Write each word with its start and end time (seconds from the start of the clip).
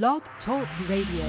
Blog 0.00 0.22
Talk 0.46 0.66
Radio. 0.88 1.28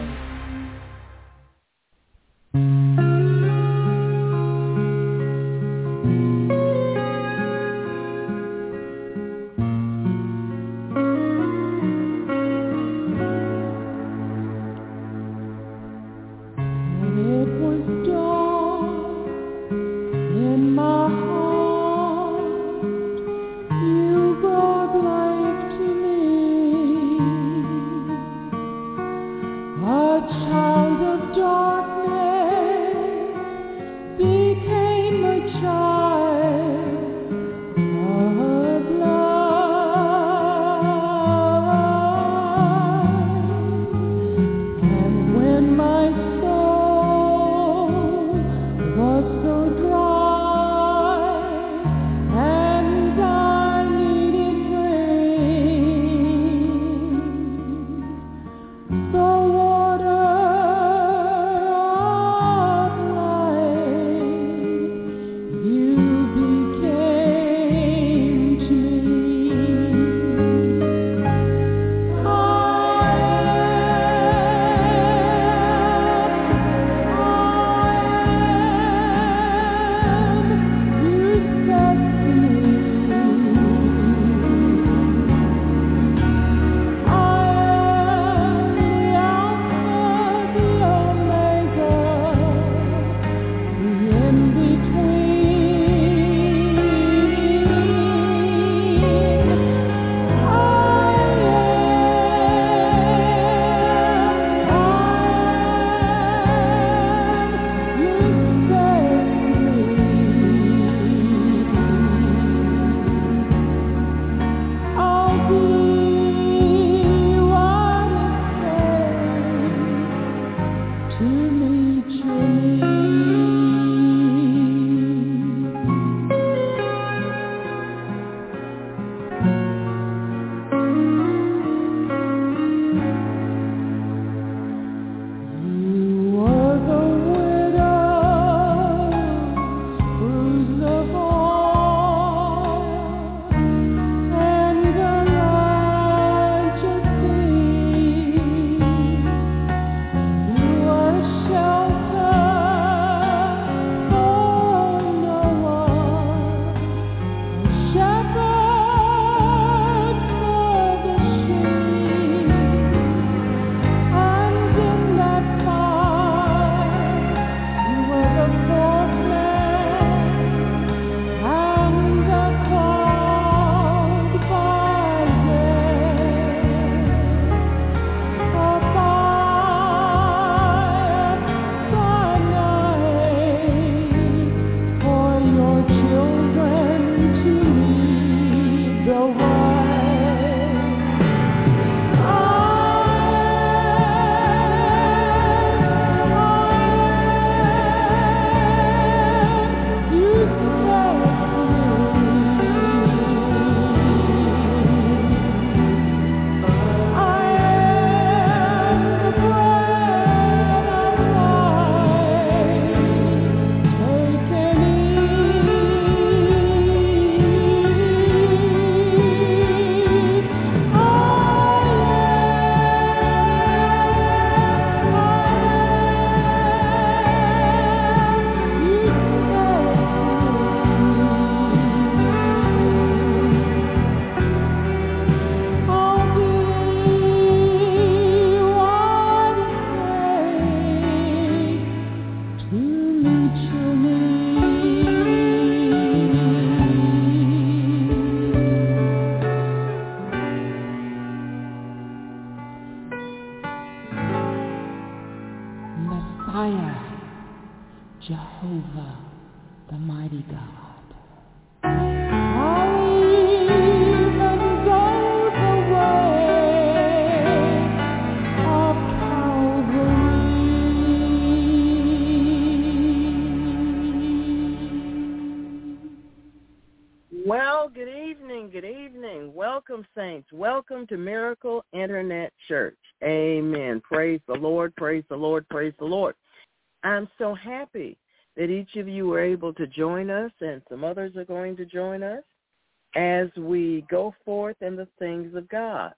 As 293.15 293.47
we 293.57 294.05
go 294.09 294.33
forth 294.43 294.77
in 294.81 294.95
the 294.95 295.07
things 295.19 295.55
of 295.55 295.67
God. 295.69 296.13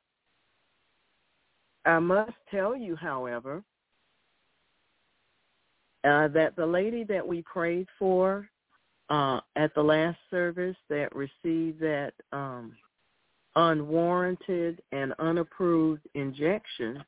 I 1.85 1.99
must 1.99 2.33
tell 2.49 2.75
you, 2.75 2.95
however, 2.95 3.63
uh, 6.03 6.27
that 6.29 6.55
the 6.55 6.65
lady 6.65 7.03
that 7.03 7.25
we 7.25 7.41
prayed 7.41 7.87
for 7.97 8.47
uh, 9.09 9.39
at 9.55 9.73
the 9.75 9.83
last 9.83 10.17
service 10.31 10.75
that 10.89 11.15
received 11.15 11.79
that 11.79 12.13
um, 12.31 12.73
unwarranted 13.55 14.81
and 14.91 15.13
unapproved 15.19 16.01
injection 16.13 17.03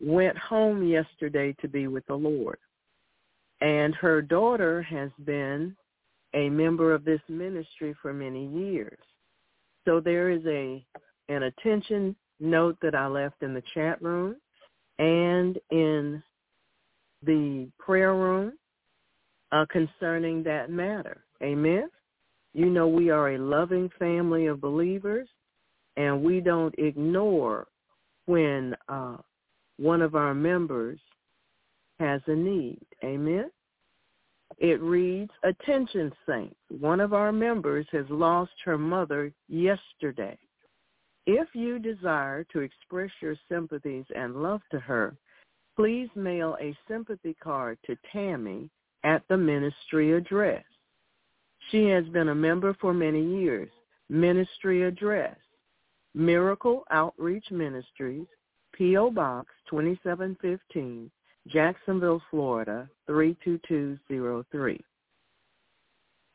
went 0.00 0.36
home 0.38 0.86
yesterday 0.86 1.54
to 1.60 1.68
be 1.68 1.86
with 1.86 2.06
the 2.06 2.14
Lord. 2.14 2.58
And 3.60 3.94
her 3.94 4.20
daughter 4.20 4.82
has 4.82 5.10
been 5.24 5.76
a 6.34 6.48
member 6.50 6.92
of 6.92 7.04
this 7.04 7.20
ministry 7.28 7.94
for 8.02 8.12
many 8.12 8.46
years. 8.46 8.98
So 9.84 10.00
there 10.00 10.30
is 10.30 10.44
a 10.46 10.84
an 11.28 11.44
attention 11.44 12.14
note 12.40 12.76
that 12.82 12.94
I 12.94 13.06
left 13.06 13.42
in 13.42 13.54
the 13.54 13.62
chat 13.72 14.00
room 14.02 14.36
and 14.98 15.58
in 15.70 16.22
the 17.24 17.68
prayer 17.78 18.14
room 18.14 18.52
uh, 19.52 19.64
concerning 19.70 20.42
that 20.44 20.70
matter. 20.70 21.24
Amen. 21.42 21.88
You 22.52 22.66
know 22.66 22.86
we 22.86 23.10
are 23.10 23.30
a 23.30 23.38
loving 23.38 23.90
family 23.98 24.46
of 24.46 24.60
believers, 24.60 25.28
and 25.96 26.22
we 26.22 26.40
don't 26.40 26.74
ignore 26.78 27.66
when 28.26 28.76
uh, 28.88 29.16
one 29.78 30.02
of 30.02 30.14
our 30.14 30.34
members 30.34 30.98
has 31.98 32.20
a 32.26 32.34
need. 32.34 32.84
Amen. 33.02 33.50
It 34.58 34.80
reads, 34.80 35.32
Attention 35.42 36.12
saints, 36.28 36.56
one 36.68 37.00
of 37.00 37.12
our 37.12 37.32
members 37.32 37.86
has 37.92 38.06
lost 38.08 38.52
her 38.64 38.78
mother 38.78 39.32
yesterday. 39.48 40.38
If 41.26 41.48
you 41.54 41.78
desire 41.78 42.44
to 42.52 42.60
express 42.60 43.10
your 43.20 43.36
sympathies 43.48 44.04
and 44.14 44.42
love 44.42 44.60
to 44.70 44.78
her, 44.78 45.16
please 45.76 46.08
mail 46.14 46.56
a 46.60 46.76
sympathy 46.86 47.34
card 47.42 47.78
to 47.86 47.96
Tammy 48.12 48.70
at 49.02 49.22
the 49.28 49.36
ministry 49.36 50.12
address. 50.12 50.64
She 51.70 51.86
has 51.86 52.04
been 52.06 52.28
a 52.28 52.34
member 52.34 52.74
for 52.80 52.92
many 52.92 53.22
years. 53.40 53.70
Ministry 54.10 54.84
address, 54.84 55.36
Miracle 56.14 56.84
Outreach 56.90 57.50
Ministries, 57.50 58.26
P.O. 58.72 59.10
Box 59.10 59.48
2715, 59.70 61.10
Jacksonville, 61.48 62.22
Florida 62.30 62.88
32203. 63.06 64.84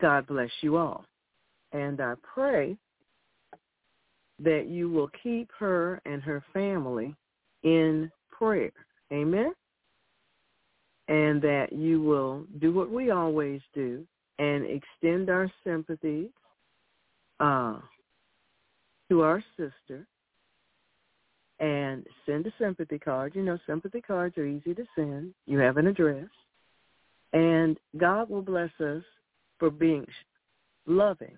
God 0.02 0.28
bless 0.28 0.50
you 0.62 0.78
all. 0.78 1.06
And 1.72 2.00
I 2.02 2.14
pray 2.34 2.78
that 4.42 4.68
you 4.68 4.90
will 4.90 5.10
keep 5.22 5.50
her 5.58 6.02
and 6.06 6.22
her 6.22 6.44
family 6.54 7.16
in 7.64 8.10
prayer. 8.32 8.72
Amen? 9.12 9.52
And 11.08 11.42
that 11.42 11.74
you 11.74 12.02
will 12.02 12.46
do 12.60 12.72
what 12.72 12.92
we 12.92 13.10
always 13.10 13.62
do 13.74 14.06
and 14.38 14.66
extend 14.66 15.30
our 15.30 15.52
sympathies 15.64 16.30
uh, 17.40 17.80
to 19.10 19.22
our 19.22 19.44
sister 19.58 20.06
and 21.60 22.06
send 22.26 22.46
a 22.48 22.54
sympathy 22.60 23.00
card. 23.00 23.36
You 23.36 23.44
know, 23.44 23.58
sympathy 23.68 24.02
cards 24.02 24.38
are 24.38 24.46
easy 24.46 24.74
to 24.74 24.86
send. 24.96 25.34
You 25.46 25.60
have 25.60 25.78
an 25.78 25.88
address. 25.88 26.28
And 27.34 27.78
God 27.98 28.30
will 28.30 28.42
bless 28.42 28.72
us 28.80 29.04
for 29.60 29.70
being 29.70 30.06
loving 30.88 31.38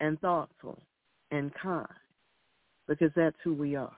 and 0.00 0.18
thoughtful 0.20 0.80
and 1.30 1.52
kind 1.54 1.86
because 2.88 3.10
that's 3.14 3.36
who 3.44 3.54
we 3.54 3.76
are. 3.76 3.96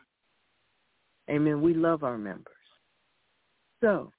Amen. 1.30 1.62
We 1.62 1.74
love 1.74 2.02
our 2.04 2.18
members. 2.18 2.54
So 3.80 4.10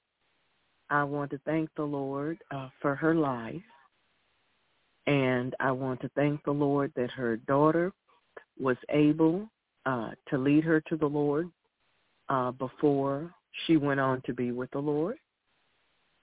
I 0.90 1.04
want 1.04 1.30
to 1.32 1.40
thank 1.44 1.70
the 1.76 1.84
Lord 1.84 2.38
uh, 2.50 2.68
for 2.80 2.94
her 2.94 3.14
life. 3.14 3.62
And 5.06 5.54
I 5.60 5.70
want 5.70 6.00
to 6.00 6.10
thank 6.16 6.42
the 6.44 6.52
Lord 6.52 6.92
that 6.96 7.10
her 7.12 7.36
daughter 7.36 7.92
was 8.58 8.76
able 8.88 9.48
uh, 9.86 10.10
to 10.28 10.36
lead 10.36 10.64
her 10.64 10.80
to 10.82 10.96
the 10.96 11.06
Lord 11.06 11.48
uh, 12.28 12.50
before 12.50 13.32
she 13.66 13.76
went 13.76 14.00
on 14.00 14.20
to 14.26 14.34
be 14.34 14.52
with 14.52 14.70
the 14.72 14.78
Lord. 14.78 15.16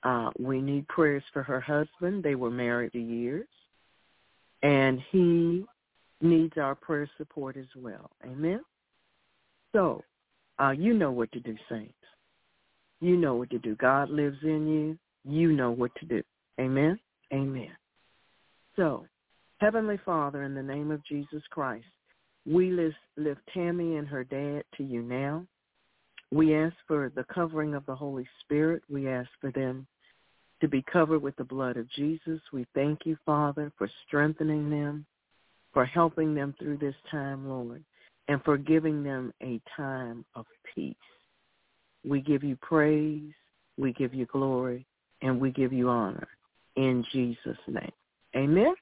Uh, 0.04 0.30
we 0.38 0.62
need 0.62 0.88
prayers 0.90 1.24
for 1.32 1.42
her 1.44 1.62
husband. 1.62 2.24
They 2.24 2.36
were 2.36 2.52
married 2.52 2.92
for 2.92 2.98
years. 2.98 3.48
And 4.62 5.02
he 5.12 5.66
needs 6.22 6.58
our 6.58 6.76
prayer 6.76 7.10
support 7.18 7.58
as 7.58 7.68
well. 7.76 8.12
Amen? 8.26 8.62
So, 9.72 10.04
uh, 10.60 10.72
you 10.72 10.94
know 10.94 11.12
what 11.12 11.32
to 11.32 11.40
do, 11.40 11.56
saints. 11.70 11.94
You 13.02 13.18
know 13.18 13.36
what 13.36 13.50
to 13.50 13.60
do. 13.60 13.76
God 13.76 14.10
lives 14.10 14.38
in 14.44 14.68
you. 14.68 14.98
You 15.26 15.52
know 15.54 15.72
what 15.72 15.92
to 15.96 16.06
do. 16.06 16.22
Amen? 16.60 17.00
Amen. 17.34 17.72
So, 18.76 19.06
Heavenly 19.58 20.00
Father, 20.06 20.44
in 20.44 20.54
the 20.54 20.64
name 20.64 20.92
of 20.92 21.04
Jesus 21.06 21.42
Christ, 21.50 21.86
we 22.46 22.72
lift, 22.72 22.98
lift 23.18 23.42
Tammy 23.54 23.98
and 23.98 24.08
her 24.08 24.24
dad 24.24 24.64
to 24.78 24.84
you 24.84 25.02
now. 25.02 25.46
We 26.32 26.56
ask 26.56 26.76
for 26.88 27.12
the 27.16 27.26
covering 27.26 27.76
of 27.76 27.86
the 27.86 27.96
Holy 27.96 28.28
Spirit. 28.42 28.84
We 28.90 29.08
ask 29.08 29.30
for 29.40 29.52
them 29.52 29.86
to 30.62 30.68
be 30.68 30.84
covered 30.92 31.22
with 31.22 31.36
the 31.36 31.44
blood 31.44 31.78
of 31.78 31.90
Jesus. 31.92 32.40
We 32.52 32.66
thank 32.74 33.06
you, 33.06 33.18
Father, 33.26 33.72
for 33.78 33.90
strengthening 34.08 34.70
them, 34.70 35.06
for 35.74 35.86
helping 35.86 36.34
them 36.34 36.56
through 36.58 36.78
this 36.78 36.96
time, 37.12 37.48
Lord, 37.48 37.84
and 38.28 38.42
for 38.44 38.58
giving 38.58 39.04
them 39.04 39.34
a 39.42 39.62
time 39.76 40.26
of 40.36 40.46
peace. 40.74 40.96
We 42.06 42.22
give 42.22 42.44
you 42.44 42.56
praise, 42.58 43.34
we 43.78 43.94
give 43.94 44.14
you 44.14 44.26
glory, 44.26 44.86
and 45.22 45.40
we 45.40 45.52
give 45.52 45.72
you 45.72 45.90
honor 45.90 46.28
in 46.76 47.06
Jesus' 47.12 47.58
name. 47.68 47.92
Amen. 48.36 48.74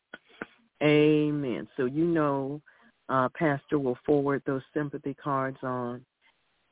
Amen. 0.81 1.67
So 1.77 1.85
you 1.85 2.05
know 2.05 2.61
uh, 3.11 3.27
pastor 3.37 3.77
will 3.77 3.97
forward 4.05 4.41
those 4.45 4.61
sympathy 4.73 5.13
cards 5.13 5.57
on 5.63 6.03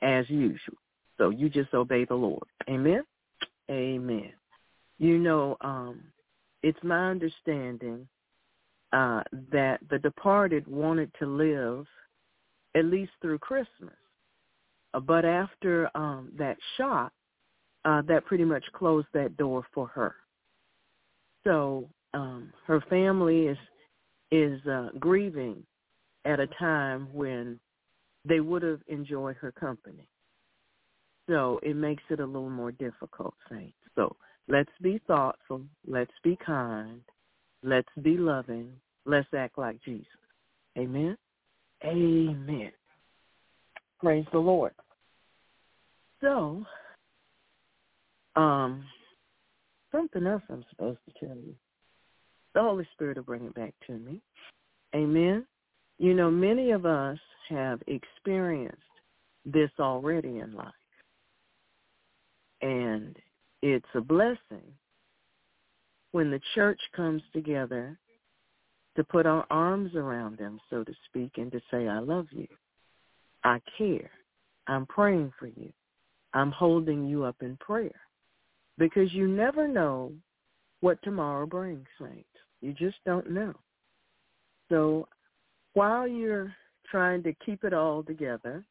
as 0.02 0.30
usual. 0.30 0.78
So 1.18 1.30
you 1.30 1.50
just 1.50 1.74
obey 1.74 2.06
the 2.06 2.16
Lord. 2.16 2.48
Amen? 2.70 3.04
Amen. 3.70 4.32
You 4.98 5.18
know, 5.18 5.58
um, 5.62 6.02
it's 6.64 6.80
my 6.82 7.10
understanding 7.10 8.08
uh, 8.94 9.22
that 9.52 9.80
the 9.90 10.00
departed 10.00 10.66
wanted 10.66 11.12
to 11.20 11.26
live 11.26 11.86
at 12.76 12.86
least 12.86 13.12
through 13.22 13.40
Christmas. 13.40 13.94
Uh, 14.94 15.00
but 15.02 15.26
after 15.26 15.90
um, 15.96 16.32
that 16.38 16.58
shot, 16.78 17.12
uh, 17.84 18.02
that 18.04 18.26
pretty 18.26 18.46
much 18.46 18.64
closed 18.74 19.08
that 19.14 19.36
door 19.36 19.66
for 19.74 19.88
her. 19.88 20.16
So 21.44 21.88
um, 22.14 22.52
her 22.66 22.82
family 22.90 23.48
is 23.48 23.58
is 24.32 24.64
uh, 24.68 24.90
grieving 25.00 25.64
at 26.26 26.40
a 26.40 26.48
time 26.60 27.08
when 27.14 27.60
they 28.26 28.40
would 28.40 28.64
have 28.64 28.82
enjoyed 28.88 29.36
her 29.38 29.52
company. 29.52 30.08
So 31.28 31.60
it 31.64 31.76
makes 31.76 32.04
it 32.10 32.20
a 32.20 32.26
little 32.26 32.50
more 32.50 32.72
difficult, 32.72 33.36
saints. 33.50 33.78
So 33.96 34.16
let's 34.48 34.72
be 34.82 35.00
thoughtful. 35.08 35.62
Let's 35.88 36.12
be 36.24 36.38
kind. 36.44 37.02
Let's 37.64 37.90
be 38.02 38.18
loving. 38.18 38.72
Let's 39.06 39.28
act 39.36 39.58
like 39.58 39.78
Jesus. 39.84 40.08
Amen. 40.78 41.18
Amen. 41.84 42.72
Praise 44.00 44.26
the 44.32 44.40
Lord. 44.40 44.74
So, 46.22 46.64
um, 48.36 48.84
something 49.92 50.26
else 50.26 50.44
I'm 50.50 50.66
supposed 50.70 51.00
to 51.06 51.26
tell 51.26 51.36
you. 51.36 51.56
The 52.56 52.62
Holy 52.62 52.88
Spirit 52.94 53.18
will 53.18 53.24
bring 53.24 53.46
it 53.46 53.54
back 53.54 53.74
to 53.88 53.94
me. 53.94 54.22
Amen. 54.96 55.46
You 56.00 56.14
know, 56.14 56.32
many 56.32 56.72
of 56.72 56.86
us 56.86 57.20
have 57.50 57.82
experienced 57.88 58.78
this 59.46 59.70
already 59.80 60.40
in 60.40 60.54
life. 60.54 60.74
And 62.62 63.16
it's 63.62 63.86
a 63.94 64.02
blessing 64.02 64.74
when 66.12 66.32
the 66.32 66.42
church 66.56 66.80
comes 66.96 67.22
together 67.34 67.98
to 68.96 69.04
put 69.04 69.26
our 69.26 69.46
arms 69.50 69.96
around 69.96 70.38
them, 70.38 70.60
so 70.70 70.84
to 70.84 70.94
speak, 71.06 71.32
and 71.38 71.52
to 71.52 71.60
say, 71.70 71.88
I 71.88 72.00
love 72.00 72.28
you. 72.32 72.48
I 73.44 73.62
care. 73.78 74.12
I'm 74.68 74.86
praying 74.86 75.32
for 75.38 75.48
you. 75.48 75.72
I'm 76.34 76.52
holding 76.52 77.08
you 77.08 77.24
up 77.24 77.38
in 77.42 77.58
prayer. 77.58 78.02
Because 78.78 79.14
you 79.14 79.28
never 79.28 79.68
know 79.68 80.14
what 80.82 81.02
tomorrow 81.04 81.46
brings, 81.46 81.88
saints. 82.00 82.28
You 82.62 82.74
just 82.74 82.98
don't 83.06 83.30
know. 83.30 83.54
So 84.70 85.08
while 85.80 86.06
you're 86.06 86.54
trying 86.92 87.24
to 87.24 87.34
keep 87.46 87.64
it 87.64 87.74
all 87.74 88.04
together 88.04 88.66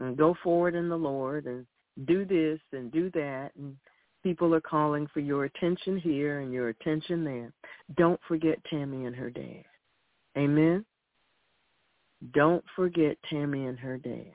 and 0.00 0.16
go 0.16 0.34
forward 0.42 0.74
in 0.74 0.88
the 0.88 0.96
Lord 0.96 1.44
and 1.44 1.66
do 2.06 2.24
this 2.24 2.58
and 2.72 2.90
do 2.90 3.10
that 3.10 3.50
and 3.58 3.76
people 4.22 4.54
are 4.54 4.60
calling 4.62 5.06
for 5.12 5.20
your 5.20 5.44
attention 5.44 5.98
here 5.98 6.40
and 6.40 6.50
your 6.50 6.70
attention 6.70 7.24
there, 7.24 7.52
don't 7.98 8.18
forget 8.26 8.58
Tammy 8.70 9.04
and 9.04 9.14
her 9.14 9.28
dad. 9.28 9.66
Amen? 10.38 10.86
Don't 12.32 12.64
forget 12.74 13.18
Tammy 13.28 13.66
and 13.66 13.78
her 13.78 13.98
dad. 13.98 14.32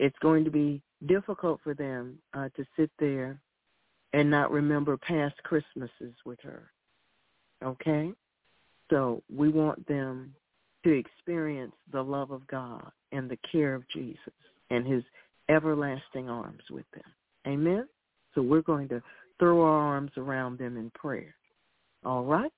it's 0.00 0.18
going 0.20 0.44
to 0.44 0.50
be 0.50 0.82
difficult 1.06 1.60
for 1.62 1.72
them 1.72 2.18
uh, 2.34 2.48
to 2.56 2.64
sit 2.76 2.90
there 2.98 3.40
and 4.12 4.28
not 4.28 4.50
remember 4.50 4.96
past 4.96 5.36
Christmases 5.44 6.16
with 6.26 6.40
her. 6.42 6.72
Okay? 7.64 8.10
So 8.90 9.22
we 9.32 9.50
want 9.50 9.86
them 9.86 10.34
to 10.84 10.90
experience 10.92 11.74
the 11.92 12.02
love 12.02 12.30
of 12.30 12.46
God 12.46 12.90
and 13.12 13.30
the 13.30 13.38
care 13.50 13.74
of 13.74 13.88
Jesus 13.88 14.32
and 14.70 14.86
his 14.86 15.02
everlasting 15.48 16.28
arms 16.28 16.62
with 16.70 16.86
them. 16.92 17.04
Amen? 17.46 17.86
So 18.34 18.42
we're 18.42 18.62
going 18.62 18.88
to 18.88 19.02
throw 19.38 19.62
our 19.62 19.94
arms 19.94 20.12
around 20.16 20.58
them 20.58 20.76
in 20.76 20.90
prayer. 20.90 21.34
All 22.04 22.24
right? 22.24 22.52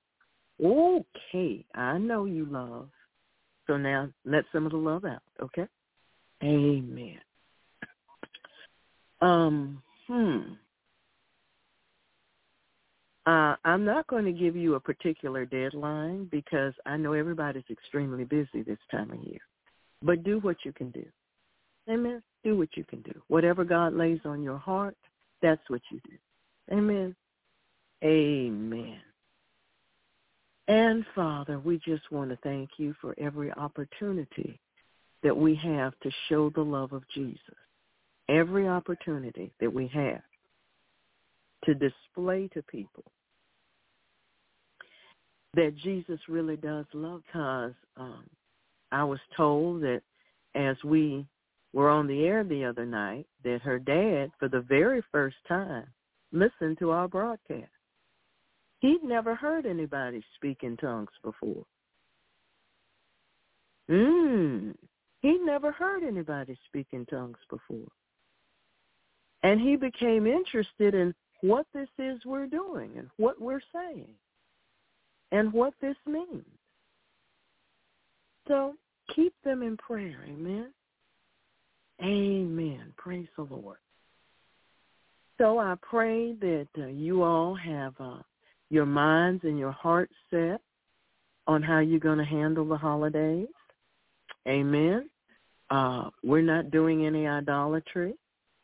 Okay. 0.63 1.65
I 1.75 1.97
know 1.97 2.25
you 2.25 2.45
love. 2.45 2.89
So 3.67 3.77
now 3.77 4.09
let 4.25 4.43
some 4.51 4.65
of 4.65 4.71
the 4.71 4.77
love 4.77 5.05
out, 5.05 5.23
okay? 5.41 5.67
Amen. 6.43 7.19
Um, 9.21 9.81
hmm. 10.07 10.41
Uh, 13.25 13.55
I'm 13.63 13.85
not 13.85 14.07
going 14.07 14.25
to 14.25 14.33
give 14.33 14.55
you 14.55 14.75
a 14.75 14.79
particular 14.79 15.45
deadline 15.45 16.27
because 16.29 16.73
I 16.85 16.97
know 16.97 17.13
everybody's 17.13 17.63
extremely 17.69 18.25
busy 18.25 18.63
this 18.65 18.79
time 18.91 19.11
of 19.11 19.23
year. 19.23 19.39
But 20.01 20.23
do 20.23 20.39
what 20.39 20.57
you 20.65 20.73
can 20.73 20.91
do. 20.91 21.05
Amen. 21.89 22.21
Do 22.43 22.57
what 22.57 22.75
you 22.75 22.83
can 22.83 23.01
do. 23.01 23.13
Whatever 23.27 23.63
God 23.63 23.93
lays 23.93 24.19
on 24.25 24.43
your 24.43 24.57
heart, 24.57 24.97
that's 25.41 25.61
what 25.69 25.81
you 25.89 26.01
do. 26.05 26.75
Amen. 26.75 27.15
Amen. 28.03 28.99
And 30.67 31.05
Father, 31.15 31.59
we 31.59 31.79
just 31.85 32.09
want 32.11 32.29
to 32.29 32.37
thank 32.37 32.71
you 32.77 32.95
for 33.01 33.15
every 33.17 33.51
opportunity 33.53 34.59
that 35.23 35.35
we 35.35 35.55
have 35.55 35.93
to 36.03 36.11
show 36.27 36.49
the 36.49 36.61
love 36.61 36.91
of 36.91 37.03
Jesus. 37.13 37.39
Every 38.29 38.67
opportunity 38.67 39.51
that 39.59 39.73
we 39.73 39.87
have 39.87 40.21
to 41.65 41.73
display 41.73 42.49
to 42.53 42.61
people 42.63 43.03
that 45.55 45.75
Jesus 45.77 46.19
really 46.27 46.55
does 46.57 46.85
love 46.93 47.21
because 47.27 47.73
um, 47.97 48.23
I 48.91 49.03
was 49.03 49.19
told 49.37 49.81
that 49.81 50.01
as 50.55 50.75
we 50.83 51.25
were 51.73 51.89
on 51.89 52.07
the 52.07 52.23
air 52.23 52.43
the 52.43 52.65
other 52.65 52.85
night 52.85 53.25
that 53.43 53.61
her 53.61 53.79
dad, 53.79 54.31
for 54.39 54.47
the 54.47 54.61
very 54.61 55.01
first 55.11 55.37
time, 55.47 55.85
listened 56.31 56.79
to 56.79 56.91
our 56.91 57.07
broadcast. 57.07 57.69
He'd 58.79 59.03
never 59.03 59.35
heard 59.35 59.65
anybody 59.65 60.23
speak 60.35 60.59
in 60.63 60.75
tongues 60.77 61.11
before. 61.23 61.63
Mm. 63.89 64.75
He'd 65.21 65.41
never 65.41 65.71
heard 65.71 66.03
anybody 66.03 66.57
speak 66.67 66.87
in 66.91 67.05
tongues 67.05 67.37
before. 67.49 67.87
And 69.43 69.59
he 69.59 69.75
became 69.75 70.25
interested 70.25 70.93
in 70.93 71.13
what 71.43 71.67
this 71.73 71.89
is 71.99 72.21
we're 72.25 72.47
doing 72.47 72.91
and 72.97 73.09
what 73.17 73.39
we're 73.41 73.61
saying 73.73 74.07
and 75.33 75.51
what 75.51 75.73
this 75.81 75.97
means. 76.07 76.45
So 78.47 78.75
keep 79.13 79.33
them 79.43 79.61
in 79.61 79.75
prayer. 79.75 80.23
Amen. 80.25 80.71
Amen. 82.01 82.93
Praise 82.95 83.27
the 83.35 83.43
Lord. 83.43 83.77
So 85.37 85.59
I 85.59 85.75
pray 85.81 86.33
that 86.33 86.67
uh, 86.77 86.85
you 86.85 87.23
all 87.23 87.55
have 87.55 87.93
uh, 87.99 88.19
your 88.69 88.85
minds 88.85 89.43
and 89.43 89.59
your 89.59 89.71
hearts 89.71 90.13
set 90.29 90.61
on 91.45 91.61
how 91.61 91.79
you're 91.79 91.99
going 91.99 92.19
to 92.19 92.23
handle 92.23 92.65
the 92.65 92.77
holidays. 92.77 93.47
Amen. 94.47 95.09
Uh, 95.69 96.09
we're 96.23 96.41
not 96.41 96.71
doing 96.71 97.05
any 97.05 97.27
idolatry. 97.27 98.13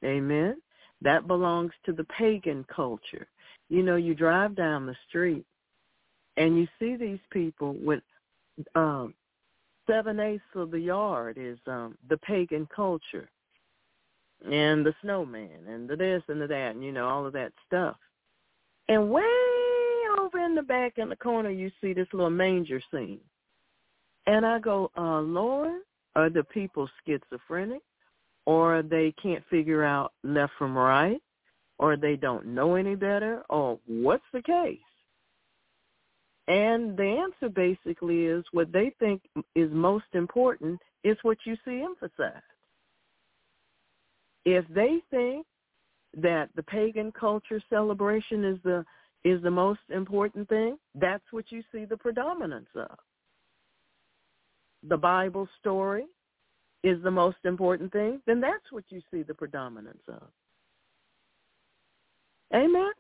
Amen. 0.06 0.62
That 1.02 1.28
belongs 1.28 1.72
to 1.86 1.94
the 1.94 2.04
pagan 2.06 2.66
culture. 2.74 3.28
You 3.70 3.84
know, 3.84 3.96
you 3.96 4.16
drive 4.16 4.56
down 4.56 4.86
the 4.86 4.96
street 5.08 5.46
and 6.38 6.58
you 6.58 6.68
see 6.80 6.96
these 6.96 7.20
people 7.32 7.76
with 7.82 8.02
um, 8.76 9.14
seven 9.88 10.20
eighths 10.20 10.44
of 10.56 10.72
the 10.72 10.80
yard 10.80 11.38
is 11.40 11.58
um, 11.68 11.98
the 12.10 12.18
pagan 12.18 12.68
culture 12.74 13.30
and 14.46 14.86
the 14.86 14.94
snowman 15.02 15.68
and 15.68 15.90
the 15.90 15.96
this 15.96 16.24
and 16.30 16.42
the 16.42 16.48
that 16.48 16.72
and 16.76 16.84
you 16.84 16.92
know 16.92 17.08
all 17.08 17.26
of 17.26 17.34
that 17.34 17.52
stuff. 17.68 17.98
And 18.88 19.10
way 19.10 19.24
over 20.20 20.40
in 20.40 20.56
the 20.56 20.64
back 20.64 20.94
in 20.98 21.10
the 21.10 21.16
corner, 21.16 21.52
you 21.52 21.72
see 21.82 21.94
this 21.94 22.08
little 22.14 22.30
manger 22.30 22.82
scene. 22.92 23.20
And 24.26 24.46
I 24.46 24.60
go, 24.60 24.92
uh, 24.98 25.22
Lord, 25.22 25.82
are 26.16 26.30
the 26.30 26.44
people 26.44 26.90
schizophrenic? 27.06 27.82
Or 28.50 28.82
they 28.82 29.14
can't 29.22 29.44
figure 29.52 29.84
out 29.84 30.12
left 30.24 30.54
from 30.58 30.76
right, 30.76 31.22
or 31.78 31.96
they 31.96 32.16
don't 32.16 32.48
know 32.48 32.74
any 32.74 32.96
better, 32.96 33.44
or 33.48 33.78
what's 33.86 34.24
the 34.34 34.42
case? 34.42 34.80
And 36.48 36.98
the 36.98 37.04
answer 37.04 37.48
basically 37.48 38.26
is 38.26 38.44
what 38.52 38.72
they 38.72 38.92
think 38.98 39.22
is 39.54 39.70
most 39.72 40.08
important 40.14 40.80
is 41.04 41.16
what 41.22 41.38
you 41.46 41.58
see 41.64 41.84
emphasized. 41.84 42.44
If 44.46 44.66
they 44.74 44.98
think 45.12 45.46
that 46.18 46.50
the 46.56 46.64
pagan 46.64 47.12
culture 47.12 47.62
celebration 47.70 48.44
is 48.44 48.58
the 48.64 48.84
is 49.24 49.44
the 49.44 49.52
most 49.52 49.82
important 49.94 50.50
thing, 50.50 50.80
that's 50.96 51.30
what 51.30 51.46
you 51.52 51.62
see 51.72 51.86
the 51.86 51.98
predominance 51.98 52.70
of. 52.74 52.98
The 54.88 54.98
Bible 54.98 55.48
story, 55.60 56.06
is 56.84 57.02
the 57.04 57.12
most 57.12 57.38
important 57.44 57.92
thing, 57.92 58.22
then 58.26 58.40
that's 58.40 58.72
what 58.72 58.86
you 58.90 59.02
see 59.12 59.22
the 59.22 59.34
predominance 59.34 60.02
of. 60.08 60.24
Amen? 62.54 62.92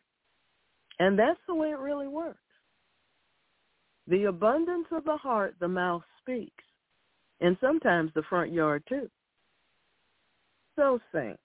And 1.00 1.17
that's 1.17 1.39
the 1.48 1.55
way 1.55 1.69
it 1.69 1.79
really 1.79 2.07
works. 2.07 2.38
The 4.07 4.25
abundance 4.25 4.88
of 4.91 5.05
the 5.05 5.17
heart, 5.17 5.55
the 5.59 5.67
mouth 5.67 6.03
speaks. 6.21 6.63
And 7.41 7.57
sometimes 7.62 8.12
the 8.13 8.24
front 8.24 8.51
yard 8.51 8.83
too. 8.89 9.09
So 10.75 11.00
saints, 11.13 11.39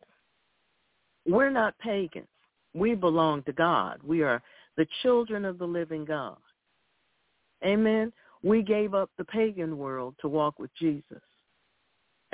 we're 1.26 1.50
not 1.50 1.78
pagans. 1.78 2.26
We 2.74 2.94
belong 2.94 3.44
to 3.44 3.52
God. 3.52 4.00
We 4.02 4.22
are 4.22 4.42
the 4.76 4.86
children 5.02 5.44
of 5.44 5.58
the 5.58 5.66
living 5.66 6.04
God. 6.04 6.36
Amen. 7.64 8.12
We 8.42 8.62
gave 8.62 8.92
up 8.92 9.10
the 9.16 9.24
pagan 9.24 9.78
world 9.78 10.16
to 10.20 10.28
walk 10.28 10.58
with 10.58 10.70
Jesus. 10.78 11.22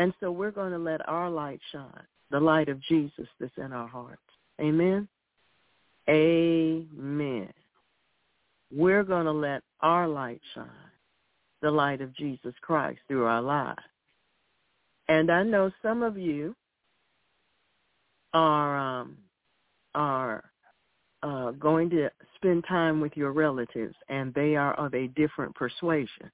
And 0.01 0.15
so 0.19 0.33
we're 0.33 0.51
going 0.51 0.73
to 0.73 0.79
let 0.79 1.07
our 1.11 1.29
light 1.29 1.61
shine, 1.73 2.07
the 2.31 2.41
light 2.41 2.71
of 2.71 2.81
Jesus 2.85 3.29
that's 3.39 3.53
in 3.59 3.71
our 3.75 3.87
hearts. 3.87 4.23
Amen? 4.59 5.07
Amen. 6.09 7.53
We're 8.73 9.03
going 9.03 9.27
to 9.27 9.33
let 9.33 9.63
our 9.83 10.09
light 10.09 10.41
shine, 10.55 10.67
the 11.61 11.71
light 11.71 12.01
of 12.01 12.17
Jesus 12.17 12.55
Christ 12.63 12.99
through 13.09 13.27
our 13.27 13.43
lives. 13.43 13.79
And 15.09 15.31
I 15.31 15.43
know 15.43 15.71
some 15.83 16.03
of 16.03 16.17
you 16.17 16.57
are 18.33 18.79
um, 18.79 19.19
are 19.95 20.45
uh, 21.23 21.51
going 21.51 21.91
to 21.91 22.09
spend 22.37 22.65
time 22.67 23.03
with 23.03 23.19
your 23.19 23.33
relatives, 23.33 23.97
and 24.09 24.33
they 24.33 24.57
are 24.57 24.73
of 24.77 24.95
a 24.95 25.09
different 25.09 25.55
persuasion. 25.55 26.31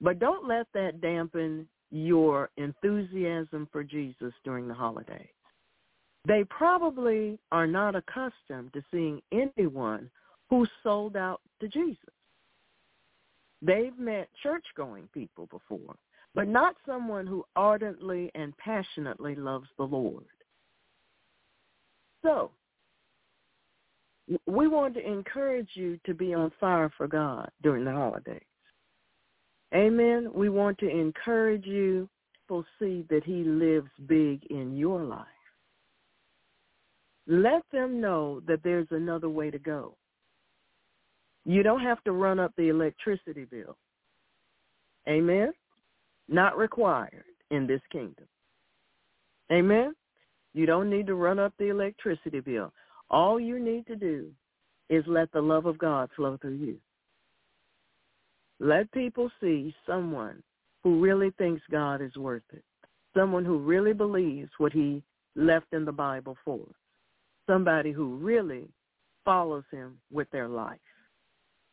But 0.00 0.18
don't 0.18 0.48
let 0.48 0.66
that 0.72 1.02
dampen 1.02 1.68
your 1.90 2.50
enthusiasm 2.56 3.68
for 3.70 3.84
Jesus 3.84 4.32
during 4.44 4.66
the 4.66 4.74
holidays. 4.74 5.28
They 6.26 6.44
probably 6.44 7.38
are 7.52 7.66
not 7.66 7.94
accustomed 7.94 8.72
to 8.72 8.82
seeing 8.90 9.20
anyone 9.32 10.10
who 10.50 10.66
sold 10.82 11.16
out 11.16 11.40
to 11.60 11.68
Jesus. 11.68 11.98
They've 13.62 13.98
met 13.98 14.28
church-going 14.42 15.08
people 15.12 15.46
before, 15.46 15.96
but 16.34 16.48
not 16.48 16.76
someone 16.86 17.26
who 17.26 17.44
ardently 17.56 18.30
and 18.34 18.56
passionately 18.58 19.34
loves 19.34 19.68
the 19.76 19.84
Lord. 19.84 20.24
So, 22.22 22.50
we 24.46 24.68
want 24.68 24.94
to 24.94 25.06
encourage 25.06 25.68
you 25.74 25.98
to 26.06 26.14
be 26.14 26.32
on 26.32 26.50
fire 26.58 26.90
for 26.96 27.06
God 27.06 27.50
during 27.62 27.84
the 27.84 27.92
holidays. 27.92 28.40
Amen. 29.74 30.30
We 30.32 30.48
want 30.48 30.78
to 30.78 30.88
encourage 30.88 31.66
you 31.66 32.08
to 32.48 32.64
see 32.78 33.04
that 33.10 33.24
he 33.24 33.42
lives 33.44 33.90
big 34.06 34.44
in 34.50 34.76
your 34.76 35.02
life. 35.02 35.26
Let 37.26 37.62
them 37.72 38.00
know 38.00 38.40
that 38.46 38.62
there's 38.62 38.86
another 38.90 39.28
way 39.28 39.50
to 39.50 39.58
go. 39.58 39.96
You 41.44 41.62
don't 41.62 41.80
have 41.80 42.02
to 42.04 42.12
run 42.12 42.38
up 42.38 42.52
the 42.56 42.68
electricity 42.68 43.44
bill. 43.44 43.76
Amen. 45.08 45.52
Not 46.28 46.56
required 46.56 47.24
in 47.50 47.66
this 47.66 47.80
kingdom. 47.90 48.26
Amen. 49.52 49.94
You 50.54 50.66
don't 50.66 50.88
need 50.88 51.06
to 51.08 51.14
run 51.14 51.38
up 51.38 51.52
the 51.58 51.68
electricity 51.68 52.40
bill. 52.40 52.72
All 53.10 53.40
you 53.40 53.58
need 53.58 53.86
to 53.88 53.96
do 53.96 54.30
is 54.88 55.04
let 55.06 55.32
the 55.32 55.40
love 55.40 55.66
of 55.66 55.78
God 55.78 56.10
flow 56.14 56.38
through 56.40 56.56
you. 56.56 56.78
Let 58.60 58.90
people 58.92 59.30
see 59.40 59.74
someone 59.86 60.42
who 60.82 61.00
really 61.00 61.30
thinks 61.38 61.62
God 61.70 62.00
is 62.00 62.14
worth 62.16 62.42
it. 62.52 62.64
someone 63.16 63.44
who 63.44 63.58
really 63.58 63.92
believes 63.92 64.50
what 64.58 64.72
he 64.72 65.02
left 65.36 65.66
in 65.72 65.84
the 65.84 65.92
Bible 65.92 66.36
for 66.44 66.66
somebody 67.48 67.92
who 67.92 68.16
really 68.16 68.68
follows 69.24 69.64
him 69.70 69.98
with 70.10 70.28
their 70.30 70.48
life, 70.48 70.78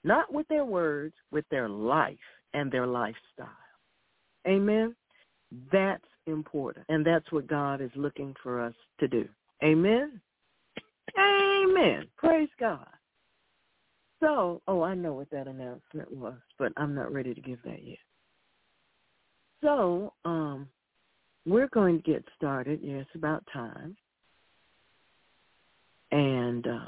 not 0.04 0.32
with 0.34 0.48
their 0.48 0.66
words, 0.66 1.14
with 1.32 1.46
their 1.50 1.70
life 1.70 2.18
and 2.54 2.72
their 2.72 2.88
lifestyle. 2.88 3.48
Amen? 4.48 4.96
That's 5.72 6.04
important, 6.28 6.86
and 6.90 7.06
that's 7.06 7.32
what 7.32 7.48
God 7.48 7.82
is 7.82 7.92
looking 7.96 8.36
for 8.44 8.62
us 8.62 8.74
to 9.00 9.08
do. 9.08 9.28
Amen? 9.64 10.20
Amen. 11.18 12.08
Praise 12.18 12.50
God. 12.60 12.88
So, 14.22 14.62
oh, 14.68 14.84
I 14.84 14.94
know 14.94 15.14
what 15.14 15.30
that 15.32 15.48
announcement 15.48 16.12
was, 16.12 16.38
but 16.58 16.72
I'm 16.78 16.96
not 16.96 17.12
ready 17.12 17.34
to 17.34 17.42
give 17.42 17.62
that 17.64 17.84
yet. 17.84 17.98
So, 19.62 20.14
um, 20.26 20.68
we're 21.46 21.70
going 21.70 22.02
to 22.02 22.04
get 22.04 22.24
started. 22.38 22.80
Yeah, 22.84 23.02
about 23.16 23.44
time. 23.52 23.98
And 26.12 26.68
uh, 26.68 26.88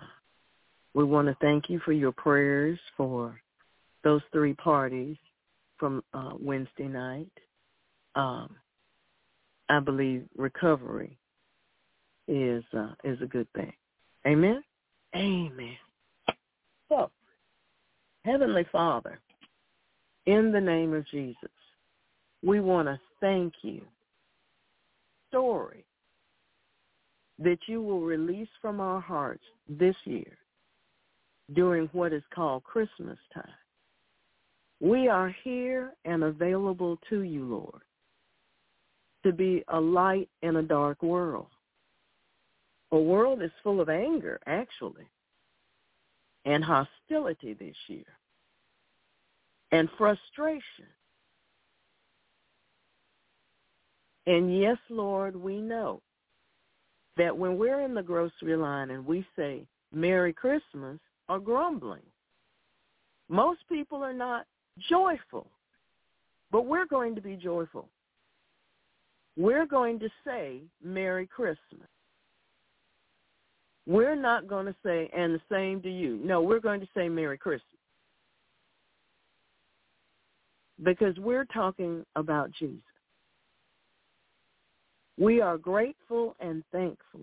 we 0.94 1.04
want 1.04 1.28
to 1.28 1.36
thank 1.42 1.70
you 1.70 1.80
for 1.84 1.92
your 1.92 2.12
prayers 2.12 2.80
for 2.96 3.40
those 4.04 4.22
three 4.32 4.54
parties 4.54 5.18
from 5.78 6.04
uh, 6.14 6.34
Wednesday 6.40 6.88
night. 6.88 7.32
Um, 8.16 8.56
I 9.70 9.80
believe 9.80 10.26
recovery 10.38 11.18
is 12.28 12.64
uh, 12.78 12.94
is 13.04 13.20
a 13.22 13.26
good 13.26 13.48
thing. 13.56 13.74
Amen. 14.28 14.64
Amen. 15.16 15.78
So, 16.90 17.10
Heavenly 18.26 18.66
Father, 18.72 19.20
in 20.26 20.52
the 20.52 20.62
name 20.62 20.94
of 20.94 21.06
Jesus, 21.08 21.52
we 22.42 22.62
want 22.62 22.88
to 22.88 23.00
thank 23.20 23.54
you. 23.62 23.82
Story 25.30 25.84
that 27.40 27.58
you 27.68 27.82
will 27.82 28.02
release 28.02 28.48
from 28.62 28.80
our 28.80 29.02
hearts 29.02 29.44
this 29.68 29.96
year 30.06 30.38
during 31.54 31.88
what 31.88 32.14
is 32.14 32.24
called 32.34 32.64
Christmas 32.64 33.18
time. 33.34 33.44
We 34.80 35.08
are 35.08 35.36
here 35.44 35.94
and 36.06 36.24
available 36.24 37.00
to 37.10 37.22
you, 37.22 37.44
Lord, 37.46 37.82
to 39.24 39.34
be 39.34 39.64
a 39.70 39.80
light 39.80 40.30
in 40.44 40.58
a 40.58 40.64
dark 40.64 41.02
world. 41.02 41.48
A 42.92 42.98
world 42.98 43.42
is 43.42 43.52
full 43.64 43.82
of 43.82 43.90
anger, 43.90 44.40
actually, 44.46 45.08
and 46.46 46.64
hostility 46.64 47.54
this 47.54 47.76
year, 47.88 48.06
and 49.72 49.90
frustration. 49.98 50.88
And 54.26 54.58
yes, 54.58 54.78
Lord, 54.90 55.36
we 55.36 55.60
know 55.60 56.02
that 57.18 57.38
when 57.38 57.58
we're 57.58 57.82
in 57.82 57.94
the 57.94 58.04
grocery 58.04 58.56
line 58.56 58.90
and 58.90 59.06
we 59.06 59.26
say 59.36 59.66
Merry 59.94 60.34
Christmas 60.34 61.00
or 61.30 61.40
grumbling, 61.40 62.02
most 63.30 63.60
people 63.70 64.04
are 64.04 64.14
not 64.14 64.46
joyful, 64.90 65.48
but 66.52 66.66
we're 66.66 66.86
going 66.86 67.16
to 67.16 67.22
be 67.22 67.36
joyful. 67.36 67.90
We're 69.38 69.66
going 69.66 70.00
to 70.00 70.10
say 70.26 70.62
Merry 70.84 71.28
Christmas. 71.28 71.88
We're 73.86 74.16
not 74.16 74.48
going 74.48 74.66
to 74.66 74.76
say, 74.86 75.10
and 75.16 75.36
the 75.36 75.42
same 75.52 75.82
to 75.82 75.90
you. 75.90 76.20
No, 76.24 76.42
we're 76.42 76.60
going 76.60 76.80
to 76.80 76.88
say 76.96 77.10
Merry 77.10 77.38
Christmas. 77.38 77.68
Because 80.82 81.18
we're 81.18 81.46
talking 81.46 82.06
about 82.16 82.52
Jesus. 82.52 82.80
We 85.18 85.42
are 85.42 85.58
grateful 85.58 86.36
and 86.40 86.64
thankful 86.72 87.22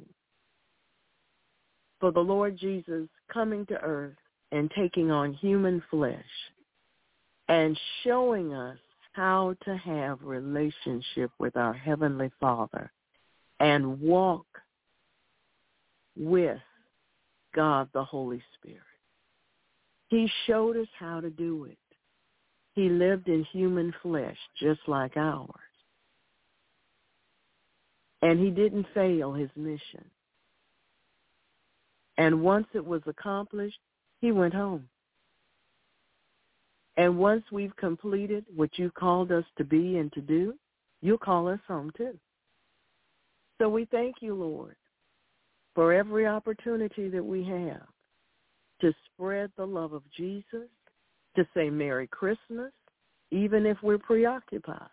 for 1.99 2.13
the 2.13 2.21
Lord 2.21 2.59
Jesus 2.59 3.09
coming 3.33 3.67
to 3.67 3.81
earth 3.81 4.17
and 4.53 4.71
taking 4.77 5.11
on 5.11 5.35
human 5.35 5.83
flesh 5.91 6.25
and 7.49 7.79
showing 8.05 8.55
us 8.55 8.79
how 9.13 9.55
to 9.65 9.77
have 9.77 10.23
relationship 10.23 11.31
with 11.39 11.57
our 11.57 11.75
Heavenly 11.75 12.31
Father 12.41 12.93
and 13.59 14.01
walk 14.01 14.47
with 16.17 16.61
God 17.55 17.89
the 17.93 18.05
Holy 18.05 18.43
Spirit. 18.59 18.81
He 20.09 20.31
showed 20.47 20.77
us 20.77 20.89
how 20.99 21.21
to 21.21 21.31
do 21.31 21.65
it. 21.65 21.79
He 22.75 22.89
lived 22.89 23.29
in 23.29 23.45
human 23.53 23.93
flesh 24.03 24.37
just 24.59 24.81
like 24.87 25.17
ours. 25.17 25.49
And 28.23 28.39
he 28.39 28.51
didn't 28.51 28.87
fail 28.95 29.33
his 29.33 29.51
mission. 29.57 30.05
And 32.19 32.43
once 32.43 32.67
it 32.75 32.85
was 32.85 33.03
accomplished, 33.07 33.79
he 34.21 34.31
went 34.31 34.53
home. 34.53 34.89
And 36.97 37.19
once 37.19 37.45
we've 37.51 37.75
completed 37.77 38.45
what 38.55 38.79
you 38.79 38.91
called 38.91 39.33
us 39.33 39.45
to 39.57 39.65
be 39.65 39.97
and 39.97 40.13
to 40.13 40.21
do, 40.21 40.55
you'll 41.01 41.19
call 41.19 41.49
us 41.49 41.61
home 41.67 41.91
too. 41.97 42.19
So 43.59 43.69
we 43.69 43.87
thank 43.87 44.17
you, 44.21 44.35
Lord, 44.35 44.77
for 45.75 45.93
every 45.93 46.27
opportunity 46.27 47.09
that 47.09 47.25
we 47.25 47.45
have 47.45 47.87
to 48.81 48.93
spread 49.07 49.51
the 49.57 49.67
love 49.67 49.93
of 49.93 50.03
Jesus, 50.17 50.69
to 51.37 51.47
say 51.55 51.71
Merry 51.71 52.07
Christmas, 52.09 52.73
even 53.31 53.67
if 53.67 53.77
we're 53.83 53.99
preoccupied, 53.99 54.89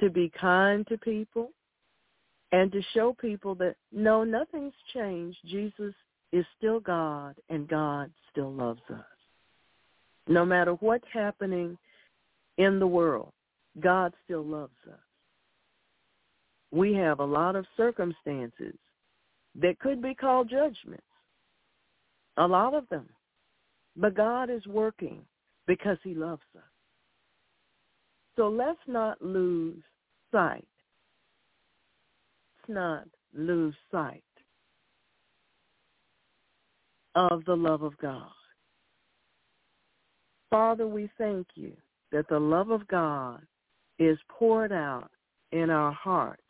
to 0.00 0.10
be 0.10 0.30
kind 0.38 0.86
to 0.88 0.98
people, 0.98 1.50
and 2.52 2.70
to 2.72 2.82
show 2.94 3.14
people 3.20 3.54
that 3.56 3.76
no, 3.92 4.24
nothing's 4.24 4.74
changed. 4.92 5.38
Jesus 5.46 5.94
is 6.32 6.44
still 6.58 6.80
God 6.80 7.36
and 7.48 7.68
God 7.68 8.10
still 8.30 8.52
loves 8.52 8.82
us. 8.92 9.04
No 10.28 10.44
matter 10.44 10.72
what's 10.74 11.06
happening 11.12 11.78
in 12.58 12.78
the 12.78 12.86
world, 12.86 13.32
God 13.80 14.12
still 14.24 14.44
loves 14.44 14.76
us. 14.88 14.98
We 16.72 16.94
have 16.94 17.20
a 17.20 17.24
lot 17.24 17.56
of 17.56 17.64
circumstances 17.76 18.74
that 19.60 19.78
could 19.78 20.02
be 20.02 20.14
called 20.14 20.50
judgments, 20.50 21.02
a 22.36 22.46
lot 22.46 22.74
of 22.74 22.88
them. 22.88 23.08
But 23.96 24.14
God 24.14 24.50
is 24.50 24.66
working 24.66 25.22
because 25.66 25.96
he 26.02 26.14
loves 26.14 26.42
us. 26.56 26.62
So 28.36 28.48
let's 28.48 28.78
not 28.86 29.22
lose 29.22 29.82
sight 30.30 30.66
Let's 32.68 32.78
not 32.78 33.08
lose 33.34 33.74
sight 33.90 34.22
of 37.14 37.44
the 37.44 37.54
love 37.54 37.82
of 37.82 37.96
God. 37.98 38.30
Father, 40.50 40.86
we 40.86 41.10
thank 41.18 41.46
you 41.54 41.72
that 42.12 42.28
the 42.28 42.38
love 42.38 42.70
of 42.70 42.86
God 42.88 43.40
is 43.98 44.18
poured 44.28 44.72
out 44.72 45.10
in 45.52 45.70
our 45.70 45.92
hearts 45.92 46.42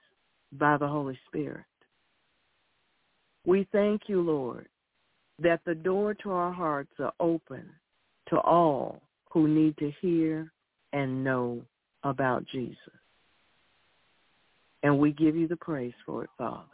by 0.53 0.77
the 0.77 0.88
Holy 0.88 1.19
Spirit. 1.27 1.64
We 3.47 3.67
thank 3.71 4.03
you, 4.09 4.21
Lord, 4.21 4.69
that 5.39 5.61
the 5.65 5.75
door 5.75 6.15
to 6.15 6.31
our 6.33 6.53
hearts 6.53 6.93
are 6.99 7.13
open 7.21 7.71
to 8.29 8.41
all 8.41 9.01
who 9.31 9.47
need 9.47 9.77
to 9.79 9.93
hear 10.01 10.53
and 10.93 11.23
know 11.23 11.63
about 12.03 12.45
Jesus. 12.53 12.77
And 14.83 14.99
we 14.99 15.13
give 15.13 15.37
you 15.37 15.47
the 15.47 15.57
praise 15.57 15.95
for 16.05 16.25
it, 16.25 16.31
Father, 16.37 16.65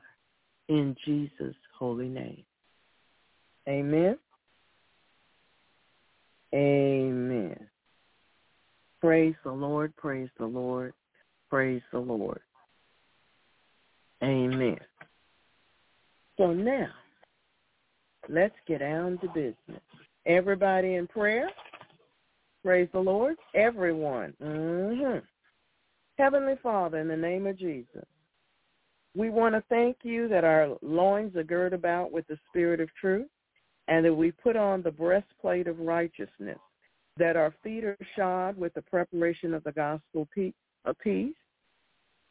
in 0.69 0.97
Jesus' 1.05 1.55
holy 1.79 2.09
name. 2.09 2.45
Amen. 3.69 4.19
Amen. 6.55 7.69
Praise 9.01 9.35
the 9.45 9.53
Lord, 9.53 9.95
praise 9.97 10.29
the 10.39 10.47
Lord, 10.47 10.95
praise 11.51 11.83
the 11.93 11.99
Lord. 11.99 12.41
Amen. 14.23 14.79
So 16.43 16.53
now, 16.53 16.89
let's 18.29 18.57
get 18.67 18.81
down 18.81 19.17
to 19.19 19.29
business. 19.29 19.81
Everybody 20.27 20.97
in 20.97 21.07
prayer? 21.07 21.49
Praise 22.65 22.89
the 22.93 22.99
Lord. 22.99 23.37
Everyone. 23.55 24.35
Mm-hmm. 24.43 25.19
Heavenly 26.19 26.55
Father, 26.61 26.99
in 26.99 27.07
the 27.07 27.17
name 27.17 27.47
of 27.47 27.57
Jesus, 27.57 28.05
we 29.15 29.31
want 29.31 29.55
to 29.55 29.63
thank 29.69 29.99
you 30.03 30.27
that 30.31 30.43
our 30.43 30.77
loins 30.83 31.37
are 31.37 31.45
girded 31.45 31.79
about 31.79 32.11
with 32.11 32.27
the 32.27 32.39
spirit 32.49 32.81
of 32.81 32.89
truth 33.01 33.29
and 33.87 34.05
that 34.05 34.13
we 34.13 34.33
put 34.33 34.57
on 34.57 34.83
the 34.83 34.91
breastplate 34.91 35.69
of 35.69 35.79
righteousness, 35.79 36.59
that 37.19 37.37
our 37.37 37.55
feet 37.63 37.85
are 37.85 37.97
shod 38.17 38.57
with 38.57 38.75
the 38.75 38.83
preparation 38.83 39.55
of 39.55 39.63
the 39.63 39.71
gospel 39.71 40.27
of 40.85 40.99
peace, 40.99 41.35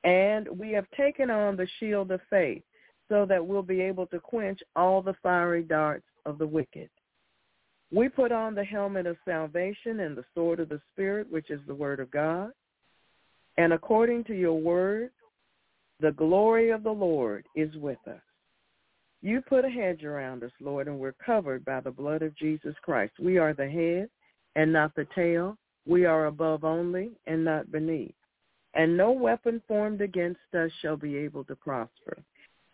and 0.04 0.50
we 0.60 0.72
have 0.74 0.92
taken 0.98 1.30
on 1.30 1.56
the 1.56 1.68
shield 1.80 2.12
of 2.12 2.20
faith 2.30 2.64
so 3.12 3.26
that 3.26 3.46
we'll 3.46 3.62
be 3.62 3.82
able 3.82 4.08
to 4.08 4.20
quench 4.22 4.62
all 4.74 5.02
the 5.02 5.16
fiery 5.22 5.64
darts 5.64 6.06
of 6.26 6.38
the 6.38 6.48
wicked. 6.48 6.90
We 7.94 8.08
put 8.08 8.32
on 8.32 8.56
the 8.56 8.64
helmet 8.64 9.06
of 9.06 9.18
salvation 9.26 10.00
and 10.00 10.16
the 10.16 10.24
sword 10.34 10.62
of 10.62 10.70
the 10.70 10.80
Spirit, 10.94 11.30
which 11.30 11.50
is 11.50 11.60
the 11.68 11.76
word 11.76 12.00
of 12.00 12.10
God. 12.10 12.52
And 13.58 13.74
according 13.74 14.24
to 14.26 14.34
your 14.34 14.58
word, 14.58 15.12
The 16.02 16.12
glory 16.12 16.72
of 16.72 16.82
the 16.82 16.92
Lord 16.92 17.46
is 17.56 17.76
with 17.76 18.00
us. 18.08 18.22
You 19.22 19.40
put 19.42 19.66
a 19.66 19.70
hedge 19.70 20.04
around 20.04 20.44
us, 20.44 20.52
Lord, 20.60 20.88
and 20.88 20.98
we're 21.00 21.14
covered 21.24 21.64
by 21.64 21.80
the 21.80 21.92
blood 21.92 22.24
of 22.24 22.36
Jesus 22.36 22.74
Christ. 22.82 23.14
We 23.22 23.38
are 23.38 23.54
the 23.54 23.70
head 23.70 24.10
and 24.56 24.74
not 24.74 24.96
the 24.96 25.06
tail. 25.14 25.58
We 25.86 26.06
are 26.06 26.26
above 26.26 26.64
only 26.64 27.12
and 27.28 27.46
not 27.46 27.72
beneath. 27.72 28.16
And 28.74 28.98
no 28.98 29.12
weapon 29.12 29.62
formed 29.68 30.02
against 30.02 30.40
us 30.58 30.72
shall 30.82 30.98
be 30.98 31.18
able 31.18 31.44
to 31.44 31.56
prosper. 31.56 32.18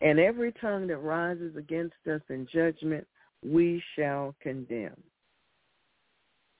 And 0.01 0.19
every 0.19 0.51
tongue 0.53 0.87
that 0.87 0.97
rises 0.97 1.55
against 1.55 1.95
us 2.11 2.21
in 2.29 2.47
judgment, 2.53 3.07
we 3.43 3.81
shall 3.95 4.35
condemn. 4.41 5.01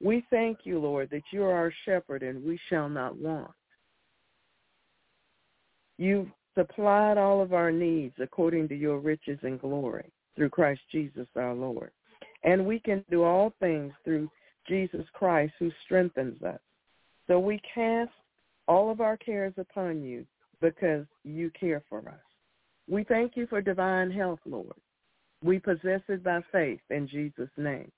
We 0.04 0.26
thank 0.30 0.60
you, 0.64 0.80
Lord, 0.80 1.10
that 1.12 1.24
you 1.32 1.44
are 1.44 1.54
our 1.54 1.74
shepherd 1.86 2.24
and 2.24 2.44
we 2.44 2.60
shall 2.70 2.90
not 2.90 3.18
want. 3.18 3.52
You've 5.98 6.30
supplied 6.56 7.18
all 7.18 7.42
of 7.42 7.54
our 7.54 7.72
needs 7.72 8.16
according 8.20 8.68
to 8.70 8.76
your 8.76 9.00
riches 9.00 9.40
and 9.44 9.60
glory 9.60 10.12
through 10.36 10.50
Christ 10.50 10.82
Jesus 10.92 11.28
our 11.36 11.54
Lord. 11.54 11.92
And 12.44 12.66
we 12.66 12.80
can 12.80 13.04
do 13.10 13.24
all 13.24 13.54
things 13.60 13.94
through 14.04 14.30
Jesus 14.68 15.06
Christ 15.14 15.54
who 15.60 15.72
strengthens 15.86 16.42
us. 16.44 16.60
So 17.28 17.40
we 17.40 17.60
cast 17.74 18.12
all 18.68 18.92
of 18.92 19.02
our 19.02 19.18
cares 19.18 19.54
upon 19.58 20.04
you 20.04 20.26
because 20.62 21.06
you 21.24 21.52
care 21.60 21.84
for 21.90 22.00
us. 22.00 22.27
We 22.90 23.04
thank 23.04 23.36
you 23.36 23.48
for 23.48 23.62
divine 23.62 24.12
health, 24.12 24.40
Lord. 24.46 24.76
We 25.44 25.60
possess 25.60 26.02
it 26.08 26.24
by 26.24 26.42
faith 26.52 26.80
in 26.90 27.08
Jesus' 27.08 27.50
name. 27.58 27.92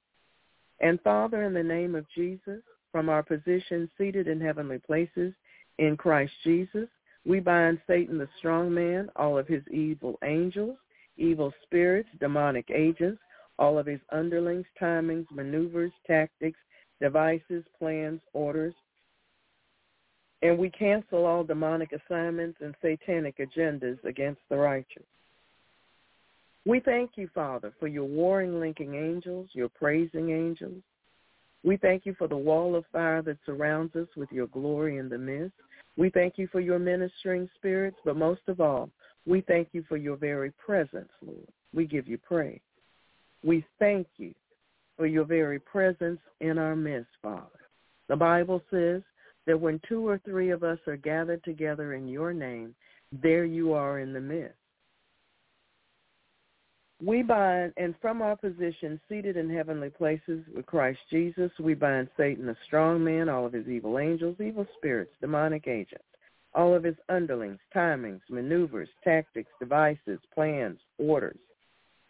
And 0.82 0.99
Father, 1.02 1.43
in 1.43 1.54
the 1.54 1.63
name 1.63 1.95
of 1.95 2.06
Jesus, 2.15 2.62
from 2.91 3.10
our 3.10 3.23
position 3.23 3.89
seated 3.97 4.28
in 4.28 4.41
heavenly 4.41 4.80
places 4.80 5.34
in 5.78 5.95
Christ 5.95 6.34
Jesus, 6.43 6.88
we 7.25 7.39
bind 7.39 7.80
Satan, 7.86 8.17
the 8.17 8.30
strong 8.39 8.73
man, 8.73 9.10
all 9.15 9.38
of 9.38 9.47
his 9.47 9.63
evil 9.69 10.17
angels, 10.23 10.78
evil 11.17 11.54
spirits, 11.63 12.10
demonic 12.19 12.69
agents, 12.73 13.21
all 13.60 13.78
of 13.78 13.86
his 13.86 13.99
underlings, 14.12 14.65
timings, 14.82 15.28
maneuvers, 15.32 15.91
tactics, 16.08 16.60
devices, 17.02 17.63
plans, 17.78 18.21
orders. 18.34 18.73
And 20.41 20.58
we 20.58 20.69
cancel 20.69 21.25
all 21.25 21.43
demonic 21.43 21.91
assignments 21.91 22.60
and 22.62 22.73
satanic 22.82 23.38
agendas 23.38 24.04
against 24.06 24.41
the 24.49 24.56
righteous. 24.56 25.04
We 26.65 26.80
thank 26.80 27.12
you, 27.15 27.30
Father, 27.34 27.73
for 27.80 27.88
your 27.88 28.06
warring 28.06 28.60
linking 28.60 28.95
angels, 28.95 29.49
your 29.54 29.69
praising 29.69 30.30
angels. 30.30 30.82
We 31.63 31.78
thank 31.78 32.06
you 32.06 32.15
for 32.17 32.28
the 32.28 32.38
wall 32.38 32.75
of 32.75 32.86
fire 32.91 33.21
that 33.23 33.38
surrounds 33.45 33.95
us 33.95 34.08
with 34.15 34.32
your 34.32 34.47
glory 34.47 34.97
in 34.97 35.10
the 35.10 35.17
midst. 35.17 35.56
We 35.97 36.10
thank 36.10 36.38
you 36.38 36.47
for 36.47 36.62
your 36.62 36.80
ministering 36.80 37.49
spirits, 37.56 37.97
but 38.06 38.15
most 38.15 38.41
of 38.47 38.62
all, 38.62 38.89
we 39.25 39.41
thank 39.41 39.69
you 39.73 39.84
for 39.89 39.97
your 39.97 40.15
very 40.15 40.52
presence, 40.52 41.10
Lord. 41.25 41.47
We 41.73 41.86
give 41.86 42.08
you 42.08 42.17
praise. 42.17 42.62
We 43.43 43.65
thank 43.80 44.08
you 44.17 44.34
for 44.95 45.06
your 45.06 45.25
very 45.25 45.60
presence 45.60 46.19
in 46.39 46.58
our 46.58 46.75
midst, 46.75 47.12
Father. 47.21 47.47
The 48.08 48.15
Bible 48.15 48.62
says 48.71 49.02
that 49.49 49.59
when 49.59 49.81
two 49.89 50.07
or 50.07 50.19
three 50.19 50.51
of 50.51 50.63
us 50.63 50.77
are 50.85 50.95
gathered 50.95 51.43
together 51.43 51.95
in 51.95 52.07
your 52.07 52.33
name, 52.33 52.75
there 53.12 53.45
you 53.45 53.73
are 53.73 53.97
in 53.97 54.13
the 54.13 54.19
midst. 54.19 54.53
We 57.03 57.23
bind, 57.23 57.73
and 57.75 57.95
from 57.99 58.21
our 58.21 58.35
position 58.35 59.01
seated 59.09 59.38
in 59.38 59.49
heavenly 59.49 59.89
places 59.89 60.43
with 60.55 60.67
Christ 60.67 60.99
Jesus, 61.09 61.49
we 61.59 61.73
bind 61.73 62.09
Satan, 62.15 62.45
the 62.45 62.55
strong 62.67 63.03
man, 63.03 63.27
all 63.27 63.43
of 63.43 63.53
his 63.53 63.67
evil 63.67 63.97
angels, 63.97 64.35
evil 64.39 64.67
spirits, 64.77 65.13
demonic 65.19 65.67
agents, 65.67 66.05
all 66.53 66.75
of 66.75 66.83
his 66.83 66.97
underlings, 67.09 67.57
timings, 67.75 68.21
maneuvers, 68.29 68.89
tactics, 69.03 69.49
devices, 69.59 70.19
plans, 70.31 70.77
orders. 70.99 71.39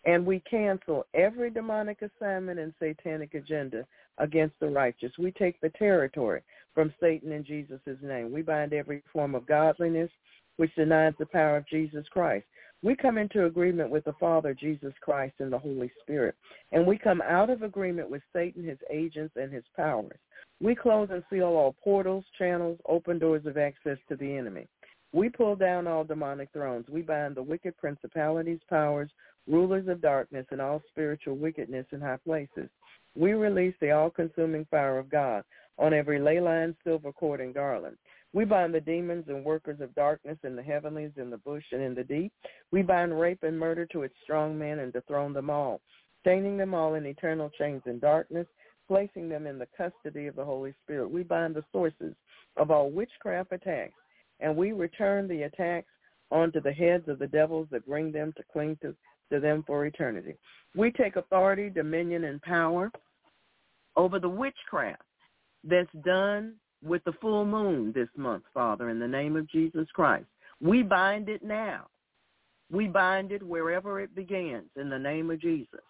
And 0.06 0.26
we 0.26 0.40
cancel 0.50 1.06
every 1.14 1.50
demonic 1.50 2.02
assignment 2.02 2.60
and 2.60 2.74
satanic 2.80 3.34
agenda 3.34 3.86
against 4.18 4.60
the 4.60 4.70
righteous. 4.70 5.12
We 5.18 5.32
take 5.32 5.60
the 5.62 5.70
territory 5.70 6.42
from 6.74 6.94
Satan 7.00 7.32
in 7.32 7.44
Jesus' 7.44 7.80
name. 8.02 8.32
We 8.32 8.42
bind 8.42 8.74
every 8.74 9.04
form 9.12 9.36
of 9.36 9.46
godliness 9.46 10.10
which 10.58 10.74
denies 10.76 11.14
the 11.20 11.26
power 11.26 11.58
of 11.58 11.68
Jesus 11.68 12.06
Christ. 12.12 12.46
We 12.82 12.96
come 12.96 13.18
into 13.18 13.46
agreement 13.46 13.90
with 13.90 14.06
the 14.06 14.14
Father, 14.20 14.54
Jesus 14.54 14.94
Christ, 15.02 15.36
and 15.40 15.52
the 15.52 15.60
Holy 15.60 15.92
Spirit. 16.02 16.36
And 16.72 16.88
we 16.88 16.98
come 16.98 17.22
out 17.22 17.50
of 17.50 17.62
agreement 17.62 18.10
with 18.10 18.22
Satan, 18.32 18.64
his 18.64 18.78
agents, 18.90 19.36
and 19.36 19.52
his 19.52 19.66
powers. 19.76 20.18
We 20.62 20.76
close 20.76 21.10
and 21.12 21.24
seal 21.30 21.46
all 21.46 21.76
portals, 21.84 22.24
channels, 22.38 22.80
open 22.88 23.20
doors 23.20 23.46
of 23.46 23.58
access 23.58 23.98
to 24.08 24.16
the 24.16 24.38
enemy. 24.38 24.68
We 25.12 25.30
pull 25.30 25.56
down 25.56 25.88
all 25.88 26.04
demonic 26.04 26.50
thrones. 26.54 26.86
We 26.90 27.02
bind 27.02 27.36
the 27.36 27.44
wicked 27.44 27.78
principalities, 27.78 28.60
powers, 28.70 29.10
rulers 29.50 29.88
of 29.88 30.02
darkness, 30.02 30.46
and 30.52 30.62
all 30.62 30.82
spiritual 30.90 31.36
wickedness 31.36 31.86
in 31.92 32.00
high 32.00 32.20
places. 32.24 32.70
We 33.16 33.34
release 33.34 33.76
the 33.82 33.92
all-consuming 33.92 34.68
fire 34.70 35.00
of 35.00 35.10
God 35.10 35.44
on 35.78 35.94
every 35.94 36.20
ley 36.20 36.40
line, 36.40 36.76
silver 36.84 37.12
cord, 37.12 37.42
and 37.42 37.54
garland. 37.54 37.98
We 38.32 38.46
bind 38.46 38.74
the 38.74 38.82
demons 38.82 39.26
and 39.28 39.44
workers 39.44 39.82
of 39.82 39.96
darkness 39.96 40.38
in 40.44 40.56
the 40.56 40.62
heavenlies, 40.62 41.12
in 41.18 41.32
the 41.32 41.38
bush, 41.38 41.64
and 41.72 41.82
in 41.82 41.96
the 41.96 42.04
deep. 42.04 42.32
We 42.72 42.84
bind 42.84 43.20
rape 43.20 43.42
and 43.42 43.58
murder 43.58 43.88
to 43.88 44.04
its 44.04 44.14
strong 44.24 44.58
men 44.58 44.80
and 44.80 44.94
dethrone 44.94 45.34
them 45.34 45.50
all, 45.50 45.82
chaining 46.24 46.58
them 46.58 46.76
all 46.76 46.94
in 46.94 47.08
eternal 47.08 47.50
chains 47.58 47.82
in 47.88 47.98
darkness, 47.98 48.46
placing 48.88 49.30
them 49.30 49.48
in 49.48 49.58
the 49.58 49.68
custody 49.76 50.28
of 50.28 50.36
the 50.36 50.46
Holy 50.46 50.76
Spirit. 50.84 51.10
We 51.10 51.24
bind 51.24 51.56
the 51.56 51.66
sources 51.72 52.14
of 52.58 52.70
all 52.70 52.92
witchcraft 52.92 53.52
attacks, 53.52 53.94
and 54.40 54.56
we 54.56 54.74
return 54.74 55.28
the 55.28 55.44
attacks 55.44 55.90
onto 56.30 56.62
the 56.62 56.72
heads 56.72 57.08
of 57.08 57.18
the 57.18 57.28
devils 57.28 57.68
that 57.72 57.88
bring 57.88 58.12
them 58.12 58.32
to 58.38 58.44
cling 58.54 58.78
to, 58.84 58.96
to 59.32 59.40
them 59.40 59.64
for 59.66 59.86
eternity. 59.86 60.36
We 60.76 60.92
take 60.92 61.16
authority, 61.16 61.70
dominion, 61.70 62.26
and 62.26 62.42
power 62.42 62.92
over 63.96 64.20
the 64.20 64.30
witchcraft 64.30 65.02
that's 65.64 65.90
done 66.06 66.56
with 66.84 67.04
the 67.04 67.14
full 67.20 67.46
moon 67.46 67.92
this 67.94 68.08
month, 68.16 68.44
Father, 68.54 68.90
in 68.90 69.00
the 69.00 69.08
name 69.08 69.36
of 69.36 69.50
Jesus 69.50 69.88
Christ. 69.94 70.28
We 70.62 70.84
bind 70.84 71.30
it 71.30 71.44
now. 71.44 71.88
We 72.72 72.88
bind 72.88 73.32
it 73.32 73.44
wherever 73.44 74.00
it 74.00 74.16
begins 74.16 74.70
in 74.76 74.90
the 74.90 75.00
name 75.00 75.32
of 75.32 75.42
Jesus. 75.42 75.82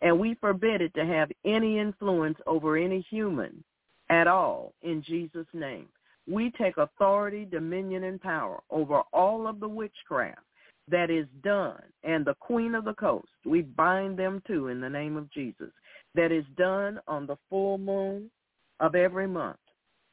And 0.00 0.18
we 0.18 0.34
forbid 0.34 0.80
it 0.80 0.94
to 0.94 1.04
have 1.04 1.30
any 1.44 1.78
influence 1.78 2.38
over 2.46 2.76
any 2.76 3.04
human 3.10 3.64
at 4.10 4.26
all 4.26 4.74
in 4.82 5.02
Jesus' 5.02 5.46
name. 5.52 5.88
We 6.30 6.52
take 6.60 6.76
authority, 6.76 7.46
dominion, 7.46 8.04
and 8.04 8.20
power 8.20 8.60
over 8.70 9.00
all 9.12 9.46
of 9.46 9.60
the 9.60 9.68
witchcraft 9.68 10.40
that 10.90 11.10
is 11.10 11.26
done 11.42 11.82
and 12.04 12.24
the 12.24 12.34
queen 12.40 12.74
of 12.74 12.84
the 12.84 12.94
coast. 12.94 13.28
We 13.44 13.62
bind 13.62 14.18
them 14.18 14.42
too 14.46 14.68
in 14.68 14.80
the 14.80 14.90
name 14.90 15.16
of 15.16 15.30
Jesus. 15.32 15.70
That 16.14 16.32
is 16.32 16.44
done 16.56 17.00
on 17.06 17.26
the 17.26 17.36
full 17.50 17.78
moon 17.78 18.30
of 18.80 18.94
every 18.94 19.26
month 19.26 19.58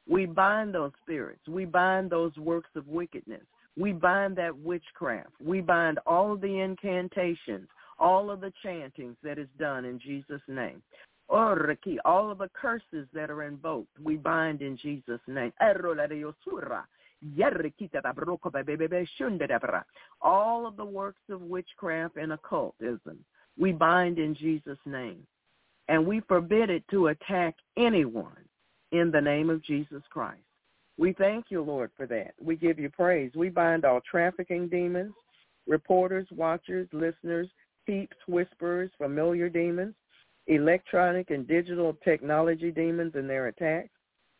we 0.07 0.25
bind 0.25 0.73
those 0.73 0.91
spirits. 1.01 1.47
We 1.47 1.65
bind 1.65 2.09
those 2.09 2.35
works 2.37 2.69
of 2.75 2.87
wickedness. 2.87 3.41
We 3.77 3.91
bind 3.91 4.35
that 4.37 4.55
witchcraft. 4.57 5.31
We 5.43 5.61
bind 5.61 5.99
all 6.05 6.31
of 6.31 6.41
the 6.41 6.59
incantations, 6.59 7.67
all 7.99 8.29
of 8.29 8.39
the 8.39 8.53
chantings 8.63 9.17
that 9.23 9.37
is 9.39 9.47
done 9.59 9.83
in 9.85 9.99
Jesus' 9.99 10.41
name. 10.47 10.81
All 11.27 11.51
of 11.53 12.37
the 12.37 12.49
curses 12.53 13.07
that 13.13 13.31
are 13.31 13.43
invoked, 13.43 13.99
we 13.99 14.15
bind 14.15 14.61
in 14.61 14.77
Jesus' 14.77 15.19
name. 15.27 15.51
All 20.21 20.67
of 20.67 20.77
the 20.77 20.85
works 20.85 21.21
of 21.29 21.41
witchcraft 21.41 22.17
and 22.17 22.33
occultism, 22.33 23.23
we 23.57 23.71
bind 23.71 24.19
in 24.19 24.35
Jesus' 24.35 24.77
name. 24.85 25.25
And 25.87 26.05
we 26.05 26.21
forbid 26.21 26.69
it 26.69 26.83
to 26.91 27.07
attack 27.07 27.55
anyone 27.77 28.37
in 28.91 29.11
the 29.11 29.21
name 29.21 29.49
of 29.49 29.63
Jesus 29.63 30.01
Christ. 30.09 30.41
We 30.97 31.13
thank 31.13 31.45
you, 31.49 31.61
Lord, 31.61 31.91
for 31.95 32.07
that. 32.07 32.33
We 32.41 32.55
give 32.55 32.79
you 32.79 32.89
praise. 32.89 33.31
We 33.35 33.49
bind 33.49 33.85
all 33.85 34.01
trafficking 34.09 34.69
demons, 34.69 35.13
reporters, 35.67 36.27
watchers, 36.31 36.87
listeners, 36.93 37.49
peeps, 37.85 38.15
whisperers, 38.27 38.89
familiar 38.97 39.49
demons, 39.49 39.93
electronic 40.47 41.31
and 41.31 41.47
digital 41.47 41.97
technology 42.03 42.71
demons 42.71 43.13
and 43.15 43.29
their 43.29 43.47
attacks, 43.47 43.89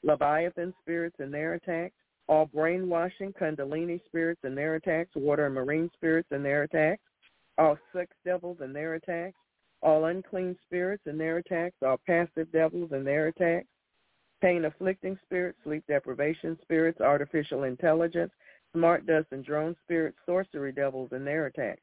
Leviathan 0.03 0.73
spirits 0.81 1.17
and 1.19 1.33
their 1.33 1.55
attacks, 1.55 1.95
all 2.27 2.45
brainwashing 2.47 3.33
Kundalini 3.33 4.03
spirits 4.05 4.41
and 4.43 4.57
their 4.57 4.75
attacks, 4.75 5.11
water 5.15 5.45
and 5.45 5.55
marine 5.55 5.89
spirits 5.93 6.29
and 6.31 6.43
their 6.43 6.63
attacks, 6.63 7.03
all 7.57 7.77
sex 7.93 8.11
devils 8.25 8.57
and 8.61 8.75
their 8.75 8.95
attacks, 8.95 9.37
all 9.81 10.05
unclean 10.05 10.57
spirits 10.65 11.03
and 11.05 11.19
their 11.19 11.37
attacks, 11.37 11.75
all 11.85 11.99
passive 12.07 12.51
devils 12.51 12.91
and 12.91 13.05
their 13.05 13.27
attacks, 13.27 13.67
pain 14.41 14.65
afflicting 14.65 15.17
spirits, 15.23 15.57
sleep 15.63 15.83
deprivation 15.87 16.57
spirits, 16.61 16.99
artificial 17.01 17.63
intelligence, 17.63 18.31
smart 18.73 19.05
dust 19.05 19.27
and 19.31 19.45
drone 19.45 19.75
spirits, 19.83 20.17
sorcery 20.25 20.71
devils 20.71 21.09
and 21.11 21.25
their 21.25 21.45
attacks, 21.45 21.81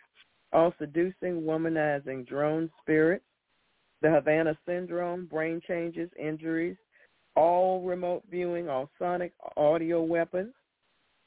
all 0.53 0.75
seducing, 0.79 1.43
womanizing 1.43 2.27
drone 2.27 2.69
spirits, 2.81 3.25
the 4.03 4.11
Havana 4.11 4.59
syndrome, 4.67 5.27
brain 5.27 5.61
changes, 5.67 6.11
injuries, 6.19 6.77
all 7.37 7.83
remote 7.83 8.23
viewing, 8.31 8.69
all 8.69 8.91
sonic 8.99 9.33
audio 9.57 10.03
weapons, 10.03 10.53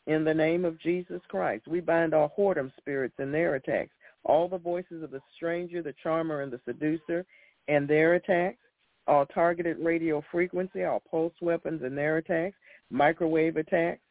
In 0.08 0.24
the 0.24 0.34
name 0.34 0.66
of 0.66 0.80
Jesus 0.80 1.22
Christ, 1.30 1.68
we 1.68 1.80
bind 1.80 2.14
all 2.14 2.32
whoredom 2.38 2.72
spirits 2.78 3.16
and 3.18 3.34
their 3.34 3.56
attacks, 3.56 3.92
all 4.24 4.48
the 4.48 4.58
voices 4.58 5.02
of 5.02 5.12
the 5.12 5.22
stranger, 5.36 5.82
the 5.82 5.96
charmer, 6.04 6.42
and 6.42 6.52
the 6.52 6.62
seducer 6.66 7.26
and 7.68 7.88
their 7.88 8.14
attacks, 8.14 8.60
all 9.08 9.26
targeted 9.26 9.78
radio 9.80 10.24
frequency, 10.32 10.84
all 10.84 11.02
pulse 11.10 11.34
weapons 11.42 11.82
and 11.84 11.98
their 11.98 12.18
attacks, 12.18 12.56
microwave 12.92 13.58
attacks, 13.58 14.02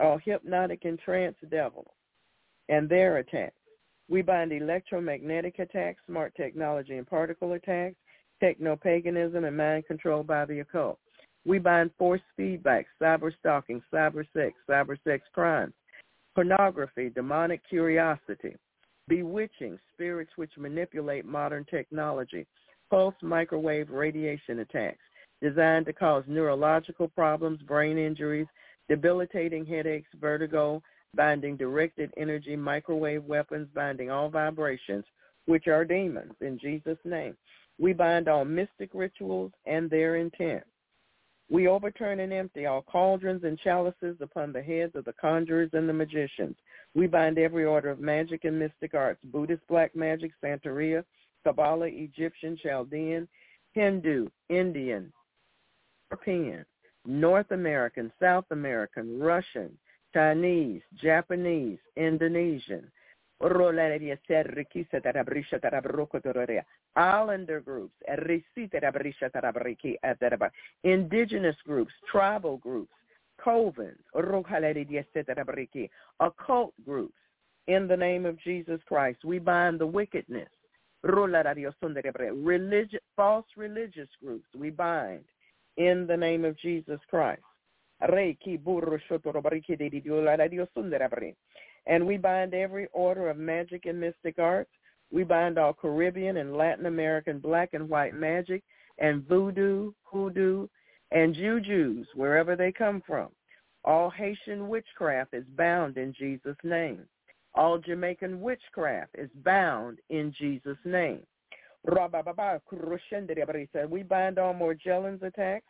all 0.00 0.18
hypnotic 0.18 0.84
and 0.84 0.98
trance 0.98 1.36
devils 1.50 1.86
and 2.68 2.88
their 2.88 3.18
attacks. 3.18 3.54
We 4.08 4.22
bind 4.22 4.52
electromagnetic 4.52 5.58
attacks, 5.60 6.02
smart 6.06 6.34
technology 6.34 6.96
and 6.96 7.06
particle 7.06 7.52
attacks, 7.52 7.96
techno-paganism, 8.40 9.44
and 9.44 9.56
mind 9.56 9.86
control 9.86 10.24
by 10.24 10.44
the 10.44 10.60
occult. 10.60 10.98
We 11.44 11.58
bind 11.58 11.90
forced 11.98 12.24
feedback, 12.36 12.86
cyber 13.00 13.32
stalking, 13.38 13.82
cyber 13.92 14.24
sex, 14.32 14.54
cyber 14.68 14.96
sex 15.04 15.24
crimes, 15.32 15.74
pornography, 16.34 17.10
demonic 17.10 17.60
curiosity, 17.68 18.54
bewitching, 19.08 19.78
spirits 19.92 20.32
which 20.36 20.52
manipulate 20.56 21.24
modern 21.24 21.64
technology, 21.64 22.46
pulse 22.90 23.14
microwave 23.22 23.90
radiation 23.90 24.60
attacks 24.60 25.00
designed 25.42 25.86
to 25.86 25.92
cause 25.92 26.22
neurological 26.28 27.08
problems, 27.08 27.60
brain 27.62 27.98
injuries, 27.98 28.46
debilitating 28.88 29.66
headaches, 29.66 30.08
vertigo, 30.20 30.80
binding 31.14 31.56
directed 31.56 32.12
energy 32.16 32.54
microwave 32.54 33.24
weapons, 33.24 33.68
binding 33.74 34.10
all 34.10 34.28
vibrations, 34.28 35.04
which 35.46 35.66
are 35.66 35.84
demons, 35.84 36.32
in 36.40 36.58
Jesus' 36.58 36.98
name. 37.04 37.36
We 37.78 37.92
bind 37.92 38.28
all 38.28 38.44
mystic 38.44 38.90
rituals 38.94 39.50
and 39.66 39.90
their 39.90 40.16
intent. 40.16 40.62
We 41.52 41.68
overturn 41.68 42.20
and 42.20 42.32
empty 42.32 42.64
all 42.64 42.80
cauldrons 42.80 43.44
and 43.44 43.58
chalices 43.58 44.16
upon 44.22 44.54
the 44.54 44.62
heads 44.62 44.96
of 44.96 45.04
the 45.04 45.12
conjurers 45.12 45.68
and 45.74 45.86
the 45.86 45.92
magicians. 45.92 46.56
We 46.94 47.06
bind 47.06 47.36
every 47.36 47.66
order 47.66 47.90
of 47.90 48.00
magic 48.00 48.44
and 48.44 48.58
mystic 48.58 48.94
arts, 48.94 49.20
Buddhist 49.24 49.60
black 49.68 49.94
magic, 49.94 50.32
Santeria, 50.42 51.04
Kabbalah, 51.44 51.88
Egyptian, 51.88 52.56
Chaldean, 52.56 53.28
Hindu, 53.72 54.28
Indian, 54.48 55.12
European, 56.10 56.64
North 57.04 57.50
American, 57.50 58.10
South 58.18 58.46
American, 58.50 59.20
Russian, 59.20 59.76
Chinese, 60.14 60.80
Japanese, 61.02 61.80
Indonesian, 61.96 62.90
Islander 66.94 67.60
groups, 67.60 67.94
indigenous 70.84 71.56
groups, 71.66 71.92
tribal 72.10 72.56
groups, 72.58 72.92
covens, 73.44 73.98
occult 76.20 76.74
groups. 76.84 77.14
In 77.66 77.88
the 77.88 77.96
name 77.96 78.26
of 78.26 78.38
Jesus 78.40 78.80
Christ, 78.86 79.24
we 79.24 79.38
bind 79.40 79.80
the 79.80 79.86
wickedness. 79.86 80.48
Religious, 81.02 83.00
false 83.16 83.46
religious 83.56 84.08
groups, 84.24 84.46
we 84.56 84.70
bind 84.70 85.24
in 85.76 86.06
the 86.06 86.16
name 86.16 86.44
of 86.44 86.56
Jesus 86.58 87.00
Christ. 87.10 87.42
And 91.86 92.06
we 92.06 92.16
bind 92.16 92.54
every 92.54 92.86
order 92.92 93.28
of 93.28 93.36
magic 93.36 93.86
and 93.86 94.00
mystic 94.00 94.38
arts. 94.38 94.70
We 95.10 95.24
bind 95.24 95.58
all 95.58 95.74
Caribbean 95.74 96.38
and 96.38 96.56
Latin 96.56 96.86
American 96.86 97.38
black 97.38 97.74
and 97.74 97.88
white 97.88 98.14
magic 98.14 98.62
and 98.98 99.26
voodoo, 99.26 99.92
hoodoo, 100.04 100.68
and 101.10 101.34
jujus, 101.34 102.06
wherever 102.14 102.56
they 102.56 102.72
come 102.72 103.02
from. 103.06 103.28
All 103.84 104.10
Haitian 104.10 104.68
witchcraft 104.68 105.34
is 105.34 105.44
bound 105.56 105.98
in 105.98 106.14
Jesus' 106.18 106.56
name. 106.62 107.04
All 107.54 107.78
Jamaican 107.78 108.40
witchcraft 108.40 109.10
is 109.18 109.28
bound 109.44 109.98
in 110.08 110.32
Jesus' 110.38 110.78
name. 110.84 111.20
We 111.84 111.92
bind 114.02 114.38
all 114.38 114.54
Morgellons 114.54 115.22
attacks, 115.22 115.66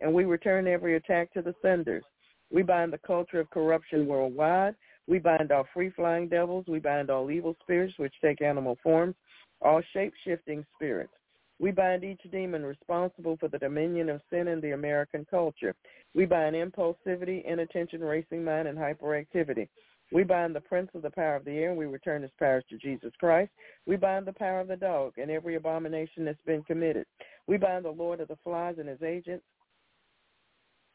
and 0.00 0.14
we 0.14 0.24
return 0.24 0.68
every 0.68 0.96
attack 0.96 1.32
to 1.32 1.42
the 1.42 1.54
senders. 1.60 2.04
We 2.50 2.62
bind 2.62 2.92
the 2.92 2.98
culture 2.98 3.40
of 3.40 3.50
corruption 3.50 4.06
worldwide. 4.06 4.76
We 5.08 5.18
bind 5.18 5.52
all 5.52 5.66
free-flying 5.72 6.28
devils. 6.28 6.64
We 6.68 6.78
bind 6.78 7.10
all 7.10 7.30
evil 7.30 7.56
spirits 7.62 7.94
which 7.96 8.14
take 8.22 8.42
animal 8.42 8.76
forms, 8.82 9.14
all 9.60 9.80
shape-shifting 9.92 10.64
spirits. 10.74 11.12
We 11.58 11.70
bind 11.70 12.04
each 12.04 12.20
demon 12.30 12.64
responsible 12.64 13.36
for 13.38 13.48
the 13.48 13.58
dominion 13.58 14.10
of 14.10 14.20
sin 14.30 14.48
in 14.48 14.60
the 14.60 14.72
American 14.72 15.26
culture. 15.30 15.74
We 16.14 16.26
bind 16.26 16.54
impulsivity, 16.54 17.44
inattention, 17.46 18.02
racing 18.02 18.44
mind, 18.44 18.68
and 18.68 18.76
hyperactivity. 18.76 19.68
We 20.12 20.22
bind 20.22 20.54
the 20.54 20.60
prince 20.60 20.90
of 20.94 21.02
the 21.02 21.10
power 21.10 21.34
of 21.34 21.44
the 21.44 21.58
air, 21.58 21.70
and 21.70 21.78
we 21.78 21.86
return 21.86 22.22
his 22.22 22.30
powers 22.38 22.64
to 22.70 22.78
Jesus 22.78 23.12
Christ. 23.18 23.50
We 23.86 23.96
bind 23.96 24.26
the 24.26 24.32
power 24.32 24.60
of 24.60 24.68
the 24.68 24.76
dog 24.76 25.14
and 25.16 25.30
every 25.30 25.56
abomination 25.56 26.24
that's 26.24 26.38
been 26.46 26.62
committed. 26.62 27.06
We 27.46 27.56
bind 27.56 27.84
the 27.84 27.90
Lord 27.90 28.20
of 28.20 28.28
the 28.28 28.38
flies 28.44 28.76
and 28.78 28.88
his 28.88 29.02
agents, 29.02 29.44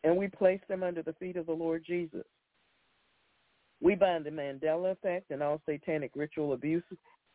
and 0.04 0.16
we 0.16 0.28
place 0.28 0.62
them 0.70 0.84
under 0.84 1.02
the 1.02 1.14
feet 1.14 1.38
of 1.38 1.46
the 1.46 1.52
Lord 1.54 1.84
Jesus. 1.86 2.26
We 3.82 3.96
bind 3.96 4.26
the 4.26 4.30
Mandela 4.30 4.92
effect 4.92 5.32
and 5.32 5.42
all 5.42 5.62
satanic 5.68 6.12
ritual 6.16 6.54
abuse, 6.54 6.84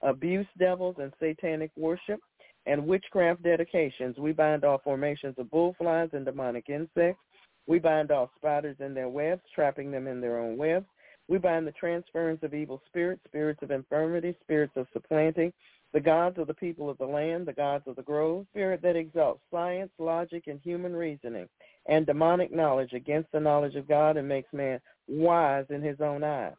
abuse 0.02 0.46
devils 0.59 0.96
and 0.98 1.12
satanic 1.20 1.72
worship 1.76 2.20
and 2.66 2.87
witchcraft 2.87 3.42
dedications. 3.42 4.16
We 4.18 4.32
bind 4.32 4.64
all 4.64 4.78
formations 4.78 5.35
of 5.38 5.50
bullflies 5.50 6.12
and 6.12 6.24
demonic 6.24 6.68
insects. 6.68 7.22
We 7.66 7.80
bind 7.80 8.12
all 8.12 8.30
spiders 8.37 8.76
in 8.78 8.94
their 8.94 9.09
webs, 9.09 9.42
trapping 9.54 9.90
them 9.90 10.06
in 10.06 10.20
their 10.20 10.38
own 10.38 10.56
webs. 10.56 10.87
We 11.28 11.38
bind 11.38 11.66
the 11.66 11.72
transference 11.72 12.42
of 12.44 12.54
evil 12.54 12.80
spirits, 12.87 13.22
spirits 13.26 13.61
of 13.62 13.72
infirmity, 13.72 14.37
spirits 14.42 14.74
of 14.76 14.87
supplanting, 14.92 15.52
the 15.92 16.00
gods 16.00 16.38
of 16.38 16.46
the 16.46 16.54
people 16.54 16.88
of 16.88 16.98
the 16.98 17.06
land, 17.06 17.46
the 17.46 17.52
gods 17.52 17.85
of 17.88 17.96
the 17.96 18.02
grove, 18.02 18.46
spirit 18.50 18.82
that 18.82 18.94
exalts 18.94 19.40
science, 19.50 19.90
logic, 19.98 20.44
and 20.46 20.61
human 20.61 20.94
reasoning, 20.94 21.48
and 21.87 22.06
demonic 22.06 22.54
knowledge 22.54 22.92
against 22.92 23.32
the 23.32 23.40
knowledge 23.40 23.74
of 23.74 23.88
God 23.88 24.16
and 24.16 24.28
makes 24.28 24.52
man 24.52 24.80
wise 25.08 25.66
in 25.70 25.82
his 25.82 26.00
own 26.00 26.24
eyes. 26.24 26.54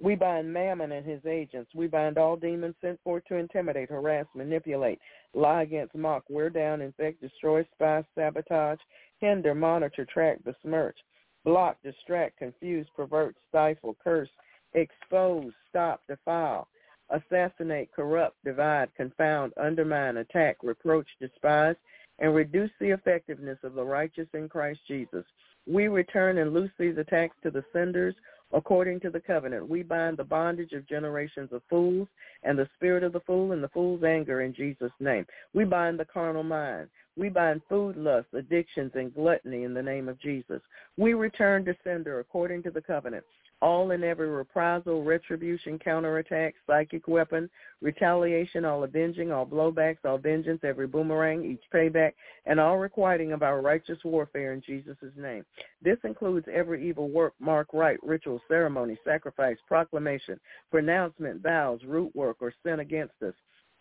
We 0.00 0.16
bind 0.16 0.52
Mammon 0.52 0.90
and 0.92 1.06
his 1.06 1.24
agents. 1.26 1.70
We 1.74 1.86
bind 1.86 2.18
all 2.18 2.36
demons 2.36 2.74
sent 2.80 3.00
forth 3.02 3.24
to 3.28 3.36
intimidate, 3.36 3.88
harass, 3.88 4.26
manipulate, 4.34 4.98
lie 5.32 5.62
against, 5.62 5.94
mock, 5.94 6.24
wear 6.28 6.50
down, 6.50 6.80
infect, 6.80 7.20
destroy, 7.20 7.64
spy, 7.74 8.04
sabotage, 8.16 8.80
hinder, 9.20 9.54
monitor, 9.54 10.04
track, 10.04 10.38
besmirch, 10.44 10.98
block, 11.44 11.76
distract, 11.84 12.38
confuse, 12.38 12.86
pervert, 12.96 13.36
stifle, 13.48 13.96
curse, 14.02 14.28
expose, 14.74 15.52
stop, 15.68 16.00
defile, 16.08 16.66
assassinate, 17.10 17.92
corrupt, 17.94 18.36
divide, 18.44 18.88
confound, 18.96 19.52
undermine, 19.56 20.16
attack, 20.16 20.56
reproach, 20.64 21.06
despise, 21.20 21.76
and 22.18 22.34
reduce 22.34 22.70
the 22.80 22.90
effectiveness 22.90 23.58
of 23.62 23.74
the 23.74 23.84
righteous 23.84 24.28
in 24.34 24.48
Christ 24.48 24.80
Jesus. 24.88 25.24
We 25.66 25.88
return 25.88 26.38
and 26.38 26.52
loose 26.52 26.70
these 26.78 26.98
attacks 26.98 27.36
to 27.42 27.50
the 27.50 27.64
senders 27.72 28.14
according 28.52 29.00
to 29.00 29.10
the 29.10 29.20
covenant. 29.20 29.68
We 29.68 29.82
bind 29.82 30.16
the 30.16 30.24
bondage 30.24 30.72
of 30.72 30.88
generations 30.88 31.50
of 31.52 31.62
fools 31.70 32.08
and 32.42 32.58
the 32.58 32.68
spirit 32.74 33.02
of 33.02 33.12
the 33.12 33.20
fool 33.20 33.52
and 33.52 33.62
the 33.62 33.68
fool's 33.68 34.02
anger 34.04 34.42
in 34.42 34.54
Jesus' 34.54 34.92
name. 35.00 35.26
We 35.54 35.64
bind 35.64 35.98
the 35.98 36.04
carnal 36.04 36.42
mind. 36.42 36.88
We 37.16 37.28
bind 37.28 37.62
food 37.68 37.96
lust, 37.96 38.28
addictions, 38.32 38.92
and 38.94 39.14
gluttony 39.14 39.64
in 39.64 39.74
the 39.74 39.82
name 39.82 40.08
of 40.08 40.20
Jesus. 40.20 40.60
We 40.96 41.14
return 41.14 41.64
to 41.66 41.76
sender 41.84 42.20
according 42.20 42.62
to 42.64 42.70
the 42.70 42.82
covenant 42.82 43.24
all 43.62 43.92
and 43.92 44.02
every 44.02 44.28
reprisal, 44.28 45.04
retribution, 45.04 45.78
counterattack, 45.78 46.54
psychic 46.66 47.06
weapon, 47.06 47.48
retaliation, 47.80 48.64
all 48.64 48.82
avenging, 48.82 49.30
all 49.30 49.46
blowbacks, 49.46 50.04
all 50.04 50.18
vengeance, 50.18 50.60
every 50.64 50.88
boomerang, 50.88 51.44
each 51.44 51.62
payback, 51.72 52.12
and 52.44 52.58
all 52.58 52.76
requiting 52.76 53.32
of 53.32 53.44
our 53.44 53.62
righteous 53.62 53.98
warfare 54.04 54.52
in 54.52 54.60
Jesus' 54.60 54.96
name. 55.16 55.44
This 55.80 55.98
includes 56.02 56.46
every 56.52 56.86
evil 56.86 57.08
work, 57.08 57.34
mark, 57.38 57.68
rite, 57.72 58.02
ritual, 58.02 58.40
ceremony, 58.48 58.98
sacrifice, 59.04 59.56
proclamation, 59.68 60.40
pronouncement, 60.72 61.40
vows, 61.40 61.80
root 61.86 62.14
work, 62.16 62.38
or 62.40 62.52
sin 62.66 62.80
against 62.80 63.14
us. 63.24 63.34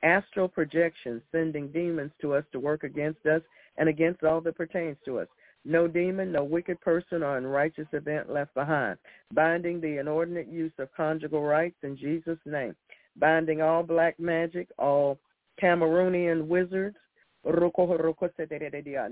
Astral 0.03 0.47
projection, 0.47 1.21
sending 1.31 1.69
demons 1.69 2.11
to 2.21 2.35
us 2.35 2.43
to 2.51 2.59
work 2.59 2.83
against 2.83 3.25
us 3.25 3.41
and 3.77 3.89
against 3.89 4.23
all 4.23 4.41
that 4.41 4.55
pertains 4.55 4.97
to 5.05 5.19
us 5.19 5.27
no 5.65 5.87
demon, 5.87 6.31
no 6.31 6.43
wicked 6.43 6.79
person 6.81 7.23
or 7.23 7.37
unrighteous 7.37 7.87
event 7.93 8.31
left 8.31 8.53
behind, 8.53 8.97
binding 9.33 9.79
the 9.79 9.99
inordinate 9.99 10.47
use 10.47 10.73
of 10.79 10.91
conjugal 10.95 11.43
rights 11.43 11.77
in 11.83 11.95
Jesus' 11.97 12.39
name, 12.45 12.75
binding 13.17 13.61
all 13.61 13.83
black 13.83 14.19
magic, 14.19 14.67
all 14.79 15.17
Cameroonian 15.61 16.47
wizards, 16.47 16.97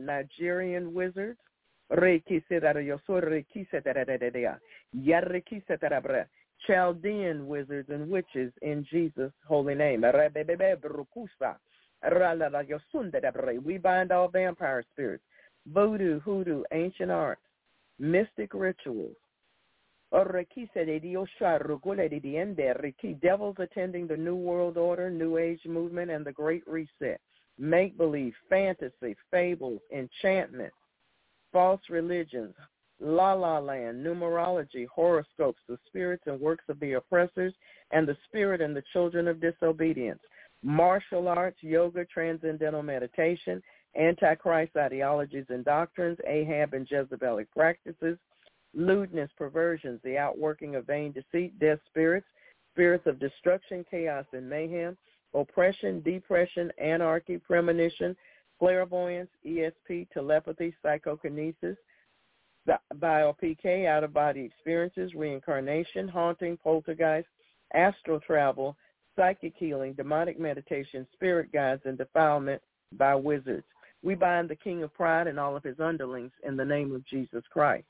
Nigerian 0.05 0.93
wizards, 0.93 1.39
Chaldean 6.67 7.47
wizards 7.47 7.89
and 7.89 8.09
witches 8.09 8.51
in 8.61 8.85
Jesus' 8.91 9.31
holy 9.47 9.75
name. 9.75 10.03
We 13.63 13.77
bind 13.77 14.11
all 14.11 14.27
vampire 14.27 14.83
spirits, 14.91 15.23
voodoo, 15.73 16.19
hoodoo, 16.21 16.63
ancient 16.71 17.11
arts, 17.11 17.41
mystic 17.99 18.53
rituals, 18.53 19.15
Devils 23.21 23.55
attending 23.59 24.07
the 24.07 24.17
New 24.17 24.35
World 24.35 24.77
Order, 24.77 25.09
New 25.09 25.37
Age 25.37 25.61
movement, 25.65 26.09
and 26.09 26.25
the 26.25 26.31
Great 26.31 26.67
Reset. 26.67 27.19
Make-believe, 27.59 28.33
fantasy, 28.49 29.15
fables, 29.29 29.81
enchantment, 29.93 30.73
false 31.51 31.81
religions, 31.89 32.55
la 32.99 33.33
la 33.33 33.59
land, 33.59 34.05
numerology, 34.05 34.87
horoscopes, 34.87 35.61
the 35.67 35.77
spirits 35.87 36.23
and 36.25 36.39
works 36.39 36.63
of 36.69 36.79
the 36.79 36.93
oppressors, 36.93 37.53
and 37.91 38.07
the 38.07 38.17
spirit 38.27 38.61
and 38.61 38.75
the 38.75 38.83
children 38.93 39.27
of 39.27 39.41
disobedience, 39.41 40.21
martial 40.63 41.27
arts, 41.27 41.57
yoga, 41.61 42.05
transcendental 42.05 42.83
meditation, 42.83 43.61
antichrist 43.97 44.75
ideologies 44.77 45.45
and 45.49 45.65
doctrines, 45.65 46.17
Ahab 46.27 46.73
and 46.73 46.87
Jezebelic 46.87 47.47
practices, 47.55 48.17
lewdness, 48.73 49.29
perversions, 49.37 49.99
the 50.03 50.17
outworking 50.17 50.75
of 50.75 50.85
vain 50.85 51.11
deceit, 51.11 51.57
death 51.59 51.79
spirits, 51.87 52.27
spirits 52.73 53.07
of 53.07 53.19
destruction, 53.19 53.85
chaos, 53.89 54.25
and 54.33 54.49
mayhem, 54.49 54.97
oppression, 55.33 56.01
depression, 56.01 56.71
anarchy, 56.77 57.37
premonition, 57.37 58.15
clairvoyance, 58.59 59.29
ESP, 59.45 60.07
telepathy, 60.11 60.73
psychokinesis, 60.83 61.77
bio-PK, 62.95 63.87
out-of-body 63.87 64.41
experiences, 64.41 65.15
reincarnation, 65.15 66.07
haunting, 66.07 66.57
poltergeist, 66.57 67.27
astral 67.73 68.19
travel, 68.19 68.75
psychic 69.15 69.53
healing, 69.57 69.93
demonic 69.93 70.39
meditation, 70.39 71.07
spirit 71.13 71.51
guides, 71.51 71.81
and 71.85 71.97
defilement 71.97 72.61
by 72.93 73.15
wizards. 73.15 73.65
We 74.03 74.15
bind 74.15 74.49
the 74.49 74.55
king 74.55 74.83
of 74.83 74.93
pride 74.93 75.27
and 75.27 75.39
all 75.39 75.55
of 75.55 75.63
his 75.63 75.79
underlings 75.79 76.31
in 76.43 76.55
the 76.55 76.65
name 76.65 76.93
of 76.95 77.05
Jesus 77.05 77.43
Christ. 77.51 77.85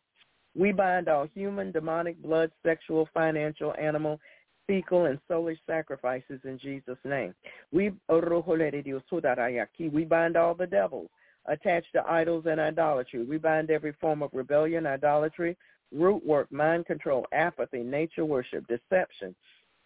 We 0.56 0.72
bind 0.72 1.08
all 1.08 1.28
human, 1.34 1.72
demonic, 1.72 2.22
blood, 2.22 2.52
sexual, 2.64 3.08
financial, 3.14 3.74
animal, 3.80 4.20
fecal, 4.68 5.06
and 5.06 5.20
soulish 5.30 5.60
sacrifices 5.68 6.40
in 6.44 6.58
Jesus' 6.60 6.98
name. 7.04 7.34
We, 7.72 7.92
we 8.10 10.06
bind 10.06 10.38
all 10.38 10.54
the 10.56 10.68
devils 10.70 11.10
attached 11.46 11.94
to 11.94 12.08
idols 12.08 12.46
and 12.48 12.60
idolatry. 12.60 13.24
We 13.24 13.38
bind 13.38 13.72
every 13.72 13.94
form 13.94 14.22
of 14.22 14.32
rebellion, 14.34 14.86
idolatry, 14.86 15.58
root 15.92 16.26
work, 16.26 16.52
mind 16.52 16.86
control, 16.86 17.26
apathy, 17.32 17.80
nature 17.80 18.26
worship, 18.26 18.66
deception, 18.68 19.36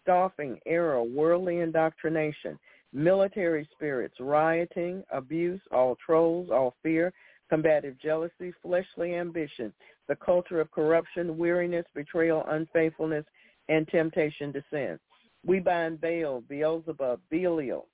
scoffing, 0.02 0.58
error, 0.66 1.02
worldly 1.02 1.60
indoctrination, 1.60 2.58
military 2.94 3.68
spirits, 3.72 4.14
rioting, 4.20 5.02
abuse, 5.12 5.60
all 5.72 5.96
trolls, 6.04 6.48
all 6.50 6.74
fear, 6.82 7.12
combative 7.50 8.00
jealousy, 8.00 8.52
fleshly 8.62 9.14
ambition, 9.14 9.72
the 10.08 10.16
culture 10.16 10.60
of 10.60 10.70
corruption, 10.70 11.36
weariness, 11.36 11.84
betrayal, 11.94 12.44
unfaithfulness, 12.48 13.24
and 13.68 13.86
temptation 13.88 14.52
to 14.52 14.62
sin. 14.70 14.98
We 15.44 15.60
bind 15.60 16.00
Baal, 16.00 16.42
Beelzebub, 16.48 17.20
Belial, 17.30 17.86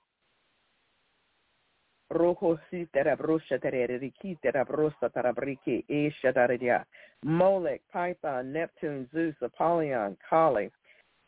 Molech, 7.24 7.80
Python, 7.92 8.52
Neptune, 8.52 9.08
Zeus, 9.12 9.34
Apollyon, 9.42 10.16
Kali, 10.28 10.70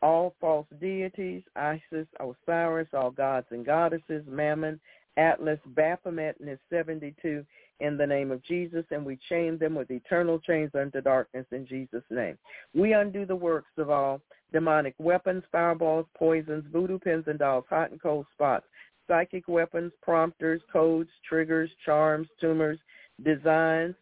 all 0.03 0.35
false 0.41 0.67
deities, 0.81 1.43
Isis, 1.57 2.07
Osiris, 2.21 2.89
all 2.93 3.11
gods 3.11 3.47
and 3.51 3.65
goddesses, 3.65 4.25
Mammon, 4.27 4.81
Atlas, 5.17 5.61
Baphomet, 5.67 6.37
and 6.41 6.49
his 6.49 6.59
72 6.71 7.45
in 7.81 7.97
the 7.97 8.07
name 8.07 8.31
of 8.31 8.43
Jesus, 8.45 8.85
and 8.91 9.05
we 9.05 9.19
chain 9.29 9.59
them 9.59 9.75
with 9.75 9.91
eternal 9.91 10.39
chains 10.39 10.71
unto 10.75 11.01
darkness 11.01 11.47
in 11.51 11.67
Jesus' 11.67 12.05
name. 12.11 12.39
We 12.75 12.93
undo 12.93 13.27
the 13.27 13.37
works 13.37 13.71
of 13.77 13.91
all 13.91 14.21
demonic 14.53 14.95
weapons, 14.99 15.43
fireballs, 15.51 16.07
poisons, 16.17 16.65
voodoo 16.73 16.99
pins 16.99 17.25
and 17.27 17.39
dolls, 17.39 17.65
hot 17.69 17.91
and 17.91 18.01
cold 18.01 18.27
spots, 18.33 18.67
psychic 19.09 19.49
weapons, 19.49 19.93
prompters, 20.03 20.63
codes, 20.73 21.11
triggers, 21.29 21.71
charms, 21.85 22.29
tumors, 22.41 22.79
designs, 23.25 23.95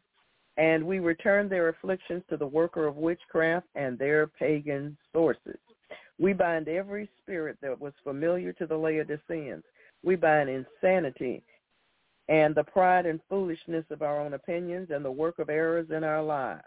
and 0.57 0.85
we 0.85 0.99
return 0.99 1.49
their 1.49 1.69
afflictions 1.69 2.23
to 2.29 2.37
the 2.37 2.47
worker 2.47 2.87
of 2.87 2.97
witchcraft 2.97 3.67
and 3.75 3.99
their 3.99 4.27
pagan 4.27 4.97
sources. 5.13 5.59
We 6.21 6.35
bind 6.35 6.69
every 6.69 7.09
spirit 7.23 7.57
that 7.63 7.81
was 7.81 7.95
familiar 8.05 8.53
to 8.55 8.67
the 8.67 8.77
Laodiceans. 8.77 9.65
We 10.05 10.17
bind 10.17 10.51
insanity 10.51 11.43
and 12.29 12.55
the 12.55 12.65
pride 12.65 13.07
and 13.07 13.21
foolishness 13.29 13.87
of 13.91 14.03
our 14.03 14.21
own 14.21 14.35
opinions 14.35 14.91
and 14.91 15.05
the 15.05 15.11
work 15.11 15.39
of 15.39 15.49
errors 15.49 15.89
in 15.91 16.05
our 16.05 16.23
lives. 16.23 16.63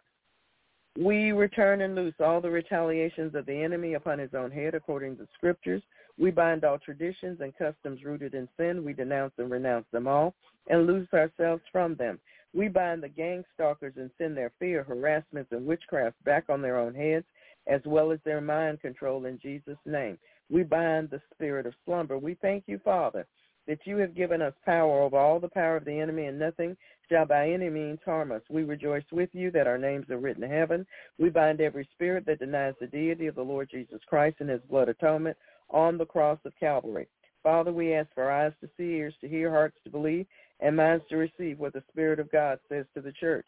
We 0.99 1.31
return 1.31 1.81
and 1.81 1.95
loose 1.95 2.15
all 2.19 2.41
the 2.41 2.49
retaliations 2.49 3.33
of 3.35 3.45
the 3.45 3.63
enemy 3.63 3.93
upon 3.93 4.19
his 4.19 4.33
own 4.35 4.51
head 4.51 4.75
according 4.75 5.17
to 5.17 5.27
scriptures. 5.35 5.81
We 6.19 6.31
bind 6.31 6.63
all 6.63 6.79
traditions 6.79 7.39
and 7.41 7.55
customs 7.55 8.03
rooted 8.03 8.33
in 8.33 8.47
sin. 8.57 8.83
We 8.83 8.93
denounce 8.93 9.33
and 9.37 9.49
renounce 9.49 9.85
them 9.91 10.07
all 10.07 10.33
and 10.67 10.85
loose 10.85 11.07
ourselves 11.13 11.63
from 11.71 11.95
them. 11.95 12.19
We 12.53 12.67
bind 12.67 13.01
the 13.01 13.09
gang 13.09 13.43
stalkers 13.53 13.93
and 13.97 14.11
send 14.17 14.37
their 14.37 14.51
fear, 14.59 14.83
harassments, 14.83 15.51
and 15.51 15.65
witchcraft 15.65 16.23
back 16.23 16.45
on 16.49 16.61
their 16.61 16.77
own 16.77 16.93
heads 16.93 17.25
as 17.67 17.81
well 17.85 18.11
as 18.11 18.19
their 18.25 18.41
mind 18.41 18.81
control 18.81 19.25
in 19.25 19.39
Jesus' 19.39 19.77
name. 19.85 20.17
We 20.49 20.63
bind 20.63 21.09
the 21.09 21.21
spirit 21.33 21.65
of 21.65 21.73
slumber. 21.85 22.17
We 22.17 22.35
thank 22.35 22.65
you, 22.67 22.79
Father, 22.83 23.25
that 23.67 23.79
you 23.85 23.97
have 23.97 24.15
given 24.15 24.41
us 24.41 24.53
power 24.65 25.03
over 25.03 25.17
all 25.17 25.39
the 25.39 25.47
power 25.47 25.77
of 25.77 25.85
the 25.85 25.99
enemy, 25.99 26.25
and 26.25 26.37
nothing 26.37 26.75
shall 27.09 27.25
by 27.25 27.49
any 27.49 27.69
means 27.69 27.99
harm 28.05 28.31
us. 28.31 28.41
We 28.49 28.63
rejoice 28.63 29.05
with 29.11 29.29
you 29.33 29.51
that 29.51 29.67
our 29.67 29.77
names 29.77 30.09
are 30.09 30.17
written 30.17 30.43
in 30.43 30.51
heaven. 30.51 30.85
We 31.17 31.29
bind 31.29 31.61
every 31.61 31.87
spirit 31.93 32.25
that 32.25 32.39
denies 32.39 32.73
the 32.79 32.87
deity 32.87 33.27
of 33.27 33.35
the 33.35 33.41
Lord 33.41 33.69
Jesus 33.71 34.01
Christ 34.07 34.37
and 34.39 34.49
his 34.49 34.61
blood 34.69 34.89
atonement 34.89 35.37
on 35.69 35.97
the 35.97 36.05
cross 36.05 36.39
of 36.45 36.53
Calvary. 36.59 37.07
Father, 37.41 37.73
we 37.73 37.93
ask 37.93 38.09
for 38.13 38.31
eyes 38.31 38.53
to 38.61 38.69
see, 38.77 38.95
ears 38.95 39.13
to 39.21 39.27
hear, 39.27 39.49
hearts 39.49 39.77
to 39.83 39.89
believe, 39.89 40.25
and 40.59 40.75
minds 40.75 41.03
to 41.09 41.17
receive 41.17 41.59
what 41.59 41.73
the 41.73 41.83
Spirit 41.91 42.19
of 42.19 42.31
God 42.31 42.59
says 42.69 42.85
to 42.93 43.01
the 43.01 43.11
church. 43.11 43.45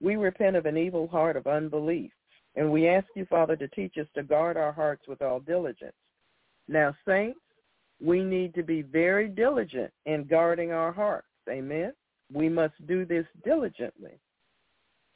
We 0.00 0.16
repent 0.16 0.56
of 0.56 0.66
an 0.66 0.76
evil 0.76 1.08
heart 1.08 1.36
of 1.36 1.46
unbelief. 1.46 2.10
And 2.58 2.72
we 2.72 2.88
ask 2.88 3.06
you, 3.14 3.24
Father, 3.26 3.54
to 3.54 3.68
teach 3.68 3.98
us 3.98 4.08
to 4.16 4.24
guard 4.24 4.56
our 4.56 4.72
hearts 4.72 5.06
with 5.06 5.22
all 5.22 5.38
diligence. 5.38 5.94
Now, 6.66 6.92
saints, 7.06 7.38
we 8.04 8.24
need 8.24 8.52
to 8.54 8.64
be 8.64 8.82
very 8.82 9.28
diligent 9.28 9.92
in 10.06 10.24
guarding 10.24 10.72
our 10.72 10.90
hearts. 10.90 11.28
Amen. 11.48 11.92
We 12.32 12.48
must 12.48 12.74
do 12.88 13.04
this 13.04 13.26
diligently. 13.44 14.18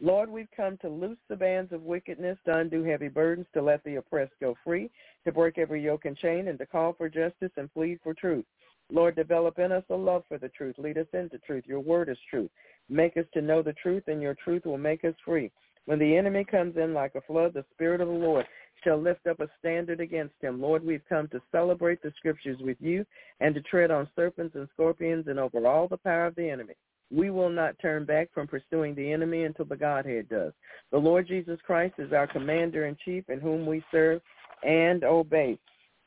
Lord, 0.00 0.30
we've 0.30 0.50
come 0.56 0.78
to 0.78 0.88
loose 0.88 1.18
the 1.28 1.34
bands 1.34 1.72
of 1.72 1.82
wickedness, 1.82 2.38
to 2.44 2.58
undo 2.58 2.84
heavy 2.84 3.08
burdens, 3.08 3.46
to 3.54 3.62
let 3.62 3.82
the 3.82 3.96
oppressed 3.96 4.34
go 4.40 4.56
free, 4.62 4.88
to 5.24 5.32
break 5.32 5.58
every 5.58 5.82
yoke 5.82 6.04
and 6.04 6.16
chain, 6.16 6.46
and 6.46 6.58
to 6.60 6.66
call 6.66 6.92
for 6.92 7.08
justice 7.08 7.50
and 7.56 7.72
plead 7.74 7.98
for 8.04 8.14
truth. 8.14 8.44
Lord, 8.88 9.16
develop 9.16 9.58
in 9.58 9.72
us 9.72 9.84
a 9.90 9.96
love 9.96 10.22
for 10.28 10.38
the 10.38 10.48
truth. 10.50 10.76
Lead 10.78 10.96
us 10.96 11.06
into 11.12 11.38
truth. 11.38 11.64
Your 11.66 11.80
word 11.80 12.08
is 12.08 12.18
truth. 12.30 12.50
Make 12.88 13.16
us 13.16 13.26
to 13.34 13.42
know 13.42 13.62
the 13.62 13.72
truth, 13.72 14.04
and 14.06 14.22
your 14.22 14.34
truth 14.34 14.64
will 14.64 14.78
make 14.78 15.04
us 15.04 15.14
free. 15.24 15.50
When 15.86 15.98
the 15.98 16.16
enemy 16.16 16.44
comes 16.44 16.76
in 16.76 16.94
like 16.94 17.14
a 17.14 17.20
flood, 17.22 17.54
the 17.54 17.64
Spirit 17.74 18.00
of 18.00 18.08
the 18.08 18.14
Lord 18.14 18.46
shall 18.84 18.98
lift 18.98 19.26
up 19.26 19.40
a 19.40 19.48
standard 19.58 20.00
against 20.00 20.34
him. 20.40 20.60
Lord, 20.60 20.84
we've 20.84 21.04
come 21.08 21.28
to 21.28 21.40
celebrate 21.50 22.02
the 22.02 22.12
scriptures 22.16 22.58
with 22.60 22.76
you 22.80 23.04
and 23.40 23.54
to 23.54 23.60
tread 23.62 23.90
on 23.90 24.08
serpents 24.14 24.54
and 24.54 24.68
scorpions 24.72 25.26
and 25.28 25.38
over 25.38 25.66
all 25.66 25.88
the 25.88 25.96
power 25.96 26.26
of 26.26 26.34
the 26.34 26.48
enemy. 26.48 26.74
We 27.10 27.30
will 27.30 27.50
not 27.50 27.78
turn 27.80 28.04
back 28.04 28.30
from 28.32 28.46
pursuing 28.46 28.94
the 28.94 29.12
enemy 29.12 29.44
until 29.44 29.66
the 29.66 29.76
Godhead 29.76 30.28
does. 30.28 30.52
The 30.90 30.98
Lord 30.98 31.28
Jesus 31.28 31.58
Christ 31.66 31.94
is 31.98 32.12
our 32.12 32.26
commander 32.26 32.86
in 32.86 32.96
chief 33.04 33.28
in 33.28 33.40
whom 33.40 33.66
we 33.66 33.84
serve 33.90 34.22
and 34.62 35.04
obey. 35.04 35.58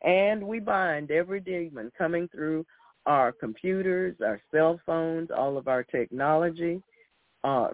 And 0.03 0.43
we 0.43 0.59
bind 0.59 1.11
every 1.11 1.39
demon 1.39 1.91
coming 1.97 2.27
through 2.29 2.65
our 3.05 3.31
computers, 3.31 4.15
our 4.25 4.41
cell 4.51 4.79
phones, 4.85 5.29
all 5.35 5.57
of 5.57 5.67
our 5.67 5.83
technology, 5.83 6.81
uh, 7.45 7.67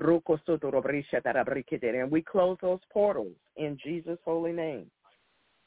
and 1.94 2.12
we 2.12 2.22
close 2.22 2.58
those 2.62 2.80
portals 2.92 3.36
in 3.56 3.78
Jesus' 3.82 4.20
holy 4.26 4.52
name. 4.52 4.92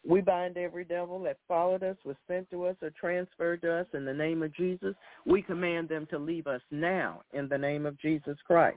We 0.06 0.20
bind 0.20 0.58
every 0.58 0.84
devil 0.84 1.22
that 1.22 1.38
followed 1.48 1.82
us, 1.82 1.96
was 2.04 2.16
sent 2.28 2.50
to 2.50 2.66
us, 2.66 2.76
or 2.82 2.90
transferred 2.90 3.62
to 3.62 3.72
us 3.72 3.86
in 3.94 4.04
the 4.04 4.12
name 4.12 4.42
of 4.42 4.54
Jesus. 4.54 4.94
We 5.24 5.40
command 5.40 5.88
them 5.88 6.06
to 6.10 6.18
leave 6.18 6.46
us 6.46 6.60
now 6.70 7.22
in 7.32 7.48
the 7.48 7.56
name 7.56 7.86
of 7.86 7.98
Jesus 7.98 8.36
Christ. 8.46 8.76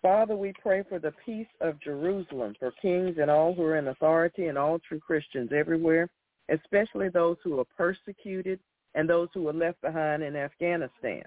Father, 0.00 0.34
we 0.34 0.54
pray 0.62 0.82
for 0.88 0.98
the 0.98 1.12
peace 1.26 1.46
of 1.60 1.80
Jerusalem, 1.82 2.54
for 2.58 2.72
kings 2.80 3.16
and 3.20 3.30
all 3.30 3.54
who 3.54 3.64
are 3.64 3.76
in 3.76 3.88
authority 3.88 4.46
and 4.46 4.56
all 4.56 4.78
true 4.78 5.00
Christians 5.00 5.50
everywhere, 5.54 6.08
especially 6.48 7.10
those 7.10 7.36
who 7.44 7.60
are 7.60 7.66
persecuted 7.76 8.58
and 8.94 9.08
those 9.08 9.28
who 9.34 9.42
were 9.42 9.52
left 9.52 9.82
behind 9.82 10.22
in 10.22 10.34
Afghanistan. 10.34 11.24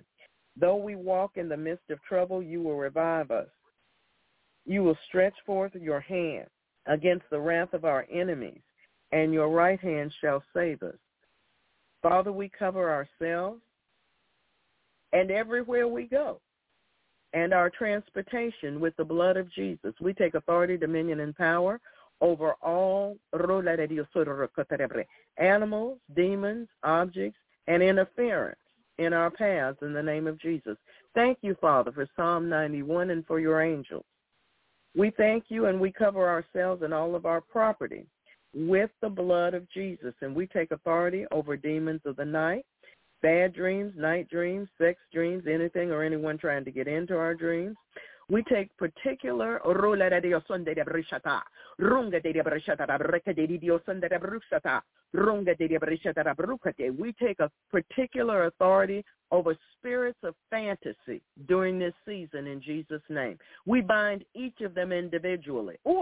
Though 0.59 0.77
we 0.77 0.95
walk 0.95 1.33
in 1.35 1.49
the 1.49 1.57
midst 1.57 1.89
of 1.89 2.01
trouble, 2.03 2.41
you 2.41 2.61
will 2.61 2.77
revive 2.77 3.31
us. 3.31 3.47
You 4.65 4.83
will 4.83 4.97
stretch 5.07 5.35
forth 5.45 5.73
your 5.75 5.99
hand 5.99 6.47
against 6.87 7.25
the 7.29 7.39
wrath 7.39 7.73
of 7.73 7.85
our 7.85 8.07
enemies, 8.11 8.61
and 9.11 9.33
your 9.33 9.49
right 9.49 9.79
hand 9.79 10.13
shall 10.19 10.43
save 10.53 10.81
us. 10.83 10.97
Father, 12.01 12.31
we 12.31 12.49
cover 12.49 12.91
ourselves 12.91 13.61
and 15.13 15.31
everywhere 15.31 15.87
we 15.87 16.05
go 16.05 16.39
and 17.33 17.53
our 17.53 17.69
transportation 17.69 18.79
with 18.79 18.95
the 18.97 19.05
blood 19.05 19.37
of 19.37 19.51
Jesus. 19.51 19.93
We 20.01 20.13
take 20.13 20.33
authority, 20.33 20.77
dominion, 20.77 21.19
and 21.19 21.35
power 21.35 21.79
over 22.21 22.53
all 22.61 23.17
animals, 25.37 25.99
demons, 26.15 26.67
objects, 26.83 27.39
and 27.67 27.83
interference 27.83 28.57
in 28.97 29.13
our 29.13 29.29
paths 29.29 29.77
in 29.81 29.93
the 29.93 30.03
name 30.03 30.27
of 30.27 30.39
Jesus. 30.39 30.77
Thank 31.13 31.39
you, 31.41 31.55
Father, 31.59 31.91
for 31.91 32.07
Psalm 32.15 32.49
91 32.49 33.09
and 33.09 33.25
for 33.25 33.39
your 33.39 33.61
angels. 33.61 34.05
We 34.95 35.11
thank 35.17 35.45
you 35.49 35.65
and 35.65 35.79
we 35.79 35.91
cover 35.91 36.27
ourselves 36.27 36.81
and 36.81 36.93
all 36.93 37.15
of 37.15 37.25
our 37.25 37.41
property 37.41 38.05
with 38.53 38.89
the 39.01 39.09
blood 39.09 39.53
of 39.53 39.69
Jesus. 39.71 40.13
And 40.21 40.35
we 40.35 40.47
take 40.47 40.71
authority 40.71 41.25
over 41.31 41.55
demons 41.55 42.01
of 42.05 42.15
the 42.15 42.25
night, 42.25 42.65
bad 43.21 43.53
dreams, 43.53 43.93
night 43.95 44.29
dreams, 44.29 44.69
sex 44.77 44.99
dreams, 45.13 45.43
anything 45.47 45.91
or 45.91 46.03
anyone 46.03 46.37
trying 46.37 46.65
to 46.65 46.71
get 46.71 46.87
into 46.87 47.15
our 47.15 47.35
dreams. 47.35 47.75
We 48.29 48.43
take 48.43 48.75
particular 48.77 49.61
we 56.89 57.13
take 57.13 57.39
a 57.39 57.49
particular 57.71 58.45
authority 58.45 59.03
over 59.32 59.55
spirits 59.78 60.19
of 60.23 60.36
fantasy 60.49 61.21
during 61.47 61.80
this 61.80 61.93
season 62.05 62.47
in 62.47 62.61
Jesus' 62.61 63.01
name. 63.09 63.38
We 63.65 63.82
bind 63.82 64.23
each 64.34 64.61
of 64.61 64.73
them 64.73 64.91
individually. 64.91 65.75
We 65.86 65.93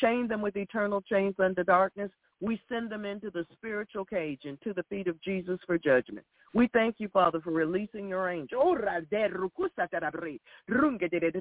chain 0.00 0.28
them 0.28 0.42
with 0.42 0.56
eternal 0.56 1.00
chains 1.02 1.34
unto 1.38 1.64
darkness. 1.64 2.10
We 2.40 2.60
send 2.68 2.90
them 2.90 3.04
into 3.04 3.30
the 3.30 3.46
spiritual 3.52 4.04
cage 4.04 4.40
and 4.44 4.60
to 4.62 4.74
the 4.74 4.82
feet 4.84 5.06
of 5.06 5.20
Jesus 5.22 5.58
for 5.66 5.78
judgment. 5.78 6.26
We 6.52 6.68
thank 6.72 6.96
you, 6.98 7.08
Father, 7.08 7.40
for 7.40 7.50
releasing 7.50 8.08
your 8.08 8.28
angel 8.28 8.60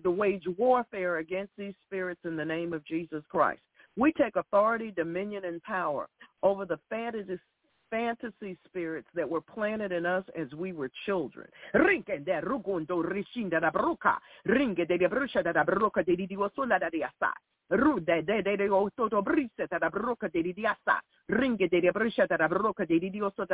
to 0.03 0.11
wage 0.11 0.43
warfare 0.57 1.17
against 1.17 1.51
these 1.57 1.73
spirits 1.85 2.21
in 2.25 2.35
the 2.35 2.45
name 2.45 2.73
of 2.73 2.85
Jesus 2.85 3.23
Christ. 3.29 3.61
We 3.95 4.11
take 4.13 4.35
authority, 4.35 4.91
dominion, 4.91 5.45
and 5.45 5.61
power 5.63 6.07
over 6.41 6.65
the 6.65 6.79
fantasy 6.89 7.37
fantasy 7.89 8.57
spirits 8.65 9.07
that 9.13 9.29
were 9.29 9.39
planted 9.39 9.91
in 9.91 10.03
us 10.03 10.23
as 10.35 10.51
we 10.53 10.73
were 10.73 10.89
children. 11.05 11.47
Rude 17.69 18.21
de 18.21 18.41
de 18.41 18.57
de 18.57 18.69
o 18.69 18.89
toto 18.95 19.21
brise 19.21 19.67
ta 19.67 19.79
da 19.79 19.89
broca 19.89 20.27
de. 20.27 20.41
Ringe 21.29 21.69
de 21.69 21.81
de 21.81 23.09
dioso. 23.09 23.45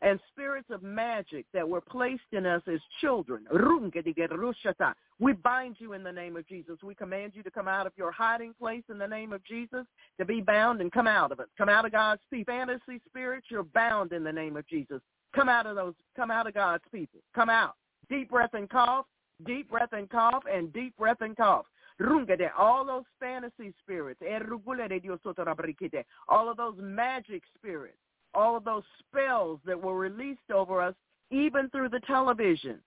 And 0.00 0.20
spirits 0.28 0.70
of 0.70 0.82
magic 0.82 1.46
that 1.52 1.68
were 1.68 1.80
placed 1.80 2.32
in 2.32 2.46
us 2.46 2.62
as 2.68 2.80
children. 3.00 3.46
Runge 3.50 4.02
de 4.02 4.12
rushata. 4.28 4.94
We 5.18 5.32
bind 5.32 5.76
you 5.78 5.94
in 5.94 6.02
the 6.02 6.12
name 6.12 6.36
of 6.36 6.46
Jesus. 6.46 6.78
We 6.82 6.94
command 6.94 7.32
you 7.34 7.42
to 7.42 7.50
come 7.50 7.68
out 7.68 7.86
of 7.86 7.92
your 7.96 8.12
hiding 8.12 8.54
place 8.58 8.84
in 8.90 8.98
the 8.98 9.08
name 9.08 9.32
of 9.32 9.42
Jesus, 9.44 9.86
to 10.18 10.24
be 10.24 10.40
bound 10.40 10.80
and 10.80 10.92
come 10.92 11.06
out 11.06 11.32
of 11.32 11.40
it. 11.40 11.46
Come 11.56 11.68
out 11.68 11.84
of 11.86 11.92
God's 11.92 12.22
people. 12.30 12.52
Fantasy 12.52 13.00
spirits, 13.08 13.46
you're 13.50 13.62
bound 13.62 14.12
in 14.12 14.24
the 14.24 14.32
name 14.32 14.56
of 14.56 14.66
Jesus. 14.66 15.00
Come 15.34 15.48
out 15.48 15.66
of 15.66 15.76
those, 15.76 15.94
come 16.14 16.30
out 16.30 16.46
of 16.46 16.54
God's 16.54 16.84
people. 16.92 17.20
Come 17.34 17.48
out. 17.48 17.74
Deep 18.10 18.30
breath 18.30 18.52
and 18.52 18.68
cough, 18.68 19.06
deep 19.46 19.70
breath 19.70 19.92
and 19.92 20.10
cough, 20.10 20.42
and 20.52 20.72
deep 20.72 20.94
breath 20.98 21.20
and 21.22 21.36
cough 21.36 21.64
all 22.58 22.84
those 22.84 23.04
fantasy 23.20 23.74
spirits, 23.82 24.20
er 24.22 24.58
all 26.28 26.50
of 26.50 26.56
those 26.56 26.74
magic 26.78 27.42
spirits, 27.56 27.98
all 28.34 28.56
of 28.56 28.64
those 28.64 28.82
spells 28.98 29.60
that 29.64 29.80
were 29.80 29.98
released 29.98 30.50
over 30.54 30.80
us, 30.80 30.94
even 31.30 31.68
through 31.70 31.88
the 31.88 32.00
television, 32.00 32.78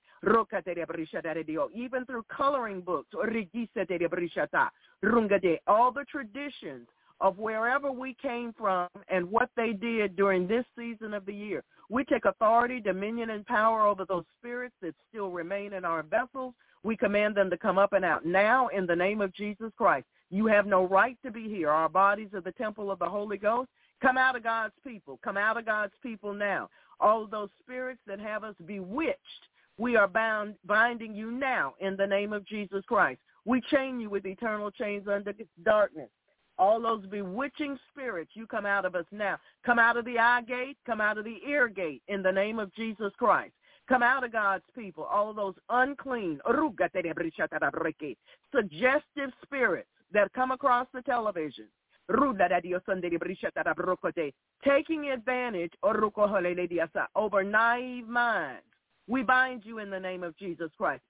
even 1.74 2.06
through 2.06 2.26
coloring 2.36 2.82
books, 2.82 3.10
all 5.68 5.92
the 5.92 6.06
traditions 6.12 6.88
of 7.22 7.38
wherever 7.38 7.92
we 7.92 8.16
came 8.22 8.54
from 8.58 8.88
and 9.10 9.30
what 9.30 9.50
they 9.56 9.72
did 9.74 10.16
during 10.16 10.48
this 10.48 10.66
season 10.78 11.14
of 11.14 11.26
the 11.26 11.34
year. 11.34 11.64
We 11.90 12.04
take 12.04 12.26
authority, 12.26 12.80
dominion, 12.80 13.30
and 13.30 13.46
power 13.46 13.82
over 13.82 14.06
those 14.06 14.26
spirits 14.38 14.76
that 14.82 14.96
still 15.10 15.30
remain 15.30 15.74
in 15.74 15.86
our 15.86 16.04
vessels 16.04 16.54
we 16.86 16.96
command 16.96 17.34
them 17.34 17.50
to 17.50 17.58
come 17.58 17.80
up 17.80 17.94
and 17.94 18.06
out 18.06 18.26
now 18.26 18.68
in 18.68 18.86
the 18.86 18.96
name 18.96 19.20
of 19.20 19.34
Jesus 19.34 19.72
Christ. 19.76 20.06
You 20.30 20.46
have 20.46 20.68
no 20.68 20.88
right 20.88 21.18
to 21.26 21.32
be 21.32 21.50
here. 21.50 21.72
Our 21.72 21.90
bodies 21.90 22.30
are 22.36 22.42
the 22.42 22.52
temple 22.52 22.92
of 22.92 23.00
the 23.00 23.10
Holy 23.10 23.38
Ghost. 23.38 23.70
Come 24.04 24.18
out 24.18 24.36
of 24.36 24.44
God's 24.44 24.76
people. 24.86 25.20
Come 25.24 25.36
out 25.36 25.58
of 25.58 25.66
God's 25.66 25.94
people 26.04 26.32
now. 26.32 26.70
All 27.00 27.26
those 27.26 27.50
spirits 27.60 28.02
that 28.06 28.20
have 28.20 28.44
us 28.44 28.54
bewitched, 28.68 29.18
we 29.80 29.96
are 29.96 30.08
bound, 30.08 30.54
binding 30.64 31.16
you 31.16 31.32
now 31.32 31.74
in 31.80 31.98
the 31.98 32.06
name 32.06 32.34
of 32.34 32.46
Jesus 32.46 32.84
Christ. 32.88 33.20
We 33.46 33.62
chain 33.72 34.00
you 34.00 34.12
with 34.12 34.28
eternal 34.28 34.70
chains 34.70 35.08
under 35.12 35.34
darkness. 35.64 36.10
All 36.60 36.80
those 36.80 37.06
bewitching 37.08 37.80
spirits, 37.92 38.32
you 38.36 38.46
come 38.46 38.68
out 38.68 38.86
of 38.86 38.94
us 38.94 39.06
now. 39.12 39.40
Come 39.66 39.80
out 39.80 39.98
of 39.98 40.06
the 40.06 40.20
eye 40.20 40.44
gate, 40.48 40.78
come 40.86 41.02
out 41.02 41.18
of 41.18 41.26
the 41.26 41.40
ear 41.48 41.68
gate 41.68 42.04
in 42.08 42.22
the 42.22 42.32
name 42.32 42.60
of 42.60 42.74
Jesus 42.76 43.12
Christ. 43.18 43.54
Come 43.88 44.02
out 44.02 44.24
of 44.24 44.32
God's 44.32 44.64
people, 44.76 45.04
all 45.04 45.30
of 45.30 45.36
those 45.36 45.54
unclean, 45.70 46.40
suggestive 48.54 49.32
spirits 49.44 49.90
that 50.12 50.34
come 50.34 50.52
across 50.52 50.88
the 50.94 51.02
television, 51.04 51.66
taking 54.64 55.10
advantage 55.12 55.72
oh, 55.84 56.12
over 57.16 57.44
naive 57.44 58.08
minds. 58.08 58.64
We 59.08 59.22
bind 59.22 59.62
you 59.66 59.78
in 59.80 59.92
the 59.92 60.00
name 60.00 60.24
of 60.24 60.36
Jesus 60.38 60.72
Christ. 60.78 61.04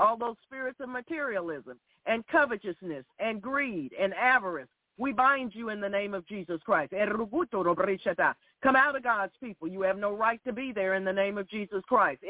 All 0.00 0.16
those 0.16 0.36
spirits 0.44 0.80
of 0.80 0.88
materialism 0.88 1.78
and 2.06 2.26
covetousness 2.26 3.04
and 3.20 3.40
greed 3.40 3.92
and 4.00 4.12
avarice 4.14 4.68
we 5.02 5.12
bind 5.12 5.52
you 5.54 5.70
in 5.70 5.80
the 5.80 5.88
name 5.88 6.14
of 6.14 6.24
Jesus 6.28 6.60
Christ. 6.64 6.92
Come 6.92 8.76
out 8.76 8.94
of 8.96 9.02
God's 9.02 9.32
people. 9.42 9.66
You 9.66 9.82
have 9.82 9.98
no 9.98 10.12
right 10.12 10.40
to 10.46 10.52
be 10.52 10.72
there 10.72 10.94
in 10.94 11.04
the 11.04 11.12
name 11.12 11.36
of 11.38 11.50
Jesus 11.50 11.82
Christ. 11.88 12.22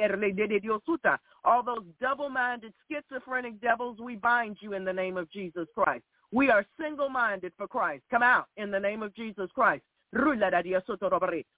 All 1.44 1.62
those 1.62 1.84
double-minded 2.00 2.72
schizophrenic 2.90 3.60
devils, 3.60 3.98
we 4.00 4.16
bind 4.16 4.56
you 4.60 4.72
in 4.72 4.84
the 4.86 4.92
name 4.92 5.18
of 5.18 5.30
Jesus 5.30 5.68
Christ. 5.74 6.02
We 6.32 6.48
are 6.48 6.64
single-minded 6.80 7.52
for 7.58 7.68
Christ. 7.68 8.04
Come 8.10 8.22
out 8.22 8.46
in 8.56 8.70
the 8.70 8.80
name 8.80 9.02
of 9.02 9.14
Jesus 9.14 9.50
Christ. 9.54 9.82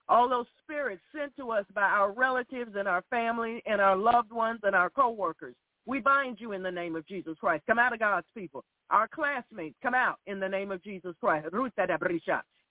All 0.08 0.28
those 0.28 0.46
spirits 0.64 1.02
sent 1.16 1.36
to 1.36 1.50
us 1.52 1.64
by 1.74 1.82
our 1.82 2.10
relatives 2.12 2.74
and 2.76 2.88
our 2.88 3.04
family 3.08 3.62
and 3.66 3.80
our 3.80 3.96
loved 3.96 4.32
ones 4.32 4.60
and 4.64 4.74
our 4.74 4.90
co-workers. 4.90 5.54
We 5.87 6.01
bind 6.01 6.39
you 6.41 6.53
in 6.53 6.62
the 6.62 6.70
name 6.70 6.97
of 6.97 7.07
Jesus 7.07 7.37
Christ. 7.39 7.64
Come 7.66 7.78
out 7.78 7.93
of 7.93 7.99
God's 7.99 8.26
people. 8.37 8.64
Our 8.91 9.09
classmates 9.09 9.76
come 9.82 9.95
out 9.95 10.18
in 10.26 10.41
the 10.41 10.49
name 10.49 10.70
of 10.70 10.82
Jesus 10.82 11.14
Christ. 11.20 11.47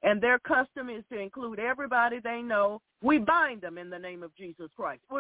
And 0.06 0.22
their 0.22 0.40
custom 0.40 0.90
is 0.90 1.04
to 1.12 1.20
include 1.20 1.60
everybody 1.60 2.20
they 2.20 2.42
know. 2.42 2.82
We 3.02 3.20
bind 3.20 3.62
them 3.62 3.78
in 3.78 3.90
the 3.90 4.00
name 4.00 4.22
of 4.22 4.36
Jesus 4.36 4.70
Christ. 4.76 5.02
We 5.10 5.20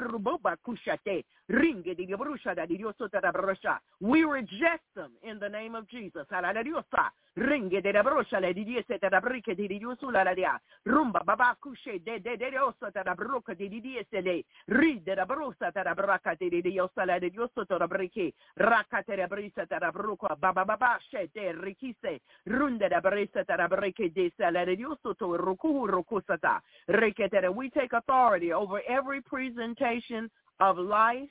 reject 4.23 4.83
them 4.95 5.11
in 5.23 5.39
the 5.39 5.49
name 5.49 5.75
of 5.75 5.89
Jesus. 5.89 6.25
De 7.33 7.91
le 8.39 8.53
di 8.53 8.63
diese 8.63 8.99
te 8.99 9.09
da 9.09 9.19
di 9.19 9.79
la 10.11 10.33
dia. 10.33 10.61
Rumba 10.83 11.21
baba 11.23 11.55
kushe 11.59 11.99
de 12.03 12.19
de 12.21 12.37
de 12.37 12.59
ossa 12.59 12.91
te 12.91 13.01
da 13.03 13.15
brocca 13.15 13.53
di 13.53 13.67
di 13.69 13.81
diese 13.81 14.21
le. 14.21 14.43
Da 15.03 15.25
te 15.71 15.81
da 15.83 15.93
bracca 15.93 16.35
di 16.35 16.61
di 16.61 16.79
ossa 16.79 17.05
la 17.05 17.17
di 17.17 17.35
osso 17.37 17.65
te 17.65 17.77
da. 17.77 18.33
Racca 18.53 19.01
te 19.01 19.15
da 19.15 19.27
te 19.27 19.77
da 19.79 19.91
brocca 19.91 20.35
baba 20.35 20.63
baba 20.63 20.99
te 21.09 21.51
rikise. 21.53 22.21
Runde 22.43 22.87
da 22.87 23.01
te 23.43 23.43
da 23.55 23.67
di 23.67 24.33
sala 24.37 24.63
di 24.63 24.83
osso 24.83 25.15
to 25.15 25.35
we 27.55 27.69
take 27.69 27.93
authority 27.93 28.51
over 28.51 28.81
every 28.87 29.21
presentation 29.21 30.29
of 30.59 30.77
life 30.77 31.29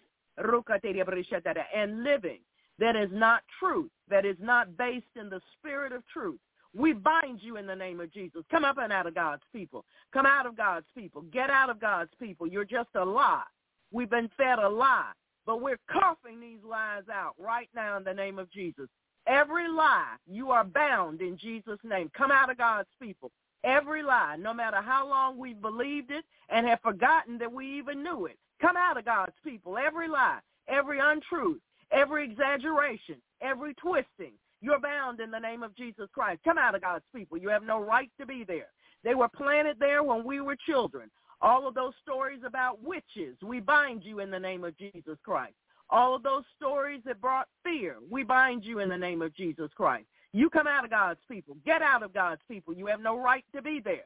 and 1.74 2.02
living 2.02 2.40
that 2.82 2.96
is 2.96 3.10
not 3.12 3.42
truth, 3.60 3.92
that 4.10 4.26
is 4.26 4.36
not 4.40 4.76
based 4.76 5.06
in 5.14 5.30
the 5.30 5.40
spirit 5.56 5.92
of 5.92 6.02
truth. 6.12 6.40
We 6.74 6.92
bind 6.92 7.38
you 7.40 7.56
in 7.56 7.64
the 7.64 7.76
name 7.76 8.00
of 8.00 8.12
Jesus. 8.12 8.42
Come 8.50 8.64
up 8.64 8.76
and 8.78 8.92
out 8.92 9.06
of 9.06 9.14
God's 9.14 9.44
people. 9.54 9.84
Come 10.12 10.26
out 10.26 10.46
of 10.46 10.56
God's 10.56 10.86
people. 10.96 11.22
Get 11.32 11.48
out 11.48 11.70
of 11.70 11.80
God's 11.80 12.10
people. 12.18 12.48
You're 12.48 12.64
just 12.64 12.88
a 12.96 13.04
lie. 13.04 13.44
We've 13.92 14.10
been 14.10 14.28
fed 14.36 14.58
a 14.58 14.68
lie, 14.68 15.12
but 15.46 15.62
we're 15.62 15.78
coughing 15.92 16.40
these 16.40 16.58
lies 16.68 17.04
out 17.12 17.34
right 17.38 17.68
now 17.72 17.98
in 17.98 18.04
the 18.04 18.12
name 18.12 18.40
of 18.40 18.50
Jesus. 18.50 18.88
Every 19.28 19.68
lie, 19.68 20.16
you 20.26 20.50
are 20.50 20.64
bound 20.64 21.20
in 21.20 21.38
Jesus' 21.38 21.78
name. 21.84 22.10
Come 22.18 22.32
out 22.32 22.50
of 22.50 22.58
God's 22.58 22.88
people. 23.00 23.30
Every 23.62 24.02
lie, 24.02 24.34
no 24.40 24.52
matter 24.52 24.82
how 24.82 25.08
long 25.08 25.38
we've 25.38 25.60
believed 25.60 26.10
it 26.10 26.24
and 26.48 26.66
have 26.66 26.80
forgotten 26.80 27.38
that 27.38 27.52
we 27.52 27.78
even 27.78 28.02
knew 28.02 28.26
it. 28.26 28.36
Come 28.60 28.76
out 28.76 28.98
of 28.98 29.04
God's 29.04 29.36
people. 29.44 29.78
Every 29.78 30.08
lie, 30.08 30.40
every 30.66 30.98
untruth, 31.00 31.60
every 31.92 32.24
exaggeration, 32.24 33.16
every 33.40 33.74
twisting. 33.74 34.32
You're 34.60 34.80
bound 34.80 35.20
in 35.20 35.30
the 35.30 35.40
name 35.40 35.62
of 35.62 35.76
Jesus 35.76 36.08
Christ. 36.12 36.40
Come 36.44 36.58
out 36.58 36.74
of 36.74 36.82
God's 36.82 37.04
people. 37.14 37.36
You 37.36 37.48
have 37.48 37.64
no 37.64 37.80
right 37.80 38.10
to 38.20 38.26
be 38.26 38.44
there. 38.46 38.68
They 39.04 39.14
were 39.14 39.28
planted 39.28 39.76
there 39.80 40.02
when 40.02 40.24
we 40.24 40.40
were 40.40 40.56
children. 40.66 41.10
All 41.40 41.66
of 41.66 41.74
those 41.74 41.94
stories 42.00 42.40
about 42.46 42.82
witches, 42.82 43.36
we 43.42 43.58
bind 43.58 44.04
you 44.04 44.20
in 44.20 44.30
the 44.30 44.38
name 44.38 44.62
of 44.62 44.78
Jesus 44.78 45.18
Christ. 45.24 45.54
All 45.90 46.14
of 46.14 46.22
those 46.22 46.44
stories 46.56 47.02
that 47.04 47.20
brought 47.20 47.48
fear, 47.64 47.96
we 48.08 48.22
bind 48.22 48.64
you 48.64 48.78
in 48.78 48.88
the 48.88 48.96
name 48.96 49.20
of 49.20 49.34
Jesus 49.34 49.70
Christ. 49.76 50.06
You 50.32 50.48
come 50.48 50.66
out 50.66 50.84
of 50.84 50.90
God's 50.90 51.20
people. 51.30 51.56
Get 51.64 51.82
out 51.82 52.02
of 52.02 52.14
God's 52.14 52.40
people. 52.48 52.72
You 52.74 52.86
have 52.86 53.00
no 53.00 53.18
right 53.18 53.44
to 53.54 53.60
be 53.60 53.80
there. 53.80 54.04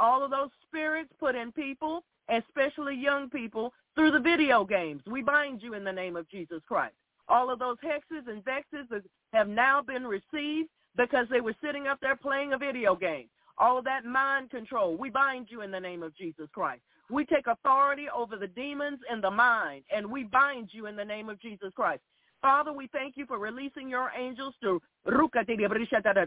All 0.00 0.22
of 0.22 0.30
those 0.30 0.50
spirits 0.66 1.10
put 1.18 1.34
in 1.34 1.50
people, 1.52 2.04
especially 2.28 2.94
young 2.94 3.28
people, 3.28 3.72
through 3.96 4.12
the 4.12 4.20
video 4.20 4.64
games. 4.64 5.02
We 5.06 5.22
bind 5.22 5.62
you 5.62 5.74
in 5.74 5.82
the 5.82 5.92
name 5.92 6.14
of 6.14 6.28
Jesus 6.28 6.62
Christ. 6.68 6.94
All 7.28 7.50
of 7.50 7.58
those 7.58 7.78
hexes 7.84 8.28
and 8.28 8.44
vexes 8.44 8.86
have 9.32 9.48
now 9.48 9.82
been 9.82 10.06
received 10.06 10.68
because 10.96 11.26
they 11.28 11.40
were 11.40 11.56
sitting 11.60 11.88
up 11.88 11.98
there 12.00 12.14
playing 12.16 12.52
a 12.52 12.58
video 12.58 12.94
game. 12.94 13.28
All 13.58 13.78
of 13.78 13.84
that 13.84 14.04
mind 14.04 14.50
control, 14.50 14.96
we 14.96 15.10
bind 15.10 15.46
you 15.50 15.62
in 15.62 15.70
the 15.72 15.80
name 15.80 16.02
of 16.04 16.16
Jesus 16.16 16.48
Christ. 16.52 16.82
We 17.10 17.24
take 17.24 17.46
authority 17.46 18.06
over 18.14 18.36
the 18.36 18.46
demons 18.46 19.00
in 19.12 19.20
the 19.20 19.30
mind, 19.30 19.84
and 19.94 20.10
we 20.10 20.24
bind 20.24 20.70
you 20.72 20.86
in 20.86 20.96
the 20.96 21.04
name 21.04 21.28
of 21.28 21.40
Jesus 21.40 21.72
Christ. 21.74 22.00
Father, 22.40 22.72
we 22.72 22.88
thank 22.88 23.16
you 23.16 23.24
for 23.24 23.38
releasing 23.38 23.88
your 23.88 24.10
angels 24.18 24.54
to 24.62 24.80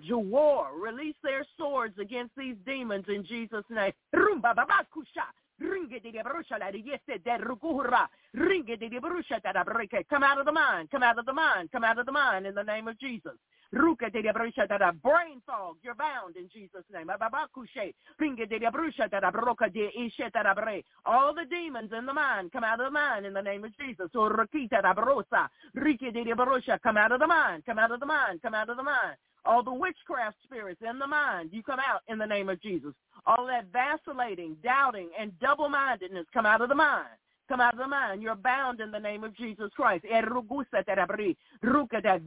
to 0.07 0.17
war. 0.17 0.69
Release 0.79 1.15
their 1.23 1.45
swords 1.57 1.93
against 1.99 2.35
these 2.35 2.55
demons 2.65 3.05
in 3.07 3.23
Jesus' 3.23 3.63
name. 3.69 3.91
Come 4.11 4.43
out 10.23 10.39
of 10.39 10.45
the 10.45 10.51
mind, 10.51 10.89
come 10.91 11.03
out 11.03 11.19
of 11.19 11.25
the 11.25 11.33
mind, 11.33 11.71
come 11.71 11.83
out 11.83 11.99
of 11.99 12.05
the 12.05 12.11
mind 12.11 12.47
in 12.47 12.55
the 12.55 12.63
name 12.63 12.87
of 12.87 12.99
Jesus. 12.99 13.33
Brain 13.71 15.41
fog, 15.45 15.75
you're 15.83 15.95
bound 15.95 16.35
in 16.35 16.49
Jesus' 16.53 16.83
name. 16.93 17.09
All 21.05 21.33
the 21.33 21.45
demons 21.45 21.91
in 21.97 22.05
the 22.05 22.13
mind, 22.13 22.51
come 22.51 22.63
out 22.63 22.79
of 22.79 22.85
the 22.85 22.91
mind 22.91 23.25
in 23.25 23.33
the 23.33 23.41
name 23.41 23.65
of 23.65 23.75
Jesus. 23.77 24.07
Come 24.13 24.39
out 26.97 27.11
of 27.11 27.19
the 27.19 27.27
mind, 27.27 27.65
come 27.65 27.79
out 27.79 27.91
of 27.91 27.99
the 27.99 28.05
mind, 28.05 28.41
come 28.41 28.53
out 28.53 28.69
of 28.69 28.77
the 28.77 28.83
mind. 28.83 29.17
All 29.45 29.63
the 29.63 29.73
witchcraft 29.73 30.37
spirits 30.43 30.81
in 30.87 30.99
the 30.99 31.07
mind, 31.07 31.49
you 31.53 31.63
come 31.63 31.79
out 31.79 32.01
in 32.07 32.17
the 32.17 32.25
name 32.25 32.49
of 32.49 32.61
Jesus. 32.61 32.93
All 33.25 33.47
that 33.47 33.65
vacillating, 33.71 34.57
doubting, 34.63 35.09
and 35.17 35.37
double-mindedness 35.39 36.25
come 36.33 36.45
out 36.45 36.61
of 36.61 36.69
the 36.69 36.75
mind. 36.75 37.07
Come 37.47 37.61
out 37.61 37.73
of 37.73 37.79
the 37.79 37.87
mind. 37.87 38.21
You're 38.21 38.35
bound 38.35 38.81
in 38.81 38.91
the 38.91 38.99
name 38.99 39.23
of 39.23 39.35
Jesus 39.35 39.69
Christ. 39.75 40.05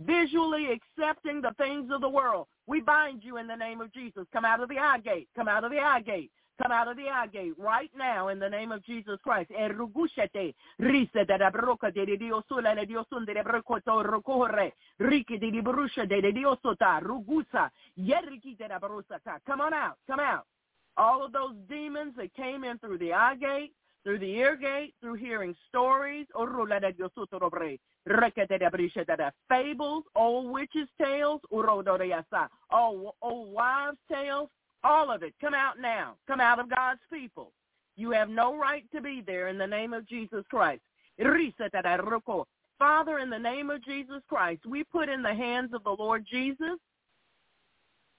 Visually 0.07 0.67
accepting 0.73 1.43
the 1.43 1.55
things 1.59 1.91
of 1.93 2.01
the 2.01 2.09
world. 2.09 2.47
We 2.67 2.81
bind 2.81 3.23
you 3.23 3.37
in 3.37 3.47
the 3.47 3.57
name 3.57 3.81
of 3.81 3.93
Jesus. 3.93 4.27
Come 4.33 4.45
out 4.45 4.63
of 4.63 4.69
the 4.69 4.79
eye 4.79 4.99
gate. 4.99 5.29
Come 5.37 5.49
out 5.49 5.65
of 5.65 5.71
the 5.71 5.79
eye 5.79 6.01
gate. 6.01 6.31
Come 6.63 6.73
out 6.73 6.89
of 6.89 6.97
the 6.99 7.09
eye 7.09 7.27
gate 7.27 7.55
right 7.59 7.91
now 7.97 8.29
in 8.29 8.39
the 8.39 8.49
name 8.49 8.71
of 8.71 8.85
Jesus 8.85 9.19
Christ. 9.23 9.51
Come 9.51 9.69
on 19.61 19.75
out. 19.75 19.97
Come 20.07 20.21
out. 20.21 20.47
All 20.97 21.25
of 21.25 21.33
those 21.33 21.55
demons 21.69 22.15
that 22.17 22.35
came 22.35 22.65
in 22.65 22.79
through 22.79 22.99
the 22.99 23.15
eye 23.15 23.37
gate, 23.37 23.73
through 24.05 24.19
the 24.19 24.31
ear 24.31 24.57
gate, 24.57 24.95
through 25.01 25.15
hearing 25.15 25.55
stories, 25.69 26.27
oh, 26.35 26.67
fables, 29.49 30.05
old 30.17 30.51
witches' 30.51 30.89
tales, 31.01 31.41
old, 31.51 31.69
old 31.69 31.89
oh, 32.73 33.15
oh, 33.23 33.41
wives' 33.51 33.99
tales, 34.11 34.49
all 34.83 35.11
of 35.11 35.23
it. 35.23 35.35
Come 35.41 35.55
out 35.55 35.79
now. 35.79 36.17
Come 36.27 36.41
out 36.41 36.59
of 36.59 36.71
God's 36.71 37.01
people. 37.13 37.53
You 37.97 38.11
have 38.13 38.31
no 38.31 38.57
right 38.57 38.85
to 38.95 39.03
be 39.03 39.23
there 39.27 39.49
in 39.49 39.59
the 39.59 39.67
name 39.67 39.93
of 39.93 40.09
Jesus 40.09 40.45
Christ. 40.49 40.81
Father, 42.79 43.19
in 43.19 43.29
the 43.29 43.39
name 43.39 43.69
of 43.69 43.85
Jesus 43.85 44.23
Christ, 44.27 44.65
we 44.67 44.85
put 44.85 45.11
in 45.11 45.23
the 45.23 45.35
hands 45.35 45.75
of 45.75 45.85
the 45.85 45.91
Lord 45.99 46.25
Jesus 46.31 46.79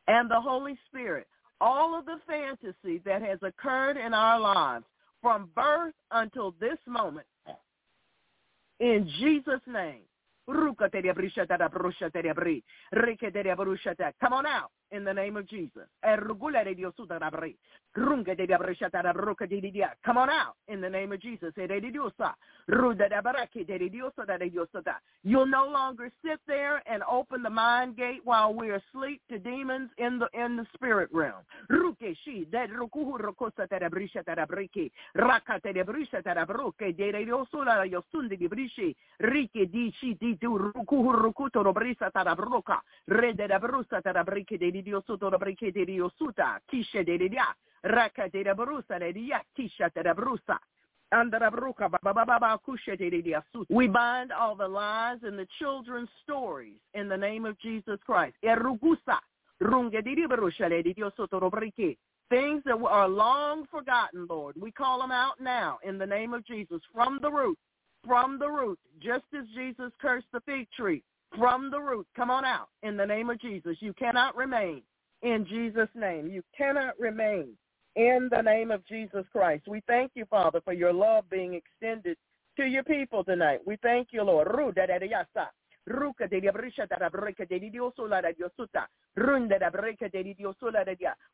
and 0.08 0.30
the 0.30 0.40
Holy 0.40 0.78
Spirit 0.88 1.26
all 1.60 1.98
of 1.98 2.06
the 2.06 2.20
fantasy 2.28 3.02
that 3.06 3.22
has 3.22 3.40
occurred 3.44 3.96
in 3.96 4.14
our 4.14 4.40
lives 4.40 4.84
from 5.22 5.49
birth 5.55 5.93
until 6.11 6.55
this 6.59 6.78
moment. 6.88 7.28
In 8.80 9.09
Jesus' 9.19 9.61
name. 9.67 10.01
Come 14.19 14.34
on 14.34 14.45
out 14.45 14.72
in 14.92 15.04
the 15.04 15.14
name 15.14 15.38
of 15.38 15.48
Jesus. 15.48 15.88
Come 20.06 20.18
on 20.18 20.30
out. 20.30 20.56
In 20.68 20.82
the 20.82 20.89
name 20.89 21.12
of 21.12 21.22
Jesus. 21.22 21.54
You'll 25.24 25.46
no 25.46 25.68
longer 25.68 26.12
sit 26.24 26.39
there 26.48 26.82
and 26.86 27.04
open 27.10 27.44
the 27.44 27.50
mind 27.50 27.98
gate 27.98 28.22
while 28.24 28.54
we're 28.54 28.76
asleep 28.76 29.22
to 29.30 29.38
demons 29.39 29.89
in 29.98 30.20
the 30.20 30.28
in 30.34 30.56
the 30.56 30.66
spirit 30.74 31.10
realm. 31.12 31.42
We 53.70 53.88
bind 53.88 54.32
all 54.32 54.56
the 54.56 54.68
lies 54.68 55.18
in 55.28 55.36
the 55.36 55.48
children's 55.60 56.10
stories 56.24 56.78
in 56.94 57.10
the 57.10 57.18
name 57.18 57.46
of 57.46 57.60
Jesus 57.60 58.00
Christ. 58.06 58.36
Things 62.30 62.64
that 62.66 62.82
are 62.82 63.10
long 63.10 63.66
forgotten, 63.70 64.26
Lord. 64.30 64.56
We 64.58 64.72
call 64.72 65.02
them 65.02 65.12
out 65.12 65.42
now 65.42 65.80
in 65.84 65.98
the 65.98 66.06
name 66.06 66.34
of 66.34 66.46
Jesus. 66.46 66.82
From 66.94 67.20
the 67.22 67.30
root. 67.30 67.58
From 68.08 68.40
the 68.40 68.50
root, 68.50 68.80
just 69.00 69.26
as 69.38 69.46
Jesus 69.54 69.92
cursed 70.02 70.26
the 70.34 70.40
fig 70.42 70.68
tree. 70.76 71.04
From 71.38 71.72
the 71.72 71.80
root, 71.80 72.08
come 72.16 72.30
on 72.30 72.44
out 72.44 72.68
in 72.84 72.98
the 72.98 73.06
name 73.06 73.30
of 73.30 73.40
Jesus. 73.40 73.78
You 73.80 73.94
cannot 73.94 74.36
remain 74.36 74.82
in 75.22 75.46
Jesus' 75.48 75.90
name. 75.96 76.28
You 76.28 76.44
cannot 76.58 77.00
remain 77.00 77.58
in 77.96 78.30
the 78.32 78.42
name 78.42 78.72
of 78.72 78.86
Jesus 78.86 79.26
Christ. 79.32 79.68
We 79.68 79.82
thank 79.88 80.12
you, 80.16 80.26
Father, 80.26 80.62
for 80.64 80.74
your 80.74 80.94
love 80.94 81.30
being 81.30 81.54
extended 81.54 82.18
to 82.58 82.66
your 82.66 82.84
people 82.84 83.24
tonight. 83.24 83.60
We 83.66 83.78
thank 83.82 84.10
you, 84.12 84.24
Lord. 84.24 84.48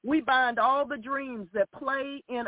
We 0.04 0.22
bind 0.22 0.60
all 0.60 0.86
the 0.86 0.98
dreams 0.98 1.48
that 1.54 1.72
play 1.72 2.24
in 2.30 2.46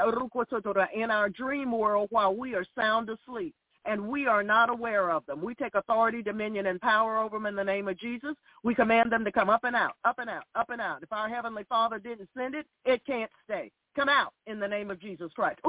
in 0.96 1.12
our 1.12 1.30
dream 1.30 1.72
world 1.72 2.08
while 2.12 2.36
we 2.36 2.56
are 2.56 2.66
sound 2.76 3.10
asleep 3.10 3.56
and 3.86 4.08
we 4.08 4.28
are 4.28 4.44
not 4.44 4.70
aware 4.70 5.10
of 5.12 5.26
them. 5.26 5.42
We 5.42 5.56
take 5.56 5.76
authority, 5.76 6.22
dominion, 6.22 6.68
and 6.68 6.80
power 6.82 7.18
over 7.18 7.38
them 7.38 7.46
in 7.46 7.56
the 7.56 7.64
name 7.64 7.88
of 7.88 7.98
Jesus. 7.98 8.36
We 8.64 8.76
command 8.76 9.12
them 9.12 9.24
to 9.26 9.32
come 9.32 9.50
up 9.50 9.64
and 9.64 9.76
out, 9.76 9.94
up 10.06 10.20
and 10.20 10.30
out, 10.30 10.44
up 10.56 10.70
and 10.70 10.82
out. 10.82 11.04
If 11.04 11.12
our 11.12 11.30
Heavenly 11.30 11.64
Father 11.70 12.00
didn't 12.00 12.30
send 12.38 12.56
it, 12.56 12.66
it 12.86 13.06
can't 13.06 13.32
stay. 13.44 13.72
Come 13.96 14.10
out 14.10 14.34
in 14.48 14.60
the 14.60 14.68
name 14.68 14.92
of 14.92 15.00
Jesus 15.00 15.32
Christ. 15.34 15.60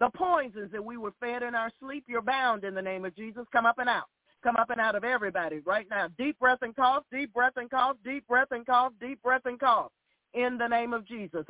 The 0.00 0.10
poisons 0.14 0.72
that 0.72 0.84
we 0.84 0.96
were 0.96 1.12
fed 1.20 1.42
in 1.42 1.54
our 1.54 1.70
sleep, 1.80 2.04
you're 2.08 2.22
bound 2.22 2.64
in 2.64 2.74
the 2.74 2.82
name 2.82 3.04
of 3.04 3.14
Jesus. 3.14 3.44
Come 3.52 3.66
up 3.66 3.78
and 3.78 3.88
out. 3.88 4.06
Come 4.42 4.56
up 4.56 4.70
and 4.70 4.80
out 4.80 4.94
of 4.94 5.04
everybody 5.04 5.60
right 5.60 5.86
now. 5.90 6.08
Deep 6.16 6.38
breath 6.38 6.60
and 6.62 6.74
cough, 6.74 7.04
deep 7.12 7.32
breath 7.34 7.52
and 7.56 7.70
cough, 7.70 7.96
deep 8.04 8.26
breath 8.26 8.48
and 8.50 8.64
cough, 8.64 8.92
deep 9.00 9.22
breath 9.22 9.42
and 9.44 9.60
cough. 9.60 9.92
In 10.34 10.58
the 10.58 10.68
name 10.68 10.92
of 10.92 11.06
Jesus. 11.06 11.44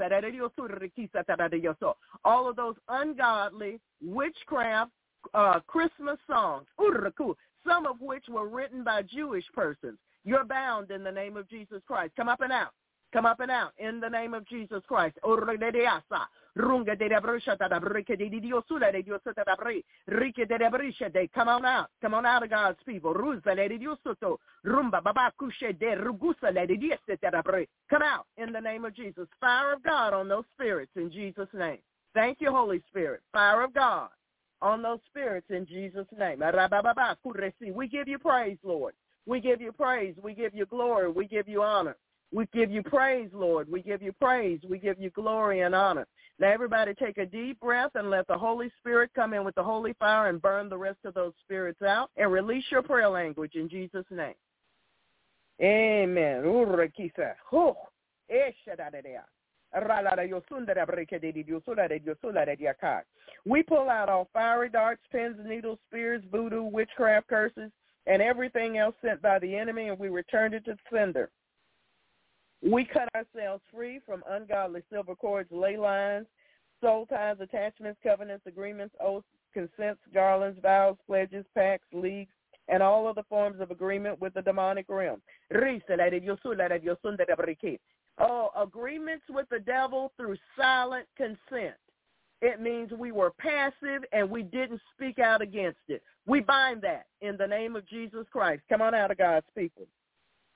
All 2.24 2.48
of 2.48 2.56
those 2.56 2.74
ungodly 2.88 3.80
witchcraft 4.02 4.90
uh, 5.34 5.60
Christmas 5.66 6.18
songs, 6.26 6.66
some 7.66 7.86
of 7.86 8.00
which 8.00 8.24
were 8.28 8.48
written 8.48 8.82
by 8.82 9.02
Jewish 9.02 9.44
persons. 9.54 9.98
You're 10.24 10.44
bound 10.44 10.90
in 10.90 11.02
the 11.02 11.12
name 11.12 11.36
of 11.36 11.48
Jesus 11.48 11.82
Christ. 11.86 12.12
Come 12.16 12.28
up 12.28 12.40
and 12.40 12.52
out. 12.52 12.72
Come 13.12 13.26
up 13.26 13.40
and 13.40 13.50
out 13.50 13.72
in 13.78 13.98
the 13.98 14.08
name 14.08 14.34
of 14.34 14.48
Jesus 14.48 14.84
Christ. 14.86 15.18
Come 15.24 15.48
on 21.48 21.64
out. 21.64 21.88
Come 22.00 22.14
on 22.14 22.24
out 22.26 22.44
of 22.44 22.50
God's 22.50 22.78
people. 22.86 23.12
Come 23.12 23.42
out 28.02 28.26
in 28.36 28.52
the 28.52 28.60
name 28.60 28.84
of 28.84 28.94
Jesus. 28.94 29.26
Fire 29.40 29.72
of 29.72 29.82
God 29.82 30.12
on 30.12 30.28
those 30.28 30.44
spirits 30.54 30.92
in 30.94 31.10
Jesus' 31.10 31.48
name. 31.52 31.78
Thank 32.14 32.40
you, 32.40 32.50
Holy 32.50 32.80
Spirit. 32.90 33.22
Fire 33.32 33.62
of 33.62 33.74
God 33.74 34.10
on 34.62 34.82
those 34.82 35.00
spirits 35.08 35.46
in 35.50 35.66
Jesus' 35.66 36.06
name. 36.16 36.40
We 37.74 37.88
give 37.88 38.08
you 38.08 38.18
praise, 38.18 38.58
Lord. 38.62 38.94
We 39.26 39.40
give 39.40 39.60
you 39.60 39.72
praise. 39.72 40.14
We 40.22 40.34
give 40.34 40.54
you 40.54 40.66
glory. 40.66 41.10
We 41.10 41.26
give 41.26 41.48
you 41.48 41.62
honor. 41.62 41.96
We 42.32 42.46
give 42.52 42.70
you 42.70 42.82
praise, 42.82 43.30
Lord. 43.32 43.70
We 43.70 43.82
give 43.82 44.02
you 44.02 44.12
praise. 44.12 44.60
We 44.68 44.78
give 44.78 45.00
you 45.00 45.10
glory 45.10 45.60
and 45.60 45.74
honor. 45.74 46.06
Now 46.38 46.52
everybody 46.52 46.94
take 46.94 47.18
a 47.18 47.26
deep 47.26 47.60
breath 47.60 47.90
and 47.94 48.08
let 48.08 48.26
the 48.28 48.38
Holy 48.38 48.70
Spirit 48.78 49.10
come 49.14 49.34
in 49.34 49.44
with 49.44 49.54
the 49.56 49.62
holy 49.62 49.94
fire 49.98 50.28
and 50.28 50.40
burn 50.40 50.68
the 50.68 50.78
rest 50.78 50.98
of 51.04 51.14
those 51.14 51.32
spirits 51.42 51.82
out 51.82 52.10
and 52.16 52.32
release 52.32 52.64
your 52.70 52.82
prayer 52.82 53.08
language 53.08 53.56
in 53.56 53.68
Jesus' 53.68 54.06
name. 54.10 54.34
Amen. 55.60 56.42
We 63.44 63.62
pull 63.62 63.90
out 63.90 64.08
all 64.08 64.28
fiery 64.32 64.68
darts, 64.70 65.02
pins, 65.12 65.36
needles, 65.44 65.78
spears, 65.88 66.22
voodoo, 66.32 66.62
witchcraft 66.62 67.28
curses, 67.28 67.70
and 68.06 68.22
everything 68.22 68.78
else 68.78 68.94
sent 69.04 69.20
by 69.20 69.38
the 69.38 69.54
enemy, 69.54 69.88
and 69.88 69.98
we 69.98 70.08
return 70.08 70.54
it 70.54 70.64
to 70.64 70.76
sender. 70.92 71.30
We 72.62 72.84
cut 72.84 73.08
ourselves 73.14 73.62
free 73.72 74.00
from 74.06 74.22
ungodly 74.28 74.82
silver 74.90 75.14
cords, 75.14 75.50
ley 75.50 75.76
lines, 75.76 76.26
soul 76.80 77.06
ties, 77.06 77.36
attachments, 77.40 77.98
covenants, 78.02 78.46
agreements, 78.46 78.94
oaths, 79.00 79.26
consents, 79.54 80.00
garlands, 80.12 80.58
vows, 80.62 80.96
pledges, 81.06 81.44
pacts, 81.54 81.86
leagues, 81.92 82.32
and 82.68 82.82
all 82.82 83.06
other 83.06 83.24
forms 83.28 83.60
of 83.60 83.70
agreement 83.70 84.20
with 84.20 84.34
the 84.34 84.42
demonic 84.42 84.86
realm. 84.88 85.20
Oh, 88.22 88.50
agreements 88.56 89.24
with 89.30 89.48
the 89.50 89.58
devil 89.60 90.12
through 90.16 90.36
silent 90.56 91.06
consent. 91.16 91.74
It 92.42 92.60
means 92.60 92.90
we 92.92 93.12
were 93.12 93.32
passive 93.38 94.04
and 94.12 94.30
we 94.30 94.42
didn't 94.42 94.80
speak 94.94 95.18
out 95.18 95.42
against 95.42 95.80
it. 95.88 96.02
We 96.26 96.40
bind 96.40 96.82
that 96.82 97.06
in 97.20 97.36
the 97.36 97.46
name 97.46 97.76
of 97.76 97.86
Jesus 97.88 98.26
Christ. 98.30 98.62
Come 98.68 98.82
on 98.82 98.94
out 98.94 99.10
of 99.10 99.18
God's 99.18 99.46
people. 99.56 99.86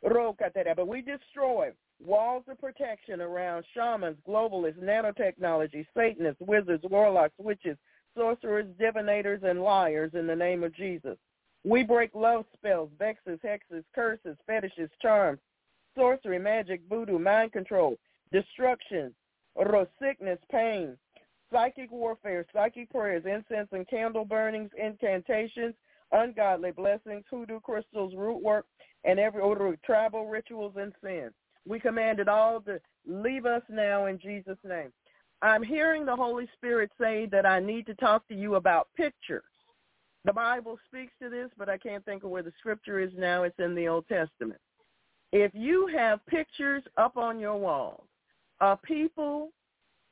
But 0.03 0.89
we 0.89 1.01
destroy 1.03 1.71
walls 2.05 2.45
of 2.49 2.61
protection 2.61 3.21
around 3.21 3.65
shamans, 3.75 4.19
globalists, 4.29 4.83
nanotechnology, 4.83 5.87
Satanists, 5.97 6.41
wizards, 6.41 6.85
warlocks, 6.89 7.35
witches, 7.39 7.77
sorcerers, 8.17 8.67
divinators, 8.81 9.43
and 9.43 9.63
liars 9.63 10.13
in 10.15 10.27
the 10.27 10.37
name 10.37 10.63
of 10.63 10.75
Jesus. 10.75 11.17
We 11.65 11.83
break 11.83 12.15
love 12.15 12.45
spells, 12.55 12.91
vexes, 12.99 13.41
hexes, 13.43 13.85
curses, 13.95 14.37
fetishes, 14.47 14.91
charms, 15.01 15.41
sorcery, 15.97 16.39
magic, 16.39 16.83
voodoo, 16.89 17.19
mind 17.19 17.53
control, 17.53 17.97
destruction, 18.33 19.15
or 19.55 19.89
sickness, 20.01 20.39
pain, 20.51 20.97
psychic 21.51 21.91
warfare, 21.91 22.45
psychic 22.53 22.91
prayers, 22.91 23.25
incense 23.25 23.69
and 23.73 23.89
candle 23.89 24.25
burnings, 24.25 24.71
incantations, 24.77 25.75
ungodly 26.13 26.73
blessings, 26.73 27.25
hoodoo 27.31 27.61
crystals, 27.61 28.13
root 28.17 28.43
work, 28.43 28.67
and 29.05 29.19
every 29.19 29.41
order 29.41 29.69
of 29.69 29.83
tribal 29.83 30.27
rituals 30.27 30.75
and 30.77 30.93
sins. 31.03 31.33
We 31.67 31.81
command 31.81 32.21
it 32.21 32.29
all 32.29 32.61
to 32.63 32.81
leave 33.07 33.47
us 33.47 33.63
now 33.69 34.07
in 34.07 34.19
Jesus' 34.19 34.59
name. 34.65 34.93
I'm 35.43 35.63
hearing 35.63 36.07
the 36.07 36.17
Holy 36.17 36.49
Spirit 36.55 36.91
say 36.99 37.27
that 37.27 37.45
I 37.47 37.61
need 37.61 37.87
to 37.87 37.95
talk 37.95 38.27
to 38.29 38.35
you 38.35 38.55
about 38.55 38.89
pictures. 38.97 39.43
The 40.25 40.33
Bible 40.33 40.79
speaks 40.87 41.13
to 41.21 41.29
this, 41.29 41.51
but 41.59 41.69
I 41.69 41.77
can't 41.77 42.05
think 42.05 42.25
of 42.25 42.31
where 42.31 42.43
the 42.43 42.53
scripture 42.59 42.99
is 42.99 43.11
now. 43.17 43.43
It's 43.43 43.59
in 43.59 43.75
the 43.75 43.89
Old 43.89 44.09
Testament. 44.09 44.61
If 45.33 45.53
you 45.55 45.87
have 45.89 46.25
pictures 46.27 46.83
up 46.97 47.17
on 47.17 47.39
your 47.39 47.59
walls 47.59 48.07
of 48.61 48.81
people 48.83 49.51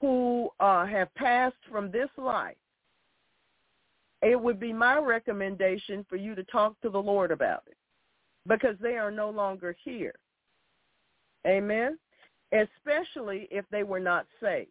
who 0.01 0.51
uh, 0.61 0.85
have 0.85 1.15
passed 1.15 1.57
from 1.71 1.91
this 1.91 2.11
life, 2.19 2.57
it 4.21 4.41
would 4.41 4.61
be 4.61 4.73
my 4.73 4.99
recommendation 4.99 6.05
for 6.09 6.17
you 6.17 6.35
to 6.35 6.45
talk 6.45 6.79
to 6.81 6.91
the 6.91 6.99
Lord 7.03 7.31
about 7.31 7.63
it 7.67 7.77
because 8.47 8.77
they 8.81 8.97
are 8.97 9.11
no 9.11 9.31
longer 9.31 9.77
here. 9.83 10.15
Amen? 11.47 11.99
Especially 12.53 13.49
if 13.51 13.65
they 13.71 13.83
were 13.83 14.01
not 14.01 14.27
saved. 14.41 14.71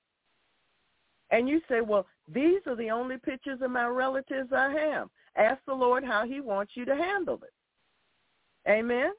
And 1.32 1.48
you 1.48 1.62
say, 1.70 1.82
well, 1.82 2.06
these 2.32 2.60
are 2.68 2.76
the 2.76 2.92
only 2.92 3.18
pictures 3.18 3.60
of 3.62 3.72
my 3.72 3.86
relatives 3.86 4.52
I 4.54 4.70
have. 4.72 5.10
Ask 5.38 5.60
the 5.66 5.74
Lord 5.74 6.04
how 6.04 6.26
he 6.26 6.42
wants 6.42 6.74
you 6.76 6.86
to 6.86 6.96
handle 6.96 7.40
it. 7.44 8.70
Amen? 8.70 9.12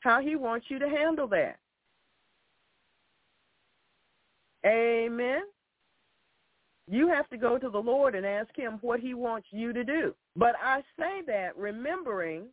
How 0.00 0.20
he 0.20 0.34
wants 0.34 0.66
you 0.68 0.78
to 0.78 0.88
handle 0.88 1.28
that. 1.28 1.58
Amen? 4.66 5.42
You 6.88 7.08
have 7.08 7.28
to 7.30 7.36
go 7.36 7.58
to 7.58 7.68
the 7.68 7.78
Lord 7.78 8.14
and 8.14 8.24
ask 8.24 8.54
him 8.56 8.78
what 8.80 9.00
he 9.00 9.14
wants 9.14 9.48
you 9.50 9.72
to 9.72 9.84
do. 9.84 10.14
But 10.36 10.54
I 10.62 10.82
say 10.98 11.22
that 11.26 11.56
remembering 11.56 12.44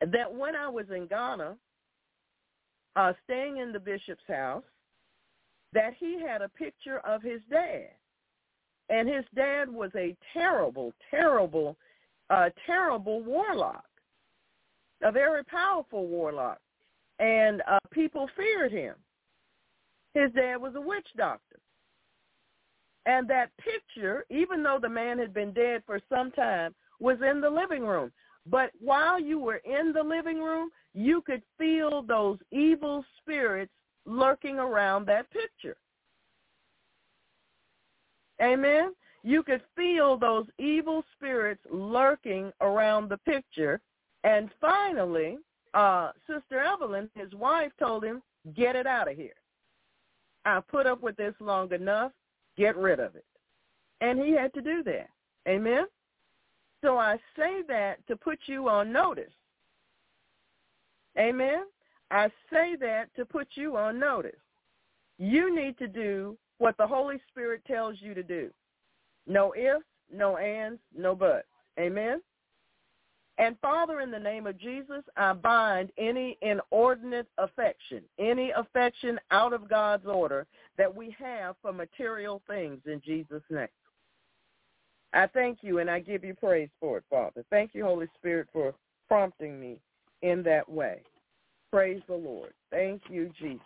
that 0.00 0.32
when 0.32 0.54
I 0.54 0.68
was 0.68 0.86
in 0.94 1.06
Ghana, 1.06 1.56
uh, 2.96 3.12
staying 3.24 3.58
in 3.58 3.72
the 3.72 3.80
bishop's 3.80 4.22
house, 4.28 4.64
that 5.72 5.94
he 5.98 6.20
had 6.20 6.42
a 6.42 6.48
picture 6.48 6.98
of 7.00 7.22
his 7.22 7.40
dad. 7.50 7.88
And 8.88 9.08
his 9.08 9.24
dad 9.34 9.68
was 9.68 9.90
a 9.96 10.16
terrible, 10.32 10.92
terrible, 11.10 11.76
uh, 12.30 12.50
terrible 12.66 13.22
warlock, 13.22 13.84
a 15.02 15.10
very 15.10 15.44
powerful 15.44 16.06
warlock. 16.06 16.58
And 17.18 17.62
uh, 17.68 17.78
people 17.90 18.28
feared 18.36 18.72
him. 18.72 18.94
His 20.14 20.30
dad 20.32 20.56
was 20.56 20.74
a 20.76 20.80
witch 20.80 21.06
doctor. 21.16 21.58
And 23.06 23.28
that 23.28 23.50
picture, 23.58 24.24
even 24.30 24.62
though 24.62 24.78
the 24.80 24.88
man 24.88 25.18
had 25.18 25.34
been 25.34 25.52
dead 25.52 25.82
for 25.86 26.00
some 26.08 26.30
time, 26.30 26.74
was 27.00 27.18
in 27.28 27.40
the 27.40 27.50
living 27.50 27.84
room. 27.84 28.12
But 28.46 28.70
while 28.80 29.20
you 29.20 29.38
were 29.38 29.60
in 29.64 29.92
the 29.92 30.02
living 30.02 30.42
room, 30.42 30.70
you 30.94 31.22
could 31.22 31.42
feel 31.58 32.02
those 32.02 32.38
evil 32.52 33.04
spirits 33.18 33.72
lurking 34.06 34.58
around 34.58 35.06
that 35.06 35.30
picture. 35.30 35.76
Amen? 38.42 38.94
You 39.22 39.42
could 39.42 39.62
feel 39.74 40.16
those 40.16 40.46
evil 40.58 41.04
spirits 41.16 41.62
lurking 41.70 42.52
around 42.60 43.08
the 43.08 43.16
picture. 43.18 43.80
And 44.22 44.50
finally, 44.60 45.38
uh, 45.72 46.12
Sister 46.26 46.60
Evelyn, 46.60 47.10
his 47.14 47.32
wife, 47.34 47.72
told 47.78 48.04
him, 48.04 48.22
get 48.54 48.76
it 48.76 48.86
out 48.86 49.10
of 49.10 49.16
here. 49.16 49.34
I 50.44 50.60
put 50.60 50.86
up 50.86 51.02
with 51.02 51.16
this 51.16 51.34
long 51.40 51.72
enough. 51.72 52.12
Get 52.56 52.76
rid 52.76 53.00
of 53.00 53.16
it. 53.16 53.24
And 54.00 54.20
he 54.20 54.32
had 54.32 54.52
to 54.54 54.60
do 54.60 54.82
that. 54.84 55.08
Amen? 55.48 55.86
So 56.82 56.98
I 56.98 57.16
say 57.36 57.62
that 57.68 58.06
to 58.08 58.16
put 58.16 58.38
you 58.46 58.68
on 58.68 58.92
notice. 58.92 59.32
Amen? 61.18 61.64
I 62.10 62.28
say 62.52 62.76
that 62.80 63.06
to 63.16 63.24
put 63.24 63.48
you 63.54 63.76
on 63.76 63.98
notice. 63.98 64.32
You 65.18 65.54
need 65.54 65.78
to 65.78 65.88
do 65.88 66.36
what 66.58 66.76
the 66.76 66.86
Holy 66.86 67.20
Spirit 67.28 67.62
tells 67.66 67.96
you 68.00 68.14
to 68.14 68.22
do. 68.22 68.50
No 69.26 69.54
ifs, 69.54 69.84
no 70.12 70.36
ands, 70.36 70.80
no 70.96 71.14
buts. 71.14 71.46
Amen? 71.78 72.20
And 73.38 73.56
Father, 73.60 74.00
in 74.00 74.12
the 74.12 74.18
name 74.18 74.46
of 74.46 74.58
Jesus, 74.58 75.02
I 75.16 75.32
bind 75.32 75.90
any 75.98 76.38
inordinate 76.40 77.26
affection, 77.38 78.02
any 78.18 78.52
affection 78.52 79.18
out 79.32 79.52
of 79.52 79.68
God's 79.68 80.06
order 80.06 80.46
that 80.78 80.94
we 80.94 81.14
have 81.18 81.56
for 81.60 81.72
material 81.72 82.42
things 82.46 82.80
in 82.86 83.00
Jesus' 83.04 83.42
name. 83.50 83.66
I 85.12 85.26
thank 85.26 85.58
you 85.62 85.78
and 85.78 85.90
I 85.90 86.00
give 86.00 86.24
you 86.24 86.34
praise 86.34 86.68
for 86.80 86.98
it, 86.98 87.04
Father. 87.10 87.44
Thank 87.50 87.74
you, 87.74 87.84
Holy 87.84 88.06
Spirit, 88.18 88.48
for 88.52 88.74
prompting 89.08 89.58
me 89.60 89.78
in 90.24 90.42
that 90.42 90.68
way. 90.68 91.02
Praise 91.70 92.02
the 92.08 92.14
Lord. 92.14 92.54
Thank 92.70 93.02
you, 93.10 93.30
Jesus. 93.38 93.60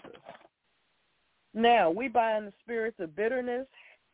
Now, 1.55 1.91
we 1.91 2.09
bind 2.09 2.49
the 2.49 2.53
spirits 2.61 2.97
of 2.99 3.15
bitterness, 3.15 3.67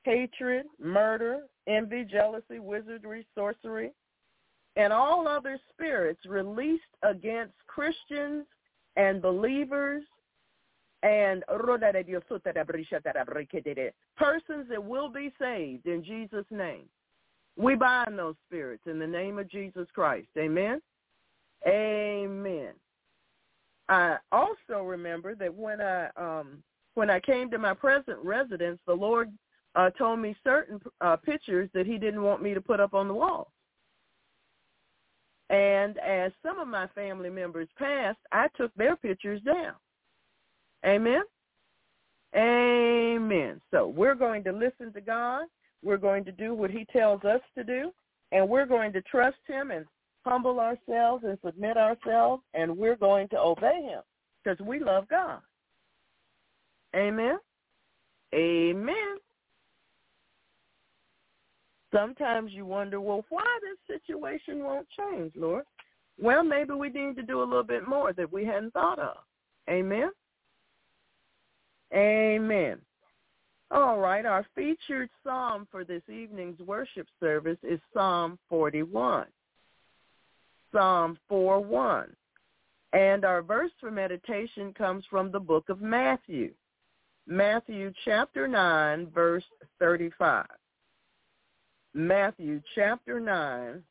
hatred, 0.02 0.66
murder, 0.78 1.40
envy, 1.66 2.04
jealousy, 2.04 2.58
wizardry, 2.58 3.26
sorcery, 3.34 3.92
and 4.76 4.92
all 4.92 5.26
other 5.26 5.58
spirits 5.72 6.20
released 6.26 6.82
against 7.02 7.54
Christians 7.66 8.44
and 8.96 9.22
believers 9.22 10.02
and 11.02 11.44
persons 14.16 14.66
that 14.68 14.84
will 14.84 15.08
be 15.08 15.32
saved 15.38 15.86
in 15.86 16.04
Jesus' 16.04 16.46
name. 16.50 16.84
We 17.56 17.74
bind 17.74 18.18
those 18.18 18.34
spirits 18.46 18.82
in 18.86 18.98
the 18.98 19.06
name 19.06 19.38
of 19.38 19.50
Jesus 19.50 19.86
Christ. 19.94 20.28
Amen. 20.36 20.82
Amen. 21.66 22.72
I 23.88 24.16
also 24.32 24.82
remember 24.82 25.34
that 25.34 25.54
when 25.54 25.80
I 25.80 26.08
um, 26.16 26.62
when 26.94 27.10
I 27.10 27.20
came 27.20 27.50
to 27.50 27.58
my 27.58 27.74
present 27.74 28.18
residence, 28.22 28.78
the 28.86 28.94
Lord 28.94 29.32
uh, 29.74 29.90
told 29.90 30.20
me 30.20 30.36
certain 30.44 30.80
uh, 31.00 31.16
pictures 31.16 31.68
that 31.74 31.86
He 31.86 31.98
didn't 31.98 32.22
want 32.22 32.42
me 32.42 32.54
to 32.54 32.60
put 32.60 32.80
up 32.80 32.94
on 32.94 33.08
the 33.08 33.14
wall. 33.14 33.50
And 35.50 35.98
as 35.98 36.32
some 36.42 36.58
of 36.58 36.68
my 36.68 36.86
family 36.94 37.30
members 37.30 37.68
passed, 37.78 38.18
I 38.32 38.48
took 38.56 38.72
their 38.74 38.96
pictures 38.96 39.42
down. 39.42 39.74
Amen. 40.86 41.22
Amen. 42.34 43.60
So 43.70 43.86
we're 43.86 44.14
going 44.14 44.42
to 44.44 44.52
listen 44.52 44.92
to 44.94 45.00
God. 45.00 45.46
We're 45.82 45.98
going 45.98 46.24
to 46.24 46.32
do 46.32 46.54
what 46.54 46.70
he 46.70 46.86
tells 46.86 47.22
us 47.24 47.40
to 47.56 47.62
do, 47.62 47.92
and 48.32 48.48
we're 48.48 48.66
going 48.66 48.92
to 48.94 49.02
trust 49.02 49.36
him 49.46 49.70
and 49.70 49.84
humble 50.24 50.60
ourselves 50.60 51.24
and 51.24 51.38
submit 51.44 51.76
ourselves, 51.76 52.42
and 52.54 52.76
we're 52.76 52.96
going 52.96 53.28
to 53.28 53.38
obey 53.38 53.82
him 53.82 54.00
because 54.42 54.58
we 54.64 54.78
love 54.80 55.08
God. 55.08 55.40
Amen. 56.94 57.38
Amen. 58.34 59.16
Sometimes 61.92 62.52
you 62.52 62.66
wonder, 62.66 63.00
well, 63.00 63.24
why 63.28 63.46
this 63.62 64.00
situation 64.00 64.64
won't 64.64 64.88
change, 64.98 65.32
Lord? 65.36 65.64
Well, 66.20 66.42
maybe 66.42 66.72
we 66.72 66.88
need 66.88 67.16
to 67.16 67.22
do 67.22 67.40
a 67.40 67.44
little 67.44 67.62
bit 67.62 67.86
more 67.86 68.12
that 68.12 68.32
we 68.32 68.44
hadn't 68.44 68.72
thought 68.72 68.98
of. 68.98 69.16
Amen? 69.68 70.10
Amen. 71.94 72.78
All 73.70 73.98
right, 73.98 74.26
our 74.26 74.46
featured 74.54 75.08
psalm 75.24 75.66
for 75.70 75.84
this 75.84 76.02
evening's 76.08 76.60
worship 76.60 77.06
service 77.20 77.58
is 77.62 77.80
Psalm 77.92 78.38
41. 78.48 79.26
Psalm 80.74 81.16
4:1. 81.30 82.14
And 82.92 83.24
our 83.24 83.42
verse 83.42 83.70
for 83.80 83.90
meditation 83.90 84.74
comes 84.74 85.04
from 85.06 85.30
the 85.30 85.40
book 85.40 85.68
of 85.68 85.80
Matthew. 85.80 86.52
Matthew 87.26 87.92
chapter 88.04 88.46
9, 88.46 89.10
verse 89.10 89.44
35. 89.78 90.46
Matthew 91.94 92.60
chapter 92.74 93.20
9, 93.20 93.82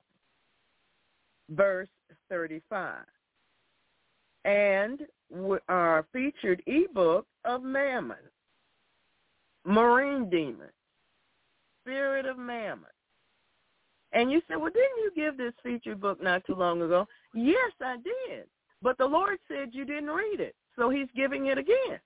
verse 1.49 1.89
35. 2.29 2.97
And 4.45 5.07
our 5.69 6.05
featured 6.11 6.61
ebook 6.67 7.25
of 7.45 7.63
Mammon, 7.63 8.17
Marine 9.65 10.29
Demon, 10.29 10.69
Spirit 11.81 12.25
of 12.25 12.37
Mammon. 12.37 12.85
And 14.13 14.31
you 14.31 14.41
said, 14.47 14.57
well, 14.57 14.71
didn't 14.71 14.97
you 14.97 15.11
give 15.15 15.37
this 15.37 15.53
featured 15.63 15.99
book 15.99 16.21
not 16.21 16.45
too 16.45 16.55
long 16.55 16.81
ago? 16.81 17.07
Yes, 17.33 17.71
I 17.81 17.97
did. 17.97 18.45
But 18.81 18.97
the 18.97 19.05
Lord 19.05 19.39
said 19.47 19.69
you 19.71 19.85
didn't 19.85 20.09
read 20.09 20.39
it. 20.39 20.55
So 20.75 20.89
he's 20.89 21.07
giving 21.15 21.47
it 21.47 21.57
again. 21.57 21.99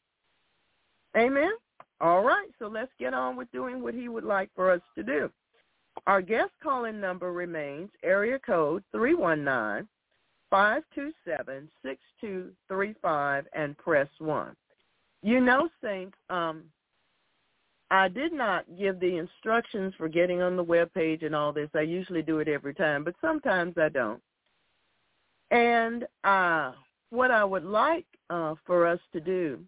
Amen? 1.17 1.51
All 1.99 2.23
right, 2.23 2.49
so 2.59 2.67
let's 2.67 2.91
get 2.99 3.13
on 3.13 3.35
with 3.35 3.51
doing 3.51 3.81
what 3.81 3.93
he 3.93 4.07
would 4.07 4.23
like 4.23 4.49
for 4.55 4.71
us 4.71 4.81
to 4.95 5.03
do. 5.03 5.29
Our 6.05 6.21
guest 6.21 6.51
calling 6.61 7.01
number 7.01 7.33
remains 7.33 7.89
area 8.03 8.37
code 8.39 8.83
319 8.91 9.87
527 10.49 11.69
6235 11.83 13.47
and 13.53 13.77
press 13.77 14.07
1. 14.19 14.55
You 15.23 15.39
know, 15.41 15.67
Saints, 15.83 16.17
um, 16.29 16.63
I 17.89 18.09
did 18.09 18.33
not 18.33 18.65
give 18.77 18.99
the 18.99 19.17
instructions 19.17 19.93
for 19.97 20.09
getting 20.09 20.41
on 20.41 20.57
the 20.57 20.63
web 20.63 20.93
page 20.93 21.23
and 21.23 21.33
all 21.33 21.53
this. 21.53 21.69
I 21.73 21.81
usually 21.81 22.21
do 22.21 22.39
it 22.39 22.47
every 22.47 22.73
time, 22.73 23.03
but 23.03 23.15
sometimes 23.21 23.75
I 23.77 23.89
don't. 23.89 24.21
And 25.51 26.05
uh, 26.25 26.73
what 27.11 27.31
I 27.31 27.45
would 27.45 27.63
like 27.63 28.05
uh, 28.29 28.55
for 28.65 28.85
us 28.85 28.99
to 29.13 29.21
do 29.21 29.59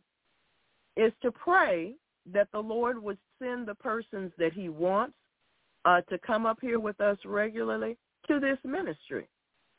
is 0.98 1.14
to 1.22 1.32
pray 1.32 1.96
that 2.34 2.50
the 2.52 2.60
Lord 2.60 3.02
would 3.02 3.18
send 3.42 3.66
the 3.66 3.76
persons 3.76 4.32
that 4.38 4.52
he 4.52 4.68
wants 4.68 5.16
uh, 5.86 6.02
to 6.10 6.18
come 6.20 6.46
up 6.46 6.58
here 6.62 6.80
with 6.80 7.00
us 7.00 7.18
regularly 7.24 7.98
to 8.28 8.40
this 8.40 8.58
ministry 8.66 9.30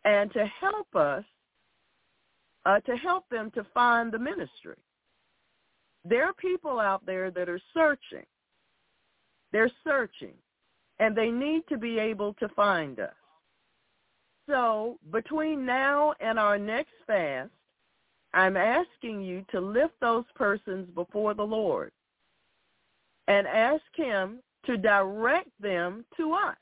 and 0.04 0.32
to 0.32 0.46
help 0.46 0.88
us, 0.96 1.24
uh, 2.64 2.80
to 2.80 2.96
help 2.96 3.28
them 3.28 3.50
to 3.54 3.66
find 3.74 4.10
the 4.10 4.18
ministry. 4.18 4.76
There 6.04 6.24
are 6.24 6.32
people 6.32 6.80
out 6.80 7.04
there 7.04 7.30
that 7.30 7.50
are 7.50 7.60
searching. 7.74 8.24
They're 9.52 9.70
searching, 9.84 10.34
and 10.98 11.16
they 11.16 11.30
need 11.30 11.62
to 11.68 11.76
be 11.76 11.98
able 11.98 12.34
to 12.34 12.48
find 12.50 13.00
us. 13.00 13.14
So 14.48 14.98
between 15.12 15.64
now 15.64 16.14
and 16.20 16.38
our 16.38 16.58
next 16.58 16.94
fast, 17.06 17.50
I'm 18.32 18.56
asking 18.56 19.22
you 19.22 19.44
to 19.50 19.60
lift 19.60 19.94
those 20.00 20.24
persons 20.34 20.88
before 20.94 21.34
the 21.34 21.42
Lord 21.42 21.92
and 23.28 23.46
ask 23.46 23.82
him 23.94 24.40
to 24.66 24.76
direct 24.76 25.50
them 25.60 26.04
to 26.16 26.32
us. 26.32 26.56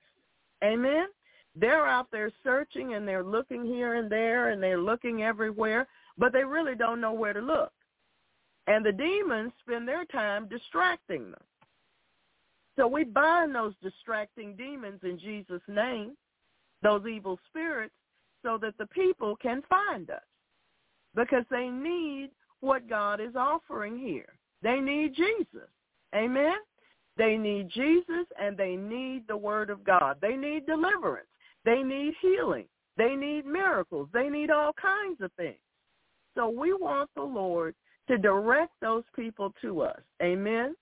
Amen? 0.62 1.06
They're 1.54 1.86
out 1.86 2.08
there 2.12 2.30
searching 2.44 2.94
and 2.94 3.06
they're 3.06 3.24
looking 3.24 3.64
here 3.64 3.94
and 3.94 4.10
there 4.10 4.50
and 4.50 4.62
they're 4.62 4.80
looking 4.80 5.22
everywhere, 5.22 5.86
but 6.16 6.32
they 6.32 6.44
really 6.44 6.74
don't 6.74 7.00
know 7.00 7.12
where 7.12 7.32
to 7.32 7.40
look. 7.40 7.72
And 8.66 8.84
the 8.84 8.92
demons 8.92 9.52
spend 9.60 9.88
their 9.88 10.04
time 10.04 10.46
distracting 10.48 11.30
them. 11.30 11.40
So 12.78 12.86
we 12.86 13.02
bind 13.02 13.54
those 13.54 13.74
distracting 13.82 14.54
demons 14.54 15.00
in 15.02 15.18
Jesus' 15.18 15.60
name, 15.66 16.16
those 16.80 17.04
evil 17.06 17.38
spirits, 17.48 17.94
so 18.44 18.56
that 18.62 18.78
the 18.78 18.86
people 18.86 19.34
can 19.42 19.62
find 19.68 20.08
us 20.10 20.22
because 21.16 21.44
they 21.50 21.68
need 21.68 22.30
what 22.60 22.88
God 22.88 23.20
is 23.20 23.34
offering 23.34 23.98
here. 23.98 24.32
They 24.62 24.78
need 24.78 25.16
Jesus. 25.16 25.68
Amen? 26.14 26.54
They 27.16 27.36
need 27.36 27.68
Jesus 27.68 28.26
and 28.40 28.56
they 28.56 28.76
need 28.76 29.24
the 29.26 29.36
word 29.36 29.70
of 29.70 29.82
God. 29.82 30.18
They 30.22 30.36
need 30.36 30.64
deliverance. 30.66 31.26
They 31.64 31.82
need 31.82 32.14
healing. 32.22 32.66
They 32.96 33.16
need 33.16 33.44
miracles. 33.44 34.08
They 34.12 34.28
need 34.28 34.50
all 34.50 34.72
kinds 34.72 35.20
of 35.20 35.32
things. 35.32 35.58
So 36.36 36.48
we 36.48 36.72
want 36.74 37.10
the 37.16 37.22
Lord 37.22 37.74
to 38.06 38.18
direct 38.18 38.72
those 38.80 39.02
people 39.16 39.52
to 39.62 39.82
us. 39.82 40.00
Amen? 40.22 40.76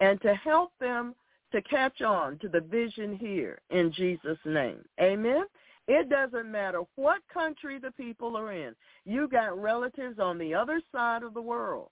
And 0.00 0.20
to 0.22 0.34
help 0.34 0.72
them 0.80 1.14
to 1.54 1.62
catch 1.62 2.02
on 2.02 2.36
to 2.40 2.48
the 2.48 2.60
vision 2.60 3.16
here 3.16 3.60
in 3.70 3.92
Jesus' 3.92 4.38
name. 4.44 4.80
Amen? 5.00 5.44
It 5.86 6.10
doesn't 6.10 6.50
matter 6.50 6.82
what 6.96 7.20
country 7.32 7.78
the 7.78 7.92
people 7.92 8.36
are 8.36 8.52
in. 8.52 8.74
You 9.04 9.28
got 9.28 9.56
relatives 9.56 10.18
on 10.18 10.36
the 10.36 10.52
other 10.52 10.80
side 10.90 11.22
of 11.22 11.32
the 11.32 11.40
world. 11.40 11.90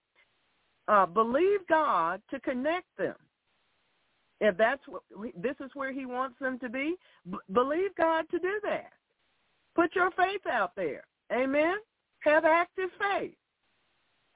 Uh, 0.88 1.06
believe 1.06 1.60
God 1.68 2.20
to 2.30 2.40
connect 2.40 2.86
them. 2.98 3.14
If 4.40 4.56
that's 4.56 4.82
what 4.88 5.02
this 5.36 5.54
is 5.60 5.70
where 5.74 5.92
He 5.92 6.06
wants 6.06 6.36
them 6.40 6.58
to 6.58 6.68
be, 6.68 6.96
b- 7.30 7.38
believe 7.52 7.94
God 7.96 8.24
to 8.32 8.40
do 8.40 8.58
that. 8.64 8.90
Put 9.76 9.94
your 9.94 10.10
faith 10.12 10.44
out 10.50 10.72
there. 10.74 11.04
Amen. 11.32 11.76
Have 12.20 12.44
active 12.44 12.90
faith. 12.98 13.34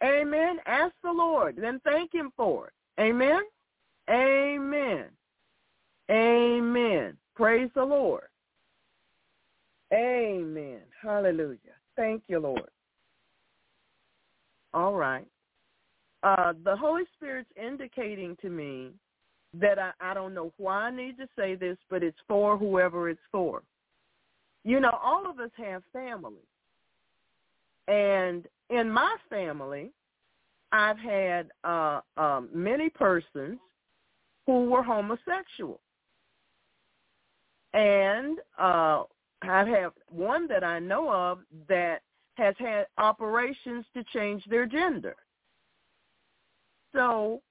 Amen. 0.05 0.59
Ask 0.67 0.95
the 1.03 1.11
Lord, 1.11 1.57
then 1.61 1.81
thank 1.85 2.15
Him 2.15 2.31
for 2.37 2.69
it. 2.69 2.73
Amen. 3.01 3.41
Amen. 4.11 5.07
Amen. 6.11 7.17
Praise 7.35 7.71
the 7.75 7.85
Lord. 7.85 8.25
Amen. 9.93 10.81
Hallelujah. 11.03 11.59
Thank 11.97 12.23
you, 12.29 12.39
Lord. 12.39 12.71
All 14.75 14.95
right. 14.95 15.27
Uh, 16.23 16.53
the 16.65 16.77
Holy 16.77 17.05
Spirit's 17.17 17.51
indicating 17.57 18.37
to 18.43 18.49
me 18.49 18.91
that 19.55 19.79
I, 19.79 19.93
I 20.01 20.15
don't 20.15 20.35
know 20.35 20.53
why 20.57 20.83
I 20.83 20.91
need 20.91 21.17
to 21.19 21.29
say 21.37 21.55
this, 21.55 21.79
but 21.89 22.03
it's 22.03 22.19
for 22.29 22.59
whoever 22.59 23.09
it's 23.09 23.21
for. 23.31 23.63
You 24.65 24.81
know, 24.81 24.99
all 25.03 25.29
of 25.29 25.39
us 25.39 25.51
have 25.57 25.83
families. 25.93 26.43
And 27.89 28.47
in 28.71 28.91
my 28.91 29.17
family, 29.31 29.93
I've 30.73 30.99
had 30.99 31.51
uh, 31.63 32.01
um, 32.17 32.49
many 32.53 32.91
persons 32.91 33.59
who 34.47 34.71
were 34.71 34.83
homosexual. 34.83 35.81
And 37.75 38.39
uh, 38.59 39.03
I 39.43 39.65
have 39.65 39.93
one 40.09 40.49
that 40.49 40.65
I 40.65 40.79
know 40.79 41.13
of 41.13 41.41
that 41.69 42.01
has 42.35 42.55
had 42.59 42.87
operations 42.97 43.85
to 43.95 44.05
change 44.13 44.43
their 44.49 44.67
gender. 44.67 45.17
So 46.95 47.43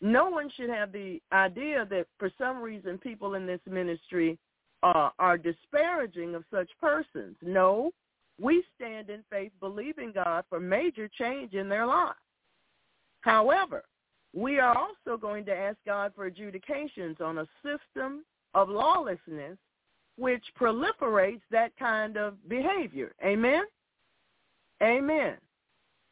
no 0.00 0.28
one 0.28 0.50
should 0.56 0.70
have 0.70 0.92
the 0.92 1.20
idea 1.32 1.86
that 1.90 2.06
for 2.18 2.30
some 2.38 2.60
reason 2.60 2.98
people 2.98 3.34
in 3.34 3.46
this 3.46 3.60
ministry 3.68 4.38
uh, 4.82 5.10
are 5.18 5.36
disparaging 5.36 6.34
of 6.34 6.44
such 6.50 6.70
persons. 6.80 7.36
No, 7.42 7.92
we 8.40 8.64
stand 8.74 9.10
in 9.10 9.22
faith 9.30 9.52
believing 9.60 10.12
God 10.12 10.44
for 10.48 10.58
major 10.58 11.08
change 11.08 11.52
in 11.52 11.68
their 11.68 11.86
lives. 11.86 12.16
However, 13.20 13.84
we 14.34 14.58
are 14.58 14.76
also 14.76 15.18
going 15.20 15.44
to 15.46 15.54
ask 15.54 15.76
God 15.84 16.12
for 16.14 16.26
adjudications 16.26 17.16
on 17.20 17.38
a 17.38 17.48
system 17.62 18.24
of 18.54 18.68
lawlessness 18.68 19.58
which 20.16 20.44
proliferates 20.58 21.40
that 21.50 21.76
kind 21.78 22.16
of 22.16 22.36
behavior. 22.48 23.12
Amen? 23.24 23.62
Amen. 24.82 25.36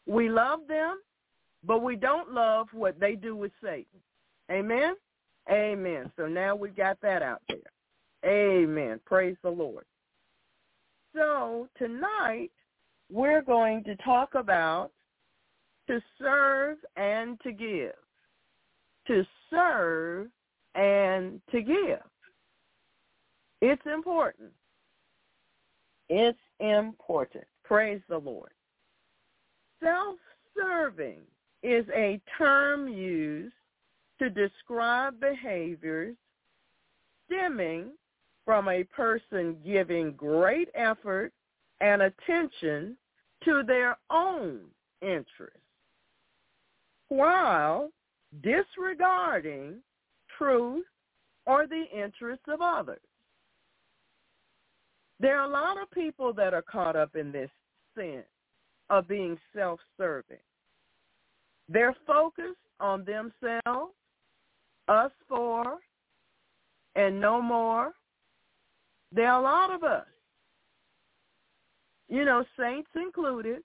We 0.07 0.29
love 0.29 0.61
them, 0.67 0.99
but 1.65 1.83
we 1.83 1.97
don't 1.97 2.33
love 2.33 2.69
what 2.73 2.99
they 2.99 3.15
do 3.15 3.37
with 3.37 3.53
Satan. 3.63 4.01
Amen? 4.51 4.95
Amen. 5.51 6.11
So 6.17 6.27
now 6.27 6.57
we've 6.57 6.77
got 6.77 7.01
that 7.03 7.23
out 7.23 7.43
there. 7.49 7.59
Amen. 8.25 9.01
Praise 9.05 9.37
the 9.43 9.51
Lord. 9.51 9.85
So 11.15 11.69
tonight 11.79 12.51
we're 13.11 13.43
going 13.43 13.85
to 13.85 13.97
talk 13.97 14.35
about 14.35 14.91
to 15.87 16.01
serve 16.19 16.79
and 16.97 17.41
to 17.41 17.53
give. 17.53 17.93
To 19.09 19.25
serve 19.51 20.29
and 20.75 21.41
to 21.51 21.63
give. 21.63 22.01
It's 23.61 23.83
important. 23.93 24.51
It's 26.09 26.39
important. 26.61 27.45
Praise 27.65 28.01
the 28.09 28.19
Lord. 28.19 28.53
Self-serving 29.83 31.21
is 31.63 31.87
a 31.95 32.21
term 32.37 32.89
used 32.89 33.55
to 34.19 34.31
describe 34.31 35.21
behaviors 35.21 36.17
stemming 37.27 37.93
from 38.45 38.69
a 38.69 38.85
person 38.85 39.57
giving 39.65 40.13
great 40.13 40.69
effort 40.75 41.33
and 41.81 42.03
attention 42.03 42.97
to 43.45 43.63
their 43.67 43.97
own 44.11 44.61
interests 45.03 45.59
while 47.09 47.91
disregarding 48.43 49.77
truth 50.37 50.85
or 51.47 51.67
the 51.67 51.85
interests 51.95 52.45
of 52.49 52.61
others. 52.61 53.01
There 55.21 55.39
are 55.39 55.49
a 55.49 55.53
lot 55.53 55.81
of 55.81 55.91
people 55.91 56.33
that 56.35 56.55
are 56.55 56.63
caught 56.63 56.95
up 56.95 57.17
in 57.17 57.33
this 57.33 57.51
sin 57.97 58.23
of 58.91 59.09
being 59.09 59.39
self-serving. 59.57 60.39
They're 61.69 61.97
focused 62.07 62.57
on 62.81 63.05
themselves, 63.05 63.93
us 64.87 65.11
for, 65.29 65.79
and 66.95 67.21
no 67.21 67.43
more. 67.43 67.93
There 69.13 69.29
are 69.29 69.41
a 69.41 69.43
lot 69.43 69.73
of 69.75 69.83
us, 69.83 70.07
you 72.09 72.25
know, 72.25 72.45
saints 72.59 72.91
included, 72.95 73.63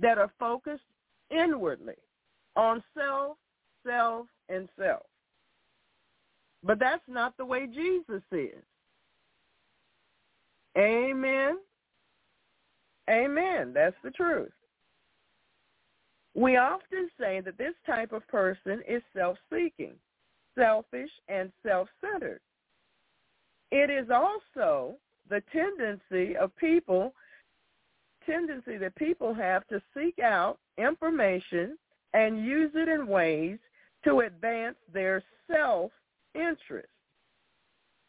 that 0.00 0.18
are 0.18 0.32
focused 0.38 0.82
inwardly 1.30 1.94
on 2.56 2.82
self, 2.96 3.36
self, 3.86 4.26
and 4.48 4.68
self. 4.78 5.02
But 6.62 6.78
that's 6.78 7.02
not 7.08 7.36
the 7.36 7.44
way 7.44 7.66
Jesus 7.66 8.22
is. 8.32 8.62
Amen. 10.76 11.58
Amen. 13.08 13.72
That's 13.74 13.96
the 14.02 14.10
truth. 14.10 14.50
We 16.34 16.56
often 16.56 17.08
say 17.20 17.40
that 17.40 17.58
this 17.58 17.74
type 17.86 18.12
of 18.12 18.26
person 18.28 18.82
is 18.88 19.02
self-seeking, 19.14 19.94
selfish, 20.58 21.10
and 21.28 21.52
self-centered. 21.64 22.40
It 23.70 23.90
is 23.90 24.10
also 24.10 24.96
the 25.28 25.42
tendency 25.52 26.36
of 26.36 26.56
people, 26.56 27.14
tendency 28.26 28.78
that 28.78 28.96
people 28.96 29.32
have 29.34 29.66
to 29.68 29.80
seek 29.96 30.18
out 30.18 30.58
information 30.76 31.76
and 32.14 32.44
use 32.44 32.72
it 32.74 32.88
in 32.88 33.06
ways 33.06 33.58
to 34.04 34.20
advance 34.20 34.76
their 34.92 35.22
self-interest. 35.50 36.88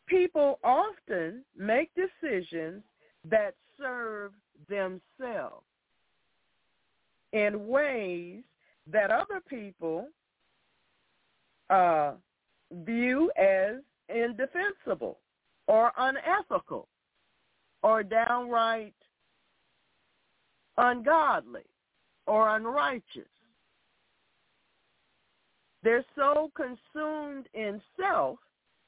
People 0.08 0.60
often 0.64 1.43
make 1.58 1.89
decisions 1.96 2.84
that 3.30 3.56
serve 3.80 4.32
themselves 4.70 5.66
in 7.34 7.68
ways 7.68 8.43
that 8.91 9.10
other 9.10 9.41
people 9.50 10.08
uh, 11.70 12.14
view 12.86 13.32
as 13.38 13.78
indefensible 14.10 15.18
or 15.68 15.91
unethical 15.98 16.88
or 17.82 18.04
downright 18.04 18.93
ungodly 20.78 21.66
or 22.28 22.56
unrighteous. 22.56 23.28
They're 25.86 26.03
so 26.15 26.51
consumed 26.55 27.47
in 27.53 27.79
self, 27.95 28.39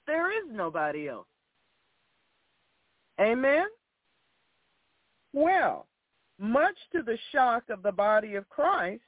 there 0.08 0.32
is 0.32 0.50
nobody 0.52 1.08
else. 1.08 1.28
Amen? 3.22 3.68
Well, 5.32 5.86
much 6.40 6.76
to 6.94 7.04
the 7.04 7.20
shock 7.32 7.66
of 7.70 7.84
the 7.84 7.92
body 7.92 8.34
of 8.34 8.50
Christ, 8.50 9.04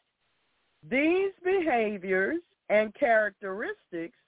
these 0.87 1.31
behaviors 1.43 2.41
and 2.69 2.93
characteristics 2.93 4.19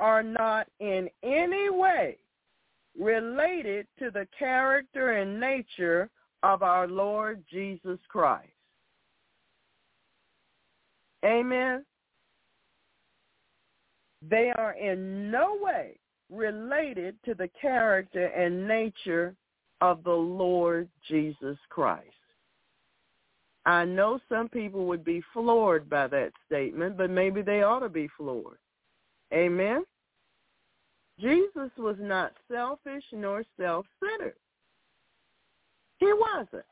are 0.00 0.22
not 0.22 0.66
in 0.80 1.10
any 1.22 1.68
way 1.68 2.16
related 2.98 3.86
to 3.98 4.10
the 4.10 4.26
character 4.38 5.18
and 5.18 5.38
nature 5.38 6.08
of 6.42 6.62
our 6.62 6.88
Lord 6.88 7.44
Jesus 7.50 7.98
Christ. 8.08 8.48
Amen. 11.26 11.84
They 14.28 14.52
are 14.56 14.72
in 14.72 15.30
no 15.30 15.58
way 15.60 15.98
related 16.30 17.16
to 17.24 17.34
the 17.34 17.48
character 17.60 18.26
and 18.26 18.66
nature 18.66 19.34
of 19.80 20.02
the 20.04 20.10
Lord 20.10 20.88
Jesus 21.08 21.58
Christ. 21.68 22.10
I 23.66 23.84
know 23.84 24.20
some 24.28 24.48
people 24.48 24.86
would 24.86 25.04
be 25.04 25.22
floored 25.32 25.90
by 25.90 26.06
that 26.08 26.32
statement, 26.46 26.96
but 26.96 27.10
maybe 27.10 27.42
they 27.42 27.62
ought 27.62 27.80
to 27.80 27.88
be 27.88 28.08
floored. 28.16 28.58
Amen? 29.34 29.84
Jesus 31.20 31.70
was 31.76 31.96
not 31.98 32.32
selfish 32.50 33.04
nor 33.12 33.42
self-centered. 33.58 34.36
He 35.98 36.12
wasn't. 36.12 36.64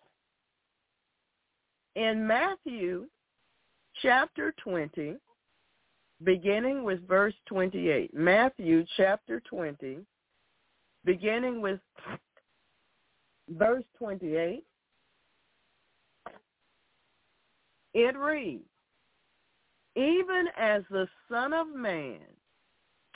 In 1.96 2.26
Matthew 2.26 3.06
chapter 4.02 4.54
20, 4.62 5.16
beginning 6.24 6.84
with 6.84 7.06
verse 7.06 7.34
28, 7.46 8.14
Matthew 8.14 8.84
chapter 8.96 9.40
20, 9.40 9.98
beginning 11.04 11.60
with 11.60 11.80
verse 13.48 13.84
28, 13.98 14.64
It 17.94 18.16
reads, 18.18 18.64
even 19.94 20.48
as 20.58 20.82
the 20.90 21.06
Son 21.30 21.52
of 21.52 21.68
Man 21.68 22.18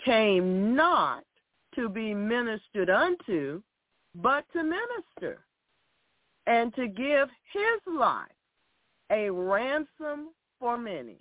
came 0.05 0.75
not 0.77 1.25
to 1.75 1.89
be 1.89 2.15
ministered 2.15 2.89
unto, 2.89 3.61
but 4.15 4.45
to 4.53 4.63
minister, 4.63 5.45
and 6.47 6.73
to 6.77 6.87
give 6.87 7.29
his 7.53 7.95
life 7.95 8.29
a 9.11 9.29
ransom 9.29 10.29
for 10.61 10.79
many. 10.79 11.19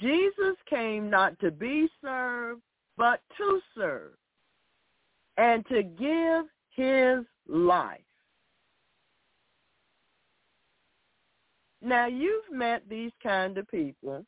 Jesus 0.00 0.56
came 0.68 1.10
not 1.10 1.38
to 1.40 1.50
be 1.50 1.88
served, 2.02 2.62
but 2.96 3.20
to 3.38 3.60
serve, 3.76 4.12
and 5.36 5.66
to 5.66 5.82
give 5.82 6.46
his 6.70 7.24
life 7.48 8.00
Now 11.84 12.06
you've 12.06 12.50
met 12.50 12.82
these 12.88 13.12
kind 13.22 13.58
of 13.58 13.68
people 13.68 14.24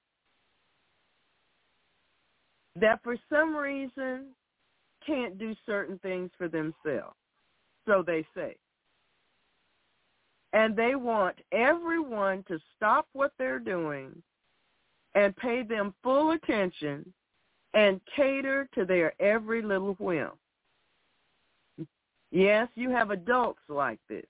that 2.78 3.02
for 3.02 3.16
some 3.32 3.56
reason 3.56 4.26
can't 5.06 5.38
do 5.38 5.54
certain 5.64 5.98
things 6.00 6.30
for 6.36 6.48
themselves. 6.48 7.16
So 7.86 8.04
they 8.06 8.26
say. 8.36 8.56
And 10.52 10.76
they 10.76 10.96
want 10.96 11.36
everyone 11.50 12.44
to 12.48 12.58
stop 12.76 13.08
what 13.14 13.32
they're 13.38 13.58
doing 13.58 14.22
and 15.16 15.34
pay 15.36 15.62
them 15.62 15.94
full 16.02 16.32
attention 16.32 17.12
and 17.74 18.00
cater 18.14 18.68
to 18.74 18.84
their 18.84 19.20
every 19.20 19.62
little 19.62 19.94
whim. 19.94 20.30
Yes, 22.30 22.68
you 22.74 22.90
have 22.90 23.10
adults 23.10 23.60
like 23.68 23.98
this. 24.08 24.26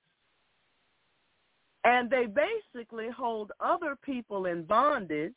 And 1.85 2.09
they 2.09 2.27
basically 2.27 3.09
hold 3.11 3.53
other 3.61 3.97
people 4.05 4.47
in 4.47 4.63
bondage 4.63 5.37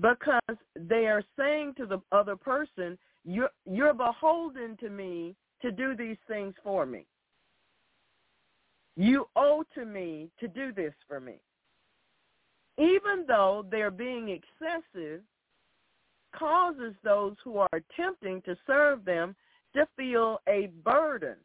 because 0.00 0.56
they 0.76 1.06
are 1.06 1.24
saying 1.36 1.74
to 1.78 1.86
the 1.86 2.00
other 2.12 2.36
person, 2.36 2.96
you're, 3.24 3.50
you're 3.68 3.94
beholden 3.94 4.76
to 4.78 4.90
me 4.90 5.34
to 5.60 5.72
do 5.72 5.96
these 5.96 6.16
things 6.28 6.54
for 6.62 6.86
me. 6.86 7.04
You 8.96 9.28
owe 9.34 9.64
to 9.74 9.84
me 9.84 10.30
to 10.38 10.46
do 10.46 10.72
this 10.72 10.94
for 11.08 11.20
me. 11.20 11.40
Even 12.78 13.24
though 13.26 13.66
they're 13.70 13.90
being 13.90 14.28
excessive, 14.28 15.20
causes 16.36 16.94
those 17.02 17.34
who 17.42 17.58
are 17.58 17.68
attempting 17.72 18.40
to 18.42 18.56
serve 18.66 19.04
them 19.04 19.34
to 19.74 19.86
feel 19.96 20.38
a 20.48 20.70
burden, 20.84 21.36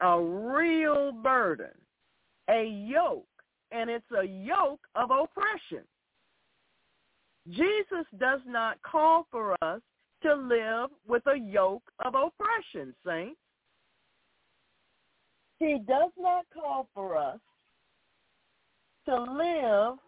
a 0.00 0.20
real 0.20 1.12
burden, 1.12 1.70
a 2.48 2.64
yoke 2.64 3.26
and 3.70 3.90
it's 3.90 4.10
a 4.18 4.24
yoke 4.24 4.80
of 4.94 5.10
oppression. 5.10 5.84
Jesus 7.50 8.06
does 8.18 8.40
not 8.46 8.80
call 8.82 9.26
for 9.30 9.56
us 9.62 9.80
to 10.22 10.34
live 10.34 10.90
with 11.06 11.22
a 11.26 11.38
yoke 11.38 11.82
of 12.04 12.14
oppression, 12.14 12.94
saints. 13.06 13.38
He 15.58 15.78
does 15.86 16.10
not 16.18 16.46
call 16.52 16.88
for 16.94 17.16
us 17.16 17.38
to 19.06 19.16
live 19.16 19.98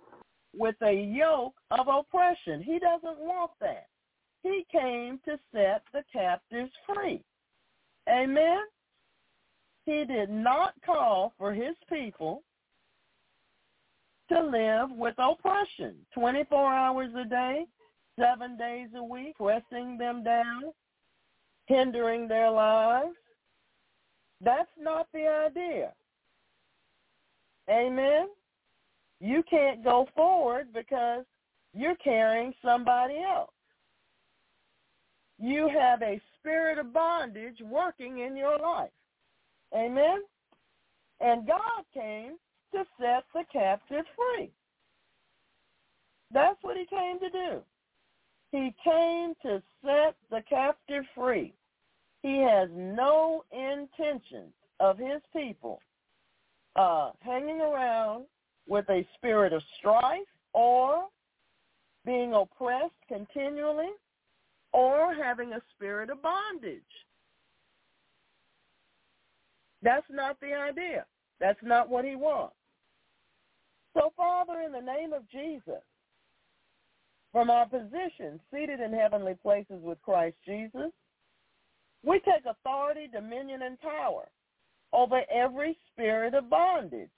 with 0.56 0.76
a 0.82 0.92
yoke 0.92 1.54
of 1.70 1.88
oppression. 1.88 2.62
He 2.62 2.78
doesn't 2.78 3.18
want 3.18 3.52
that. 3.60 3.86
He 4.42 4.64
came 4.72 5.20
to 5.24 5.38
set 5.52 5.82
the 5.92 6.02
captives 6.12 6.72
free. 6.86 7.22
Amen? 8.08 8.60
He 9.86 10.04
did 10.04 10.30
not 10.30 10.74
call 10.84 11.32
for 11.38 11.52
his 11.52 11.76
people 11.92 12.42
to 14.30 14.42
live 14.42 14.90
with 14.92 15.14
oppression 15.18 15.96
24 16.14 16.72
hours 16.74 17.10
a 17.14 17.24
day, 17.28 17.66
seven 18.18 18.56
days 18.56 18.88
a 18.96 19.02
week, 19.02 19.36
pressing 19.36 19.98
them 19.98 20.22
down. 20.22 20.72
hindering 21.66 22.26
their 22.26 22.50
lives. 22.50 23.14
That's 24.40 24.70
not 24.80 25.06
the 25.12 25.26
idea. 25.28 25.92
Amen. 27.70 28.26
You 29.20 29.42
can't 29.48 29.84
go 29.84 30.08
forward 30.16 30.68
because 30.72 31.24
you're 31.74 31.96
carrying 31.96 32.52
somebody 32.64 33.22
else. 33.22 33.50
You 35.38 35.68
have 35.68 36.02
a 36.02 36.20
spirit 36.38 36.78
of 36.78 36.92
bondage 36.92 37.58
working 37.62 38.20
in 38.20 38.36
your 38.36 38.58
life. 38.58 38.90
Amen. 39.74 40.20
And 41.20 41.46
God 41.46 41.84
came 41.94 42.36
to 42.72 42.84
set 42.98 43.24
the 43.34 43.44
captive 43.52 44.04
free. 44.16 44.50
That's 46.32 46.58
what 46.62 46.76
he 46.76 46.86
came 46.86 47.18
to 47.20 47.30
do. 47.30 47.62
He 48.52 48.74
came 48.82 49.34
to 49.42 49.62
set 49.84 50.16
the 50.30 50.42
captive 50.48 51.04
free. 51.14 51.52
He 52.22 52.38
has 52.38 52.68
no 52.74 53.44
intention 53.52 54.52
of 54.78 54.98
his 54.98 55.20
people 55.32 55.80
uh, 56.76 57.12
hanging 57.20 57.60
around 57.60 58.24
with 58.70 58.88
a 58.88 59.04
spirit 59.16 59.52
of 59.52 59.62
strife 59.78 60.20
or 60.54 61.08
being 62.06 62.32
oppressed 62.32 62.94
continually 63.08 63.90
or 64.72 65.12
having 65.12 65.52
a 65.52 65.60
spirit 65.74 66.08
of 66.08 66.22
bondage. 66.22 66.80
That's 69.82 70.06
not 70.08 70.38
the 70.40 70.54
idea. 70.54 71.04
That's 71.40 71.58
not 71.62 71.90
what 71.90 72.04
he 72.04 72.14
wants. 72.14 72.54
So, 73.94 74.12
Father, 74.16 74.60
in 74.64 74.70
the 74.70 74.80
name 74.80 75.12
of 75.12 75.28
Jesus, 75.30 75.82
from 77.32 77.50
our 77.50 77.66
position 77.66 78.38
seated 78.52 78.78
in 78.78 78.92
heavenly 78.92 79.34
places 79.42 79.82
with 79.82 80.00
Christ 80.02 80.36
Jesus, 80.46 80.92
we 82.04 82.20
take 82.20 82.44
authority, 82.46 83.08
dominion, 83.12 83.62
and 83.62 83.80
power 83.80 84.28
over 84.92 85.22
every 85.32 85.76
spirit 85.92 86.34
of 86.34 86.48
bondage. 86.48 87.08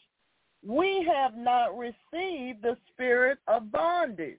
We 0.66 1.06
have 1.12 1.36
not 1.36 1.76
received 1.76 2.62
the 2.62 2.76
spirit 2.92 3.38
of 3.48 3.72
bondage, 3.72 4.38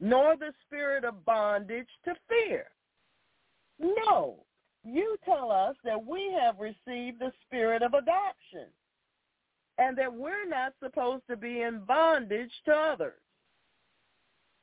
nor 0.00 0.36
the 0.36 0.52
spirit 0.66 1.04
of 1.04 1.24
bondage 1.24 1.88
to 2.04 2.14
fear. 2.28 2.66
No, 3.78 4.44
you 4.84 5.16
tell 5.24 5.50
us 5.50 5.76
that 5.84 6.04
we 6.04 6.34
have 6.40 6.58
received 6.58 7.18
the 7.20 7.32
spirit 7.46 7.82
of 7.82 7.94
adoption 7.94 8.66
and 9.78 9.96
that 9.96 10.12
we're 10.12 10.48
not 10.48 10.74
supposed 10.82 11.26
to 11.28 11.36
be 11.36 11.62
in 11.62 11.80
bondage 11.80 12.52
to 12.66 12.72
others 12.72 13.20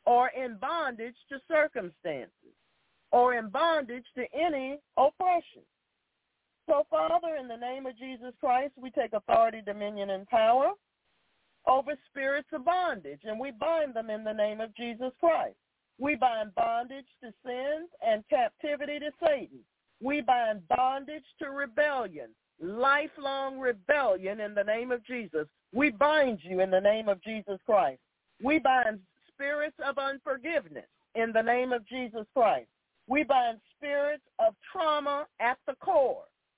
or 0.06 0.30
in 0.30 0.56
bondage 0.58 1.16
to 1.30 1.40
circumstances 1.48 2.32
or 3.12 3.36
in 3.36 3.50
bondage 3.50 4.06
to 4.16 4.26
any 4.34 4.80
oppression. 4.98 5.64
So, 6.68 6.86
Father, 6.90 7.38
in 7.40 7.48
the 7.48 7.56
name 7.56 7.86
of 7.86 7.98
Jesus 7.98 8.34
Christ, 8.40 8.74
we 8.80 8.92
take 8.92 9.14
authority, 9.14 9.62
dominion, 9.66 10.10
and 10.10 10.28
power 10.28 10.72
over 11.66 11.94
spirits 12.10 12.50
of 12.54 12.66
bondage, 12.66 13.22
and 13.24 13.40
we 13.40 13.52
bind 13.52 13.94
them 13.94 14.10
in 14.10 14.24
the 14.24 14.34
name 14.34 14.60
of 14.60 14.76
Jesus 14.76 15.12
Christ. 15.20 15.56
We 16.00 16.16
bind 16.16 16.54
bondage 16.56 17.06
to 17.24 17.34
sins 17.46 17.90
and 18.06 18.24
captivity 18.30 19.00
to 19.00 19.12
Satan. 19.26 19.60
We 20.02 20.22
bind 20.22 20.68
bondage 20.68 21.24
to 21.42 21.50
rebellion, 21.50 22.30
lifelong 22.62 23.60
rebellion 23.60 24.42
in 24.42 24.54
the 24.54 24.64
name 24.64 24.92
of 24.92 25.06
Jesus. 25.06 25.48
We 25.74 25.90
bind 25.90 26.40
you 26.44 26.60
in 26.60 26.70
the 26.70 26.82
name 26.82 27.08
of 27.08 27.24
Jesus 27.24 27.60
Christ. 27.66 28.00
We 28.44 28.60
bind 28.60 29.00
spirits 29.34 29.78
of 29.86 29.98
unforgiveness 29.98 30.86
in 31.16 31.32
the 31.34 31.42
name 31.42 31.72
of 31.74 31.88
Jesus 31.88 32.26
Christ. 32.34 32.68
We 33.08 33.24
bind 33.24 33.60
spirits 33.76 34.24
of 34.40 34.54
trauma 34.72 35.26
at 35.40 35.58
the 35.66 35.76
core 35.76 36.26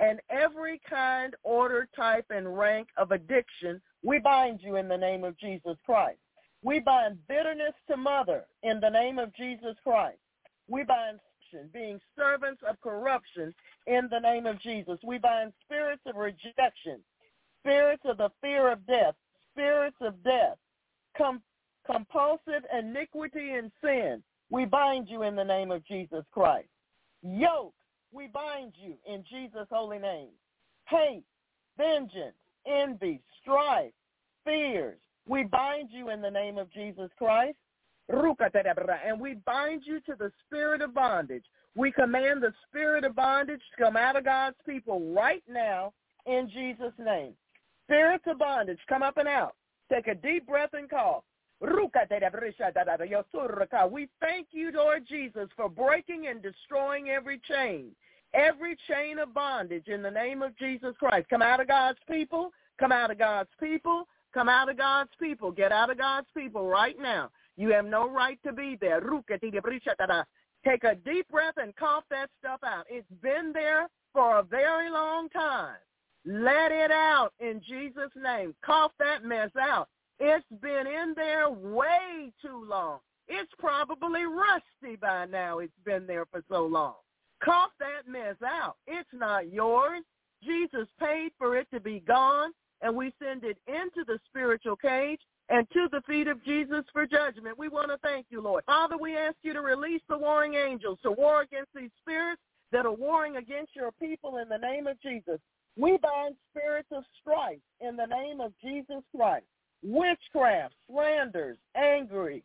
and 0.00 0.18
every 0.30 0.80
kind, 0.88 1.34
order, 1.42 1.86
type, 1.94 2.26
and 2.30 2.58
rank 2.58 2.88
of 2.96 3.12
addiction. 3.12 3.80
We 4.02 4.18
bind 4.18 4.60
you 4.62 4.76
in 4.76 4.88
the 4.88 4.96
name 4.96 5.24
of 5.24 5.38
Jesus 5.38 5.76
Christ. 5.84 6.18
We 6.62 6.80
bind 6.80 7.18
bitterness 7.28 7.74
to 7.90 7.96
mother 7.96 8.46
in 8.62 8.80
the 8.80 8.90
name 8.90 9.18
of 9.18 9.34
Jesus 9.36 9.76
Christ. 9.84 10.18
We 10.68 10.84
bind 10.84 11.20
being 11.72 12.00
servants 12.16 12.62
of 12.68 12.80
corruption 12.80 13.54
in 13.86 14.08
the 14.10 14.20
name 14.20 14.46
of 14.46 14.60
Jesus. 14.60 14.98
We 15.04 15.18
bind 15.18 15.52
spirits 15.64 16.02
of 16.06 16.16
rejection, 16.16 17.00
spirits 17.60 18.02
of 18.04 18.18
the 18.18 18.30
fear 18.40 18.70
of 18.70 18.86
death, 18.86 19.14
spirits 19.52 19.96
of 20.00 20.22
death, 20.22 20.56
com- 21.16 21.42
compulsive 21.90 22.64
iniquity 22.76 23.50
and 23.54 23.70
sin. 23.82 24.22
We 24.50 24.64
bind 24.64 25.08
you 25.08 25.22
in 25.22 25.36
the 25.36 25.44
name 25.44 25.70
of 25.70 25.84
Jesus 25.86 26.24
Christ. 26.32 26.68
Yoke, 27.22 27.74
we 28.12 28.26
bind 28.28 28.72
you 28.76 28.94
in 29.06 29.24
Jesus' 29.30 29.68
holy 29.70 29.98
name. 29.98 30.30
Hate, 30.86 31.24
vengeance, 31.76 32.34
envy, 32.66 33.20
strife, 33.40 33.92
fears, 34.44 34.98
we 35.26 35.44
bind 35.44 35.90
you 35.92 36.10
in 36.10 36.20
the 36.20 36.30
name 36.30 36.58
of 36.58 36.72
Jesus 36.72 37.08
Christ. 37.16 37.56
And 38.08 39.20
we 39.20 39.34
bind 39.46 39.82
you 39.84 40.00
to 40.00 40.16
the 40.18 40.32
spirit 40.44 40.82
of 40.82 40.92
bondage. 40.92 41.44
We 41.76 41.92
command 41.92 42.42
the 42.42 42.52
spirit 42.68 43.04
of 43.04 43.14
bondage 43.14 43.60
to 43.60 43.84
come 43.84 43.96
out 43.96 44.16
of 44.16 44.24
God's 44.24 44.56
people 44.66 45.14
right 45.14 45.44
now 45.48 45.92
in 46.26 46.50
Jesus' 46.52 46.92
name. 46.98 47.34
Spirits 47.86 48.24
of 48.26 48.38
bondage, 48.38 48.78
come 48.88 49.04
up 49.04 49.18
and 49.18 49.28
out. 49.28 49.54
Take 49.92 50.08
a 50.08 50.14
deep 50.16 50.48
breath 50.48 50.70
and 50.72 50.90
call. 50.90 51.24
We 53.90 54.08
thank 54.20 54.48
you, 54.52 54.72
Lord 54.72 55.06
Jesus, 55.06 55.48
for 55.56 55.68
breaking 55.68 56.26
and 56.28 56.42
destroying 56.42 57.10
every 57.10 57.40
chain, 57.48 57.90
every 58.32 58.76
chain 58.88 59.18
of 59.18 59.34
bondage 59.34 59.88
in 59.88 60.02
the 60.02 60.10
name 60.10 60.42
of 60.42 60.56
Jesus 60.56 60.94
Christ. 60.98 61.28
Come 61.28 61.42
out 61.42 61.60
of 61.60 61.68
God's 61.68 61.98
people. 62.10 62.50
Come 62.78 62.92
out 62.92 63.10
of 63.10 63.18
God's 63.18 63.50
people. 63.60 64.06
Come 64.32 64.48
out 64.48 64.70
of 64.70 64.78
God's 64.78 65.10
people. 65.20 65.50
Get 65.52 65.72
out 65.72 65.90
of 65.90 65.98
God's 65.98 66.28
people 66.34 66.66
right 66.66 66.98
now. 66.98 67.30
You 67.56 67.72
have 67.72 67.84
no 67.84 68.08
right 68.08 68.38
to 68.46 68.52
be 68.52 68.78
there. 68.80 69.02
Take 70.64 70.84
a 70.84 70.94
deep 70.94 71.28
breath 71.28 71.54
and 71.56 71.76
cough 71.76 72.04
that 72.10 72.30
stuff 72.38 72.60
out. 72.64 72.86
It's 72.88 73.06
been 73.22 73.52
there 73.52 73.88
for 74.14 74.38
a 74.38 74.42
very 74.42 74.90
long 74.90 75.28
time. 75.28 75.76
Let 76.24 76.70
it 76.72 76.90
out 76.90 77.32
in 77.38 77.60
Jesus' 77.66 78.12
name. 78.16 78.54
Cough 78.64 78.92
that 78.98 79.24
mess 79.24 79.50
out. 79.60 79.88
It's 80.20 80.46
been 80.60 80.86
in 80.86 81.14
there 81.16 81.48
way 81.50 82.30
too 82.42 82.66
long. 82.68 82.98
It's 83.26 83.50
probably 83.58 84.24
rusty 84.24 84.96
by 85.00 85.26
now. 85.26 85.60
It's 85.60 85.72
been 85.84 86.06
there 86.06 86.26
for 86.26 86.42
so 86.50 86.66
long. 86.66 86.94
Cough 87.42 87.70
that 87.78 88.10
mess 88.10 88.36
out. 88.44 88.76
It's 88.86 89.08
not 89.12 89.50
yours. 89.50 90.02
Jesus 90.44 90.86
paid 90.98 91.30
for 91.38 91.56
it 91.56 91.66
to 91.72 91.80
be 91.80 92.00
gone, 92.00 92.50
and 92.82 92.94
we 92.94 93.12
send 93.22 93.44
it 93.44 93.56
into 93.66 94.04
the 94.06 94.18
spiritual 94.28 94.76
cage 94.76 95.20
and 95.48 95.66
to 95.70 95.88
the 95.90 96.02
feet 96.02 96.28
of 96.28 96.44
Jesus 96.44 96.84
for 96.92 97.06
judgment. 97.06 97.58
We 97.58 97.68
want 97.68 97.90
to 97.90 97.98
thank 97.98 98.26
you, 98.30 98.42
Lord. 98.42 98.64
Father, 98.66 98.96
we 98.98 99.16
ask 99.16 99.36
you 99.42 99.52
to 99.54 99.60
release 99.60 100.02
the 100.08 100.18
warring 100.18 100.54
angels 100.54 100.98
to 101.02 101.10
war 101.10 101.42
against 101.42 101.70
these 101.74 101.90
spirits 102.00 102.42
that 102.72 102.86
are 102.86 102.92
warring 102.92 103.36
against 103.36 103.74
your 103.74 103.90
people 103.92 104.36
in 104.38 104.48
the 104.48 104.58
name 104.58 104.86
of 104.86 105.00
Jesus. 105.00 105.40
We 105.76 105.98
bind 105.98 106.36
spirits 106.50 106.88
of 106.92 107.04
strife 107.20 107.58
in 107.80 107.96
the 107.96 108.06
name 108.06 108.40
of 108.40 108.52
Jesus 108.62 109.02
Christ. 109.16 109.46
Witchcraft, 109.82 110.74
slanders, 110.88 111.58
angry, 111.74 112.42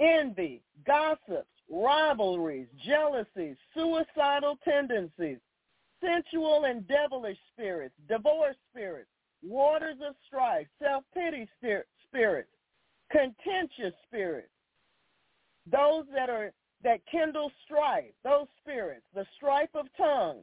envy, 0.00 0.62
gossips, 0.86 1.46
rivalries, 1.70 2.66
jealousies, 2.84 3.56
suicidal 3.74 4.58
tendencies, 4.64 5.38
sensual 6.00 6.64
and 6.64 6.86
devilish 6.88 7.38
spirits, 7.52 7.94
divorce 8.08 8.56
spirits, 8.70 9.10
waters 9.42 9.96
of 10.06 10.14
strife, 10.26 10.66
self-pity 10.82 11.48
spirits, 11.58 12.48
contentious 13.10 13.94
spirits, 14.06 14.48
those 15.70 16.04
that 16.14 16.30
are 16.30 16.52
that 16.82 17.00
kindle 17.10 17.50
strife, 17.64 18.14
those 18.22 18.46
spirits, 18.60 19.04
the 19.14 19.26
strife 19.36 19.74
of 19.74 19.86
tongue, 19.96 20.38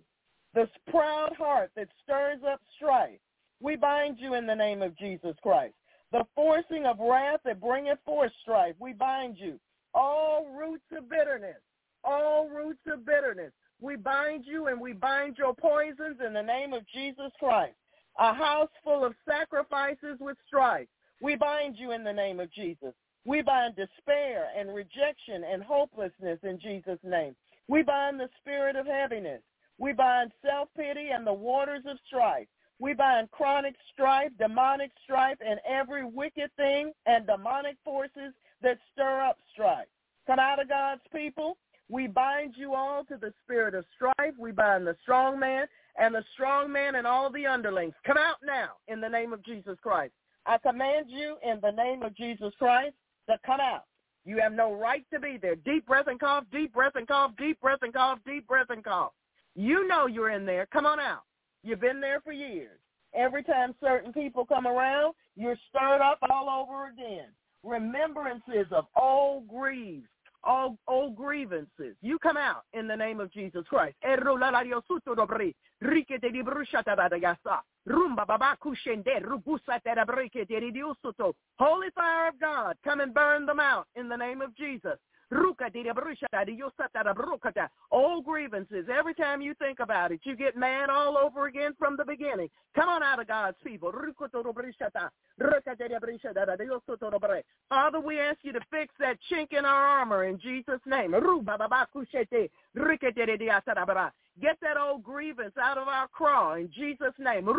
the 0.53 0.67
proud 0.89 1.34
heart 1.38 1.71
that 1.76 1.88
stirs 2.03 2.41
up 2.45 2.59
strife. 2.76 3.19
We 3.62 3.76
bind 3.76 4.18
you 4.20 4.34
in 4.36 4.45
the 4.45 4.56
name 4.56 4.82
of 4.82 4.97
Jesus 4.97 5.36
Christ. 5.41 5.74
The 6.12 6.26
forcing 6.36 6.86
of 6.86 6.99
wrath 6.99 7.39
that 7.45 7.60
bringeth 7.62 7.99
forth 8.06 8.32
strife, 8.41 8.76
we 8.80 8.93
bind 8.93 9.38
you. 9.38 9.60
All 9.93 10.47
roots 10.47 10.86
of 10.95 11.10
bitterness, 11.10 11.62
all 12.03 12.47
roots 12.49 12.82
of 12.88 13.06
bitterness, 13.06 13.51
we 13.82 13.95
bind 13.95 14.45
you 14.45 14.68
and 14.68 14.80
we 14.80 14.93
bind 14.93 15.38
your 15.38 15.53
poisons 15.53 16.18
in 16.26 16.34
the 16.34 16.43
name 16.43 16.74
of 16.74 16.84
Jesus 16.93 17.32
Christ. 17.39 17.76
a 18.18 18.34
house 18.34 18.70
full 18.84 19.03
of 19.06 19.14
sacrifices 19.28 20.18
with 20.20 20.38
strife. 20.47 20.88
We 21.22 21.36
bind 21.36 21.76
you 21.78 21.91
in 21.91 22.03
the 22.03 22.14
name 22.14 22.39
of 22.39 22.51
Jesus. 22.51 22.93
We 23.26 23.41
bind 23.41 23.76
despair 23.76 24.49
and 24.58 24.74
rejection 24.74 25.43
and 25.51 25.64
hopelessness 25.64 26.39
in 26.43 26.60
Jesus' 26.60 26.99
name. 27.03 27.36
We 27.68 27.82
bind 27.82 28.20
the 28.20 28.30
spirit 28.39 28.76
of 28.76 28.86
heaviness. 28.86 29.41
We 29.78 29.93
bind 29.93 30.32
self-pity 30.45 31.10
and 31.14 31.26
the 31.26 31.34
waters 31.34 31.84
of 31.89 31.97
strife. 32.08 32.47
We 32.80 32.93
bind 32.93 33.32
chronic 33.32 33.76
strife, 33.93 34.32
demonic 34.38 34.91
strife, 35.03 35.38
and 35.45 35.59
every 35.67 36.05
wicked 36.05 36.51
thing 36.57 36.91
and 37.05 37.26
demonic 37.26 37.78
forces 37.84 38.34
that 38.61 38.78
stir 38.93 39.21
up 39.21 39.38
strife. 39.53 39.88
Come 40.28 40.39
out 40.39 40.61
of 40.61 40.69
God's 40.69 41.01
people. 41.13 41.57
We 41.89 42.07
bind 42.07 42.55
you 42.57 42.73
all 42.73 43.03
to 43.05 43.17
the 43.17 43.34
spirit 43.43 43.76
of 43.76 43.86
strife. 43.95 44.34
We 44.38 44.51
bind 44.51 44.88
the 44.88 44.97
strong 45.03 45.39
man 45.39 45.67
and 45.97 46.13
the 46.13 46.23
strong 46.34 46.71
man 46.71 46.95
and 46.95 47.07
all 47.07 47.32
the 47.32 47.45
underlings. 47.45 47.93
Come 48.05 48.17
out 48.17 48.38
now 48.43 48.71
in 48.88 48.99
the 48.99 49.07
name 49.09 49.34
of 49.34 49.43
Jesus 49.43 49.78
Christ. 49.82 50.13
I 50.45 50.57
command 50.57 51.07
you 51.09 51.38
in 51.43 51.59
the 51.61 51.71
name 51.71 52.03
of 52.03 52.15
Jesus 52.15 52.53
Christ 52.57 52.95
to 53.30 53.38
come 53.45 53.59
out. 53.59 53.86
You 54.26 54.39
have 54.41 54.53
no 54.53 54.73
right 54.73 55.05
to 55.13 55.19
be 55.19 55.38
there. 55.39 55.55
Deep 55.55 55.86
breath 55.86 56.07
and 56.07 56.19
cough, 56.19 56.43
deep 56.51 56.73
breath 56.73 56.95
and 56.95 57.07
cough, 57.07 57.32
deep 57.38 57.61
breath 57.61 57.80
and 57.84 57.93
cough, 57.93 58.19
deep 58.26 58.47
breath 58.47 58.69
and 58.69 58.84
cough. 58.84 59.11
You 59.55 59.88
know 59.88 60.07
you're 60.07 60.32
in 60.32 60.45
there. 60.45 60.67
Come 60.73 60.86
on 60.86 60.99
out. 60.99 61.21
You've 61.66 61.82
been 61.82 61.99
there 61.99 62.22
for 62.22 62.32
years. 62.32 62.80
Every 63.16 63.43
time 63.43 63.74
certain 63.82 64.13
people 64.13 64.45
come 64.45 64.68
around, 64.68 65.16
you're 65.36 65.57
stirred 65.70 66.01
up 66.01 66.20
all 66.30 66.47
over 66.47 66.89
again. 66.89 67.30
Remembrances 67.63 68.68
of 68.72 68.86
old 68.95 69.47
griefs, 69.47 70.05
all 70.43 70.78
old 70.88 71.16
grievances. 71.16 71.95
You 72.03 72.20
come 72.20 72.38
out 72.38 72.66
in 72.74 72.88
the 72.88 72.95
name 72.95 73.20
of 73.20 73.34
Jesus 73.34 73.63
Christ. 73.68 73.95
Holy 74.03 74.38
fire 81.95 82.28
of 82.28 82.39
God, 82.39 82.78
come 82.84 82.99
and 82.99 83.13
burn 83.13 83.47
them 83.47 83.59
out 83.59 83.88
in 83.95 84.07
the 84.07 84.18
name 84.18 84.41
of 84.41 84.55
Jesus. 84.55 84.99
All 87.91 88.21
grievances. 88.21 88.86
Every 88.95 89.13
time 89.15 89.41
you 89.41 89.53
think 89.55 89.80
about 89.80 90.11
it, 90.11 90.19
you 90.23 90.36
get 90.36 90.55
mad 90.55 90.89
all 90.89 91.17
over 91.17 91.47
again 91.47 91.73
from 91.80 91.97
the 91.97 92.05
beginning. 92.05 92.49
Come 92.76 92.89
on 92.89 93.01
out 93.01 93.19
of 93.19 93.28
God's 93.28 93.57
people. 93.65 93.91
Father, 97.69 97.99
we 97.99 98.19
ask 98.19 98.38
you 98.43 98.53
to 98.53 98.59
fix 98.69 98.93
that 98.99 99.17
chink 99.32 99.53
in 99.57 99.65
our 99.65 99.88
armor 99.88 100.26
in 100.26 100.39
Jesus' 100.39 100.82
name. 100.86 101.11
Get 104.41 104.59
that 104.61 104.78
old 104.78 105.03
grievance 105.03 105.53
out 105.61 105.78
of 105.78 105.88
our 105.88 106.07
craw 106.09 106.55
in 106.55 106.69
Jesus' 106.71 107.13
name. 107.17 107.45
Let 107.47 107.55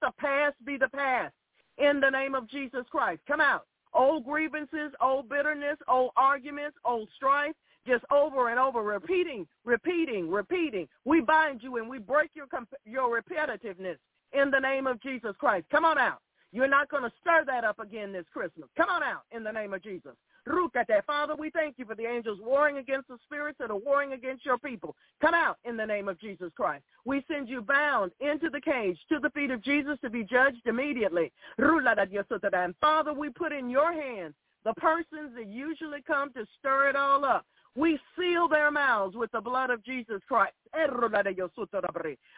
the 0.00 0.12
past 0.18 0.56
be 0.64 0.76
the 0.76 0.88
past 0.88 1.34
in 1.78 2.00
the 2.00 2.10
name 2.10 2.34
of 2.34 2.48
Jesus 2.48 2.84
Christ. 2.90 3.20
Come 3.26 3.40
out. 3.40 3.66
Old 3.94 4.24
grievances, 4.24 4.92
old 5.00 5.28
bitterness, 5.28 5.76
old 5.88 6.12
arguments, 6.16 6.76
old 6.84 7.08
strife, 7.14 7.52
just 7.86 8.04
over 8.10 8.48
and 8.50 8.58
over, 8.58 8.82
repeating, 8.82 9.46
repeating, 9.64 10.30
repeating. 10.30 10.88
We 11.04 11.20
bind 11.20 11.62
you 11.62 11.76
and 11.76 11.88
we 11.88 11.98
break 11.98 12.30
your 12.34 12.46
your 12.84 13.20
repetitiveness 13.20 13.96
in 14.32 14.50
the 14.50 14.60
name 14.60 14.86
of 14.86 15.00
Jesus 15.02 15.34
Christ. 15.38 15.66
Come 15.70 15.84
on 15.84 15.98
out. 15.98 16.20
You're 16.52 16.68
not 16.68 16.90
going 16.90 17.02
to 17.02 17.12
stir 17.20 17.44
that 17.46 17.64
up 17.64 17.78
again 17.78 18.12
this 18.12 18.26
Christmas. 18.32 18.68
Come 18.76 18.90
on 18.90 19.02
out 19.02 19.22
in 19.32 19.42
the 19.42 19.50
name 19.50 19.72
of 19.72 19.82
Jesus. 19.82 20.12
Rukate. 20.46 21.04
Father, 21.06 21.34
we 21.34 21.50
thank 21.50 21.78
you 21.78 21.84
for 21.84 21.94
the 21.94 22.04
angels 22.04 22.38
warring 22.42 22.78
against 22.78 23.08
the 23.08 23.16
spirits 23.24 23.58
that 23.58 23.70
are 23.70 23.76
warring 23.76 24.12
against 24.12 24.44
your 24.44 24.58
people. 24.58 24.94
Come 25.20 25.34
out 25.34 25.58
in 25.64 25.76
the 25.76 25.86
name 25.86 26.08
of 26.08 26.20
Jesus 26.20 26.50
Christ. 26.56 26.82
We 27.04 27.24
send 27.30 27.48
you 27.48 27.62
bound 27.62 28.12
into 28.20 28.50
the 28.50 28.60
cage 28.60 28.98
to 29.08 29.18
the 29.20 29.30
feet 29.30 29.50
of 29.50 29.62
Jesus 29.62 29.98
to 30.02 30.10
be 30.10 30.24
judged 30.24 30.66
immediately. 30.66 31.32
Father, 32.80 33.12
we 33.14 33.30
put 33.30 33.52
in 33.52 33.70
your 33.70 33.92
hands 33.92 34.34
the 34.64 34.74
persons 34.74 35.34
that 35.36 35.46
usually 35.46 36.02
come 36.02 36.32
to 36.32 36.44
stir 36.58 36.88
it 36.90 36.96
all 36.96 37.24
up. 37.24 37.46
We 37.74 37.98
seal 38.18 38.48
their 38.48 38.70
mouths 38.70 39.16
with 39.16 39.32
the 39.32 39.40
blood 39.40 39.70
of 39.70 39.82
Jesus 39.84 40.20
Christ. 40.28 40.52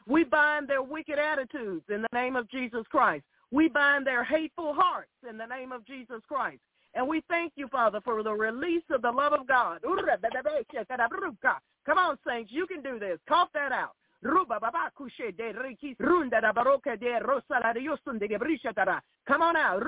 We 0.07 0.25
bind 0.25 0.69
their 0.69 0.83
wicked 0.83 1.19
attitudes 1.19 1.85
in 1.89 2.03
the 2.03 2.09
name 2.13 2.37
of 2.37 2.49
Jesus 2.51 2.85
Christ. 2.91 3.25
We 3.51 3.69
bind 3.69 4.07
their 4.07 4.25
hateful 4.25 4.75
hearts 4.75 5.11
in 5.29 5.37
the 5.39 5.47
name 5.47 5.73
of 5.73 5.87
Jesus 5.87 6.21
Christ. 6.29 6.61
And 6.95 7.09
we 7.09 7.23
thank 7.29 7.53
you, 7.57 7.69
Father, 7.69 8.01
for 8.03 8.23
the 8.23 8.33
release 8.33 8.85
of 8.91 9.03
the 9.03 9.11
love 9.11 9.33
of 9.33 9.47
God. 9.47 9.81
Come 11.87 11.99
on, 11.99 12.19
saints, 12.27 12.51
you 12.53 12.67
can 12.67 12.83
do 12.83 12.99
this. 12.99 13.19
Cough 13.29 13.49
that 13.55 13.73
out. 13.73 13.93
Come 14.25 14.39
on 19.43 19.57
out. 19.57 19.83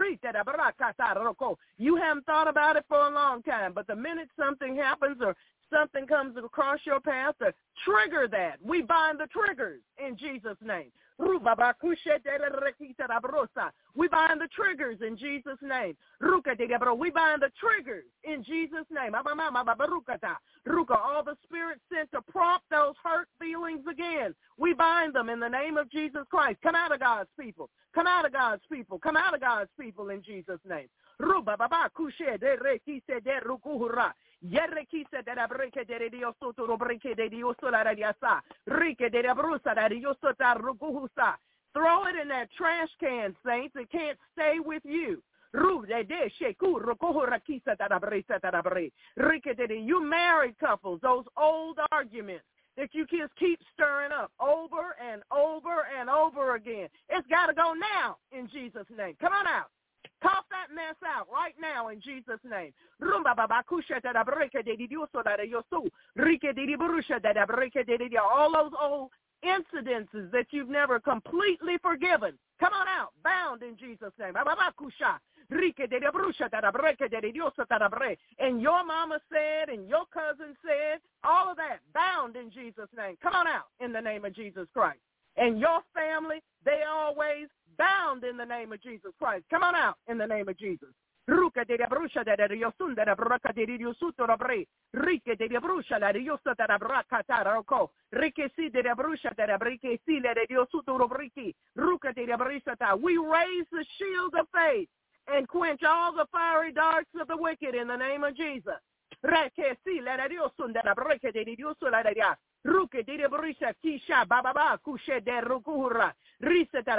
You 1.79 1.97
haven't 1.97 2.27
thought 2.27 2.49
about 2.49 2.77
it 2.77 2.85
for 2.89 2.99
a 2.99 3.11
long 3.11 3.43
time, 3.43 3.73
but 3.73 3.87
the 3.87 3.97
minute 3.97 4.29
something 4.39 4.77
happens 4.77 5.17
or 5.21 5.35
something 5.73 6.07
comes 6.07 6.37
across 6.37 6.81
your 6.85 7.01
path 7.01 7.35
to 7.39 7.53
trigger 7.85 8.29
that, 8.31 8.59
we 8.62 8.83
bind 8.83 9.21
the 9.21 9.27
triggers 9.27 9.81
in 10.05 10.17
Jesus' 10.17 10.57
name. 10.62 10.91
We 11.19 11.39
bind 14.09 14.41
the 14.41 14.49
triggers 14.55 14.99
in 15.01 15.17
Jesus' 15.17 15.59
name. 15.62 15.97
We 16.21 17.11
bind 17.11 17.43
the 17.43 17.51
triggers 17.59 18.05
in 18.25 18.45
Jesus' 18.45 18.87
name. 18.91 19.14
All 19.14 19.23
the 21.25 21.37
spirits 21.45 21.81
sent 21.93 22.12
to 22.12 22.21
prompt 22.23 22.64
those 22.71 22.95
hurt 23.03 23.29
feelings 23.41 23.85
again. 23.91 24.35
We 24.59 24.75
bind 24.75 25.14
them 25.14 25.31
in 25.31 25.41
the 25.41 25.49
name 25.49 25.79
of 25.79 25.91
Jesus 25.91 26.25
Christ. 26.31 26.59
Come 26.62 26.75
out 26.75 26.93
of 26.93 27.01
God's 27.01 27.31
people. 27.41 27.71
Come 27.95 28.07
out 28.07 28.27
of 28.27 28.33
God's 28.33 28.62
people. 28.71 28.99
Come 28.99 29.17
out 29.17 29.33
of 29.33 29.41
God's 29.41 29.71
people 29.81 30.11
in 30.11 30.23
Jesus' 30.23 30.61
name. 30.69 30.89
Yerrekise 34.43 35.22
de 35.24 35.34
la 35.34 35.47
de 35.47 36.34
soto 36.39 36.66
de 36.66 36.76
de 39.11 39.22
la 39.22 39.34
brusa 39.34 39.74
sota. 40.20 41.39
Throw 41.72 42.07
it 42.07 42.16
in 42.16 42.28
that 42.28 42.49
trash 42.57 42.89
can, 42.99 43.37
saints. 43.45 43.74
It 43.76 43.91
can't 43.91 44.18
stay 44.32 44.59
with 44.64 44.82
you. 44.84 45.22
You 45.53 45.87
married 50.03 50.58
couples, 50.58 51.00
those 51.03 51.25
old 51.37 51.79
arguments 51.92 52.45
that 52.76 52.88
you 52.92 53.07
kids 53.07 53.33
keep 53.38 53.61
stirring 53.72 54.13
up 54.13 54.33
over 54.41 54.96
and 55.00 55.22
over 55.33 55.87
and 55.99 56.11
over 56.11 56.57
again. 56.57 56.88
It's 57.08 57.26
got 57.29 57.46
to 57.46 57.54
go 57.54 57.72
now 57.72 58.18
in 58.33 58.49
Jesus' 58.49 58.87
name. 58.96 59.17
Come 59.21 59.33
on 59.33 59.46
out. 59.46 59.71
Cough 60.22 60.45
that 60.50 60.74
mess 60.74 60.96
out 61.07 61.28
right 61.33 61.54
now 61.61 61.88
in 61.88 62.00
Jesus' 62.00 62.41
name. 62.45 62.72
All 68.20 68.53
those 68.53 68.72
old 68.80 69.11
incidences 69.45 70.30
that 70.33 70.46
you've 70.50 70.68
never 70.68 70.99
completely 71.00 71.76
forgiven. 71.83 72.38
Come 72.58 72.72
on 72.72 72.88
out, 72.88 73.12
bound 73.22 73.62
in 73.62 73.76
Jesus' 73.76 74.12
name. 74.18 74.34
And 78.38 78.61
your 78.62 78.84
mama 78.84 79.20
said, 79.30 79.68
and 79.68 79.88
your 79.88 80.04
cousin 80.12 80.57
said, 80.64 81.00
all 81.22 81.50
of 81.50 81.57
that, 81.58 81.80
bound 81.95 82.37
in 82.37 82.50
Jesus' 82.50 82.88
name. 82.96 83.16
Come 83.22 83.34
on 83.34 83.46
out 83.46 83.66
in 83.80 83.92
the 83.92 84.00
name 84.00 84.24
of 84.24 84.34
Jesus 84.34 84.66
Christ. 84.72 85.00
And 85.37 85.61
your 85.61 85.83
family, 85.95 86.42
they 86.64 86.80
always 86.88 87.49
bound 87.77 88.25
in 88.25 88.37
the 88.37 88.45
name 88.45 88.73
of 88.73 88.83
Jesus 88.83 89.13
Christ. 89.19 89.45
Come 89.51 89.63
on 89.63 89.75
out 89.75 89.97
in 90.09 90.19
the 90.19 90.27
name 90.27 90.49
of 90.49 90.57
Jesus. 90.59 90.89
Ruka 91.29 91.65
de 91.65 91.77
brusha 91.89 92.23
de 92.23 92.37
riosun 92.37 92.95
de 92.95 93.05
braka 93.17 93.53
de 93.53 93.67
riosuto 93.67 94.27
rabre. 94.27 94.69
Rike 94.93 95.35
de 95.37 95.59
brusha 95.59 95.99
la 95.99 96.13
riosa 96.13 96.55
de 96.55 96.79
braka 96.79 97.23
taroko. 97.25 97.91
Rike 98.13 98.53
si 98.55 98.71
de 98.71 98.83
brusha 98.95 99.35
de 99.35 99.57
brike 99.59 100.01
si 100.05 100.21
le 100.21 100.35
riosuto 100.35 100.97
robriki. 100.97 101.55
Ruka 101.75 102.13
de 102.13 102.27
brisa 102.37 102.77
ta. 102.77 102.95
We 102.95 103.19
raise 103.19 103.67
the 103.73 103.85
shield 103.99 104.35
of 104.35 104.47
faith 104.53 104.89
and 105.27 105.49
quench 105.49 105.83
all 105.83 106.13
the 106.13 106.27
fiery 106.31 106.73
darts 106.73 107.11
of 107.21 107.27
the 107.27 107.37
wicked 107.37 107.75
in 107.75 107.89
the 107.89 107.97
name 107.97 108.23
of 108.23 108.37
Jesus. 108.37 108.79
Reke 109.25 109.79
si 109.83 110.01
le 110.01 110.17
riosun 110.29 110.73
de 110.73 110.95
brake 110.95 111.33
de 111.33 111.45
riosu 111.45 111.91
la 111.91 112.03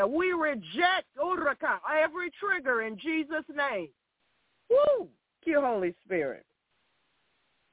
We 0.08 0.34
reject 0.34 1.08
every 2.04 2.32
trigger 2.40 2.82
in 2.82 2.98
Jesus' 2.98 3.46
name. 3.56 3.90
Woo! 4.70 4.78
Thank 4.98 5.10
you, 5.46 5.62
Holy 5.62 5.96
Spirit. 6.06 6.46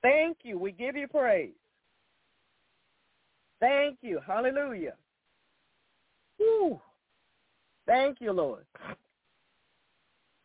Thank 0.02 0.38
you. 0.42 0.58
We 0.58 0.72
give 0.72 0.96
you 0.96 1.08
praise. 1.08 1.54
Thank 3.60 3.98
you. 4.02 4.20
Hallelujah. 4.26 4.94
Woo! 6.38 6.80
Thank 7.86 8.20
you, 8.20 8.32
Lord. 8.32 8.64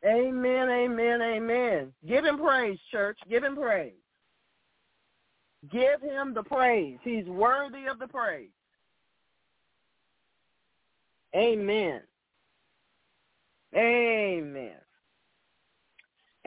Amen, 0.06 0.70
amen, 0.70 1.22
amen. 1.22 1.94
Give 2.08 2.24
him 2.24 2.38
praise, 2.38 2.80
church. 2.90 3.20
Give 3.30 3.44
him 3.44 3.56
praise. 3.56 3.94
Give 5.72 6.02
him 6.02 6.34
the 6.34 6.44
praise. 6.44 6.98
He's 7.04 7.26
worthy 7.26 7.86
of 7.92 8.00
the 8.00 8.08
praise. 8.08 8.50
Amen. 11.36 12.02
Amen. 13.76 14.76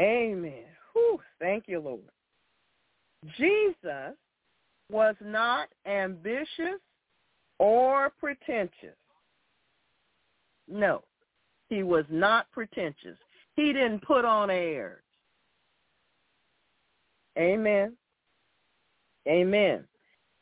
Amen. 0.00 0.64
Whew, 0.92 1.20
thank 1.38 1.64
you, 1.68 1.80
Lord. 1.80 2.00
Jesus 3.36 4.16
was 4.90 5.14
not 5.20 5.68
ambitious 5.86 6.80
or 7.58 8.10
pretentious. 8.18 8.96
No, 10.68 11.02
he 11.68 11.82
was 11.82 12.04
not 12.08 12.50
pretentious. 12.50 13.18
He 13.54 13.72
didn't 13.72 14.04
put 14.04 14.24
on 14.24 14.50
airs. 14.50 15.02
Amen. 17.38 17.92
Amen. 19.28 19.84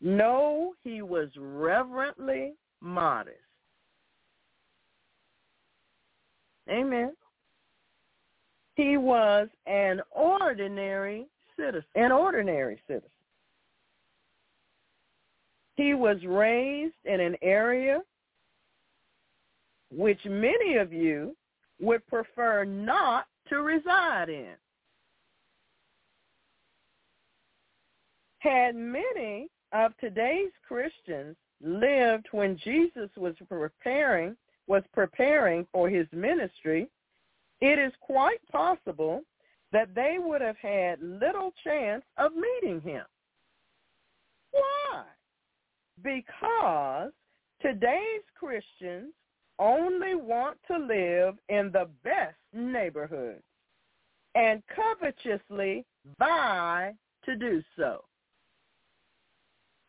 No, 0.00 0.74
he 0.82 1.02
was 1.02 1.28
reverently 1.36 2.54
modest. 2.80 3.36
Amen. 6.70 7.12
He 8.76 8.96
was 8.96 9.48
an 9.66 10.00
ordinary 10.10 11.26
citizen, 11.56 11.84
an 11.96 12.12
ordinary 12.12 12.80
citizen. 12.86 13.10
He 15.76 15.94
was 15.94 16.18
raised 16.24 16.94
in 17.04 17.20
an 17.20 17.36
area 17.42 18.00
which 19.92 20.20
many 20.24 20.76
of 20.76 20.92
you 20.92 21.36
would 21.80 22.06
prefer 22.06 22.64
not 22.64 23.26
to 23.48 23.56
reside 23.56 24.28
in. 24.28 24.54
Had 28.40 28.74
many 28.74 29.48
of 29.72 29.92
today's 29.98 30.50
Christians 30.66 31.36
lived 31.62 32.26
when 32.32 32.58
Jesus 32.58 33.10
was 33.16 33.34
preparing 33.48 34.36
was 34.66 34.82
preparing 34.94 35.66
for 35.72 35.88
his 35.88 36.06
ministry, 36.12 36.88
it 37.60 37.78
is 37.78 37.92
quite 38.00 38.38
possible 38.50 39.22
that 39.72 39.94
they 39.94 40.16
would 40.18 40.40
have 40.40 40.56
had 40.58 41.02
little 41.02 41.52
chance 41.64 42.04
of 42.18 42.32
meeting 42.34 42.80
him. 42.80 43.04
Why? 44.52 45.02
Because 46.02 47.10
today's 47.60 48.22
Christians 48.38 49.12
only 49.58 50.14
want 50.14 50.56
to 50.68 50.78
live 50.78 51.34
in 51.48 51.70
the 51.72 51.88
best 52.04 52.38
neighborhoods 52.52 53.42
and 54.34 54.62
covetously 54.74 55.84
vie 56.18 56.94
to 57.24 57.36
do 57.36 57.62
so. 57.76 58.04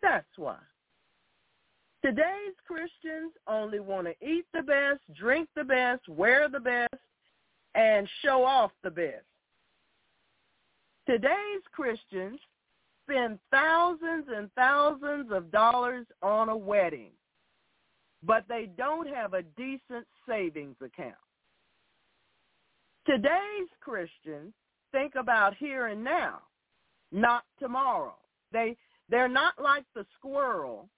That's 0.01 0.25
why. 0.37 0.57
Today's 2.03 2.55
Christians 2.65 3.33
only 3.47 3.79
want 3.79 4.07
to 4.07 4.25
eat 4.27 4.45
the 4.53 4.63
best, 4.63 5.01
drink 5.15 5.47
the 5.55 5.63
best, 5.63 6.07
wear 6.09 6.49
the 6.49 6.59
best, 6.59 6.95
and 7.75 8.07
show 8.23 8.43
off 8.43 8.71
the 8.83 8.89
best. 8.89 9.25
Today's 11.07 11.61
Christians 11.71 12.39
spend 13.03 13.37
thousands 13.51 14.25
and 14.35 14.51
thousands 14.53 15.31
of 15.31 15.51
dollars 15.51 16.07
on 16.23 16.49
a 16.49 16.57
wedding, 16.57 17.11
but 18.23 18.45
they 18.47 18.69
don't 18.77 19.07
have 19.07 19.33
a 19.33 19.43
decent 19.43 20.07
savings 20.27 20.77
account. 20.83 21.15
Today's 23.05 23.69
Christians 23.79 24.53
think 24.91 25.13
about 25.15 25.55
here 25.57 25.87
and 25.87 26.03
now, 26.03 26.39
not 27.11 27.43
tomorrow. 27.59 28.15
They 28.51 28.75
they're 29.11 29.27
not 29.27 29.61
like 29.61 29.83
the 29.93 30.05
squirrel 30.17 30.89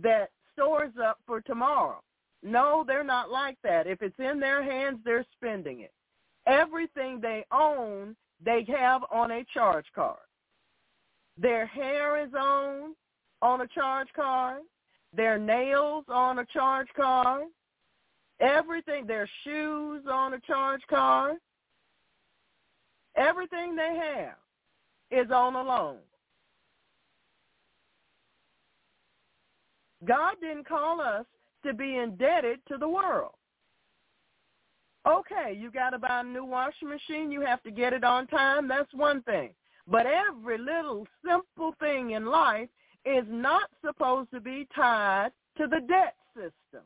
that 0.00 0.30
stores 0.52 0.92
up 1.02 1.18
for 1.26 1.40
tomorrow. 1.40 2.00
No, 2.42 2.84
they're 2.86 3.02
not 3.02 3.30
like 3.30 3.56
that. 3.64 3.86
If 3.86 4.02
it's 4.02 4.18
in 4.18 4.38
their 4.38 4.62
hands, 4.62 4.98
they're 5.04 5.24
spending 5.34 5.80
it. 5.80 5.92
Everything 6.46 7.18
they 7.20 7.44
own, 7.50 8.14
they 8.44 8.64
have 8.68 9.02
on 9.10 9.32
a 9.32 9.44
charge 9.52 9.86
card. 9.94 10.18
Their 11.38 11.66
hair 11.66 12.22
is 12.22 12.32
on 12.38 12.94
on 13.42 13.62
a 13.62 13.66
charge 13.66 14.08
card. 14.14 14.60
Their 15.14 15.38
nails 15.38 16.04
on 16.08 16.38
a 16.38 16.46
charge 16.46 16.88
card. 16.94 17.44
Everything, 18.40 19.06
their 19.06 19.28
shoes 19.44 20.02
on 20.10 20.34
a 20.34 20.40
charge 20.40 20.82
card. 20.88 21.36
Everything 23.16 23.74
they 23.74 23.96
have 23.96 24.36
is 25.10 25.30
on 25.30 25.54
a 25.54 25.62
loan. 25.62 25.98
God 30.04 30.34
didn't 30.40 30.68
call 30.68 31.00
us 31.00 31.24
to 31.64 31.72
be 31.72 31.96
indebted 31.96 32.60
to 32.68 32.76
the 32.76 32.88
world. 32.88 33.32
Okay, 35.06 35.56
you 35.56 35.70
got 35.70 35.90
to 35.90 35.98
buy 35.98 36.20
a 36.20 36.24
new 36.24 36.44
washing 36.44 36.88
machine. 36.88 37.30
You 37.30 37.40
have 37.42 37.62
to 37.62 37.70
get 37.70 37.92
it 37.92 38.02
on 38.02 38.26
time. 38.26 38.66
That's 38.66 38.92
one 38.92 39.22
thing. 39.22 39.50
But 39.86 40.06
every 40.06 40.58
little 40.58 41.06
simple 41.24 41.74
thing 41.78 42.10
in 42.10 42.26
life 42.26 42.68
is 43.04 43.24
not 43.28 43.70
supposed 43.84 44.32
to 44.32 44.40
be 44.40 44.66
tied 44.74 45.30
to 45.58 45.68
the 45.68 45.80
debt 45.86 46.16
system. 46.34 46.84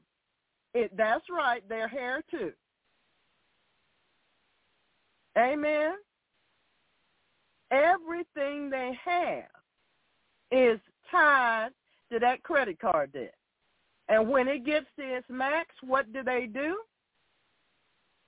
It, 0.74 0.94
that's 0.96 1.24
right, 1.30 1.66
their 1.68 1.88
hair 1.88 2.22
too. 2.30 2.52
Amen. 5.38 5.94
Everything 7.70 8.68
they 8.68 8.92
have 9.02 9.44
is 10.52 10.78
tied 11.10 11.70
to 12.12 12.18
that 12.18 12.42
credit 12.42 12.78
card 12.78 13.12
debt. 13.12 13.34
And 14.08 14.28
when 14.28 14.48
it 14.48 14.64
gets 14.66 14.86
to 14.98 15.02
its 15.02 15.26
max, 15.28 15.68
what 15.82 16.12
do 16.12 16.22
they 16.22 16.48
do? 16.52 16.76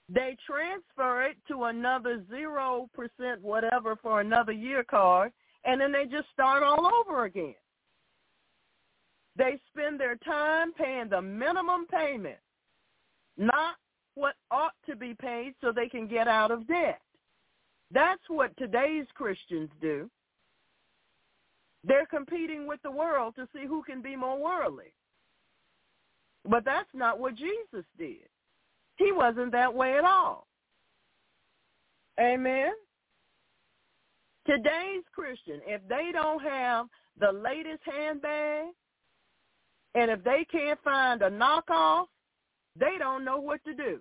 They 0.08 0.36
transfer 0.46 1.22
it 1.22 1.36
to 1.48 1.64
another 1.64 2.22
0% 2.32 2.88
whatever 3.40 3.96
for 3.96 4.20
another 4.20 4.52
year 4.52 4.84
card, 4.84 5.32
and 5.64 5.80
then 5.80 5.90
they 5.92 6.04
just 6.04 6.28
start 6.32 6.62
all 6.62 6.86
over 6.86 7.24
again. 7.24 7.54
They 9.36 9.58
spend 9.72 9.98
their 9.98 10.16
time 10.16 10.72
paying 10.74 11.08
the 11.08 11.22
minimum 11.22 11.86
payment, 11.86 12.38
not 13.38 13.76
what 14.14 14.34
ought 14.50 14.74
to 14.86 14.94
be 14.94 15.14
paid 15.14 15.54
so 15.60 15.72
they 15.72 15.88
can 15.88 16.06
get 16.06 16.28
out 16.28 16.50
of 16.50 16.66
debt. 16.68 17.00
That's 17.90 18.22
what 18.28 18.56
today's 18.56 19.06
Christians 19.14 19.70
do. 19.80 20.10
They're 21.84 22.06
competing 22.06 22.66
with 22.66 22.80
the 22.82 22.90
world 22.90 23.34
to 23.36 23.48
see 23.54 23.66
who 23.66 23.82
can 23.82 24.02
be 24.02 24.14
more 24.16 24.38
worldly. 24.40 24.92
But 26.44 26.64
that's 26.64 26.88
not 26.94 27.18
what 27.18 27.34
Jesus 27.34 27.84
did. 27.98 28.28
He 28.96 29.12
wasn't 29.12 29.52
that 29.52 29.72
way 29.74 29.96
at 29.96 30.04
all. 30.04 30.46
Amen. 32.20 32.72
Today's 34.46 35.04
Christian, 35.14 35.60
if 35.66 35.80
they 35.88 36.10
don't 36.12 36.42
have 36.42 36.86
the 37.18 37.32
latest 37.32 37.82
handbag, 37.84 38.66
and 39.94 40.10
if 40.10 40.24
they 40.24 40.46
can't 40.50 40.80
find 40.82 41.22
a 41.22 41.30
knockoff, 41.30 42.06
they 42.78 42.96
don't 42.98 43.24
know 43.24 43.38
what 43.38 43.62
to 43.64 43.74
do. 43.74 44.00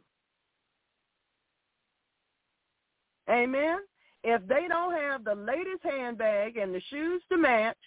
Amen. 3.30 3.80
If 4.24 4.48
they 4.48 4.68
don't 4.68 4.94
have 4.94 5.24
the 5.24 5.36
latest 5.36 5.84
handbag 5.84 6.58
and 6.58 6.74
the 6.74 6.82
shoes 6.90 7.22
to 7.30 7.38
match, 7.38 7.78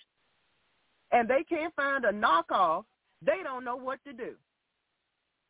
and 1.12 1.28
they 1.28 1.44
can't 1.44 1.74
find 1.74 2.04
a 2.04 2.12
knockoff, 2.12 2.84
they 3.22 3.42
don't 3.44 3.64
know 3.64 3.76
what 3.76 4.00
to 4.04 4.12
do. 4.12 4.34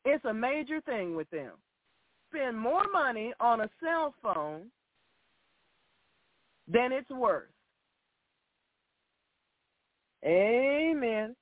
It's 0.05 0.24
a 0.27 0.35
major 0.35 0.81
thing 0.82 1.16
with 1.16 1.31
them. 1.31 1.52
Spend 2.31 2.59
more 2.59 2.85
money 2.93 3.32
on 3.40 3.62
a 3.62 3.70
cell 3.82 4.15
phone 4.23 4.66
than 6.69 6.93
it's 6.93 7.11
worth. 7.11 7.48
Amen. 10.24 11.35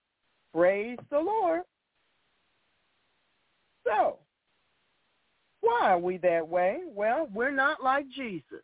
Praise 0.55 0.98
the 1.10 1.19
Lord. 1.19 1.62
So, 3.85 4.19
why 5.60 5.90
are 5.90 5.98
we 5.98 6.19
that 6.19 6.47
way? 6.47 6.81
Well, 6.86 7.28
we're 7.32 7.51
not 7.51 7.82
like 7.82 8.06
Jesus. 8.14 8.62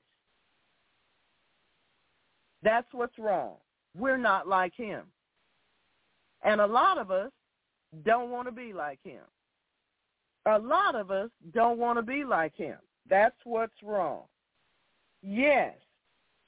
That's 2.63 2.87
what's 2.93 3.19
wrong. 3.19 3.55
We're 3.97 4.17
not 4.17 4.49
like 4.49 4.75
him. 4.75 5.03
And 6.43 6.61
a 6.61 6.67
lot 6.67 6.99
of 6.99 7.11
us 7.11 7.31
don't 8.05 8.31
want 8.31 8.47
to 8.49 8.53
be 8.53 8.73
like 8.73 9.01
him. 9.03 9.23
A 10.47 10.59
lot 10.59 10.95
of 10.95 11.11
us 11.11 11.31
don't 11.53 11.79
want 11.79 11.99
to 11.99 12.03
be 12.03 12.25
like 12.25 12.57
him. 12.57 12.77
That's 13.09 13.37
what's 13.45 13.83
wrong. 13.83 14.23
Yes, 15.23 15.75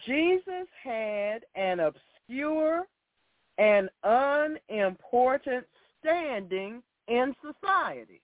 Jesus 0.06 0.66
had 0.82 1.44
an 1.54 1.80
obscure 1.80 2.84
and 3.58 3.90
unimportant 4.04 5.66
standing 5.98 6.82
in 7.08 7.34
society. 7.42 8.22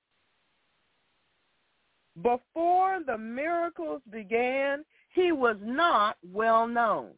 Before 2.22 3.00
the 3.06 3.18
miracles 3.18 4.00
began, 4.10 4.84
he 5.10 5.32
was 5.32 5.56
not 5.62 6.16
well 6.32 6.66
known. 6.66 7.10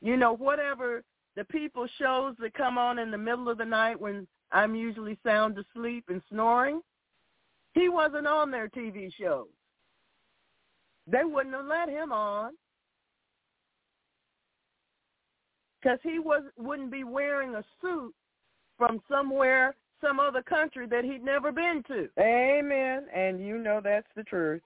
You 0.00 0.16
know, 0.16 0.34
whatever 0.34 1.02
the 1.36 1.44
people 1.44 1.86
shows 1.98 2.34
that 2.40 2.54
come 2.54 2.78
on 2.78 2.98
in 2.98 3.10
the 3.10 3.18
middle 3.18 3.48
of 3.48 3.58
the 3.58 3.64
night 3.64 4.00
when 4.00 4.26
I'm 4.52 4.74
usually 4.74 5.18
sound 5.24 5.58
asleep 5.58 6.04
and 6.08 6.22
snoring. 6.30 6.80
He 7.74 7.88
wasn't 7.88 8.26
on 8.26 8.50
their 8.50 8.68
TV 8.68 9.12
shows. 9.20 9.48
They 11.06 11.24
wouldn't 11.24 11.54
have 11.54 11.66
let 11.66 11.88
him 11.88 12.12
on 12.12 12.52
because 15.80 15.98
he 16.02 16.18
was 16.18 16.42
wouldn't 16.56 16.90
be 16.90 17.04
wearing 17.04 17.54
a 17.54 17.64
suit 17.80 18.14
from 18.76 19.00
somewhere, 19.10 19.74
some 20.00 20.20
other 20.20 20.42
country 20.42 20.86
that 20.86 21.04
he'd 21.04 21.24
never 21.24 21.50
been 21.52 21.82
to. 21.88 22.08
Amen. 22.20 23.06
And 23.14 23.44
you 23.44 23.58
know 23.58 23.80
that's 23.82 24.08
the 24.16 24.24
truth. 24.24 24.62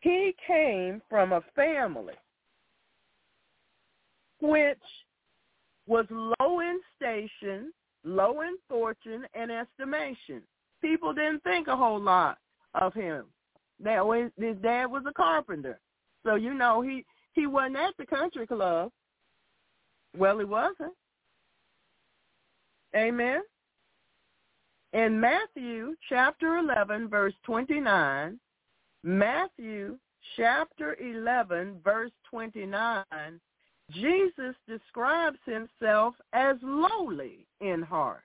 He 0.00 0.34
came 0.46 1.00
from 1.08 1.32
a 1.32 1.42
family 1.54 2.14
which 4.42 4.82
was 5.86 6.04
low 6.10 6.60
in 6.60 6.80
station, 6.96 7.72
low 8.04 8.42
in 8.42 8.56
fortune 8.68 9.24
and 9.34 9.50
estimation. 9.50 10.42
People 10.82 11.14
didn't 11.14 11.42
think 11.44 11.68
a 11.68 11.76
whole 11.76 12.00
lot 12.00 12.38
of 12.74 12.92
him. 12.92 13.26
That 13.80 14.04
was 14.04 14.30
his 14.36 14.56
dad 14.58 14.86
was 14.86 15.04
a 15.08 15.12
carpenter. 15.12 15.80
So 16.24 16.34
you 16.34 16.54
know 16.54 16.82
he 16.82 17.04
he 17.32 17.46
wasn't 17.46 17.76
at 17.76 17.94
the 17.98 18.06
country 18.06 18.46
club. 18.46 18.90
Well, 20.16 20.38
he 20.38 20.44
wasn't. 20.44 20.92
Amen. 22.94 23.40
In 24.92 25.18
Matthew 25.18 25.94
chapter 26.08 26.58
11 26.58 27.08
verse 27.08 27.32
29, 27.44 28.38
Matthew 29.02 29.98
chapter 30.36 30.96
11 31.00 31.80
verse 31.82 32.12
29, 32.28 33.04
Jesus 33.90 34.54
describes 34.66 35.38
himself 35.44 36.14
as 36.32 36.56
lowly 36.62 37.46
in 37.60 37.82
heart. 37.82 38.22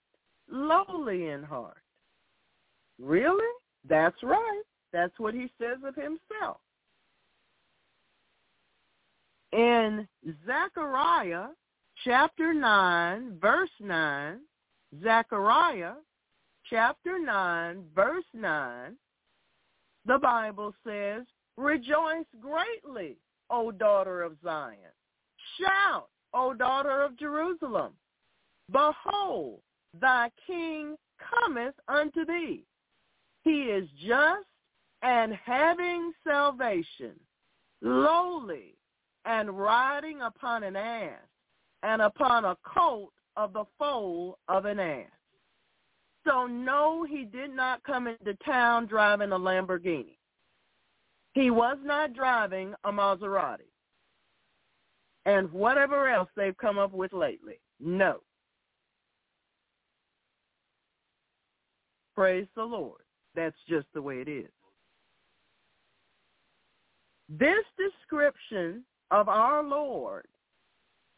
Lowly 0.49 1.27
in 1.29 1.43
heart. 1.43 1.81
Really? 2.99 3.53
That's 3.87 4.21
right. 4.23 4.63
That's 4.93 5.17
what 5.19 5.33
he 5.33 5.51
says 5.59 5.77
of 5.85 5.95
himself. 5.95 6.57
In 9.53 10.07
Zechariah 10.45 11.47
chapter 12.03 12.53
9, 12.53 13.37
verse 13.41 13.69
9, 13.79 14.39
Zechariah 15.01 15.93
chapter 16.69 17.19
9, 17.19 17.83
verse 17.95 18.25
9, 18.33 18.95
the 20.05 20.17
Bible 20.17 20.73
says, 20.85 21.23
Rejoice 21.57 22.25
greatly, 22.41 23.17
O 23.49 23.71
daughter 23.71 24.21
of 24.21 24.33
Zion. 24.43 24.77
Shout, 25.59 26.07
O 26.33 26.53
daughter 26.53 27.01
of 27.01 27.17
Jerusalem. 27.17 27.93
Behold, 28.71 29.59
thy 29.99 30.29
king 30.45 30.95
cometh 31.17 31.75
unto 31.87 32.25
thee. 32.25 32.63
He 33.43 33.63
is 33.63 33.87
just 34.05 34.45
and 35.03 35.33
having 35.45 36.11
salvation, 36.25 37.13
lowly 37.81 38.75
and 39.25 39.57
riding 39.57 40.21
upon 40.21 40.63
an 40.63 40.75
ass 40.75 41.21
and 41.83 42.01
upon 42.01 42.45
a 42.45 42.57
colt 42.63 43.13
of 43.35 43.53
the 43.53 43.65
foal 43.77 44.39
of 44.47 44.65
an 44.65 44.79
ass. 44.79 45.05
So 46.25 46.45
no, 46.45 47.03
he 47.03 47.23
did 47.23 47.55
not 47.55 47.83
come 47.83 48.07
into 48.07 48.33
town 48.45 48.87
driving 48.87 49.31
a 49.31 49.39
Lamborghini. 49.39 50.17
He 51.33 51.51
was 51.51 51.77
not 51.83 52.13
driving 52.13 52.73
a 52.83 52.91
Maserati. 52.91 53.69
And 55.27 55.51
whatever 55.51 56.07
else 56.07 56.29
they've 56.35 56.57
come 56.57 56.79
up 56.79 56.93
with 56.93 57.13
lately. 57.13 57.59
No. 57.79 58.21
Praise 62.15 62.47
the 62.55 62.63
Lord. 62.63 63.01
That's 63.35 63.55
just 63.69 63.85
the 63.93 64.01
way 64.01 64.21
it 64.21 64.27
is. 64.27 64.49
This 67.29 67.63
description 67.77 68.83
of 69.11 69.27
our 69.27 69.61
Lord 69.61 70.25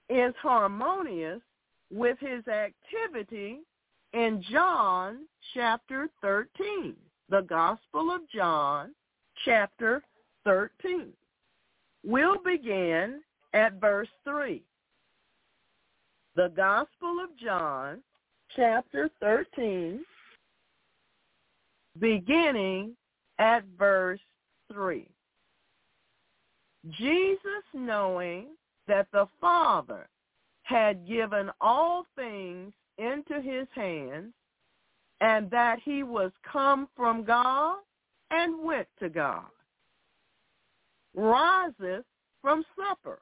is 0.09 0.33
harmonious 0.41 1.39
with 1.91 2.17
his 2.19 2.43
activity 2.47 3.59
in 4.13 4.43
John 4.51 5.27
chapter 5.53 6.09
13, 6.21 6.95
the 7.29 7.41
Gospel 7.41 8.11
of 8.11 8.21
John 8.33 8.93
chapter 9.45 10.01
13. 10.45 11.13
We'll 12.03 12.41
begin 12.43 13.21
at 13.53 13.73
verse 13.79 14.09
3. 14.23 14.63
The 16.35 16.51
Gospel 16.55 17.17
of 17.23 17.37
John 17.37 18.01
chapter 18.55 19.09
13, 19.19 20.03
beginning 21.99 22.95
at 23.39 23.63
verse 23.77 24.19
3. 24.71 25.07
Jesus, 26.91 27.63
knowing 27.73 28.47
that 28.87 29.07
the 29.11 29.27
Father 29.41 30.07
had 30.63 31.07
given 31.07 31.49
all 31.59 32.05
things 32.15 32.73
into 32.97 33.41
his 33.41 33.67
hands, 33.73 34.33
and 35.21 35.49
that 35.51 35.79
he 35.83 36.03
was 36.03 36.31
come 36.49 36.87
from 36.95 37.23
God 37.23 37.77
and 38.31 38.63
went 38.63 38.87
to 38.99 39.09
God, 39.09 39.47
riseth 41.15 42.05
from 42.41 42.63
supper, 42.77 43.19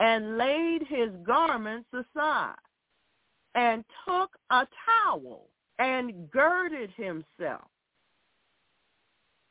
and 0.00 0.38
laid 0.38 0.82
his 0.88 1.10
garments 1.24 1.88
aside, 1.92 2.54
and 3.54 3.84
took 4.06 4.30
a 4.50 4.66
towel, 4.86 5.48
and 5.78 6.30
girded 6.30 6.90
himself. 6.96 7.68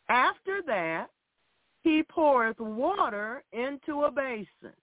After 0.09 0.61
that, 0.67 1.07
he 1.83 2.03
poureth 2.03 2.59
water 2.59 3.43
into 3.51 4.03
a 4.03 4.11
basin 4.11 4.75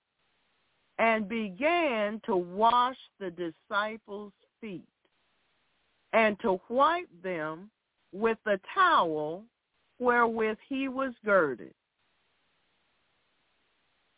and 0.99 1.29
began 1.29 2.21
to 2.25 2.37
wash 2.37 2.97
the 3.19 3.31
disciples' 3.31 4.33
feet 4.61 4.87
and 6.13 6.39
to 6.41 6.61
wipe 6.69 7.09
them 7.23 7.71
with 8.13 8.39
the 8.45 8.61
towel 8.75 9.43
wherewith 9.99 10.59
he 10.69 10.89
was 10.89 11.13
girded. 11.25 11.75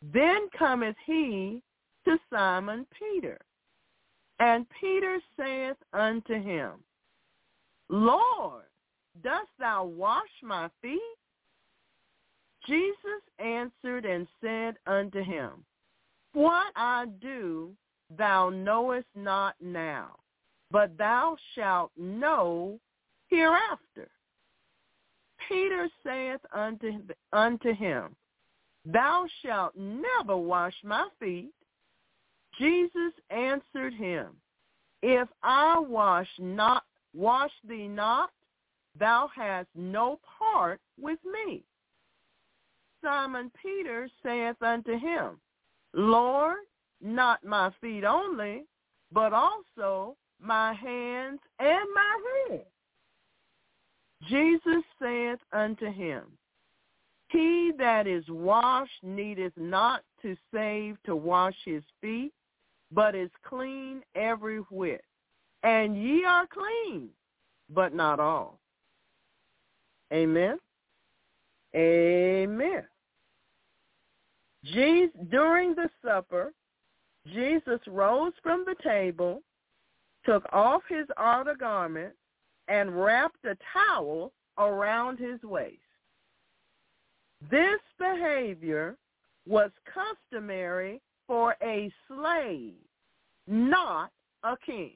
Then 0.01 0.49
cometh 0.57 0.95
he 1.05 1.61
to 2.05 2.17
Simon 2.31 2.85
Peter, 2.97 3.39
and 4.39 4.65
Peter 4.79 5.19
saith 5.37 5.77
unto 5.93 6.33
him, 6.41 6.73
Lord, 7.89 8.65
dost 9.23 9.49
thou 9.59 9.85
wash 9.85 10.29
my 10.43 10.69
feet? 10.81 11.01
Jesus 12.67 13.21
answered 13.39 14.05
and 14.05 14.27
said 14.41 14.75
unto 14.85 15.23
him, 15.23 15.65
What 16.33 16.71
I 16.75 17.05
do 17.21 17.71
thou 18.17 18.49
knowest 18.49 19.07
not 19.15 19.55
now, 19.61 20.17
but 20.69 20.97
thou 20.97 21.37
shalt 21.55 21.91
know 21.97 22.79
hereafter. 23.29 24.09
Peter 25.47 25.89
saith 26.03 26.41
unto, 26.53 26.99
unto 27.31 27.73
him, 27.73 28.15
Thou 28.91 29.25
shalt 29.41 29.75
never 29.75 30.37
wash 30.37 30.73
my 30.83 31.07
feet. 31.19 31.51
Jesus 32.57 33.13
answered 33.29 33.93
him, 33.93 34.27
If 35.03 35.27
I 35.43 35.77
wash 35.77 36.29
not 36.39 36.83
wash 37.13 37.51
thee 37.67 37.87
not, 37.87 38.29
thou 38.97 39.29
hast 39.35 39.67
no 39.75 40.19
part 40.39 40.79
with 40.99 41.19
me. 41.25 41.63
Simon 43.03 43.51
Peter 43.61 44.09
saith 44.23 44.61
unto 44.61 44.97
him, 44.97 45.39
Lord, 45.93 46.57
not 47.01 47.43
my 47.43 47.71
feet 47.81 48.05
only, 48.05 48.65
but 49.11 49.33
also 49.33 50.15
my 50.39 50.73
hands 50.73 51.39
and 51.59 51.87
my 51.93 52.19
head. 52.49 52.65
Jesus 54.29 54.83
saith 55.01 55.39
unto 55.51 55.91
him, 55.91 56.23
He 57.29 57.71
that 57.77 58.07
is 58.07 58.23
washed 58.29 59.03
needeth 59.03 59.53
not 59.57 60.01
to 60.21 60.35
save 60.53 60.97
to 61.05 61.15
wash 61.15 61.55
his 61.65 61.83
feet, 62.01 62.31
but 62.91 63.15
is 63.15 63.29
clean 63.43 64.01
every 64.15 64.59
whit. 64.71 65.03
And 65.63 66.01
ye 66.01 66.23
are 66.23 66.47
clean, 66.47 67.09
but 67.69 67.93
not 67.93 68.19
all. 68.19 68.59
Amen. 70.13 70.57
Amen. 71.75 72.83
Jesus, 74.63 75.15
during 75.29 75.75
the 75.75 75.89
supper, 76.03 76.53
Jesus 77.33 77.79
rose 77.87 78.33
from 78.41 78.63
the 78.65 78.75
table, 78.83 79.41
took 80.25 80.45
off 80.53 80.81
his 80.87 81.07
outer 81.17 81.55
garment, 81.55 82.13
and 82.69 83.01
wrapped 83.01 83.43
a 83.45 83.57
towel 83.73 84.31
around 84.57 85.19
his 85.19 85.41
waist. 85.43 85.81
This 87.49 87.79
behavior 87.97 88.97
was 89.45 89.71
customary 89.85 91.01
for 91.27 91.55
a 91.61 91.91
slave, 92.07 92.73
not 93.47 94.11
a 94.43 94.57
king. 94.65 94.93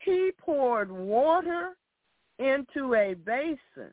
He 0.00 0.30
poured 0.38 0.90
water 0.90 1.76
into 2.38 2.94
a 2.94 3.14
basin 3.14 3.92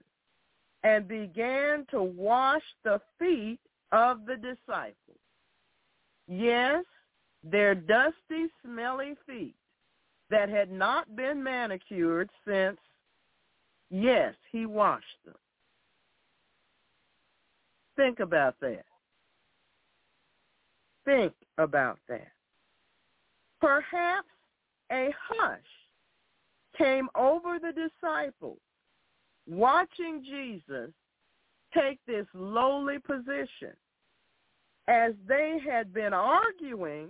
and 0.84 1.08
began 1.08 1.86
to 1.92 2.02
wash 2.02 2.64
the 2.84 3.00
feet 3.18 3.60
of 3.92 4.26
the 4.26 4.36
disciples. 4.36 4.96
Yes, 6.28 6.84
their 7.44 7.76
dusty, 7.76 8.48
smelly 8.64 9.16
feet 9.26 9.56
that 10.30 10.50
had 10.50 10.72
not 10.72 11.16
been 11.16 11.44
manicured 11.44 12.30
since, 12.48 12.78
yes, 13.90 14.36
he 14.52 14.66
washed 14.66 15.06
them. 15.26 15.36
Think 18.00 18.22
about 18.22 18.56
that. 18.62 18.86
Think 21.04 21.34
about 21.58 22.00
that. 22.08 22.32
Perhaps 23.60 24.30
a 24.90 25.14
hush 25.28 25.60
came 26.78 27.10
over 27.14 27.60
the 27.60 27.74
disciples 27.74 28.60
watching 29.46 30.24
Jesus 30.24 30.92
take 31.74 32.00
this 32.08 32.26
lowly 32.34 33.00
position 33.00 33.76
as 34.88 35.12
they 35.28 35.60
had 35.70 35.94
been 35.94 36.14
arguing 36.14 37.10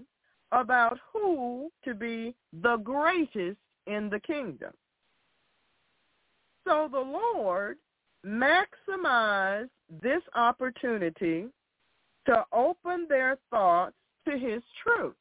about 0.52 0.98
who 1.14 1.70
to 1.86 1.94
be 1.94 2.34
the 2.64 2.78
greatest 2.78 3.60
in 3.86 4.10
the 4.10 4.20
kingdom. 4.22 4.74
So 6.66 6.90
the 6.92 6.98
Lord 6.98 7.78
maximized 8.26 9.70
this 10.02 10.22
opportunity 10.36 11.48
to 12.26 12.46
open 12.54 13.06
their 13.08 13.38
thoughts 13.50 13.96
to 14.28 14.38
his 14.38 14.62
truth. 14.84 15.16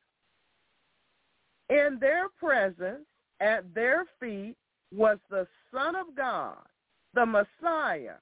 In 1.71 1.99
their 2.01 2.29
presence, 2.39 3.07
at 3.41 3.73
their 3.75 4.05
feet, 4.21 4.57
was 4.95 5.19
the 5.31 5.47
Son 5.73 5.95
of 5.95 6.15
God, 6.17 6.57
the 7.15 7.27
Messiah, 7.27 8.17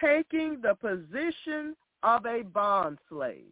taking 0.00 0.60
the 0.60 0.74
position 0.74 1.76
of 2.02 2.26
a 2.26 2.42
bondslave 2.42 3.44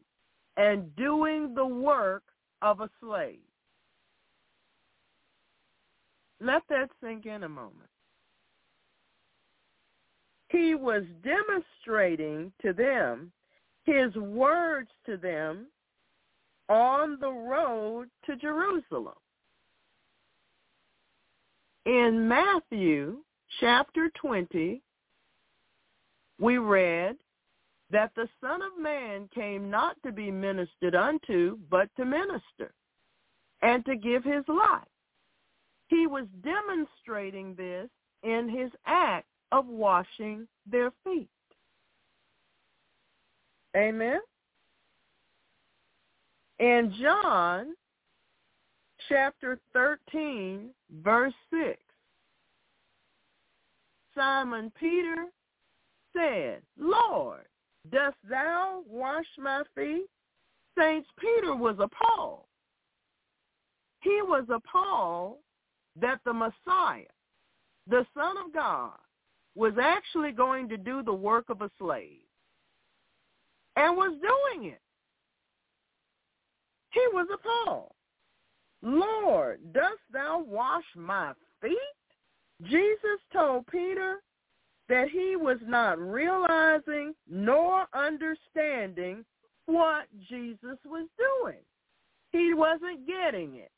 and 0.57 0.95
doing 0.97 1.55
the 1.55 1.65
work 1.65 2.25
of 2.61 2.81
a 2.81 2.91
slave. 3.01 3.39
Let 6.41 6.63
that 6.69 6.91
sink 7.03 7.27
in 7.27 7.45
a 7.45 7.49
moment. 7.49 7.90
He 10.51 10.75
was 10.75 11.05
demonstrating 11.23 12.53
to 12.63 12.73
them 12.73 13.33
his 13.85 14.15
words 14.17 14.91
to 15.07 15.17
them 15.17 15.67
on 16.69 17.19
the 17.21 17.31
road 17.31 18.09
to 18.27 18.37
Jerusalem. 18.37 19.15
In 21.87 22.29
Matthew 22.29 23.19
chapter 23.61 24.11
20, 24.21 24.83
we 26.41 26.59
read 26.59 27.17
that 27.91 28.13
the 28.17 28.29
Son 28.41 28.61
of 28.63 28.81
Man 28.81 29.29
came 29.35 29.71
not 29.71 29.97
to 30.05 30.13
be 30.13 30.31
ministered 30.31 30.95
unto, 30.95 31.59
but 31.71 31.89
to 31.97 32.05
minister 32.05 32.73
and 33.63 33.85
to 33.87 33.97
give 33.97 34.25
his 34.25 34.45
life. 34.49 34.83
He 35.89 36.07
was 36.07 36.27
demonstrating 36.43 37.55
this 37.55 37.89
in 38.23 38.49
his 38.49 38.71
act 38.87 39.27
of 39.53 39.67
washing 39.67 40.47
their 40.71 40.91
feet. 41.05 41.29
Amen. 43.77 44.21
In 46.59 46.95
John 47.01 47.75
chapter 49.09 49.59
13, 49.73 50.71
verse 51.03 51.33
6, 51.53 51.79
Simon 54.15 54.71
Peter 54.79 55.27
said, 56.15 56.61
Lord, 56.79 57.47
dost 57.91 58.17
thou 58.29 58.83
wash 58.87 59.27
my 59.39 59.63
feet? 59.75 60.07
Saint 60.79 61.07
Peter 61.19 61.55
was 61.55 61.77
appalled. 61.79 62.45
He 64.03 64.21
was 64.23 64.45
appalled 64.49 65.37
that 66.01 66.21
the 66.25 66.33
Messiah, 66.33 67.05
the 67.89 68.05
Son 68.15 68.37
of 68.45 68.53
God, 68.53 68.99
was 69.55 69.75
actually 69.81 70.33
going 70.33 70.69
to 70.69 70.77
do 70.77 71.03
the 71.03 71.13
work 71.13 71.47
of 71.49 71.63
a 71.63 71.71
slave 71.79 72.21
and 73.77 73.97
was 73.97 74.13
doing 74.21 74.71
it. 74.71 74.81
He 76.93 77.01
was 77.13 77.27
appalled. 77.33 77.93
Lord, 78.83 79.61
dost 79.73 80.01
thou 80.13 80.45
wash 80.47 80.85
my 80.97 81.33
feet? 81.61 81.77
Jesus 82.65 83.21
told 83.33 83.67
Peter 83.67 84.17
that 84.89 85.09
he 85.09 85.37
was 85.37 85.59
not 85.67 85.99
realizing 85.99 87.15
nor 87.29 87.87
understanding 87.95 89.25
what 89.67 90.07
Jesus 90.29 90.79
was 90.85 91.07
doing. 91.17 91.61
He 92.33 92.55
wasn't 92.55 93.07
getting 93.07 93.57
it. 93.57 93.71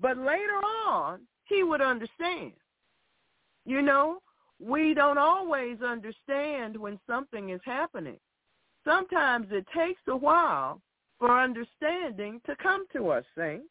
But 0.00 0.16
later 0.16 0.60
on, 0.86 1.20
he 1.44 1.62
would 1.62 1.80
understand. 1.80 2.52
You 3.66 3.82
know, 3.82 4.18
we 4.60 4.94
don't 4.94 5.18
always 5.18 5.80
understand 5.82 6.76
when 6.76 6.98
something 7.08 7.50
is 7.50 7.60
happening. 7.64 8.18
Sometimes 8.84 9.48
it 9.50 9.66
takes 9.74 10.00
a 10.08 10.16
while 10.16 10.80
for 11.18 11.40
understanding 11.40 12.40
to 12.46 12.54
come 12.56 12.86
to 12.92 13.08
us, 13.08 13.24
saints. 13.36 13.68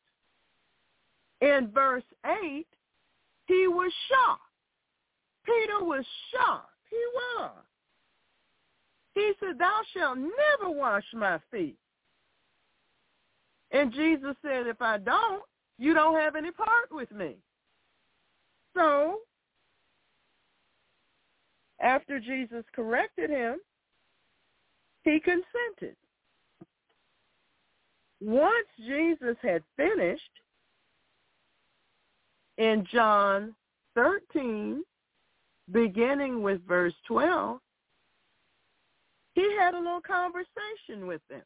In 1.42 1.70
verse 1.74 2.04
8, 2.26 2.66
he 3.48 3.68
was 3.68 3.92
shocked. 4.10 4.42
Peter 5.46 5.84
was 5.84 6.06
shocked. 6.32 6.70
He 6.90 7.02
was. 7.16 7.52
He 9.16 9.32
said, 9.40 9.58
thou 9.58 9.82
shalt 9.94 10.18
never 10.18 10.70
wash 10.70 11.06
my 11.14 11.40
feet. 11.52 11.78
And 13.72 13.94
Jesus 13.94 14.36
said, 14.42 14.68
if 14.68 14.82
I 14.82 14.98
don't, 14.98 15.44
you 15.78 15.94
don't 15.94 16.20
have 16.20 16.36
any 16.36 16.52
part 16.52 16.92
with 16.92 17.12
me. 17.12 17.36
So, 18.76 19.20
after 21.82 22.20
Jesus 22.20 22.64
corrected 22.74 23.30
him, 23.30 23.58
he 25.04 25.20
consented. 25.20 25.96
Once 28.22 28.68
Jesus 28.86 29.38
had 29.42 29.64
finished, 29.78 30.30
in 32.60 32.86
John 32.92 33.56
13, 33.96 34.84
beginning 35.72 36.44
with 36.44 36.60
verse 36.68 36.94
12, 37.08 37.60
he 39.34 39.56
had 39.58 39.74
a 39.74 39.78
little 39.78 40.02
conversation 40.02 41.08
with 41.08 41.22
them. 41.30 41.42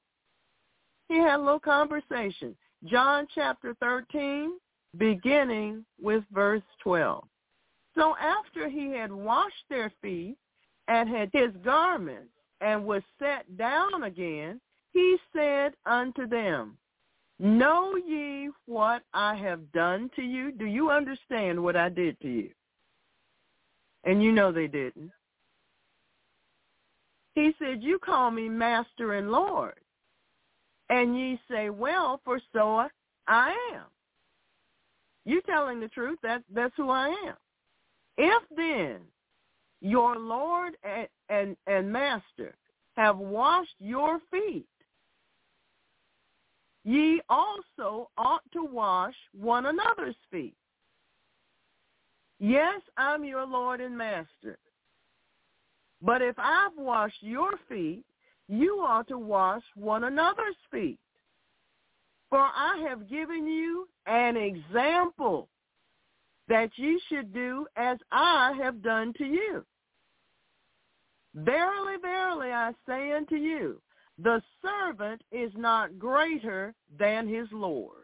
He 1.07 1.19
had 1.19 1.35
a 1.35 1.43
little 1.43 1.59
conversation. 1.59 2.55
John 2.85 3.27
chapter 3.35 3.75
13, 3.79 4.53
beginning 4.97 5.85
with 6.01 6.23
verse 6.33 6.63
12. 6.81 7.23
So 7.95 8.15
after 8.17 8.69
he 8.69 8.91
had 8.91 9.11
washed 9.11 9.65
their 9.69 9.91
feet 10.01 10.37
and 10.87 11.07
had 11.07 11.29
his 11.33 11.51
garments 11.63 12.31
and 12.61 12.85
was 12.85 13.03
set 13.19 13.57
down 13.57 14.03
again, 14.03 14.59
he 14.91 15.17
said 15.35 15.73
unto 15.85 16.27
them, 16.27 16.77
Know 17.39 17.95
ye 17.95 18.49
what 18.67 19.03
I 19.13 19.35
have 19.35 19.71
done 19.71 20.09
to 20.15 20.21
you? 20.21 20.51
Do 20.51 20.65
you 20.65 20.91
understand 20.91 21.61
what 21.61 21.75
I 21.75 21.89
did 21.89 22.19
to 22.21 22.29
you? 22.29 22.49
And 24.05 24.23
you 24.23 24.31
know 24.31 24.51
they 24.51 24.67
didn't. 24.67 25.11
He 27.35 27.51
said, 27.57 27.81
you 27.81 27.97
call 27.99 28.29
me 28.31 28.47
master 28.47 29.13
and 29.13 29.31
Lord. 29.31 29.79
And 30.89 31.17
ye 31.17 31.39
say, 31.49 31.69
well, 31.69 32.21
for 32.23 32.39
so 32.53 32.87
I 33.27 33.49
am. 33.73 33.85
You 35.25 35.41
telling 35.41 35.79
the 35.79 35.87
truth. 35.87 36.19
That, 36.21 36.43
that's 36.53 36.73
who 36.77 36.89
I 36.89 37.07
am. 37.25 37.35
If 38.17 38.43
then 38.55 38.99
your 39.81 40.17
Lord 40.17 40.75
and, 40.83 41.07
and, 41.29 41.57
and 41.67 41.91
master 41.91 42.55
have 42.95 43.17
washed 43.17 43.75
your 43.79 44.19
feet, 44.31 44.67
ye 46.83 47.21
also 47.29 48.09
ought 48.17 48.43
to 48.53 48.63
wash 48.63 49.15
one 49.33 49.65
another's 49.65 50.15
feet. 50.31 50.55
Yes, 52.39 52.81
I'm 52.97 53.23
your 53.23 53.45
Lord 53.45 53.79
and 53.79 53.97
Master. 53.97 54.57
But 56.01 56.21
if 56.21 56.35
I've 56.37 56.77
washed 56.77 57.21
your 57.21 57.51
feet, 57.69 58.03
you 58.49 58.79
ought 58.85 59.07
to 59.07 59.17
wash 59.17 59.63
one 59.75 60.03
another's 60.03 60.57
feet. 60.69 60.99
For 62.29 62.39
I 62.39 62.83
have 62.89 63.09
given 63.09 63.47
you 63.47 63.87
an 64.05 64.35
example 64.35 65.47
that 66.47 66.69
ye 66.75 66.99
should 67.07 67.33
do 67.33 67.65
as 67.75 67.97
I 68.11 68.53
have 68.61 68.81
done 68.81 69.13
to 69.17 69.25
you. 69.25 69.65
Verily, 71.35 71.95
verily, 72.01 72.51
I 72.51 72.73
say 72.87 73.11
unto 73.11 73.35
you, 73.35 73.81
the 74.19 74.41
servant 74.61 75.23
is 75.31 75.51
not 75.55 75.97
greater 75.97 76.73
than 76.99 77.27
his 77.27 77.47
Lord. 77.51 78.03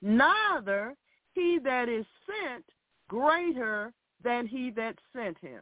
Neither 0.00 0.94
he 1.34 1.58
that 1.64 1.88
is 1.88 2.06
sent 2.26 2.64
greater 3.08 3.92
than 4.22 4.46
he 4.46 4.70
that 4.70 4.96
sent 5.14 5.36
him. 5.38 5.60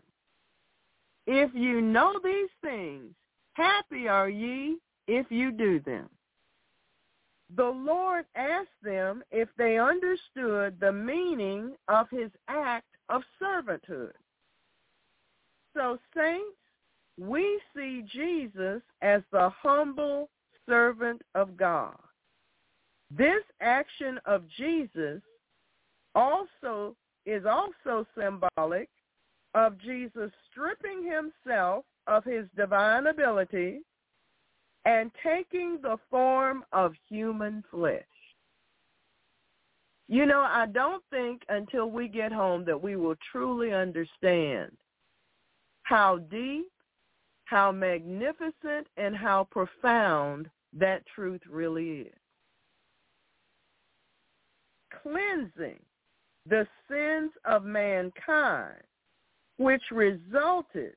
If 1.26 1.50
you 1.54 1.80
know 1.80 2.20
these 2.22 2.50
things, 2.62 3.14
happy 3.54 4.06
are 4.06 4.28
ye 4.28 4.76
if 5.08 5.26
you 5.30 5.50
do 5.50 5.80
them. 5.80 6.08
The 7.56 7.64
Lord 7.64 8.24
asked 8.34 8.82
them 8.82 9.22
if 9.30 9.48
they 9.56 9.78
understood 9.78 10.80
the 10.80 10.92
meaning 10.92 11.74
of 11.88 12.08
his 12.10 12.30
act 12.48 12.86
of 13.08 13.22
servanthood. 13.40 14.12
So, 15.76 15.98
saints, 16.16 16.56
we 17.18 17.60
see 17.74 18.02
Jesus 18.12 18.82
as 19.02 19.22
the 19.30 19.50
humble 19.62 20.30
servant 20.68 21.22
of 21.34 21.56
God. 21.56 21.96
This 23.10 23.42
action 23.60 24.18
of 24.24 24.42
Jesus 24.56 25.20
also 26.14 26.96
is 27.26 27.44
also 27.46 28.06
symbolic 28.18 28.88
of 29.54 29.78
Jesus 29.78 30.30
stripping 30.50 31.04
himself 31.04 31.84
of 32.06 32.24
his 32.24 32.46
divine 32.56 33.06
ability 33.06 33.80
and 34.84 35.10
taking 35.22 35.78
the 35.82 35.96
form 36.10 36.64
of 36.72 36.92
human 37.08 37.64
flesh. 37.70 38.02
You 40.08 40.26
know, 40.26 40.40
I 40.40 40.66
don't 40.66 41.02
think 41.10 41.42
until 41.48 41.90
we 41.90 42.08
get 42.08 42.30
home 42.30 42.64
that 42.66 42.80
we 42.80 42.96
will 42.96 43.16
truly 43.32 43.72
understand 43.72 44.70
how 45.84 46.18
deep, 46.30 46.70
how 47.44 47.72
magnificent, 47.72 48.86
and 48.96 49.16
how 49.16 49.48
profound 49.50 50.50
that 50.74 51.02
truth 51.14 51.40
really 51.48 52.00
is. 52.02 52.12
Cleansing 55.02 55.80
the 56.48 56.66
sins 56.90 57.30
of 57.46 57.64
mankind, 57.64 58.82
which 59.56 59.82
resulted 59.90 60.94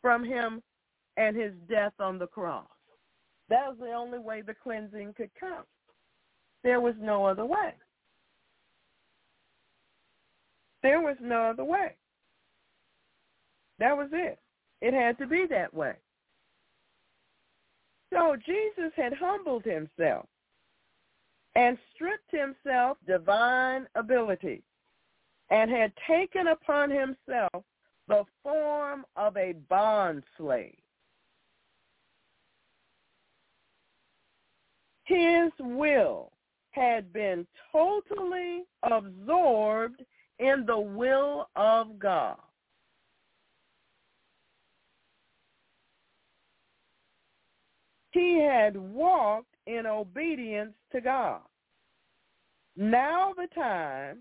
from 0.00 0.24
him 0.24 0.62
and 1.16 1.36
his 1.36 1.52
death 1.68 1.92
on 1.98 2.18
the 2.18 2.26
cross. 2.26 2.66
That 3.48 3.68
was 3.68 3.76
the 3.80 3.92
only 3.92 4.18
way 4.18 4.40
the 4.40 4.54
cleansing 4.54 5.14
could 5.16 5.30
come. 5.38 5.64
There 6.64 6.80
was 6.80 6.94
no 7.00 7.26
other 7.26 7.44
way. 7.44 7.74
There 10.82 11.00
was 11.00 11.16
no 11.20 11.50
other 11.50 11.64
way. 11.64 11.96
That 13.78 13.96
was 13.96 14.08
it. 14.12 14.38
It 14.80 14.94
had 14.94 15.18
to 15.18 15.26
be 15.26 15.46
that 15.50 15.72
way. 15.72 15.94
So 18.12 18.36
Jesus 18.44 18.92
had 18.96 19.12
humbled 19.14 19.64
himself 19.64 20.26
and 21.54 21.78
stripped 21.94 22.30
himself 22.30 22.98
divine 23.06 23.86
ability 23.94 24.62
and 25.50 25.70
had 25.70 25.92
taken 26.08 26.48
upon 26.48 26.90
himself 26.90 27.64
the 28.08 28.24
form 28.42 29.04
of 29.16 29.36
a 29.36 29.54
bond 29.68 30.22
slave. 30.36 30.81
His 35.12 35.52
will 35.58 36.32
had 36.70 37.12
been 37.12 37.46
totally 37.70 38.62
absorbed 38.82 40.02
in 40.38 40.64
the 40.66 40.78
will 40.78 41.50
of 41.54 41.98
God. 41.98 42.38
He 48.12 48.40
had 48.40 48.74
walked 48.74 49.54
in 49.66 49.84
obedience 49.84 50.72
to 50.92 51.02
God. 51.02 51.42
Now 52.74 53.34
the 53.36 53.48
time 53.54 54.20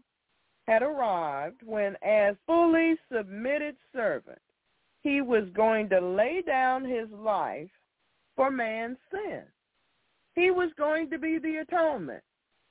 had 0.67 0.81
arrived 0.81 1.61
when, 1.63 1.95
as 2.01 2.35
fully 2.45 2.95
submitted 3.09 3.77
servant, 3.93 4.41
he 5.03 5.21
was 5.21 5.45
going 5.53 5.87
to 5.87 6.01
lay 6.01 6.41
down 6.45 6.83
his 6.83 7.09
life 7.11 7.71
for 8.35 8.51
man's 8.51 8.97
sin. 9.09 9.43
He 10.35 10.51
was 10.51 10.71
going 10.77 11.09
to 11.09 11.19
be 11.19 11.37
the 11.39 11.57
atonement. 11.57 12.23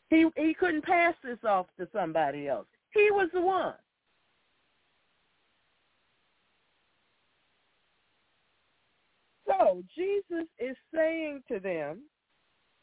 He 0.09 0.27
he 0.37 0.55
couldn't 0.55 0.85
pass 0.85 1.15
this 1.23 1.39
off 1.45 1.67
to 1.79 1.87
somebody 1.93 2.49
else. 2.49 2.67
He 2.93 3.11
was 3.11 3.29
the 3.33 3.41
one. 3.41 3.75
So 9.47 9.83
Jesus 9.97 10.47
is 10.59 10.77
saying 10.95 11.43
to 11.49 11.59
them, 11.59 12.03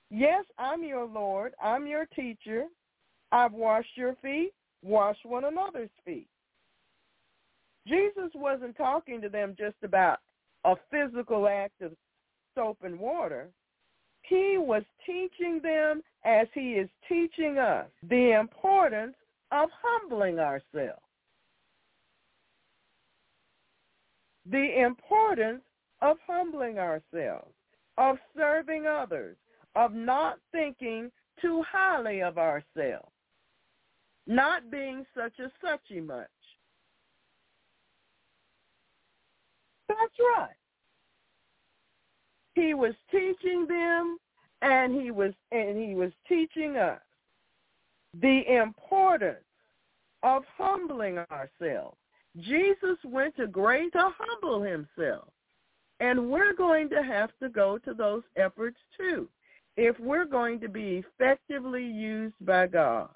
yes, 0.10 0.44
I'm 0.58 0.84
your 0.84 1.06
Lord. 1.06 1.54
I'm 1.62 1.88
your 1.88 2.06
teacher. 2.16 2.66
I've 3.32 3.54
washed 3.54 3.96
your 3.96 4.16
feet. 4.22 4.52
Wash 4.84 5.18
one 5.24 5.46
another's 5.46 5.90
feet. 6.06 6.28
Jesus 7.88 8.32
wasn't 8.36 8.76
talking 8.76 9.22
to 9.22 9.30
them 9.30 9.56
just 9.58 9.78
about 9.82 10.20
a 10.66 10.76
physical 10.92 11.48
act 11.48 11.82
of 11.82 11.94
soap 12.54 12.78
and 12.84 13.00
water. 13.00 13.50
He 14.28 14.58
was 14.58 14.84
teaching 15.06 15.62
them 15.64 16.04
as 16.26 16.48
he 16.54 16.74
is 16.74 16.90
teaching 17.08 17.58
us 17.58 17.88
the 18.10 18.38
importance 18.38 19.16
of 19.52 19.70
humbling 19.82 20.40
ourselves. 20.40 21.02
The 24.50 24.82
importance 24.82 25.62
of 26.02 26.18
humbling 26.28 26.78
ourselves, 26.78 27.54
of 27.98 28.18
serving 28.36 28.86
others, 28.86 29.38
of 29.76 29.94
not 29.94 30.40
thinking 30.52 31.10
too 31.42 31.64
highly 31.70 32.22
of 32.22 32.38
ourselves, 32.38 33.12
not 34.26 34.70
being 34.70 35.06
such 35.16 35.34
a 35.40 35.52
suchy 35.66 36.06
much. 36.06 36.28
That's 39.88 40.20
right. 40.38 40.50
He 42.58 42.74
was 42.74 42.96
teaching 43.12 43.68
them 43.68 44.18
and 44.64 45.00
he 45.00 45.12
was 45.12 45.32
and 45.52 45.78
he 45.78 45.94
was 45.94 46.12
teaching 46.28 46.76
us 46.76 47.00
the 48.20 48.42
importance 48.52 49.46
of 50.24 50.42
humbling 50.58 51.20
ourselves. 51.32 51.98
Jesus 52.40 52.98
went 53.06 53.36
to 53.38 53.46
great 53.46 53.94
to 53.94 54.10
humble 54.18 54.64
himself. 54.64 55.28
And 56.00 56.32
we're 56.32 56.54
going 56.54 56.90
to 56.90 57.04
have 57.04 57.30
to 57.44 57.50
go 57.50 57.78
to 57.80 57.94
those 57.94 58.24
efforts 58.36 58.78
too 58.98 59.30
if 59.76 60.00
we're 60.00 60.26
going 60.26 60.60
to 60.62 60.68
be 60.68 61.04
effectively 61.20 61.86
used 61.86 62.36
by 62.42 62.66
God. 62.66 63.10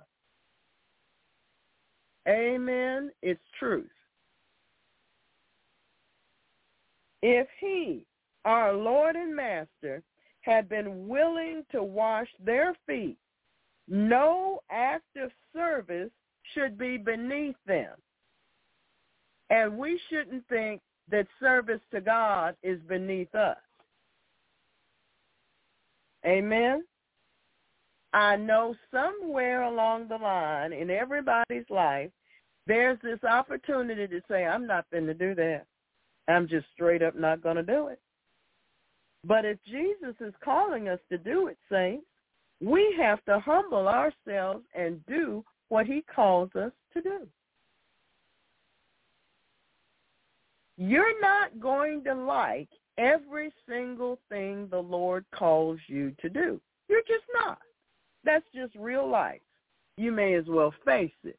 Amen. 2.28 3.12
It's 3.24 3.42
truth. 3.58 3.90
If 7.24 7.48
he 7.60 8.06
our 8.46 8.74
Lord 8.74 9.16
and 9.16 9.36
Master, 9.36 10.02
had 10.42 10.68
been 10.68 11.08
willing 11.08 11.64
to 11.72 11.84
wash 11.84 12.28
their 12.44 12.76
feet, 12.88 13.18
no 13.88 14.62
act 14.72 15.16
of 15.22 15.32
service 15.54 16.10
should 16.54 16.78
be 16.78 16.98
beneath 16.98 17.56
them. 17.68 17.94
And 19.50 19.78
we 19.78 20.00
shouldn't 20.10 20.48
think 20.48 20.82
that 21.10 21.28
service 21.40 21.82
to 21.94 22.02
God 22.02 22.56
is 22.64 22.80
beneath 22.88 23.34
us. 23.36 23.58
Amen? 26.26 26.84
I 28.14 28.36
know 28.36 28.76
somewhere 28.92 29.64
along 29.64 30.08
the 30.08 30.18
line 30.18 30.74
in 30.74 30.90
everybody's 30.90 31.70
life, 31.70 32.12
there's 32.68 33.00
this 33.02 33.24
opportunity 33.24 34.08
to 34.08 34.22
say, 34.30 34.46
I'm 34.46 34.68
not 34.68 34.86
going 34.92 35.08
to 35.08 35.14
do 35.14 35.34
that. 35.36 35.66
I'm 36.28 36.48
just 36.48 36.66
straight 36.74 37.02
up 37.02 37.16
not 37.16 37.42
going 37.42 37.56
to 37.56 37.64
do 37.64 37.88
it. 37.88 38.00
But 39.24 39.46
if 39.46 39.58
Jesus 39.70 40.16
is 40.20 40.34
calling 40.44 40.90
us 40.90 41.00
to 41.10 41.18
do 41.18 41.48
it, 41.48 41.58
saints, 41.72 42.06
we 42.60 42.96
have 43.00 43.24
to 43.26 43.40
humble 43.40 43.88
ourselves 43.88 44.64
and 44.76 45.06
do 45.06 45.44
what 45.70 45.86
he 45.86 46.04
calls 46.14 46.50
us 46.56 46.72
to 46.94 47.02
do. 47.02 47.28
You're 50.78 51.20
not 51.22 51.60
going 51.60 52.04
to 52.06 52.16
like 52.16 52.70
every 52.98 53.54
single 53.70 54.20
thing 54.30 54.68
the 54.70 54.80
Lord 54.80 55.26
calls 55.34 55.80
you 55.88 56.14
to 56.22 56.30
do. 56.30 56.60
You're 56.90 57.02
just 57.02 57.26
not. 57.34 57.60
That's 58.24 58.46
just 58.54 58.74
real 58.76 59.08
life. 59.08 59.42
You 59.98 60.12
may 60.12 60.34
as 60.36 60.46
well 60.48 60.74
face 60.86 61.12
it. 61.24 61.38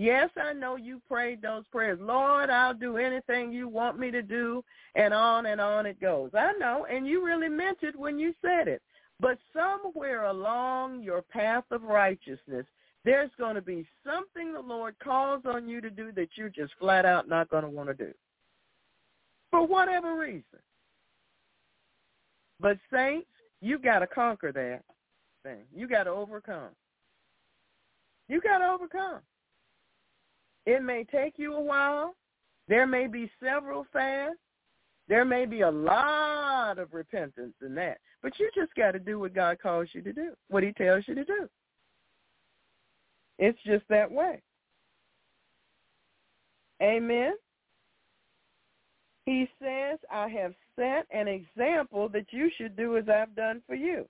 Yes, 0.00 0.30
I 0.40 0.52
know 0.52 0.76
you 0.76 1.02
prayed 1.08 1.42
those 1.42 1.64
prayers. 1.72 1.98
Lord, 2.00 2.50
I'll 2.50 2.72
do 2.72 2.98
anything 2.98 3.50
you 3.50 3.66
want 3.66 3.98
me 3.98 4.12
to 4.12 4.22
do, 4.22 4.62
and 4.94 5.12
on 5.12 5.46
and 5.46 5.60
on 5.60 5.86
it 5.86 6.00
goes. 6.00 6.30
I 6.34 6.52
know, 6.52 6.86
and 6.88 7.04
you 7.04 7.26
really 7.26 7.48
meant 7.48 7.78
it 7.82 7.98
when 7.98 8.16
you 8.16 8.32
said 8.40 8.68
it. 8.68 8.80
But 9.18 9.38
somewhere 9.52 10.26
along 10.26 11.02
your 11.02 11.20
path 11.20 11.64
of 11.72 11.82
righteousness, 11.82 12.64
There's 13.04 13.30
going 13.38 13.54
to 13.54 13.62
be 13.62 13.86
something 14.04 14.52
the 14.52 14.60
Lord 14.60 14.94
calls 15.02 15.42
on 15.46 15.68
you 15.68 15.80
to 15.80 15.90
do 15.90 16.12
that 16.12 16.28
you're 16.34 16.48
just 16.48 16.72
flat 16.78 17.04
out 17.04 17.28
not 17.28 17.48
going 17.48 17.62
to 17.62 17.70
want 17.70 17.88
to 17.88 17.94
do. 17.94 18.12
For 19.50 19.66
whatever 19.66 20.18
reason. 20.18 20.42
But 22.60 22.76
saints, 22.92 23.28
you 23.60 23.78
got 23.78 24.00
to 24.00 24.06
conquer 24.06 24.52
that 24.52 24.82
thing. 25.42 25.62
You 25.74 25.88
got 25.88 26.04
to 26.04 26.10
overcome. 26.10 26.70
You 28.28 28.40
got 28.40 28.58
to 28.58 28.66
overcome. 28.66 29.20
It 30.68 30.82
may 30.82 31.02
take 31.04 31.38
you 31.38 31.54
a 31.54 31.60
while. 31.62 32.14
There 32.68 32.86
may 32.86 33.06
be 33.06 33.30
several 33.42 33.86
fasts. 33.90 34.36
There 35.08 35.24
may 35.24 35.46
be 35.46 35.62
a 35.62 35.70
lot 35.70 36.78
of 36.78 36.92
repentance 36.92 37.54
in 37.64 37.74
that. 37.76 37.96
But 38.22 38.38
you 38.38 38.50
just 38.54 38.74
got 38.74 38.90
to 38.90 38.98
do 38.98 39.18
what 39.18 39.34
God 39.34 39.58
calls 39.62 39.88
you 39.92 40.02
to 40.02 40.12
do, 40.12 40.32
what 40.50 40.62
he 40.62 40.72
tells 40.72 41.08
you 41.08 41.14
to 41.14 41.24
do. 41.24 41.48
It's 43.38 43.58
just 43.64 43.84
that 43.88 44.12
way. 44.12 44.42
Amen. 46.82 47.32
He 49.24 49.48
says, 49.62 49.98
I 50.12 50.28
have 50.28 50.52
set 50.76 51.06
an 51.10 51.28
example 51.28 52.10
that 52.10 52.26
you 52.30 52.50
should 52.58 52.76
do 52.76 52.98
as 52.98 53.08
I've 53.08 53.34
done 53.34 53.62
for 53.66 53.74
you. 53.74 54.06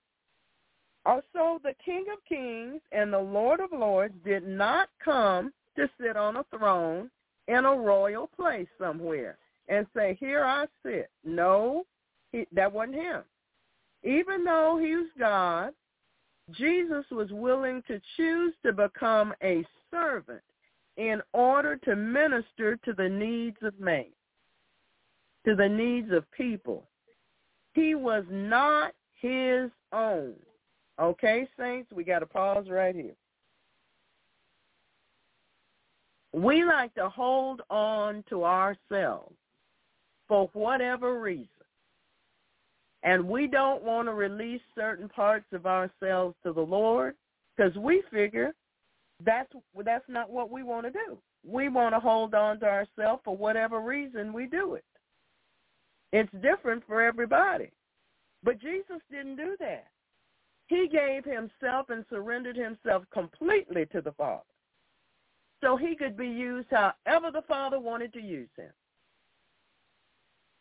Also, 1.06 1.60
the 1.62 1.74
King 1.84 2.06
of 2.12 2.18
Kings 2.28 2.80
and 2.90 3.12
the 3.12 3.20
Lord 3.20 3.60
of 3.60 3.70
Lords 3.70 4.14
did 4.24 4.44
not 4.44 4.88
come 5.04 5.52
to 5.78 5.90
sit 6.00 6.16
on 6.16 6.36
a 6.36 6.44
throne 6.56 7.10
in 7.48 7.64
a 7.64 7.74
royal 7.74 8.28
place 8.36 8.68
somewhere 8.78 9.38
and 9.68 9.86
say, 9.96 10.16
here 10.20 10.44
I 10.44 10.66
sit. 10.84 11.10
No, 11.24 11.84
he, 12.32 12.46
that 12.52 12.72
wasn't 12.72 12.96
him. 12.96 13.22
Even 14.02 14.44
though 14.44 14.78
he 14.80 14.94
was 14.94 15.08
God, 15.18 15.72
Jesus 16.52 17.04
was 17.10 17.28
willing 17.30 17.82
to 17.88 18.00
choose 18.16 18.54
to 18.64 18.72
become 18.72 19.34
a 19.42 19.64
servant 19.90 20.42
in 20.96 21.20
order 21.32 21.76
to 21.76 21.96
minister 21.96 22.76
to 22.84 22.92
the 22.92 23.08
needs 23.08 23.56
of 23.62 23.78
man, 23.78 24.06
to 25.46 25.54
the 25.54 25.68
needs 25.68 26.10
of 26.12 26.30
people. 26.32 26.86
He 27.74 27.94
was 27.94 28.24
not 28.30 28.92
his 29.20 29.70
own. 29.92 30.34
Okay, 31.00 31.46
saints, 31.58 31.92
we 31.92 32.02
got 32.02 32.20
to 32.20 32.26
pause 32.26 32.66
right 32.68 32.94
here. 32.94 33.14
We 36.32 36.64
like 36.64 36.94
to 36.94 37.08
hold 37.08 37.62
on 37.70 38.24
to 38.28 38.44
ourselves 38.44 39.34
for 40.26 40.50
whatever 40.52 41.20
reason. 41.20 41.48
And 43.02 43.28
we 43.28 43.46
don't 43.46 43.82
want 43.82 44.08
to 44.08 44.14
release 44.14 44.60
certain 44.74 45.08
parts 45.08 45.46
of 45.52 45.66
ourselves 45.66 46.34
to 46.44 46.52
the 46.52 46.60
Lord 46.60 47.14
because 47.56 47.74
we 47.76 48.02
figure 48.10 48.54
that's 49.24 49.52
that's 49.84 50.08
not 50.08 50.30
what 50.30 50.50
we 50.50 50.62
want 50.62 50.86
to 50.86 50.92
do. 50.92 51.18
We 51.44 51.68
want 51.68 51.94
to 51.94 52.00
hold 52.00 52.34
on 52.34 52.60
to 52.60 52.66
ourselves 52.66 53.22
for 53.24 53.36
whatever 53.36 53.80
reason 53.80 54.32
we 54.32 54.46
do 54.46 54.74
it. 54.74 54.84
It's 56.12 56.30
different 56.42 56.84
for 56.86 57.02
everybody. 57.02 57.70
But 58.42 58.60
Jesus 58.60 59.00
didn't 59.10 59.36
do 59.36 59.56
that. 59.60 59.86
He 60.66 60.88
gave 60.88 61.24
himself 61.24 61.90
and 61.90 62.04
surrendered 62.10 62.56
himself 62.56 63.04
completely 63.12 63.86
to 63.86 64.00
the 64.00 64.12
Father. 64.12 64.42
So 65.60 65.76
he 65.76 65.96
could 65.96 66.16
be 66.16 66.28
used 66.28 66.68
however 66.70 67.30
the 67.32 67.42
Father 67.48 67.80
wanted 67.80 68.12
to 68.12 68.20
use 68.20 68.48
him. 68.56 68.70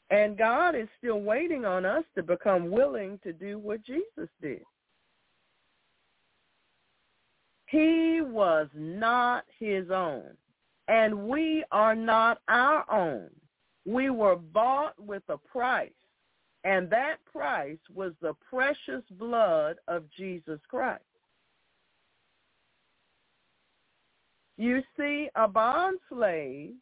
And 0.10 0.38
God 0.38 0.74
is 0.76 0.88
still 0.98 1.20
waiting 1.20 1.66
on 1.66 1.86
us 1.86 2.04
to 2.16 2.24
become 2.24 2.72
willing 2.72 3.20
to 3.24 3.34
do 3.34 3.60
what 3.60 3.84
Jesus 3.86 4.30
did. 4.42 4.62
He 7.68 8.22
was 8.22 8.70
not 8.74 9.44
his 9.60 9.92
own, 9.92 10.24
and 10.88 11.28
we 11.28 11.66
are 11.72 11.96
not 11.96 12.40
our 12.48 12.90
own. 12.90 13.30
We 13.86 14.10
were 14.10 14.38
bought 14.38 14.94
with 14.98 15.24
a 15.28 15.38
price, 15.38 15.92
and 16.64 16.90
that 16.90 17.18
price 17.26 17.78
was 17.94 18.14
the 18.22 18.34
precious 18.50 19.04
blood 19.12 19.76
of 19.90 20.10
Jesus 20.18 20.62
Christ. 20.70 21.04
You 24.58 24.82
see, 24.98 25.30
a 25.36 25.48
bond 25.48 26.00
slave 26.10 26.74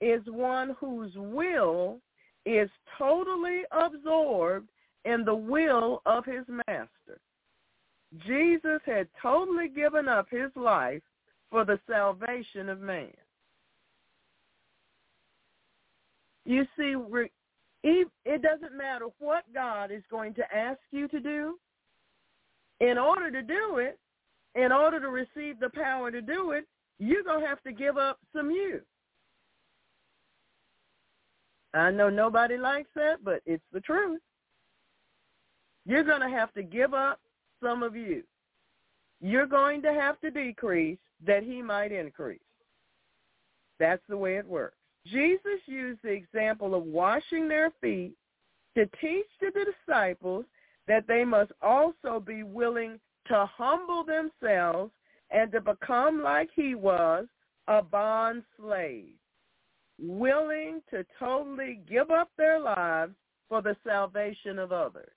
is 0.00 0.22
one 0.26 0.76
whose 0.78 1.12
will 1.16 1.98
is 2.46 2.70
totally 2.96 3.62
absorbed 3.72 4.68
in 5.04 5.24
the 5.24 5.34
will 5.34 6.02
of 6.06 6.24
his 6.24 6.44
master. 6.68 7.20
Jesus 8.26 8.80
had 8.86 9.08
totally 9.20 9.68
given 9.68 10.08
up 10.08 10.28
his 10.30 10.50
life 10.56 11.02
for 11.50 11.64
the 11.64 11.78
salvation 11.88 12.68
of 12.68 12.80
man. 12.80 13.12
You 16.44 16.64
see, 16.76 16.94
it 17.84 18.42
doesn't 18.42 18.76
matter 18.76 19.06
what 19.18 19.44
God 19.52 19.90
is 19.90 20.02
going 20.10 20.34
to 20.34 20.54
ask 20.54 20.80
you 20.90 21.08
to 21.08 21.20
do. 21.20 21.58
In 22.80 22.98
order 22.98 23.30
to 23.30 23.42
do 23.42 23.76
it, 23.76 23.98
in 24.54 24.72
order 24.72 25.00
to 25.00 25.08
receive 25.08 25.60
the 25.60 25.70
power 25.70 26.10
to 26.10 26.22
do 26.22 26.52
it, 26.52 26.66
you're 27.00 27.24
going 27.24 27.40
to 27.40 27.46
have 27.46 27.62
to 27.62 27.72
give 27.72 27.96
up 27.96 28.18
some 28.34 28.50
you. 28.50 28.80
I 31.72 31.90
know 31.90 32.10
nobody 32.10 32.56
likes 32.56 32.90
that, 32.94 33.24
but 33.24 33.40
it's 33.46 33.64
the 33.72 33.80
truth. 33.80 34.20
You're 35.86 36.04
going 36.04 36.20
to 36.20 36.28
have 36.28 36.52
to 36.54 36.62
give 36.62 36.92
up 36.92 37.18
some 37.62 37.82
of 37.82 37.96
you. 37.96 38.22
You're 39.20 39.46
going 39.46 39.82
to 39.82 39.92
have 39.92 40.20
to 40.20 40.30
decrease 40.30 40.98
that 41.26 41.42
he 41.42 41.62
might 41.62 41.90
increase. 41.90 42.40
That's 43.78 44.02
the 44.08 44.16
way 44.16 44.36
it 44.36 44.46
works. 44.46 44.76
Jesus 45.06 45.60
used 45.66 46.00
the 46.02 46.10
example 46.10 46.74
of 46.74 46.84
washing 46.84 47.48
their 47.48 47.70
feet 47.80 48.12
to 48.76 48.84
teach 49.00 49.26
to 49.40 49.50
the 49.54 49.64
disciples 49.86 50.44
that 50.86 51.06
they 51.08 51.24
must 51.24 51.52
also 51.62 52.20
be 52.20 52.42
willing 52.42 53.00
to 53.28 53.48
humble 53.56 54.04
themselves 54.04 54.90
and 55.30 55.50
to 55.52 55.60
become 55.60 56.22
like 56.22 56.50
he 56.54 56.74
was, 56.74 57.26
a 57.68 57.82
bond 57.82 58.42
slave 58.58 59.14
willing 60.00 60.80
to 60.90 61.04
totally 61.18 61.80
give 61.88 62.10
up 62.10 62.30
their 62.36 62.58
lives 62.58 63.12
for 63.48 63.60
the 63.62 63.76
salvation 63.86 64.58
of 64.58 64.72
others. 64.72 65.12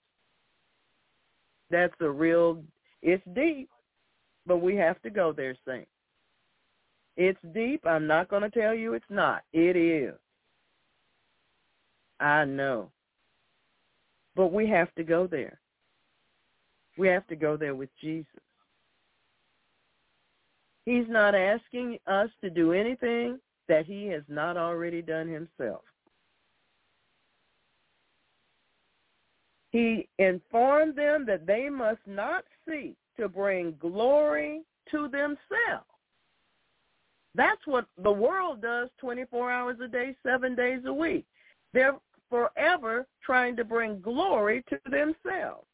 That's 1.70 1.94
a 2.02 2.10
real, 2.10 2.62
it's 3.02 3.24
deep, 3.34 3.70
but 4.46 4.58
we 4.58 4.76
have 4.76 5.02
to 5.04 5.10
go 5.10 5.32
there, 5.32 5.56
saints. 5.66 5.90
It's 7.16 7.40
deep. 7.54 7.86
I'm 7.86 8.08
not 8.08 8.30
going 8.30 8.42
to 8.42 8.50
tell 8.50 8.74
you 8.74 8.94
it's 8.94 9.06
not. 9.10 9.44
It 9.54 9.76
is. 9.76 10.16
I 12.20 12.46
know. 12.46 12.92
But 14.36 14.52
we 14.52 14.68
have 14.70 14.94
to 14.96 15.04
go 15.04 15.28
there. 15.28 15.60
We 16.98 17.08
have 17.08 17.26
to 17.28 17.36
go 17.36 17.56
there 17.56 17.76
with 17.76 17.90
Jesus. 18.02 18.28
He's 20.86 21.08
not 21.08 21.34
asking 21.34 21.98
us 22.08 22.30
to 22.42 22.50
do 22.50 22.74
anything 22.74 23.40
that 23.68 23.86
he 23.86 24.08
has 24.08 24.24
not 24.28 24.58
already 24.58 25.02
done 25.02 25.28
himself. 25.28 25.84
He 29.72 30.08
informed 30.20 30.96
them 30.96 31.26
that 31.26 31.48
they 31.48 31.70
must 31.70 32.02
not 32.06 32.44
seek 32.68 32.96
to 33.18 33.28
bring 33.28 33.76
glory 33.80 34.62
to 34.92 35.08
themselves. 35.08 35.88
That's 37.36 37.66
what 37.66 37.86
the 38.04 38.12
world 38.12 38.62
does 38.62 38.90
24 39.00 39.52
hours 39.52 39.78
a 39.84 39.88
day, 39.88 40.16
seven 40.24 40.56
days 40.56 40.82
a 40.86 40.94
week. 40.94 41.26
They're 41.74 41.98
forever 42.30 43.08
trying 43.24 43.56
to 43.56 43.64
bring 43.64 44.00
glory 44.02 44.64
to 44.70 44.80
themselves. 44.86 45.66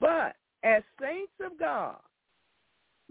But 0.00 0.36
as 0.62 0.82
saints 1.00 1.32
of 1.42 1.58
God, 1.58 1.96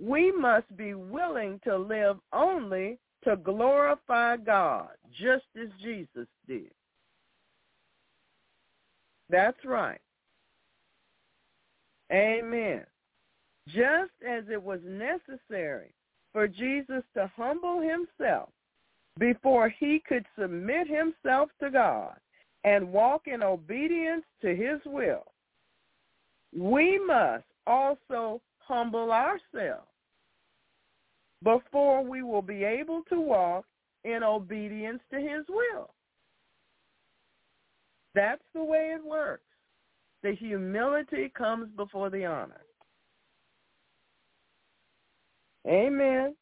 we 0.01 0.31
must 0.31 0.75
be 0.77 0.93
willing 0.93 1.59
to 1.63 1.77
live 1.77 2.17
only 2.31 2.97
to 3.23 3.35
glorify 3.35 4.37
God, 4.37 4.89
just 5.11 5.45
as 5.61 5.67
Jesus 5.81 6.27
did. 6.47 6.71
That's 9.29 9.57
right. 9.65 9.99
Amen. 12.11 12.83
Just 13.67 14.11
as 14.27 14.45
it 14.51 14.61
was 14.61 14.79
necessary 14.83 15.93
for 16.33 16.47
Jesus 16.47 17.03
to 17.13 17.29
humble 17.35 17.81
himself 17.81 18.49
before 19.19 19.69
he 19.69 20.01
could 20.07 20.25
submit 20.39 20.87
himself 20.87 21.49
to 21.61 21.69
God 21.69 22.15
and 22.63 22.91
walk 22.91 23.23
in 23.27 23.43
obedience 23.43 24.23
to 24.41 24.55
his 24.55 24.79
will, 24.85 25.25
we 26.57 26.99
must 27.05 27.43
also 27.67 28.41
humble 28.59 29.11
ourselves 29.11 29.88
before 31.43 32.03
we 32.03 32.23
will 32.23 32.41
be 32.41 32.63
able 32.63 33.03
to 33.09 33.19
walk 33.19 33.65
in 34.03 34.23
obedience 34.23 35.01
to 35.11 35.19
his 35.19 35.45
will. 35.49 35.89
That's 38.15 38.41
the 38.53 38.63
way 38.63 38.93
it 38.95 39.05
works. 39.05 39.43
The 40.23 40.35
humility 40.35 41.31
comes 41.37 41.69
before 41.77 42.09
the 42.09 42.25
honor. 42.25 42.61
Amen. 45.67 46.35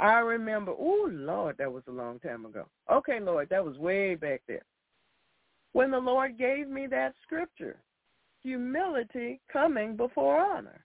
I 0.00 0.18
remember, 0.18 0.72
oh, 0.76 1.08
Lord, 1.10 1.56
that 1.58 1.72
was 1.72 1.84
a 1.88 1.92
long 1.92 2.18
time 2.18 2.44
ago. 2.44 2.66
Okay, 2.92 3.20
Lord, 3.20 3.48
that 3.50 3.64
was 3.64 3.78
way 3.78 4.14
back 4.16 4.42
there. 4.46 4.64
When 5.72 5.90
the 5.90 5.98
Lord 5.98 6.38
gave 6.38 6.68
me 6.68 6.86
that 6.88 7.14
scripture, 7.22 7.76
humility 8.42 9.40
coming 9.52 9.96
before 9.96 10.38
honor. 10.38 10.84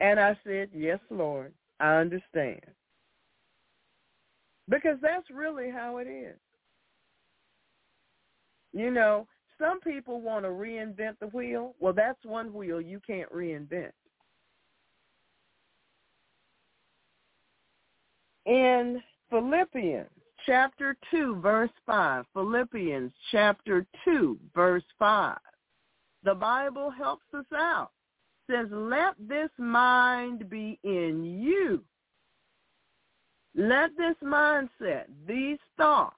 And 0.00 0.18
I 0.18 0.36
said, 0.44 0.70
yes, 0.74 0.98
Lord, 1.10 1.52
I 1.78 1.96
understand. 1.96 2.60
Because 4.68 4.96
that's 5.02 5.28
really 5.30 5.70
how 5.70 5.98
it 5.98 6.06
is. 6.06 6.36
You 8.72 8.90
know, 8.90 9.26
some 9.58 9.80
people 9.80 10.20
want 10.20 10.44
to 10.44 10.50
reinvent 10.50 11.18
the 11.20 11.26
wheel. 11.26 11.74
Well, 11.80 11.92
that's 11.92 12.24
one 12.24 12.54
wheel 12.54 12.80
you 12.80 13.00
can't 13.06 13.30
reinvent. 13.32 13.90
In 18.46 19.02
Philippians 19.28 20.08
chapter 20.46 20.96
2, 21.10 21.40
verse 21.42 21.70
5, 21.84 22.24
Philippians 22.32 23.12
chapter 23.30 23.86
2, 24.04 24.38
verse 24.54 24.84
5, 24.98 25.36
the 26.24 26.34
Bible 26.34 26.90
helps 26.90 27.26
us 27.34 27.44
out. 27.54 27.90
Says, 28.50 28.66
let 28.72 29.14
this 29.28 29.50
mind 29.58 30.50
be 30.50 30.78
in 30.82 31.22
you. 31.24 31.84
Let 33.54 33.90
this 33.96 34.16
mindset, 34.24 35.04
these 35.28 35.58
thoughts 35.76 36.16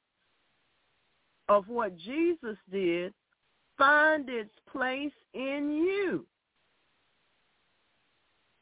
of 1.49 1.69
what 1.69 1.97
Jesus 1.99 2.57
did 2.71 3.13
find 3.77 4.31
its 4.31 4.53
place 4.71 5.13
in 5.35 5.71
you. 5.73 6.25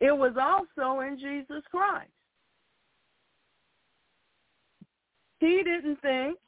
It 0.01 0.17
was 0.17 0.33
also 0.41 1.01
in 1.01 1.19
Jesus 1.19 1.63
Christ. 1.71 2.11
He 5.39 5.63
didn't 5.65 6.01
think 6.01 6.39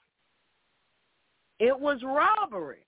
it 1.60 1.78
was 1.78 1.98
robbery 2.02 2.86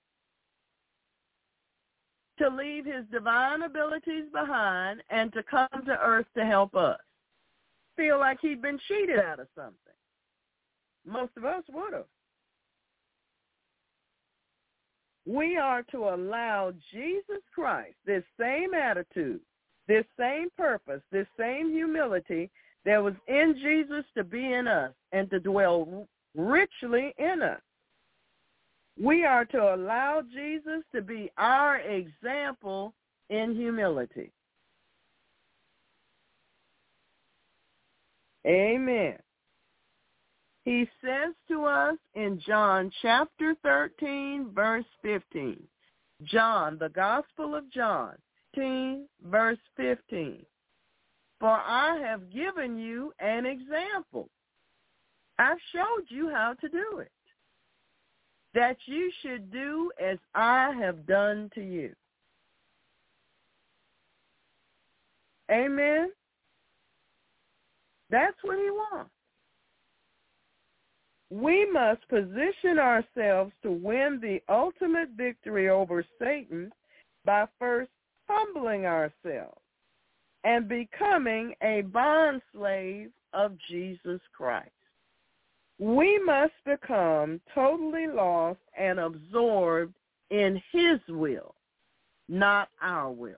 to 2.39 2.49
leave 2.49 2.85
his 2.85 3.05
divine 3.13 3.63
abilities 3.63 4.25
behind 4.33 5.03
and 5.11 5.33
to 5.33 5.43
come 5.43 5.69
to 5.87 5.99
earth 6.03 6.27
to 6.37 6.45
help 6.45 6.75
us. 6.75 6.99
Feel 7.97 8.19
like 8.19 8.39
he'd 8.41 8.63
been 8.63 8.79
cheated 8.89 9.19
out 9.19 9.41
of 9.41 9.47
something. 9.55 9.75
Most 11.07 11.33
of 11.37 11.45
us 11.45 11.63
would 11.73 11.93
have. 11.93 12.07
We 15.27 15.57
are 15.57 15.83
to 15.85 16.09
allow 16.09 16.73
Jesus 16.93 17.43
Christ 17.55 17.95
this 18.05 18.25
same 18.39 18.75
attitude, 18.75 19.41
this 19.89 20.05
same 20.19 20.49
purpose, 20.57 21.01
this 21.11 21.27
same 21.39 21.71
humility 21.71 22.51
that 22.85 23.03
was 23.03 23.15
in 23.27 23.55
Jesus 23.63 24.05
to 24.17 24.25
be 24.25 24.53
in 24.53 24.67
us 24.69 24.93
and 25.13 25.31
to 25.31 25.41
dwell 25.41 26.07
richly 26.35 27.15
in 27.17 27.41
us. 27.43 27.61
We 29.01 29.25
are 29.25 29.45
to 29.47 29.75
allow 29.75 30.23
Jesus 30.33 30.83
to 30.95 31.03
be 31.03 31.31
our 31.37 31.79
example 31.79 32.95
in 33.29 33.55
humility. 33.55 34.31
Amen. 38.47 39.17
He 40.65 40.89
says 41.03 41.35
to 41.49 41.65
us 41.65 41.97
in 42.15 42.41
John 42.47 42.91
chapter 43.03 43.55
13, 43.63 44.51
verse 44.55 44.85
15, 45.03 45.63
John, 46.25 46.79
the 46.79 46.89
Gospel 46.89 47.55
of 47.55 47.71
John, 47.71 48.15
13, 48.55 49.07
verse 49.27 49.59
15, 49.77 50.45
for 51.39 51.51
I 51.51 52.01
have 52.07 52.33
given 52.33 52.79
you 52.79 53.13
an 53.19 53.45
example. 53.45 54.29
I've 55.39 55.59
showed 55.75 56.07
you 56.09 56.31
how 56.31 56.55
to 56.61 56.69
do 56.69 56.99
it, 57.01 57.11
that 58.55 58.77
you 58.87 59.11
should 59.23 59.51
do 59.51 59.91
as 60.03 60.19
I 60.35 60.73
have 60.81 61.07
done 61.07 61.51
to 61.55 61.61
you. 61.61 61.93
Amen. 65.51 66.11
That's 68.11 68.37
what 68.43 68.59
he 68.59 68.71
wants. 68.71 69.11
We 71.31 71.69
must 71.71 72.09
position 72.09 72.79
ourselves 72.79 73.53
to 73.63 73.73
win 73.73 74.21
the 74.23 74.41
ultimate 74.49 75.11
victory 75.17 75.69
over 75.69 76.05
Satan 76.21 76.71
by 77.25 77.47
first 77.59 77.91
humbling 78.29 78.87
ourselves 78.87 79.61
and 80.45 80.69
becoming 80.69 81.55
a 81.63 81.83
bond 81.83 82.41
slave 82.53 83.11
of 83.33 83.57
Jesus 83.69 84.21
Christ. 84.33 84.71
We 85.79 86.19
must 86.21 86.53
become 86.65 87.41
totally 87.55 88.07
lost 88.07 88.61
and 88.79 89.01
absorbed 89.01 89.95
in 90.31 90.61
his 90.73 91.01
will, 91.09 91.55
not 92.29 92.69
our 92.81 93.11
will. 93.11 93.35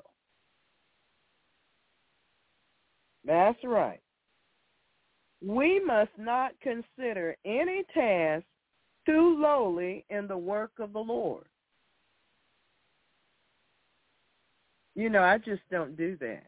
That's 3.24 3.58
right. 3.64 4.00
We 5.44 5.80
must 5.80 6.10
not 6.18 6.52
consider 6.60 7.36
any 7.44 7.84
task 7.92 8.44
too 9.04 9.38
lowly 9.40 10.04
in 10.10 10.26
the 10.26 10.38
work 10.38 10.72
of 10.78 10.92
the 10.92 11.00
Lord. 11.00 11.46
You 14.94 15.10
know, 15.10 15.22
I 15.22 15.38
just 15.38 15.62
don't 15.70 15.96
do 15.96 16.16
that. 16.20 16.46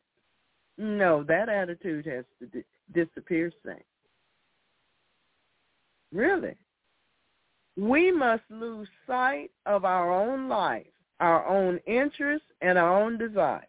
No, 0.79 1.23
that 1.25 1.49
attitude 1.49 2.07
has 2.07 2.25
to 2.39 2.47
di- 2.47 2.65
disappear, 2.95 3.53
saints. 3.65 3.85
Really. 6.13 6.57
We 7.77 8.11
must 8.11 8.43
lose 8.51 8.89
sight 9.07 9.51
of 9.67 9.85
our 9.85 10.13
own 10.13 10.49
life, 10.49 10.87
our 11.21 11.47
own 11.47 11.79
interests, 11.87 12.49
and 12.61 12.77
our 12.77 13.01
own 13.01 13.19
desires. 13.19 13.65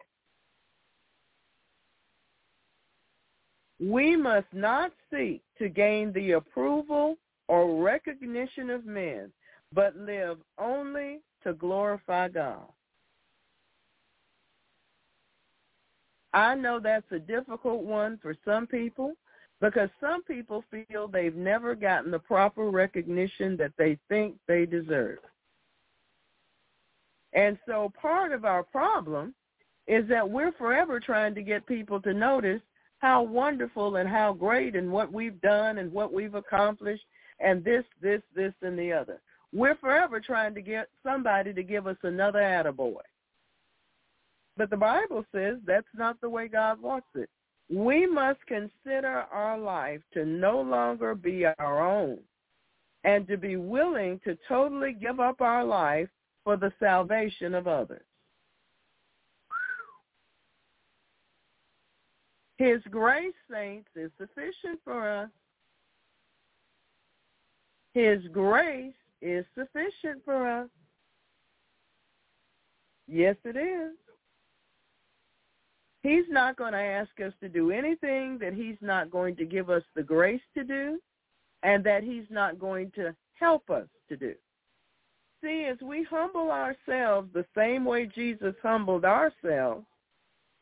We 3.79 4.15
must 4.15 4.47
not 4.51 4.91
seek 5.11 5.41
to 5.57 5.69
gain 5.69 6.11
the 6.11 6.31
approval 6.31 7.17
or 7.47 7.81
recognition 7.81 8.69
of 8.69 8.85
men, 8.85 9.31
but 9.73 9.95
live 9.95 10.37
only 10.57 11.19
to 11.43 11.53
glorify 11.53 12.27
God. 12.29 12.67
I 16.33 16.55
know 16.55 16.79
that's 16.79 17.11
a 17.11 17.19
difficult 17.19 17.83
one 17.83 18.19
for 18.21 18.35
some 18.45 18.67
people 18.67 19.13
because 19.61 19.89
some 19.99 20.23
people 20.23 20.63
feel 20.71 21.07
they've 21.07 21.35
never 21.35 21.75
gotten 21.75 22.11
the 22.11 22.19
proper 22.19 22.69
recognition 22.69 23.57
that 23.57 23.73
they 23.77 23.97
think 24.07 24.35
they 24.47 24.65
deserve. 24.65 25.19
And 27.33 27.57
so 27.67 27.91
part 28.01 28.31
of 28.31 28.45
our 28.45 28.63
problem 28.63 29.35
is 29.87 30.07
that 30.07 30.29
we're 30.29 30.51
forever 30.53 30.99
trying 30.99 31.35
to 31.35 31.41
get 31.41 31.65
people 31.65 32.01
to 32.01 32.13
notice 32.13 32.61
how 32.99 33.23
wonderful 33.23 33.97
and 33.97 34.09
how 34.09 34.33
great 34.33 34.75
and 34.75 34.91
what 34.91 35.11
we've 35.11 35.39
done 35.41 35.77
and 35.77 35.91
what 35.91 36.13
we've 36.13 36.35
accomplished 36.35 37.03
and 37.39 37.63
this, 37.63 37.83
this, 38.01 38.21
this, 38.35 38.53
and 38.61 38.77
the 38.77 38.91
other. 38.91 39.21
We're 39.53 39.77
forever 39.77 40.19
trying 40.19 40.53
to 40.55 40.61
get 40.61 40.89
somebody 41.03 41.53
to 41.53 41.63
give 41.63 41.87
us 41.87 41.97
another 42.03 42.39
attaboy. 42.39 43.01
But 44.57 44.69
the 44.69 44.77
Bible 44.77 45.25
says 45.33 45.55
that's 45.65 45.87
not 45.95 46.19
the 46.21 46.29
way 46.29 46.47
God 46.47 46.81
wants 46.81 47.07
it. 47.15 47.29
We 47.69 48.07
must 48.07 48.39
consider 48.47 49.25
our 49.31 49.57
life 49.57 50.01
to 50.13 50.25
no 50.25 50.59
longer 50.61 51.13
be 51.13 51.45
our 51.45 51.87
own 51.87 52.19
and 53.03 53.27
to 53.27 53.37
be 53.37 53.55
willing 53.55 54.19
to 54.25 54.37
totally 54.47 54.93
give 54.93 55.19
up 55.19 55.39
our 55.41 55.63
life 55.63 56.09
for 56.43 56.57
the 56.57 56.73
salvation 56.79 57.53
of 57.53 57.67
others. 57.67 58.01
His 62.57 62.81
grace, 62.89 63.33
saints, 63.49 63.89
is 63.95 64.11
sufficient 64.17 64.79
for 64.83 65.09
us. 65.09 65.29
His 67.93 68.19
grace 68.33 68.93
is 69.21 69.45
sufficient 69.55 70.23
for 70.25 70.45
us. 70.45 70.69
Yes, 73.07 73.37
it 73.45 73.55
is. 73.55 73.95
He's 76.09 76.25
not 76.27 76.55
going 76.55 76.73
to 76.73 76.79
ask 76.79 77.11
us 77.23 77.33
to 77.39 77.47
do 77.47 77.69
anything 77.69 78.39
that 78.39 78.55
he's 78.55 78.77
not 78.81 79.11
going 79.11 79.35
to 79.35 79.45
give 79.45 79.69
us 79.69 79.83
the 79.95 80.01
grace 80.01 80.41
to 80.55 80.63
do 80.63 80.99
and 81.61 81.83
that 81.83 82.03
he's 82.03 82.25
not 82.31 82.57
going 82.57 82.91
to 82.95 83.15
help 83.39 83.69
us 83.69 83.85
to 84.07 84.17
do. 84.17 84.33
See, 85.43 85.67
as 85.69 85.77
we 85.81 86.03
humble 86.09 86.49
ourselves 86.49 87.29
the 87.31 87.45
same 87.55 87.85
way 87.85 88.07
Jesus 88.07 88.55
humbled 88.63 89.05
ourselves, 89.05 89.85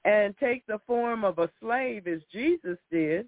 and 0.03 0.35
take 0.37 0.65
the 0.67 0.81
form 0.85 1.23
of 1.23 1.39
a 1.39 1.49
slave 1.61 2.07
as 2.07 2.19
Jesus 2.31 2.77
did, 2.91 3.25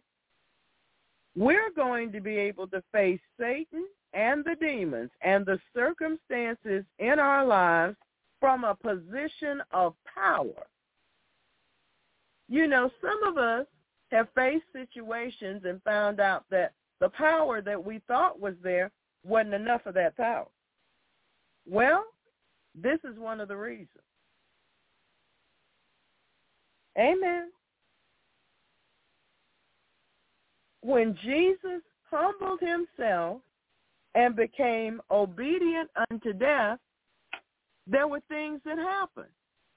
we're 1.38 1.72
going 1.74 2.12
to 2.12 2.20
be 2.20 2.36
able 2.36 2.68
to 2.68 2.84
face 2.92 3.22
Satan 3.40 3.86
and 4.14 4.44
the 4.44 4.56
demons 4.60 5.12
and 5.22 5.46
the 5.46 5.60
circumstances 5.74 6.84
in 6.98 7.18
our 7.18 7.46
lives 7.46 7.96
from 8.42 8.66
a 8.66 8.76
position 8.76 9.62
of 9.72 9.94
power. 10.14 10.68
You 12.50 12.68
know, 12.68 12.90
some 13.00 13.24
of 13.24 13.38
us 13.38 13.68
have 14.12 14.28
faced 14.36 14.66
situations 14.74 15.62
and 15.66 15.82
found 15.84 16.20
out 16.20 16.46
that 16.50 16.74
the 17.00 17.10
power 17.10 17.62
that 17.62 17.84
we 17.84 18.02
thought 18.08 18.40
was 18.40 18.56
there 18.64 18.92
wasn't 19.24 19.54
enough 19.54 19.86
of 19.86 19.94
that 19.94 20.18
power. 20.18 20.48
Well, 21.70 22.06
this 22.74 23.00
is 23.04 23.18
one 23.20 23.40
of 23.40 23.48
the 23.48 23.56
reasons. 23.56 23.90
Amen. 26.98 27.52
When 30.82 31.16
Jesus 31.24 31.82
humbled 32.10 32.60
himself 32.62 33.42
and 34.16 34.36
became 34.36 35.02
obedient 35.12 35.90
unto 36.10 36.34
death, 36.34 36.80
there 37.86 38.08
were 38.08 38.22
things 38.28 38.60
that 38.66 38.78
happened. 38.78 39.28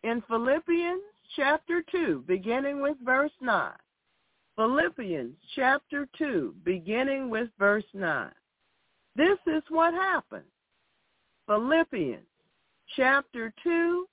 In 0.04 0.22
Philippians 0.26 1.02
chapter 1.36 1.82
2, 1.90 2.24
beginning 2.26 2.80
with 2.80 2.96
verse 3.04 3.32
9. 3.40 3.72
Philippians 4.56 5.34
chapter 5.54 6.06
2, 6.18 6.54
beginning 6.64 7.30
with 7.30 7.48
verse 7.58 7.84
9. 7.94 8.30
This 9.16 9.38
is 9.46 9.62
what 9.68 9.94
happened. 9.94 10.44
Philippians 11.46 12.26
chapter 12.96 13.52
2, 13.62 14.06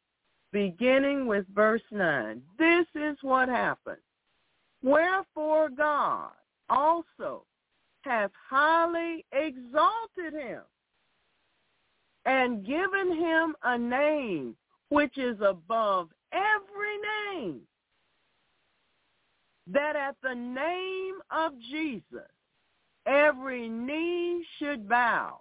beginning 0.52 1.28
with 1.28 1.46
verse 1.54 1.82
9. 1.91 2.41
This 2.58 2.86
is 2.96 3.18
what 3.22 3.50
happened. 3.50 3.98
Wherefore 4.82 5.70
God 5.70 6.32
also 6.70 7.44
hath 8.02 8.32
highly 8.50 9.26
exalted 9.34 10.34
him 10.34 10.62
and 12.26 12.66
given 12.66 13.18
him 13.18 13.56
a 13.64 13.78
name 13.78 14.56
which 14.90 15.18
is 15.18 15.38
above 15.41 16.10
every 16.34 16.97
name, 17.35 17.61
that 19.68 19.95
at 19.95 20.15
the 20.23 20.35
name 20.35 21.15
of 21.31 21.53
Jesus 21.72 22.30
every 23.07 23.69
knee 23.69 24.45
should 24.60 24.88
bow 24.88 25.39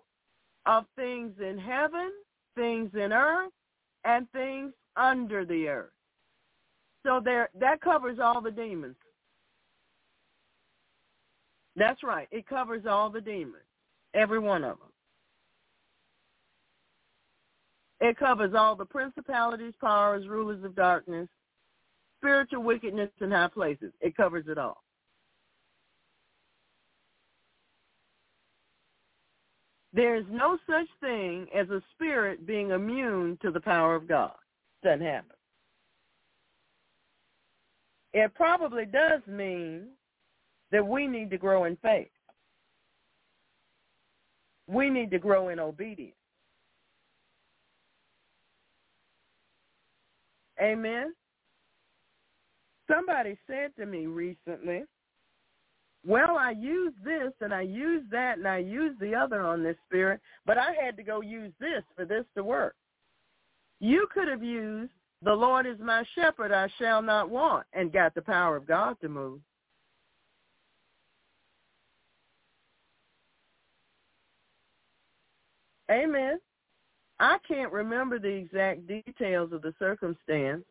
of 0.67 0.85
things 0.97 1.33
in 1.41 1.59
heaven, 1.59 2.11
things 2.57 2.91
in 2.95 3.13
earth, 3.13 3.53
and 4.05 4.31
things 4.33 4.73
under 4.97 5.45
the 5.45 5.69
earth. 5.69 5.93
So 7.07 7.21
there 7.25 7.49
that 7.61 7.81
covers 7.81 8.19
all 8.23 8.41
the 8.41 8.51
demons. 8.51 8.97
That's 11.77 12.03
right. 12.03 12.29
It 12.31 12.47
covers 12.47 12.85
all 12.89 13.11
the 13.11 13.21
demons, 13.21 13.65
every 14.15 14.39
one 14.41 14.65
of 14.65 14.79
them. 14.79 14.88
It 18.01 18.17
covers 18.17 18.55
all 18.55 18.77
the 18.77 18.85
principalities, 18.85 19.75
powers, 19.81 20.29
rulers 20.29 20.63
of 20.65 20.77
darkness, 20.77 21.29
spiritual 22.21 22.63
wickedness 22.63 23.11
in 23.21 23.31
high 23.31 23.49
places. 23.49 23.93
It 24.01 24.17
covers 24.17 24.45
it 24.49 24.59
all. 24.59 24.83
There 29.93 30.17
is 30.17 30.27
no 30.31 30.59
such 30.69 30.87
thing 31.01 31.47
as 31.55 31.69
a 31.71 31.83
spirit 31.95 32.47
being 32.47 32.71
immune 32.71 33.39
to 33.43 33.51
the 33.51 33.61
power 33.61 33.95
of 33.95 34.07
God. 34.07 34.37
Doesn't 34.85 35.01
happen. 35.01 35.35
It 38.13 38.33
probably 38.35 38.85
does 38.85 39.23
mean 39.27 39.89
that 40.71 40.87
we 40.87 41.07
need 41.07 41.31
to 41.31 41.39
grow 41.39 41.65
in 41.65 41.77
faith. 41.77 42.11
We 44.67 44.91
need 44.91 45.11
to 45.13 45.19
grow 45.19 45.49
in 45.49 45.59
obedience. 45.59 46.15
Amen. 50.61 51.13
Somebody 52.91 53.39
said 53.47 53.71
to 53.79 53.87
me 53.87 54.07
recently, 54.07 54.85
well, 56.07 56.37
I 56.39 56.53
use 56.53 56.95
this 57.05 57.33
and 57.41 57.53
I 57.53 57.63
use 57.63 58.05
that 58.11 58.39
and 58.39 58.49
I 58.49 58.59
use 58.59 58.97
the 59.01 59.15
other 59.15 59.43
on 59.43 59.63
this 59.63 59.77
spirit, 59.87 60.21
but 60.47 60.57
I 60.57 60.73
had 60.81 60.97
to 60.97 61.03
go 61.03 61.21
use 61.21 61.53
this 61.61 61.83
for 61.97 62.05
this 62.05 62.25
to 62.37 62.45
work. 62.45 62.75
You 63.81 64.07
could 64.13 64.29
have 64.29 64.43
used 64.43 64.93
the 65.23 65.35
Lord 65.35 65.67
is 65.67 65.79
my 65.81 66.05
shepherd, 66.15 66.53
I 66.53 66.69
shall 66.79 67.03
not 67.03 67.29
want, 67.29 67.67
and 67.73 67.93
got 67.93 68.15
the 68.15 68.23
power 68.23 68.57
of 68.57 68.67
God 68.67 68.97
to 69.01 69.09
move. 69.09 69.41
Amen. 75.91 76.39
I 77.21 77.39
can't 77.47 77.73
remember 77.73 78.19
the 78.19 78.29
exact 78.29 78.87
details 78.87 79.53
of 79.53 79.63
the 79.63 79.75
circumstance, 79.79 80.65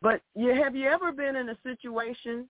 but 0.00 0.22
you 0.34 0.54
have 0.54 0.76
you 0.76 0.88
ever 0.88 1.12
been 1.12 1.36
in 1.36 1.48
a 1.48 1.58
situation 1.62 2.48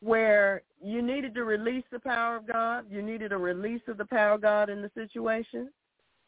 where 0.00 0.62
you 0.82 1.00
needed 1.02 1.34
to 1.34 1.44
release 1.44 1.84
the 1.92 1.98
power 1.98 2.36
of 2.36 2.46
God, 2.46 2.86
you 2.90 3.02
needed 3.02 3.32
a 3.32 3.38
release 3.38 3.82
of 3.88 3.98
the 3.98 4.04
power 4.04 4.34
of 4.34 4.42
God 4.42 4.68
in 4.68 4.82
the 4.82 4.90
situation, 4.94 5.70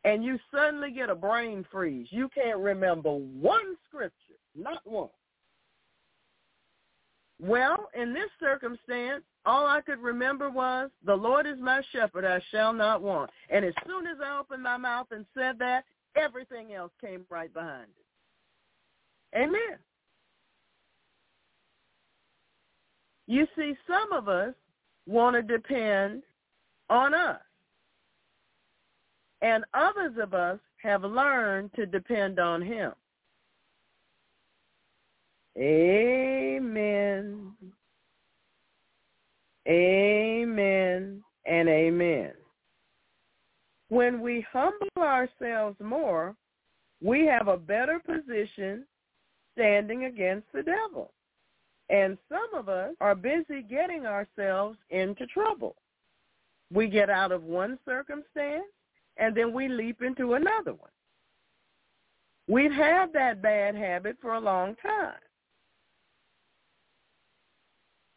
and 0.04 0.24
you 0.24 0.38
suddenly 0.52 0.92
get 0.92 1.10
a 1.10 1.14
brain 1.14 1.64
freeze. 1.72 2.06
You 2.10 2.28
can't 2.28 2.58
remember 2.58 3.10
one 3.12 3.76
scripture, 3.88 4.38
not 4.54 4.80
one. 4.84 5.08
Well, 7.40 7.88
in 7.94 8.14
this 8.14 8.30
circumstance, 8.38 9.24
all 9.44 9.66
I 9.66 9.80
could 9.80 9.98
remember 9.98 10.50
was, 10.50 10.90
the 11.04 11.14
Lord 11.14 11.46
is 11.46 11.58
my 11.58 11.82
shepherd, 11.92 12.24
I 12.24 12.40
shall 12.50 12.72
not 12.72 13.02
want. 13.02 13.30
And 13.50 13.64
as 13.64 13.74
soon 13.86 14.06
as 14.06 14.16
I 14.24 14.38
opened 14.38 14.62
my 14.62 14.76
mouth 14.76 15.08
and 15.10 15.26
said 15.34 15.58
that, 15.58 15.84
everything 16.16 16.74
else 16.74 16.92
came 17.00 17.24
right 17.30 17.52
behind 17.52 17.88
it. 17.88 19.38
Amen. 19.38 19.78
You 23.26 23.46
see, 23.56 23.74
some 23.88 24.12
of 24.12 24.28
us 24.28 24.54
want 25.06 25.34
to 25.36 25.42
depend 25.42 26.22
on 26.90 27.14
us. 27.14 27.40
And 29.42 29.64
others 29.74 30.14
of 30.22 30.34
us 30.34 30.58
have 30.82 31.02
learned 31.02 31.72
to 31.74 31.86
depend 31.86 32.38
on 32.38 32.62
him. 32.62 32.92
Amen. 35.58 37.52
Amen 39.68 41.22
and 41.46 41.68
amen. 41.68 42.32
When 43.94 44.20
we 44.20 44.44
humble 44.52 44.88
ourselves 44.98 45.76
more, 45.78 46.34
we 47.00 47.26
have 47.26 47.46
a 47.46 47.56
better 47.56 48.00
position 48.00 48.84
standing 49.52 50.06
against 50.06 50.48
the 50.52 50.64
devil. 50.64 51.12
And 51.90 52.18
some 52.28 52.58
of 52.58 52.68
us 52.68 52.96
are 53.00 53.14
busy 53.14 53.62
getting 53.62 54.04
ourselves 54.04 54.78
into 54.90 55.28
trouble. 55.28 55.76
We 56.72 56.88
get 56.88 57.08
out 57.08 57.30
of 57.30 57.44
one 57.44 57.78
circumstance 57.84 58.64
and 59.16 59.32
then 59.32 59.52
we 59.52 59.68
leap 59.68 60.02
into 60.02 60.34
another 60.34 60.72
one. 60.72 60.90
We've 62.48 62.72
had 62.72 63.12
that 63.12 63.42
bad 63.42 63.76
habit 63.76 64.16
for 64.20 64.34
a 64.34 64.40
long 64.40 64.74
time. 64.82 65.14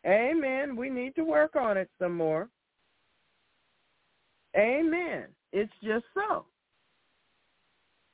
Amen. 0.07 0.75
We 0.75 0.89
need 0.89 1.13
to 1.17 1.23
work 1.23 1.55
on 1.55 1.77
it 1.77 1.91
some 1.99 2.17
more. 2.17 2.49
Amen. 4.57 5.27
It's 5.51 5.71
just 5.83 6.05
so. 6.13 6.45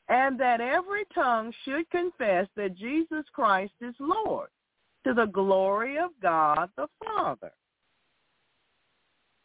And 0.09 0.39
that 0.39 0.61
every 0.61 1.05
tongue 1.15 1.53
should 1.63 1.89
confess 1.89 2.47
that 2.55 2.77
Jesus 2.77 3.25
Christ 3.33 3.73
is 3.81 3.95
Lord 3.99 4.49
to 5.05 5.13
the 5.13 5.25
glory 5.25 5.97
of 5.97 6.11
God 6.21 6.69
the 6.77 6.87
Father. 7.03 7.51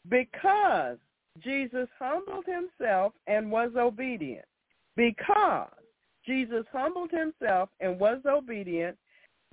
Because 0.08 0.98
Jesus 1.42 1.88
humbled 1.98 2.44
himself 2.46 3.12
and 3.26 3.50
was 3.50 3.70
obedient. 3.76 4.44
Because 4.96 5.68
Jesus 6.26 6.64
humbled 6.72 7.10
himself 7.10 7.68
and 7.80 7.98
was 7.98 8.18
obedient, 8.26 8.96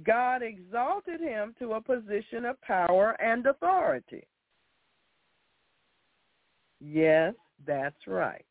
God 0.04 0.42
exalted 0.42 1.22
him 1.22 1.56
to 1.60 1.74
a 1.74 1.82
position 1.82 2.46
of 2.46 2.60
power 2.62 3.16
and 3.22 3.46
authority. 3.46 4.26
Yes, 6.82 7.34
that's 7.66 8.08
right. 8.08 8.46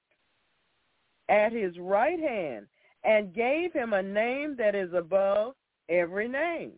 At 1.28 1.52
his 1.52 1.78
right 1.78 2.18
hand, 2.18 2.66
and 3.04 3.34
gave 3.34 3.72
him 3.72 3.92
a 3.92 4.02
name 4.02 4.56
that 4.56 4.74
is 4.74 4.92
above 4.94 5.54
every 5.88 6.28
name, 6.28 6.72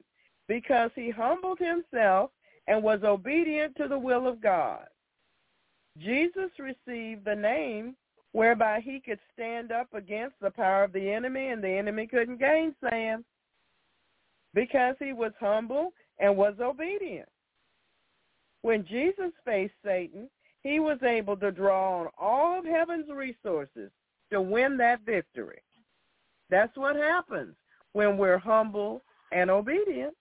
because 0.48 0.90
he 0.94 1.10
humbled 1.10 1.58
himself 1.58 2.30
and 2.66 2.82
was 2.82 3.00
obedient 3.04 3.76
to 3.76 3.86
the 3.88 3.98
will 3.98 4.26
of 4.26 4.40
God. 4.40 4.86
Jesus 5.98 6.50
received 6.58 7.24
the 7.24 7.34
name 7.34 7.94
whereby 8.32 8.80
he 8.80 9.00
could 9.00 9.20
stand 9.32 9.72
up 9.72 9.94
against 9.94 10.34
the 10.40 10.50
power 10.50 10.84
of 10.84 10.92
the 10.92 11.10
enemy, 11.10 11.48
and 11.48 11.62
the 11.62 11.68
enemy 11.68 12.06
couldn't 12.06 12.38
gainsay 12.38 13.04
him 13.04 13.24
because 14.52 14.96
he 14.98 15.12
was 15.12 15.32
humble 15.38 15.92
and 16.18 16.36
was 16.36 16.54
obedient. 16.60 17.28
When 18.62 18.84
Jesus 18.84 19.32
faced 19.44 19.74
Satan, 19.84 20.28
he 20.66 20.80
was 20.80 20.98
able 21.02 21.36
to 21.36 21.52
draw 21.52 22.00
on 22.00 22.08
all 22.18 22.58
of 22.58 22.64
heaven's 22.64 23.08
resources 23.08 23.90
to 24.32 24.40
win 24.40 24.76
that 24.78 25.00
victory. 25.06 25.62
That's 26.50 26.76
what 26.76 26.96
happens 26.96 27.54
when 27.92 28.18
we're 28.18 28.38
humble 28.38 29.02
and 29.30 29.48
obedient. 29.48 30.14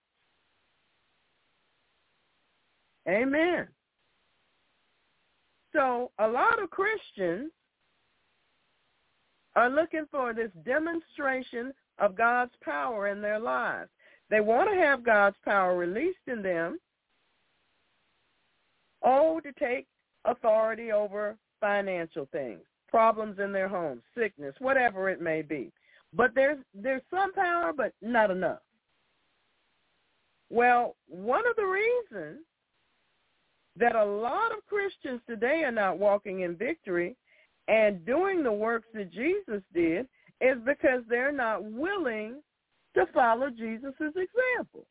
Amen. 3.08 3.68
So 5.74 6.12
a 6.20 6.28
lot 6.28 6.62
of 6.62 6.70
Christians 6.70 7.52
are 9.56 9.70
looking 9.70 10.06
for 10.12 10.34
this 10.34 10.52
demonstration 10.64 11.74
of 11.98 12.16
God's 12.16 12.54
power 12.62 13.08
in 13.08 13.22
their 13.22 13.40
lives. 13.40 13.90
They 14.30 14.42
want 14.42 14.70
to 14.70 14.76
have 14.76 15.04
God's 15.04 15.38
power 15.44 15.76
released 15.76 16.28
in 16.28 16.42
them. 16.42 16.78
Oh, 19.04 19.40
to 19.40 19.52
take 19.54 19.88
authority 20.26 20.92
over 20.92 21.38
financial 21.60 22.28
things, 22.32 22.62
problems 22.90 23.40
in 23.40 23.52
their 23.52 23.68
home, 23.68 24.02
sickness, 24.18 24.56
whatever 24.60 25.10
it 25.10 25.22
may 25.22 25.42
be. 25.42 25.72
But 26.14 26.32
there's 26.36 26.60
there's 26.74 27.02
some 27.10 27.34
power, 27.34 27.74
but 27.76 27.94
not 28.02 28.32
enough. 28.32 28.60
Well, 30.50 30.96
one 31.08 31.46
of 31.48 31.56
the 31.56 31.66
reasons 31.66 32.40
that 33.78 33.96
a 33.96 34.06
lot 34.06 34.52
of 34.52 34.66
Christians 34.68 35.22
today 35.28 35.64
are 35.66 35.72
not 35.72 35.98
walking 35.98 36.42
in 36.42 36.56
victory 36.56 37.18
and 37.68 38.06
doing 38.06 38.44
the 38.44 38.52
works 38.52 38.88
that 38.94 39.12
Jesus 39.12 39.62
did 39.74 40.08
is 40.40 40.58
because 40.66 41.02
they're 41.10 41.32
not 41.32 41.64
willing 41.64 42.42
to 42.96 43.06
follow 43.14 43.50
Jesus' 43.50 43.94
example. 44.00 44.86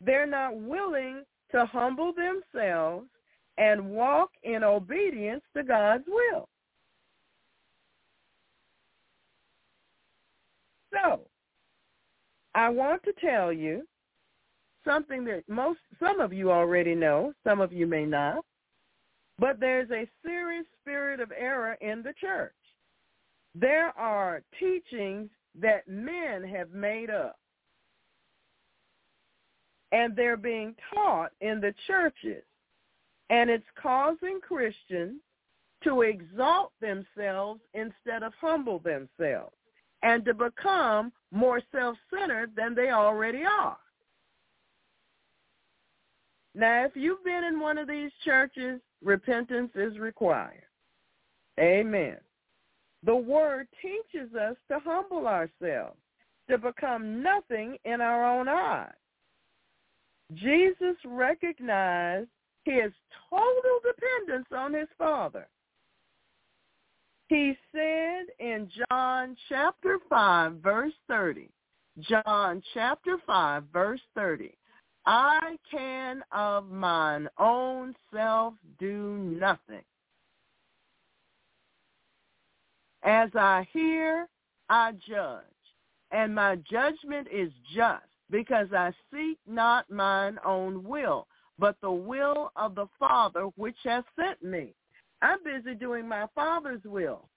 They're 0.00 0.26
not 0.26 0.56
willing 0.56 1.22
to 1.52 1.66
humble 1.66 2.12
themselves 2.12 3.06
and 3.58 3.90
walk 3.90 4.30
in 4.44 4.62
obedience 4.62 5.42
to 5.56 5.62
God's 5.62 6.04
will. 6.06 6.48
So, 10.92 11.20
I 12.54 12.68
want 12.70 13.02
to 13.02 13.12
tell 13.20 13.52
you 13.52 13.86
something 14.84 15.24
that 15.24 15.42
most 15.48 15.80
some 16.00 16.20
of 16.20 16.32
you 16.32 16.50
already 16.50 16.94
know, 16.94 17.32
some 17.44 17.60
of 17.60 17.72
you 17.72 17.86
may 17.86 18.06
not. 18.06 18.44
But 19.38 19.60
there's 19.60 19.90
a 19.90 20.08
serious 20.24 20.64
spirit 20.80 21.20
of 21.20 21.30
error 21.36 21.76
in 21.80 22.02
the 22.02 22.14
church. 22.20 22.54
There 23.54 23.96
are 23.98 24.42
teachings 24.58 25.30
that 25.60 25.86
men 25.86 26.42
have 26.42 26.70
made 26.72 27.10
up. 27.10 27.36
And 29.92 30.14
they're 30.14 30.36
being 30.36 30.74
taught 30.92 31.30
in 31.40 31.60
the 31.60 31.72
churches. 31.86 32.42
And 33.30 33.50
it's 33.50 33.64
causing 33.80 34.40
Christians 34.40 35.20
to 35.84 36.02
exalt 36.02 36.72
themselves 36.80 37.60
instead 37.74 38.22
of 38.22 38.32
humble 38.40 38.80
themselves 38.80 39.54
and 40.02 40.24
to 40.24 40.34
become 40.34 41.12
more 41.30 41.60
self-centered 41.72 42.52
than 42.56 42.74
they 42.74 42.90
already 42.90 43.42
are. 43.44 43.76
Now, 46.54 46.84
if 46.84 46.92
you've 46.94 47.22
been 47.24 47.44
in 47.44 47.60
one 47.60 47.78
of 47.78 47.86
these 47.86 48.10
churches, 48.24 48.80
repentance 49.04 49.70
is 49.74 49.98
required. 49.98 50.64
Amen. 51.60 52.16
The 53.04 53.14
word 53.14 53.68
teaches 53.80 54.34
us 54.34 54.56
to 54.68 54.80
humble 54.84 55.28
ourselves, 55.28 55.98
to 56.50 56.58
become 56.58 57.22
nothing 57.22 57.76
in 57.84 58.00
our 58.00 58.24
own 58.24 58.48
eyes. 58.48 58.90
Jesus 60.34 60.96
recognized 61.04 62.28
his 62.68 62.92
total 63.30 63.80
dependence 63.82 64.46
on 64.52 64.74
his 64.74 64.88
Father. 64.98 65.48
He 67.28 67.56
said 67.72 68.26
in 68.38 68.70
John 68.90 69.36
chapter 69.48 69.98
5, 70.08 70.54
verse 70.56 70.92
30, 71.08 71.48
John 72.00 72.62
chapter 72.74 73.18
5, 73.26 73.64
verse 73.72 74.00
30, 74.14 74.54
I 75.06 75.56
can 75.70 76.22
of 76.32 76.70
mine 76.70 77.28
own 77.38 77.94
self 78.12 78.54
do 78.78 79.16
nothing. 79.18 79.82
As 83.02 83.30
I 83.34 83.66
hear, 83.72 84.28
I 84.68 84.92
judge, 85.08 85.42
and 86.10 86.34
my 86.34 86.56
judgment 86.70 87.28
is 87.32 87.50
just, 87.74 88.04
because 88.30 88.68
I 88.72 88.92
seek 89.12 89.38
not 89.46 89.90
mine 89.90 90.38
own 90.44 90.84
will, 90.84 91.26
but 91.58 91.76
the 91.82 91.90
will 91.90 92.50
of 92.56 92.74
the 92.74 92.86
Father 92.98 93.48
which 93.56 93.76
has 93.84 94.04
sent 94.18 94.42
me. 94.42 94.74
I'm 95.22 95.38
busy 95.42 95.74
doing 95.74 96.08
my 96.08 96.26
Father's 96.34 96.82
will. 96.84 97.28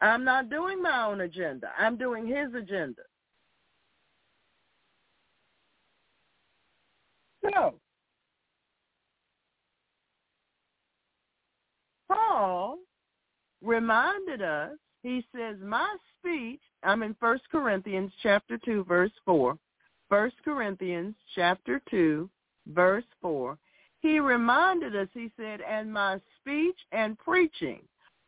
I'm 0.00 0.24
not 0.24 0.50
doing 0.50 0.82
my 0.82 1.06
own 1.06 1.20
agenda. 1.22 1.68
I'm 1.78 1.96
doing 1.96 2.26
his 2.26 2.52
agenda. 2.54 3.02
So, 7.44 7.74
Paul 12.10 12.78
reminded 13.62 14.42
us, 14.42 14.72
he 15.02 15.24
says, 15.34 15.56
my 15.62 15.96
speech, 16.18 16.60
I'm 16.82 17.02
in 17.02 17.14
1 17.20 17.38
Corinthians 17.52 18.12
chapter 18.22 18.58
2, 18.64 18.84
verse 18.84 19.12
4. 19.26 19.56
1 20.08 20.32
Corinthians 20.44 21.14
chapter 21.34 21.80
2, 21.90 22.28
verse 22.66 23.04
4. 23.20 23.58
He 24.00 24.18
reminded 24.18 24.94
us, 24.94 25.08
he 25.14 25.30
said, 25.36 25.60
and 25.60 25.92
my 25.92 26.20
speech 26.40 26.78
and 26.92 27.18
preaching 27.18 27.80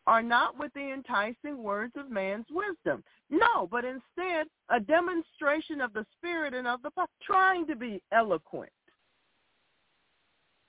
are 0.07 0.23
not 0.23 0.59
with 0.59 0.73
the 0.75 0.93
enticing 0.93 1.63
words 1.63 1.93
of 1.97 2.11
man's 2.11 2.47
wisdom. 2.51 3.03
No, 3.29 3.69
but 3.71 3.85
instead 3.85 4.47
a 4.71 4.81
demonstration 4.81 5.81
of 5.81 5.93
the 5.93 6.07
Spirit 6.17 6.55
and 6.55 6.67
of 6.67 6.81
the 6.83 6.91
trying 7.23 7.67
to 7.67 7.77
be 7.77 8.01
eloquent. 8.13 8.71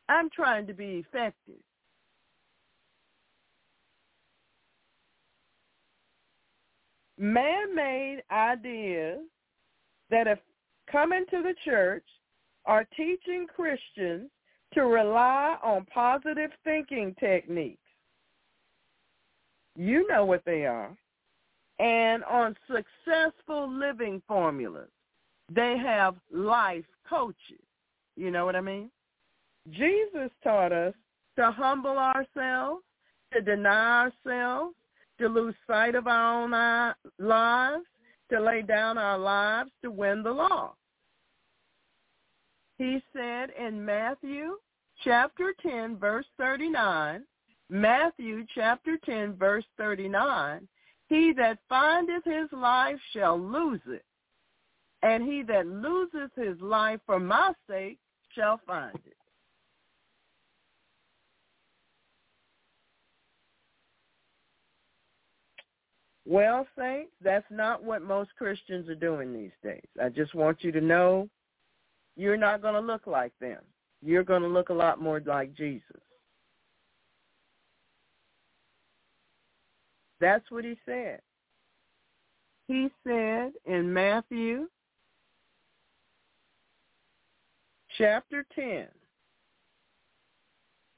I'm 0.09 0.29
trying 0.29 0.65
to 0.67 0.73
be 0.73 1.05
effective. 1.07 1.61
Man-made 7.19 8.23
ideas 8.31 9.19
that 10.09 10.27
have 10.27 10.39
come 10.91 11.13
into 11.13 11.41
the 11.41 11.55
church 11.65 12.05
are 12.67 12.85
teaching 12.95 13.47
Christians 13.53 14.29
to 14.73 14.81
rely 14.83 15.57
on 15.63 15.85
positive 15.85 16.51
thinking 16.63 17.15
techniques. 17.19 17.79
You 19.75 20.07
know 20.07 20.25
what 20.25 20.43
they 20.45 20.65
are. 20.65 20.95
And 21.79 22.23
on 22.25 22.55
successful 22.67 23.71
living 23.71 24.21
formulas. 24.27 24.89
They 25.53 25.77
have 25.77 26.15
life 26.31 26.85
coaches. 27.09 27.63
You 28.15 28.31
know 28.31 28.45
what 28.45 28.55
I 28.55 28.61
mean? 28.61 28.91
Jesus 29.71 30.29
taught 30.43 30.73
us 30.73 30.93
to 31.37 31.51
humble 31.51 31.97
ourselves, 31.97 32.83
to 33.33 33.41
deny 33.41 34.09
ourselves, 34.09 34.75
to 35.19 35.27
lose 35.27 35.55
sight 35.67 35.95
of 35.95 36.07
our 36.07 36.43
own 36.43 36.51
lives, 37.19 37.85
to 38.31 38.41
lay 38.41 38.61
down 38.61 38.97
our 38.97 39.17
lives 39.17 39.69
to 39.83 39.91
win 39.91 40.23
the 40.23 40.31
lost. 40.31 40.77
He 42.77 43.01
said 43.11 43.49
in 43.59 43.83
Matthew 43.83 44.57
chapter 45.03 45.53
10, 45.61 45.97
verse 45.97 46.25
39, 46.37 47.23
Matthew 47.69 48.45
chapter 48.53 48.97
10, 49.03 49.33
verse 49.33 49.65
39, 49.77 50.67
he 51.09 51.33
that 51.37 51.57
findeth 51.67 52.23
his 52.23 52.49
life 52.51 52.99
shall 53.13 53.39
lose 53.39 53.81
it, 53.87 54.05
and 55.01 55.23
he 55.23 55.41
that 55.43 55.65
loseth 55.65 56.31
his 56.35 56.59
life 56.61 56.99
for 57.05 57.19
my 57.19 57.51
sake 57.69 57.97
shall 58.33 58.59
find 58.67 58.95
it. 59.05 59.17
Well, 66.25 66.67
saints, 66.77 67.13
that's 67.23 67.45
not 67.49 67.83
what 67.83 68.01
most 68.01 68.31
Christians 68.37 68.89
are 68.89 68.95
doing 68.95 69.33
these 69.33 69.51
days. 69.63 69.87
I 70.01 70.09
just 70.09 70.35
want 70.35 70.61
you 70.61 70.73
to 70.73 70.81
know 70.81 71.29
you're 72.17 72.37
not 72.37 72.61
going 72.61 72.73
to 72.73 72.81
look 72.81 73.07
like 73.07 73.31
them. 73.39 73.59
You're 74.01 74.23
going 74.23 74.41
to 74.41 74.47
look 74.47 74.69
a 74.69 74.73
lot 74.73 75.01
more 75.01 75.21
like 75.25 75.53
Jesus. 75.53 76.01
That's 80.19 80.49
what 80.49 80.65
he 80.65 80.75
said. 80.85 81.21
He 82.67 82.89
said 83.05 83.53
in 83.65 83.93
Matthew 83.93 84.67
chapter 87.97 88.45
10. 88.53 88.87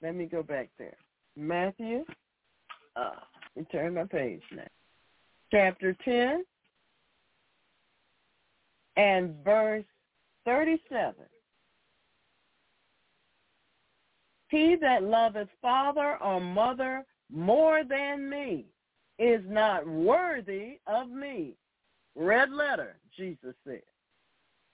Let 0.01 0.15
me 0.15 0.25
go 0.25 0.41
back 0.41 0.69
there. 0.79 0.97
Matthew, 1.35 2.05
uh, 2.95 3.11
turn 3.71 3.93
my 3.93 4.05
page 4.05 4.41
now 4.55 4.63
chapter 5.51 5.95
10 6.05 6.43
and 8.97 9.35
verse 9.43 9.85
37. 10.45 11.13
He 14.49 14.75
that 14.81 15.03
loveth 15.03 15.49
father 15.61 16.17
or 16.21 16.41
mother 16.41 17.05
more 17.31 17.83
than 17.83 18.29
me 18.29 18.65
is 19.19 19.41
not 19.47 19.87
worthy 19.87 20.79
of 20.87 21.09
me. 21.09 21.53
Red 22.15 22.51
letter, 22.51 22.97
Jesus 23.15 23.53
said. 23.65 23.81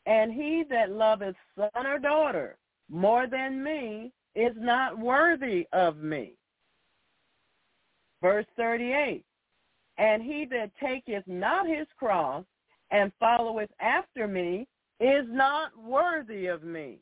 And 0.05 0.31
he 0.31 0.63
that 0.69 0.91
loveth 0.91 1.35
son 1.55 1.85
or 1.85 1.99
daughter 1.99 2.57
more 2.89 3.27
than 3.27 3.63
me 3.63 4.11
is 4.35 4.53
not 4.57 4.97
worthy 4.97 5.67
of 5.73 5.97
me. 5.97 6.33
Verse 8.21 8.45
38, 8.55 9.23
and 9.97 10.23
he 10.23 10.45
that 10.45 10.71
taketh 10.81 11.23
not 11.27 11.67
his 11.67 11.87
cross 11.97 12.43
and 12.91 13.11
followeth 13.19 13.69
after 13.79 14.27
me 14.27 14.67
is 14.99 15.25
not 15.29 15.71
worthy 15.77 16.47
of 16.47 16.63
me. 16.63 16.99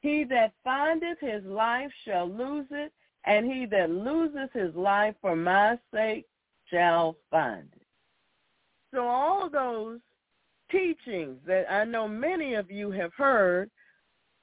He 0.00 0.24
that 0.24 0.52
findeth 0.62 1.18
his 1.20 1.44
life 1.44 1.90
shall 2.04 2.28
lose 2.28 2.66
it, 2.70 2.92
and 3.24 3.46
he 3.46 3.66
that 3.66 3.90
loses 3.90 4.48
his 4.52 4.74
life 4.74 5.14
for 5.20 5.34
my 5.34 5.78
sake 5.92 6.26
shall 6.70 7.16
find 7.30 7.68
it. 7.74 7.86
So 8.94 9.06
all 9.06 9.50
those 9.50 9.98
teachings 10.70 11.38
that 11.46 11.70
I 11.70 11.84
know 11.84 12.06
many 12.06 12.54
of 12.54 12.70
you 12.70 12.90
have 12.92 13.12
heard 13.14 13.70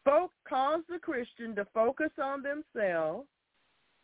folk 0.05 0.31
cause 0.47 0.81
the 0.89 0.99
Christian 0.99 1.55
to 1.55 1.65
focus 1.73 2.11
on 2.21 2.43
themselves 2.43 3.27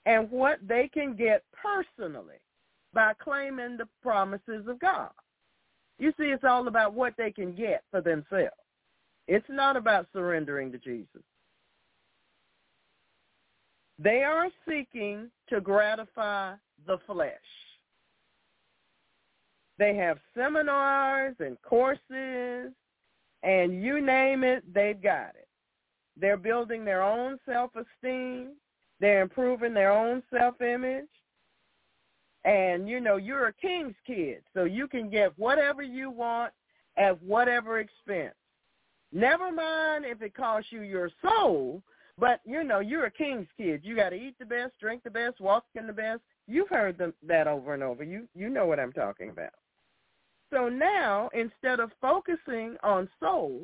and 0.05 0.29
what 0.31 0.59
they 0.65 0.89
can 0.93 1.15
get 1.15 1.43
personally 1.53 2.39
by 2.93 3.13
claiming 3.21 3.77
the 3.77 3.87
promises 4.01 4.67
of 4.67 4.79
God. 4.79 5.11
You 5.99 6.13
see, 6.17 6.25
it's 6.25 6.43
all 6.43 6.67
about 6.67 6.93
what 6.93 7.13
they 7.17 7.31
can 7.31 7.53
get 7.53 7.83
for 7.91 8.01
themselves. 8.01 8.55
It's 9.27 9.45
not 9.49 9.75
about 9.75 10.07
surrendering 10.13 10.71
to 10.71 10.77
Jesus. 10.77 11.21
They 13.99 14.23
are 14.23 14.47
seeking 14.67 15.29
to 15.49 15.59
gratify 15.59 16.53
the 16.87 16.97
flesh. 17.05 17.33
They 19.77 19.95
have 19.95 20.17
seminars 20.35 21.35
and 21.39 21.61
courses, 21.61 22.71
and 23.43 23.83
you 23.83 24.01
name 24.01 24.43
it, 24.43 24.63
they've 24.73 25.01
got 25.01 25.35
it. 25.35 25.47
They're 26.19 26.37
building 26.37 26.83
their 26.83 27.03
own 27.03 27.37
self-esteem. 27.45 28.53
They're 28.99 29.21
improving 29.21 29.73
their 29.73 29.91
own 29.91 30.23
self-image. 30.33 31.07
And, 32.45 32.87
you 32.87 32.99
know, 33.01 33.17
you're 33.17 33.47
a 33.47 33.53
king's 33.53 33.95
kid, 34.07 34.41
so 34.53 34.63
you 34.63 34.87
can 34.87 35.09
get 35.09 35.37
whatever 35.37 35.83
you 35.83 36.09
want 36.09 36.53
at 36.97 37.21
whatever 37.21 37.79
expense. 37.79 38.35
Never 39.11 39.51
mind 39.51 40.05
if 40.05 40.21
it 40.21 40.35
costs 40.35 40.71
you 40.71 40.81
your 40.81 41.09
soul, 41.21 41.81
but, 42.17 42.41
you 42.45 42.63
know, 42.63 42.79
you're 42.79 43.05
a 43.05 43.11
king's 43.11 43.47
kid. 43.57 43.81
You 43.83 43.95
got 43.95 44.09
to 44.09 44.15
eat 44.15 44.35
the 44.39 44.45
best, 44.45 44.73
drink 44.79 45.03
the 45.03 45.09
best, 45.09 45.41
walk 45.41 45.65
in 45.75 45.87
the 45.87 45.93
best. 45.93 46.21
You've 46.47 46.69
heard 46.69 47.01
that 47.27 47.47
over 47.47 47.73
and 47.73 47.83
over. 47.83 48.03
You 48.03 48.27
you 48.33 48.49
know 48.49 48.65
what 48.65 48.79
I'm 48.79 48.93
talking 48.93 49.29
about. 49.29 49.53
So 50.51 50.67
now, 50.67 51.29
instead 51.33 51.79
of 51.79 51.91
focusing 52.01 52.75
on 52.83 53.07
soul, 53.19 53.61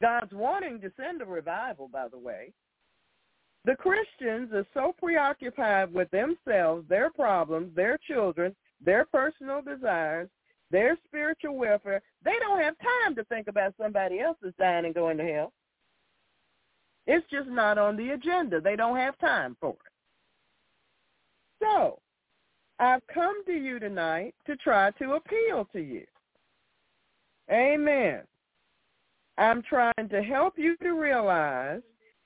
God's 0.00 0.32
wanting 0.32 0.80
to 0.80 0.92
send 0.96 1.22
a 1.22 1.24
revival, 1.24 1.88
by 1.88 2.08
the 2.08 2.18
way. 2.18 2.52
The 3.64 3.76
Christians 3.76 4.52
are 4.52 4.66
so 4.74 4.94
preoccupied 4.98 5.92
with 5.92 6.10
themselves, 6.10 6.86
their 6.88 7.10
problems, 7.10 7.74
their 7.74 7.98
children, 8.06 8.54
their 8.84 9.06
personal 9.06 9.62
desires, 9.62 10.28
their 10.70 10.98
spiritual 11.06 11.56
welfare, 11.56 12.02
they 12.24 12.34
don't 12.40 12.60
have 12.60 12.74
time 12.78 13.14
to 13.14 13.24
think 13.24 13.48
about 13.48 13.74
somebody 13.80 14.20
else 14.20 14.36
that's 14.42 14.56
dying 14.56 14.84
and 14.84 14.94
going 14.94 15.16
to 15.16 15.24
hell. 15.24 15.52
It's 17.06 17.26
just 17.30 17.48
not 17.48 17.78
on 17.78 17.96
the 17.96 18.10
agenda. 18.10 18.60
They 18.60 18.76
don't 18.76 18.96
have 18.96 19.18
time 19.18 19.56
for 19.60 19.70
it. 19.70 19.78
So, 21.62 22.00
I've 22.78 23.06
come 23.12 23.44
to 23.46 23.52
you 23.52 23.78
tonight 23.78 24.34
to 24.46 24.56
try 24.56 24.90
to 24.92 25.12
appeal 25.12 25.68
to 25.72 25.80
you. 25.80 26.04
Amen. 27.50 28.22
I'm 29.38 29.62
trying 29.62 30.08
to 30.10 30.22
help 30.22 30.54
you 30.58 30.76
to 30.78 30.92
realize 30.92 31.82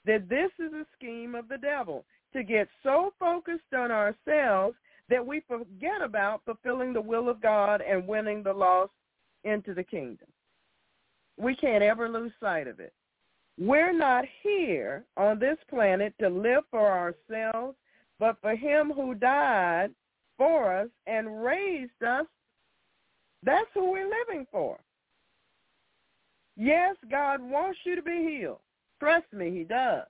that 0.09 0.29
this 0.29 0.51
is 0.59 0.73
a 0.73 0.87
scheme 0.97 1.35
of 1.35 1.49
the 1.49 1.59
devil 1.59 2.05
to 2.33 2.43
get 2.43 2.67
so 2.83 3.13
focused 3.21 3.75
on 3.77 3.93
ourselves 3.93 4.75
that 5.11 5.25
we 5.25 5.43
forget 5.47 6.01
about 6.03 6.41
fulfilling 6.47 6.95
the 6.95 7.01
will 7.01 7.29
of 7.29 7.43
God 7.43 7.83
and 7.83 8.09
winning 8.09 8.43
the 8.43 8.53
lost 8.53 8.91
into 9.45 9.75
the 9.75 9.85
kingdom. 9.85 10.27
We 11.39 11.55
can't 11.55 11.83
ever 11.83 12.09
lose 12.09 12.33
sight 12.41 12.67
of 12.67 12.81
it. 12.81 12.95
We're 13.59 13.93
not 13.93 14.25
here 14.43 15.05
on 15.19 15.39
this 15.39 15.59
planet 15.69 16.15
to 16.21 16.29
live 16.29 16.65
for 16.71 16.91
ourselves, 16.91 17.77
but 18.19 18.39
for 18.41 18.57
him 18.57 18.91
who 18.91 19.15
died 19.15 19.91
for 20.39 20.75
us 20.75 20.89
and 21.07 21.43
raised 21.43 22.03
us. 22.07 22.27
That's 23.43 23.69
who 23.75 23.91
we're 23.91 24.09
living 24.09 24.47
for. 24.51 24.79
Yes, 26.57 26.97
God 27.11 27.43
wants 27.43 27.79
you 27.85 27.95
to 27.95 28.03
be 28.03 28.39
healed. 28.39 28.61
Trust 29.01 29.33
me, 29.33 29.51
he 29.51 29.65
does. 29.65 30.07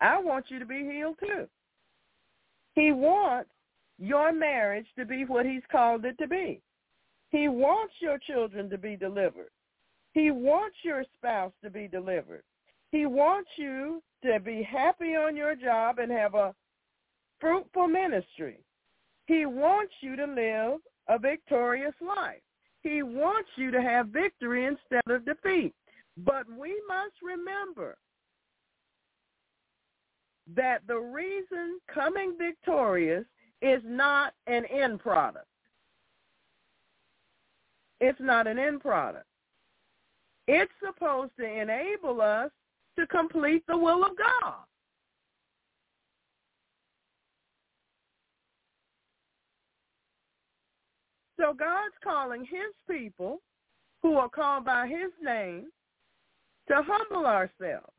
I 0.00 0.20
want 0.20 0.46
you 0.48 0.58
to 0.58 0.66
be 0.66 0.84
healed 0.84 1.16
too. 1.20 1.48
He 2.74 2.92
wants 2.92 3.50
your 3.98 4.32
marriage 4.32 4.86
to 4.98 5.04
be 5.04 5.24
what 5.24 5.46
he's 5.46 5.62
called 5.70 6.04
it 6.04 6.18
to 6.18 6.28
be. 6.28 6.60
He 7.30 7.48
wants 7.48 7.94
your 8.00 8.18
children 8.18 8.68
to 8.70 8.78
be 8.78 8.96
delivered. 8.96 9.50
He 10.12 10.30
wants 10.30 10.76
your 10.84 11.04
spouse 11.16 11.52
to 11.62 11.70
be 11.70 11.88
delivered. 11.88 12.42
He 12.90 13.06
wants 13.06 13.50
you 13.56 14.02
to 14.24 14.38
be 14.38 14.62
happy 14.62 15.16
on 15.16 15.36
your 15.36 15.56
job 15.56 15.98
and 15.98 16.12
have 16.12 16.34
a 16.34 16.54
fruitful 17.40 17.88
ministry. 17.88 18.58
He 19.26 19.46
wants 19.46 19.92
you 20.00 20.16
to 20.16 20.26
live 20.26 20.80
a 21.08 21.18
victorious 21.18 21.94
life. 22.00 22.40
He 22.82 23.02
wants 23.02 23.48
you 23.56 23.70
to 23.70 23.82
have 23.82 24.08
victory 24.08 24.66
instead 24.66 25.02
of 25.08 25.24
defeat. 25.24 25.74
But 26.16 26.46
we 26.48 26.80
must 26.88 27.14
remember 27.22 27.96
that 30.54 30.82
the 30.86 30.98
reason 30.98 31.80
coming 31.92 32.36
victorious 32.38 33.24
is 33.62 33.80
not 33.84 34.34
an 34.46 34.64
end 34.66 35.00
product. 35.00 35.46
It's 38.00 38.20
not 38.20 38.46
an 38.46 38.58
end 38.58 38.80
product. 38.80 39.26
It's 40.46 40.72
supposed 40.84 41.32
to 41.38 41.46
enable 41.46 42.20
us 42.20 42.50
to 42.98 43.06
complete 43.06 43.64
the 43.66 43.76
will 43.76 44.04
of 44.04 44.16
God. 44.16 44.64
So 51.40 51.52
God's 51.52 51.94
calling 52.02 52.42
his 52.42 52.72
people 52.88 53.40
who 54.02 54.16
are 54.16 54.28
called 54.28 54.64
by 54.64 54.86
his 54.86 55.10
name 55.22 55.66
to 56.68 56.82
humble 56.86 57.26
ourselves 57.26 57.92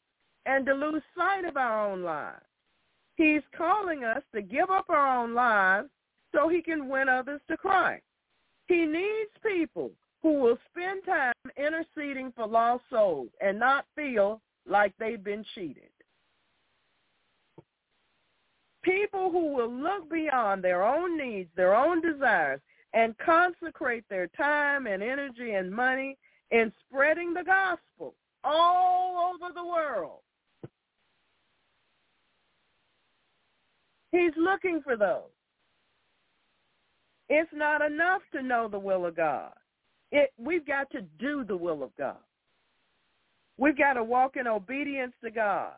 and 0.46 0.66
to 0.66 0.74
lose 0.74 1.04
sight 1.18 1.46
of 1.46 1.58
our 1.58 1.90
own 1.90 2.04
lives. 2.04 2.46
He's 3.16 3.42
calling 3.58 4.04
us 4.04 4.24
to 4.34 4.42
give 4.42 4.70
up 4.70 4.86
our 4.90 5.20
own 5.20 5.34
lives 5.34 5.90
so 6.34 6.50
he 6.50 6.62
can 6.62 6.90
win 6.90 7.08
others 7.08 7.42
to 7.50 7.58
Christ. 7.58 8.04
He 8.68 8.86
needs 8.86 9.32
people 9.44 9.92
who 10.22 10.40
will 10.40 10.58
spend 10.72 11.04
time 11.06 11.34
interceding 11.56 12.34
for 12.36 12.48
lost 12.48 12.84
souls 12.90 13.30
and 13.42 13.60
not 13.60 13.86
feel 13.96 14.42
like 14.68 14.94
they've 15.00 15.24
been 15.24 15.46
cheated. 15.54 15.90
People 18.84 19.32
who 19.32 19.54
will 19.54 19.72
look 19.72 20.10
beyond 20.12 20.64
their 20.64 20.84
own 20.84 21.18
needs, 21.18 21.50
their 21.56 21.76
own 21.76 22.02
desires, 22.02 22.60
and 22.94 23.18
consecrate 23.18 24.04
their 24.10 24.28
time 24.28 24.88
and 24.88 25.02
energy 25.02 25.52
and 25.52 25.72
money 25.72 26.18
in 26.52 26.72
spreading 26.88 27.34
the 27.34 27.44
gospel 27.44 28.14
all 28.46 29.34
over 29.34 29.54
the 29.54 29.66
world. 29.66 30.20
He's 34.12 34.34
looking 34.38 34.82
for 34.84 34.96
those. 34.96 35.24
It's 37.28 37.50
not 37.54 37.82
enough 37.82 38.22
to 38.34 38.42
know 38.42 38.68
the 38.68 38.80
will 38.80 39.06
of 39.06 39.16
God. 39.16 39.52
It, 40.12 40.32
we've 40.38 40.66
got 40.66 40.90
to 40.92 41.02
do 41.20 41.44
the 41.44 41.58
will 41.58 41.84
of 41.84 41.90
God. 41.98 42.18
We've 43.58 43.78
got 43.78 43.94
to 43.94 44.04
walk 44.04 44.36
in 44.38 44.48
obedience 44.48 45.14
to 45.24 45.32
God. 45.32 45.74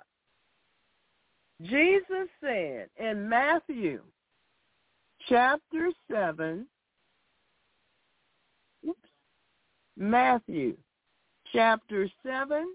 Jesus 1.61 2.27
said 2.41 2.89
in 2.99 3.27
Matthew 3.27 4.01
chapter 5.27 5.89
7, 6.11 6.67
Matthew 9.97 10.77
chapter 11.53 12.09
7, 12.23 12.65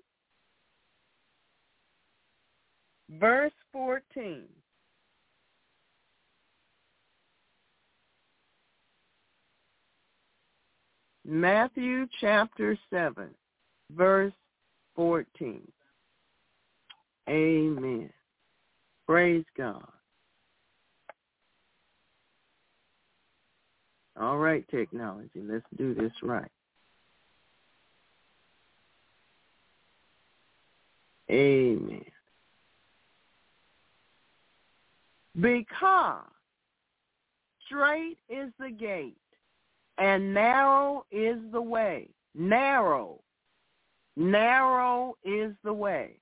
verse 3.20 3.52
14. 3.72 4.44
Matthew 11.24 12.06
chapter 12.20 12.76
7, 12.90 13.28
verse 13.92 14.32
14. 14.96 15.62
Amen. 17.28 18.10
Praise 19.06 19.44
God. 19.56 19.86
All 24.20 24.38
right, 24.38 24.64
technology, 24.68 25.40
let's 25.42 25.64
do 25.78 25.94
this 25.94 26.12
right. 26.22 26.50
Amen. 31.32 32.04
Because 35.40 36.24
straight 37.64 38.18
is 38.28 38.50
the 38.58 38.70
gate, 38.70 39.16
and 39.96 40.34
narrow 40.34 41.06
is 41.10 41.38
the 41.52 41.62
way. 41.62 42.08
Narrow, 42.34 43.20
narrow 44.16 45.16
is 45.24 45.54
the 45.64 45.72
way, 45.72 46.18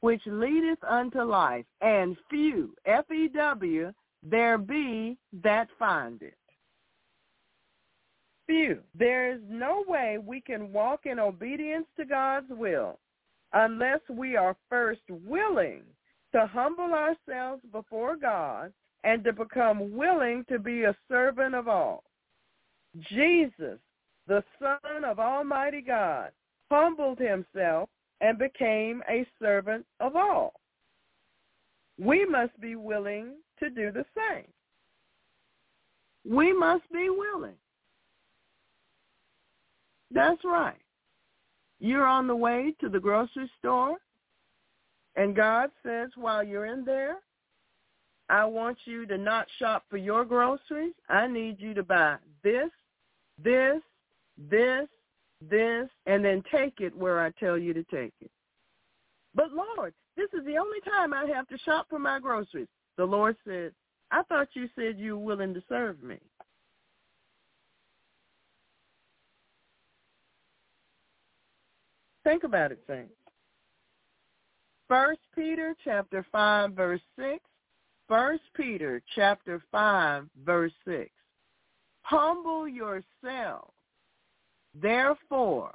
which 0.00 0.22
leadeth 0.26 0.82
unto 0.88 1.22
life, 1.22 1.66
and 1.80 2.16
few, 2.28 2.74
F-E-W, 2.86 3.92
there 4.22 4.58
be 4.58 5.16
that 5.44 5.68
find 5.78 6.22
it. 6.22 6.34
Few. 8.46 8.80
There 8.98 9.32
is 9.32 9.40
no 9.48 9.84
way 9.86 10.18
we 10.18 10.40
can 10.40 10.72
walk 10.72 11.06
in 11.06 11.20
obedience 11.20 11.86
to 11.96 12.04
God's 12.04 12.50
will 12.50 12.98
unless 13.52 14.00
we 14.08 14.36
are 14.36 14.56
first 14.68 15.02
willing 15.08 15.82
to 16.32 16.46
humble 16.46 16.92
ourselves 16.94 17.62
before 17.72 18.16
God 18.16 18.72
and 19.04 19.24
to 19.24 19.32
become 19.32 19.96
willing 19.96 20.44
to 20.48 20.58
be 20.58 20.84
a 20.84 20.96
servant 21.08 21.54
of 21.54 21.68
all. 21.68 22.04
Jesus, 23.08 23.78
the 24.26 24.44
Son 24.58 25.04
of 25.04 25.18
Almighty 25.18 25.80
God, 25.80 26.30
humbled 26.70 27.18
himself 27.18 27.88
and 28.20 28.38
became 28.38 29.02
a 29.08 29.26
servant 29.40 29.84
of 29.98 30.14
all. 30.14 30.52
We 31.98 32.24
must 32.24 32.58
be 32.60 32.76
willing 32.76 33.34
to 33.58 33.70
do 33.70 33.90
the 33.90 34.04
same. 34.16 34.46
We 36.24 36.52
must 36.52 36.90
be 36.92 37.08
willing. 37.10 37.56
That's 40.10 40.44
right. 40.44 40.80
You're 41.80 42.06
on 42.06 42.26
the 42.26 42.36
way 42.36 42.74
to 42.80 42.88
the 42.88 43.00
grocery 43.00 43.50
store, 43.58 43.96
and 45.16 45.34
God 45.34 45.70
says 45.82 46.10
while 46.14 46.44
you're 46.44 46.66
in 46.66 46.84
there, 46.84 47.16
I 48.28 48.44
want 48.44 48.78
you 48.84 49.06
to 49.06 49.18
not 49.18 49.48
shop 49.58 49.84
for 49.90 49.96
your 49.96 50.24
groceries. 50.24 50.94
I 51.08 51.26
need 51.26 51.58
you 51.58 51.74
to 51.74 51.82
buy 51.82 52.16
this, 52.44 52.70
this, 53.42 53.80
this, 54.38 54.86
this, 55.40 55.88
and 56.06 56.24
then 56.24 56.44
take 56.52 56.80
it 56.80 56.96
where 56.96 57.20
I 57.20 57.30
tell 57.40 57.58
you 57.58 57.74
to 57.74 57.82
take 57.84 58.12
it. 58.20 58.30
But 59.34 59.52
Lord, 59.52 59.94
this 60.16 60.28
is 60.32 60.44
the 60.44 60.58
only 60.58 60.80
time 60.80 61.12
I 61.12 61.26
have 61.34 61.48
to 61.48 61.58
shop 61.58 61.86
for 61.88 61.98
my 61.98 62.20
groceries. 62.20 62.68
The 62.96 63.04
Lord 63.04 63.36
said, 63.44 63.72
I 64.10 64.22
thought 64.24 64.48
you 64.54 64.68
said 64.76 64.98
you 64.98 65.16
were 65.16 65.24
willing 65.24 65.54
to 65.54 65.62
serve 65.68 66.02
me. 66.02 66.18
Think 72.30 72.44
about 72.44 72.70
it, 72.70 72.78
saints. 72.86 73.12
First 74.86 75.18
Peter 75.34 75.74
chapter 75.82 76.24
five 76.30 76.74
verse 76.74 77.00
six. 77.18 77.42
First 78.06 78.44
Peter 78.54 79.02
chapter 79.16 79.60
five 79.72 80.26
verse 80.46 80.70
six. 80.86 81.10
Humble 82.02 82.68
yourselves, 82.68 83.74
therefore, 84.80 85.74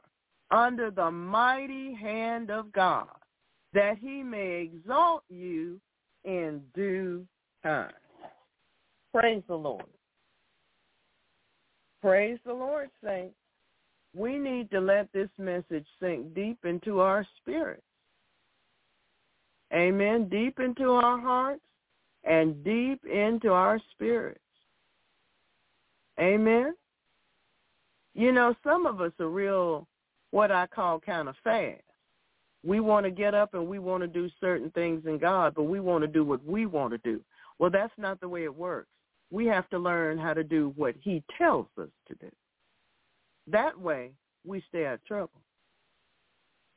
under 0.50 0.92
the 0.92 1.12
mighty 1.12 1.94
hand 1.94 2.50
of 2.50 2.72
God, 2.72 3.10
that 3.74 3.98
he 3.98 4.24
may 4.24 4.62
exalt 4.62 5.24
you 5.28 5.78
in 6.24 6.62
due 6.74 7.28
time. 7.64 7.92
Praise 9.14 9.44
the 9.50 9.56
Lord. 9.56 9.84
Praise 12.02 12.40
the 12.46 12.54
Lord, 12.54 12.90
saints. 13.04 13.36
We 14.16 14.38
need 14.38 14.72
to 14.72 14.80
let 14.80 15.12
this 15.12 15.30
message 15.38 15.86
sink 16.00 16.34
deep 16.34 16.64
into 16.64 17.00
our 17.02 17.28
spirits. 17.42 17.82
Amen. 19.74 20.30
Deep 20.30 20.60
into 20.60 20.92
our 20.92 21.20
hearts 21.20 21.62
and 22.24 22.64
deep 22.64 23.04
into 23.06 23.52
our 23.52 23.80
spirits. 23.92 24.40
Amen. 26.20 26.76
You 28.14 28.32
know, 28.32 28.56
some 28.64 28.86
of 28.86 29.02
us 29.02 29.12
are 29.20 29.28
real, 29.28 29.86
what 30.32 30.50
I 30.50 30.68
call 30.68 31.00
kind 31.00 31.28
of 31.28 31.36
fast. 31.44 31.82
We 32.64 32.80
want 32.80 33.06
to 33.06 33.12
get 33.12 33.34
up 33.34 33.54
and 33.54 33.68
we 33.68 33.80
want 33.80 34.02
to 34.02 34.08
do 34.08 34.30
certain 34.40 34.72
things 34.72 35.04
in 35.06 35.18
God, 35.18 35.54
but 35.56 35.64
we 35.64 35.82
want 35.82 36.04
to 36.04 36.08
do 36.08 36.24
what 36.24 36.44
we 36.46 36.66
want 36.66 36.94
to 36.94 36.98
do. 37.00 37.20
Well, 37.60 37.70
that's 37.70 37.94
not 37.98 38.22
the 38.22 38.30
way 38.30 38.46
it 38.46 38.56
works. 38.56 38.88
We 39.30 39.46
have 39.48 39.70
to 39.72 39.78
learn 39.78 40.18
how 40.18 40.34
to 40.34 40.44
do 40.44 40.74
what 40.78 40.96
he 41.02 41.22
tells 41.38 41.68
us 41.78 41.90
to 42.08 42.16
do. 42.16 42.32
That 43.48 43.80
way, 43.80 44.12
we 44.46 44.64
stay 44.70 44.86
out 44.86 44.96
of 44.96 45.06
trouble. 45.06 45.42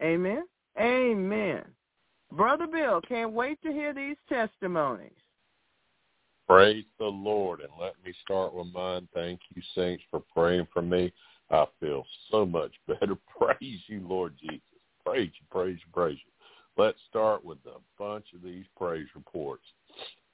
Amen? 0.03 0.45
Amen. 0.81 1.65
Brother 2.33 2.67
Bill, 2.67 3.01
can't 3.01 3.33
wait 3.33 3.61
to 3.63 3.73
hear 3.73 3.95
these 3.95 4.17
testimonies. 4.29 5.13
Praise 6.47 6.85
the 6.99 7.07
Lord. 7.07 7.61
And 7.61 7.71
let 7.81 7.95
me 8.05 8.13
start 8.23 8.55
with 8.55 8.69
mine. 8.73 9.09
Thank 9.15 9.41
you, 9.55 9.63
saints, 9.75 10.03
for 10.11 10.23
praying 10.35 10.67
for 10.73 10.83
me. 10.83 11.13
I 11.51 11.67
feel 11.81 12.05
so 12.31 12.47
much 12.47 12.73
better. 12.87 13.17
Praise 13.39 13.81
you, 13.87 14.07
Lord 14.07 14.35
Jesus. 14.41 14.61
Praise 15.05 15.31
you, 15.41 15.47
praise 15.51 15.79
you, 15.79 15.93
praise 15.93 16.19
you. 16.25 16.83
Let's 16.83 16.99
start 17.09 17.45
with 17.45 17.59
a 17.67 17.81
bunch 17.99 18.27
of 18.35 18.43
these 18.43 18.65
praise 18.77 19.07
reports. 19.15 19.65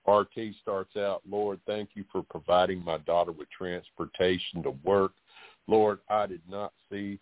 RT 0.07 0.55
starts 0.61 0.97
out, 0.97 1.23
Lord, 1.29 1.59
thank 1.67 1.91
you 1.95 2.05
for 2.13 2.23
providing 2.23 2.85
my 2.85 2.99
daughter 2.99 3.33
with 3.33 3.49
transportation 3.51 4.63
to 4.63 4.71
work. 4.85 5.13
Lord, 5.67 5.99
I 6.09 6.27
did 6.27 6.43
not 6.49 6.73
see 6.91 7.19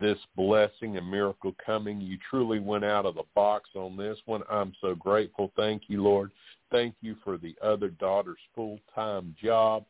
this 0.00 0.18
blessing 0.36 0.96
and 0.96 1.10
miracle 1.10 1.54
coming. 1.64 2.00
You 2.00 2.18
truly 2.28 2.60
went 2.60 2.84
out 2.84 3.06
of 3.06 3.14
the 3.14 3.24
box 3.34 3.70
on 3.74 3.96
this 3.96 4.18
one. 4.26 4.42
I'm 4.50 4.74
so 4.80 4.94
grateful. 4.94 5.50
Thank 5.56 5.84
you, 5.88 6.02
Lord. 6.02 6.30
Thank 6.70 6.94
you 7.00 7.16
for 7.24 7.38
the 7.38 7.56
other 7.62 7.88
daughter's 7.88 8.38
full-time 8.54 9.34
job 9.42 9.84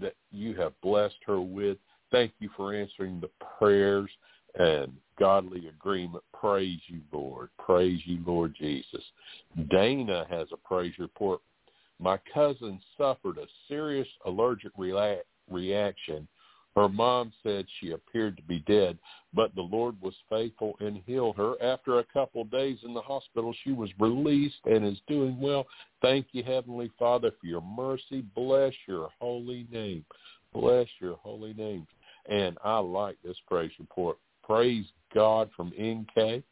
that 0.00 0.14
you 0.32 0.54
have 0.54 0.80
blessed 0.80 1.18
her 1.26 1.40
with. 1.40 1.76
Thank 2.10 2.32
you 2.38 2.48
for 2.56 2.74
answering 2.74 3.20
the 3.20 3.30
prayers 3.58 4.10
and 4.58 4.92
godly 5.18 5.68
agreement. 5.68 6.24
Praise 6.32 6.80
you, 6.86 7.00
Lord. 7.12 7.50
Praise 7.58 8.00
you, 8.06 8.20
Lord 8.26 8.54
Jesus. 8.58 9.02
Dana 9.70 10.26
has 10.30 10.48
a 10.52 10.56
praise 10.56 10.94
report. 10.98 11.40
My 12.00 12.18
cousin 12.32 12.80
suffered 12.96 13.36
a 13.36 13.46
serious 13.66 14.08
allergic 14.24 14.72
reaction 15.50 16.26
her 16.78 16.88
mom 16.88 17.32
said 17.42 17.66
she 17.80 17.90
appeared 17.90 18.36
to 18.36 18.42
be 18.42 18.60
dead, 18.60 18.98
but 19.34 19.54
the 19.54 19.62
Lord 19.62 20.00
was 20.00 20.14
faithful 20.28 20.76
and 20.80 21.02
healed 21.06 21.36
her. 21.36 21.54
After 21.62 21.98
a 21.98 22.04
couple 22.04 22.42
of 22.42 22.50
days 22.50 22.78
in 22.84 22.94
the 22.94 23.00
hospital, 23.00 23.54
she 23.64 23.72
was 23.72 23.90
released 23.98 24.60
and 24.64 24.84
is 24.86 25.00
doing 25.08 25.40
well. 25.40 25.66
Thank 26.02 26.26
you, 26.32 26.42
Heavenly 26.42 26.90
Father, 26.98 27.32
for 27.40 27.46
your 27.46 27.62
mercy. 27.62 28.24
Bless 28.34 28.72
your 28.86 29.08
holy 29.20 29.66
name. 29.72 30.04
Bless 30.52 30.86
your 31.00 31.16
holy 31.16 31.52
name. 31.54 31.86
And 32.28 32.56
I 32.64 32.78
like 32.78 33.16
this 33.24 33.36
praise 33.46 33.72
report. 33.78 34.18
Praise 34.44 34.86
God 35.14 35.50
from 35.56 35.72
NK. 35.80 36.42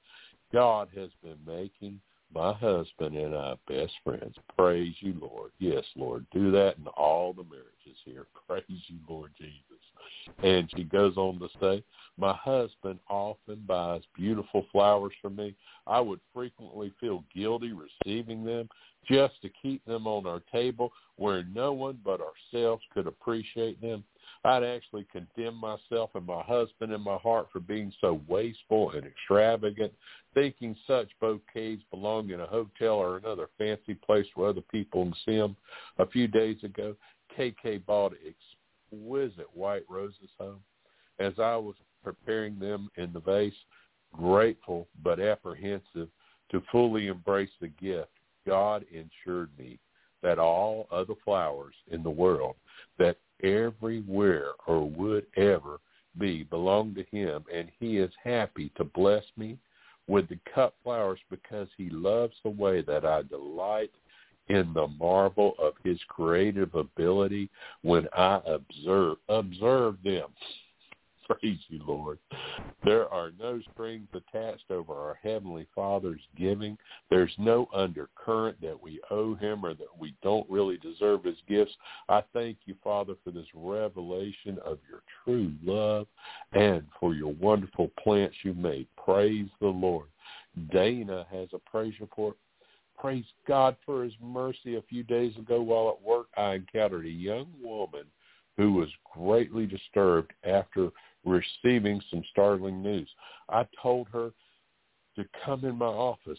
God 0.52 0.88
has 0.94 1.10
been 1.22 1.38
making 1.46 2.00
my 2.34 2.52
husband 2.52 3.16
and 3.16 3.34
I 3.34 3.54
best 3.68 3.92
friends. 4.04 4.34
Praise 4.56 4.94
you, 5.00 5.14
Lord. 5.20 5.52
Yes, 5.58 5.84
Lord. 5.94 6.26
Do 6.32 6.50
that 6.52 6.76
in 6.78 6.86
all 6.88 7.32
the 7.32 7.44
marriages 7.44 8.00
here. 8.04 8.26
Praise 8.48 8.64
you, 8.68 8.98
Lord 9.08 9.30
Jesus. 9.38 9.62
And 10.42 10.68
she 10.74 10.84
goes 10.84 11.16
on 11.16 11.38
to 11.38 11.48
say, 11.60 11.84
my 12.18 12.34
husband 12.34 12.98
often 13.08 13.62
buys 13.66 14.02
beautiful 14.14 14.66
flowers 14.72 15.12
for 15.22 15.30
me. 15.30 15.54
I 15.86 16.00
would 16.00 16.20
frequently 16.34 16.92
feel 17.00 17.24
guilty 17.34 17.72
receiving 17.72 18.44
them 18.44 18.68
just 19.08 19.40
to 19.42 19.50
keep 19.62 19.84
them 19.84 20.06
on 20.06 20.26
our 20.26 20.42
table 20.52 20.92
where 21.16 21.44
no 21.44 21.72
one 21.72 21.98
but 22.04 22.20
ourselves 22.20 22.82
could 22.92 23.06
appreciate 23.06 23.80
them. 23.80 24.02
I'd 24.46 24.62
actually 24.62 25.06
condemn 25.10 25.56
myself 25.56 26.10
and 26.14 26.24
my 26.24 26.40
husband 26.42 26.92
in 26.92 27.00
my 27.00 27.16
heart 27.16 27.48
for 27.52 27.58
being 27.58 27.92
so 28.00 28.20
wasteful 28.28 28.92
and 28.92 29.04
extravagant, 29.04 29.92
thinking 30.34 30.76
such 30.86 31.08
bouquets 31.20 31.82
belong 31.90 32.30
in 32.30 32.40
a 32.40 32.46
hotel 32.46 32.94
or 32.94 33.16
another 33.16 33.48
fancy 33.58 33.94
place 33.94 34.26
where 34.36 34.50
other 34.50 34.60
people 34.60 35.02
can 35.02 35.14
see 35.24 35.36
them. 35.36 35.56
A 35.98 36.06
few 36.06 36.28
days 36.28 36.62
ago, 36.62 36.94
KK 37.36 37.84
bought 37.86 38.12
exquisite 38.14 39.48
white 39.52 39.84
roses 39.88 40.30
home. 40.38 40.60
As 41.18 41.32
I 41.38 41.56
was 41.56 41.74
preparing 42.04 42.58
them 42.60 42.88
in 42.96 43.12
the 43.12 43.20
vase, 43.20 43.52
grateful 44.12 44.86
but 45.02 45.18
apprehensive 45.18 46.08
to 46.52 46.62
fully 46.70 47.08
embrace 47.08 47.50
the 47.60 47.68
gift, 47.68 48.10
God 48.46 48.84
ensured 48.92 49.50
me 49.58 49.80
that 50.22 50.38
all 50.38 50.86
other 50.92 51.14
flowers 51.24 51.74
in 51.90 52.04
the 52.04 52.10
world 52.10 52.54
that 52.98 53.16
everywhere 53.42 54.52
or 54.66 54.88
would 54.88 55.26
ever 55.36 55.78
be 56.18 56.44
belong 56.44 56.94
to 56.94 57.04
him 57.16 57.44
and 57.52 57.70
he 57.78 57.98
is 57.98 58.10
happy 58.22 58.70
to 58.76 58.84
bless 58.84 59.24
me 59.36 59.58
with 60.08 60.28
the 60.28 60.38
cut 60.54 60.74
flowers 60.82 61.18
because 61.30 61.68
he 61.76 61.90
loves 61.90 62.34
the 62.42 62.50
way 62.50 62.80
that 62.80 63.04
I 63.04 63.22
delight 63.22 63.90
in 64.48 64.72
the 64.72 64.86
marvel 64.86 65.54
of 65.58 65.74
his 65.84 65.98
creative 66.08 66.74
ability 66.74 67.50
when 67.82 68.06
I 68.16 68.40
observe 68.46 69.16
observe 69.28 69.96
them. 70.04 70.28
Praise 71.40 71.58
you, 71.68 71.80
Lord. 71.86 72.18
There 72.84 73.08
are 73.12 73.32
no 73.38 73.60
strings 73.72 74.08
attached 74.14 74.70
over 74.70 74.94
our 74.94 75.18
Heavenly 75.22 75.66
Father's 75.74 76.20
giving. 76.38 76.78
There's 77.10 77.32
no 77.38 77.68
undercurrent 77.74 78.60
that 78.60 78.80
we 78.80 79.00
owe 79.10 79.34
him 79.34 79.64
or 79.64 79.74
that 79.74 79.98
we 79.98 80.14
don't 80.22 80.48
really 80.48 80.76
deserve 80.78 81.24
his 81.24 81.38
gifts. 81.48 81.74
I 82.08 82.22
thank 82.32 82.58
you, 82.66 82.74
Father, 82.82 83.14
for 83.24 83.30
this 83.30 83.46
revelation 83.54 84.58
of 84.64 84.78
your 84.88 85.02
true 85.24 85.52
love 85.64 86.06
and 86.52 86.84
for 87.00 87.14
your 87.14 87.32
wonderful 87.34 87.90
plants 88.02 88.36
you 88.42 88.54
made. 88.54 88.86
Praise 89.02 89.48
the 89.60 89.68
Lord. 89.68 90.08
Dana 90.72 91.26
has 91.30 91.48
a 91.52 91.70
praise 91.70 91.94
report. 92.00 92.36
Praise 92.98 93.26
God 93.46 93.76
for 93.84 94.04
his 94.04 94.14
mercy. 94.22 94.76
A 94.76 94.82
few 94.82 95.02
days 95.02 95.36
ago 95.36 95.60
while 95.60 95.88
at 95.90 96.06
work, 96.06 96.28
I 96.36 96.54
encountered 96.54 97.04
a 97.04 97.10
young 97.10 97.48
woman 97.62 98.04
who 98.56 98.72
was 98.72 98.88
greatly 99.14 99.66
disturbed 99.66 100.32
after 100.44 100.90
receiving 101.26 102.00
some 102.10 102.22
startling 102.30 102.82
news. 102.82 103.08
I 103.50 103.66
told 103.82 104.08
her 104.12 104.30
to 105.16 105.24
come 105.44 105.64
in 105.64 105.76
my 105.76 105.86
office. 105.86 106.38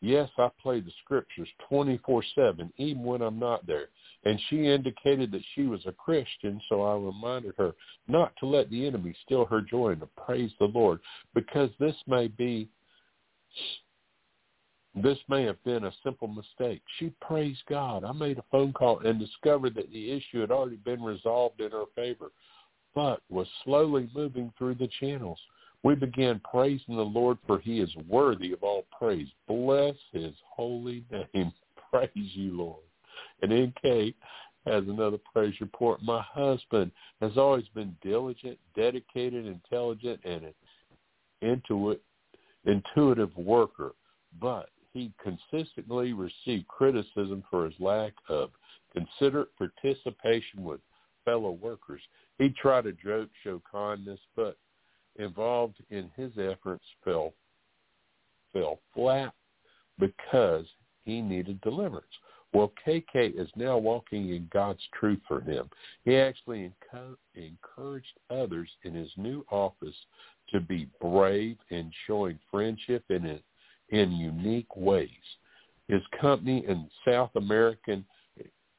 Yes, 0.00 0.28
I 0.38 0.48
play 0.62 0.80
the 0.80 0.92
scriptures 1.02 1.48
24-7, 1.70 2.70
even 2.76 3.02
when 3.02 3.20
I'm 3.20 3.38
not 3.38 3.66
there. 3.66 3.88
And 4.24 4.38
she 4.48 4.66
indicated 4.66 5.32
that 5.32 5.42
she 5.54 5.62
was 5.62 5.80
a 5.86 5.92
Christian, 5.92 6.60
so 6.68 6.82
I 6.82 6.94
reminded 6.94 7.54
her 7.58 7.74
not 8.06 8.32
to 8.38 8.46
let 8.46 8.70
the 8.70 8.86
enemy 8.86 9.14
steal 9.24 9.44
her 9.46 9.60
joy 9.60 9.90
and 9.90 10.00
to 10.00 10.08
praise 10.24 10.52
the 10.60 10.66
Lord, 10.66 11.00
because 11.34 11.70
this 11.80 11.96
may 12.06 12.28
be 12.28 12.68
this 14.94 15.18
may 15.28 15.44
have 15.44 15.62
been 15.64 15.84
a 15.84 15.92
simple 16.02 16.28
mistake. 16.28 16.82
She 16.98 17.12
praised 17.20 17.62
God. 17.68 18.04
I 18.04 18.12
made 18.12 18.38
a 18.38 18.44
phone 18.50 18.72
call 18.72 19.00
and 19.00 19.18
discovered 19.18 19.74
that 19.74 19.92
the 19.92 20.10
issue 20.10 20.40
had 20.40 20.50
already 20.50 20.76
been 20.76 21.02
resolved 21.02 21.60
in 21.60 21.70
her 21.70 21.84
favor, 21.94 22.32
but 22.98 23.22
was 23.30 23.46
slowly 23.62 24.10
moving 24.12 24.52
through 24.58 24.74
the 24.74 24.88
channels. 24.98 25.38
We 25.84 25.94
began 25.94 26.40
praising 26.40 26.96
the 26.96 27.02
Lord 27.02 27.38
for 27.46 27.60
he 27.60 27.78
is 27.78 27.94
worthy 28.08 28.52
of 28.52 28.64
all 28.64 28.86
praise. 28.98 29.28
Bless 29.46 29.94
his 30.10 30.34
holy 30.44 31.04
name. 31.12 31.52
Praise 31.92 32.10
you, 32.14 32.56
Lord. 32.56 32.82
And 33.40 33.52
NK 33.52 34.16
has 34.66 34.82
another 34.88 35.18
praise 35.32 35.54
report. 35.60 36.02
My 36.02 36.22
husband 36.22 36.90
has 37.20 37.36
always 37.36 37.66
been 37.72 37.96
diligent, 38.02 38.58
dedicated, 38.74 39.46
intelligent, 39.46 40.18
and 40.24 40.46
an 40.46 41.60
intuit, 41.70 42.00
intuitive 42.64 43.30
worker, 43.36 43.92
but 44.40 44.70
he 44.92 45.12
consistently 45.22 46.14
received 46.14 46.66
criticism 46.66 47.44
for 47.48 47.64
his 47.66 47.74
lack 47.78 48.14
of 48.28 48.50
considerate 48.92 49.50
participation 49.56 50.64
with 50.64 50.80
fellow 51.24 51.52
workers. 51.52 52.00
He 52.38 52.50
tried 52.50 52.84
to 52.84 52.92
joke, 52.92 53.30
show 53.42 53.60
kindness, 53.70 54.20
but 54.36 54.56
involved 55.16 55.76
in 55.90 56.10
his 56.16 56.32
efforts 56.38 56.84
fell 57.04 57.34
fell 58.52 58.78
flat 58.94 59.34
because 59.98 60.64
he 61.04 61.20
needed 61.20 61.60
deliverance. 61.60 62.06
Well, 62.54 62.72
KK 62.86 63.38
is 63.38 63.50
now 63.56 63.76
walking 63.76 64.30
in 64.30 64.48
God's 64.52 64.82
truth 64.98 65.20
for 65.28 65.40
him. 65.40 65.68
He 66.04 66.16
actually 66.16 66.72
encouraged 67.34 68.18
others 68.30 68.70
in 68.84 68.94
his 68.94 69.10
new 69.18 69.44
office 69.50 69.94
to 70.50 70.60
be 70.60 70.88
brave 71.00 71.58
in 71.68 71.92
showing 72.06 72.38
friendship 72.50 73.04
in 73.10 73.38
in 73.90 74.12
unique 74.12 74.76
ways. 74.76 75.10
His 75.88 76.02
company 76.20 76.64
in 76.66 76.88
South 77.06 77.30
American 77.36 78.04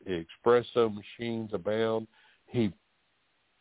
espresso 0.07 0.93
machines 0.93 1.51
abound. 1.53 2.07
He 2.47 2.71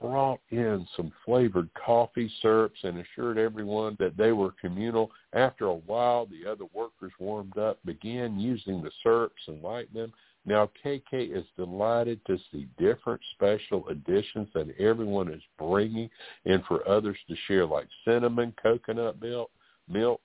brought 0.01 0.41
in 0.51 0.87
some 0.97 1.13
flavored 1.25 1.69
coffee 1.75 2.31
syrups 2.41 2.79
and 2.83 2.99
assured 2.99 3.39
everyone 3.39 3.97
that 3.99 4.17
they 4.17 4.33
were 4.33 4.53
communal. 4.61 5.11
After 5.33 5.67
a 5.67 5.75
while, 5.75 6.27
the 6.27 6.51
other 6.51 6.65
workers 6.73 7.13
warmed 7.19 7.59
up, 7.59 7.79
began 7.85 8.39
using 8.39 8.83
the 8.83 8.91
syrups 9.03 9.43
and 9.47 9.63
liked 9.63 9.95
them. 9.95 10.13
Now 10.47 10.71
KK 10.85 11.37
is 11.37 11.45
delighted 11.57 12.21
to 12.27 12.39
see 12.51 12.69
different 12.79 13.21
special 13.35 13.87
additions 13.89 14.49
that 14.55 14.75
everyone 14.79 15.29
is 15.33 15.43
bringing 15.59 16.09
in 16.45 16.63
for 16.67 16.89
others 16.89 17.19
to 17.29 17.37
share, 17.47 17.67
like 17.67 17.89
cinnamon, 18.07 18.55
coconut 18.63 19.21
milk, 19.21 19.51
milk, 19.89 20.21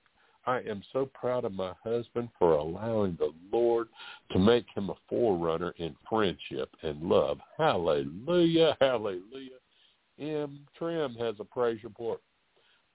I 0.46 0.58
am 0.58 0.82
so 0.92 1.08
proud 1.14 1.44
of 1.44 1.52
my 1.52 1.72
husband 1.82 2.28
for 2.38 2.54
allowing 2.54 3.16
the 3.18 3.32
Lord 3.50 3.88
to 4.32 4.38
make 4.38 4.66
him 4.74 4.90
a 4.90 4.94
forerunner 5.08 5.74
in 5.78 5.96
friendship 6.08 6.68
and 6.82 7.02
love. 7.02 7.38
Hallelujah, 7.56 8.76
hallelujah. 8.80 9.58
M. 10.20 10.60
Trim 10.78 11.14
has 11.14 11.34
a 11.40 11.44
praise 11.44 11.82
report. 11.84 12.20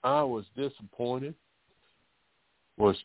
I 0.03 0.23
was 0.23 0.45
disappointed, 0.55 1.35
was 2.77 2.95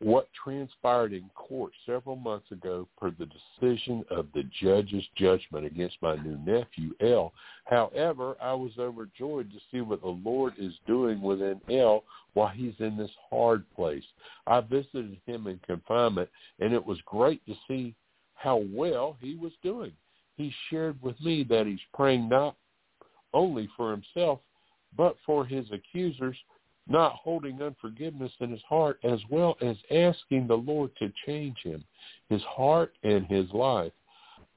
what 0.00 0.28
transpired 0.44 1.14
in 1.14 1.30
court 1.34 1.72
several 1.86 2.16
months 2.16 2.50
ago 2.50 2.86
per 2.98 3.10
the 3.12 3.26
decision 3.26 4.04
of 4.10 4.26
the 4.34 4.42
judge's 4.60 5.04
judgment 5.16 5.64
against 5.64 5.96
my 6.02 6.16
new 6.16 6.36
nephew, 6.44 6.92
L. 7.00 7.32
However, 7.64 8.36
I 8.42 8.52
was 8.52 8.72
overjoyed 8.78 9.50
to 9.52 9.58
see 9.70 9.80
what 9.80 10.02
the 10.02 10.08
Lord 10.08 10.52
is 10.58 10.74
doing 10.86 11.22
within 11.22 11.60
L 11.70 12.04
while 12.34 12.48
he's 12.48 12.74
in 12.78 12.96
this 12.96 13.10
hard 13.30 13.64
place. 13.74 14.04
I 14.46 14.60
visited 14.60 15.18
him 15.24 15.46
in 15.46 15.60
confinement, 15.66 16.28
and 16.60 16.74
it 16.74 16.84
was 16.84 16.98
great 17.06 17.44
to 17.46 17.54
see 17.66 17.94
how 18.34 18.64
well 18.70 19.16
he 19.20 19.36
was 19.36 19.52
doing. 19.62 19.92
He 20.36 20.52
shared 20.68 21.00
with 21.00 21.18
me 21.22 21.42
that 21.44 21.66
he's 21.66 21.80
praying 21.94 22.28
not 22.28 22.54
only 23.34 23.68
for 23.76 23.90
himself, 23.90 24.40
but 24.96 25.16
for 25.24 25.44
his 25.44 25.66
accusers– 25.72 26.36
not 26.88 27.12
holding 27.12 27.60
unforgiveness 27.62 28.32
in 28.40 28.50
his 28.50 28.62
heart, 28.68 28.98
as 29.02 29.20
well 29.28 29.56
as 29.60 29.76
asking 29.90 30.46
the 30.46 30.54
Lord 30.54 30.90
to 30.98 31.12
change 31.26 31.56
him, 31.62 31.84
his 32.28 32.42
heart 32.42 32.92
and 33.02 33.26
his 33.26 33.50
life. 33.52 33.92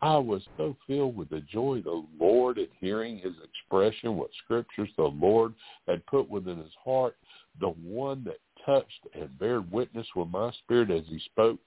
I 0.01 0.17
was 0.17 0.41
so 0.55 0.77
filled 0.87 1.17
with 1.17 1.29
the 1.29 1.41
joy 1.41 1.79
of 1.79 1.83
the 1.83 2.05
Lord 2.19 2.57
at 2.57 2.69
hearing 2.79 3.17
his 3.17 3.33
expression, 3.43 4.15
what 4.15 4.29
scriptures 4.43 4.89
the 4.95 5.03
Lord 5.03 5.53
had 5.87 6.05
put 6.05 6.29
within 6.29 6.57
his 6.57 6.71
heart, 6.83 7.17
the 7.59 7.69
one 7.69 8.23
that 8.25 8.39
touched 8.65 9.07
and 9.13 9.37
bared 9.39 9.69
witness 9.71 10.07
with 10.15 10.29
my 10.29 10.51
spirit 10.63 10.91
as 10.91 11.03
he 11.07 11.19
spoke 11.19 11.59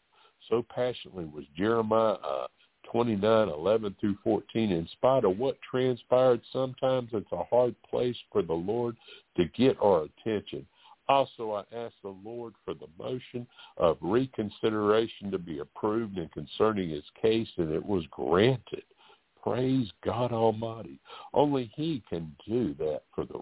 so 0.49 0.65
passionately 0.75 1.25
was 1.25 1.45
Jeremiah 1.57 2.15
uh, 2.15 2.47
29, 2.93 3.49
11 3.49 3.97
through 4.01 4.17
14. 4.23 4.71
In 4.71 4.89
spite 4.93 5.25
of 5.25 5.39
what 5.39 5.59
transpired, 5.69 6.41
sometimes 6.53 7.11
it's 7.13 7.33
a 7.33 7.45
hard 7.45 7.75
place 7.89 8.17
for 8.31 8.43
the 8.43 8.53
Lord 8.53 8.97
to 9.37 9.47
get 9.57 9.77
our 9.83 10.05
attention. 10.05 10.67
Also, 11.09 11.53
I 11.53 11.61
ask 11.75 11.95
the 12.03 12.15
Lord 12.25 12.55
for 12.65 12.75
the 12.75 12.87
motion 12.99 13.47
of 13.77 13.97
reconsideration 14.01 15.31
to 15.31 15.39
be 15.39 15.59
approved 15.59 16.19
in 16.19 16.29
concerning 16.29 16.91
his 16.91 17.05
case, 17.21 17.49
and 17.57 17.73
it 17.73 17.85
was 17.85 18.05
granted. 18.11 18.85
Praise 19.43 19.91
God 20.05 20.31
Almighty. 20.33 21.01
Only 21.35 21.73
he 21.75 22.03
can 22.09 22.35
do 22.47 22.75
that 22.79 23.03
for 23.15 23.25
the 23.25 23.41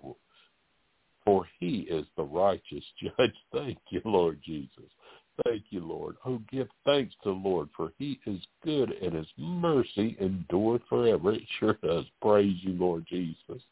for 1.22 1.46
he 1.58 1.80
is 1.80 2.06
the 2.16 2.22
righteous 2.22 2.84
judge. 3.02 3.34
Thank 3.52 3.78
you, 3.90 4.00
Lord 4.06 4.40
Jesus. 4.42 4.90
Thank 5.44 5.64
you, 5.70 5.80
Lord. 5.80 6.16
Oh, 6.24 6.40
give 6.50 6.68
thanks 6.84 7.14
to 7.22 7.30
the 7.30 7.48
Lord, 7.48 7.68
for 7.76 7.92
he 7.98 8.18
is 8.26 8.40
good 8.64 8.90
and 8.90 9.14
his 9.14 9.28
mercy 9.38 10.16
endureth 10.20 10.82
forever. 10.88 11.32
It 11.32 11.42
sure 11.58 11.78
does. 11.82 12.04
Praise 12.20 12.56
you, 12.62 12.72
Lord 12.72 13.06
Jesus. 13.08 13.62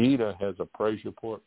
Ina 0.00 0.36
has 0.40 0.54
a 0.58 0.64
praise 0.64 1.04
report. 1.04 1.42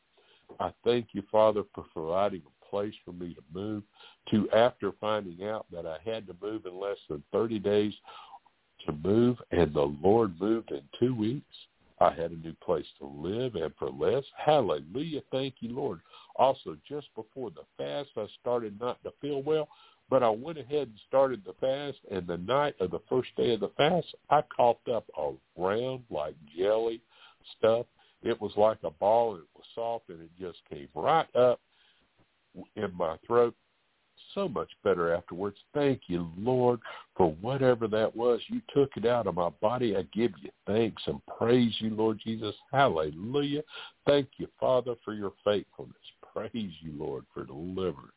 I 0.59 0.71
thank 0.83 1.07
you, 1.13 1.23
Father, 1.31 1.63
for 1.73 1.85
providing 1.93 2.41
a 2.41 2.69
place 2.69 2.93
for 3.03 3.11
me 3.11 3.33
to 3.33 3.41
move 3.53 3.83
to 4.31 4.49
after 4.51 4.91
finding 4.99 5.47
out 5.47 5.65
that 5.71 5.85
I 5.85 5.97
had 6.09 6.27
to 6.27 6.35
move 6.41 6.65
in 6.65 6.79
less 6.79 6.97
than 7.09 7.23
30 7.31 7.59
days 7.59 7.93
to 8.85 8.91
move, 8.91 9.37
and 9.51 9.73
the 9.73 9.93
Lord 10.01 10.39
moved 10.39 10.71
in 10.71 10.81
two 10.99 11.15
weeks. 11.15 11.55
I 11.99 12.11
had 12.11 12.31
a 12.31 12.35
new 12.35 12.53
place 12.63 12.85
to 12.99 13.05
live 13.05 13.55
and 13.55 13.73
for 13.79 13.89
less. 13.89 14.23
Hallelujah. 14.37 15.21
Thank 15.31 15.55
you, 15.59 15.75
Lord. 15.75 16.01
Also, 16.35 16.75
just 16.87 17.07
before 17.15 17.51
the 17.51 17.63
fast, 17.77 18.09
I 18.17 18.27
started 18.41 18.79
not 18.79 19.01
to 19.03 19.11
feel 19.21 19.41
well, 19.41 19.69
but 20.09 20.21
I 20.21 20.29
went 20.29 20.57
ahead 20.57 20.89
and 20.89 20.99
started 21.07 21.43
the 21.45 21.53
fast, 21.59 21.97
and 22.11 22.27
the 22.27 22.37
night 22.37 22.75
of 22.79 22.91
the 22.91 22.99
first 23.09 23.29
day 23.37 23.53
of 23.53 23.61
the 23.61 23.71
fast, 23.77 24.07
I 24.29 24.43
coughed 24.55 24.89
up 24.89 25.05
a 25.17 25.31
round, 25.57 26.03
like 26.09 26.35
jelly 26.57 27.01
stuff. 27.57 27.85
It 28.21 28.39
was 28.39 28.51
like 28.57 28.79
a 28.83 28.91
ball. 28.91 29.35
It 29.35 29.47
was 29.55 29.65
soft, 29.73 30.09
and 30.09 30.21
it 30.21 30.31
just 30.39 30.59
came 30.69 30.89
right 30.93 31.33
up 31.35 31.59
in 32.75 32.93
my 32.95 33.17
throat 33.25 33.55
so 34.35 34.47
much 34.47 34.69
better 34.83 35.13
afterwards. 35.13 35.57
Thank 35.73 36.01
you, 36.07 36.29
Lord, 36.37 36.79
for 37.15 37.31
whatever 37.41 37.87
that 37.87 38.15
was. 38.15 38.41
You 38.47 38.61
took 38.73 38.91
it 38.97 39.07
out 39.07 39.25
of 39.25 39.35
my 39.35 39.49
body. 39.61 39.95
I 39.95 40.03
give 40.13 40.31
you 40.41 40.51
thanks 40.67 41.01
and 41.07 41.19
praise 41.25 41.73
you, 41.79 41.89
Lord 41.95 42.19
Jesus. 42.23 42.53
Hallelujah. 42.71 43.63
Thank 44.05 44.27
you, 44.37 44.47
Father, 44.59 44.93
for 45.03 45.13
your 45.13 45.33
faithfulness. 45.43 45.95
Praise 46.35 46.73
you, 46.81 46.91
Lord, 46.97 47.25
for 47.33 47.45
deliverance. 47.45 48.11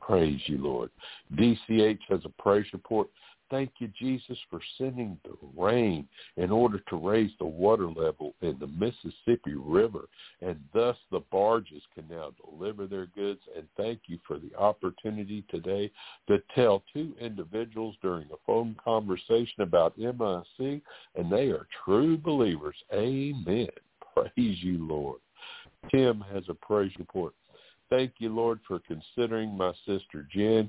Praise 0.00 0.40
you, 0.46 0.58
Lord. 0.58 0.90
DCH 1.34 2.00
has 2.08 2.20
a 2.24 2.42
praise 2.42 2.66
report. 2.72 3.08
Thank 3.48 3.72
you, 3.78 3.88
Jesus, 3.98 4.36
for 4.50 4.60
sending 4.76 5.18
the 5.24 5.36
rain 5.56 6.08
in 6.36 6.50
order 6.50 6.80
to 6.88 6.96
raise 6.96 7.30
the 7.38 7.46
water 7.46 7.88
level 7.88 8.34
in 8.42 8.58
the 8.58 8.66
Mississippi 8.66 9.54
River, 9.54 10.08
and 10.42 10.58
thus 10.74 10.96
the 11.12 11.20
barges 11.30 11.82
can 11.94 12.04
now 12.10 12.32
deliver 12.44 12.86
their 12.86 13.06
goods. 13.06 13.40
And 13.56 13.66
thank 13.76 14.00
you 14.06 14.18
for 14.26 14.38
the 14.38 14.54
opportunity 14.58 15.44
today 15.48 15.92
to 16.26 16.42
tell 16.54 16.82
two 16.92 17.14
individuals 17.20 17.94
during 18.02 18.26
a 18.32 18.36
phone 18.46 18.74
conversation 18.82 19.62
about 19.62 19.96
MIC, 19.96 20.82
and 21.14 21.30
they 21.30 21.50
are 21.50 21.68
true 21.84 22.16
believers. 22.16 22.76
Amen. 22.92 23.68
Praise 24.14 24.58
you, 24.62 24.84
Lord. 24.86 25.20
Tim 25.90 26.24
has 26.32 26.42
a 26.48 26.54
praise 26.54 26.92
report. 26.98 27.32
Thank 27.88 28.14
you, 28.18 28.34
Lord, 28.34 28.58
for 28.66 28.80
considering 28.80 29.56
my 29.56 29.72
sister 29.86 30.26
Jen. 30.32 30.68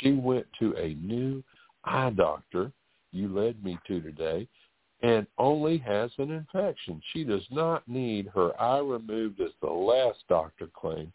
She 0.00 0.12
went 0.12 0.46
to 0.58 0.74
a 0.76 0.94
new 0.94 1.44
eye 1.86 2.10
doctor 2.10 2.72
you 3.12 3.28
led 3.28 3.62
me 3.64 3.78
to 3.86 4.00
today 4.00 4.48
and 5.02 5.26
only 5.38 5.78
has 5.78 6.10
an 6.18 6.30
infection. 6.30 7.00
She 7.12 7.24
does 7.24 7.46
not 7.50 7.86
need 7.86 8.28
her 8.34 8.58
eye 8.60 8.78
removed 8.78 9.40
as 9.40 9.50
the 9.60 9.70
last 9.70 10.18
doctor 10.28 10.68
claimed. 10.74 11.12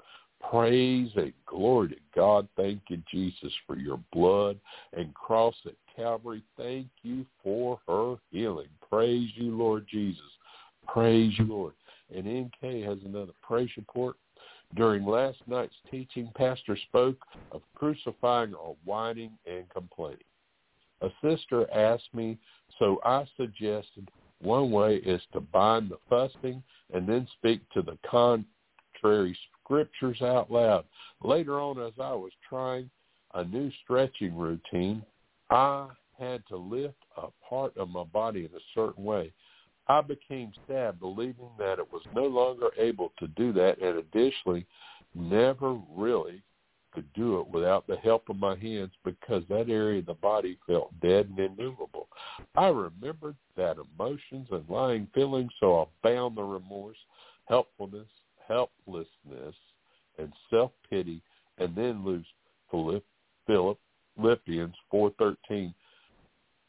Praise 0.49 1.11
and 1.15 1.33
glory 1.45 1.89
to 1.89 1.95
God. 2.15 2.47
Thank 2.57 2.81
you, 2.89 3.01
Jesus, 3.11 3.53
for 3.67 3.77
your 3.77 3.99
blood 4.11 4.59
and 4.93 5.13
cross 5.13 5.55
at 5.65 5.73
Calvary. 5.95 6.43
Thank 6.57 6.87
you 7.03 7.25
for 7.43 7.79
her 7.87 8.15
healing. 8.31 8.69
Praise 8.89 9.29
you, 9.35 9.55
Lord 9.55 9.85
Jesus. 9.89 10.21
Praise 10.87 11.33
you, 11.37 11.45
Lord. 11.45 11.73
And 12.13 12.25
NK 12.25 12.85
has 12.85 12.97
another 13.05 13.33
praise 13.41 13.69
report. 13.77 14.15
During 14.75 15.05
last 15.05 15.37
night's 15.47 15.75
teaching, 15.89 16.31
Pastor 16.35 16.77
spoke 16.87 17.17
of 17.51 17.61
crucifying 17.75 18.53
or 18.53 18.75
whining 18.85 19.31
and 19.45 19.69
complaining. 19.69 20.19
A 21.01 21.09
sister 21.21 21.71
asked 21.73 22.13
me, 22.13 22.37
so 22.79 22.99
I 23.03 23.25
suggested 23.37 24.09
one 24.39 24.71
way 24.71 24.97
is 24.97 25.21
to 25.33 25.39
bind 25.39 25.89
the 25.89 25.97
fussing 26.09 26.63
and 26.93 27.07
then 27.07 27.27
speak 27.37 27.61
to 27.71 27.81
the 27.81 27.97
contrary 28.09 29.37
scriptures 29.63 30.21
out 30.21 30.51
loud. 30.51 30.85
Later 31.23 31.59
on, 31.59 31.79
as 31.79 31.93
I 31.99 32.13
was 32.13 32.31
trying 32.47 32.89
a 33.33 33.43
new 33.43 33.71
stretching 33.83 34.35
routine, 34.35 35.03
I 35.49 35.87
had 36.17 36.45
to 36.47 36.57
lift 36.57 36.97
a 37.17 37.27
part 37.47 37.75
of 37.77 37.89
my 37.89 38.03
body 38.03 38.41
in 38.41 38.55
a 38.55 38.63
certain 38.75 39.03
way. 39.03 39.31
I 39.87 40.01
became 40.01 40.53
sad, 40.67 40.99
believing 40.99 41.49
that 41.57 41.79
it 41.79 41.91
was 41.91 42.03
no 42.15 42.25
longer 42.25 42.69
able 42.77 43.11
to 43.19 43.27
do 43.29 43.51
that, 43.53 43.81
and 43.81 43.97
additionally, 43.97 44.65
never 45.15 45.77
really 45.89 46.41
could 46.93 47.11
do 47.13 47.39
it 47.39 47.47
without 47.47 47.87
the 47.87 47.97
help 47.97 48.29
of 48.29 48.37
my 48.37 48.55
hands 48.55 48.91
because 49.03 49.43
that 49.49 49.69
area 49.69 49.99
of 49.99 50.05
the 50.05 50.13
body 50.13 50.57
felt 50.67 50.91
dead 51.01 51.27
and 51.29 51.39
immovable. 51.39 52.07
I 52.55 52.67
remembered 52.67 53.35
that 53.57 53.77
emotions 53.77 54.47
and 54.51 54.67
lying 54.69 55.07
feelings, 55.13 55.51
so 55.59 55.81
I 55.81 55.85
bound 56.07 56.37
the 56.37 56.43
remorse, 56.43 56.97
helpfulness, 57.45 58.07
helplessness, 58.47 59.55
and 60.17 60.33
self-pity, 60.49 61.21
and 61.57 61.75
then 61.75 62.03
loosed 62.05 62.27
Philipp, 62.69 63.03
Philippians 63.47 64.75
4.13. 64.93 65.73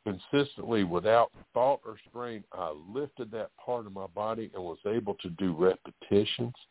Consistently, 0.05 0.83
without 0.83 1.31
thought 1.55 1.81
or 1.85 1.97
strain, 2.09 2.43
I 2.53 2.73
lifted 2.93 3.31
that 3.31 3.51
part 3.65 3.87
of 3.87 3.93
my 3.93 4.09
body 4.09 4.51
and 4.55 4.63
was 4.63 4.79
able 4.87 5.15
to 5.15 5.31
do 5.31 5.55
repetitions– 5.55 6.55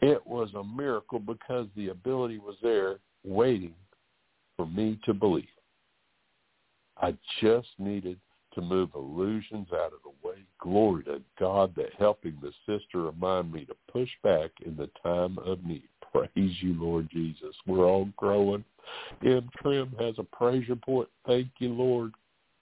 it 0.00 0.24
was 0.26 0.50
a 0.54 0.64
miracle 0.64 1.18
because 1.18 1.66
the 1.76 1.88
ability 1.88 2.38
was 2.38 2.56
there 2.62 2.98
waiting 3.24 3.74
for 4.56 4.66
me 4.66 4.98
to 5.04 5.14
believe. 5.14 5.44
I 7.00 7.16
just 7.40 7.68
needed 7.78 8.18
to 8.54 8.60
move 8.60 8.90
illusions 8.94 9.68
out 9.72 9.92
of 9.92 10.00
the 10.04 10.28
way. 10.28 10.36
Glory 10.60 11.02
to 11.04 11.20
God 11.38 11.74
that 11.76 11.90
helping 11.98 12.38
the 12.40 12.52
sister 12.66 13.02
remind 13.02 13.52
me 13.52 13.64
to 13.64 13.74
push 13.92 14.10
back 14.22 14.50
in 14.64 14.76
the 14.76 14.90
time 15.02 15.38
of 15.38 15.64
need. 15.64 15.88
Praise 16.12 16.56
you, 16.60 16.80
Lord 16.80 17.08
Jesus. 17.10 17.54
We're 17.66 17.86
all 17.86 18.08
growing. 18.16 18.64
M. 19.24 19.48
Trim 19.60 19.94
has 19.98 20.14
a 20.18 20.22
praise 20.22 20.68
report. 20.68 21.08
Thank 21.26 21.48
you, 21.58 21.70
Lord. 21.70 22.12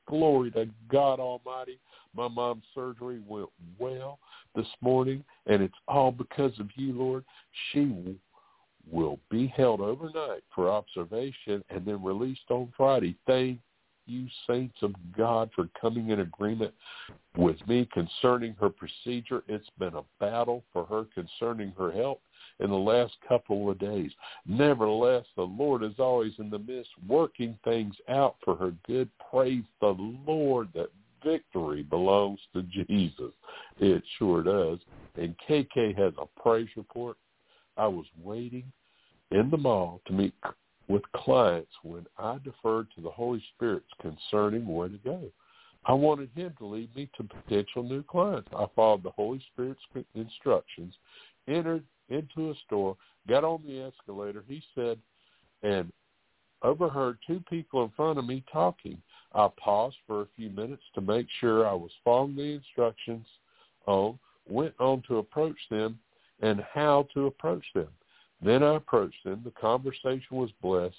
Glory 0.09 0.51
to 0.53 0.69
God 0.91 1.21
Almighty. 1.21 1.79
My 2.15 2.29
mom's 2.29 2.65
surgery 2.75 3.21
went 3.27 3.49
well 3.79 4.19
this 4.55 4.67
morning, 4.81 5.25
and 5.47 5.63
it's 5.63 5.75
all 5.89 6.13
because 6.13 6.59
of 6.59 6.69
you, 6.77 6.93
Lord. 6.93 7.25
She 7.73 8.17
will 8.91 9.19
be 9.31 9.47
held 9.47 9.81
overnight 9.81 10.43
for 10.55 10.71
observation 10.71 11.65
and 11.71 11.85
then 11.85 12.03
released 12.03 12.51
on 12.51 12.73
Friday. 12.77 13.17
Thank 13.27 13.61
you, 14.07 14.27
saints 14.47 14.77
of 14.83 14.95
God, 15.17 15.51
for 15.55 15.69
coming 15.81 16.11
in 16.11 16.21
agreement 16.21 16.75
with 17.37 17.57
me 17.69 17.89
concerning 17.93 18.55
her 18.61 18.69
procedure. 18.69 19.43
It's 19.49 19.71
been 19.79 19.95
a 19.95 20.03
battle 20.21 20.65
for 20.73 20.85
her 20.87 21.07
concerning 21.15 21.73
her 21.79 21.93
health 21.93 22.19
in 22.61 22.71
the 22.71 22.77
last 22.77 23.15
couple 23.27 23.71
of 23.71 23.79
days. 23.79 24.11
Nevertheless, 24.47 25.25
the 25.37 25.43
Lord 25.43 25.83
is 25.83 25.99
always 25.99 26.33
in 26.39 26.51
the 26.51 26.59
midst, 26.59 26.91
working 27.09 27.59
things 27.65 27.95
out 28.09 28.37
for 28.45 28.57
her 28.57 28.73
good. 28.87 29.09
Praise 29.31 29.65
the 29.81 29.97
Lord 30.27 30.69
that 30.75 30.91
victory 31.25 31.83
belongs 31.83 32.41
to 32.55 32.63
Jesus. 32.63 33.33
It 33.79 34.03
sure 34.19 34.43
does. 34.43 34.79
And 35.17 35.35
KK 35.49 35.97
has 35.99 36.13
a 36.19 36.41
praise 36.41 36.69
report. 36.77 37.17
I 37.77 37.87
was 37.87 38.07
waiting 38.23 38.65
in 39.31 39.51
the 39.51 39.57
mall 39.57 40.01
to 40.07 40.13
meet 40.13 40.35
with 40.89 41.03
clients 41.15 41.71
when 41.83 42.07
I 42.19 42.39
deferred 42.45 42.89
to 42.95 43.01
the 43.01 43.11
Holy 43.11 43.43
Spirit 43.55 43.83
concerning 44.01 44.67
where 44.67 44.89
to 44.89 44.99
go. 44.99 45.23
I 45.85 45.95
wanted 45.95 46.31
him 46.35 46.55
to 46.59 46.67
lead 46.67 46.95
me 46.95 47.11
to 47.17 47.25
potential 47.25 47.83
new 47.83 48.03
clients. 48.03 48.49
I 48.57 48.67
followed 48.77 49.03
the 49.03 49.11
Holy 49.11 49.43
Spirit's 49.53 49.81
instructions, 50.15 50.95
entered 51.49 51.85
into 52.09 52.51
a 52.51 52.55
store, 52.67 52.97
got 53.29 53.43
on 53.43 53.63
the 53.67 53.81
escalator. 53.83 54.45
He 54.47 54.63
said, 54.75 54.99
and 55.63 55.93
overheard 56.63 57.19
two 57.27 57.43
people 57.49 57.85
in 57.85 57.91
front 57.97 58.19
of 58.19 58.27
me 58.27 58.45
talking. 58.53 59.01
I 59.35 59.49
paused 59.57 59.97
for 60.07 60.23
a 60.23 60.29
few 60.37 60.51
minutes 60.51 60.83
to 60.95 61.01
make 61.01 61.27
sure 61.41 61.67
I 61.67 61.73
was 61.73 61.91
following 62.05 62.37
the 62.37 62.55
instructions 62.55 63.27
on, 63.87 64.19
went 64.49 64.75
on 64.79 65.03
to 65.09 65.19
approach 65.19 65.59
them, 65.71 65.99
and 66.41 66.63
how 66.73 67.07
to 67.15 67.27
approach 67.27 67.65
them. 67.75 67.89
Then 68.43 68.63
I 68.63 68.77
approached 68.77 69.23
them. 69.25 69.43
The 69.45 69.53
conversation 69.53 70.37
was 70.37 70.51
blessed. 70.61 70.97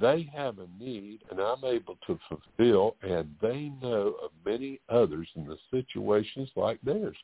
They 0.00 0.28
have 0.34 0.58
a 0.58 0.66
need, 0.82 1.20
and 1.30 1.40
I'm 1.40 1.64
able 1.64 1.96
to 2.06 2.18
fulfill, 2.28 2.96
and 3.02 3.32
they 3.40 3.70
know 3.80 4.16
of 4.22 4.30
many 4.44 4.80
others 4.88 5.28
in 5.36 5.46
the 5.46 5.56
situations 5.70 6.50
like 6.56 6.80
theirs. 6.82 7.16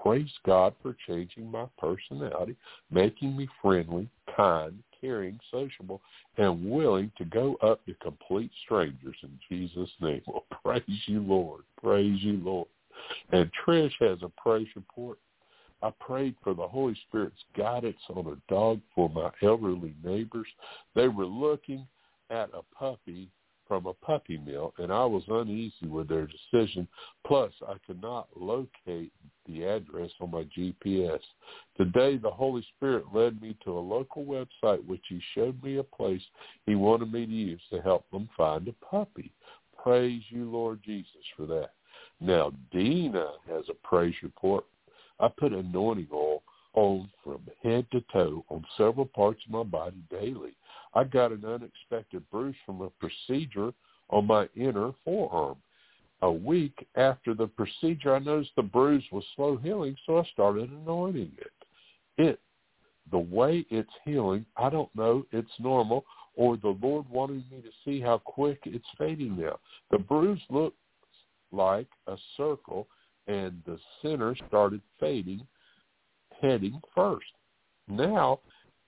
Praise 0.00 0.30
God 0.46 0.72
for 0.82 0.96
changing 1.06 1.50
my 1.50 1.66
personality, 1.78 2.56
making 2.90 3.36
me 3.36 3.48
friendly, 3.60 4.08
kind, 4.36 4.82
caring, 5.02 5.38
sociable, 5.50 6.00
and 6.38 6.70
willing 6.70 7.10
to 7.18 7.24
go 7.26 7.56
up 7.62 7.84
to 7.86 7.94
complete 7.94 8.50
strangers 8.64 9.16
in 9.22 9.38
Jesus' 9.50 9.90
name. 10.00 10.22
Well, 10.26 10.44
praise 10.64 10.82
you, 11.06 11.20
Lord. 11.20 11.62
Praise 11.82 12.22
you, 12.22 12.40
Lord. 12.42 12.68
And 13.32 13.50
Trish 13.66 13.92
has 14.00 14.18
a 14.22 14.30
praise 14.40 14.68
report. 14.76 15.18
I 15.82 15.90
prayed 15.98 16.36
for 16.44 16.54
the 16.54 16.66
Holy 16.66 16.96
Spirit's 17.08 17.42
guidance 17.56 17.96
on 18.14 18.26
a 18.26 18.52
dog 18.52 18.80
for 18.94 19.08
my 19.10 19.30
elderly 19.42 19.94
neighbors. 20.04 20.46
They 20.94 21.08
were 21.08 21.26
looking 21.26 21.86
at 22.30 22.50
a 22.54 22.62
puppy 22.78 23.28
from 23.72 23.86
a 23.86 23.94
puppy 23.94 24.36
mill, 24.36 24.74
and 24.76 24.92
I 24.92 25.02
was 25.06 25.22
uneasy 25.28 25.86
with 25.86 26.06
their 26.06 26.26
decision. 26.26 26.86
Plus, 27.26 27.50
I 27.66 27.76
could 27.86 28.02
not 28.02 28.28
locate 28.36 29.10
the 29.46 29.64
address 29.64 30.10
on 30.20 30.30
my 30.30 30.44
GPS. 30.54 31.20
Today, 31.78 32.18
the 32.18 32.30
Holy 32.30 32.62
Spirit 32.76 33.06
led 33.14 33.40
me 33.40 33.56
to 33.64 33.70
a 33.70 33.80
local 33.80 34.26
website 34.26 34.84
which 34.84 35.00
he 35.08 35.22
showed 35.34 35.62
me 35.62 35.78
a 35.78 35.82
place 35.82 36.20
he 36.66 36.74
wanted 36.74 37.10
me 37.14 37.24
to 37.24 37.32
use 37.32 37.62
to 37.70 37.80
help 37.80 38.04
them 38.10 38.28
find 38.36 38.68
a 38.68 38.84
puppy. 38.84 39.32
Praise 39.82 40.20
you, 40.28 40.50
Lord 40.50 40.80
Jesus, 40.84 41.24
for 41.34 41.46
that. 41.46 41.70
Now, 42.20 42.52
Dina 42.72 43.30
has 43.48 43.64
a 43.70 43.88
praise 43.88 44.16
report. 44.22 44.66
I 45.18 45.28
put 45.28 45.54
anointing 45.54 46.08
oil 46.12 46.42
on 46.74 47.08
from 47.24 47.40
head 47.62 47.86
to 47.92 48.04
toe 48.12 48.44
on 48.50 48.66
several 48.76 49.06
parts 49.06 49.40
of 49.46 49.52
my 49.52 49.62
body 49.62 50.02
daily. 50.10 50.52
I 50.94 51.04
got 51.04 51.32
an 51.32 51.44
unexpected 51.44 52.28
bruise 52.30 52.56
from 52.66 52.80
a 52.82 52.90
procedure 52.90 53.72
on 54.10 54.26
my 54.26 54.48
inner 54.54 54.92
forearm. 55.04 55.56
A 56.22 56.30
week 56.30 56.86
after 56.96 57.34
the 57.34 57.48
procedure, 57.48 58.14
I 58.14 58.20
noticed 58.20 58.52
the 58.56 58.62
bruise 58.62 59.04
was 59.10 59.24
slow 59.34 59.56
healing, 59.56 59.96
so 60.06 60.18
I 60.18 60.24
started 60.32 60.70
anointing 60.70 61.32
it. 61.38 61.52
It, 62.18 62.40
the 63.10 63.18
way 63.18 63.66
it's 63.70 63.90
healing, 64.04 64.46
I 64.56 64.70
don't 64.70 64.94
know, 64.94 65.26
it's 65.32 65.50
normal, 65.58 66.04
or 66.36 66.56
the 66.56 66.78
Lord 66.80 67.08
wanted 67.10 67.50
me 67.50 67.60
to 67.62 67.70
see 67.84 68.00
how 68.00 68.18
quick 68.18 68.60
it's 68.64 68.86
fading 68.96 69.36
now. 69.36 69.58
The 69.90 69.98
bruise 69.98 70.40
looks 70.48 70.76
like 71.50 71.88
a 72.06 72.16
circle, 72.36 72.86
and 73.26 73.60
the 73.66 73.78
center 74.00 74.36
started 74.48 74.80
fading, 75.00 75.46
heading 76.40 76.80
first. 76.94 77.26
Now 77.88 78.40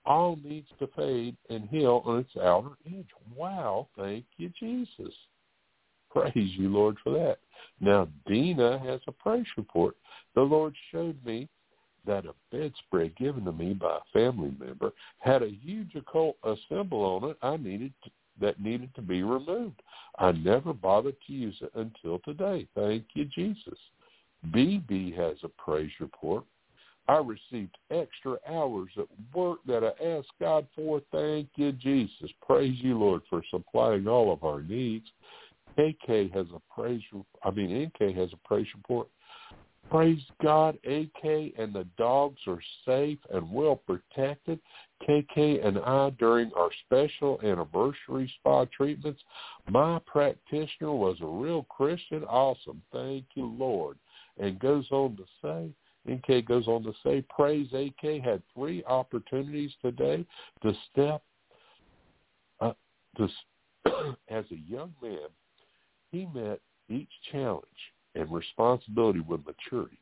all 0.05 0.39
needs 0.43 0.67
to 0.79 0.87
fade 0.95 1.35
and 1.49 1.67
heal 1.69 2.01
on 2.05 2.19
its 2.19 2.35
outer 2.41 2.71
edge. 2.87 3.07
Wow, 3.35 3.87
thank 3.97 4.25
you, 4.37 4.51
Jesus. 4.59 5.13
Praise 6.11 6.31
you, 6.35 6.69
Lord, 6.69 6.97
for 7.03 7.11
that. 7.13 7.39
Now, 7.81 8.07
Dina 8.25 8.79
has 8.79 9.01
a 9.07 9.11
praise 9.11 9.45
report. 9.57 9.95
The 10.33 10.41
Lord 10.41 10.73
showed 10.91 11.17
me 11.25 11.49
that 12.05 12.25
a 12.25 12.33
bedspread 12.51 13.15
given 13.17 13.45
to 13.45 13.51
me 13.51 13.73
by 13.73 13.97
a 13.97 14.13
family 14.13 14.53
member 14.59 14.93
had 15.19 15.41
a 15.41 15.49
huge 15.49 15.95
occult 15.95 16.37
a 16.43 16.55
symbol 16.69 17.03
on 17.03 17.31
it 17.31 17.37
I 17.41 17.57
needed 17.57 17.93
to, 18.03 18.11
that 18.39 18.61
needed 18.61 18.93
to 18.95 19.01
be 19.01 19.23
removed. 19.23 19.81
I 20.19 20.31
never 20.31 20.73
bothered 20.73 21.15
to 21.27 21.33
use 21.33 21.57
it 21.61 21.71
until 21.75 22.19
today. 22.19 22.67
Thank 22.75 23.05
you, 23.13 23.25
Jesus. 23.25 23.77
BB 24.51 25.15
has 25.17 25.37
a 25.43 25.49
praise 25.49 25.91
report. 25.99 26.43
I 27.07 27.17
received 27.17 27.77
extra 27.91 28.37
hours 28.49 28.89
at 28.97 29.05
work 29.33 29.59
that 29.67 29.83
I 29.83 30.03
asked 30.03 30.31
God 30.39 30.67
for. 30.75 31.01
Thank 31.11 31.49
you, 31.55 31.71
Jesus. 31.71 32.31
Praise 32.45 32.77
you, 32.81 32.97
Lord, 32.97 33.21
for 33.29 33.43
supplying 33.51 34.07
all 34.07 34.33
of 34.33 34.43
our 34.43 34.61
needs. 34.61 35.05
AK 35.77 36.31
has 36.33 36.47
a 36.53 36.61
praise. 36.73 37.01
I 37.43 37.51
mean, 37.51 37.83
NK 37.85 38.15
has 38.15 38.29
a 38.33 38.47
praise 38.47 38.67
report. 38.75 39.07
Praise 39.91 40.21
God, 40.41 40.79
AK 40.83 41.53
and 41.59 41.71
the 41.71 41.85
dogs 41.95 42.39
are 42.47 42.61
safe 42.85 43.19
and 43.31 43.51
well 43.51 43.75
protected. 43.75 44.59
KK 45.07 45.65
and 45.65 45.77
I, 45.77 46.09
during 46.17 46.51
our 46.57 46.71
special 46.85 47.39
anniversary 47.43 48.31
spa 48.39 48.65
treatments, 48.75 49.21
my 49.69 49.99
practitioner 50.07 50.91
was 50.91 51.17
a 51.21 51.27
real 51.27 51.63
Christian. 51.63 52.23
Awesome. 52.23 52.81
Thank 52.91 53.25
you, 53.35 53.45
Lord. 53.45 53.97
And 54.39 54.59
goes 54.59 54.87
on 54.89 55.17
to 55.17 55.23
say, 55.41 55.69
NK 56.09 56.45
goes 56.45 56.67
on 56.67 56.83
to 56.83 56.93
say, 57.03 57.23
Praise 57.29 57.67
AK 57.73 58.23
had 58.23 58.41
three 58.53 58.83
opportunities 58.85 59.71
today 59.81 60.25
to 60.61 60.73
step 60.91 61.23
uh, 62.59 62.73
as 64.29 64.45
a 64.51 64.59
young 64.67 64.93
man. 65.01 65.27
He 66.11 66.27
met 66.33 66.59
each 66.89 67.09
challenge 67.31 67.63
and 68.13 68.31
responsibility 68.31 69.19
with 69.21 69.41
maturity. 69.45 69.99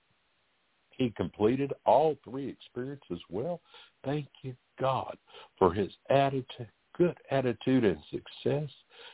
He 0.98 1.10
completed 1.12 1.74
all 1.86 2.18
three 2.24 2.48
experiences 2.48 3.20
well. 3.30 3.62
Thank 4.06 4.28
you, 4.44 4.56
God, 4.80 5.18
for 5.58 5.74
his 5.74 5.92
attitude, 6.10 6.68
good 6.98 7.18
attitude 7.32 7.84
and 7.84 7.98
success. 8.12 8.70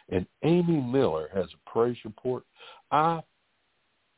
And 0.10 0.26
Amy 0.44 0.82
Miller 0.82 1.30
has 1.34 1.46
a 1.46 1.70
praise 1.70 1.98
report. 2.04 2.44
I 2.92 3.22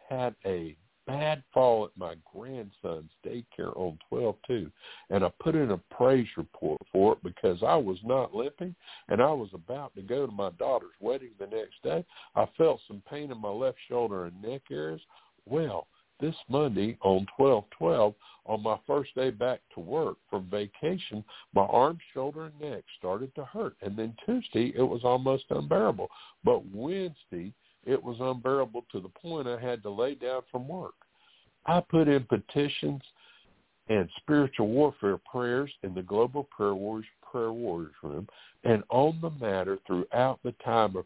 had 0.09 0.35
a 0.45 0.75
bad 1.07 1.43
fall 1.53 1.85
at 1.85 1.91
my 1.97 2.15
grandson's 2.33 3.11
daycare 3.25 3.75
on 3.75 3.97
12-2, 4.11 4.71
and 5.09 5.23
I 5.23 5.31
put 5.39 5.55
in 5.55 5.71
a 5.71 5.77
praise 5.77 6.27
report 6.37 6.81
for 6.91 7.13
it 7.13 7.23
because 7.23 7.63
I 7.63 7.75
was 7.75 7.97
not 8.03 8.35
limping, 8.35 8.75
and 9.09 9.21
I 9.21 9.31
was 9.31 9.49
about 9.53 9.93
to 9.95 10.01
go 10.01 10.25
to 10.25 10.31
my 10.31 10.51
daughter's 10.51 10.89
wedding 10.99 11.31
the 11.39 11.47
next 11.47 11.81
day. 11.83 12.05
I 12.35 12.47
felt 12.57 12.81
some 12.87 13.01
pain 13.09 13.31
in 13.31 13.39
my 13.39 13.49
left 13.49 13.77
shoulder 13.89 14.25
and 14.25 14.41
neck 14.41 14.61
areas. 14.71 15.01
Well, 15.45 15.87
this 16.19 16.35
Monday 16.47 16.97
on 17.01 17.25
12-12, 17.39 18.13
on 18.45 18.63
my 18.63 18.77
first 18.85 19.13
day 19.15 19.31
back 19.31 19.59
to 19.73 19.79
work 19.79 20.17
from 20.29 20.49
vacation, 20.49 21.23
my 21.53 21.63
arm, 21.63 21.97
shoulder, 22.13 22.45
and 22.45 22.71
neck 22.71 22.83
started 22.97 23.33
to 23.35 23.45
hurt. 23.45 23.75
And 23.81 23.97
then 23.97 24.15
Tuesday, 24.25 24.71
it 24.75 24.83
was 24.83 25.01
almost 25.03 25.45
unbearable. 25.49 26.09
But 26.43 26.63
Wednesday, 26.71 27.53
it 27.85 28.01
was 28.01 28.17
unbearable 28.19 28.85
to 28.91 28.99
the 28.99 29.09
point 29.09 29.47
I 29.47 29.59
had 29.59 29.83
to 29.83 29.89
lay 29.89 30.15
down 30.15 30.41
from 30.51 30.67
work. 30.67 30.93
I 31.65 31.81
put 31.81 32.07
in 32.07 32.23
petitions 32.23 33.01
and 33.89 34.09
spiritual 34.17 34.67
warfare 34.67 35.17
prayers 35.17 35.71
in 35.83 35.93
the 35.93 36.01
Global 36.01 36.43
Prayer 36.45 36.75
Warriors 36.75 37.07
Prayer 37.29 37.51
Warriors 37.51 37.93
Room 38.03 38.27
and 38.63 38.83
on 38.89 39.19
the 39.21 39.31
matter 39.31 39.79
throughout 39.87 40.39
the 40.43 40.53
time 40.63 40.95
of 40.95 41.05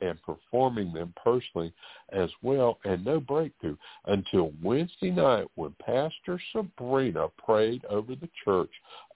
and 0.00 0.18
performing 0.22 0.92
them 0.92 1.12
personally 1.22 1.72
as 2.12 2.30
well 2.42 2.78
and 2.84 3.04
no 3.04 3.20
breakthrough 3.20 3.76
until 4.06 4.52
Wednesday 4.62 5.10
night 5.10 5.46
when 5.56 5.74
Pastor 5.84 6.40
Sabrina 6.52 7.26
prayed 7.44 7.84
over 7.84 8.14
the 8.14 8.28
church 8.44 8.70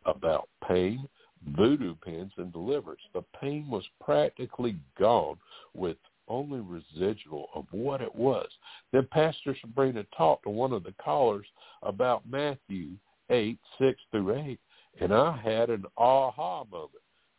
about 0.05 0.49
pain, 0.67 1.09
voodoo 1.57 1.95
pins, 2.05 2.33
and 2.37 2.53
deliverance. 2.53 3.01
The 3.15 3.25
pain 3.41 3.69
was 3.71 3.85
practically 4.01 4.77
gone 4.99 5.39
with 5.73 5.97
only 6.29 6.61
residual 6.61 7.49
of 7.55 7.67
what 7.71 8.01
it 8.01 8.15
was. 8.15 8.49
Then 8.93 9.07
Pastor 9.11 9.57
Sabrina 9.61 10.05
talked 10.17 10.45
to 10.45 10.51
one 10.51 10.73
of 10.73 10.85
the 10.85 10.95
callers 11.03 11.47
about 11.83 12.29
Matthew 12.29 12.91
8, 13.31 13.59
6 13.79 14.01
through 14.11 14.35
8, 14.37 14.61
and 15.01 15.13
I 15.13 15.37
had 15.37 15.71
an 15.71 15.85
aha 15.97 16.65
moment. 16.65 16.91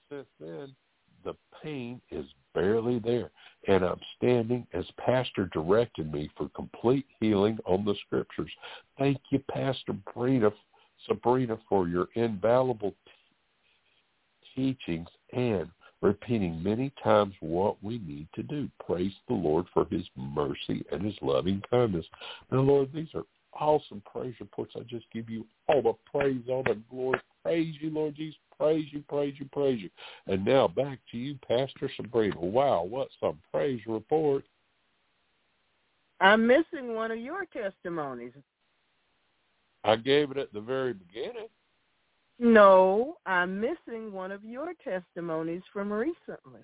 Since 0.10 0.28
then, 0.40 0.76
the 1.24 1.36
pain 1.64 2.02
is 2.12 2.26
barely 2.53 2.99
there, 2.99 3.32
and 3.68 3.84
I'm 3.84 3.99
standing 4.18 4.66
as 4.74 4.86
Pastor 4.98 5.49
directed 5.52 6.12
me 6.12 6.30
for 6.38 6.49
complete 6.49 7.06
healing 7.20 7.57
on 7.66 7.84
the 7.84 7.95
scriptures. 8.06 8.52
Thank 8.98 9.20
you, 9.32 9.40
Pastor 9.49 9.94
Sabrina, 10.07 10.52
Sabrina 11.07 11.57
for 11.68 11.88
your 11.88 12.07
invaluable 12.16 12.94
t- 13.06 13.12
teachings 14.56 15.10
and 15.34 15.68
repeating 16.02 16.62
many 16.62 16.92
times 17.04 17.34
what 17.40 17.82
we 17.84 18.00
need 18.00 18.28
to 18.36 18.44
do. 18.44 18.70
Praise 18.86 19.14
the 19.28 19.34
Lord 19.34 19.66
for 19.74 19.86
his 19.90 20.04
mercy 20.16 20.86
and 20.92 21.04
his 21.04 21.16
loving 21.22 21.62
kindness. 21.70 22.06
Now, 22.52 22.60
Lord, 22.62 22.90
these 22.94 23.08
are 23.16 23.24
awesome 23.60 24.02
praise 24.12 24.36
reports. 24.40 24.74
I 24.76 24.82
just 24.82 25.06
give 25.12 25.30
you 25.30 25.46
all 25.68 25.82
the 25.82 25.94
praise, 26.12 26.42
all 26.50 26.64
the 26.64 26.78
glory. 26.90 27.20
Praise 27.44 27.76
you, 27.80 27.90
Lord 27.90 28.16
Jesus. 28.16 28.40
Praise 28.60 28.86
you, 28.92 29.04
praise 29.10 29.36
you, 29.38 29.50
praise 29.52 29.82
you. 29.82 29.90
And 30.28 30.46
now 30.46 30.68
back 30.68 31.00
to 31.12 31.18
you, 31.18 31.38
Pastor 31.48 31.90
Sabrina. 31.96 32.40
Wow, 32.40 32.84
what 32.84 33.10
some 33.20 33.40
praise 33.52 33.82
report. 33.88 34.44
I'm 36.22 36.48
missing 36.48 36.94
one 36.96 37.12
of 37.12 37.20
your 37.20 37.46
testimonies. 37.46 38.32
I 39.84 39.98
gave 39.98 40.32
it 40.32 40.38
at 40.38 40.54
the 40.54 40.62
very 40.62 40.94
beginning. 40.94 41.48
No, 42.38 43.18
I'm 43.26 43.60
missing 43.62 44.12
one 44.12 44.32
of 44.32 44.44
your 44.44 44.74
testimonies 44.84 45.62
from 45.72 45.91
recently. 45.91 46.62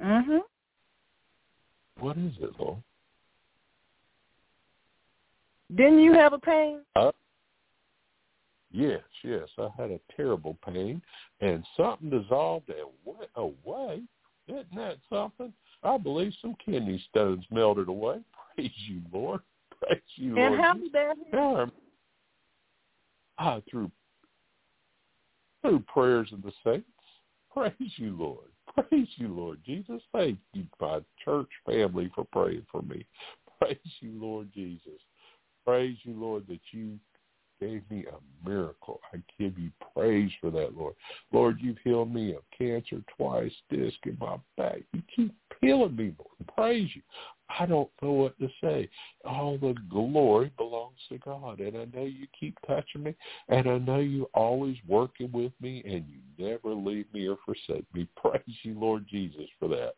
Mhm. 0.00 0.40
What 2.00 2.16
is 2.18 2.32
it, 2.40 2.50
though? 2.58 2.82
Didn't 5.74 6.00
you 6.00 6.12
have 6.14 6.32
a 6.32 6.38
pain? 6.38 6.84
Uh, 6.96 7.12
yes, 8.72 9.02
yes. 9.22 9.48
I 9.56 9.68
had 9.76 9.90
a 9.92 10.00
terrible 10.16 10.58
pain, 10.66 11.00
and 11.40 11.64
something 11.76 12.10
dissolved 12.10 12.68
and 12.70 12.88
went 13.04 13.30
away. 13.36 14.02
Isn't 14.48 14.74
that 14.74 14.96
something? 15.08 15.52
I 15.82 15.98
believe 15.98 16.32
some 16.40 16.56
kidney 16.64 17.02
stones 17.10 17.44
melted 17.50 17.88
away. 17.88 18.20
Praise 18.54 18.70
you, 18.88 19.00
Lord. 19.12 19.40
Praise 19.80 20.00
you, 20.16 20.36
and 20.36 20.54
Lord. 20.54 20.60
how 20.60 20.74
did 20.74 20.92
that 20.92 21.16
happen? 21.32 21.72
Ah, 23.38 23.60
through 23.70 23.90
through 25.62 25.80
prayers 25.80 26.28
of 26.32 26.42
the 26.42 26.52
saints. 26.64 26.86
Praise 27.52 27.92
you, 27.96 28.16
Lord. 28.16 28.48
Praise 28.74 29.08
you, 29.16 29.28
Lord 29.28 29.60
Jesus. 29.64 30.02
Thank 30.12 30.38
you, 30.54 30.64
my 30.80 31.00
church 31.24 31.48
family, 31.66 32.10
for 32.14 32.26
praying 32.32 32.66
for 32.70 32.82
me. 32.82 33.06
Praise 33.60 33.76
you, 34.00 34.12
Lord 34.20 34.50
Jesus. 34.52 35.00
Praise 35.64 35.96
you, 36.02 36.14
Lord, 36.18 36.46
that 36.48 36.60
you 36.72 36.98
gave 37.62 37.82
me 37.90 38.04
a 38.06 38.48
miracle. 38.48 39.00
I 39.12 39.18
give 39.38 39.56
you 39.56 39.70
praise 39.94 40.32
for 40.40 40.50
that, 40.50 40.76
Lord. 40.76 40.94
Lord, 41.32 41.58
you've 41.60 41.78
healed 41.84 42.12
me 42.12 42.34
of 42.34 42.42
cancer 42.56 43.00
twice, 43.16 43.52
disc 43.70 43.96
in 44.04 44.16
my 44.20 44.36
back. 44.56 44.80
You 44.92 45.02
keep 45.14 45.34
healing 45.60 45.94
me, 45.94 46.12
Lord. 46.18 46.56
Praise 46.56 46.90
you. 46.94 47.02
I 47.60 47.66
don't 47.66 47.90
know 48.00 48.12
what 48.12 48.38
to 48.40 48.48
say. 48.60 48.88
All 49.24 49.58
the 49.58 49.74
glory 49.88 50.50
belongs 50.56 50.98
to 51.10 51.18
God. 51.18 51.60
And 51.60 51.76
I 51.76 51.84
know 51.96 52.04
you 52.04 52.26
keep 52.38 52.58
touching 52.66 53.04
me. 53.04 53.14
And 53.48 53.68
I 53.68 53.78
know 53.78 54.00
you 54.00 54.28
always 54.34 54.76
working 54.88 55.30
with 55.30 55.52
me 55.60 55.82
and 55.84 56.04
you 56.08 56.44
never 56.44 56.74
leave 56.74 57.06
me 57.12 57.28
or 57.28 57.38
forsake 57.44 57.86
me. 57.94 58.08
Praise 58.16 58.56
you, 58.62 58.78
Lord 58.78 59.06
Jesus, 59.08 59.46
for 59.60 59.68
that. 59.68 59.94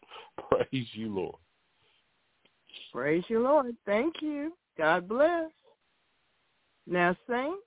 Praise 0.50 0.88
you, 0.92 1.14
Lord. 1.14 1.36
Praise 2.92 3.24
you, 3.28 3.40
Lord. 3.40 3.74
Thank 3.86 4.16
you. 4.20 4.52
God 4.76 5.08
bless. 5.08 5.50
Now, 6.86 7.16
saints, 7.28 7.62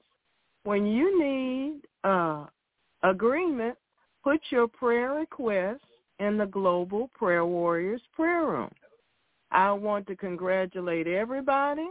when 0.63 0.85
you 0.85 1.19
need 1.21 1.81
uh, 2.03 2.45
agreement, 3.03 3.77
put 4.23 4.39
your 4.49 4.67
prayer 4.67 5.13
requests 5.13 5.79
in 6.19 6.37
the 6.37 6.45
Global 6.45 7.09
Prayer 7.13 7.45
Warriors 7.45 8.01
prayer 8.15 8.45
room. 8.45 8.71
I 9.51 9.71
want 9.71 10.07
to 10.07 10.15
congratulate 10.15 11.07
everybody 11.07 11.87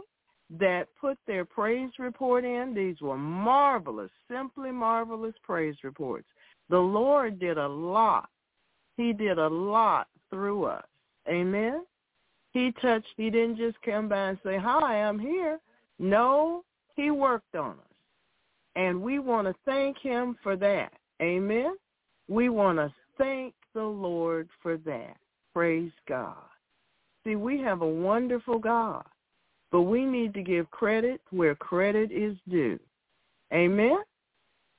that 0.59 0.87
put 0.99 1.17
their 1.27 1.43
praise 1.43 1.89
report 1.99 2.45
in. 2.45 2.73
These 2.73 3.01
were 3.01 3.17
marvelous, 3.17 4.11
simply 4.29 4.71
marvelous 4.71 5.33
praise 5.43 5.75
reports. 5.83 6.27
The 6.69 6.77
Lord 6.77 7.39
did 7.39 7.57
a 7.57 7.67
lot. 7.67 8.29
He 8.95 9.13
did 9.13 9.39
a 9.39 9.47
lot 9.47 10.07
through 10.29 10.65
us. 10.65 10.85
Amen. 11.27 11.83
He 12.51 12.73
touched, 12.81 13.07
he 13.17 13.29
didn't 13.29 13.57
just 13.57 13.77
come 13.83 14.07
by 14.07 14.29
and 14.29 14.37
say, 14.43 14.57
hi, 14.57 15.01
I'm 15.01 15.19
here. 15.19 15.59
No, 15.99 16.63
he 16.97 17.11
worked 17.11 17.55
on 17.55 17.71
us. 17.71 17.95
And 18.75 19.01
we 19.01 19.19
want 19.19 19.47
to 19.47 19.55
thank 19.65 19.97
him 19.99 20.35
for 20.43 20.57
that. 20.57 20.91
Amen. 21.21 21.75
We 22.27 22.49
want 22.49 22.77
to 22.77 22.93
thank 23.17 23.53
the 23.73 23.83
Lord 23.83 24.49
for 24.61 24.77
that. 24.77 25.15
Praise 25.53 25.91
God. 26.07 26.35
See, 27.23 27.35
we 27.35 27.59
have 27.61 27.81
a 27.81 27.87
wonderful 27.87 28.59
God, 28.59 29.05
but 29.71 29.83
we 29.83 30.05
need 30.05 30.33
to 30.33 30.43
give 30.43 30.69
credit 30.71 31.21
where 31.31 31.55
credit 31.55 32.11
is 32.11 32.35
due. 32.49 32.79
Amen. 33.53 33.97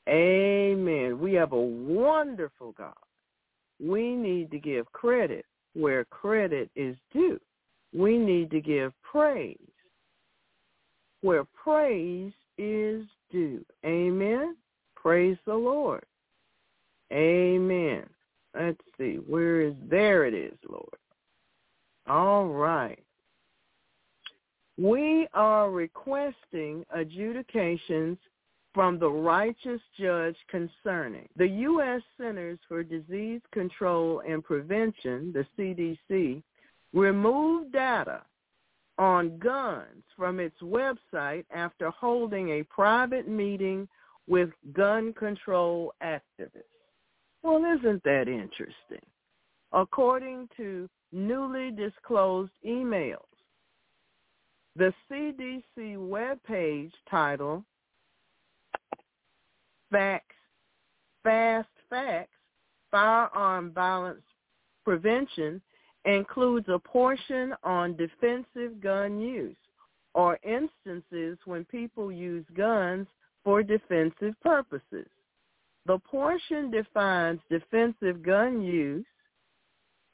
Amen. 0.09 1.19
We 1.19 1.35
have 1.35 1.53
a 1.53 1.61
wonderful 1.61 2.73
God. 2.73 2.95
We 3.81 4.15
need 4.15 4.51
to 4.51 4.59
give 4.59 4.91
credit 4.93 5.45
where 5.75 6.05
credit 6.07 6.71
is 6.75 6.97
due. 7.13 7.41
We 7.93 8.19
need 8.19 8.51
to 8.51 8.61
give 8.61 8.93
praise 9.03 9.59
where 11.23 11.45
praise 11.45 12.33
is 12.57 13.05
due. 13.31 13.65
Amen. 13.85 14.57
Praise 14.95 15.37
the 15.47 15.55
Lord. 15.55 16.05
Amen. 17.13 18.05
Let's 18.55 18.81
see. 18.99 19.19
Where 19.27 19.61
is 19.61 19.75
there 19.89 20.27
it 20.27 20.35
is, 20.35 20.59
Lord. 20.69 20.97
All 22.07 22.49
right. 22.49 22.99
We 24.77 25.27
are 25.35 25.71
requesting 25.71 26.85
adjudications 26.95 28.19
from 28.73 28.99
the 28.99 29.11
righteous 29.11 29.81
judge 29.99 30.37
concerning 30.49 31.29
the 31.37 31.49
U.S. 31.49 32.01
Centers 32.17 32.59
for 32.69 32.85
Disease 32.85 33.41
Control 33.53 34.23
and 34.29 34.45
Prevention, 34.45 35.33
the 35.33 35.45
CDC, 35.59 36.43
removed 36.93 37.73
data 37.73 38.23
on 38.99 39.39
guns 39.39 40.03
from 40.17 40.41
its 40.41 40.57
website 40.61 41.45
after 41.55 41.91
holding 41.91 42.51
a 42.51 42.63
private 42.65 43.29
meeting 43.29 43.89
with 44.27 44.51
gun 44.73 45.13
control 45.15 45.93
activists. 46.03 46.65
Well, 47.43 47.65
isn't 47.79 48.03
that 48.05 48.29
interesting? 48.29 49.05
According 49.73 50.49
to 50.57 50.89
newly 51.13 51.71
disclosed 51.71 52.53
emails, 52.67 53.19
the 54.77 54.93
CDC 55.11 55.63
webpage 55.97 56.93
title 57.11 57.65
Facts, 59.91 60.35
Fast 61.23 61.69
Facts, 61.89 62.31
Firearm 62.91 63.73
Violence 63.73 64.23
Prevention 64.85 65.61
includes 66.05 66.67
a 66.69 66.79
portion 66.79 67.55
on 67.63 67.97
defensive 67.97 68.81
gun 68.81 69.21
use 69.21 69.57
or 70.15 70.39
instances 70.43 71.39
when 71.45 71.65
people 71.67 72.11
use 72.11 72.45
guns 72.57 73.07
for 73.45 73.63
defensive 73.63 74.35
purposes. 74.43 75.07
The 75.87 75.99
portion 75.99 76.71
defines 76.71 77.41
defensive 77.51 78.23
gun 78.23 78.63
use 78.63 79.07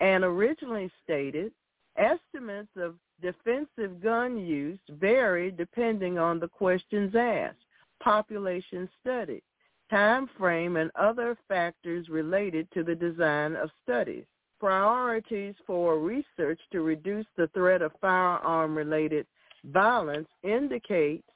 and 0.00 0.24
originally 0.24 0.90
stated 1.02 1.52
estimates 1.96 2.70
of 2.76 2.96
defensive 3.22 4.02
gun 4.02 4.36
use 4.36 4.78
vary 4.90 5.50
depending 5.50 6.18
on 6.18 6.38
the 6.40 6.48
questions 6.48 7.14
asked, 7.14 7.64
population 8.02 8.88
studied, 9.00 9.42
time 9.90 10.28
frame, 10.36 10.76
and 10.76 10.90
other 10.98 11.36
factors 11.48 12.08
related 12.08 12.68
to 12.72 12.82
the 12.82 12.94
design 12.94 13.56
of 13.56 13.70
studies 13.82 14.24
priorities 14.64 15.54
for 15.66 15.98
research 15.98 16.58
to 16.72 16.80
reduce 16.80 17.26
the 17.36 17.46
threat 17.48 17.82
of 17.82 17.92
firearm-related 18.00 19.26
violence 19.66 20.26
indicates 20.42 21.28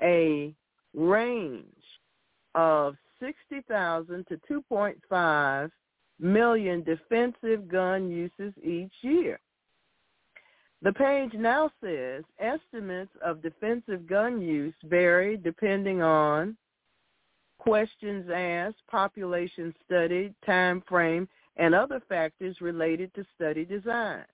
a 0.00 0.54
range 0.94 1.66
of 2.54 2.94
60,000 3.18 4.24
to 4.28 4.38
2.5 4.48 5.70
million 6.20 6.84
defensive 6.84 7.66
gun 7.66 8.08
uses 8.08 8.54
each 8.62 8.92
year. 9.00 9.40
The 10.82 10.92
page 10.92 11.32
now 11.34 11.68
says 11.82 12.22
estimates 12.38 13.10
of 13.24 13.42
defensive 13.42 14.06
gun 14.06 14.40
use 14.40 14.74
vary 14.84 15.36
depending 15.36 16.00
on 16.00 16.56
questions 17.58 18.30
asked, 18.32 18.86
population 18.88 19.74
studied, 19.84 20.32
time 20.46 20.80
frame, 20.88 21.28
and 21.56 21.74
other 21.74 22.00
factors 22.08 22.60
related 22.60 23.12
to 23.14 23.24
study 23.34 23.64
design. 23.64 24.24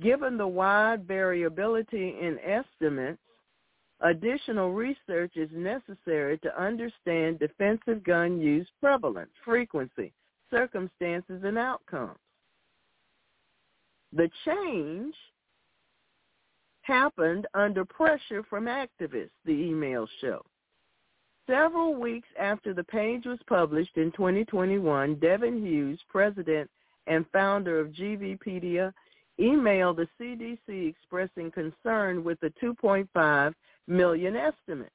Given 0.00 0.36
the 0.36 0.46
wide 0.46 1.06
variability 1.06 2.16
in 2.20 2.38
estimates, 2.44 3.20
additional 4.00 4.72
research 4.72 5.36
is 5.36 5.50
necessary 5.52 6.38
to 6.38 6.60
understand 6.60 7.38
defensive 7.38 8.02
gun 8.04 8.40
use 8.40 8.66
prevalence, 8.80 9.30
frequency, 9.44 10.12
circumstances, 10.50 11.42
and 11.44 11.56
outcomes. 11.56 12.18
The 14.12 14.28
change 14.44 15.14
happened 16.82 17.46
under 17.54 17.84
pressure 17.84 18.42
from 18.50 18.64
activists, 18.64 19.30
the 19.44 19.52
emails 19.52 20.08
show. 20.20 20.44
Several 21.48 21.94
weeks 21.94 22.28
after 22.38 22.72
the 22.72 22.84
page 22.84 23.26
was 23.26 23.40
published 23.48 23.96
in 23.96 24.12
2021, 24.12 25.16
Devin 25.16 25.64
Hughes, 25.64 26.00
president 26.08 26.70
and 27.08 27.26
founder 27.32 27.80
of 27.80 27.88
GVPedia, 27.88 28.92
emailed 29.40 29.96
the 29.96 30.08
CDC 30.20 30.88
expressing 30.88 31.50
concern 31.50 32.22
with 32.22 32.38
the 32.40 32.52
2.5 32.62 33.54
million 33.88 34.36
estimate. 34.36 34.92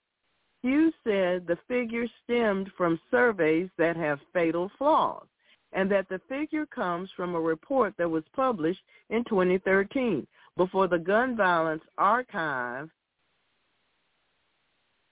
Hughes 0.63 0.93
said 1.03 1.45
the 1.45 1.59
figure 1.67 2.07
stemmed 2.23 2.71
from 2.77 2.99
surveys 3.11 3.69
that 3.77 3.97
have 3.97 4.19
fatal 4.33 4.71
flaws 4.77 5.27
and 5.73 5.91
that 5.91 6.07
the 6.09 6.21
figure 6.29 6.65
comes 6.65 7.09
from 7.15 7.35
a 7.35 7.39
report 7.39 7.93
that 7.97 8.09
was 8.09 8.23
published 8.33 8.81
in 9.09 9.23
2013 9.25 10.25
before 10.55 10.87
the 10.87 10.97
Gun 10.97 11.35
Violence 11.35 11.83
Archive 11.97 12.89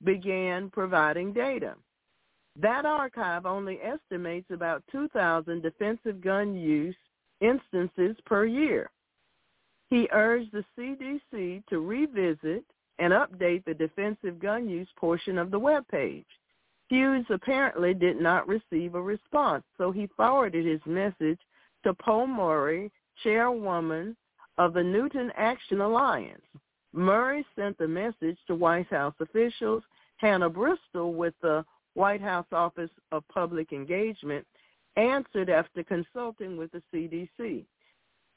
began 0.04 0.70
providing 0.70 1.34
data. 1.34 1.76
That 2.62 2.86
archive 2.86 3.46
only 3.46 3.80
estimates 3.82 4.48
about 4.52 4.84
2,000 4.92 5.62
defensive 5.62 6.22
gun 6.22 6.56
use 6.56 6.96
instances 7.42 8.16
per 8.26 8.46
year. 8.46 8.90
He 9.90 10.08
urged 10.12 10.52
the 10.52 10.64
CDC 10.78 11.66
to 11.68 11.80
revisit 11.80 12.64
and 12.98 13.14
update 13.14 13.66
the 13.66 13.74
defensive 13.74 14.40
gun 14.40 14.70
use 14.70 14.88
portion 14.98 15.38
of 15.38 15.52
the 15.52 15.60
web 15.60 15.86
page. 15.90 16.26
Hughes 16.90 17.26
apparently 17.30 17.94
did 17.94 18.22
not 18.22 18.48
receive 18.48 18.96
a 18.96 19.02
response, 19.02 19.64
so 19.78 19.92
he 19.92 20.08
forwarded 20.16 20.66
his 20.66 20.82
message 20.86 21.40
to 21.84 21.94
Po 21.94 22.26
Murray, 22.26 22.92
chairwoman 23.24 24.16
of 24.58 24.74
the 24.74 24.84
Newtown 24.84 25.32
Action 25.36 25.82
Alliance. 25.82 26.42
Murray 26.96 27.46
sent 27.56 27.78
the 27.78 27.88
message 27.88 28.38
to 28.48 28.56
White 28.56 28.88
House 28.88 29.14
officials. 29.20 29.84
Hannah 30.18 30.50
Bristol 30.50 31.14
with 31.14 31.34
the 31.42 31.66
White 31.94 32.22
House 32.22 32.48
Office 32.52 32.90
of 33.12 33.28
Public 33.28 33.74
Engagement 33.74 34.46
answered 34.96 35.50
after 35.50 35.84
consulting 35.84 36.56
with 36.58 36.72
the 36.72 36.82
CDC. 36.94 37.66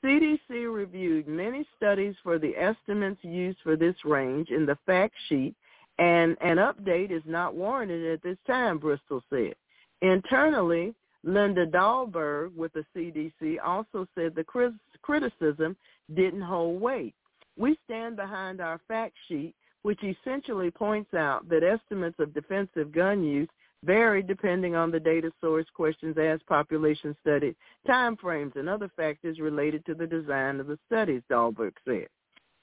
CDC 0.05 0.73
reviewed 0.73 1.27
many 1.27 1.67
studies 1.77 2.15
for 2.23 2.39
the 2.39 2.57
estimates 2.57 3.23
used 3.23 3.59
for 3.63 3.77
this 3.77 3.97
range 4.05 4.51
in 4.51 4.67
the 4.67 4.79
fact 4.87 5.15
sheet, 5.29 5.55
and 5.99 6.37
an 6.41 6.57
update 6.59 7.11
is 7.11 7.23
not 7.27 7.55
warranted 7.55 8.13
at 8.13 8.23
this 8.23 8.39
time, 8.47 8.79
Bristol 8.79 9.23
said. 9.31 9.55
Internally, 10.03 10.95
Linda 11.25 11.67
Dahlberg 11.67 12.55
with 12.55 12.73
the 12.73 12.85
CDC 12.95 13.57
also 13.65 14.07
said 14.15 14.35
the 14.35 14.73
criticism 15.03 15.77
didn't 16.15 16.43
hold 16.43 16.81
weight. 16.81 17.15
We 17.59 17.77
stand 17.85 18.17
behind 18.17 18.61
our 18.61 18.81
fact 18.87 19.17
sheet, 19.27 19.55
which 19.83 19.99
essentially 20.03 20.71
points 20.71 21.13
out 21.13 21.49
that 21.49 21.65
estimates 21.65 22.19
of 22.21 22.33
defensive 22.33 22.93
gun 22.93 23.25
use 23.25 23.49
vary 23.85 24.23
depending 24.23 24.75
on 24.75 24.91
the 24.91 25.01
data 25.01 25.31
source, 25.41 25.67
questions 25.75 26.17
asked, 26.19 26.47
population 26.47 27.17
studied, 27.21 27.57
time 27.87 28.17
frames, 28.17 28.53
and 28.57 28.69
other 28.69 28.91
factors 28.97 29.41
related 29.41 29.85
to 29.87 29.95
the 29.95 30.07
design 30.07 30.61
of 30.61 30.67
the 30.69 30.79
studies, 30.87 31.23
Dahlberg 31.31 31.73
said. 31.85 32.07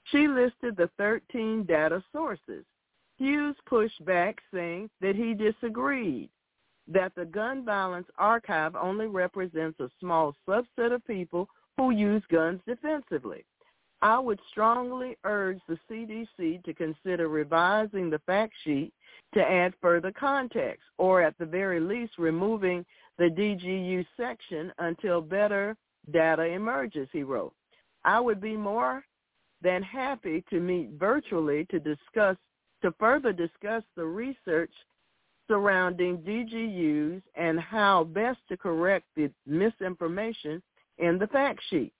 She 0.04 0.28
listed 0.28 0.76
the 0.76 0.90
13 0.98 1.64
data 1.64 2.02
sources. 2.12 2.64
Hughes 3.18 3.56
pushed 3.66 4.04
back, 4.04 4.38
saying 4.52 4.90
that 5.00 5.16
he 5.16 5.34
disagreed, 5.34 6.28
that 6.88 7.14
the 7.16 7.24
gun 7.24 7.64
violence 7.64 8.06
archive 8.18 8.76
only 8.76 9.06
represents 9.06 9.80
a 9.80 9.90
small 10.00 10.34
subset 10.48 10.92
of 10.92 11.06
people 11.06 11.48
who 11.76 11.90
use 11.90 12.22
guns 12.30 12.60
defensively. 12.66 13.44
I 14.02 14.18
would 14.18 14.40
strongly 14.50 15.16
urge 15.24 15.60
the 15.68 15.78
CDC 15.90 16.62
to 16.64 16.74
consider 16.74 17.28
revising 17.28 18.10
the 18.10 18.20
fact 18.20 18.52
sheet 18.62 18.92
to 19.34 19.40
add 19.40 19.74
further 19.80 20.12
context, 20.12 20.84
or 20.98 21.22
at 21.22 21.36
the 21.38 21.46
very 21.46 21.80
least 21.80 22.18
removing 22.18 22.84
the 23.18 23.24
DGU 23.24 24.06
section 24.16 24.72
until 24.78 25.20
better 25.20 25.76
data 26.12 26.44
emerges, 26.44 27.08
he 27.12 27.22
wrote. 27.22 27.54
I 28.04 28.20
would 28.20 28.40
be 28.40 28.56
more 28.56 29.04
than 29.62 29.82
happy 29.82 30.44
to 30.50 30.60
meet 30.60 30.90
virtually 30.98 31.66
to 31.70 31.80
discuss 31.80 32.36
to 32.82 32.92
further 33.00 33.32
discuss 33.32 33.82
the 33.96 34.04
research 34.04 34.70
surrounding 35.48 36.18
DGUs 36.18 37.22
and 37.34 37.58
how 37.58 38.04
best 38.04 38.38
to 38.48 38.56
correct 38.56 39.06
the 39.16 39.30
misinformation 39.46 40.62
in 40.98 41.18
the 41.18 41.26
fact 41.28 41.60
sheet. 41.70 41.92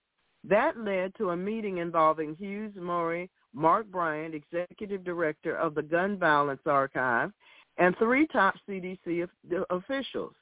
That 0.44 0.78
led 0.78 1.14
to 1.16 1.30
a 1.30 1.36
meeting 1.36 1.78
involving 1.78 2.36
Hughes 2.36 2.72
Murray, 2.76 3.30
Mark 3.52 3.86
Bryant, 3.86 4.34
Executive 4.34 5.02
Director 5.04 5.56
of 5.56 5.74
the 5.74 5.82
Gun 5.82 6.18
Violence 6.18 6.60
Archive, 6.66 7.32
and 7.78 7.96
three 7.98 8.26
top 8.28 8.54
CDC 8.68 9.26
officials. 9.70 10.34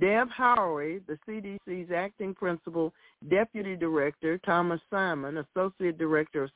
Deb 0.00 0.28
Houry, 0.30 1.00
the 1.06 1.18
CDC's 1.28 1.92
acting 1.92 2.34
principal 2.34 2.92
deputy 3.30 3.76
director, 3.76 4.38
Thomas 4.38 4.80
Simon, 4.90 5.38
associate 5.38 5.98
director 5.98 6.44
of 6.44 6.50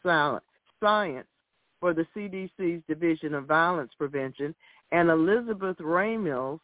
science 0.82 1.26
for 1.80 1.94
the 1.94 2.06
CDC's 2.16 2.82
Division 2.88 3.34
of 3.34 3.46
Violence 3.46 3.92
Prevention, 3.96 4.54
and 4.90 5.08
Elizabeth 5.08 5.76
Reimels, 5.78 6.58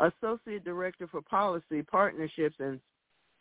associate 0.00 0.64
director 0.64 1.06
for 1.08 1.20
policy, 1.20 1.82
partnerships, 1.82 2.56
and 2.58 2.80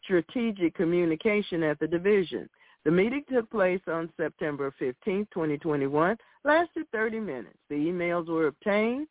strategic 0.07 0.73
communication 0.75 1.63
at 1.63 1.77
the 1.79 1.87
division. 1.87 2.49
The 2.85 2.91
meeting 2.91 3.23
took 3.29 3.49
place 3.51 3.81
on 3.87 4.09
September 4.15 4.73
15, 4.79 5.27
2021, 5.33 6.17
lasted 6.45 6.85
30 6.93 7.19
minutes. 7.19 7.57
The 7.69 7.75
emails 7.75 8.27
were 8.27 8.47
obtained 8.47 9.07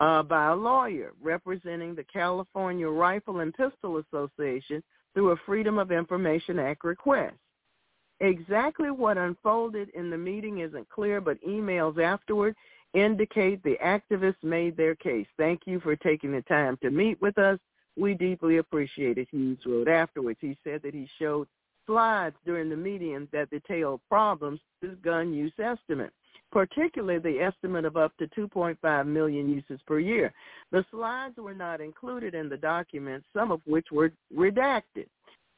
uh, 0.00 0.24
by 0.24 0.48
a 0.48 0.54
lawyer 0.54 1.12
representing 1.22 1.94
the 1.94 2.04
California 2.12 2.88
Rifle 2.88 3.40
and 3.40 3.54
Pistol 3.54 3.98
Association 3.98 4.82
through 5.14 5.30
a 5.30 5.36
Freedom 5.46 5.78
of 5.78 5.92
Information 5.92 6.58
Act 6.58 6.82
request. 6.82 7.36
Exactly 8.20 8.90
what 8.90 9.18
unfolded 9.18 9.90
in 9.90 10.10
the 10.10 10.18
meeting 10.18 10.58
isn't 10.58 10.88
clear, 10.88 11.20
but 11.20 11.40
emails 11.42 12.02
afterward 12.02 12.56
indicate 12.94 13.62
the 13.62 13.76
activists 13.84 14.42
made 14.42 14.76
their 14.76 14.94
case. 14.94 15.26
Thank 15.36 15.62
you 15.66 15.80
for 15.80 15.96
taking 15.96 16.32
the 16.32 16.42
time 16.42 16.76
to 16.82 16.90
meet 16.90 17.20
with 17.20 17.38
us. 17.38 17.58
We 17.96 18.14
deeply 18.14 18.58
appreciate 18.58 19.18
it, 19.18 19.28
Hughes 19.30 19.58
wrote 19.66 19.88
afterwards. 19.88 20.38
He 20.40 20.56
said 20.64 20.82
that 20.82 20.94
he 20.94 21.08
showed 21.18 21.46
slides 21.86 22.36
during 22.44 22.68
the 22.68 22.76
meeting 22.76 23.28
that 23.32 23.50
detailed 23.50 24.00
problems 24.08 24.60
with 24.82 25.02
gun 25.02 25.32
use 25.32 25.52
estimate 25.58 26.12
particularly 26.54 27.18
the 27.18 27.42
estimate 27.42 27.84
of 27.84 27.96
up 27.96 28.16
to 28.16 28.28
2.5 28.28 29.06
million 29.06 29.48
uses 29.50 29.80
per 29.86 29.98
year. 29.98 30.32
The 30.70 30.84
slides 30.92 31.36
were 31.36 31.52
not 31.52 31.80
included 31.80 32.32
in 32.32 32.48
the 32.48 32.56
document, 32.56 33.24
some 33.34 33.50
of 33.50 33.60
which 33.66 33.88
were 33.90 34.12
redacted. 34.34 35.08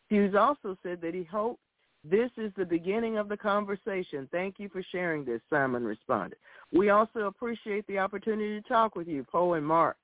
Hughes 0.09 0.35
also 0.35 0.77
said 0.83 1.03
that 1.03 1.13
he 1.13 1.23
hoped 1.23 1.61
this 2.03 2.31
is 2.39 2.51
the 2.57 2.65
beginning 2.65 3.19
of 3.19 3.29
the 3.29 3.37
conversation. 3.37 4.27
Thank 4.33 4.59
you 4.59 4.71
for 4.71 4.83
sharing 4.91 5.25
this, 5.25 5.43
Simon 5.51 5.85
responded. 5.85 6.39
We 6.73 6.89
also 6.89 7.27
appreciate 7.27 7.87
the 7.89 7.99
opportunity 7.99 8.61
to 8.61 8.67
talk 8.67 8.97
with 8.97 9.07
you, 9.07 9.23
Po 9.31 9.53
and 9.53 9.67
Mark, 9.67 9.97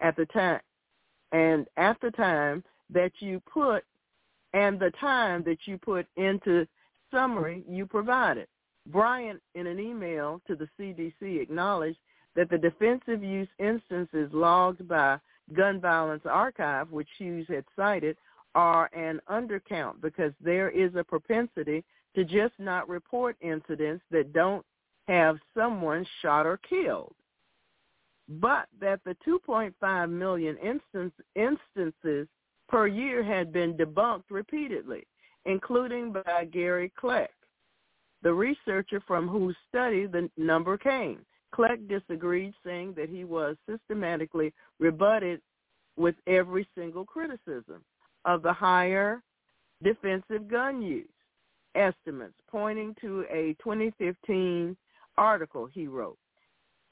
at 0.00 0.14
the 0.16 0.26
time 0.26 0.60
and 1.32 1.66
the 2.02 2.10
time 2.12 2.62
that 2.90 3.12
you 3.20 3.40
put 3.52 3.84
and 4.52 4.78
the 4.78 4.92
time 5.00 5.42
that 5.44 5.58
you 5.66 5.76
put 5.78 6.06
into 6.16 6.66
summary 7.10 7.64
you 7.68 7.86
provided. 7.86 8.46
Bryant, 8.86 9.42
in 9.54 9.66
an 9.66 9.80
email 9.80 10.40
to 10.46 10.54
the 10.54 10.68
CDC, 10.78 11.40
acknowledged 11.40 11.98
that 12.36 12.48
the 12.50 12.58
defensive 12.58 13.22
use 13.22 13.48
instances 13.58 14.30
logged 14.32 14.86
by 14.86 15.18
Gun 15.54 15.80
Violence 15.80 16.22
Archive, 16.24 16.90
which 16.90 17.08
Hughes 17.18 17.46
had 17.48 17.64
cited, 17.74 18.16
are 18.54 18.88
an 18.94 19.20
undercount 19.28 20.00
because 20.00 20.32
there 20.40 20.70
is 20.70 20.94
a 20.94 21.04
propensity 21.04 21.84
to 22.14 22.24
just 22.24 22.54
not 22.58 22.88
report 22.88 23.36
incidents 23.40 24.02
that 24.10 24.32
don't 24.32 24.64
have 25.08 25.36
someone 25.54 26.06
shot 26.22 26.46
or 26.46 26.58
killed. 26.58 27.14
But 28.28 28.66
that 28.80 29.00
the 29.04 29.16
2.5 29.26 30.10
million 30.10 30.56
instance, 30.58 31.14
instances 31.34 32.26
per 32.68 32.86
year 32.86 33.22
had 33.22 33.52
been 33.52 33.76
debunked 33.76 34.30
repeatedly, 34.30 35.06
including 35.44 36.12
by 36.12 36.46
Gary 36.50 36.92
Kleck 37.00 37.28
the 38.22 38.32
researcher 38.32 39.00
from 39.06 39.28
whose 39.28 39.54
study 39.68 40.06
the 40.06 40.28
number 40.36 40.76
came. 40.76 41.24
Kleck 41.54 41.86
disagreed, 41.88 42.52
saying 42.64 42.92
that 42.96 43.08
he 43.08 43.24
was 43.24 43.56
systematically 43.70 44.52
rebutted 44.80 45.40
with 45.96 46.16
every 46.26 46.68
single 46.76 47.04
criticism 47.04 47.84
of 48.24 48.42
the 48.42 48.52
higher 48.52 49.22
defensive 49.82 50.48
gun 50.48 50.82
use 50.82 51.06
estimates, 51.76 52.34
pointing 52.50 52.96
to 53.00 53.24
a 53.30 53.54
2015 53.62 54.76
article 55.16 55.66
he 55.66 55.86
wrote, 55.86 56.18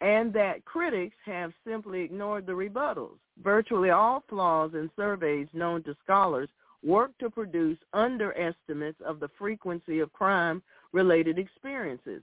and 0.05 0.34
that 0.34 0.62
critics 0.66 1.16
have 1.24 1.50
simply 1.66 2.02
ignored 2.02 2.44
the 2.44 2.52
rebuttals. 2.52 3.16
Virtually 3.42 3.89
all 3.89 4.23
flaws 4.28 4.73
in 4.74 4.91
surveys 4.97 5.49
known 5.55 5.83
to 5.83 5.97
scholars 6.05 6.50
work 6.84 7.16
to 7.18 7.31
produce 7.31 7.78
underestimates 7.94 9.00
of 9.00 9.18
the 9.18 9.31
frequency 9.39 10.00
of 10.00 10.12
crime 10.12 10.62
related 10.92 11.39
experiences. 11.39 12.23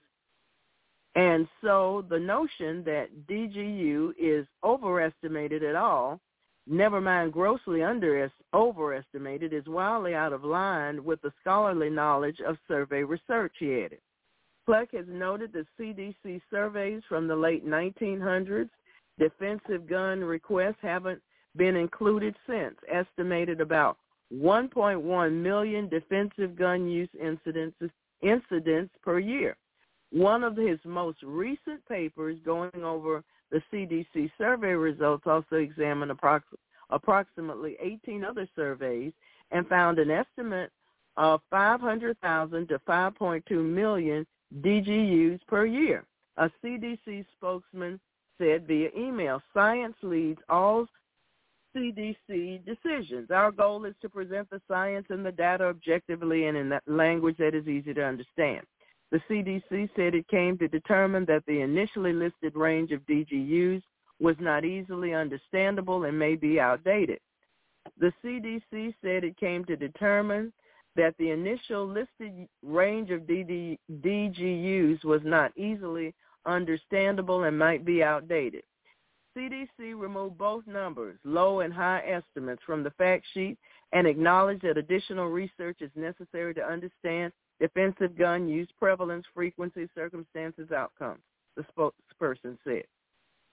And 1.15 1.47
so 1.61 2.05
the 2.07 2.19
notion 2.19 2.83
that 2.83 3.07
DGU 3.27 4.13
is 4.19 4.45
overestimated 4.63 5.63
at 5.63 5.75
all, 5.75 6.19
never 6.67 7.01
mind 7.01 7.33
grossly 7.33 7.81
under 7.81 8.29
overestimated, 8.53 9.53
is 9.53 9.65
wildly 9.65 10.13
out 10.13 10.33
of 10.33 10.43
line 10.43 11.03
with 11.03 11.19
the 11.23 11.33
scholarly 11.41 11.89
knowledge 11.89 12.41
of 12.45 12.57
survey 12.67 13.01
research, 13.01 13.53
he 13.57 13.81
added. 13.83 14.01
Kleck 14.67 14.91
has 14.93 15.05
noted 15.07 15.53
that 15.53 15.65
CDC 15.79 16.41
surveys 16.49 17.01
from 17.09 17.27
the 17.27 17.35
late 17.35 17.65
1900s, 17.65 18.69
defensive 19.17 19.87
gun 19.87 20.23
requests 20.23 20.77
haven't 20.81 21.21
been 21.55 21.75
included 21.75 22.35
since, 22.47 22.75
estimated 22.91 23.59
about 23.59 23.97
1.1 24.33 25.33
million 25.33 25.89
defensive 25.89 26.55
gun 26.55 26.87
use 26.87 27.09
incidents 27.21 27.75
incidents 28.21 28.93
per 29.01 29.19
year. 29.19 29.57
One 30.11 30.43
of 30.43 30.55
his 30.55 30.77
most 30.85 31.17
recent 31.23 31.85
papers 31.87 32.37
going 32.45 32.83
over 32.83 33.23
the 33.49 33.61
CDC 33.73 34.31
survey 34.37 34.73
results 34.73 35.23
also 35.25 35.55
examined 35.55 36.11
approx- 36.11 36.43
approximately 36.91 37.77
18 37.81 38.23
other 38.23 38.47
surveys 38.55 39.11
and 39.51 39.67
found 39.67 39.99
an 39.99 40.11
estimate 40.11 40.71
of 41.17 41.41
500,000 41.49 42.67
to 42.69 42.79
5.2 42.79 43.51
million 43.51 44.25
DGUs 44.59 45.39
per 45.47 45.65
year. 45.65 46.05
A 46.37 46.49
CDC 46.63 47.25
spokesman 47.37 47.99
said 48.37 48.67
via 48.67 48.89
email, 48.97 49.41
science 49.53 49.95
leads 50.01 50.39
all 50.49 50.87
CDC 51.75 52.65
decisions. 52.65 53.31
Our 53.31 53.51
goal 53.51 53.85
is 53.85 53.95
to 54.01 54.09
present 54.09 54.49
the 54.49 54.61
science 54.67 55.05
and 55.09 55.25
the 55.25 55.31
data 55.31 55.65
objectively 55.65 56.47
and 56.47 56.57
in 56.57 56.69
that 56.69 56.83
language 56.87 57.37
that 57.37 57.55
is 57.55 57.67
easy 57.67 57.93
to 57.93 58.03
understand. 58.03 58.65
The 59.11 59.21
CDC 59.29 59.89
said 59.95 60.15
it 60.15 60.27
came 60.27 60.57
to 60.57 60.67
determine 60.67 61.25
that 61.25 61.43
the 61.45 61.61
initially 61.61 62.13
listed 62.13 62.55
range 62.55 62.91
of 62.91 63.01
DGUs 63.01 63.81
was 64.19 64.35
not 64.39 64.63
easily 64.63 65.13
understandable 65.13 66.05
and 66.05 66.17
may 66.17 66.35
be 66.35 66.59
outdated. 66.59 67.19
The 67.99 68.13
CDC 68.23 68.93
said 69.01 69.23
it 69.23 69.37
came 69.37 69.65
to 69.65 69.75
determine 69.75 70.53
that 70.95 71.15
the 71.17 71.29
initial 71.29 71.87
listed 71.87 72.47
range 72.63 73.11
of 73.11 73.21
DD, 73.21 73.77
DGUs 74.01 75.03
was 75.03 75.21
not 75.23 75.55
easily 75.57 76.13
understandable 76.45 77.43
and 77.43 77.57
might 77.57 77.85
be 77.85 78.03
outdated. 78.03 78.63
CDC 79.37 79.95
removed 79.95 80.37
both 80.37 80.67
numbers, 80.67 81.17
low 81.23 81.61
and 81.61 81.73
high 81.73 82.01
estimates, 82.05 82.61
from 82.65 82.83
the 82.83 82.91
fact 82.91 83.25
sheet 83.33 83.57
and 83.93 84.05
acknowledged 84.07 84.63
that 84.63 84.77
additional 84.77 85.27
research 85.27 85.77
is 85.81 85.91
necessary 85.95 86.53
to 86.53 86.63
understand 86.63 87.31
defensive 87.59 88.17
gun 88.17 88.47
use 88.47 88.67
prevalence, 88.77 89.25
frequency, 89.33 89.87
circumstances, 89.95 90.71
outcomes, 90.71 91.21
the 91.55 91.63
spokesperson 91.77 92.57
said. 92.63 92.83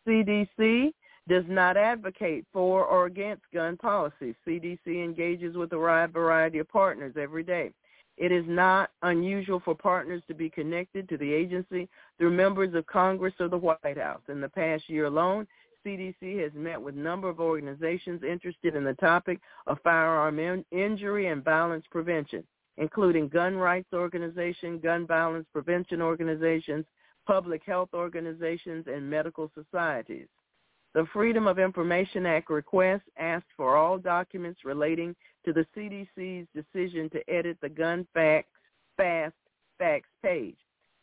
CDC 0.07 0.92
does 1.28 1.44
not 1.48 1.76
advocate 1.76 2.47
for 2.52 2.84
or 2.84 3.07
against 3.07 3.42
gun 3.52 3.76
policy. 3.76 4.34
CDC 4.47 4.86
engages 4.86 5.57
with 5.57 5.73
a 5.73 5.78
wide 5.78 6.12
variety 6.12 6.58
of 6.58 6.68
partners 6.68 7.15
every 7.20 7.42
day. 7.42 7.70
It 8.16 8.32
is 8.32 8.44
not 8.48 8.90
unusual 9.02 9.60
for 9.60 9.74
partners 9.74 10.23
to 10.26 10.34
be 10.34 10.50
connected 10.50 11.08
to 11.08 11.16
the 11.16 11.32
agency 11.32 11.89
through 12.18 12.32
members 12.32 12.74
of 12.74 12.86
Congress 12.86 13.34
or 13.39 13.48
the 13.48 13.57
White 13.57 13.98
House. 13.98 14.23
In 14.28 14.40
the 14.40 14.48
past 14.48 14.89
year 14.89 15.05
alone, 15.05 15.47
CDC 15.86 16.42
has 16.42 16.52
met 16.55 16.81
with 16.81 16.97
a 16.97 17.00
number 17.00 17.28
of 17.28 17.39
organizations 17.39 18.23
interested 18.24 18.74
in 18.74 18.82
the 18.82 18.94
topic 18.94 19.40
of 19.66 19.78
firearm 19.84 20.39
in- 20.39 20.65
injury 20.73 21.28
and 21.28 21.44
violence 21.44 21.84
prevention, 21.90 22.42
including 22.76 23.28
gun 23.28 23.57
rights 23.57 23.92
organizations, 23.92 24.82
gun 24.82 25.07
violence 25.07 25.47
prevention 25.52 26.02
organizations, 26.02 26.84
public 27.26 27.62
health 27.65 27.90
organizations, 27.94 28.86
and 28.89 29.08
medical 29.08 29.50
societies. 29.55 30.26
The 30.94 31.07
Freedom 31.12 31.47
of 31.47 31.58
Information 31.58 32.26
Act 32.26 32.50
request 32.50 33.02
asked 33.18 33.52
for 33.57 33.76
all 33.76 33.99
documents 33.99 34.65
relating 34.65 35.15
to 35.44 35.52
the 35.52 35.67
CDC's 35.76 36.49
decision 36.55 37.10
to 37.10 37.31
edit 37.31 37.58
the 37.60 37.68
gun 37.68 38.07
facts, 38.15 38.49
fast 38.97 39.34
facts 39.78 40.08
page. 40.23 40.57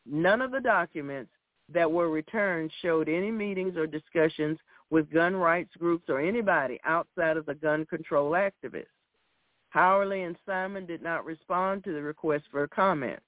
None 0.05 0.41
of 0.41 0.51
the 0.51 0.59
documents 0.59 1.31
that 1.73 1.91
were 1.91 2.09
returned 2.09 2.71
showed 2.81 3.09
any 3.09 3.31
meetings 3.31 3.77
or 3.77 3.87
discussions 3.87 4.57
with 4.89 5.11
gun 5.11 5.35
rights 5.35 5.71
groups 5.77 6.09
or 6.09 6.19
anybody 6.19 6.79
outside 6.85 7.37
of 7.37 7.45
the 7.45 7.55
gun 7.55 7.85
control 7.85 8.31
activists. 8.31 8.85
Houry 9.69 10.23
and 10.23 10.37
Simon 10.45 10.85
did 10.85 11.01
not 11.01 11.25
respond 11.25 11.83
to 11.83 11.93
the 11.93 12.01
request 12.01 12.45
for 12.51 12.63
a 12.63 12.67
comment. 12.67 13.19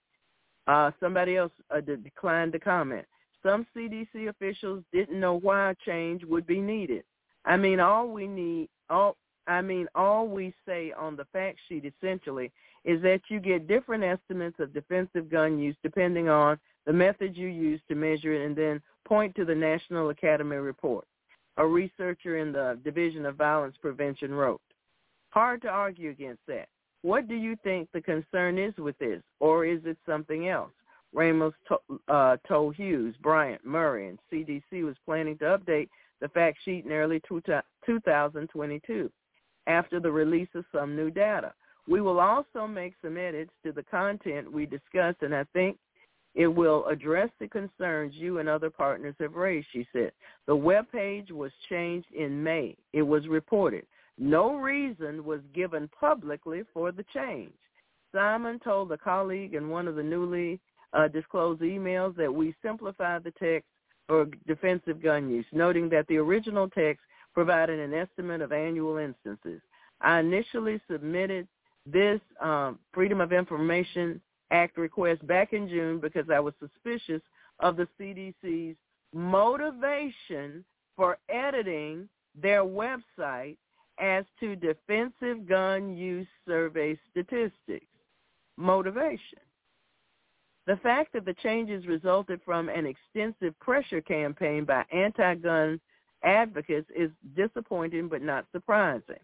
Uh, 0.67 0.91
somebody 0.99 1.37
else 1.37 1.51
uh, 1.71 1.81
declined 1.81 2.51
to 2.53 2.59
comment. 2.59 3.05
Some 3.43 3.65
CDC 3.75 4.29
officials 4.29 4.83
didn't 4.91 5.19
know 5.19 5.35
why 5.35 5.73
change 5.85 6.23
would 6.25 6.47
be 6.47 6.59
needed. 6.59 7.03
I 7.45 7.57
mean, 7.57 7.79
all 7.79 8.07
we 8.07 8.27
need, 8.27 8.69
all 8.89 9.15
I 9.47 9.61
mean, 9.61 9.87
all 9.95 10.27
we 10.27 10.53
say 10.67 10.91
on 10.91 11.15
the 11.15 11.25
fact 11.31 11.57
sheet 11.67 11.85
essentially 11.85 12.51
is 12.83 13.01
that 13.01 13.21
you 13.29 13.39
get 13.39 13.67
different 13.67 14.03
estimates 14.03 14.59
of 14.59 14.73
defensive 14.73 15.29
gun 15.29 15.57
use 15.57 15.75
depending 15.83 16.27
on 16.27 16.59
the 16.85 16.93
method 16.93 17.35
you 17.35 17.47
use 17.47 17.79
to 17.87 17.95
measure 17.95 18.33
it 18.33 18.45
and 18.45 18.55
then 18.55 18.81
point 19.05 19.35
to 19.35 19.45
the 19.45 19.55
National 19.55 20.09
Academy 20.09 20.57
report. 20.57 21.05
A 21.57 21.65
researcher 21.65 22.37
in 22.37 22.51
the 22.51 22.77
Division 22.83 23.25
of 23.25 23.35
Violence 23.35 23.75
Prevention 23.81 24.33
wrote, 24.33 24.61
hard 25.29 25.61
to 25.63 25.69
argue 25.69 26.09
against 26.09 26.41
that. 26.47 26.67
What 27.01 27.27
do 27.27 27.35
you 27.35 27.55
think 27.63 27.89
the 27.93 28.01
concern 28.01 28.57
is 28.57 28.75
with 28.77 28.97
this, 28.99 29.21
or 29.39 29.65
is 29.65 29.79
it 29.85 29.97
something 30.05 30.49
else? 30.49 30.71
Ramos 31.13 31.53
uh, 32.07 32.37
told 32.47 32.75
Hughes, 32.75 33.15
Bryant, 33.21 33.65
Murray, 33.65 34.09
and 34.09 34.19
CDC 34.31 34.83
was 34.83 34.95
planning 35.05 35.37
to 35.39 35.57
update 35.57 35.89
the 36.21 36.29
fact 36.29 36.57
sheet 36.63 36.85
in 36.85 36.91
early 36.91 37.21
2022 37.29 39.11
after 39.67 39.99
the 39.99 40.11
release 40.11 40.49
of 40.55 40.65
some 40.71 40.95
new 40.95 41.09
data. 41.11 41.53
We 41.87 42.01
will 42.01 42.19
also 42.19 42.67
make 42.67 42.93
some 43.01 43.17
edits 43.17 43.51
to 43.63 43.71
the 43.71 43.83
content 43.83 44.51
we 44.51 44.65
discussed, 44.65 45.21
and 45.21 45.33
I 45.33 45.45
think 45.53 45.77
it 46.35 46.47
will 46.47 46.85
address 46.85 47.29
the 47.39 47.47
concerns 47.47 48.13
you 48.15 48.39
and 48.39 48.49
other 48.49 48.69
partners 48.69 49.15
have 49.19 49.33
raised, 49.35 49.67
she 49.71 49.87
said. 49.93 50.11
The 50.45 50.55
web 50.55 50.85
page 50.91 51.31
was 51.31 51.51
changed 51.69 52.11
in 52.13 52.43
May. 52.43 52.75
It 52.93 53.01
was 53.01 53.27
reported. 53.27 53.85
No 54.19 54.55
reason 54.55 55.23
was 55.23 55.41
given 55.53 55.89
publicly 55.99 56.63
for 56.73 56.91
the 56.91 57.05
change. 57.13 57.53
Simon 58.13 58.59
told 58.59 58.91
a 58.91 58.97
colleague 58.97 59.53
in 59.53 59.69
one 59.69 59.87
of 59.87 59.95
the 59.95 60.03
newly 60.03 60.59
uh, 60.97 61.07
disclosed 61.07 61.61
emails 61.61 62.15
that 62.17 62.33
we 62.33 62.55
simplified 62.61 63.23
the 63.23 63.31
text 63.31 63.67
for 64.07 64.25
defensive 64.47 65.01
gun 65.01 65.29
use, 65.29 65.45
noting 65.51 65.89
that 65.89 66.07
the 66.07 66.17
original 66.17 66.69
text 66.69 67.03
provided 67.33 67.79
an 67.79 67.93
estimate 67.93 68.41
of 68.41 68.51
annual 68.51 68.97
instances. 68.97 69.61
I 70.01 70.19
initially 70.19 70.81
submitted 70.89 71.47
this 71.85 72.19
um, 72.41 72.79
Freedom 72.93 73.21
of 73.21 73.31
Information 73.31 74.19
Act 74.51 74.77
request 74.77 75.25
back 75.27 75.53
in 75.53 75.67
June 75.67 75.99
because 75.99 76.29
I 76.33 76.39
was 76.39 76.53
suspicious 76.59 77.21
of 77.59 77.77
the 77.77 77.87
CDC's 77.99 78.75
motivation 79.13 80.63
for 80.95 81.17
editing 81.29 82.09
their 82.41 82.63
website 82.63 83.57
as 83.99 84.25
to 84.39 84.55
defensive 84.55 85.47
gun 85.47 85.95
use 85.95 86.27
survey 86.47 86.97
statistics. 87.11 87.85
Motivation. 88.57 89.39
The 90.67 90.77
fact 90.77 91.13
that 91.13 91.23
the 91.23 91.33
changes 91.35 91.87
resulted 91.87 92.41
from 92.43 92.67
an 92.67 92.85
extensive 92.85 93.57
pressure 93.59 94.01
campaign 94.01 94.65
by 94.65 94.83
anti-gun 94.91 95.79
advocates 96.23 96.89
is 96.93 97.09
disappointing 97.35 98.09
but 98.09 98.21
not 98.21 98.45
surprising. 98.51 99.19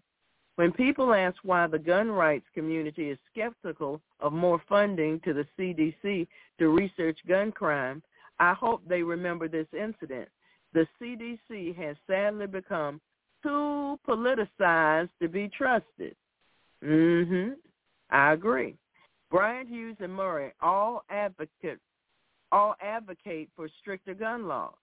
When 0.55 0.71
people 0.71 1.13
ask 1.13 1.35
why 1.43 1.67
the 1.67 1.79
gun 1.79 2.09
rights 2.09 2.45
community 2.53 3.09
is 3.09 3.17
skeptical 3.29 4.01
of 4.21 4.31
more 4.31 4.61
funding 4.69 5.19
to 5.21 5.33
the 5.33 5.45
CDC 5.59 6.27
to 6.59 6.69
research 6.69 7.19
gun 7.27 7.51
crime, 7.51 8.01
I 8.39 8.53
hope 8.53 8.81
they 8.87 9.03
remember 9.03 9.49
this 9.49 9.67
incident. 9.77 10.29
The 10.73 10.87
CDC 11.01 11.75
has 11.75 11.97
sadly 12.07 12.47
become 12.47 13.01
too 13.41 13.99
politicized 14.07 15.09
to 15.21 15.27
be 15.27 15.49
trusted. 15.49 16.15
Mhm. 16.81 17.57
I 18.09 18.31
agree. 18.31 18.77
Bryant 19.33 19.67
Hughes 19.67 19.97
and 19.99 20.13
Murray 20.13 20.51
all 20.61 21.03
advocate 21.09 21.79
all 22.51 22.75
advocate 22.79 23.49
for 23.55 23.67
stricter 23.81 24.13
gun 24.13 24.47
laws. 24.47 24.75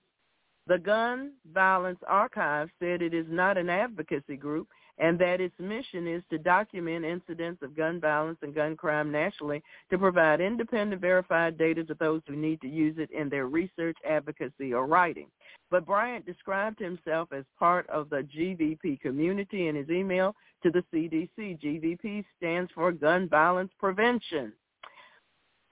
The 0.66 0.76
Gun 0.76 1.34
Violence 1.54 2.00
Archive 2.08 2.68
said 2.80 3.00
it 3.00 3.14
is 3.14 3.26
not 3.28 3.56
an 3.56 3.70
advocacy 3.70 4.36
group 4.36 4.66
and 5.00 5.18
that 5.18 5.40
its 5.40 5.54
mission 5.58 6.06
is 6.06 6.22
to 6.30 6.38
document 6.38 7.06
incidents 7.06 7.62
of 7.62 7.74
gun 7.74 7.98
violence 8.00 8.38
and 8.42 8.54
gun 8.54 8.76
crime 8.76 9.10
nationally 9.10 9.62
to 9.90 9.98
provide 9.98 10.42
independent 10.42 11.00
verified 11.00 11.56
data 11.56 11.82
to 11.82 11.94
those 11.94 12.20
who 12.28 12.36
need 12.36 12.60
to 12.60 12.68
use 12.68 12.96
it 12.98 13.10
in 13.10 13.30
their 13.30 13.46
research, 13.46 13.96
advocacy, 14.08 14.74
or 14.74 14.86
writing. 14.86 15.26
But 15.70 15.86
Bryant 15.86 16.26
described 16.26 16.78
himself 16.78 17.30
as 17.32 17.44
part 17.58 17.88
of 17.88 18.10
the 18.10 18.28
GVP 18.36 19.00
community 19.00 19.68
in 19.68 19.74
his 19.74 19.88
email 19.88 20.34
to 20.62 20.70
the 20.70 20.84
CDC. 20.92 21.58
GVP 21.60 22.24
stands 22.36 22.70
for 22.74 22.92
Gun 22.92 23.26
Violence 23.26 23.72
Prevention. 23.78 24.52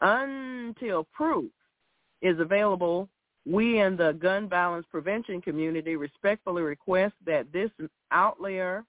Until 0.00 1.06
proof 1.12 1.50
is 2.22 2.38
available, 2.40 3.10
we 3.44 3.80
in 3.80 3.96
the 3.96 4.12
gun 4.12 4.48
violence 4.48 4.86
prevention 4.90 5.42
community 5.42 5.96
respectfully 5.96 6.62
request 6.62 7.14
that 7.26 7.52
this 7.52 7.70
outlier 8.10 8.84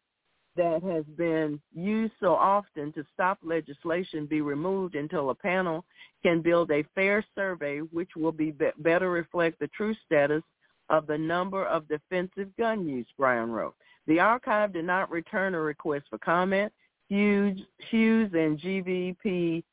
that 0.60 0.84
has 0.84 1.06
been 1.18 1.58
used 1.74 2.12
so 2.20 2.36
often 2.36 2.92
to 2.92 3.06
stop 3.14 3.38
legislation 3.42 4.26
be 4.26 4.42
removed 4.42 4.96
until 4.96 5.30
a 5.30 5.36
panel 5.36 5.86
can 6.22 6.42
build 6.42 6.70
a 6.70 6.84
fair 6.94 7.24
survey 7.34 7.80
which 7.80 8.10
will 8.18 8.34
be, 8.34 8.52
be 8.52 8.70
better 8.80 9.10
reflect 9.10 9.58
the 9.60 9.70
true 9.70 9.96
status 10.06 10.44
of 10.90 11.08
the 11.08 11.18
number 11.18 11.66
of 11.66 11.88
defensive 11.88 12.50
gun 12.58 12.86
use, 12.86 13.08
Brian 13.18 13.50
wrote. 13.50 13.74
The 14.06 14.20
archive 14.20 14.74
did 14.74 14.84
not 14.84 15.10
return 15.10 15.56
a 15.56 15.62
request 15.62 16.08
for 16.10 16.18
comment. 16.18 16.74
Hughes, 17.08 17.62
Hughes 17.90 18.30
and 18.34 18.60
GVPedia 18.60 19.64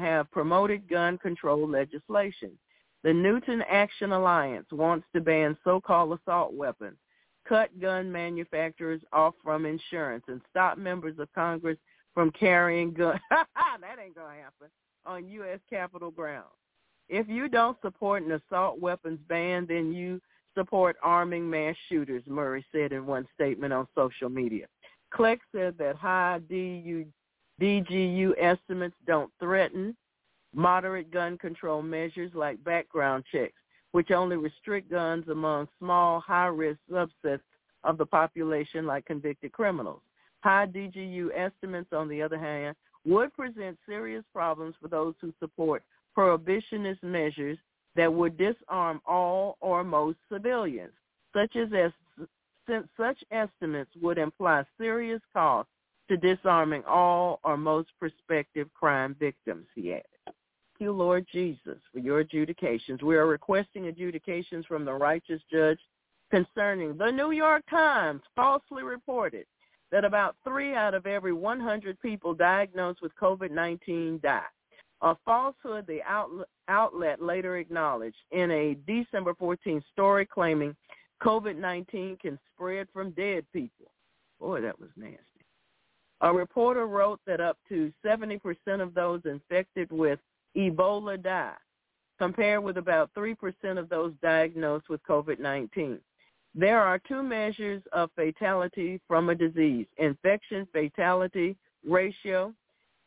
have 0.00 0.28
promoted 0.32 0.88
gun 0.88 1.18
control 1.18 1.68
legislation. 1.68 2.50
The 3.04 3.12
Newtown 3.12 3.62
Action 3.70 4.10
Alliance 4.10 4.66
wants 4.72 5.06
to 5.14 5.20
ban 5.20 5.56
so-called 5.62 6.18
assault 6.18 6.52
weapons 6.52 6.96
cut 7.48 7.78
gun 7.80 8.10
manufacturers 8.10 9.00
off 9.12 9.34
from 9.42 9.66
insurance 9.66 10.24
and 10.28 10.40
stop 10.50 10.78
members 10.78 11.18
of 11.18 11.28
Congress 11.34 11.78
from 12.14 12.30
carrying 12.32 12.92
guns. 12.92 13.20
that 13.30 13.98
ain't 14.02 14.14
going 14.14 14.36
to 14.36 14.42
happen 14.42 14.68
on 15.06 15.28
U.S. 15.28 15.60
Capitol 15.68 16.10
grounds. 16.10 16.46
If 17.08 17.28
you 17.28 17.48
don't 17.48 17.76
support 17.82 18.22
an 18.22 18.32
assault 18.32 18.80
weapons 18.80 19.18
ban, 19.28 19.66
then 19.68 19.92
you 19.92 20.20
support 20.56 20.96
arming 21.02 21.48
mass 21.48 21.74
shooters, 21.88 22.22
Murray 22.26 22.64
said 22.72 22.92
in 22.92 23.06
one 23.06 23.26
statement 23.34 23.72
on 23.72 23.86
social 23.94 24.28
media. 24.28 24.66
Kleck 25.12 25.38
said 25.54 25.76
that 25.78 25.96
high 25.96 26.40
DU, 26.48 27.04
DGU 27.60 28.32
estimates 28.40 28.96
don't 29.06 29.30
threaten 29.38 29.96
moderate 30.54 31.10
gun 31.10 31.36
control 31.36 31.82
measures 31.82 32.30
like 32.34 32.62
background 32.64 33.24
checks 33.30 33.60
which 33.94 34.10
only 34.10 34.36
restrict 34.36 34.90
guns 34.90 35.24
among 35.28 35.68
small, 35.78 36.18
high-risk 36.18 36.80
subsets 36.90 37.38
of 37.84 37.96
the 37.96 38.04
population 38.04 38.86
like 38.86 39.04
convicted 39.04 39.52
criminals. 39.52 40.00
High 40.40 40.66
DGU 40.66 41.28
estimates, 41.32 41.92
on 41.92 42.08
the 42.08 42.20
other 42.20 42.36
hand, 42.36 42.74
would 43.04 43.32
present 43.34 43.78
serious 43.86 44.24
problems 44.32 44.74
for 44.82 44.88
those 44.88 45.14
who 45.20 45.32
support 45.38 45.84
prohibitionist 46.18 47.04
measures 47.04 47.56
that 47.94 48.12
would 48.12 48.36
disarm 48.36 49.00
all 49.06 49.58
or 49.60 49.84
most 49.84 50.18
civilians, 50.28 50.92
such 51.32 51.54
as, 51.54 51.68
since 52.68 52.88
such 52.96 53.22
estimates 53.30 53.92
would 54.02 54.18
imply 54.18 54.64
serious 54.76 55.20
costs 55.32 55.70
to 56.08 56.16
disarming 56.16 56.82
all 56.84 57.38
or 57.44 57.56
most 57.56 57.90
prospective 58.00 58.66
crime 58.74 59.14
victims, 59.20 59.66
he 59.76 59.92
added 59.92 60.04
you, 60.84 60.92
Lord 60.92 61.26
Jesus, 61.32 61.78
for 61.90 61.98
your 61.98 62.20
adjudications. 62.20 63.02
We 63.02 63.16
are 63.16 63.26
requesting 63.26 63.86
adjudications 63.86 64.66
from 64.66 64.84
the 64.84 64.92
righteous 64.92 65.40
judge 65.50 65.78
concerning 66.30 66.98
the 66.98 67.10
New 67.10 67.30
York 67.30 67.62
Times 67.70 68.20
falsely 68.36 68.82
reported 68.82 69.46
that 69.90 70.04
about 70.04 70.36
three 70.44 70.74
out 70.74 70.92
of 70.92 71.06
every 71.06 71.32
100 71.32 71.98
people 72.00 72.34
diagnosed 72.34 73.00
with 73.00 73.12
COVID-19 73.20 74.20
die. 74.20 74.42
A 75.00 75.16
falsehood 75.24 75.86
the 75.86 76.00
outlet 76.68 77.22
later 77.22 77.56
acknowledged 77.56 78.16
in 78.30 78.50
a 78.50 78.76
December 78.86 79.32
14 79.38 79.82
story 79.90 80.26
claiming 80.26 80.76
COVID-19 81.22 82.20
can 82.20 82.38
spread 82.52 82.88
from 82.92 83.12
dead 83.12 83.46
people. 83.54 83.90
Boy, 84.38 84.60
that 84.60 84.78
was 84.78 84.90
nasty. 84.96 85.18
A 86.20 86.30
reporter 86.32 86.86
wrote 86.86 87.20
that 87.26 87.40
up 87.40 87.56
to 87.70 87.90
70% 88.04 88.38
of 88.80 88.92
those 88.92 89.22
infected 89.24 89.90
with 89.90 90.18
Ebola 90.56 91.20
die, 91.20 91.54
compared 92.18 92.62
with 92.62 92.76
about 92.76 93.10
3% 93.14 93.78
of 93.78 93.88
those 93.88 94.12
diagnosed 94.22 94.88
with 94.88 95.02
COVID-19. 95.02 95.98
There 96.54 96.80
are 96.80 97.00
two 97.00 97.22
measures 97.22 97.82
of 97.92 98.10
fatality 98.14 99.00
from 99.08 99.28
a 99.28 99.34
disease, 99.34 99.86
infection 99.96 100.68
fatality 100.72 101.56
ratio 101.84 102.54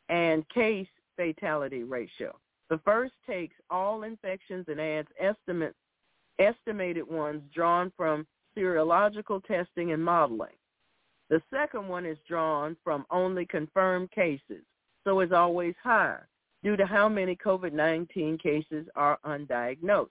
and 0.09 0.47
case 0.49 0.87
fatality 1.15 1.83
ratio. 1.83 2.37
The 2.69 2.79
first 2.83 3.13
takes 3.25 3.55
all 3.69 4.03
infections 4.03 4.65
and 4.67 4.81
adds 4.81 5.07
estimate, 5.17 5.75
estimated 6.39 7.07
ones 7.09 7.41
drawn 7.53 7.93
from 7.95 8.27
serological 8.57 9.41
testing 9.45 9.93
and 9.93 10.03
modeling. 10.03 10.55
The 11.29 11.41
second 11.49 11.87
one 11.87 12.05
is 12.05 12.17
drawn 12.27 12.75
from 12.83 13.05
only 13.09 13.45
confirmed 13.45 14.11
cases, 14.11 14.63
so 15.05 15.21
is 15.21 15.31
always 15.31 15.75
higher 15.81 16.27
due 16.63 16.75
to 16.75 16.85
how 16.85 17.07
many 17.07 17.35
COVID-19 17.35 18.41
cases 18.41 18.87
are 18.95 19.19
undiagnosed. 19.25 20.09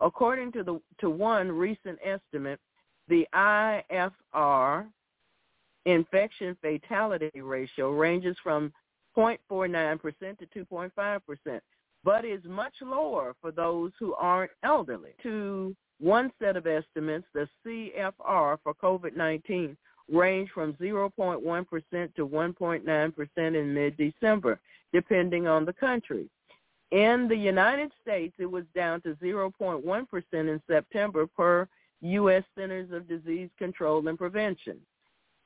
According 0.00 0.52
to 0.52 0.62
the 0.62 0.80
to 1.00 1.08
one 1.08 1.50
recent 1.50 1.98
estimate, 2.04 2.60
the 3.08 3.26
IFR 3.34 4.86
infection 5.86 6.56
fatality 6.60 7.40
ratio 7.40 7.90
ranges 7.90 8.36
from 8.42 8.72
0.49% 9.16 10.38
to 10.38 10.66
2.5%, 10.66 11.60
but 12.02 12.24
is 12.24 12.42
much 12.44 12.74
lower 12.82 13.34
for 13.40 13.52
those 13.52 13.92
who 13.98 14.14
aren't 14.14 14.50
elderly. 14.62 15.10
To 15.22 15.76
one 16.00 16.32
set 16.42 16.56
of 16.56 16.66
estimates, 16.66 17.26
the 17.32 17.48
CFR 17.64 18.58
for 18.62 18.74
COVID-19 18.82 19.76
ranged 20.10 20.52
from 20.52 20.74
0.1% 20.74 22.14
to 22.14 22.26
1.9% 22.26 23.28
in 23.36 23.74
mid-December, 23.74 24.60
depending 24.94 25.46
on 25.46 25.66
the 25.66 25.72
country. 25.74 26.30
In 26.92 27.26
the 27.28 27.36
United 27.36 27.90
States, 28.00 28.34
it 28.38 28.46
was 28.46 28.64
down 28.74 29.00
to 29.02 29.16
0.1% 29.16 30.22
in 30.32 30.62
September 30.70 31.26
per 31.26 31.68
U.S. 32.00 32.44
Centers 32.56 32.92
of 32.92 33.08
Disease 33.08 33.50
Control 33.58 34.06
and 34.06 34.16
Prevention. 34.16 34.78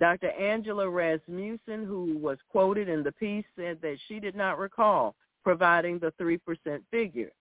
Dr. 0.01 0.31
Angela 0.33 0.89
Rasmussen, 0.89 1.87
who 1.87 2.19
was 2.19 2.39
quoted 2.51 2.89
in 2.89 3.03
the 3.03 3.13
piece, 3.13 3.47
said 3.57 3.79
that 3.81 3.97
she 4.07 4.21
did 4.21 4.37
not 4.37 4.59
recall 4.59 5.17
providing 5.43 5.99
the 5.99 6.13
3% 6.21 6.39
figure. 6.91 7.33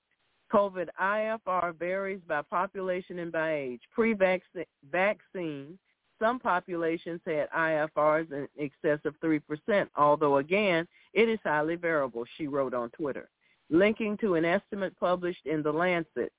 COVID 0.54 0.88
IFR 1.02 1.76
varies 1.78 2.22
by 2.26 2.42
population 2.42 3.20
and 3.20 3.34
by 3.34 3.54
age. 3.54 3.82
Pre-vaccine, 3.94 5.78
some 6.20 6.40
populations 6.40 7.22
had 7.26 7.50
IFRs 7.52 8.32
in 8.32 8.48
excess 8.60 9.00
of 9.06 9.20
3%, 9.20 9.88
although 9.96 10.38
again, 10.38 10.88
it 11.14 11.30
is 11.30 11.40
highly 11.44 11.76
variable, 11.76 12.26
she 12.38 12.48
wrote 12.48 12.74
on 12.74 12.90
Twitter, 12.92 13.30
linking 13.70 14.18
to 14.18 14.36
an 14.36 14.46
estimate 14.46 14.98
published 15.00 15.46
in 15.46 15.64
The 15.64 15.72
Lancet. 15.72 16.32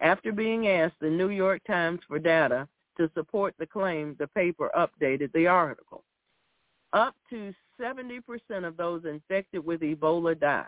After 0.00 0.32
being 0.32 0.68
asked 0.68 1.00
the 1.00 1.10
New 1.10 1.30
York 1.30 1.62
Times 1.66 2.00
for 2.06 2.18
data 2.18 2.68
to 2.98 3.10
support 3.14 3.54
the 3.58 3.66
claim, 3.66 4.16
the 4.18 4.26
paper 4.28 4.70
updated 4.76 5.32
the 5.32 5.46
article. 5.46 6.04
Up 6.92 7.14
to 7.30 7.52
70% 7.80 8.22
of 8.64 8.76
those 8.76 9.04
infected 9.04 9.64
with 9.64 9.80
Ebola 9.80 10.38
died. 10.38 10.66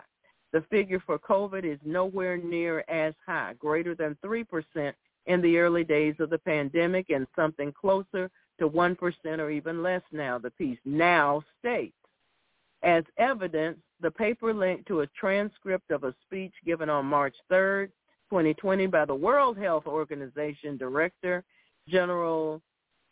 The 0.51 0.61
figure 0.69 1.01
for 1.05 1.19
COVID 1.19 1.63
is 1.63 1.79
nowhere 1.85 2.37
near 2.37 2.83
as 2.87 3.13
high, 3.25 3.53
greater 3.59 3.93
than 3.93 4.17
3% 4.23 4.93
in 5.27 5.41
the 5.41 5.57
early 5.59 5.83
days 5.83 6.15
of 6.19 6.31
the 6.31 6.39
pandemic 6.39 7.09
and 7.09 7.27
something 7.35 7.71
closer 7.71 8.31
to 8.59 8.69
1% 8.69 8.97
or 9.39 9.49
even 9.49 9.83
less 9.83 10.01
now, 10.11 10.37
the 10.37 10.51
piece 10.51 10.79
now 10.85 11.43
states. 11.59 11.95
As 12.83 13.03
evidence, 13.17 13.79
the 14.01 14.11
paper 14.11 14.53
linked 14.53 14.87
to 14.87 15.01
a 15.01 15.07
transcript 15.07 15.91
of 15.91 16.03
a 16.03 16.15
speech 16.25 16.53
given 16.65 16.89
on 16.89 17.05
March 17.05 17.35
3rd, 17.51 17.87
2020 18.29 18.87
by 18.87 19.05
the 19.05 19.15
World 19.15 19.57
Health 19.57 19.87
Organization 19.87 20.77
Director 20.77 21.43
General 21.87 22.61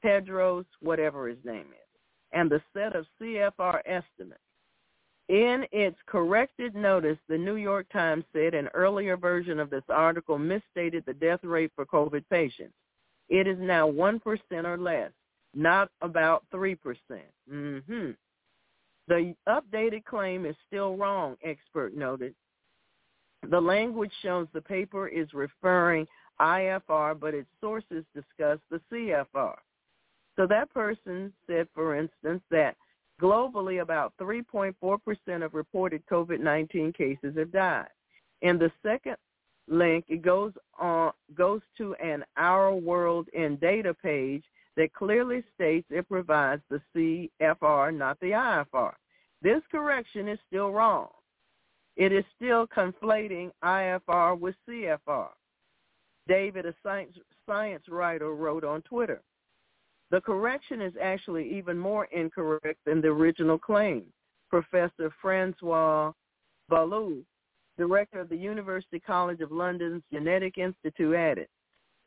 Tedros, 0.05 0.65
whatever 0.81 1.27
his 1.27 1.43
name 1.43 1.67
is, 1.71 1.99
and 2.31 2.49
the 2.49 2.61
set 2.73 2.95
of 2.95 3.05
CFR 3.19 3.81
estimates. 3.85 4.41
In 5.27 5.65
its 5.73 5.97
corrected 6.05 6.73
notice, 6.73 7.17
the 7.27 7.37
New 7.37 7.55
York 7.55 7.87
Times 7.91 8.23
said 8.31 8.53
an 8.53 8.69
earlier 8.73 9.17
version 9.17 9.59
of 9.59 9.69
this 9.69 9.83
article 9.89 10.37
misstated 10.37 11.03
the 11.05 11.13
death 11.13 11.43
rate 11.43 11.71
for 11.75 11.85
COVID 11.85 12.23
patients. 12.29 12.75
It 13.27 13.45
is 13.45 13.57
now 13.59 13.91
1% 13.91 14.21
or 14.63 14.77
less 14.77 15.11
not 15.57 15.89
about 16.01 16.43
3%. 16.53 16.77
Mm-hmm. 17.51 18.11
The 19.07 19.35
updated 19.49 20.05
claim 20.05 20.45
is 20.45 20.55
still 20.67 20.95
wrong, 20.95 21.35
expert 21.43 21.95
noted. 21.95 22.35
The 23.49 23.59
language 23.59 24.11
shows 24.21 24.47
the 24.53 24.61
paper 24.61 25.07
is 25.07 25.33
referring 25.33 26.05
IFR, 26.39 27.19
but 27.19 27.33
its 27.33 27.49
sources 27.59 28.03
discuss 28.13 28.59
the 28.69 28.79
CFR. 28.91 29.55
So 30.35 30.45
that 30.45 30.71
person 30.73 31.33
said, 31.47 31.67
for 31.73 31.95
instance, 31.95 32.43
that 32.51 32.75
globally 33.19 33.81
about 33.81 34.13
3.4% 34.21 35.43
of 35.43 35.53
reported 35.55 36.03
COVID-19 36.11 36.95
cases 36.95 37.35
have 37.37 37.51
died. 37.51 37.87
In 38.43 38.59
the 38.59 38.71
second 38.83 39.15
link, 39.67 40.05
it 40.07 40.21
goes 40.21 40.51
on 40.79 41.11
goes 41.33 41.61
to 41.77 41.95
an 41.95 42.23
Our 42.35 42.75
World 42.75 43.27
in 43.33 43.55
Data 43.55 43.95
page 43.95 44.43
that 44.77 44.93
clearly 44.93 45.43
states 45.55 45.87
it 45.89 46.07
provides 46.07 46.61
the 46.69 46.79
CFR, 47.41 47.95
not 47.95 48.17
the 48.21 48.31
IFR. 48.31 48.93
This 49.41 49.61
correction 49.71 50.27
is 50.27 50.39
still 50.47 50.71
wrong. 50.71 51.09
It 51.95 52.13
is 52.13 52.23
still 52.35 52.67
conflating 52.67 53.51
IFR 53.63 54.39
with 54.39 54.55
CFR. 54.69 55.29
David, 56.27 56.65
a 56.67 56.73
science, 56.83 57.17
science 57.45 57.83
writer, 57.89 58.35
wrote 58.35 58.63
on 58.63 58.81
Twitter. 58.83 59.21
The 60.11 60.21
correction 60.21 60.81
is 60.81 60.93
actually 61.01 61.57
even 61.57 61.77
more 61.77 62.05
incorrect 62.05 62.79
than 62.85 63.01
the 63.01 63.07
original 63.07 63.57
claim. 63.57 64.03
Professor 64.49 65.11
Francois 65.21 66.11
Balloux, 66.71 67.23
director 67.77 68.21
of 68.21 68.29
the 68.29 68.37
University 68.37 68.99
College 68.99 69.41
of 69.41 69.51
London's 69.51 70.03
Genetic 70.13 70.57
Institute, 70.57 71.15
added, 71.15 71.47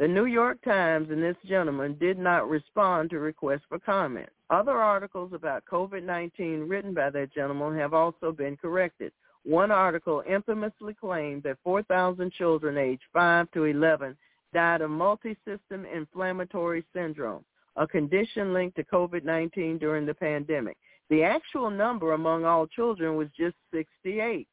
the 0.01 0.09
New 0.09 0.25
York 0.25 0.57
Times 0.65 1.11
and 1.11 1.23
this 1.23 1.37
gentleman 1.47 1.95
did 2.01 2.19
not 2.19 2.49
respond 2.49 3.11
to 3.11 3.19
requests 3.19 3.67
for 3.69 3.79
comment. 3.79 4.31
Other 4.49 4.73
articles 4.73 5.35
about 5.35 5.67
COVID-19 5.71 6.71
written 6.71 6.95
by 6.95 7.11
that 7.11 7.35
gentleman 7.35 7.79
have 7.79 7.93
also 7.93 8.33
been 8.33 8.57
corrected. 8.57 9.13
One 9.45 9.71
article 9.71 10.23
infamously 10.27 10.95
claimed 10.95 11.43
that 11.43 11.59
4,000 11.63 12.33
children 12.33 12.79
aged 12.79 13.03
5 13.13 13.51
to 13.51 13.65
11 13.65 14.17
died 14.55 14.81
of 14.81 14.91
multisystem 14.91 15.85
inflammatory 15.95 16.83
syndrome, 16.95 17.45
a 17.77 17.87
condition 17.87 18.55
linked 18.55 18.77
to 18.77 18.85
COVID-19 18.85 19.79
during 19.79 20.07
the 20.07 20.15
pandemic. 20.15 20.79
The 21.11 21.25
actual 21.25 21.69
number 21.69 22.13
among 22.13 22.47
all 22.47 22.67
children 22.67 23.17
was 23.17 23.29
just 23.39 23.57
68, 23.71 24.49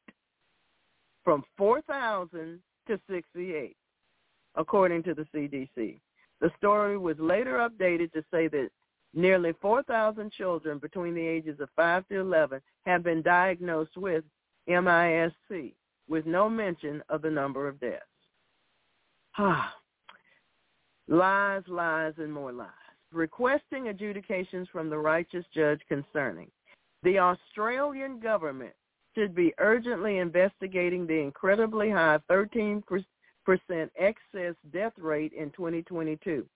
from 1.24 1.42
4,000 1.56 2.60
to 2.88 3.00
68 3.10 3.74
according 4.58 5.04
to 5.04 5.14
the 5.14 5.26
CDC. 5.34 6.00
The 6.40 6.50
story 6.58 6.98
was 6.98 7.16
later 7.18 7.56
updated 7.58 8.12
to 8.12 8.22
say 8.30 8.48
that 8.48 8.68
nearly 9.14 9.54
4,000 9.62 10.30
children 10.32 10.78
between 10.78 11.14
the 11.14 11.26
ages 11.26 11.58
of 11.60 11.70
5 11.76 12.06
to 12.08 12.20
11 12.20 12.60
have 12.84 13.02
been 13.02 13.22
diagnosed 13.22 13.96
with 13.96 14.24
MISC, 14.68 15.74
with 16.08 16.26
no 16.26 16.50
mention 16.50 17.02
of 17.08 17.22
the 17.22 17.30
number 17.30 17.66
of 17.66 17.80
deaths. 17.80 18.04
lies, 21.08 21.62
lies, 21.68 22.14
and 22.18 22.32
more 22.32 22.52
lies. 22.52 22.68
Requesting 23.12 23.88
adjudications 23.88 24.68
from 24.70 24.90
the 24.90 24.98
righteous 24.98 25.44
judge 25.54 25.80
concerning. 25.88 26.50
The 27.04 27.18
Australian 27.20 28.20
government 28.20 28.74
should 29.14 29.34
be 29.34 29.54
urgently 29.58 30.18
investigating 30.18 31.06
the 31.06 31.20
incredibly 31.20 31.90
high 31.90 32.18
13 32.28 32.82
excess 33.98 34.54
death 34.72 34.92
rate 34.98 35.32
in 35.32 35.50
2022. 35.50 36.46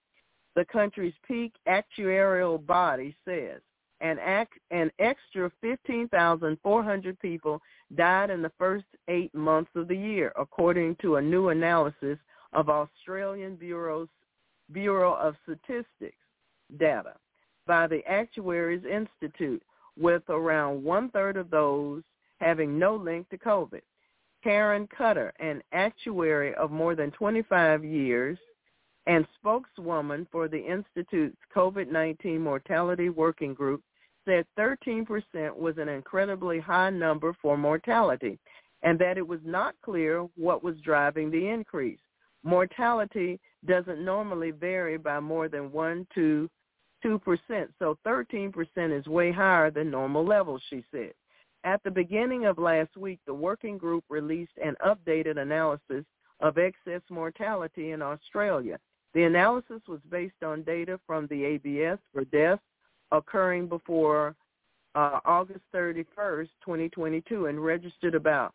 The 0.54 0.64
country's 0.66 1.14
peak 1.26 1.52
actuarial 1.66 2.64
body 2.64 3.16
says 3.24 3.60
an, 4.00 4.18
act, 4.18 4.54
an 4.70 4.90
extra 4.98 5.50
15,400 5.60 7.18
people 7.20 7.62
died 7.94 8.30
in 8.30 8.42
the 8.42 8.52
first 8.58 8.84
eight 9.08 9.34
months 9.34 9.70
of 9.74 9.88
the 9.88 9.96
year, 9.96 10.32
according 10.38 10.96
to 10.96 11.16
a 11.16 11.22
new 11.22 11.48
analysis 11.48 12.18
of 12.52 12.68
Australian 12.68 13.56
Bureau's, 13.56 14.08
Bureau 14.72 15.14
of 15.14 15.36
Statistics 15.44 16.16
data 16.78 17.14
by 17.66 17.86
the 17.86 18.02
Actuaries 18.06 18.84
Institute, 18.84 19.62
with 19.98 20.22
around 20.28 20.82
one-third 20.82 21.36
of 21.36 21.50
those 21.50 22.02
having 22.40 22.78
no 22.78 22.96
link 22.96 23.28
to 23.28 23.38
COVID. 23.38 23.82
Karen 24.42 24.88
Cutter, 24.96 25.32
an 25.38 25.62
actuary 25.72 26.54
of 26.54 26.70
more 26.70 26.94
than 26.94 27.10
25 27.12 27.84
years 27.84 28.38
and 29.06 29.26
spokeswoman 29.38 30.26
for 30.30 30.48
the 30.48 30.58
Institute's 30.58 31.38
COVID-19 31.54 32.40
Mortality 32.40 33.08
Working 33.08 33.54
Group, 33.54 33.82
said 34.24 34.46
13% 34.58 35.06
was 35.56 35.78
an 35.78 35.88
incredibly 35.88 36.60
high 36.60 36.90
number 36.90 37.34
for 37.42 37.56
mortality 37.56 38.38
and 38.82 38.98
that 38.98 39.18
it 39.18 39.26
was 39.26 39.40
not 39.44 39.74
clear 39.84 40.26
what 40.36 40.62
was 40.62 40.76
driving 40.84 41.30
the 41.30 41.48
increase. 41.48 41.98
Mortality 42.44 43.38
doesn't 43.66 44.04
normally 44.04 44.50
vary 44.50 44.96
by 44.96 45.20
more 45.20 45.48
than 45.48 45.70
1 45.70 46.06
to 46.14 46.48
2%, 47.04 47.18
so 47.78 47.98
13% 48.06 48.52
is 48.98 49.06
way 49.06 49.32
higher 49.32 49.70
than 49.70 49.90
normal 49.90 50.24
levels, 50.24 50.62
she 50.68 50.84
said. 50.90 51.12
At 51.64 51.82
the 51.84 51.90
beginning 51.90 52.46
of 52.46 52.58
last 52.58 52.96
week, 52.96 53.20
the 53.26 53.34
working 53.34 53.78
group 53.78 54.04
released 54.08 54.52
an 54.62 54.74
updated 54.84 55.38
analysis 55.38 56.04
of 56.40 56.58
excess 56.58 57.02
mortality 57.08 57.92
in 57.92 58.02
Australia. 58.02 58.78
The 59.14 59.24
analysis 59.24 59.80
was 59.86 60.00
based 60.10 60.42
on 60.44 60.62
data 60.62 60.98
from 61.06 61.26
the 61.28 61.44
ABS 61.44 61.98
for 62.12 62.24
deaths 62.24 62.62
occurring 63.12 63.68
before 63.68 64.34
uh, 64.94 65.20
August 65.24 65.60
31st, 65.74 66.48
2022, 66.64 67.46
and 67.46 67.64
registered 67.64 68.14
about 68.14 68.54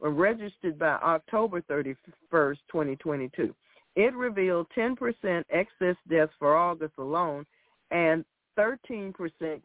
or 0.00 0.10
registered 0.10 0.78
by 0.78 0.94
October 1.02 1.60
31st, 1.62 2.58
2022. 2.70 3.54
It 3.96 4.14
revealed 4.14 4.66
10% 4.76 5.44
excess 5.50 5.96
deaths 6.08 6.32
for 6.38 6.56
August 6.56 6.94
alone 6.98 7.46
and 7.90 8.24
13% 8.58 9.14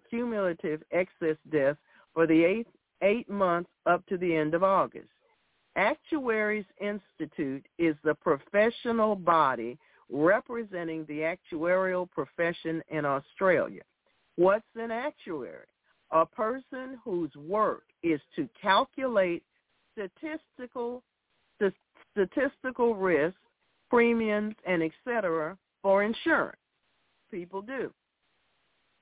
cumulative 0.10 0.82
excess 0.92 1.36
deaths 1.52 1.80
for 2.14 2.28
the 2.28 2.44
eight, 2.44 2.68
eight 3.02 3.30
months 3.30 3.70
up 3.86 4.06
to 4.08 4.18
the 4.18 4.36
end 4.36 4.54
of 4.54 4.64
August. 4.64 5.10
Actuaries 5.76 6.66
Institute 6.82 7.66
is 7.78 7.96
the 8.04 8.16
professional 8.16 9.16
body 9.16 9.78
representing 10.10 11.06
the 11.06 11.36
actuarial 11.36 12.10
profession 12.10 12.82
in 12.90 13.06
Australia. 13.06 13.82
What's 14.36 14.66
an 14.76 14.92
actuary? 14.92 15.68
A 16.12 16.26
person 16.26 16.98
whose 17.04 17.34
work 17.36 17.84
is 18.02 18.20
to 18.36 18.50
calculate 18.62 19.44
statistical 19.94 21.04
statistical 22.12 22.96
risk, 22.96 23.36
premiums, 23.90 24.56
and 24.66 24.82
etc. 24.82 25.58
for 25.82 26.04
insurance. 26.04 26.58
People 27.32 27.62
do. 27.62 27.92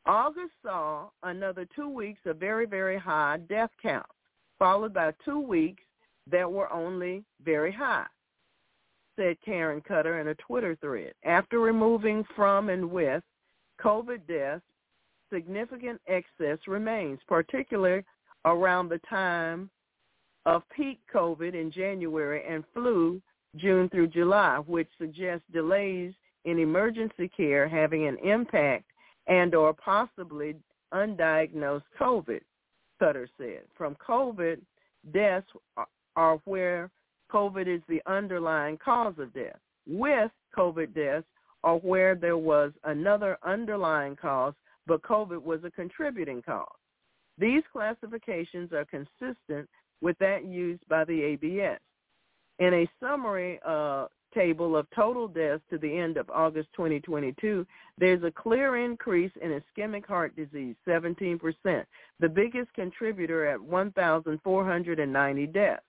August 0.07 0.53
saw 0.63 1.09
another 1.23 1.67
two 1.75 1.89
weeks 1.89 2.21
of 2.25 2.37
very, 2.37 2.65
very 2.65 2.97
high 2.97 3.37
death 3.49 3.71
counts, 3.81 4.09
followed 4.57 4.93
by 4.93 5.11
two 5.25 5.39
weeks 5.39 5.83
that 6.31 6.49
were 6.49 6.71
only 6.71 7.23
very 7.43 7.71
high, 7.71 8.05
said 9.17 9.35
Karen 9.43 9.81
Cutter 9.81 10.19
in 10.21 10.29
a 10.29 10.35
Twitter 10.35 10.77
thread. 10.79 11.13
After 11.25 11.59
removing 11.59 12.23
from 12.35 12.69
and 12.69 12.89
with 12.89 13.21
COVID 13.81 14.25
deaths, 14.27 14.63
significant 15.31 15.99
excess 16.07 16.57
remains, 16.67 17.19
particularly 17.27 18.03
around 18.45 18.87
the 18.87 19.01
time 19.09 19.69
of 20.45 20.63
peak 20.69 20.99
COVID 21.13 21.53
in 21.53 21.69
January 21.69 22.43
and 22.47 22.63
flu 22.73 23.21
June 23.57 23.89
through 23.89 24.07
July, 24.07 24.59
which 24.65 24.87
suggests 24.97 25.45
delays 25.51 26.13
in 26.45 26.59
emergency 26.59 27.29
care 27.35 27.67
having 27.67 28.07
an 28.07 28.17
impact 28.19 28.85
and 29.27 29.53
or 29.55 29.73
possibly 29.73 30.55
undiagnosed 30.93 31.83
COVID, 31.99 32.41
Sutter 32.99 33.29
said. 33.37 33.61
From 33.77 33.95
COVID, 34.07 34.59
deaths 35.13 35.47
are 36.15 36.39
where 36.45 36.89
COVID 37.31 37.67
is 37.67 37.81
the 37.87 38.01
underlying 38.05 38.77
cause 38.77 39.15
of 39.19 39.33
death. 39.33 39.59
With 39.87 40.31
COVID 40.57 40.93
deaths 40.95 41.27
are 41.63 41.77
where 41.77 42.15
there 42.15 42.37
was 42.37 42.71
another 42.83 43.37
underlying 43.43 44.15
cause, 44.15 44.53
but 44.85 45.01
COVID 45.03 45.41
was 45.41 45.59
a 45.63 45.71
contributing 45.71 46.41
cause. 46.41 46.67
These 47.37 47.63
classifications 47.71 48.71
are 48.71 48.85
consistent 48.85 49.69
with 50.01 50.17
that 50.19 50.45
used 50.45 50.87
by 50.87 51.03
the 51.03 51.21
ABS. 51.21 51.79
In 52.59 52.73
a 52.73 52.89
summary 52.99 53.59
uh, 53.65 54.07
table 54.33 54.75
of 54.75 54.87
total 54.95 55.27
deaths 55.27 55.63
to 55.69 55.77
the 55.77 55.97
end 55.97 56.17
of 56.17 56.29
August 56.29 56.69
2022, 56.75 57.65
there's 57.97 58.23
a 58.23 58.31
clear 58.31 58.77
increase 58.77 59.31
in 59.41 59.61
ischemic 59.61 60.05
heart 60.05 60.35
disease, 60.35 60.75
17%, 60.87 61.39
the 62.19 62.29
biggest 62.29 62.73
contributor 62.73 63.45
at 63.45 63.61
1,490 63.61 65.47
deaths. 65.47 65.83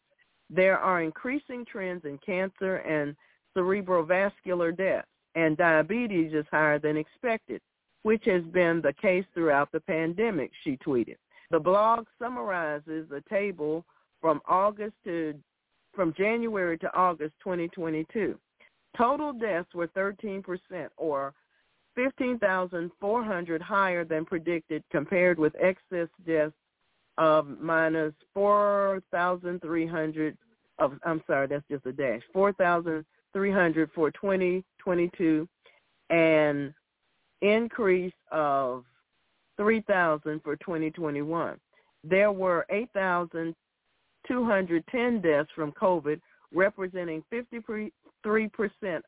There 0.50 0.78
are 0.78 1.02
increasing 1.02 1.64
trends 1.64 2.04
in 2.04 2.18
cancer 2.18 2.76
and 2.76 3.14
cerebrovascular 3.56 4.76
deaths, 4.76 5.08
and 5.34 5.56
diabetes 5.56 6.32
is 6.32 6.46
higher 6.50 6.78
than 6.78 6.96
expected, 6.96 7.60
which 8.02 8.24
has 8.24 8.42
been 8.44 8.80
the 8.80 8.94
case 8.94 9.24
throughout 9.34 9.70
the 9.72 9.80
pandemic, 9.80 10.50
she 10.64 10.76
tweeted. 10.78 11.16
The 11.50 11.60
blog 11.60 12.06
summarizes 12.18 13.10
a 13.10 13.22
table 13.28 13.84
from 14.20 14.40
August 14.46 14.94
to 15.04 15.34
from 15.98 16.14
January 16.16 16.78
to 16.78 16.96
August 16.96 17.34
2022. 17.42 18.38
Total 18.96 19.32
deaths 19.32 19.74
were 19.74 19.88
13% 19.88 20.44
or 20.96 21.34
15,400 21.96 23.60
higher 23.60 24.04
than 24.04 24.24
predicted 24.24 24.84
compared 24.92 25.40
with 25.40 25.52
excess 25.60 26.06
deaths 26.24 26.54
of 27.18 27.48
minus 27.60 28.14
4,300 28.32 30.38
of 30.78 30.92
I'm 31.04 31.20
sorry, 31.26 31.48
that's 31.48 31.64
just 31.68 31.84
a 31.84 31.92
dash. 31.92 32.22
4,300 32.32 33.90
for 33.92 34.12
2022 34.12 35.48
and 36.10 36.72
increase 37.42 38.12
of 38.30 38.84
3,000 39.56 40.40
for 40.44 40.54
2021. 40.54 41.58
There 42.04 42.30
were 42.30 42.64
8,000 42.70 43.56
210 44.26 45.20
deaths 45.20 45.50
from 45.54 45.72
COVID, 45.72 46.20
representing 46.52 47.22
53% 47.32 47.90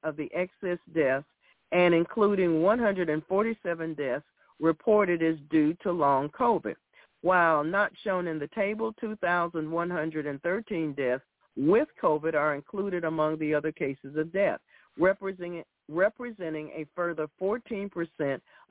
of 0.02 0.16
the 0.16 0.30
excess 0.34 0.78
deaths 0.94 1.26
and 1.72 1.94
including 1.94 2.62
147 2.62 3.94
deaths 3.94 4.24
reported 4.60 5.22
as 5.22 5.36
due 5.50 5.74
to 5.82 5.90
long 5.90 6.28
COVID. 6.30 6.74
While 7.22 7.64
not 7.64 7.92
shown 8.02 8.26
in 8.26 8.38
the 8.38 8.48
table, 8.48 8.94
2,113 9.00 10.92
deaths 10.94 11.24
with 11.56 11.88
COVID 12.02 12.34
are 12.34 12.54
included 12.54 13.04
among 13.04 13.38
the 13.38 13.54
other 13.54 13.72
cases 13.72 14.16
of 14.16 14.32
death, 14.32 14.60
representing, 14.98 15.62
representing 15.88 16.68
a 16.68 16.86
further 16.94 17.28
14% 17.40 17.90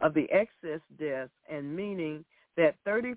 of 0.02 0.14
the 0.14 0.28
excess 0.32 0.82
deaths 1.00 1.32
and 1.50 1.76
meaning 1.76 2.26
that 2.58 2.76
33% 2.88 3.16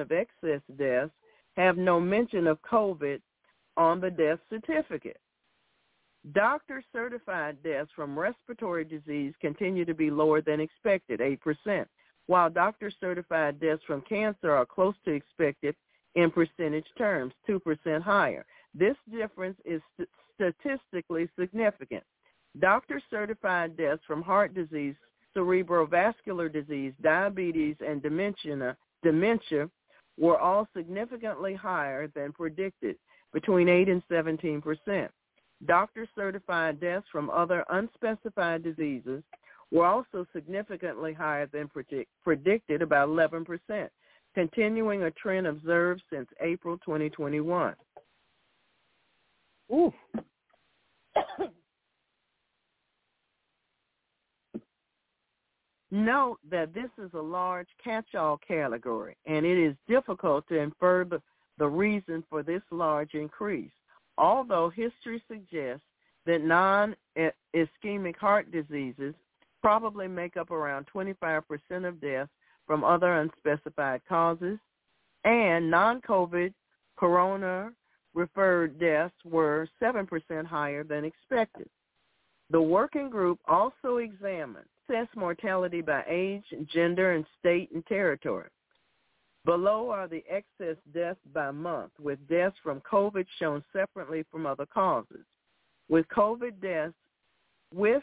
of 0.00 0.10
excess 0.10 0.60
deaths 0.76 1.12
have 1.56 1.76
no 1.76 2.00
mention 2.00 2.46
of 2.46 2.60
COVID 2.62 3.20
on 3.76 4.00
the 4.00 4.10
death 4.10 4.38
certificate. 4.50 5.18
Doctor 6.32 6.82
certified 6.92 7.62
deaths 7.62 7.90
from 7.94 8.18
respiratory 8.18 8.84
disease 8.84 9.34
continue 9.40 9.84
to 9.84 9.94
be 9.94 10.10
lower 10.10 10.40
than 10.40 10.60
expected, 10.60 11.20
8%, 11.20 11.86
while 12.26 12.48
doctor 12.48 12.90
certified 12.98 13.60
deaths 13.60 13.82
from 13.86 14.00
cancer 14.02 14.50
are 14.50 14.64
close 14.64 14.94
to 15.04 15.12
expected 15.12 15.76
in 16.14 16.30
percentage 16.30 16.86
terms, 16.96 17.34
2% 17.48 18.00
higher. 18.00 18.46
This 18.74 18.96
difference 19.10 19.58
is 19.64 19.82
st- 19.96 20.08
statistically 20.34 21.28
significant. 21.38 22.02
Doctor 22.58 23.02
certified 23.10 23.76
deaths 23.76 24.02
from 24.06 24.22
heart 24.22 24.54
disease, 24.54 24.94
cerebrovascular 25.36 26.50
disease, 26.50 26.94
diabetes, 27.02 27.76
and 27.86 28.02
dementia, 28.02 28.76
dementia 29.02 29.68
were 30.18 30.38
all 30.38 30.68
significantly 30.76 31.54
higher 31.54 32.08
than 32.08 32.32
predicted, 32.32 32.96
between 33.32 33.68
8 33.68 33.88
and 33.88 34.02
17 34.08 34.62
percent. 34.62 35.10
Doctor-certified 35.66 36.80
deaths 36.80 37.06
from 37.10 37.30
other 37.30 37.64
unspecified 37.70 38.62
diseases 38.62 39.22
were 39.70 39.86
also 39.86 40.26
significantly 40.32 41.12
higher 41.12 41.46
than 41.46 41.68
predict, 41.68 42.10
predicted, 42.22 42.82
about 42.82 43.08
11 43.08 43.44
percent, 43.44 43.90
continuing 44.34 45.04
a 45.04 45.10
trend 45.12 45.46
observed 45.46 46.02
since 46.10 46.28
April 46.40 46.78
2021. 46.78 47.74
Ooh. 49.72 49.92
Note 55.94 56.40
that 56.50 56.74
this 56.74 56.90
is 56.98 57.14
a 57.14 57.22
large 57.22 57.68
catch-all 57.84 58.36
category, 58.38 59.16
and 59.26 59.46
it 59.46 59.56
is 59.56 59.76
difficult 59.86 60.44
to 60.48 60.58
infer 60.58 61.04
the, 61.04 61.22
reason 61.68 62.24
for 62.28 62.42
this 62.42 62.62
large 62.72 63.14
increase, 63.14 63.70
although 64.18 64.68
history 64.70 65.22
suggests 65.28 65.84
that 66.26 66.42
non-ischemic 66.42 68.16
heart 68.16 68.50
diseases 68.50 69.14
probably 69.62 70.08
make 70.08 70.36
up 70.36 70.50
around 70.50 70.84
25% 70.92 71.44
of 71.86 72.00
deaths 72.00 72.32
from 72.66 72.82
other 72.82 73.20
unspecified 73.20 74.00
causes, 74.08 74.58
and 75.22 75.70
non-COVID 75.70 76.52
corona-referred 76.96 78.80
deaths 78.80 79.14
were 79.24 79.68
7% 79.80 80.44
higher 80.44 80.82
than 80.82 81.04
expected. 81.04 81.68
The 82.50 82.60
working 82.60 83.10
group 83.10 83.38
also 83.46 83.98
examined 83.98 84.66
excess 84.88 85.08
mortality 85.16 85.80
by 85.80 86.04
age, 86.08 86.44
gender, 86.72 87.12
and 87.12 87.24
state 87.38 87.70
and 87.72 87.84
territory. 87.86 88.48
Below 89.44 89.90
are 89.90 90.08
the 90.08 90.24
excess 90.28 90.76
deaths 90.94 91.20
by 91.34 91.50
month, 91.50 91.92
with 92.00 92.18
deaths 92.28 92.56
from 92.62 92.80
COVID 92.80 93.26
shown 93.38 93.62
separately 93.72 94.24
from 94.30 94.46
other 94.46 94.66
causes. 94.66 95.24
With 95.88 96.06
COVID 96.08 96.62
deaths, 96.62 96.94
with 97.74 98.02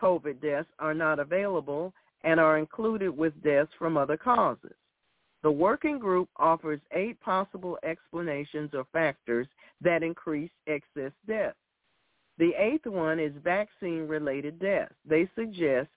COVID 0.00 0.40
deaths 0.40 0.68
are 0.78 0.94
not 0.94 1.18
available 1.18 1.92
and 2.24 2.40
are 2.40 2.58
included 2.58 3.10
with 3.10 3.42
deaths 3.42 3.70
from 3.78 3.96
other 3.96 4.16
causes. 4.16 4.74
The 5.42 5.50
working 5.50 5.98
group 5.98 6.28
offers 6.36 6.80
eight 6.92 7.20
possible 7.20 7.78
explanations 7.84 8.70
or 8.72 8.86
factors 8.92 9.46
that 9.82 10.02
increase 10.02 10.50
excess 10.66 11.12
deaths. 11.26 11.56
The 12.38 12.52
eighth 12.56 12.86
one 12.86 13.20
is 13.20 13.32
vaccine-related 13.44 14.58
deaths. 14.58 14.94
They 15.04 15.28
suggest 15.34 15.88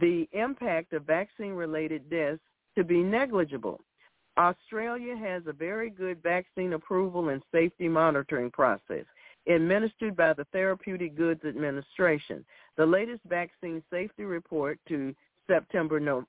the 0.00 0.28
impact 0.32 0.92
of 0.92 1.04
vaccine-related 1.04 2.08
deaths 2.08 2.40
to 2.76 2.84
be 2.84 3.02
negligible. 3.02 3.80
Australia 4.36 5.16
has 5.16 5.42
a 5.46 5.52
very 5.52 5.90
good 5.90 6.22
vaccine 6.22 6.74
approval 6.74 7.30
and 7.30 7.42
safety 7.52 7.88
monitoring 7.88 8.50
process 8.50 9.04
administered 9.48 10.16
by 10.16 10.32
the 10.32 10.44
Therapeutic 10.52 11.16
Goods 11.16 11.44
Administration. 11.44 12.44
The 12.76 12.86
latest 12.86 13.20
vaccine 13.28 13.82
safety 13.90 14.24
report 14.24 14.78
to 14.88 15.14
September 15.46 15.98
no, 15.98 16.24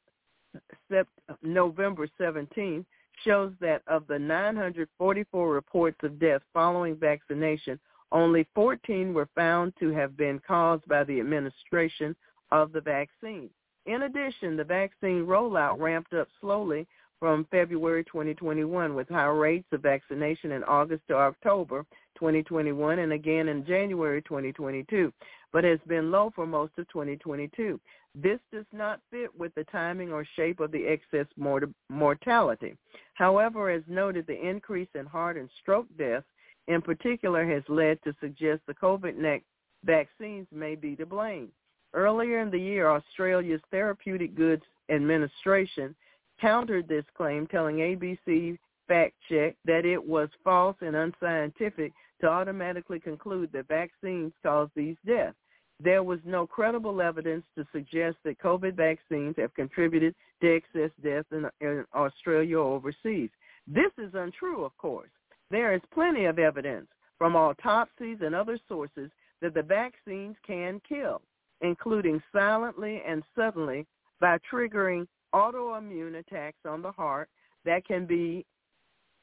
November 1.44 2.08
17th 2.20 2.86
shows 3.26 3.52
that 3.60 3.82
of 3.88 4.08
the 4.08 4.18
944 4.18 5.50
reports 5.54 5.98
of 6.04 6.20
death 6.20 6.42
following 6.54 6.96
vaccination, 6.96 7.80
only 8.12 8.48
14 8.56 9.14
were 9.14 9.30
found 9.36 9.74
to 9.80 9.92
have 9.92 10.18
been 10.18 10.40
caused 10.48 10.88
by 10.88 11.04
the 11.04 11.20
administration 11.20 12.16
of 12.52 12.72
the 12.72 12.82
vaccine. 12.82 13.50
In 13.86 14.04
addition, 14.04 14.56
the 14.56 14.64
vaccine 14.64 15.26
rollout 15.26 15.80
ramped 15.80 16.14
up 16.14 16.28
slowly 16.40 16.88
from 17.20 17.46
February 17.52 18.04
2021 18.06 18.96
with 18.96 19.10
high 19.10 19.26
rates 19.26 19.68
of 19.72 19.82
vaccination 19.82 20.52
in 20.52 20.64
August 20.64 21.04
to 21.08 21.16
October 21.16 21.86
2021 22.16 23.00
and 23.00 23.14
again 23.14 23.50
in 23.50 23.66
January 23.66 24.22
2022, 24.22 25.12
but 25.52 25.64
has 25.64 25.80
been 25.88 26.12
low 26.12 26.32
for 26.34 26.46
most 26.46 26.74
of 26.78 26.88
2022. 26.90 27.80
This 28.16 28.40
does 28.52 28.66
not 28.72 29.02
fit 29.12 29.38
with 29.38 29.54
the 29.56 29.66
timing 29.66 30.12
or 30.12 30.26
shape 30.36 30.60
of 30.60 30.72
the 30.72 30.86
excess 30.86 31.28
mort- 31.38 31.70
mortality. 31.90 32.76
However, 33.14 33.70
as 33.70 33.84
noted, 33.88 34.26
the 34.28 34.48
increase 34.48 34.90
in 34.96 35.06
heart 35.06 35.38
and 35.38 35.50
stroke 35.62 35.88
deaths 35.98 36.26
in 36.68 36.82
particular 36.82 37.46
has 37.46 37.64
led 37.68 38.02
to 38.04 38.16
suggest 38.20 38.62
the 38.66 38.74
COVID 38.76 39.42
vaccines 39.84 40.48
may 40.52 40.76
be 40.76 40.96
to 40.96 41.06
blame. 41.06 41.52
Earlier 41.94 42.40
in 42.40 42.52
the 42.52 42.60
year, 42.60 42.90
Australia's 42.90 43.62
Therapeutic 43.72 44.36
Goods 44.36 44.64
Administration 44.90 45.96
countered 46.40 46.88
this 46.88 47.06
claim, 47.16 47.48
telling 47.48 47.78
ABC 47.78 48.58
Fact 48.88 49.14
Check 49.30 49.56
that 49.66 49.86
it 49.86 50.04
was 50.04 50.30
false 50.44 50.76
and 50.82 50.96
unscientific 50.96 51.94
to 52.22 52.28
automatically 52.28 53.00
conclude 53.00 53.50
that 53.54 53.68
vaccines 53.68 54.34
cause 54.44 54.70
these 54.76 54.98
deaths. 55.06 55.36
There 55.82 56.04
was 56.04 56.20
no 56.26 56.46
credible 56.46 57.02
evidence 57.02 57.46
to 57.56 57.66
suggest 57.72 58.18
that 58.26 58.40
COVID 58.40 58.76
vaccines 58.76 59.36
have 59.38 59.54
contributed 59.54 60.14
to 60.42 60.48
excess 60.54 60.92
deaths 61.02 61.28
in, 61.32 61.50
in 61.62 61.86
Australia 61.96 62.58
or 62.58 62.76
overseas. 62.76 63.30
This 63.66 63.92
is 63.98 64.14
untrue, 64.14 64.66
of 64.66 64.76
course. 64.78 65.10
There 65.52 65.74
is 65.74 65.82
plenty 65.94 66.26
of 66.26 66.38
evidence 66.38 66.88
from 67.18 67.36
autopsies 67.36 68.18
and 68.22 68.36
other 68.36 68.60
sources 68.68 69.10
that 69.42 69.54
the 69.54 69.64
vaccines 69.64 70.36
can 70.46 70.82
kill, 70.88 71.22
including 71.62 72.22
silently 72.32 73.02
and 73.08 73.24
suddenly 73.36 73.86
by 74.20 74.38
triggering 74.52 75.08
autoimmune 75.34 76.20
attacks 76.20 76.60
on 76.66 76.82
the 76.82 76.92
heart 76.92 77.30
that 77.66 77.86
can 77.86 78.06
be 78.06 78.46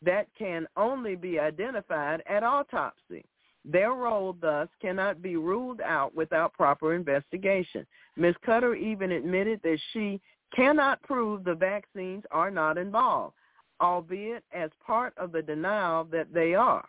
that 0.02 0.26
can 0.38 0.66
only 0.76 1.16
be 1.16 1.38
identified 1.38 2.22
at 2.28 2.42
autopsy. 2.42 3.24
Their 3.64 3.92
role, 3.92 4.36
thus, 4.40 4.68
cannot 4.80 5.22
be 5.22 5.36
ruled 5.36 5.80
out 5.80 6.14
without 6.14 6.52
proper 6.52 6.94
investigation. 6.94 7.86
Ms. 8.16 8.34
Cutter 8.44 8.74
even 8.74 9.10
admitted 9.10 9.60
that 9.64 9.80
she 9.92 10.20
cannot 10.54 11.02
prove 11.02 11.42
the 11.42 11.54
vaccines 11.54 12.22
are 12.30 12.50
not 12.50 12.78
involved, 12.78 13.34
albeit 13.80 14.44
as 14.52 14.70
part 14.86 15.12
of 15.16 15.32
the 15.32 15.42
denial 15.42 16.04
that 16.04 16.32
they 16.32 16.54
are. 16.54 16.86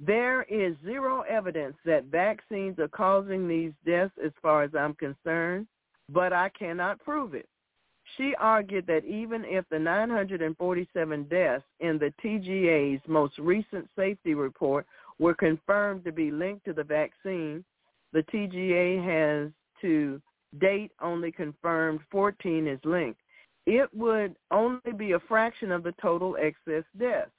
There 0.00 0.42
is 0.44 0.76
zero 0.84 1.22
evidence 1.22 1.76
that 1.84 2.04
vaccines 2.04 2.78
are 2.78 2.88
causing 2.88 3.48
these 3.48 3.72
deaths 3.84 4.14
as 4.24 4.32
far 4.40 4.62
as 4.62 4.70
I'm 4.74 4.94
concerned, 4.94 5.66
but 6.08 6.32
I 6.32 6.50
cannot 6.50 7.00
prove 7.00 7.34
it. 7.34 7.48
She 8.16 8.34
argued 8.38 8.86
that 8.86 9.04
even 9.04 9.44
if 9.44 9.64
the 9.68 9.78
947 9.78 11.24
deaths 11.24 11.64
in 11.80 11.98
the 11.98 12.12
TGA's 12.24 13.02
most 13.06 13.36
recent 13.38 13.88
safety 13.96 14.34
report 14.34 14.86
were 15.18 15.34
confirmed 15.34 16.04
to 16.04 16.12
be 16.12 16.30
linked 16.30 16.64
to 16.66 16.72
the 16.72 16.84
vaccine, 16.84 17.64
the 18.12 18.22
TGA 18.22 19.04
has 19.04 19.52
to 19.82 20.22
date 20.58 20.92
only 21.02 21.30
confirmed 21.30 22.00
14 22.10 22.66
is 22.66 22.80
linked. 22.84 23.20
It 23.66 23.92
would 23.94 24.36
only 24.50 24.92
be 24.96 25.12
a 25.12 25.20
fraction 25.20 25.70
of 25.70 25.82
the 25.82 25.92
total 26.00 26.36
excess 26.40 26.84
deaths. 26.98 27.30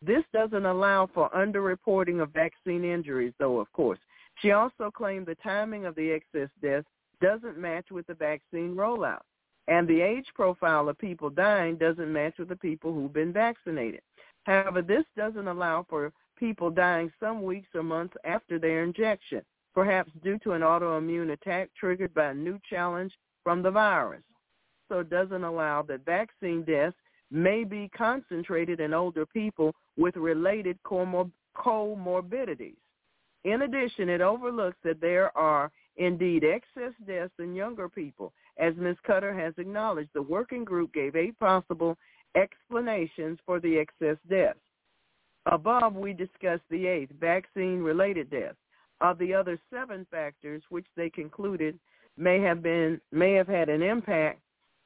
This 0.00 0.24
doesn't 0.32 0.66
allow 0.66 1.08
for 1.12 1.28
underreporting 1.30 2.22
of 2.22 2.32
vaccine 2.32 2.84
injuries, 2.84 3.32
though, 3.38 3.58
of 3.58 3.70
course. 3.72 3.98
She 4.40 4.52
also 4.52 4.90
claimed 4.90 5.26
the 5.26 5.34
timing 5.36 5.86
of 5.86 5.94
the 5.96 6.10
excess 6.12 6.50
deaths 6.62 6.86
doesn't 7.20 7.58
match 7.58 7.86
with 7.90 8.06
the 8.06 8.14
vaccine 8.14 8.76
rollout. 8.76 9.22
And 9.66 9.86
the 9.86 10.00
age 10.00 10.26
profile 10.34 10.88
of 10.88 10.96
people 10.98 11.30
dying 11.30 11.76
doesn't 11.76 12.12
match 12.12 12.34
with 12.38 12.48
the 12.48 12.56
people 12.56 12.94
who've 12.94 13.12
been 13.12 13.32
vaccinated. 13.32 14.00
However, 14.44 14.80
this 14.82 15.04
doesn't 15.16 15.48
allow 15.48 15.84
for 15.90 16.12
people 16.38 16.70
dying 16.70 17.12
some 17.20 17.42
weeks 17.42 17.68
or 17.74 17.82
months 17.82 18.16
after 18.24 18.58
their 18.58 18.84
injection, 18.84 19.42
perhaps 19.74 20.12
due 20.22 20.38
to 20.38 20.52
an 20.52 20.62
autoimmune 20.62 21.32
attack 21.32 21.70
triggered 21.78 22.14
by 22.14 22.26
a 22.26 22.34
new 22.34 22.58
challenge 22.70 23.12
from 23.42 23.62
the 23.62 23.70
virus. 23.70 24.22
So 24.88 25.00
it 25.00 25.10
doesn't 25.10 25.44
allow 25.44 25.82
that 25.82 26.04
vaccine 26.06 26.62
deaths 26.62 26.96
may 27.30 27.64
be 27.64 27.90
concentrated 27.96 28.80
in 28.80 28.94
older 28.94 29.26
people 29.26 29.74
with 29.96 30.16
related 30.16 30.78
comorbidities. 30.84 32.76
In 33.44 33.62
addition, 33.62 34.08
it 34.08 34.20
overlooks 34.20 34.78
that 34.84 35.00
there 35.00 35.36
are 35.36 35.70
indeed 35.96 36.44
excess 36.44 36.92
deaths 37.06 37.32
in 37.38 37.54
younger 37.54 37.88
people 37.88 38.32
as 38.58 38.74
Ms. 38.76 38.96
Cutter 39.06 39.32
has 39.32 39.54
acknowledged, 39.58 40.10
the 40.14 40.22
working 40.22 40.64
group 40.64 40.92
gave 40.92 41.14
eight 41.16 41.38
possible 41.38 41.96
explanations 42.34 43.38
for 43.46 43.60
the 43.60 43.78
excess 43.78 44.16
deaths. 44.28 44.58
Above, 45.46 45.94
we 45.94 46.12
discussed 46.12 46.64
the 46.70 46.86
eighth, 46.86 47.12
vaccine-related 47.20 48.30
deaths. 48.30 48.58
Of 49.00 49.18
the 49.18 49.32
other 49.32 49.60
seven 49.72 50.06
factors, 50.10 50.62
which 50.70 50.86
they 50.96 51.08
concluded 51.08 51.78
may 52.16 52.40
have 52.40 52.62
been 52.64 53.00
may 53.12 53.34
have 53.34 53.46
had 53.46 53.68
an 53.68 53.80
impact 53.80 54.40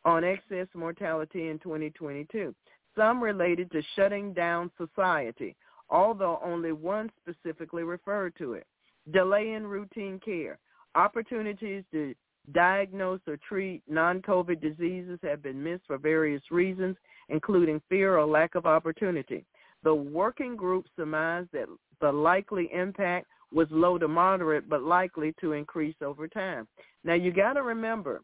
on 0.05 0.25
excess 0.25 0.67
mortality 0.75 1.49
in 1.49 1.59
2022. 1.59 2.55
Some 2.97 3.23
related 3.23 3.71
to 3.73 3.83
shutting 3.97 4.33
down 4.33 4.71
society, 4.77 5.57
although 5.89 6.41
only 6.45 6.73
one 6.73 7.11
specifically 7.21 7.85
referred 7.85 8.35
to 8.39 8.55
it. 8.55 8.67
Delay 9.13 9.53
in 9.53 9.67
routine 9.67 10.21
care, 10.25 10.59
opportunities 10.95 11.85
to 11.93 12.15
diagnose 12.53 13.21
or 13.27 13.39
treat 13.49 13.83
non-COVID 13.89 14.61
diseases 14.61 15.19
have 15.23 15.43
been 15.43 15.63
missed 15.63 15.85
for 15.87 15.97
various 15.97 16.43
reasons, 16.51 16.97
including 17.29 17.81
fear 17.89 18.19
or 18.19 18.27
lack 18.27 18.55
of 18.55 18.67
opportunity. 18.67 19.45
The 19.85 19.95
working 19.95 20.57
group 20.57 20.87
surmised 20.97 21.49
that 21.53 21.67
the 22.01 22.13
likely 22.13 22.69
impact 22.73 23.27
was 23.53 23.69
low 23.71 23.99
to 23.99 24.09
moderate, 24.09 24.69
but 24.69 24.83
likely 24.83 25.35
to 25.41 25.53
increase 25.53 25.95
over 26.03 26.27
time. 26.27 26.67
Now 27.05 27.15
you 27.15 27.33
got 27.33 27.55
to 27.55 27.63
remember, 27.63 28.23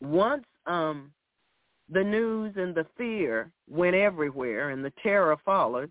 once 0.00 0.44
um, 0.66 1.12
the 1.90 2.02
news 2.02 2.54
and 2.56 2.74
the 2.74 2.86
fear 2.96 3.50
went 3.68 3.96
everywhere 3.96 4.70
and 4.70 4.84
the 4.84 4.92
terror 5.02 5.36
followed, 5.44 5.90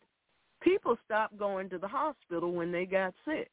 people 0.61 0.98
stopped 1.06 1.38
going 1.38 1.69
to 1.69 1.77
the 1.77 1.88
hospital 1.88 2.51
when 2.51 2.72
they 2.72 2.85
got 2.85 3.14
sick. 3.25 3.49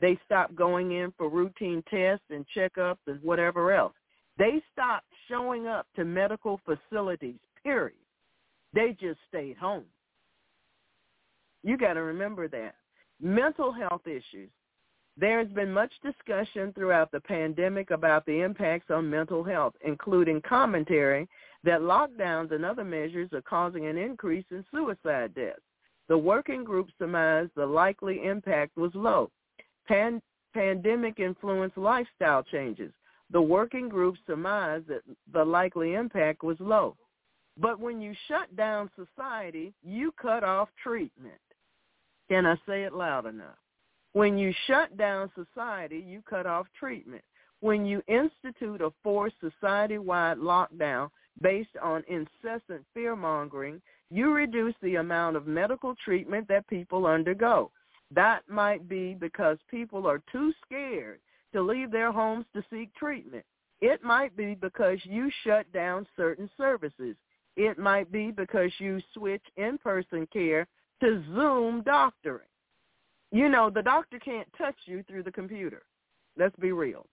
They 0.00 0.18
stopped 0.26 0.54
going 0.54 0.92
in 0.92 1.12
for 1.16 1.30
routine 1.30 1.82
tests 1.90 2.26
and 2.30 2.44
checkups 2.54 2.98
and 3.06 3.22
whatever 3.22 3.72
else. 3.72 3.94
They 4.38 4.62
stopped 4.72 5.06
showing 5.28 5.66
up 5.66 5.86
to 5.96 6.04
medical 6.04 6.60
facilities, 6.64 7.40
period. 7.62 7.96
They 8.74 8.94
just 9.00 9.18
stayed 9.28 9.56
home. 9.56 9.84
You 11.62 11.78
got 11.78 11.94
to 11.94 12.02
remember 12.02 12.46
that. 12.48 12.74
Mental 13.20 13.72
health 13.72 14.06
issues. 14.06 14.50
There 15.18 15.38
has 15.38 15.48
been 15.48 15.72
much 15.72 15.92
discussion 16.02 16.72
throughout 16.74 17.10
the 17.10 17.20
pandemic 17.20 17.90
about 17.90 18.26
the 18.26 18.42
impacts 18.42 18.90
on 18.90 19.08
mental 19.08 19.42
health, 19.42 19.74
including 19.80 20.42
commentary 20.42 21.26
that 21.64 21.80
lockdowns 21.80 22.52
and 22.52 22.64
other 22.64 22.84
measures 22.84 23.32
are 23.32 23.42
causing 23.42 23.86
an 23.86 23.96
increase 23.96 24.44
in 24.50 24.64
suicide 24.70 25.34
deaths. 25.34 25.60
The 26.08 26.18
working 26.18 26.64
group 26.64 26.88
surmised 26.98 27.52
the 27.56 27.66
likely 27.66 28.24
impact 28.24 28.76
was 28.76 28.94
low. 28.94 29.30
Pan- 29.88 30.22
pandemic-influenced 30.52 31.78
lifestyle 31.78 32.42
changes. 32.42 32.92
The 33.30 33.40
working 33.42 33.88
group 33.88 34.16
surmised 34.26 34.86
that 34.88 35.02
the 35.32 35.44
likely 35.44 35.94
impact 35.94 36.44
was 36.44 36.60
low. 36.60 36.96
But 37.58 37.80
when 37.80 38.00
you 38.00 38.14
shut 38.28 38.54
down 38.54 38.90
society, 38.94 39.72
you 39.82 40.12
cut 40.20 40.44
off 40.44 40.68
treatment. 40.82 41.40
Can 42.28 42.44
I 42.44 42.56
say 42.66 42.84
it 42.84 42.92
loud 42.92 43.26
enough? 43.26 43.56
When 44.16 44.38
you 44.38 44.54
shut 44.66 44.96
down 44.96 45.30
society, 45.34 45.98
you 45.98 46.22
cut 46.22 46.46
off 46.46 46.66
treatment. 46.78 47.22
When 47.60 47.84
you 47.84 48.02
institute 48.08 48.80
a 48.80 48.90
forced 49.02 49.36
society-wide 49.42 50.38
lockdown, 50.38 51.10
based 51.42 51.76
on 51.82 52.02
incessant 52.08 52.86
fear-mongering, 52.94 53.82
you 54.08 54.32
reduce 54.32 54.74
the 54.80 54.94
amount 54.94 55.36
of 55.36 55.46
medical 55.46 55.94
treatment 56.02 56.48
that 56.48 56.66
people 56.66 57.04
undergo. 57.04 57.70
That 58.10 58.40
might 58.48 58.88
be 58.88 59.12
because 59.12 59.58
people 59.70 60.06
are 60.06 60.22
too 60.32 60.50
scared 60.64 61.20
to 61.52 61.60
leave 61.60 61.90
their 61.90 62.10
homes 62.10 62.46
to 62.54 62.64
seek 62.72 62.94
treatment. 62.94 63.44
It 63.82 64.02
might 64.02 64.34
be 64.34 64.54
because 64.54 64.98
you 65.04 65.30
shut 65.44 65.70
down 65.74 66.06
certain 66.16 66.48
services. 66.56 67.16
It 67.58 67.78
might 67.78 68.10
be 68.10 68.30
because 68.30 68.70
you 68.78 68.98
switch 69.12 69.44
in-person 69.58 70.26
care 70.32 70.66
to 71.02 71.22
Zoom 71.34 71.82
doctoring. 71.82 72.48
You 73.32 73.48
know, 73.48 73.70
the 73.70 73.82
doctor 73.82 74.18
can't 74.18 74.48
touch 74.56 74.76
you 74.86 75.02
through 75.02 75.24
the 75.24 75.32
computer. 75.32 75.82
Let's 76.38 76.56
be 76.56 76.72
real. 76.72 77.06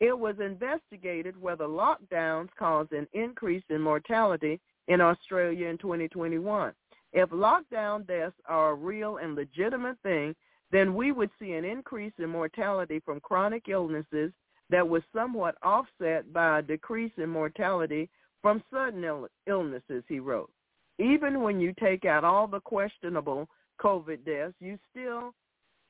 It 0.00 0.18
was 0.18 0.36
investigated 0.40 1.40
whether 1.40 1.64
lockdowns 1.64 2.48
caused 2.58 2.92
an 2.92 3.06
increase 3.12 3.64
in 3.68 3.82
mortality 3.82 4.60
in 4.88 5.00
Australia 5.00 5.68
in 5.68 5.76
2021. 5.78 6.72
If 7.12 7.28
lockdown 7.30 8.06
deaths 8.06 8.36
are 8.48 8.70
a 8.70 8.74
real 8.74 9.18
and 9.18 9.34
legitimate 9.34 9.98
thing, 10.02 10.34
then 10.72 10.94
we 10.94 11.12
would 11.12 11.30
see 11.38 11.52
an 11.52 11.64
increase 11.64 12.12
in 12.18 12.30
mortality 12.30 13.00
from 13.04 13.20
chronic 13.20 13.64
illnesses 13.68 14.32
that 14.70 14.88
was 14.88 15.02
somewhat 15.14 15.56
offset 15.62 16.32
by 16.32 16.60
a 16.60 16.62
decrease 16.62 17.12
in 17.16 17.28
mortality 17.28 18.08
from 18.40 18.62
sudden 18.72 19.04
Ill- 19.04 19.28
illnesses, 19.46 20.04
he 20.08 20.20
wrote. 20.20 20.50
Even 20.98 21.42
when 21.42 21.60
you 21.60 21.74
take 21.78 22.04
out 22.04 22.24
all 22.24 22.46
the 22.46 22.60
questionable 22.60 23.48
COVID 23.80 24.24
deaths, 24.24 24.54
you 24.60 24.78
still 24.90 25.34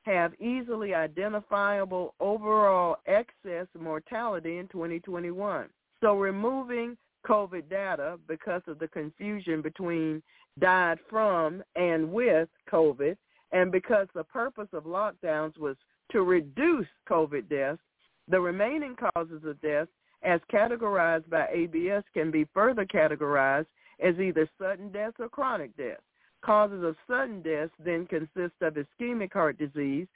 have 0.03 0.33
easily 0.41 0.95
identifiable 0.95 2.15
overall 2.21 2.97
excess 3.07 3.67
mortality 3.79 4.59
in 4.59 4.69
2021. 4.69 5.69
So 6.03 6.15
removing 6.15 6.97
COVID 7.27 7.69
data 7.69 8.19
because 8.27 8.63
of 8.67 8.79
the 8.79 8.89
confusion 8.89 9.61
between 9.61 10.23
died 10.59 10.99
from 11.09 11.63
and 11.77 12.11
with 12.11 12.49
COVID, 12.73 13.17
and 13.53 13.71
because 13.71 14.09
the 14.15 14.25
purpose 14.25 14.69
of 14.73 14.85
lockdowns 14.85 15.59
was 15.59 15.77
to 16.13 16.23
reduce 16.23 16.87
COVID 17.09 17.49
deaths, 17.49 17.83
the 18.29 18.41
remaining 18.41 18.97
causes 18.97 19.43
of 19.45 19.61
death 19.61 19.89
as 20.23 20.41
categorized 20.53 21.29
by 21.29 21.47
ABS 21.53 22.05
can 22.15 22.31
be 22.31 22.47
further 22.55 22.85
categorized 22.85 23.67
as 24.03 24.19
either 24.19 24.49
sudden 24.61 24.91
death 24.91 25.15
or 25.19 25.29
chronic 25.29 25.77
death. 25.77 26.01
Causes 26.43 26.83
of 26.83 26.97
sudden 27.07 27.43
death 27.43 27.71
then 27.85 28.07
consist 28.07 28.55
of 28.63 28.75
ischemic 28.75 29.33
heart 29.33 29.59
disease, 29.59 30.07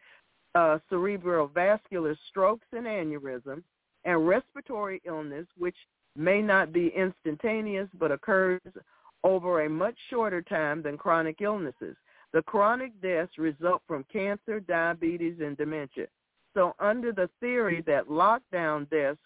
uh, 0.55 0.79
cerebral 0.89 1.49
vascular 1.49 2.17
strokes 2.29 2.67
and 2.73 2.87
aneurysm, 2.87 3.63
and 4.05 4.27
respiratory 4.27 5.03
illness, 5.05 5.47
which 5.59 5.77
may 6.17 6.41
not 6.41 6.73
be 6.73 6.89
instantaneous 6.97 7.89
but 7.99 8.13
occurs 8.13 8.61
over 9.25 9.63
a 9.65 9.69
much 9.69 9.97
shorter 10.11 10.43
time 10.43 10.83
than 10.83 10.97
chronic 10.97 11.41
illnesses. 11.41 11.97
The 12.33 12.43
chronic 12.43 13.01
deaths 13.01 13.39
result 13.39 13.83
from 13.87 14.05
cancer, 14.13 14.61
diabetes, 14.61 15.41
and 15.41 15.57
dementia. 15.57 16.07
So 16.55 16.75
under 16.79 17.13
the 17.13 17.29
theory 17.41 17.83
that 17.87 18.09
lockdown 18.09 18.89
deaths 18.91 19.19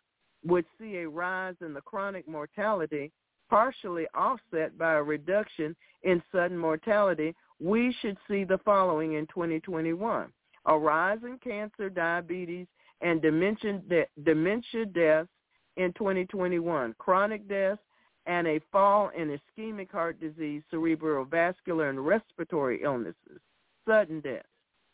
would 0.45 0.65
see 0.81 0.97
a 0.97 1.09
rise 1.09 1.57
in 1.61 1.75
the 1.75 1.81
chronic 1.81 2.27
mortality, 2.29 3.11
partially 3.49 4.07
offset 4.15 4.77
by 4.79 4.95
a 4.95 5.03
reduction 5.03 5.75
in 6.03 6.23
sudden 6.33 6.57
mortality, 6.57 7.35
we 7.61 7.95
should 8.01 8.17
see 8.29 8.45
the 8.45 8.59
following 8.65 9.15
in 9.15 9.27
2021. 9.27 10.33
A 10.67 10.79
rise 10.79 11.19
in 11.25 11.39
cancer, 11.39 11.89
diabetes, 11.89 12.67
and 13.01 13.23
dementia, 13.23 13.81
de- 13.89 14.07
dementia 14.25 14.87
deaths 14.87 15.29
in 15.77 15.93
2021, 15.95 16.95
chronic 16.99 17.49
deaths, 17.49 17.81
and 18.27 18.47
a 18.47 18.61
fall 18.71 19.11
in 19.17 19.39
ischemic 19.39 19.91
heart 19.91 20.21
disease, 20.21 20.63
cerebral 20.71 21.25
vascular, 21.25 21.89
and 21.89 22.07
respiratory 22.07 22.83
illnesses, 22.83 23.41
sudden 23.87 24.21
deaths. 24.21 24.47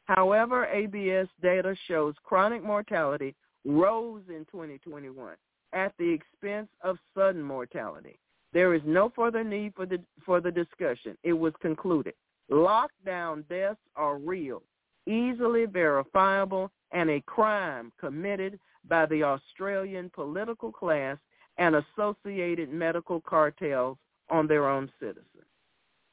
However, 0.04 0.66
ABS 0.66 1.28
data 1.42 1.74
shows 1.88 2.14
chronic 2.22 2.62
mortality 2.62 3.34
rose 3.64 4.22
in 4.28 4.44
2021 4.52 5.34
at 5.72 5.92
the 5.98 6.08
expense 6.08 6.68
of 6.82 6.98
sudden 7.16 7.42
mortality. 7.42 8.18
There 8.54 8.72
is 8.72 8.82
no 8.86 9.12
further 9.14 9.42
need 9.44 9.74
for 9.74 9.84
the 9.84 10.00
for 10.24 10.40
the 10.40 10.50
discussion. 10.50 11.18
It 11.24 11.32
was 11.32 11.52
concluded. 11.60 12.14
Lockdown 12.50 13.46
deaths 13.48 13.80
are 13.96 14.16
real, 14.16 14.62
easily 15.06 15.66
verifiable, 15.66 16.70
and 16.92 17.10
a 17.10 17.20
crime 17.22 17.92
committed 17.98 18.58
by 18.88 19.06
the 19.06 19.24
Australian 19.24 20.08
political 20.14 20.70
class 20.70 21.18
and 21.58 21.76
associated 21.76 22.72
medical 22.72 23.20
cartels 23.20 23.98
on 24.30 24.46
their 24.46 24.68
own 24.68 24.90
citizens. 25.00 25.26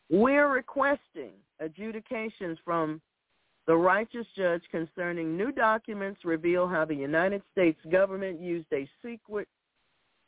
We're 0.10 0.52
requesting 0.52 1.34
adjudications 1.60 2.58
from 2.66 3.02
the 3.68 3.76
righteous 3.76 4.26
judge 4.36 4.64
concerning 4.72 5.38
new 5.38 5.52
documents 5.52 6.26
reveal 6.26 6.68
how 6.68 6.86
the 6.86 6.96
United 6.96 7.44
States 7.52 7.80
government 7.92 8.42
used 8.42 8.68
a 8.74 8.90
secret 9.04 9.48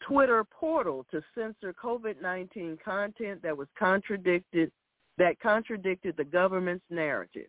Twitter 0.08 0.44
portal 0.44 1.06
to 1.12 1.22
censor 1.36 1.74
COVID-19 1.74 2.82
content 2.84 3.42
that 3.42 3.58
was 3.58 3.68
contradicted 3.78 4.72
that 5.18 5.40
contradicted 5.40 6.18
the 6.18 6.24
government's 6.24 6.86
narrative. 6.90 7.48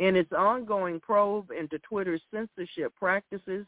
In 0.00 0.16
its 0.16 0.32
ongoing 0.32 0.98
probe 0.98 1.52
into 1.52 1.78
Twitter's 1.78 2.22
censorship 2.32 2.92
practices, 2.96 3.64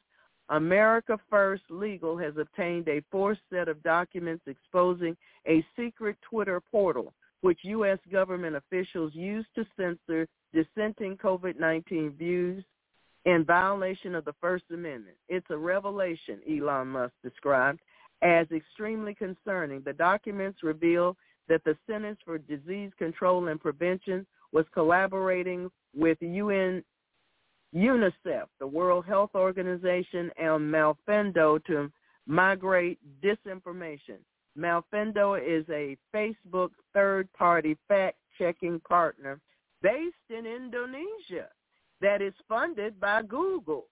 America 0.48 1.18
First 1.30 1.62
Legal 1.70 2.18
has 2.18 2.34
obtained 2.36 2.88
a 2.88 3.02
fourth 3.10 3.38
set 3.50 3.68
of 3.68 3.82
documents 3.84 4.42
exposing 4.46 5.16
a 5.46 5.64
secret 5.76 6.16
Twitter 6.28 6.60
portal 6.60 7.14
which 7.42 7.60
U.S. 7.62 7.98
government 8.10 8.56
officials 8.56 9.12
used 9.14 9.48
to 9.54 9.64
censor 9.76 10.26
dissenting 10.52 11.16
COVID-19 11.16 12.16
views 12.16 12.64
in 13.24 13.44
violation 13.44 14.14
of 14.14 14.24
the 14.24 14.34
First 14.40 14.64
Amendment. 14.70 15.16
It's 15.28 15.46
a 15.50 15.56
revelation, 15.56 16.40
Elon 16.50 16.88
Musk 16.88 17.12
described, 17.22 17.80
as 18.22 18.46
extremely 18.50 19.14
concerning. 19.14 19.82
The 19.82 19.92
documents 19.92 20.62
reveal 20.62 21.16
that 21.48 21.62
the 21.64 21.76
Centers 21.88 22.18
for 22.24 22.38
Disease 22.38 22.90
Control 22.98 23.48
and 23.48 23.60
Prevention 23.60 24.26
was 24.52 24.64
collaborating 24.72 25.70
with 25.94 26.18
UN 26.20 26.82
UNICEF, 27.74 28.46
the 28.58 28.66
World 28.66 29.04
Health 29.06 29.30
Organization, 29.34 30.30
and 30.38 30.72
Mafindo 30.72 31.62
to 31.66 31.90
migrate 32.26 32.98
disinformation. 33.22 34.18
Mafindo 34.58 35.38
is 35.38 35.64
a 35.68 35.96
Facebook 36.14 36.70
third-party 36.94 37.76
fact-checking 37.86 38.80
partner 38.80 39.40
based 39.82 40.14
in 40.30 40.46
Indonesia 40.46 41.48
that 42.00 42.22
is 42.22 42.32
funded 42.48 42.98
by 42.98 43.22
Google, 43.22 43.86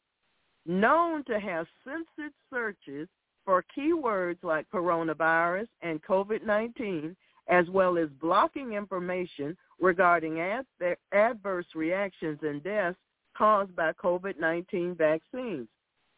known 0.66 1.22
to 1.24 1.38
have 1.38 1.66
censored 1.84 2.32
searches 2.50 3.08
for 3.44 3.64
keywords 3.76 4.42
like 4.42 4.66
coronavirus 4.72 5.68
and 5.82 6.02
COVID-19, 6.02 7.14
as 7.48 7.68
well 7.70 7.98
as 7.98 8.08
blocking 8.20 8.72
information 8.72 9.56
regarding 9.80 10.40
ad- 10.40 10.66
adverse 11.12 11.66
reactions 11.74 12.38
and 12.42 12.62
deaths 12.62 12.96
caused 13.36 13.74
by 13.76 13.92
COVID-19 13.92 14.96
vaccines. 14.96 15.68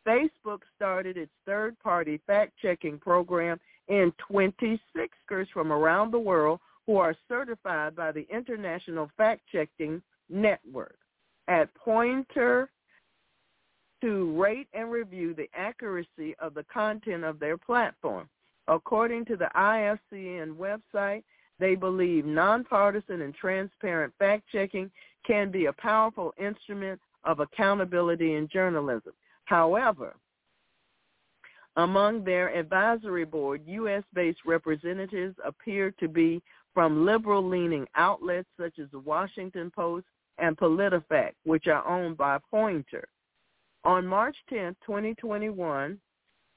Facebook 0.07 0.61
started 0.77 1.17
its 1.17 1.33
third-party 1.47 2.21
fact-checking 2.27 2.99
program 2.99 3.59
in 3.89 4.13
26 4.29 4.81
speakers 4.89 5.49
from 5.53 5.73
around 5.73 6.13
the 6.13 6.19
world 6.19 6.61
who 6.87 6.97
are 6.97 7.17
certified 7.27 7.97
by 7.97 8.13
the 8.13 8.27
International 8.31 9.11
Fact-Checking 9.17 10.01
Network 10.29 10.97
at 11.49 11.73
Poynter 11.75 12.71
to 14.03 14.41
rate 14.41 14.69
and 14.73 14.91
review 14.91 15.35
the 15.35 15.49
accuracy 15.55 16.35
of 16.39 16.55
the 16.55 16.65
content 16.65 17.25
of 17.25 17.39
their 17.39 17.57
platform. 17.57 18.29
According 18.69 19.25
to 19.27 19.37
the 19.37 19.51
IFCN 19.57 20.57
website, 20.57 21.23
they 21.59 21.75
believe 21.75 22.27
nonpartisan 22.27 23.23
and 23.23 23.35
transparent 23.35 24.13
fact-checking 24.19 24.91
can 25.27 25.51
be 25.51 25.67
a 25.67 25.73
powerful 25.73 26.35
instrument 26.39 27.01
of 27.25 27.41
accountability 27.41 28.35
in 28.35 28.49
journalism. 28.49 29.13
However, 29.45 30.15
among 31.77 32.25
their 32.25 32.55
advisory 32.55 33.25
board, 33.25 33.63
U.S.-based 33.67 34.45
representatives 34.45 35.37
appear 35.45 35.91
to 36.01 36.09
be 36.09 36.43
from 36.75 37.05
liberal-leaning 37.07 37.87
outlets 37.95 38.49
such 38.59 38.79
as 38.79 38.89
the 38.93 38.99
Washington 38.99 39.71
Post 39.75 40.07
and 40.39 40.57
PolitiFact, 40.57 41.33
which 41.45 41.67
are 41.67 41.87
owned 41.87 42.17
by 42.17 42.39
Poynter. 42.51 43.09
On 43.87 44.05
March 44.05 44.37
10, 44.51 44.75
2021, 44.85 45.97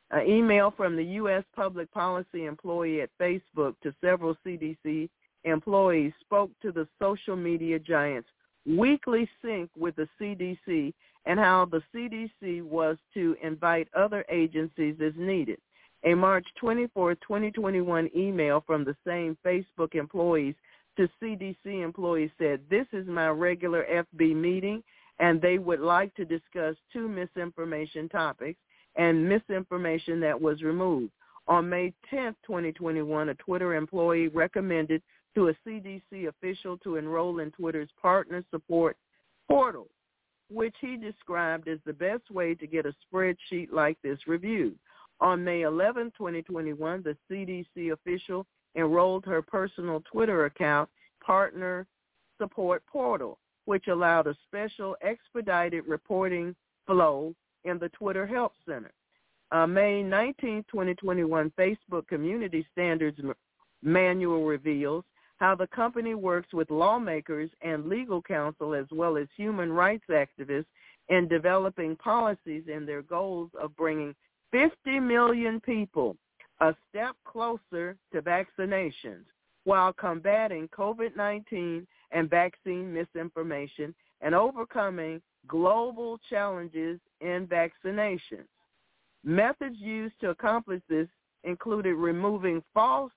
an 0.10 0.28
email 0.28 0.74
from 0.76 0.96
the 0.96 1.04
U.S. 1.04 1.44
public 1.56 1.92
policy 1.92 2.46
employee 2.46 3.02
at 3.02 3.12
Facebook 3.22 3.76
to 3.84 3.94
several 4.04 4.36
CDC 4.44 5.08
employees 5.44 6.12
spoke 6.22 6.50
to 6.64 6.72
the 6.72 6.88
social 7.00 7.36
media 7.36 7.78
giant's 7.78 8.28
weekly 8.66 9.30
sync 9.44 9.70
with 9.78 9.96
the 9.96 10.10
CDC 10.20 10.92
and 11.28 11.40
how 11.40 11.66
the 11.66 11.84
CDC 11.94 12.64
was 12.64 12.98
to 13.14 13.38
invite 13.44 13.88
other 13.96 14.26
agencies 14.32 14.96
as 15.00 15.14
needed. 15.16 15.60
A 16.06 16.16
March 16.16 16.48
24, 16.60 17.14
2021 17.14 18.10
email 18.18 18.64
from 18.66 18.84
the 18.84 18.96
same 19.06 19.38
Facebook 19.46 19.94
employees 19.94 20.56
to 20.98 21.08
CDC 21.22 21.84
employees 21.84 22.32
said, 22.40 22.62
this 22.72 22.88
is 22.92 23.06
my 23.06 23.28
regular 23.28 23.86
FB 24.18 24.36
meeting 24.36 24.82
and 25.20 25.42
they 25.42 25.58
would 25.58 25.80
like 25.80 26.14
to 26.16 26.26
discuss 26.26 26.76
two 26.92 27.08
misinformation 27.08 28.08
topics 28.10 28.60
and 28.96 29.28
misinformation 29.28 30.20
that 30.20 30.40
was 30.40 30.62
removed. 30.62 31.12
On 31.48 31.68
May 31.68 31.94
10, 32.10 32.36
2021, 32.46 33.30
a 33.30 33.34
Twitter 33.36 33.76
employee 33.76 34.28
recommended 34.28 35.02
to 35.36 35.50
a 35.50 35.54
CDC 35.66 36.28
official 36.28 36.78
to 36.80 36.96
enroll 36.96 37.40
in 37.40 37.52
Twitter's 37.52 37.90
partner 38.02 38.44
support 38.52 38.98
portal, 39.48 39.88
which 40.50 40.76
he 40.80 40.96
described 40.96 41.68
as 41.68 41.80
the 41.86 41.94
best 41.94 42.30
way 42.32 42.56
to 42.56 42.68
get 42.68 42.86
a 42.86 42.94
spreadsheet 43.06 43.72
like 43.72 43.98
this 44.04 44.20
reviewed. 44.28 44.78
On 45.22 45.44
May 45.44 45.62
11, 45.62 46.14
2021, 46.18 47.04
the 47.04 47.18
CDC 47.30 47.92
official 47.92 48.46
enrolled 48.76 49.26
her 49.26 49.42
personal 49.42 50.02
Twitter 50.12 50.46
account, 50.46 50.90
Partner 51.24 51.86
Support 52.38 52.84
Portal, 52.90 53.38
which 53.70 53.88
allowed 53.88 54.26
a 54.26 54.36
special 54.48 54.96
expedited 55.04 55.84
reporting 55.88 56.56
flow 56.88 57.36
in 57.66 57.78
the 57.78 57.90
Twitter 57.90 58.26
Help 58.26 58.54
Center. 58.68 58.90
Uh, 59.52 59.68
May 59.68 60.02
19, 60.02 60.66
2021, 60.72 61.54
Facebook 61.56 62.08
Community 62.08 62.66
Standards 62.72 63.20
Manual 63.84 64.44
reveals 64.44 65.04
how 65.38 65.54
the 65.54 65.68
company 65.68 66.16
works 66.16 66.52
with 66.52 66.72
lawmakers 66.72 67.52
and 67.62 67.86
legal 67.86 68.24
counsel 68.24 68.74
as 68.74 68.88
well 68.92 69.18
as 69.18 69.28
human 69.38 69.72
rights 69.72 70.06
activists 70.10 70.66
in 71.10 71.28
developing 71.28 71.96
policies 71.98 72.64
and 72.74 72.88
their 72.88 73.04
goals 73.04 73.52
of 73.62 73.78
bringing 73.78 74.16
50 74.52 75.00
million 75.00 75.62
people 75.62 76.18
a 76.62 76.74
step 76.90 77.16
closer 77.24 77.96
to 78.14 78.22
vaccinations 78.24 79.26
while 79.66 79.94
combating 79.94 80.68
COVID-19 80.70 81.86
and 82.12 82.30
vaccine 82.30 82.94
misinformation 82.94 83.94
and 84.22 84.36
overcoming 84.36 85.22
global 85.48 86.20
challenges 86.30 87.00
in 87.22 87.48
vaccinations. 87.48 88.48
Methods 89.24 89.78
used 89.80 90.16
to 90.22 90.30
accomplish 90.30 90.82
this 90.90 91.08
included 91.44 91.96
removing 91.96 92.64
false 92.74 93.12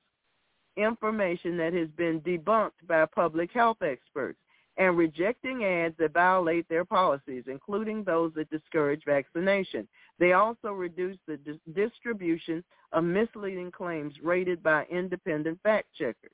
information 0.76 1.56
that 1.56 1.72
has 1.72 1.88
been 1.96 2.20
debunked 2.20 2.86
by 2.86 3.04
public 3.06 3.50
health 3.52 3.82
experts 3.82 4.38
and 4.78 4.96
rejecting 4.96 5.64
ads 5.64 5.94
that 5.98 6.14
violate 6.14 6.66
their 6.68 6.84
policies, 6.84 7.44
including 7.46 8.02
those 8.04 8.32
that 8.34 8.48
discourage 8.50 9.02
vaccination. 9.04 9.86
They 10.18 10.32
also 10.32 10.72
reduce 10.72 11.18
the 11.26 11.36
dis- 11.36 11.56
distribution 11.74 12.64
of 12.92 13.04
misleading 13.04 13.70
claims 13.70 14.14
rated 14.22 14.62
by 14.62 14.86
independent 14.90 15.60
fact 15.62 15.88
checkers. 15.96 16.32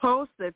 Posts 0.00 0.34
that 0.38 0.54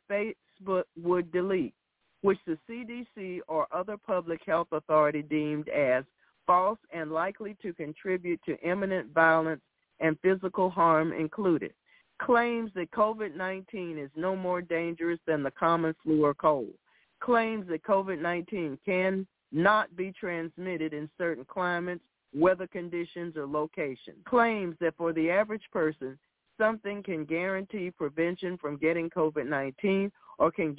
Facebook 0.63 0.83
would 1.01 1.31
delete, 1.31 1.73
which 2.21 2.39
the 2.45 2.57
CDC 2.69 3.39
or 3.47 3.67
other 3.73 3.97
public 3.97 4.41
health 4.45 4.67
authority 4.71 5.21
deemed 5.21 5.69
as 5.69 6.03
false 6.45 6.79
and 6.93 7.11
likely 7.11 7.55
to 7.61 7.73
contribute 7.73 8.39
to 8.45 8.59
imminent 8.59 9.13
violence 9.13 9.61
and 9.99 10.17
physical 10.21 10.69
harm 10.69 11.13
included. 11.13 11.73
Claims 12.21 12.71
that 12.75 12.91
COVID-19 12.91 14.03
is 14.03 14.09
no 14.15 14.35
more 14.35 14.61
dangerous 14.61 15.19
than 15.25 15.43
the 15.43 15.51
common 15.51 15.95
flu 16.03 16.23
or 16.23 16.33
cold. 16.33 16.73
Claims 17.21 17.67
that 17.69 17.83
COVID-19 17.83 18.77
can 18.85 19.25
not 19.51 19.95
be 19.95 20.11
transmitted 20.11 20.93
in 20.93 21.09
certain 21.17 21.45
climates, 21.45 22.03
weather 22.33 22.67
conditions, 22.67 23.35
or 23.37 23.45
locations. 23.45 24.17
Claims 24.25 24.75
that 24.79 24.95
for 24.97 25.13
the 25.13 25.29
average 25.29 25.63
person, 25.71 26.17
something 26.57 27.03
can 27.03 27.25
guarantee 27.25 27.91
prevention 27.91 28.57
from 28.57 28.77
getting 28.77 29.09
COVID-19 29.09 30.11
or 30.39 30.51
can 30.51 30.73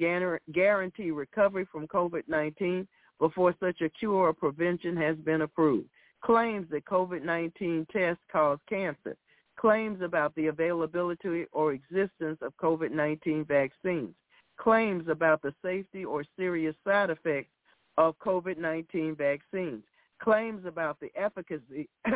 guarantee 0.53 1.11
recovery 1.11 1.67
from 1.70 1.86
COVID-19 1.89 2.86
before 3.19 3.55
such 3.61 3.81
a 3.81 3.89
cure 3.89 4.28
or 4.28 4.33
prevention 4.33 4.97
has 4.97 5.17
been 5.19 5.43
approved. 5.43 5.89
Claims 6.23 6.67
that 6.70 6.85
COVID-19 6.86 7.89
tests 7.91 8.23
cause 8.33 8.59
cancer. 8.69 9.17
Claims 9.59 10.03
about 10.03 10.35
the 10.35 10.47
availability 10.47 11.47
or 11.53 11.73
existence 11.73 12.39
of 12.41 12.57
COVID-19 12.57 13.47
vaccines. 13.47 14.15
Claims 14.59 15.09
about 15.09 15.43
the 15.43 15.55
safety 15.62 16.05
or 16.05 16.25
serious 16.36 16.75
side 16.86 17.11
effects 17.11 17.51
of 17.97 18.19
COVID-19 18.19 19.17
vaccines. 19.17 19.83
Claims 20.20 20.65
about 20.65 20.99
the 21.01 21.11
efficacy 21.15 21.89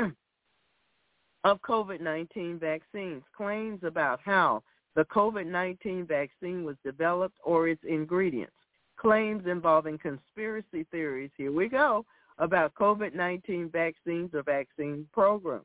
of 1.48 1.60
COVID-19 1.62 2.60
vaccines. 2.60 3.22
Claims 3.36 3.80
about 3.82 4.20
how 4.24 4.62
the 4.94 5.04
COVID-19 5.06 6.06
vaccine 6.06 6.64
was 6.64 6.76
developed 6.84 7.36
or 7.44 7.68
its 7.68 7.82
ingredients 7.88 8.52
claims 8.98 9.46
involving 9.46 9.98
conspiracy 9.98 10.84
theories, 10.90 11.30
here 11.36 11.52
we 11.52 11.68
go, 11.68 12.04
about 12.38 12.74
COVID-19 12.74 13.72
vaccines 13.72 14.30
or 14.34 14.42
vaccine 14.42 15.06
programs. 15.12 15.64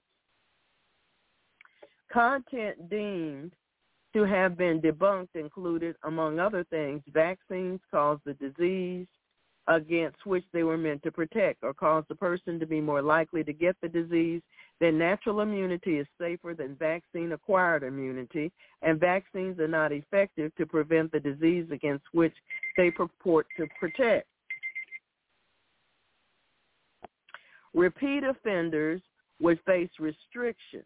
Content 2.12 2.90
deemed 2.90 3.54
to 4.14 4.24
have 4.24 4.56
been 4.56 4.80
debunked 4.80 5.36
included, 5.36 5.96
among 6.04 6.40
other 6.40 6.64
things, 6.66 7.02
vaccines 7.12 7.80
cause 7.90 8.20
the 8.26 8.34
disease 8.34 9.08
against 9.68 10.26
which 10.26 10.44
they 10.54 10.64
were 10.64 10.78
meant 10.78 11.02
to 11.02 11.12
protect 11.12 11.64
or 11.64 11.74
cause 11.74 12.04
the 12.10 12.16
person 12.16 12.60
to 12.60 12.68
be 12.68 12.82
more 12.82 13.02
likely 13.02 13.44
to 13.44 13.54
get 13.54 13.76
the 13.82 13.90
disease 13.90 14.42
then 14.84 14.98
natural 14.98 15.40
immunity 15.40 15.98
is 15.98 16.08
safer 16.20 16.54
than 16.54 16.76
vaccine-acquired 16.76 17.84
immunity, 17.84 18.52
and 18.82 19.00
vaccines 19.00 19.58
are 19.60 19.68
not 19.68 19.94
effective 19.94 20.54
to 20.56 20.66
prevent 20.66 21.10
the 21.14 21.22
disease 21.22 21.66
against 21.72 22.04
which 22.12 22.34
they 22.76 22.92
purport 22.92 23.48
to 23.56 23.66
protect. 23.80 24.28
Repeat 27.74 28.24
offenders 28.26 29.02
would 29.40 29.58
face 29.66 29.90
restrictions, 30.00 30.84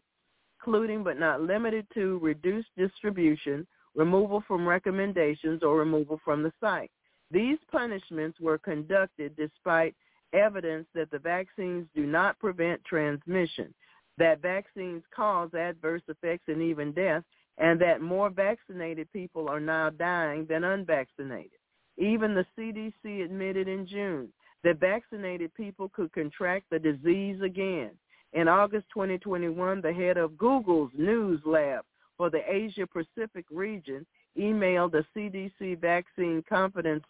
including 0.60 1.04
but 1.04 1.20
not 1.20 1.42
limited 1.42 1.88
to 1.96 2.20
reduced 2.20 2.70
distribution, 2.78 3.66
removal 3.96 4.44
from 4.48 4.68
recommendations, 4.68 5.64
or 5.64 5.80
removal 5.80 6.20
from 6.24 6.44
the 6.44 6.54
site. 6.62 6.92
These 7.32 7.58
punishments 7.72 8.40
were 8.40 8.60
conducted 8.60 9.36
despite 9.36 9.96
evidence 10.34 10.86
that 10.94 11.10
the 11.10 11.20
vaccines 11.20 11.88
do 11.96 12.06
not 12.06 12.38
prevent 12.38 12.84
transmission 12.86 13.74
that 14.18 14.42
vaccines 14.42 15.04
cause 15.16 15.54
adverse 15.54 16.02
effects 16.08 16.46
and 16.48 16.62
even 16.62 16.92
death, 16.92 17.24
and 17.58 17.80
that 17.82 18.02
more 18.02 18.30
vaccinated 18.30 19.12
people 19.12 19.50
are 19.50 19.60
now 19.60 19.90
dying 19.90 20.46
than 20.48 20.64
unvaccinated. 20.64 21.52
Even 21.98 22.34
the 22.36 22.46
CDC 22.58 23.24
admitted 23.24 23.68
in 23.68 23.88
June 23.88 24.30
that 24.64 24.80
vaccinated 24.80 25.54
people 25.54 25.90
could 25.90 26.12
contract 26.14 26.66
the 26.70 26.80
disease 26.80 27.42
again. 27.42 27.92
In 28.34 28.48
August 28.48 28.86
2021, 28.94 29.82
the 29.82 29.94
head 29.94 30.18
of 30.18 30.38
Google's 30.38 30.92
News 30.98 31.42
Lab 31.46 31.84
for 32.18 32.30
the 32.30 32.42
Asia 32.48 32.86
Pacific 32.86 33.46
region 33.50 34.06
emailed 34.38 34.94
a 34.94 35.06
CDC 35.18 35.80
vaccine 35.80 36.44
confidence 36.48 37.04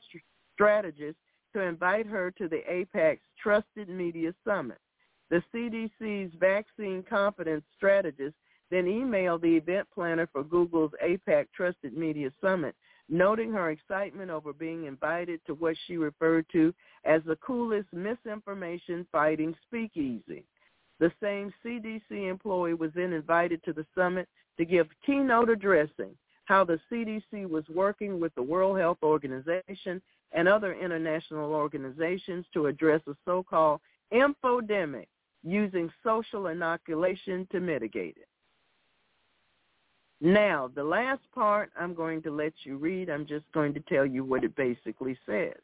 strategist 0.53 1.17
to 1.53 1.61
invite 1.61 2.05
her 2.05 2.31
to 2.31 2.47
the 2.47 2.61
APAC's 2.69 3.21
Trusted 3.41 3.89
Media 3.89 4.33
Summit. 4.45 4.77
The 5.29 5.43
CDC's 5.53 6.33
vaccine 6.39 7.03
confidence 7.03 7.63
strategist 7.75 8.35
then 8.71 8.85
emailed 8.85 9.41
the 9.41 9.55
event 9.55 9.87
planner 9.93 10.27
for 10.31 10.43
Google's 10.43 10.91
APAC 11.03 11.47
Trusted 11.53 11.95
Media 11.97 12.31
Summit, 12.41 12.75
noting 13.09 13.51
her 13.51 13.71
excitement 13.71 14.31
over 14.31 14.53
being 14.53 14.85
invited 14.85 15.41
to 15.45 15.53
what 15.53 15.75
she 15.85 15.97
referred 15.97 16.45
to 16.53 16.73
as 17.03 17.21
the 17.25 17.35
coolest 17.37 17.91
misinformation 17.91 19.05
fighting 19.11 19.53
speakeasy. 19.67 20.45
The 20.99 21.11
same 21.21 21.53
CDC 21.63 22.29
employee 22.29 22.73
was 22.73 22.91
then 22.95 23.13
invited 23.13 23.63
to 23.63 23.73
the 23.73 23.85
summit 23.95 24.27
to 24.57 24.65
give 24.65 24.87
keynote 25.05 25.49
addressing 25.49 26.17
how 26.45 26.63
the 26.63 26.79
CDC 26.89 27.47
was 27.49 27.67
working 27.67 28.19
with 28.19 28.33
the 28.35 28.41
World 28.41 28.79
Health 28.79 28.99
Organization 29.03 30.01
and 30.31 30.47
other 30.47 30.73
international 30.73 31.53
organizations 31.53 32.45
to 32.53 32.67
address 32.67 33.01
a 33.07 33.15
so-called 33.25 33.81
infodemic 34.13 35.07
using 35.47 35.91
social 36.03 36.47
inoculation 36.47 37.47
to 37.51 37.59
mitigate 37.59 38.17
it. 38.17 38.27
Now, 40.19 40.69
the 40.73 40.83
last 40.83 41.21
part 41.33 41.71
I'm 41.79 41.93
going 41.93 42.21
to 42.23 42.31
let 42.31 42.53
you 42.63 42.77
read. 42.77 43.09
I'm 43.09 43.27
just 43.27 43.45
going 43.53 43.73
to 43.75 43.79
tell 43.81 44.05
you 44.05 44.23
what 44.23 44.43
it 44.43 44.55
basically 44.55 45.17
says. 45.25 45.57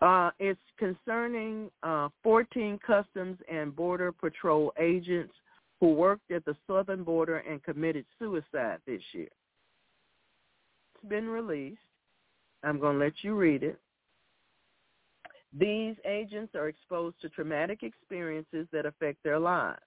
Uh, 0.00 0.30
it's 0.38 0.60
concerning 0.78 1.70
uh, 1.82 2.08
14 2.22 2.78
Customs 2.86 3.38
and 3.50 3.74
Border 3.74 4.12
Patrol 4.12 4.72
agents 4.78 5.32
who 5.80 5.92
worked 5.92 6.30
at 6.30 6.44
the 6.44 6.56
southern 6.66 7.04
border 7.04 7.38
and 7.38 7.62
committed 7.62 8.06
suicide 8.18 8.78
this 8.86 9.02
year. 9.12 9.28
It's 10.94 11.08
been 11.08 11.28
released. 11.28 11.78
I'm 12.62 12.80
going 12.80 12.98
to 12.98 13.04
let 13.04 13.12
you 13.22 13.34
read 13.34 13.62
it. 13.62 13.78
These 15.56 15.96
agents 16.04 16.54
are 16.54 16.68
exposed 16.68 17.20
to 17.22 17.28
traumatic 17.28 17.82
experiences 17.82 18.66
that 18.72 18.86
affect 18.86 19.22
their 19.22 19.38
lives. 19.38 19.80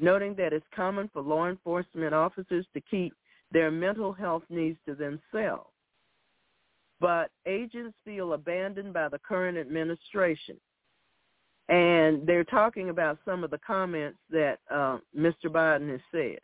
noting 0.00 0.34
that 0.36 0.52
it's 0.52 0.66
common 0.74 1.10
for 1.12 1.22
law 1.22 1.48
enforcement 1.48 2.14
officers 2.14 2.66
to 2.74 2.80
keep 2.80 3.14
their 3.52 3.70
mental 3.70 4.12
health 4.12 4.42
needs 4.48 4.78
to 4.86 4.94
themselves. 4.94 5.70
But 7.00 7.30
agents 7.46 7.96
feel 8.04 8.32
abandoned 8.32 8.92
by 8.92 9.08
the 9.08 9.18
current 9.18 9.58
administration. 9.58 10.56
And 11.68 12.26
they're 12.26 12.44
talking 12.44 12.90
about 12.90 13.18
some 13.24 13.44
of 13.44 13.50
the 13.50 13.58
comments 13.58 14.18
that 14.30 14.58
uh, 14.70 14.98
Mr. 15.16 15.46
Biden 15.46 15.90
has 15.90 16.00
said. 16.10 16.38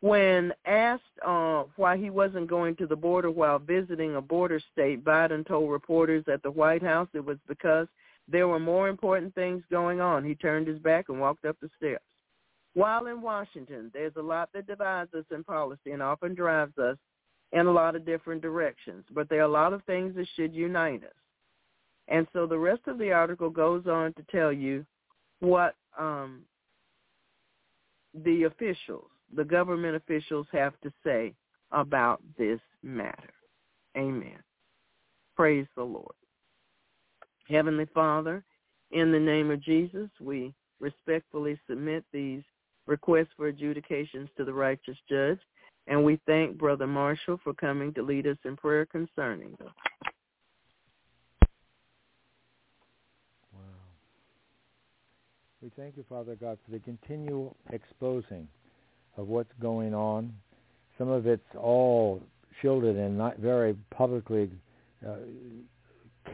When 0.00 0.52
asked 0.66 1.02
uh, 1.26 1.64
why 1.76 1.96
he 1.96 2.10
wasn't 2.10 2.48
going 2.48 2.76
to 2.76 2.86
the 2.86 2.96
border 2.96 3.30
while 3.30 3.58
visiting 3.58 4.16
a 4.16 4.20
border 4.20 4.60
state, 4.72 5.04
Biden 5.04 5.46
told 5.46 5.70
reporters 5.70 6.24
at 6.32 6.42
the 6.42 6.50
White 6.50 6.82
House 6.82 7.08
it 7.14 7.24
was 7.24 7.38
because 7.48 7.88
there 8.28 8.48
were 8.48 8.60
more 8.60 8.88
important 8.88 9.34
things 9.34 9.62
going 9.70 10.00
on. 10.00 10.24
He 10.24 10.34
turned 10.34 10.66
his 10.66 10.78
back 10.78 11.08
and 11.08 11.20
walked 11.20 11.44
up 11.44 11.56
the 11.60 11.70
steps. 11.76 12.04
While 12.74 13.06
in 13.06 13.22
Washington, 13.22 13.90
there's 13.94 14.16
a 14.16 14.22
lot 14.22 14.50
that 14.52 14.66
divides 14.66 15.14
us 15.14 15.24
in 15.30 15.42
policy 15.44 15.92
and 15.92 16.02
often 16.02 16.34
drives 16.34 16.76
us 16.76 16.98
in 17.52 17.66
a 17.66 17.72
lot 17.72 17.96
of 17.96 18.04
different 18.04 18.42
directions, 18.42 19.04
but 19.14 19.28
there 19.28 19.40
are 19.40 19.44
a 19.44 19.48
lot 19.48 19.72
of 19.72 19.82
things 19.84 20.14
that 20.16 20.26
should 20.36 20.52
unite 20.52 21.02
us. 21.04 21.10
And 22.08 22.26
so 22.32 22.46
the 22.46 22.58
rest 22.58 22.82
of 22.86 22.98
the 22.98 23.12
article 23.12 23.50
goes 23.50 23.86
on 23.86 24.12
to 24.14 24.22
tell 24.30 24.52
you 24.52 24.84
what 25.40 25.74
um, 25.98 26.42
the 28.24 28.44
officials, 28.44 29.08
the 29.34 29.44
government 29.44 29.96
officials 29.96 30.46
have 30.52 30.78
to 30.82 30.92
say 31.04 31.34
about 31.72 32.20
this 32.38 32.60
matter. 32.82 33.32
Amen. 33.96 34.38
Praise 35.34 35.66
the 35.76 35.82
Lord. 35.82 36.14
Heavenly 37.48 37.86
Father, 37.94 38.44
in 38.90 39.12
the 39.12 39.18
name 39.18 39.50
of 39.50 39.62
Jesus, 39.62 40.08
we 40.20 40.54
respectfully 40.80 41.58
submit 41.68 42.04
these 42.12 42.42
requests 42.86 43.32
for 43.36 43.48
adjudications 43.48 44.28
to 44.36 44.44
the 44.44 44.52
righteous 44.52 44.96
judge, 45.08 45.40
and 45.86 46.04
we 46.04 46.20
thank 46.26 46.56
Brother 46.56 46.86
Marshall 46.86 47.38
for 47.42 47.54
coming 47.54 47.92
to 47.94 48.02
lead 48.02 48.26
us 48.26 48.38
in 48.44 48.56
prayer 48.56 48.86
concerning 48.86 49.54
them. 49.58 49.70
Wow. 53.52 53.60
We 55.62 55.70
thank 55.76 55.96
you, 55.96 56.04
Father 56.08 56.36
God, 56.36 56.58
for 56.64 56.72
the 56.72 56.80
continual 56.80 57.56
exposing 57.70 58.48
of 59.16 59.28
what's 59.28 59.52
going 59.60 59.94
on. 59.94 60.32
Some 60.98 61.08
of 61.08 61.26
it's 61.26 61.42
all 61.56 62.22
shielded 62.60 62.96
in 62.96 63.16
not 63.16 63.38
very 63.38 63.76
publicly 63.90 64.50
uh, 65.06 65.16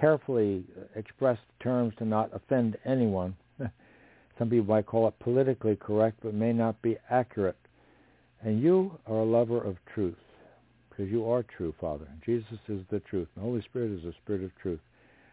carefully 0.01 0.65
expressed 0.97 1.43
terms 1.63 1.93
to 1.99 2.05
not 2.05 2.31
offend 2.33 2.77
anyone. 2.85 3.37
Some 4.39 4.51
people 4.51 4.75
might 4.75 4.87
call 4.87 5.09
it 5.09 5.19
politically 5.21 5.77
correct, 5.77 6.19
but 6.23 6.35
may 6.35 6.53
not 6.53 6.81
be 6.83 6.97
accurate. 7.11 7.57
And 8.43 8.61
you 8.61 8.99
are 9.07 9.19
a 9.19 9.25
lover 9.25 9.63
of 9.63 9.77
truth, 9.95 10.17
because 10.91 11.11
you 11.11 11.29
are 11.29 11.45
true, 11.57 11.75
Father. 11.81 12.09
Jesus 12.25 12.59
is 12.69 12.81
the 12.91 13.01
truth. 13.01 13.29
The 13.37 13.43
Holy 13.43 13.63
Spirit 13.63 13.93
is 13.93 14.03
the 14.03 14.15
Spirit 14.23 14.43
of 14.43 14.51
truth. 14.61 14.81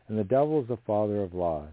And 0.07 0.17
the 0.17 0.23
devil 0.23 0.61
is 0.61 0.67
the 0.67 0.77
father 0.85 1.23
of 1.23 1.33
lies. 1.33 1.69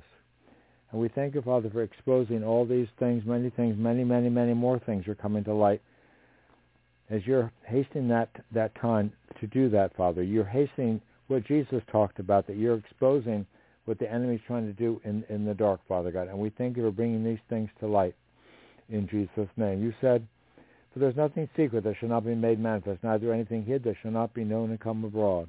And 0.92 1.00
we 1.00 1.08
thank 1.08 1.34
you, 1.34 1.42
Father, 1.42 1.68
for 1.70 1.82
exposing 1.82 2.44
all 2.44 2.64
these 2.64 2.88
things, 2.98 3.24
many 3.26 3.50
things, 3.50 3.76
many, 3.78 4.04
many, 4.04 4.28
many 4.28 4.54
more 4.54 4.78
things 4.78 5.06
are 5.08 5.14
coming 5.14 5.44
to 5.44 5.54
light. 5.54 5.82
As 7.10 7.26
you're 7.26 7.52
hastening 7.66 8.08
that, 8.08 8.30
that 8.52 8.74
time 8.80 9.12
to 9.40 9.46
do 9.46 9.68
that, 9.70 9.96
Father, 9.96 10.22
you're 10.22 10.44
hastening 10.44 11.00
what 11.28 11.46
Jesus 11.46 11.82
talked 11.90 12.18
about, 12.18 12.46
that 12.46 12.56
you're 12.56 12.76
exposing 12.76 13.46
what 13.84 13.98
the 13.98 14.10
enemy's 14.10 14.40
trying 14.46 14.66
to 14.66 14.72
do 14.72 15.00
in, 15.04 15.24
in 15.28 15.44
the 15.44 15.54
dark, 15.54 15.80
Father 15.88 16.10
God. 16.10 16.28
And 16.28 16.38
we 16.38 16.50
thank 16.50 16.76
you 16.76 16.82
for 16.82 16.90
bringing 16.90 17.24
these 17.24 17.38
things 17.48 17.70
to 17.80 17.86
light 17.86 18.14
in 18.88 19.08
Jesus' 19.08 19.50
name. 19.56 19.82
You 19.82 19.92
said, 20.00 20.26
for 20.92 21.00
there's 21.00 21.16
nothing 21.16 21.48
secret 21.56 21.84
that 21.84 21.96
shall 22.00 22.08
not 22.08 22.24
be 22.24 22.34
made 22.34 22.58
manifest, 22.58 23.04
neither 23.04 23.32
anything 23.32 23.64
hid 23.64 23.84
that 23.84 23.96
shall 24.02 24.10
not 24.10 24.32
be 24.34 24.44
known 24.44 24.70
and 24.70 24.80
come 24.80 25.04
abroad. 25.04 25.48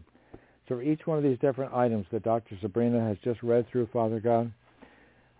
So 0.67 0.75
for 0.75 0.83
each 0.83 1.07
one 1.07 1.17
of 1.17 1.23
these 1.23 1.39
different 1.39 1.73
items 1.73 2.05
that 2.11 2.23
Dr. 2.23 2.57
Sabrina 2.61 2.99
has 2.99 3.17
just 3.23 3.41
read 3.41 3.65
through, 3.71 3.87
Father 3.93 4.19
God, 4.19 4.51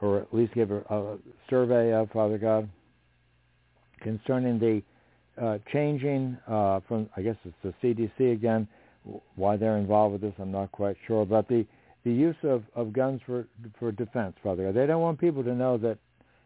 or 0.02 0.20
at 0.20 0.34
least 0.34 0.54
give 0.54 0.72
a, 0.72 0.80
a 0.90 1.18
survey 1.50 1.94
of, 1.94 2.10
Father 2.12 2.38
God, 2.38 2.70
concerning 4.02 4.60
the 4.60 4.82
uh, 5.42 5.58
changing 5.72 6.38
uh, 6.48 6.80
from, 6.88 7.10
I 7.16 7.22
guess 7.22 7.36
it's 7.46 7.56
the 7.64 7.74
CDC 7.84 8.34
again, 8.34 8.68
why 9.36 9.56
they're 9.56 9.78
involved 9.78 10.14
with 10.14 10.22
this, 10.22 10.34
I'm 10.40 10.52
not 10.52 10.72
quite 10.72 10.98
sure. 11.08 11.26
But 11.26 11.48
the 11.48 11.66
the 12.08 12.14
use 12.14 12.36
of, 12.44 12.64
of 12.74 12.94
guns 12.94 13.20
for 13.26 13.46
for 13.78 13.92
defense, 13.92 14.36
Father 14.42 14.66
God. 14.66 14.76
They 14.76 14.86
don't 14.86 15.02
want 15.02 15.20
people 15.20 15.44
to 15.44 15.54
know 15.54 15.78
that, 15.80 15.98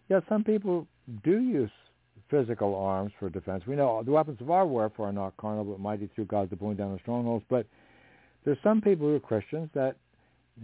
yeah, 0.09 0.19
some 0.27 0.43
people 0.43 0.87
do 1.23 1.39
use 1.39 1.69
physical 2.31 2.75
arms 2.75 3.11
for 3.19 3.29
defense. 3.29 3.63
We 3.67 3.75
know 3.75 4.01
the 4.03 4.11
weapons 4.11 4.41
of 4.41 4.49
our 4.49 4.65
warfare 4.65 5.07
are 5.07 5.13
not 5.13 5.37
carnal, 5.37 5.63
but 5.63 5.79
mighty 5.79 6.09
through 6.15 6.25
God 6.25 6.49
to 6.49 6.55
pulling 6.55 6.77
down 6.77 6.93
the 6.93 6.99
strongholds. 6.99 7.45
But 7.49 7.67
there's 8.43 8.57
some 8.63 8.81
people 8.81 9.07
who 9.07 9.15
are 9.15 9.19
Christians 9.19 9.69
that 9.75 9.97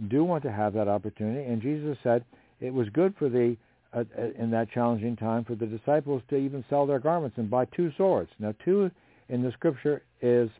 do 0.08 0.24
want 0.24 0.42
to 0.44 0.52
have 0.52 0.72
that 0.74 0.88
opportunity, 0.88 1.44
and 1.44 1.62
Jesus 1.62 1.96
said 2.02 2.24
it 2.60 2.72
was 2.72 2.88
good 2.90 3.14
for 3.18 3.28
the 3.28 3.56
uh, 3.92 4.04
uh 4.18 4.42
in 4.42 4.50
that 4.50 4.70
challenging 4.70 5.16
time 5.16 5.44
for 5.44 5.54
the 5.54 5.66
disciples 5.66 6.22
to 6.28 6.36
even 6.36 6.64
sell 6.68 6.86
their 6.86 6.98
garments 6.98 7.38
and 7.38 7.50
buy 7.50 7.64
two 7.66 7.90
swords. 7.96 8.30
Now, 8.38 8.54
two 8.64 8.90
in 9.28 9.42
the 9.42 9.52
scripture 9.52 10.02
is 10.20 10.50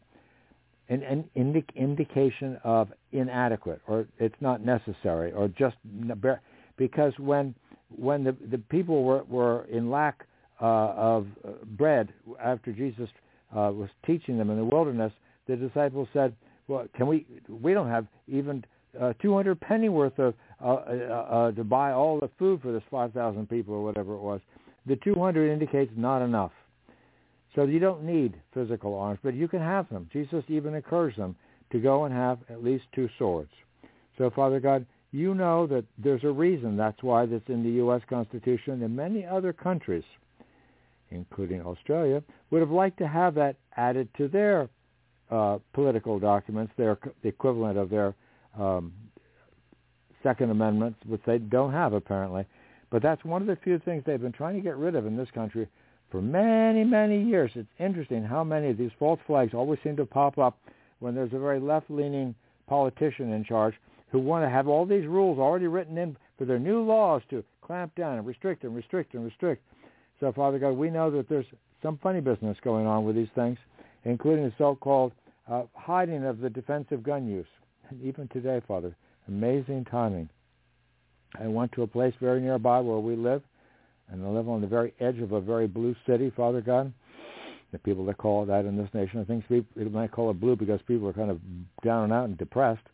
an, 0.88 1.02
an 1.02 1.24
indi- 1.34 1.64
indication 1.74 2.58
of 2.64 2.88
inadequate 3.12 3.80
or 3.86 4.06
it's 4.18 4.34
not 4.40 4.64
necessary 4.64 5.32
or 5.32 5.48
just 5.48 5.76
because 6.76 7.12
when 7.18 7.54
when 7.96 8.24
the 8.24 8.36
the 8.50 8.58
people 8.58 9.04
were 9.04 9.24
were 9.24 9.64
in 9.64 9.90
lack 9.90 10.26
uh, 10.60 10.64
of 10.64 11.26
uh, 11.46 11.50
bread 11.76 12.12
after 12.42 12.72
Jesus 12.72 13.08
uh, 13.52 13.70
was 13.72 13.88
teaching 14.04 14.36
them 14.36 14.50
in 14.50 14.56
the 14.56 14.64
wilderness, 14.64 15.12
the 15.46 15.56
disciples 15.56 16.08
said, 16.12 16.34
"Well, 16.66 16.86
can 16.96 17.06
we? 17.06 17.26
We 17.48 17.74
don't 17.74 17.88
have 17.88 18.06
even 18.26 18.64
uh, 19.00 19.12
200 19.20 19.60
pennyworth 19.60 20.18
of 20.18 20.34
uh, 20.60 20.64
uh, 20.64 21.26
uh, 21.30 21.52
to 21.52 21.64
buy 21.64 21.92
all 21.92 22.18
the 22.18 22.30
food 22.38 22.60
for 22.62 22.72
this 22.72 22.82
5,000 22.90 23.48
people 23.48 23.74
or 23.74 23.82
whatever 23.82 24.14
it 24.14 24.20
was." 24.20 24.40
The 24.86 24.96
200 24.96 25.50
indicates 25.50 25.92
not 25.96 26.22
enough. 26.22 26.52
So 27.54 27.64
you 27.64 27.78
don't 27.78 28.04
need 28.04 28.34
physical 28.54 28.94
arms, 28.96 29.18
but 29.22 29.34
you 29.34 29.48
can 29.48 29.60
have 29.60 29.88
them. 29.88 30.08
Jesus 30.12 30.44
even 30.48 30.74
encouraged 30.74 31.18
them 31.18 31.36
to 31.70 31.78
go 31.78 32.04
and 32.04 32.14
have 32.14 32.38
at 32.48 32.62
least 32.62 32.84
two 32.94 33.08
swords. 33.18 33.50
So, 34.16 34.30
Father 34.30 34.60
God, 34.60 34.86
you 35.12 35.34
know 35.34 35.66
that 35.66 35.84
there's 35.96 36.24
a 36.24 36.30
reason 36.30 36.76
that's 36.76 37.02
why 37.02 37.26
that's 37.26 37.48
in 37.48 37.62
the 37.62 37.70
U.S. 37.70 38.02
Constitution 38.08 38.82
and 38.82 38.94
many 38.94 39.24
other 39.24 39.52
countries, 39.52 40.04
including 41.10 41.62
Australia, 41.62 42.22
would 42.50 42.60
have 42.60 42.70
liked 42.70 42.98
to 42.98 43.08
have 43.08 43.34
that 43.34 43.56
added 43.76 44.08
to 44.18 44.28
their 44.28 44.68
uh, 45.30 45.58
political 45.72 46.18
documents, 46.18 46.72
their 46.76 46.98
the 47.22 47.28
equivalent 47.28 47.78
of 47.78 47.90
their 47.90 48.14
um, 48.58 48.92
Second 50.28 50.50
Amendment, 50.50 50.94
which 51.06 51.22
they 51.26 51.38
don't 51.38 51.72
have 51.72 51.94
apparently. 51.94 52.44
But 52.90 53.00
that's 53.00 53.24
one 53.24 53.40
of 53.40 53.48
the 53.48 53.56
few 53.56 53.78
things 53.78 54.02
they've 54.04 54.20
been 54.20 54.30
trying 54.30 54.56
to 54.56 54.60
get 54.60 54.76
rid 54.76 54.94
of 54.94 55.06
in 55.06 55.16
this 55.16 55.30
country 55.34 55.66
for 56.10 56.20
many, 56.20 56.84
many 56.84 57.22
years. 57.22 57.50
It's 57.54 57.68
interesting 57.78 58.22
how 58.22 58.44
many 58.44 58.68
of 58.68 58.76
these 58.76 58.90
false 58.98 59.18
flags 59.26 59.54
always 59.54 59.78
seem 59.82 59.96
to 59.96 60.04
pop 60.04 60.36
up 60.36 60.58
when 60.98 61.14
there's 61.14 61.32
a 61.32 61.38
very 61.38 61.60
left-leaning 61.60 62.34
politician 62.66 63.32
in 63.32 63.42
charge 63.42 63.74
who 64.10 64.18
want 64.18 64.44
to 64.44 64.50
have 64.50 64.68
all 64.68 64.84
these 64.84 65.06
rules 65.06 65.38
already 65.38 65.66
written 65.66 65.96
in 65.96 66.14
for 66.36 66.44
their 66.44 66.58
new 66.58 66.82
laws 66.82 67.22
to 67.30 67.42
clamp 67.62 67.94
down 67.94 68.18
and 68.18 68.26
restrict 68.26 68.64
and 68.64 68.76
restrict 68.76 69.14
and 69.14 69.24
restrict. 69.24 69.62
So, 70.20 70.30
Father 70.32 70.58
God, 70.58 70.72
we 70.72 70.90
know 70.90 71.10
that 71.10 71.30
there's 71.30 71.46
some 71.82 71.98
funny 72.02 72.20
business 72.20 72.58
going 72.62 72.86
on 72.86 73.04
with 73.04 73.16
these 73.16 73.28
things, 73.34 73.56
including 74.04 74.44
the 74.44 74.52
so-called 74.58 75.12
uh, 75.50 75.62
hiding 75.74 76.26
of 76.26 76.40
the 76.40 76.50
defensive 76.50 77.02
gun 77.02 77.26
use. 77.26 77.46
And 77.88 78.02
even 78.04 78.28
today, 78.28 78.60
Father, 78.68 78.94
amazing 79.28 79.84
timing. 79.90 80.28
I 81.38 81.46
went 81.46 81.72
to 81.72 81.82
a 81.82 81.86
place 81.86 82.14
very 82.20 82.40
nearby 82.40 82.80
where 82.80 82.98
we 82.98 83.14
live, 83.14 83.42
and 84.10 84.24
I 84.24 84.28
live 84.28 84.48
on 84.48 84.60
the 84.60 84.66
very 84.66 84.94
edge 85.00 85.18
of 85.18 85.32
a 85.32 85.40
very 85.40 85.66
blue 85.66 85.94
city, 86.06 86.32
Father 86.34 86.60
God. 86.60 86.92
The 87.70 87.78
people 87.78 88.06
that 88.06 88.16
call 88.16 88.46
that 88.46 88.64
in 88.64 88.78
this 88.78 88.88
nation, 88.94 89.20
I 89.20 89.24
think 89.24 89.46
people 89.46 89.90
might 89.90 90.10
call 90.10 90.30
it 90.30 90.40
blue 90.40 90.56
because 90.56 90.80
people 90.88 91.06
are 91.06 91.12
kind 91.12 91.30
of 91.30 91.38
down 91.84 92.04
and 92.04 92.12
out 92.12 92.24
and 92.24 92.38
depressed, 92.38 92.86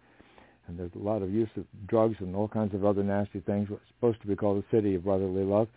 and 0.67 0.77
there's 0.77 0.91
a 0.97 0.99
lot 0.99 1.23
of 1.23 1.31
use 1.31 1.49
of 1.57 1.65
drugs 1.87 2.17
and 2.19 2.35
all 2.35 2.49
kinds 2.49 2.75
of 2.75 2.85
other 2.85 3.05
nasty 3.05 3.39
things. 3.41 3.69
It's 3.71 3.81
supposed 3.95 4.21
to 4.23 4.27
be 4.27 4.35
called 4.35 4.63
the 4.63 4.77
city 4.77 4.97
of 4.97 5.05
brotherly 5.05 5.45
love. 5.45 5.69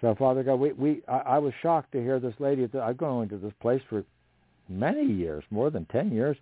So, 0.00 0.14
Father 0.14 0.42
God, 0.42 0.54
we, 0.54 0.72
we 0.72 1.02
I, 1.06 1.18
I 1.18 1.38
was 1.38 1.52
shocked 1.62 1.92
to 1.92 2.00
hear 2.02 2.18
this 2.18 2.34
lady. 2.38 2.66
I've 2.80 2.96
gone 2.96 3.24
into 3.24 3.36
this 3.36 3.52
place 3.60 3.82
for 3.90 4.04
many 4.70 5.04
years, 5.04 5.44
more 5.50 5.70
than 5.70 5.84
ten 5.86 6.10
years, 6.10 6.38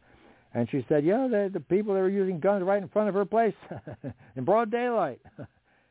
and 0.55 0.69
she 0.71 0.85
said, 0.89 1.05
"Yeah, 1.05 1.29
the, 1.31 1.51
the 1.53 1.61
people 1.61 1.95
that 1.95 2.01
were 2.01 2.09
using 2.09 2.41
guns 2.41 2.65
right 2.65 2.83
in 2.83 2.89
front 2.89 3.09
of 3.09 3.15
her 3.15 3.25
place 3.25 3.55
in 4.37 4.45
broad 4.45 4.71
daylight." 4.71 5.21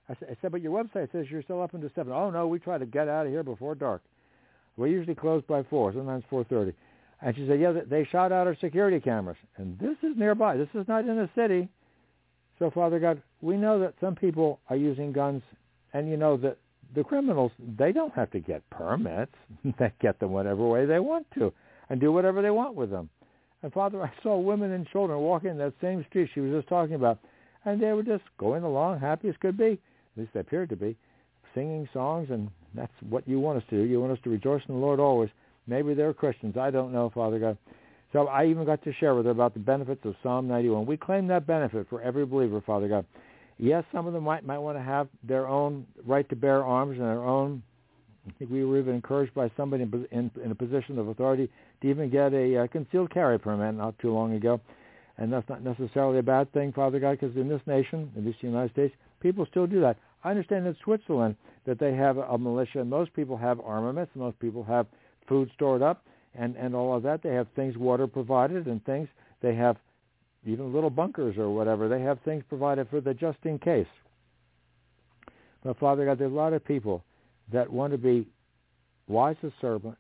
I 0.10 0.16
said, 0.42 0.52
but 0.52 0.62
your 0.62 0.84
website 0.84 1.12
says 1.12 1.28
you're 1.30 1.44
still 1.44 1.62
up 1.62 1.74
until 1.74 1.90
7. 1.96 2.12
Oh, 2.12 2.30
no, 2.30 2.48
we 2.48 2.60
try 2.60 2.78
to 2.78 2.86
get 2.86 3.08
out 3.08 3.26
of 3.26 3.32
here 3.32 3.44
before 3.44 3.74
dark. 3.76 4.02
We 4.76 4.92
usually 4.92 5.16
close 5.16 5.44
by 5.48 5.64
4, 5.64 5.94
sometimes 5.94 6.24
4.30. 6.32 6.74
And 7.22 7.36
she 7.36 7.48
said, 7.48 7.60
yeah, 7.60 7.74
they 7.90 8.06
shot 8.12 8.32
out 8.32 8.48
our 8.48 8.58
security 8.60 9.00
cameras. 9.00 9.38
And 9.58 9.80
this 9.80 9.96
is 10.04 10.18
nearby. 10.18 10.58
This 10.58 10.68
is 10.74 10.88
not 10.88 11.08
in 11.08 11.16
the 11.16 11.30
city. 11.36 11.70
So, 12.60 12.70
Father 12.70 13.00
God, 13.00 13.22
we 13.42 13.56
know 13.56 13.80
that 13.80 13.94
some 14.02 14.16
people 14.16 14.60
are 14.70 14.76
using 14.76 15.14
guns, 15.14 15.42
and 15.94 16.10
you 16.10 16.18
know 16.18 16.38
that 16.38 16.58
the 16.96 17.04
criminals, 17.04 17.52
they 17.78 17.92
don't 17.92 18.14
have 18.14 18.30
to 18.32 18.40
get 18.40 18.70
permits. 18.70 19.32
they 19.80 19.92
get 20.02 20.20
them 20.20 20.32
whatever 20.32 20.68
way 20.68 20.86
they 20.86 21.00
want 21.00 21.26
to 21.36 21.54
and 21.90 22.00
do 22.00 22.12
whatever 22.12 22.42
they 22.42 22.50
want 22.50 22.76
with 22.76 22.90
them. 22.90 23.10
And 23.64 23.72
Father, 23.72 24.04
I 24.04 24.12
saw 24.22 24.38
women 24.38 24.72
and 24.72 24.86
children 24.88 25.20
walking 25.20 25.52
in 25.52 25.58
that 25.58 25.74
same 25.82 26.06
street 26.10 26.30
she 26.34 26.42
was 26.42 26.52
just 26.52 26.68
talking 26.68 26.96
about, 26.96 27.20
and 27.66 27.82
they 27.82 27.94
were 27.94 28.04
just 28.04 28.24
going 28.38 28.64
along 28.64 29.00
happy 29.00 29.30
as 29.30 29.36
could 29.40 29.58
be. 29.58 29.80
At 30.16 30.18
least 30.18 30.34
they 30.34 30.42
appeared 30.42 30.70
to 30.70 30.76
be, 30.76 30.96
singing 31.56 31.88
songs, 31.94 32.28
and 32.30 32.50
that's 32.76 32.92
what 33.10 33.28
you 33.28 33.40
want 33.40 33.58
us 33.58 33.64
to 33.70 33.78
do. 33.78 33.84
You 33.90 34.02
want 34.02 34.12
us 34.12 34.20
to 34.26 34.30
rejoice 34.30 34.62
in 34.68 34.76
the 34.76 34.80
Lord 34.80 35.00
always. 35.00 35.30
Maybe 35.66 35.94
they're 35.94 36.14
Christians. 36.14 36.58
I 36.58 36.72
don't 36.72 36.92
know, 36.92 37.10
Father 37.16 37.40
God. 37.40 37.58
So 38.12 38.28
I 38.28 38.46
even 38.46 38.66
got 38.66 38.84
to 38.84 38.94
share 38.94 39.16
with 39.16 39.26
her 39.26 39.32
about 39.32 39.54
the 39.54 39.60
benefits 39.60 40.02
of 40.04 40.16
Psalm 40.22 40.48
91. 40.48 40.86
We 40.86 40.98
claim 40.98 41.26
that 41.28 41.48
benefit 41.48 41.88
for 41.90 42.02
every 42.02 42.26
believer, 42.26 42.62
Father 42.62 42.88
God. 42.88 43.06
Yes, 43.58 43.84
some 43.94 44.08
of 44.08 44.14
them 44.14 44.24
might 44.24 44.46
might 44.46 44.60
want 44.60 44.78
to 44.78 44.84
have 44.84 45.08
their 45.24 45.48
own 45.48 45.88
right 46.06 46.28
to 46.30 46.36
bear 46.36 46.64
arms 46.64 46.98
and 46.98 47.08
their 47.08 47.24
own. 47.24 47.64
I 48.28 48.32
think 48.40 48.52
we 48.52 48.64
were 48.64 48.80
even 48.80 48.96
encouraged 48.96 49.34
by 49.34 49.52
somebody 49.58 49.84
in, 49.84 50.08
in, 50.12 50.32
in 50.44 50.52
a 50.52 50.56
position 50.56 50.98
of 50.98 51.10
authority 51.10 51.50
to 51.82 51.90
even 51.90 52.10
get 52.10 52.34
a 52.34 52.64
uh, 52.64 52.68
concealed 52.68 53.12
carry 53.12 53.38
permit 53.38 53.76
not 53.76 53.98
too 54.00 54.14
long 54.14 54.34
ago. 54.34 54.62
And 55.18 55.32
that's 55.32 55.48
not 55.50 55.64
necessarily 55.64 56.20
a 56.20 56.24
bad 56.24 56.52
thing, 56.54 56.72
Father 56.72 57.00
God, 57.00 57.20
because 57.20 57.36
in 57.36 57.50
this 57.50 57.62
nation, 57.68 58.12
in 58.16 58.26
this 58.26 58.36
United 58.42 58.72
States, 58.72 58.96
people 59.20 59.46
still 59.46 59.68
do 59.68 59.82
that. 59.82 59.98
I 60.24 60.30
understand 60.30 60.66
in 60.66 60.76
Switzerland 60.84 61.36
that 61.66 61.80
they 61.80 61.94
have 61.94 62.18
a 62.18 62.38
militia, 62.38 62.80
and 62.80 62.90
most 62.90 63.14
people 63.14 63.38
have 63.38 63.60
armaments, 63.60 64.12
and 64.16 64.24
most 64.24 64.40
people 64.40 64.64
have 64.64 64.88
food 65.28 65.52
stored 65.54 65.82
up, 65.82 66.04
and, 66.34 66.56
and 66.56 66.74
all 66.74 66.96
of 66.96 67.04
that. 67.04 67.22
They 67.22 67.34
have 67.34 67.48
things 67.56 67.78
water 67.78 68.08
provided 68.08 68.68
and 68.68 68.84
things. 68.86 69.08
They 69.42 69.54
have 69.56 69.78
even 70.46 70.74
little 70.74 70.90
bunkers 70.90 71.38
or 71.38 71.50
whatever. 71.54 71.88
They 71.88 72.02
have 72.02 72.20
things 72.22 72.44
provided 72.50 72.90
for 72.90 73.02
the 73.02 73.14
just 73.14 73.38
in 73.44 73.60
case. 73.60 73.88
But 75.64 75.78
Father 75.78 76.06
God, 76.06 76.20
there's 76.20 76.32
a 76.32 76.36
lot 76.36 76.54
of 76.54 76.66
people 76.66 77.04
that 77.52 77.72
want 77.72 77.92
to 77.92 77.98
be 77.98 78.28
wise 79.08 79.36
as 79.44 79.52
serpent 79.60 79.98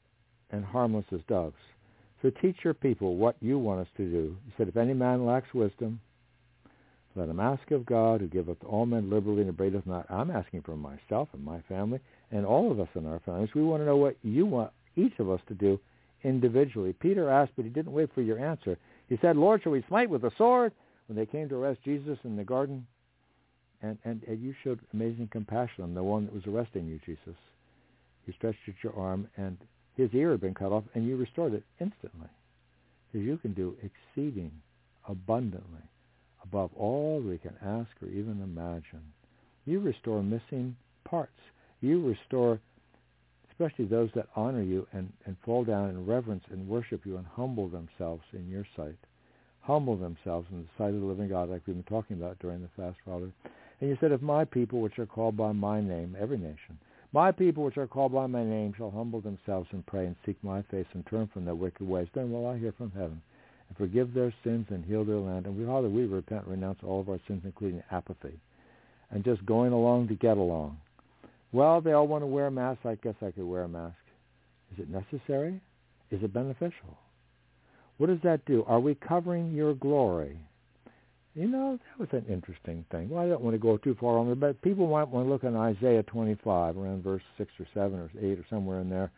and 0.52 0.64
harmless 0.64 1.06
as 1.12 1.20
doves. 1.28 1.56
So 2.22 2.32
teach 2.42 2.58
your 2.64 2.74
people 2.74 3.18
what 3.18 3.36
you 3.42 3.60
want 3.60 3.82
us 3.82 3.88
to 3.98 4.10
do. 4.10 4.38
He 4.46 4.54
said, 4.58 4.68
if 4.70 4.78
any 4.78 4.94
man 4.94 5.26
lacks 5.26 5.54
wisdom, 5.54 6.00
let 7.16 7.30
him 7.30 7.40
ask 7.40 7.70
of 7.72 7.86
God 7.86 8.22
who 8.22 8.28
giveth 8.28 8.60
to 8.62 8.66
all 8.66 8.86
men 8.86 9.10
liberally 9.10 9.42
and 9.42 9.56
abradeth 9.56 9.86
not. 9.86 10.10
I'm 10.10 10.32
asking 10.32 10.62
for 10.64 10.76
myself 10.76 11.30
and 11.34 11.44
my 11.44 11.62
family 11.68 12.00
and 12.32 12.46
all 12.46 12.72
of 12.72 12.80
us 12.80 12.88
in 12.96 13.06
our 13.06 13.20
families. 13.20 13.50
We 13.54 13.64
want 13.64 13.82
to 13.82 13.86
know 13.86 13.98
what 13.98 14.16
you 14.24 14.46
want 14.46 14.72
each 14.96 15.14
of 15.20 15.30
us 15.30 15.42
to 15.48 15.54
do 15.54 15.80
individually. 16.24 16.94
Peter 16.94 17.30
asked, 17.30 17.52
but 17.56 17.66
he 17.66 17.72
didn't 17.72 17.92
wait 17.92 18.10
for 18.16 18.22
your 18.22 18.40
answer. 18.40 18.78
He 19.10 19.18
said, 19.22 19.36
Lord, 19.36 19.62
shall 19.62 19.74
we 19.74 19.84
smite 19.88 20.10
with 20.10 20.24
a 20.24 20.32
sword? 20.38 20.72
When 21.08 21.18
they 21.18 21.26
came 21.26 21.50
to 21.50 21.56
arrest 21.56 21.82
Jesus 21.84 22.18
in 22.24 22.36
the 22.36 22.44
garden, 22.44 22.88
and, 23.84 23.98
and, 24.06 24.24
and 24.28 24.42
you 24.42 24.56
showed 24.64 24.80
amazing 24.94 25.30
compassion 25.32 25.84
on 25.84 25.94
the 25.94 26.02
one 26.02 26.26
that 26.26 26.34
was 26.34 26.48
arresting 26.48 26.88
you, 26.88 27.00
Jesus. 27.06 27.38
You 28.26 28.34
stretched 28.38 28.60
out 28.68 28.76
your 28.82 28.95
arm, 28.98 29.28
and 29.38 29.58
his 29.95 30.10
ear 30.14 30.32
had 30.32 30.42
been 30.42 30.53
cut 30.53 30.72
off, 30.72 30.86
and 30.95 31.06
you 31.06 31.18
restored 31.18 31.53
it 31.53 31.64
instantly. 31.80 32.30
Because 33.12 33.28
you 33.28 33.38
can 33.38 33.53
do 33.53 33.76
exceeding 33.84 34.52
abundantly 35.08 35.84
above 36.44 36.72
all 36.76 37.22
we 37.22 37.38
can 37.38 37.56
ask 37.64 37.90
or 38.02 38.08
even 38.08 38.42
imagine. 38.42 39.03
You 39.66 39.80
restore 39.80 40.24
missing 40.24 40.76
parts. 41.03 41.32
You 41.82 42.02
restore 42.02 42.60
especially 43.52 43.86
those 43.86 44.10
that 44.16 44.28
honor 44.36 44.64
you 44.64 44.88
and, 44.94 45.12
and 45.26 45.36
fall 45.45 45.64
down 45.64 45.90
in 45.90 46.06
reverence 46.06 46.44
and 46.52 46.68
worship 46.68 47.06
you 47.06 47.18
and 47.18 47.26
humble 47.36 47.68
themselves 47.68 48.24
in 48.34 48.50
your 48.50 48.66
sight. 48.76 48.98
Humble 49.62 49.95
themselves 49.95 50.48
in 50.52 50.60
the 50.60 50.68
sight 50.78 50.94
of 50.94 51.00
the 51.00 51.06
living 51.06 51.30
God 51.30 51.50
like 51.50 51.62
we've 51.68 51.76
been 51.76 51.84
talking 51.84 52.18
about 52.18 52.40
during 52.40 52.62
the 52.62 52.70
fast, 52.76 52.98
Father. 53.06 53.32
And 53.84 53.90
you 53.90 53.98
said, 54.00 54.14
if 54.14 54.22
my 54.22 54.45
people 54.45 54.80
which 54.80 54.98
are 54.98 55.06
called 55.06 55.36
by 55.36 55.52
my 55.52 55.82
name, 55.82 56.16
every 56.18 56.38
nation, 56.38 56.80
my 57.12 57.34
people 57.34 57.66
which 57.66 57.78
are 57.78 57.86
called 57.86 58.14
by 58.14 58.28
my 58.28 58.42
name 58.44 58.74
shall 58.78 58.90
humble 58.90 59.20
themselves 59.20 59.68
and 59.74 59.86
pray 59.86 60.06
and 60.06 60.16
seek 60.26 60.42
my 60.42 60.62
face 60.72 60.88
and 60.94 61.06
turn 61.06 61.30
from 61.34 61.44
their 61.44 61.53
wicked 61.53 61.86
ways, 61.86 62.08
then 62.16 62.32
will 62.32 62.48
I 62.48 62.58
hear 62.58 62.72
from 62.72 62.92
heaven 62.92 63.22
and 63.68 63.78
forgive 63.78 64.14
their 64.14 64.34
sins 64.42 64.68
and 64.70 64.86
heal 64.86 65.03
their 65.03 65.18
land. 65.18 65.48
And 65.48 65.58
we, 65.58 65.66
Father, 65.66 65.90
we 65.90 66.06
repent 66.06 66.44
and 66.45 66.52
renounce 66.52 66.80
all 66.82 67.02
of 67.02 67.10
our 67.10 67.20
sins, 67.28 67.42
including 67.44 67.84
apathy 67.92 68.40
and 69.12 69.24
just 69.24 69.45
going 69.45 69.74
along 69.74 70.08
to 70.08 70.16
get 70.16 70.38
along 70.38 70.78
well, 71.53 71.82
they 71.82 71.92
all 71.92 72.08
want 72.08 72.24
to 72.24 72.28
wear 72.28 72.48
a 72.48 72.52
mask. 72.52 72.80
I 72.84 72.95
guess 72.95 73.14
I 73.22 73.30
could 73.30 73.45
wear 73.45 73.64
a 73.64 73.70
mask. 73.70 73.95
Is 74.74 74.80
it 74.80 74.90
necessary? 74.90 75.62
Is 76.10 76.24
it 76.24 76.34
beneficial? 76.34 76.98
What 77.98 78.08
does 78.08 78.18
that 78.24 78.44
do? 78.45 78.64
Are 78.68 78.80
we 78.80 78.95
covering 78.95 79.53
your 79.53 79.76
glory? 79.76 80.40
You 81.36 81.48
know, 81.48 81.80
that 81.80 82.00
was 82.00 82.10
an 82.12 82.32
interesting 82.32 82.86
thing. 82.92 83.10
Well, 83.10 83.24
I 83.24 83.28
don't 83.28 83.42
want 83.42 83.56
to 83.56 83.60
go 83.60 83.78
too 83.78 83.98
far 84.00 84.20
on 84.20 84.30
it, 84.30 84.40
but 84.40 84.62
people 84.62 84.88
might 84.88 85.08
want 85.08 85.26
to 85.26 85.32
look 85.32 85.44
in 85.44 85.56
Isaiah 85.56 86.03
25, 86.03 86.78
around 86.78 87.03
verse 87.03 87.24
6 87.40 87.52
or 87.60 87.68
7 87.74 88.00
or 88.00 88.12
8 88.22 88.40
or 88.40 88.45
somewhere 88.50 88.82
in 88.82 88.90
there. 88.90 89.12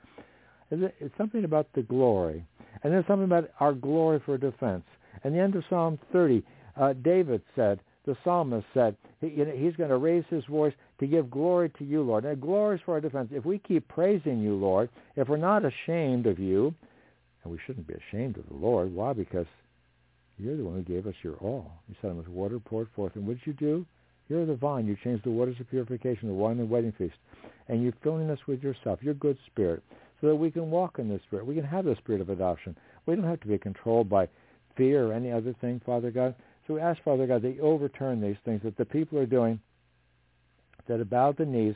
It's 0.72 1.18
something 1.18 1.44
about 1.44 1.68
the 1.76 1.82
glory. 1.82 2.46
And 2.84 2.94
there's 2.94 3.06
something 3.06 3.26
about 3.26 3.50
our 3.60 3.74
glory 3.74 4.22
for 4.26 4.38
defense. 4.38 4.84
And 5.24 5.36
the 5.36 5.40
end 5.40 5.56
of 5.56 5.64
Psalm 5.70 6.00
30, 6.14 6.44
uh, 6.80 6.94
David 6.94 7.42
said, 7.56 7.80
the 8.06 8.16
psalmist 8.24 8.66
said, 8.74 8.96
he, 9.20 9.30
he's 9.30 9.76
going 9.76 9.90
to 9.90 9.98
raise 9.98 10.24
his 10.30 10.46
voice 10.46 10.74
to 11.00 11.08
give 11.08 11.30
glory 11.30 11.70
to 11.78 11.84
you, 11.84 12.02
Lord. 12.02 12.24
And 12.24 12.40
glory 12.40 12.78
is 12.78 12.82
for 12.86 12.94
our 12.94 13.02
defense. 13.02 13.30
If 13.32 13.46
we 13.46 13.60
keep 13.60 13.88
praising 13.88 14.42
you, 14.42 14.56
Lord, 14.56 14.90
if 15.16 15.28
we're 15.28 15.38
not 15.38 15.64
ashamed 15.66 16.28
of 16.28 16.40
you, 16.40 16.74
and 17.44 17.52
we 17.52 17.60
shouldn't 17.66 17.88
be 17.88 17.96
ashamed 17.96 18.38
of 18.38 18.48
the 18.48 18.56
Lord, 18.56 18.94
why? 18.94 19.14
Because 19.14 19.48
you're 20.38 20.58
the 20.58 20.64
one 20.64 20.76
who 20.76 20.82
gave 20.82 21.08
us 21.08 21.16
your 21.24 21.36
all. 21.36 21.72
You 21.88 21.96
said, 22.02 22.12
I 22.12 22.14
was 22.14 22.28
water 22.28 22.60
poured 22.60 22.90
forth. 22.96 23.16
And 23.16 23.26
what 23.26 23.38
did 23.38 23.48
you 23.48 23.54
do? 23.54 23.86
You're 24.28 24.46
the 24.46 24.56
vine. 24.56 24.88
You 24.88 24.98
changed 25.04 25.24
the 25.24 25.32
waters 25.32 25.56
of 25.60 25.70
purification, 25.70 26.28
the 26.28 26.34
wine 26.34 26.60
and 26.60 26.70
wedding 26.70 26.94
feast. 26.98 27.16
And 27.68 27.84
you're 27.84 27.94
filling 28.04 28.30
us 28.30 28.40
with 28.48 28.62
yourself, 28.62 29.00
your 29.02 29.14
good 29.14 29.38
spirit, 29.46 29.84
so 30.22 30.28
that 30.28 30.36
we 30.36 30.52
can 30.52 30.70
walk 30.70 31.00
in 31.00 31.10
this 31.10 31.22
spirit. 31.24 31.46
We 31.46 31.56
can 31.56 31.64
have 31.64 31.86
the 31.86 31.96
spirit 31.98 32.22
of 32.22 32.30
adoption. 32.30 32.76
We 33.06 33.16
don't 33.16 33.24
have 33.24 33.40
to 33.42 33.48
be 33.48 33.58
controlled 33.58 34.10
by 34.10 34.28
fear 34.76 35.08
or 35.08 35.14
any 35.14 35.32
other 35.32 35.54
thing, 35.62 35.82
Father 35.86 36.12
God. 36.12 36.36
So 36.68 36.74
we 36.74 36.82
ask, 36.82 37.02
Father 37.04 37.28
God, 37.28 37.42
that 37.44 37.56
you 37.56 37.62
overturn 37.62 38.20
these 38.20 38.38
things 38.44 38.62
that 38.64 38.78
the 38.78 38.86
people 38.86 39.20
are 39.20 39.26
doing 39.26 39.60
that 40.88 41.10
bowed 41.10 41.38
the 41.38 41.46
knees, 41.46 41.76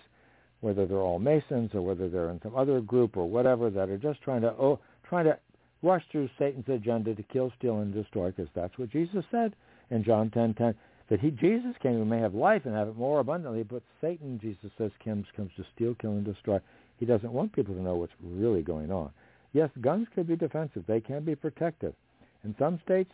whether 0.62 0.86
they're 0.86 0.98
all 0.98 1.20
Masons 1.20 1.72
or 1.74 1.82
whether 1.82 2.10
they're 2.10 2.30
in 2.30 2.42
some 2.42 2.56
other 2.56 2.82
group 2.82 3.18
or 3.18 3.30
whatever, 3.30 3.70
that 3.70 3.90
are 3.90 3.98
just 3.98 4.22
trying 4.22 4.42
to 4.42 4.50
oh, 4.50 4.80
trying 5.08 5.26
to 5.26 5.38
rush 5.82 6.04
through 6.12 6.30
Satan's 6.38 6.68
agenda 6.68 7.16
to 7.16 7.24
kill, 7.24 7.52
steal, 7.58 7.80
and 7.80 7.94
destroy, 7.94 8.32
because 8.32 8.50
that's 8.54 8.78
what 8.78 8.90
Jesus 8.90 9.24
said 9.32 9.56
in 9.90 10.04
John 10.04 10.30
10:10. 10.30 10.56
10, 10.58 10.76
that 11.10 11.20
he, 11.20 11.32
Jesus 11.32 11.76
came, 11.82 12.00
we 12.00 12.06
may 12.06 12.20
have 12.20 12.36
life 12.36 12.64
and 12.66 12.76
have 12.76 12.88
it 12.88 12.98
more 12.98 13.20
abundantly, 13.20 13.64
but 13.64 13.82
Satan, 14.00 14.40
Jesus 14.40 14.72
says, 14.78 14.92
comes, 15.04 15.26
comes 15.36 15.52
to 15.58 15.66
steal, 15.76 15.96
kill, 15.96 16.12
and 16.12 16.26
destroy. 16.26 16.60
He 16.98 17.06
doesn't 17.06 17.32
want 17.32 17.54
people 17.54 17.74
to 17.74 17.82
know 17.82 17.96
what's 17.96 18.14
really 18.22 18.62
going 18.62 18.92
on. 18.92 19.10
Yes, 19.54 19.70
guns 19.82 20.08
could 20.14 20.28
be 20.28 20.36
defensive. 20.36 20.84
They 20.88 21.02
can 21.02 21.24
be 21.24 21.36
protective. 21.36 21.96
In 22.44 22.56
some 22.60 22.80
states, 22.86 23.12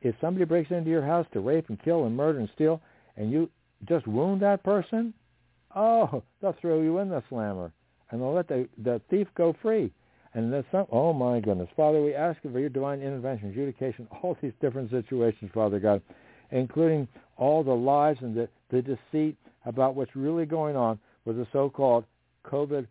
if 0.00 0.14
somebody 0.20 0.44
breaks 0.46 0.70
into 0.70 0.90
your 0.90 1.04
house 1.04 1.26
to 1.32 1.40
rape 1.40 1.68
and 1.68 1.82
kill 1.82 2.06
and 2.06 2.16
murder 2.16 2.38
and 2.38 2.48
steal, 2.54 2.80
and 3.16 3.30
you 3.30 3.50
just 3.86 4.06
wound 4.06 4.40
that 4.40 4.62
person, 4.62 5.12
oh, 5.74 6.22
they'll 6.40 6.56
throw 6.60 6.80
you 6.80 6.98
in 6.98 7.10
the 7.10 7.22
slammer, 7.28 7.70
and 8.10 8.20
they'll 8.20 8.32
let 8.32 8.48
the, 8.48 8.68
the 8.82 9.00
thief 9.10 9.28
go 9.34 9.54
free. 9.60 9.92
And 10.36 10.52
there's 10.52 10.64
some, 10.70 10.86
oh 10.92 11.12
my 11.12 11.40
goodness. 11.40 11.68
Father, 11.76 12.00
we 12.00 12.14
ask 12.14 12.40
for 12.42 12.60
your 12.60 12.68
divine 12.68 13.00
intervention, 13.00 13.48
adjudication, 13.48 14.06
all 14.22 14.36
these 14.40 14.52
different 14.60 14.90
situations, 14.90 15.50
Father 15.52 15.80
God, 15.80 16.00
including 16.50 17.08
all 17.36 17.64
the 17.64 17.72
lies 17.72 18.16
and 18.20 18.36
the, 18.36 18.48
the 18.70 18.82
deceit 18.82 19.36
about 19.64 19.96
what's 19.96 20.14
really 20.14 20.46
going 20.46 20.76
on 20.76 20.98
with 21.24 21.36
the 21.36 21.46
so-called 21.52 22.04
COVID 22.46 22.86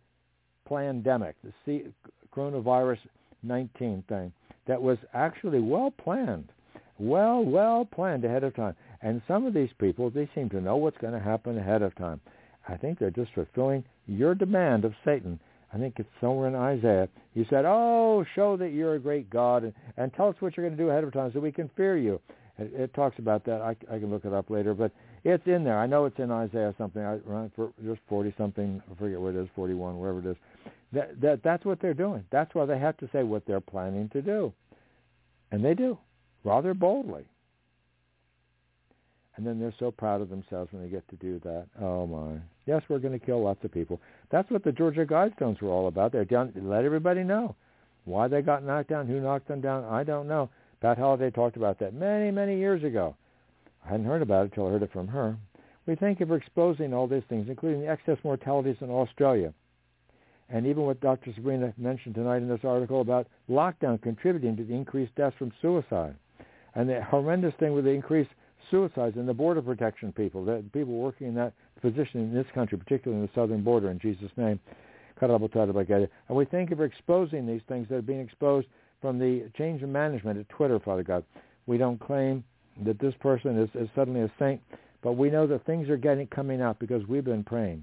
pandemic, 0.68 1.36
the 1.42 1.52
C- 1.64 1.86
coronavirus 2.34 2.98
19 3.42 4.04
thing 4.08 4.32
that 4.66 4.82
was 4.82 4.98
actually 5.14 5.60
well 5.60 5.90
planned 5.90 6.50
well, 6.98 7.44
well 7.44 7.84
planned 7.84 8.24
ahead 8.24 8.44
of 8.44 8.54
time. 8.54 8.74
And 9.02 9.20
some 9.28 9.46
of 9.46 9.54
these 9.54 9.70
people, 9.78 10.10
they 10.10 10.28
seem 10.34 10.48
to 10.50 10.60
know 10.60 10.76
what's 10.76 10.98
going 10.98 11.12
to 11.12 11.20
happen 11.20 11.58
ahead 11.58 11.82
of 11.82 11.94
time. 11.96 12.20
I 12.68 12.76
think 12.76 12.98
they're 12.98 13.10
just 13.10 13.32
fulfilling 13.34 13.84
your 14.06 14.34
demand 14.34 14.84
of 14.84 14.94
Satan. 15.04 15.38
I 15.72 15.78
think 15.78 15.94
it's 15.98 16.08
somewhere 16.20 16.48
in 16.48 16.54
Isaiah. 16.54 17.08
You 17.34 17.44
said, 17.50 17.64
oh, 17.66 18.24
show 18.34 18.56
that 18.56 18.70
you're 18.70 18.94
a 18.94 18.98
great 19.00 19.28
God 19.28 19.64
and, 19.64 19.74
and 19.96 20.12
tell 20.14 20.28
us 20.28 20.36
what 20.40 20.56
you're 20.56 20.66
going 20.66 20.76
to 20.76 20.82
do 20.82 20.90
ahead 20.90 21.04
of 21.04 21.12
time 21.12 21.30
so 21.32 21.40
we 21.40 21.52
can 21.52 21.70
fear 21.76 21.96
you. 21.96 22.20
It, 22.58 22.72
it 22.74 22.94
talks 22.94 23.18
about 23.18 23.44
that. 23.44 23.60
I, 23.60 23.70
I 23.92 23.98
can 23.98 24.10
look 24.10 24.24
it 24.24 24.32
up 24.32 24.48
later, 24.48 24.74
but 24.74 24.92
it's 25.24 25.46
in 25.46 25.64
there. 25.64 25.78
I 25.78 25.86
know 25.86 26.04
it's 26.04 26.18
in 26.18 26.30
Isaiah 26.30 26.74
something. 26.78 27.02
I 27.02 27.16
run 27.24 27.50
for 27.54 27.72
just 27.84 28.00
40 28.08 28.34
something. 28.38 28.82
I 28.90 28.94
forget 28.94 29.20
what 29.20 29.34
it 29.34 29.42
is, 29.42 29.48
41, 29.56 29.98
wherever 29.98 30.20
it 30.20 30.26
is. 30.26 30.36
That, 30.92 31.20
that 31.20 31.42
that's 31.42 31.64
what 31.64 31.80
they're 31.80 31.94
doing. 31.94 32.24
That's 32.30 32.54
why 32.54 32.64
they 32.64 32.78
have 32.78 32.96
to 32.98 33.08
say 33.12 33.24
what 33.24 33.44
they're 33.44 33.60
planning 33.60 34.08
to 34.10 34.22
do, 34.22 34.52
and 35.50 35.64
they 35.64 35.74
do 35.74 35.98
rather 36.44 36.74
boldly. 36.74 37.24
And 39.36 39.46
then 39.46 39.60
they're 39.60 39.74
so 39.78 39.90
proud 39.90 40.22
of 40.22 40.30
themselves 40.30 40.72
when 40.72 40.82
they 40.82 40.88
get 40.88 41.06
to 41.08 41.16
do 41.16 41.38
that. 41.44 41.66
Oh 41.80 42.06
my! 42.06 42.40
Yes, 42.64 42.82
we're 42.88 42.98
going 42.98 43.18
to 43.18 43.24
kill 43.24 43.42
lots 43.42 43.62
of 43.64 43.72
people. 43.72 44.00
That's 44.30 44.50
what 44.50 44.64
the 44.64 44.72
Georgia 44.72 45.04
Guidestones 45.04 45.60
were 45.60 45.68
all 45.68 45.88
about. 45.88 46.12
They're 46.12 46.24
done. 46.24 46.52
Let 46.56 46.84
everybody 46.84 47.22
know 47.22 47.54
why 48.06 48.28
they 48.28 48.40
got 48.40 48.64
knocked 48.64 48.88
down, 48.88 49.06
who 49.06 49.20
knocked 49.20 49.48
them 49.48 49.60
down. 49.60 49.84
I 49.84 50.04
don't 50.04 50.26
know. 50.26 50.48
Pat 50.80 50.98
Holliday 50.98 51.30
talked 51.30 51.56
about 51.56 51.78
that 51.80 51.92
many, 51.94 52.30
many 52.30 52.58
years 52.58 52.82
ago. 52.82 53.14
I 53.84 53.90
hadn't 53.90 54.06
heard 54.06 54.22
about 54.22 54.46
it 54.46 54.52
until 54.52 54.68
I 54.68 54.70
heard 54.70 54.82
it 54.82 54.92
from 54.92 55.08
her. 55.08 55.36
We 55.86 55.94
thank 55.94 56.18
you 56.18 56.26
for 56.26 56.36
exposing 56.36 56.92
all 56.92 57.06
these 57.06 57.22
things, 57.28 57.48
including 57.48 57.80
the 57.80 57.88
excess 57.88 58.18
mortalities 58.24 58.76
in 58.80 58.90
Australia. 58.90 59.52
And 60.48 60.66
even 60.66 60.84
what 60.84 61.00
Dr. 61.00 61.32
Sabrina 61.34 61.72
mentioned 61.76 62.14
tonight 62.14 62.38
in 62.38 62.48
this 62.48 62.64
article 62.64 63.00
about 63.00 63.26
lockdown 63.50 64.00
contributing 64.00 64.56
to 64.56 64.64
the 64.64 64.74
increased 64.74 65.14
deaths 65.14 65.36
from 65.38 65.52
suicide. 65.60 66.14
And 66.74 66.88
the 66.88 67.02
horrendous 67.02 67.54
thing 67.58 67.72
with 67.72 67.84
the 67.84 67.90
increased 67.90 68.30
suicides 68.70 69.16
and 69.16 69.28
the 69.28 69.34
border 69.34 69.62
protection 69.62 70.12
people, 70.12 70.44
the 70.44 70.64
people 70.72 70.94
working 70.94 71.28
in 71.28 71.34
that 71.34 71.52
position 71.80 72.20
in 72.20 72.34
this 72.34 72.46
country, 72.54 72.78
particularly 72.78 73.20
in 73.22 73.26
the 73.26 73.32
southern 73.40 73.62
border, 73.62 73.90
in 73.90 73.98
Jesus' 73.98 74.30
name. 74.36 74.60
And 75.20 75.40
we 76.30 76.44
thank 76.44 76.70
you 76.70 76.76
for 76.76 76.84
exposing 76.84 77.46
these 77.46 77.62
things 77.68 77.88
that 77.88 77.96
are 77.96 78.02
being 78.02 78.20
exposed 78.20 78.66
from 79.00 79.18
the 79.18 79.50
change 79.56 79.82
in 79.82 79.90
management 79.90 80.38
at 80.38 80.48
Twitter, 80.48 80.78
Father 80.78 81.02
God. 81.02 81.24
We 81.66 81.78
don't 81.78 81.98
claim 81.98 82.44
that 82.84 82.98
this 82.98 83.14
person 83.20 83.58
is, 83.58 83.70
is 83.74 83.88
suddenly 83.94 84.20
a 84.20 84.30
saint, 84.38 84.60
but 85.02 85.12
we 85.12 85.30
know 85.30 85.46
that 85.46 85.64
things 85.64 85.88
are 85.88 85.96
getting 85.96 86.26
coming 86.26 86.60
out 86.60 86.78
because 86.78 87.06
we've 87.06 87.24
been 87.24 87.44
praying. 87.44 87.82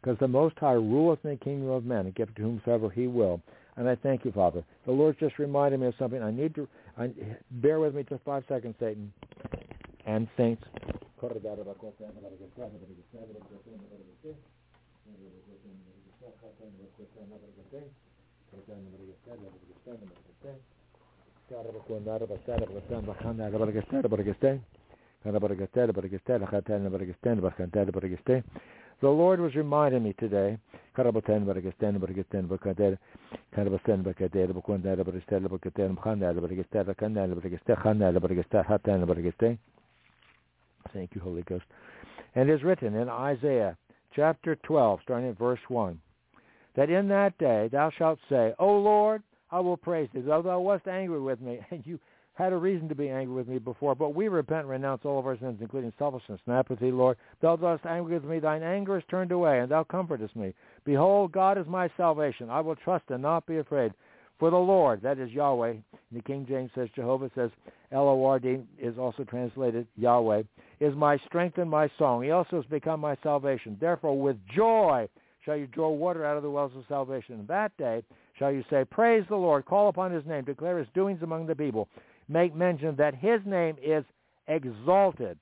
Because 0.00 0.18
the 0.18 0.28
Most 0.28 0.58
High 0.58 0.72
ruleth 0.72 1.20
in 1.24 1.30
the 1.30 1.36
kingdom 1.36 1.70
of 1.70 1.84
men 1.84 2.06
and 2.06 2.14
giveth 2.14 2.34
to 2.36 2.42
whomsoever 2.42 2.90
he 2.90 3.06
will. 3.06 3.40
And 3.76 3.88
I 3.88 3.96
thank 3.96 4.24
you, 4.24 4.32
Father. 4.32 4.64
The 4.86 4.92
Lord 4.92 5.16
just 5.18 5.38
reminded 5.38 5.80
me 5.80 5.88
of 5.88 5.94
something. 5.98 6.22
I 6.22 6.30
need 6.30 6.54
to 6.54 6.68
I, 6.96 7.10
bear 7.50 7.80
with 7.80 7.94
me 7.94 8.04
just 8.08 8.22
five 8.24 8.44
seconds, 8.48 8.74
Satan 8.78 9.12
and 10.06 10.28
saints. 10.36 10.62
The 29.00 29.08
Lord 29.08 29.40
was 29.40 29.54
reminding 29.54 30.02
me 30.02 30.12
today. 30.14 30.58
Thank 40.92 41.14
you, 41.14 41.20
Holy 41.20 41.42
Ghost. 41.42 41.64
And 42.34 42.50
it 42.50 42.54
is 42.54 42.62
written 42.62 42.94
in 42.94 43.08
Isaiah 43.08 43.76
chapter 44.14 44.56
12, 44.56 45.00
starting 45.02 45.30
at 45.30 45.38
verse 45.38 45.60
1, 45.68 46.00
that 46.76 46.90
in 46.90 47.08
that 47.08 47.36
day 47.38 47.68
thou 47.72 47.90
shalt 47.90 48.18
say, 48.28 48.54
O 48.58 48.78
Lord, 48.78 49.22
I 49.50 49.60
will 49.60 49.76
praise 49.76 50.08
thee, 50.12 50.20
though 50.20 50.42
thou 50.42 50.60
wast 50.60 50.86
angry 50.86 51.20
with 51.20 51.40
me, 51.40 51.60
and 51.70 51.82
you 51.86 51.98
had 52.34 52.52
a 52.52 52.56
reason 52.56 52.88
to 52.88 52.94
be 52.94 53.08
angry 53.08 53.34
with 53.34 53.48
me 53.48 53.58
before, 53.58 53.94
but 53.94 54.14
we 54.14 54.28
repent 54.28 54.62
and 54.62 54.70
renounce 54.70 55.02
all 55.04 55.18
of 55.18 55.26
our 55.26 55.38
sins, 55.38 55.58
including 55.60 55.92
selfishness 55.98 56.40
and 56.46 56.56
apathy, 56.56 56.90
Lord. 56.90 57.16
Thou 57.40 57.56
dost 57.56 57.86
angry 57.86 58.14
with 58.14 58.24
me, 58.24 58.40
thine 58.40 58.62
anger 58.62 58.98
is 58.98 59.04
turned 59.08 59.30
away, 59.30 59.60
and 59.60 59.70
thou 59.70 59.84
comfortest 59.84 60.34
me. 60.34 60.52
Behold, 60.84 61.32
God 61.32 61.58
is 61.58 61.66
my 61.68 61.88
salvation. 61.96 62.50
I 62.50 62.60
will 62.60 62.76
trust 62.76 63.04
and 63.08 63.22
not 63.22 63.46
be 63.46 63.58
afraid. 63.58 63.92
For 64.40 64.50
the 64.50 64.56
Lord, 64.56 65.00
that 65.02 65.20
is 65.20 65.30
Yahweh, 65.30 65.74
the 66.10 66.22
King 66.22 66.44
James 66.48 66.70
says 66.74 66.88
Jehovah 66.96 67.30
says 67.36 67.50
L-O-R-D 67.92 68.58
is 68.80 68.98
also 68.98 69.22
translated 69.22 69.86
Yahweh, 69.96 70.42
is 70.80 70.94
my 70.96 71.16
strength 71.18 71.58
and 71.58 71.70
my 71.70 71.88
song. 71.98 72.22
He 72.22 72.32
also 72.32 72.56
has 72.56 72.64
become 72.64 72.98
my 72.98 73.16
salvation. 73.22 73.76
Therefore, 73.80 74.20
with 74.20 74.36
joy 74.54 75.08
shall 75.44 75.56
you 75.56 75.68
draw 75.68 75.90
water 75.90 76.24
out 76.24 76.36
of 76.36 76.42
the 76.42 76.50
wells 76.50 76.72
of 76.76 76.84
salvation. 76.88 77.40
In 77.40 77.46
that 77.46 77.76
day 77.76 78.02
shall 78.38 78.50
you 78.50 78.64
say, 78.70 78.84
Praise 78.84 79.24
the 79.28 79.36
Lord, 79.36 79.66
call 79.66 79.88
upon 79.88 80.10
his 80.10 80.26
name, 80.26 80.44
declare 80.44 80.78
his 80.78 80.88
doings 80.94 81.22
among 81.22 81.46
the 81.46 81.54
people. 81.54 81.88
Make 82.28 82.54
mention 82.54 82.96
that 82.96 83.14
his 83.14 83.40
name 83.44 83.76
is 83.82 84.04
exalted. 84.48 85.38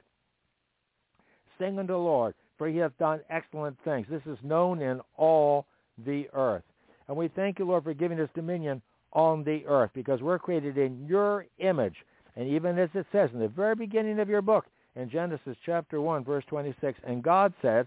Sing 1.59 1.79
unto 1.79 1.93
the 1.93 1.99
Lord, 1.99 2.35
for 2.59 2.69
he 2.69 2.79
hath 2.79 2.97
done 2.99 3.21
excellent 3.31 3.77
things. 3.85 4.07
This 4.11 4.23
is 4.27 4.39
known 4.43 4.81
in 4.81 5.01
all 5.17 5.67
the 6.05 6.29
earth. 6.33 6.65
And 7.09 7.17
we 7.17 7.29
thank 7.29 7.59
you, 7.59 7.65
Lord, 7.65 7.85
for 7.85 7.95
giving 7.95 8.21
us 8.21 8.29
dominion 8.35 8.83
on 9.13 9.45
the 9.45 9.65
earth 9.67 9.91
because 9.95 10.23
we're 10.23 10.39
created 10.39 10.79
in 10.79 11.07
your 11.07 11.47
image. 11.59 11.97
And 12.37 12.49
even 12.49 12.79
as 12.79 12.89
it 12.95 13.07
says 13.13 13.31
in 13.33 13.41
the 13.41 13.49
very 13.49 13.75
beginning 13.75 14.19
of 14.19 14.29
your 14.29 14.43
book, 14.43 14.67
in 14.97 15.11
Genesis 15.11 15.57
chapter 15.65 16.01
1, 16.01 16.25
verse 16.25 16.45
26, 16.49 16.99
and 17.07 17.23
God 17.23 17.53
said, 17.63 17.87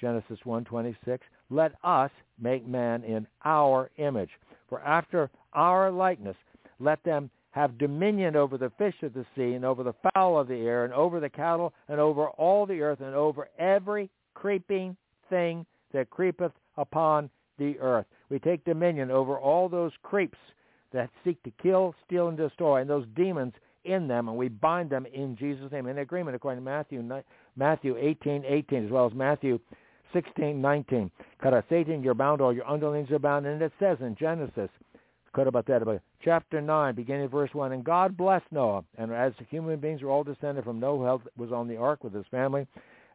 Genesis 0.00 0.38
1:26, 0.44 1.20
let 1.50 1.72
us 1.84 2.10
make 2.40 2.66
man 2.66 3.04
in 3.04 3.26
our 3.44 3.90
image. 3.98 4.30
For 4.68 4.80
after 4.80 5.30
our 5.52 5.90
likeness, 5.90 6.36
let 6.80 7.02
them 7.04 7.30
have 7.52 7.78
dominion 7.78 8.34
over 8.34 8.58
the 8.58 8.72
fish 8.76 8.94
of 9.02 9.14
the 9.14 9.24
sea 9.36 9.52
and 9.52 9.64
over 9.64 9.82
the 9.82 9.94
fowl 10.14 10.38
of 10.38 10.48
the 10.48 10.56
air 10.56 10.84
and 10.84 10.92
over 10.92 11.20
the 11.20 11.28
cattle 11.28 11.72
and 11.88 12.00
over 12.00 12.28
all 12.30 12.66
the 12.66 12.80
earth 12.80 13.00
and 13.00 13.14
over 13.14 13.48
every 13.58 14.10
creeping 14.34 14.96
thing 15.30 15.64
that 15.92 16.10
creepeth 16.10 16.52
upon 16.76 17.30
the 17.58 17.78
earth. 17.78 18.06
We 18.30 18.38
take 18.38 18.64
dominion 18.64 19.10
over 19.10 19.38
all 19.38 19.68
those 19.68 19.92
creeps 20.02 20.38
that 20.92 21.10
seek 21.24 21.42
to 21.42 21.52
kill, 21.62 21.94
steal, 22.06 22.28
and 22.28 22.36
destroy, 22.36 22.80
and 22.80 22.88
those 22.88 23.06
demons 23.14 23.52
in 23.84 24.06
them, 24.08 24.28
and 24.28 24.36
we 24.36 24.48
bind 24.48 24.90
them 24.90 25.06
in 25.12 25.36
Jesus' 25.36 25.72
name 25.72 25.86
in 25.86 25.98
agreement 25.98 26.36
according 26.36 26.60
to 26.60 26.64
Matthew 26.64 27.02
Matthew 27.56 27.96
18, 27.98 28.44
18, 28.46 28.86
as 28.86 28.90
well 28.90 29.06
as 29.06 29.12
Matthew 29.12 29.58
16, 30.12 30.60
19. 30.60 31.10
Satan, 31.68 32.02
you're 32.02 32.14
bound, 32.14 32.40
all 32.40 32.52
your 32.52 32.68
underlings 32.68 33.10
are 33.10 33.18
bound. 33.18 33.46
And 33.46 33.60
it 33.60 33.72
says 33.78 33.98
in 34.00 34.14
Genesis, 34.14 34.70
chapter 36.22 36.60
9, 36.60 36.94
beginning 36.94 37.28
verse 37.28 37.50
1, 37.52 37.72
And 37.72 37.84
God 37.84 38.16
blessed 38.16 38.50
Noah, 38.50 38.84
and 38.98 39.12
as 39.12 39.32
the 39.38 39.44
human 39.44 39.80
beings 39.80 40.02
were 40.02 40.10
all 40.10 40.24
descended 40.24 40.64
from 40.64 40.78
Noah, 40.78 41.20
was 41.36 41.52
on 41.52 41.68
the 41.68 41.76
ark 41.76 42.04
with 42.04 42.12
his 42.12 42.26
family, 42.30 42.66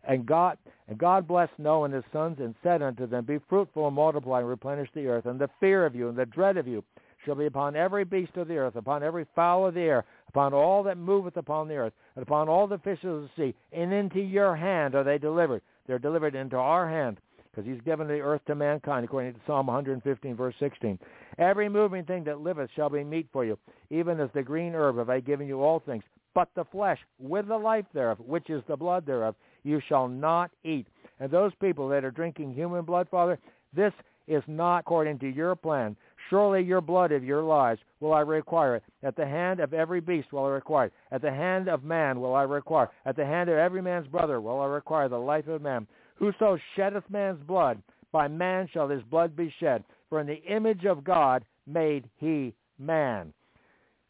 and 0.03 0.25
God, 0.25 0.57
and 0.87 0.97
God 0.97 1.27
blessed 1.27 1.57
Noah 1.57 1.85
and 1.85 1.93
his 1.93 2.03
sons 2.11 2.37
and 2.39 2.55
said 2.63 2.81
unto 2.81 3.07
them, 3.07 3.25
Be 3.25 3.39
fruitful 3.49 3.87
and 3.87 3.95
multiply 3.95 4.39
and 4.39 4.49
replenish 4.49 4.89
the 4.93 5.07
earth. 5.07 5.25
And 5.25 5.39
the 5.39 5.49
fear 5.59 5.85
of 5.85 5.95
you 5.95 6.07
and 6.07 6.17
the 6.17 6.25
dread 6.25 6.57
of 6.57 6.67
you 6.67 6.83
shall 7.25 7.35
be 7.35 7.45
upon 7.45 7.75
every 7.75 8.05
beast 8.05 8.37
of 8.37 8.47
the 8.47 8.57
earth, 8.57 8.75
upon 8.75 9.03
every 9.03 9.25
fowl 9.35 9.67
of 9.67 9.73
the 9.73 9.81
air, 9.81 10.05
upon 10.29 10.53
all 10.53 10.83
that 10.83 10.97
moveth 10.97 11.35
upon 11.35 11.67
the 11.67 11.75
earth, 11.75 11.93
and 12.15 12.23
upon 12.23 12.47
all 12.47 12.67
the 12.67 12.77
fishes 12.79 13.05
of 13.05 13.21
the 13.23 13.29
sea. 13.35 13.55
And 13.73 13.91
into 13.91 14.19
your 14.19 14.55
hand 14.55 14.95
are 14.95 15.03
they 15.03 15.17
delivered. 15.17 15.61
They're 15.87 15.99
delivered 15.99 16.35
into 16.35 16.57
our 16.57 16.87
hand, 16.87 17.19
because 17.57 17.67
he's 17.67 17.81
given 17.81 18.07
the 18.07 18.19
earth 18.19 18.41
to 18.45 18.53
mankind, 18.53 19.03
according 19.03 19.33
to 19.33 19.39
Psalm 19.47 19.65
115, 19.65 20.35
verse 20.35 20.53
16. 20.59 20.99
Every 21.39 21.67
moving 21.67 22.03
thing 22.03 22.23
that 22.25 22.41
liveth 22.41 22.69
shall 22.75 22.89
be 22.89 23.03
meat 23.03 23.27
for 23.33 23.45
you, 23.45 23.57
even 23.89 24.19
as 24.19 24.29
the 24.35 24.43
green 24.43 24.75
herb 24.75 24.97
have 24.97 25.09
I 25.09 25.21
given 25.21 25.47
you 25.47 25.63
all 25.63 25.79
things. 25.79 26.03
But 26.35 26.49
the 26.55 26.65
flesh, 26.65 26.99
with 27.19 27.47
the 27.47 27.57
life 27.57 27.85
thereof, 27.95 28.19
which 28.19 28.51
is 28.51 28.61
the 28.67 28.77
blood 28.77 29.07
thereof, 29.07 29.33
you 29.63 29.81
shall 29.89 30.07
not 30.07 30.51
eat. 30.63 30.85
And 31.19 31.31
those 31.31 31.51
people 31.59 31.89
that 31.89 32.05
are 32.05 32.11
drinking 32.11 32.53
human 32.53 32.85
blood, 32.85 33.07
Father, 33.09 33.39
this 33.73 33.93
is 34.27 34.43
not 34.45 34.79
according 34.81 35.17
to 35.19 35.27
your 35.27 35.55
plan. 35.55 35.95
Surely 36.29 36.61
your 36.61 36.81
blood 36.81 37.11
of 37.11 37.23
your 37.23 37.41
lives 37.41 37.79
will 38.01 38.13
I 38.13 38.19
require 38.19 38.75
it. 38.75 38.83
At 39.01 39.15
the 39.15 39.25
hand 39.25 39.61
of 39.61 39.73
every 39.73 40.01
beast 40.01 40.31
will 40.31 40.45
I 40.45 40.49
require 40.49 40.87
it. 40.87 40.93
At 41.11 41.23
the 41.23 41.31
hand 41.31 41.69
of 41.69 41.83
man 41.83 42.19
will 42.19 42.35
I 42.35 42.43
require. 42.43 42.91
At 43.05 43.15
the 43.15 43.25
hand 43.25 43.49
of 43.49 43.57
every 43.57 43.81
man's 43.81 44.07
brother 44.07 44.41
will 44.41 44.59
I 44.59 44.67
require 44.67 45.09
the 45.09 45.17
life 45.17 45.47
of 45.47 45.63
man. 45.63 45.87
Whoso 46.19 46.57
sheddeth 46.75 47.09
man's 47.09 47.41
blood, 47.43 47.81
by 48.11 48.27
man 48.27 48.67
shall 48.73 48.87
his 48.87 49.03
blood 49.03 49.35
be 49.35 49.53
shed. 49.59 49.83
For 50.09 50.19
in 50.19 50.27
the 50.27 50.41
image 50.43 50.85
of 50.85 51.03
God 51.03 51.43
made 51.65 52.09
he 52.17 52.53
man. 52.79 53.33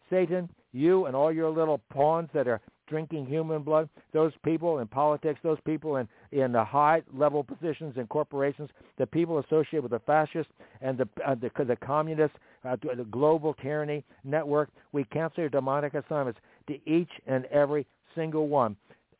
Satan, 0.09 0.49
you 0.71 1.05
and 1.05 1.15
all 1.15 1.31
your 1.31 1.49
little 1.49 1.81
pawns 1.89 2.29
that 2.33 2.47
are 2.47 2.61
drinking 2.87 3.25
human 3.25 3.61
blood, 3.63 3.89
those 4.13 4.31
people 4.45 4.79
in 4.79 4.87
politics, 4.87 5.39
those 5.43 5.57
people 5.65 5.97
in, 5.97 6.07
in 6.31 6.53
the 6.53 6.63
high-level 6.63 7.43
positions 7.43 7.95
in 7.97 8.07
corporations, 8.07 8.69
the 8.97 9.05
people 9.05 9.39
associated 9.39 9.83
with 9.83 9.91
the 9.91 9.99
fascists 9.99 10.51
and 10.81 10.97
the, 10.97 11.07
uh, 11.25 11.35
the, 11.35 11.65
the 11.65 11.75
communists, 11.75 12.37
uh, 12.63 12.77
the 12.81 13.03
global 13.11 13.53
tyranny 13.55 14.05
network, 14.23 14.69
we 14.93 15.03
cancel 15.05 15.41
your 15.41 15.49
demonic 15.49 15.93
assignments 15.95 16.39
to 16.67 16.79
each 16.89 17.11
and 17.25 17.45
every 17.45 17.85
single 18.15 18.47
one. 18.47 18.77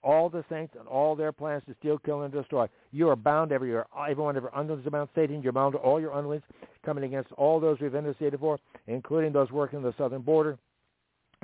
All 0.08 0.30
the 0.30 0.46
saints 0.50 0.74
and 0.80 0.88
all 0.88 1.18
their 1.18 1.34
plans 1.34 1.64
to 1.68 1.76
steal, 1.80 1.98
kill, 1.98 2.22
and 2.22 2.34
destroy. 2.34 2.68
You 2.92 3.10
are 3.10 3.18
bound 3.18 3.52
every 3.52 3.68
year. 3.68 3.86
Everyone 4.10 4.38
ever 4.38 4.50
underlings 4.56 4.88
about 4.88 5.10
Satan. 5.14 5.42
You're 5.42 5.52
bound 5.52 5.74
to 5.74 5.80
all 5.80 6.00
your 6.00 6.14
underlings 6.14 6.44
coming 6.86 7.04
against 7.04 7.30
all 7.34 7.60
those 7.60 7.78
we've 7.82 7.94
interceded 7.94 8.40
for, 8.40 8.58
including 8.88 9.34
those 9.34 9.52
working 9.52 9.82
the 9.82 9.94
southern 9.98 10.22
border, 10.22 10.58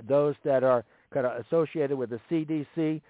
those 0.07 0.35
that 0.45 0.63
are 0.63 0.85
kind 1.13 1.25
of 1.25 1.45
associated 1.45 1.97
with 1.97 2.09
the 2.09 2.21
CDC, 2.31 3.01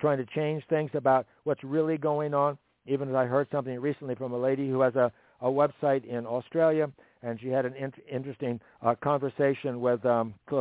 trying 0.00 0.16
to 0.16 0.24
change 0.34 0.62
things 0.70 0.90
about 0.94 1.26
what's 1.44 1.62
really 1.62 1.98
going 1.98 2.32
on. 2.32 2.56
Even 2.86 3.10
as 3.10 3.14
I 3.14 3.26
heard 3.26 3.48
something 3.52 3.78
recently 3.80 4.14
from 4.14 4.32
a 4.32 4.38
lady 4.38 4.70
who 4.70 4.80
has 4.80 4.94
a, 4.96 5.12
a 5.42 5.48
website 5.48 6.06
in 6.06 6.24
Australia, 6.26 6.90
and 7.22 7.38
she 7.40 7.48
had 7.48 7.66
an 7.66 7.74
in- 7.74 7.92
interesting 8.10 8.58
uh, 8.82 8.94
conversation 9.02 9.80
with 9.80 10.04
um, 10.06 10.34
a 10.50 10.54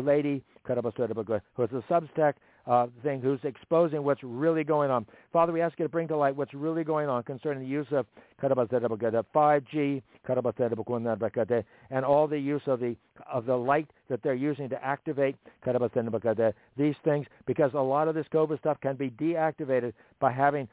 lady 0.00 0.42
who's 0.64 1.70
a 1.72 1.82
Substack 1.90 2.34
uh, 2.66 2.86
thing 3.02 3.20
who's 3.20 3.40
exposing 3.42 4.04
what's 4.04 4.22
really 4.22 4.64
going 4.64 4.90
on. 4.90 5.04
Father, 5.32 5.52
we 5.52 5.60
ask 5.60 5.78
you 5.78 5.84
to 5.84 5.88
bring 5.88 6.08
to 6.08 6.16
light 6.16 6.36
what's 6.36 6.54
really 6.54 6.84
going 6.84 7.08
on 7.08 7.22
concerning 7.24 7.62
the 7.62 7.68
use 7.68 7.86
of 7.90 8.06
5G, 8.40 10.02
and 11.90 12.04
all 12.04 12.28
the 12.28 12.38
use 12.38 12.62
of 12.66 12.80
the 12.80 12.96
of 13.32 13.46
the 13.46 13.56
light 13.56 13.88
that 14.08 14.22
they're 14.22 14.34
using 14.34 14.68
to 14.68 14.84
activate 14.84 15.36
these 16.76 16.94
things, 17.04 17.26
because 17.46 17.70
a 17.74 17.80
lot 17.80 18.08
of 18.08 18.14
this 18.14 18.26
COVID 18.32 18.58
stuff 18.58 18.78
can 18.80 18.96
be 18.96 19.10
deactivated 19.10 19.92
by 20.20 20.32
having 20.32 20.68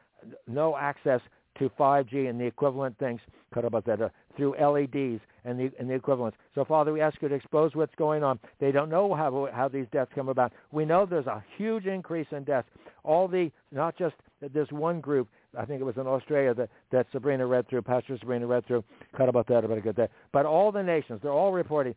no 0.47 0.77
access 0.77 1.21
to 1.59 1.69
5G 1.79 2.29
and 2.29 2.39
the 2.39 2.45
equivalent 2.45 2.97
things 2.97 3.21
Cut 3.53 3.65
about 3.65 3.85
that. 3.85 4.01
Uh, 4.01 4.09
through 4.37 4.51
LEDs 4.51 5.21
and 5.43 5.59
the, 5.59 5.71
and 5.79 5.89
the 5.89 5.93
equivalents. 5.93 6.37
So, 6.55 6.63
Father, 6.63 6.93
we 6.93 7.01
ask 7.01 7.21
you 7.21 7.27
to 7.27 7.35
expose 7.35 7.75
what's 7.75 7.93
going 7.95 8.23
on. 8.23 8.39
They 8.59 8.71
don't 8.71 8.89
know 8.89 9.13
how, 9.13 9.49
how 9.53 9.67
these 9.67 9.87
deaths 9.91 10.11
come 10.15 10.29
about. 10.29 10.53
We 10.71 10.85
know 10.85 11.05
there's 11.05 11.25
a 11.25 11.43
huge 11.57 11.85
increase 11.85 12.27
in 12.31 12.43
deaths. 12.45 12.67
All 13.03 13.27
the, 13.27 13.51
not 13.71 13.97
just 13.97 14.15
this 14.53 14.71
one 14.71 15.01
group, 15.01 15.27
I 15.57 15.65
think 15.65 15.81
it 15.81 15.83
was 15.83 15.97
in 15.97 16.07
Australia 16.07 16.53
that, 16.53 16.69
that 16.91 17.07
Sabrina 17.11 17.45
read 17.47 17.67
through, 17.67 17.81
Pastor 17.81 18.17
Sabrina 18.17 18.47
read 18.47 18.65
through, 18.65 18.83
cut 19.17 19.27
about 19.27 19.47
that, 19.47 19.65
about 19.65 19.95
that. 19.95 20.11
But 20.31 20.45
all 20.45 20.71
the 20.71 20.83
nations, 20.83 21.19
they're 21.21 21.31
all 21.31 21.51
reporting 21.51 21.95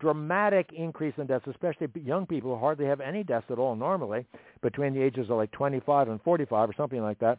dramatic 0.00 0.70
increase 0.76 1.14
in 1.18 1.26
deaths, 1.26 1.44
especially 1.48 1.86
young 2.02 2.26
people 2.26 2.54
who 2.54 2.58
hardly 2.58 2.86
have 2.86 3.00
any 3.00 3.22
deaths 3.22 3.46
at 3.50 3.58
all 3.58 3.76
normally, 3.76 4.26
between 4.62 4.94
the 4.94 5.00
ages 5.00 5.26
of 5.30 5.36
like 5.36 5.52
25 5.52 6.08
and 6.08 6.20
45 6.22 6.70
or 6.70 6.72
something 6.76 7.02
like 7.02 7.18
that 7.20 7.38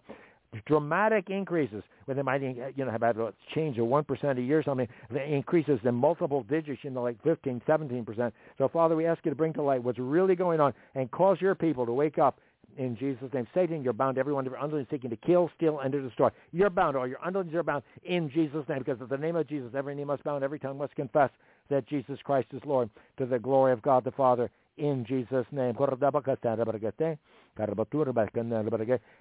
dramatic 0.66 1.30
increases 1.30 1.84
when 2.06 2.18
they 2.18 2.24
might 2.24 2.42
you 2.42 2.74
know 2.78 2.92
have 2.92 3.02
had 3.02 3.18
a 3.18 3.34
change 3.54 3.78
of 3.78 3.86
one 3.88 4.04
percent 4.04 4.40
a 4.40 4.42
year 4.42 4.60
or 4.60 4.64
something 4.64 4.88
the 5.12 5.24
increases 5.24 5.80
in 5.84 5.96
multiple 5.96 6.44
digits 6.44 6.84
you 6.84 6.90
know 6.90 7.04
like 7.04 7.22
15 7.24 7.62
17 7.66 8.06
percent 8.06 8.34
so 8.58 8.68
father 8.68 8.96
we 8.96 9.06
ask 9.06 9.24
you 9.26 9.32
to 9.32 9.36
bring 9.36 9.54
to 9.54 9.62
light 9.62 9.84
what's 9.84 10.00
really 10.00 10.36
going 10.36 10.60
on 10.60 10.74
and 10.96 11.10
cause 11.12 11.38
your 11.42 11.56
people 11.56 11.86
to 11.86 11.94
wake 11.94 12.18
up 12.18 12.40
in 12.78 12.98
Jesus' 12.98 13.32
name. 13.34 13.48
Satan, 13.54 13.84
you're 13.84 13.94
bound. 13.94 14.18
Everyone 14.18 14.46
of 14.46 14.52
your 14.52 14.62
underlings 14.62 14.90
seeking 14.92 15.10
to 15.10 15.16
kill, 15.16 15.50
steal, 15.56 15.80
and 15.80 15.92
to 15.94 16.02
destroy. 16.02 16.30
You're 16.52 16.70
bound. 16.70 16.98
All 16.98 17.08
your 17.08 17.24
underlings 17.26 17.54
are 17.54 17.64
bound 17.64 17.84
in 18.04 18.30
Jesus' 18.30 18.68
name 18.68 18.80
because 18.80 19.00
of 19.02 19.10
the 19.10 19.18
name 19.18 19.36
of 19.36 19.48
Jesus, 19.48 19.72
every 19.76 19.96
knee 19.96 20.04
must 20.04 20.24
bow 20.24 20.36
and 20.36 20.44
every 20.44 20.60
tongue 20.60 20.78
must 20.78 20.96
confess 20.96 21.30
that 21.70 21.88
Jesus 21.88 22.20
Christ 22.24 22.48
is 22.54 22.62
Lord 22.66 22.90
to 23.18 23.26
the 23.26 23.40
glory 23.40 23.72
of 23.72 23.82
God 23.82 24.04
the 24.04 24.12
Father 24.12 24.52
in 24.78 25.06
Jesus' 25.06 25.46
name. 25.52 25.76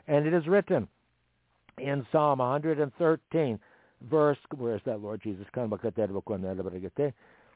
And 0.07 0.27
it 0.27 0.35
is 0.35 0.47
written, 0.47 0.89
in 1.79 2.07
Psalm 2.13 2.39
113, 2.39 3.59
verse, 4.11 4.39
where 4.57 4.77
is 4.77 4.83
that, 4.87 5.01
Lord 5.01 5.21
Jesus? 5.23 5.47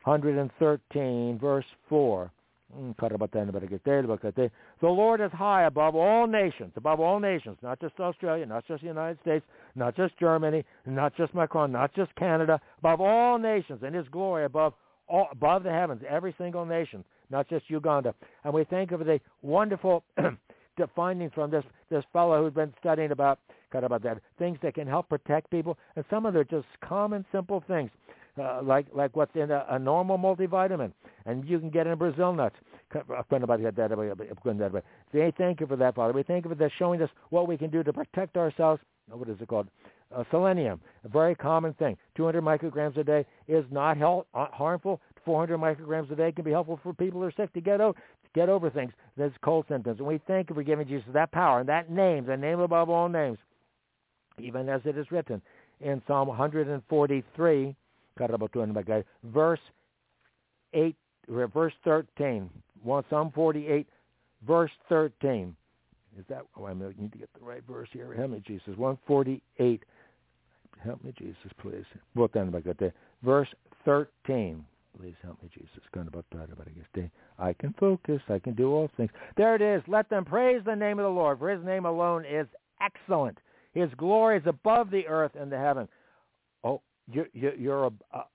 113, 0.05 1.39
verse 1.39 1.65
4. 1.89 2.31
Mm, 2.77 2.95
the 4.81 4.89
Lord 4.89 5.21
is 5.23 5.33
high 5.33 5.63
above 5.65 5.95
all 5.97 6.27
nations, 6.27 6.73
above 6.77 7.01
all 7.01 7.19
nations, 7.19 7.57
not 7.63 7.81
just 7.81 7.99
Australia, 7.99 8.45
not 8.45 8.67
just 8.67 8.83
the 8.83 8.89
United 8.89 9.19
States, 9.23 9.47
not 9.75 9.97
just 9.97 10.19
Germany, 10.19 10.63
not 10.85 11.17
just 11.17 11.35
Macron, 11.35 11.73
not 11.73 11.95
just 11.95 12.15
Canada, 12.17 12.61
above 12.81 13.01
all 13.01 13.39
nations, 13.39 13.81
and 13.83 13.95
his 13.95 14.07
glory 14.09 14.45
above 14.45 14.75
all, 15.09 15.29
above 15.33 15.63
the 15.63 15.71
heavens, 15.71 16.03
every 16.07 16.35
single 16.37 16.67
nation, 16.67 17.03
not 17.31 17.49
just 17.49 17.71
Uganda. 17.71 18.15
And 18.45 18.53
we 18.53 18.65
think 18.65 18.93
of 18.93 19.01
the 19.01 19.19
wonderful 19.41 20.05
findings 20.95 21.33
from 21.35 21.51
this 21.51 21.65
this 21.91 22.05
fellow 22.13 22.43
who's 22.43 22.53
been 22.53 22.73
studying 22.79 23.11
about 23.13 23.39
of 23.73 23.85
about 23.85 24.03
that 24.03 24.23
things 24.39 24.59
that 24.63 24.75
can 24.75 24.87
help 24.87 25.09
protect 25.09 25.51
people, 25.51 25.79
and 25.97 26.05
some 26.11 26.27
of 26.27 26.35
them 26.35 26.41
are 26.41 26.45
just 26.45 26.67
common, 26.81 27.25
simple 27.33 27.63
things. 27.67 27.91
Uh, 28.39 28.61
like 28.63 28.87
like 28.95 29.17
what's 29.17 29.35
in 29.35 29.51
a, 29.51 29.67
a 29.71 29.79
normal 29.79 30.17
multivitamin, 30.17 30.93
and 31.27 31.45
you 31.49 31.59
can 31.59 31.71
get 31.71 31.89
in 31.89 31.99
Brazil 31.99 32.33
nuts. 32.33 32.55
They 35.13 35.33
thank 35.37 35.61
you 35.61 35.67
for 35.67 35.77
that, 35.77 35.95
Father. 35.95 36.13
We 36.13 36.23
thank 36.23 36.45
you 36.45 36.51
for 36.51 36.55
that, 36.55 36.71
showing 36.79 37.03
us 37.03 37.11
what 37.31 37.49
we 37.49 37.57
can 37.59 37.71
do 37.71 37.83
to 37.83 37.93
protect 37.93 38.37
ourselves. 38.37 38.81
What 39.11 39.29
is 39.29 39.37
it 39.41 39.49
called? 39.49 39.69
Uh, 40.15 40.25
selenium, 40.31 40.81
a 41.05 41.09
very 41.09 41.35
common 41.35 41.75
thing. 41.75 41.97
200 42.17 42.43
micrograms 42.43 42.97
a 42.97 43.05
day 43.05 43.27
is 43.47 43.65
not 43.71 43.99
health, 43.99 44.27
uh, 44.33 44.47
harmful. 44.53 45.01
400 45.27 45.59
micrograms 45.59 46.11
a 46.11 46.17
day 46.17 46.33
can 46.33 46.45
be 46.45 46.51
helpful 46.51 46.81
for 46.83 46.95
people 46.95 47.21
who 47.21 47.27
are 47.27 47.33
sick 47.37 47.53
to 47.53 47.61
get 47.61 47.81
out, 47.81 47.95
get 48.35 48.49
over 48.49 48.71
things. 48.71 48.93
There's 49.19 49.33
cold 49.43 49.67
symptoms. 49.69 49.99
And 49.99 50.09
we 50.09 50.19
thank 50.27 50.49
you 50.49 50.55
for 50.55 50.63
giving 50.63 50.89
Jesus 50.89 51.09
that 51.13 51.31
power 51.31 51.61
and 51.61 51.69
that 51.69 51.91
name, 51.91 52.25
the 52.25 52.39
name 52.39 52.61
above 52.61 52.89
all 52.89 53.11
names, 53.11 53.37
even 54.41 54.69
as 54.69 54.81
it 54.85 54.97
is 54.97 55.11
written 55.11 55.41
in 55.81 56.03
Psalm 56.07 56.29
143, 56.29 57.77
verse 59.25 59.61
8, 60.75 60.97
uh, 61.31 61.47
verse 61.47 61.73
13. 61.85 62.51
Psalm 63.11 63.33
48, 63.35 63.87
verse 64.47 64.71
13. 64.89 65.55
Is 66.19 66.25
that, 66.29 66.43
oh, 66.57 66.67
I 66.67 66.75
need 66.75 67.13
to 67.13 67.19
get 67.19 67.29
the 67.39 67.45
right 67.45 67.63
verse 67.71 67.89
here. 67.93 68.13
Help 68.15 68.31
me, 68.31 68.43
Jesus. 68.45 68.77
148. 68.77 69.83
Help 70.83 71.05
me, 71.05 71.13
Jesus, 71.17 71.37
please. 71.61 71.85
Verse 73.23 73.49
13. 73.85 74.65
Please 74.99 75.15
help 75.23 75.41
me, 75.43 75.49
Jesus. 75.55 75.69
I 77.39 77.53
can 77.53 77.75
focus. 77.79 78.21
I 78.29 78.39
can 78.41 78.55
do 78.55 78.73
all 78.73 78.91
things. 78.97 79.11
There 79.37 79.55
it 79.55 79.63
is. 79.63 79.83
Let 79.87 80.09
them 80.11 80.25
praise 80.25 80.61
the 80.65 80.75
name 80.75 80.99
of 80.99 81.05
the 81.05 81.11
Lord, 81.11 81.39
for 81.39 81.51
his 81.51 81.65
name 81.65 81.85
alone 81.85 82.25
is 82.25 82.49
excellent. 82.81 83.39
His 83.79 83.91
glory 83.97 84.39
is 84.39 84.43
above 84.47 84.91
the 84.91 85.07
earth 85.07 85.33
and 85.39 85.53
the 85.53 85.57
heaven. 85.57 85.87
Oh, 86.65 86.81
you're, 87.11 87.29
you're 87.33 87.91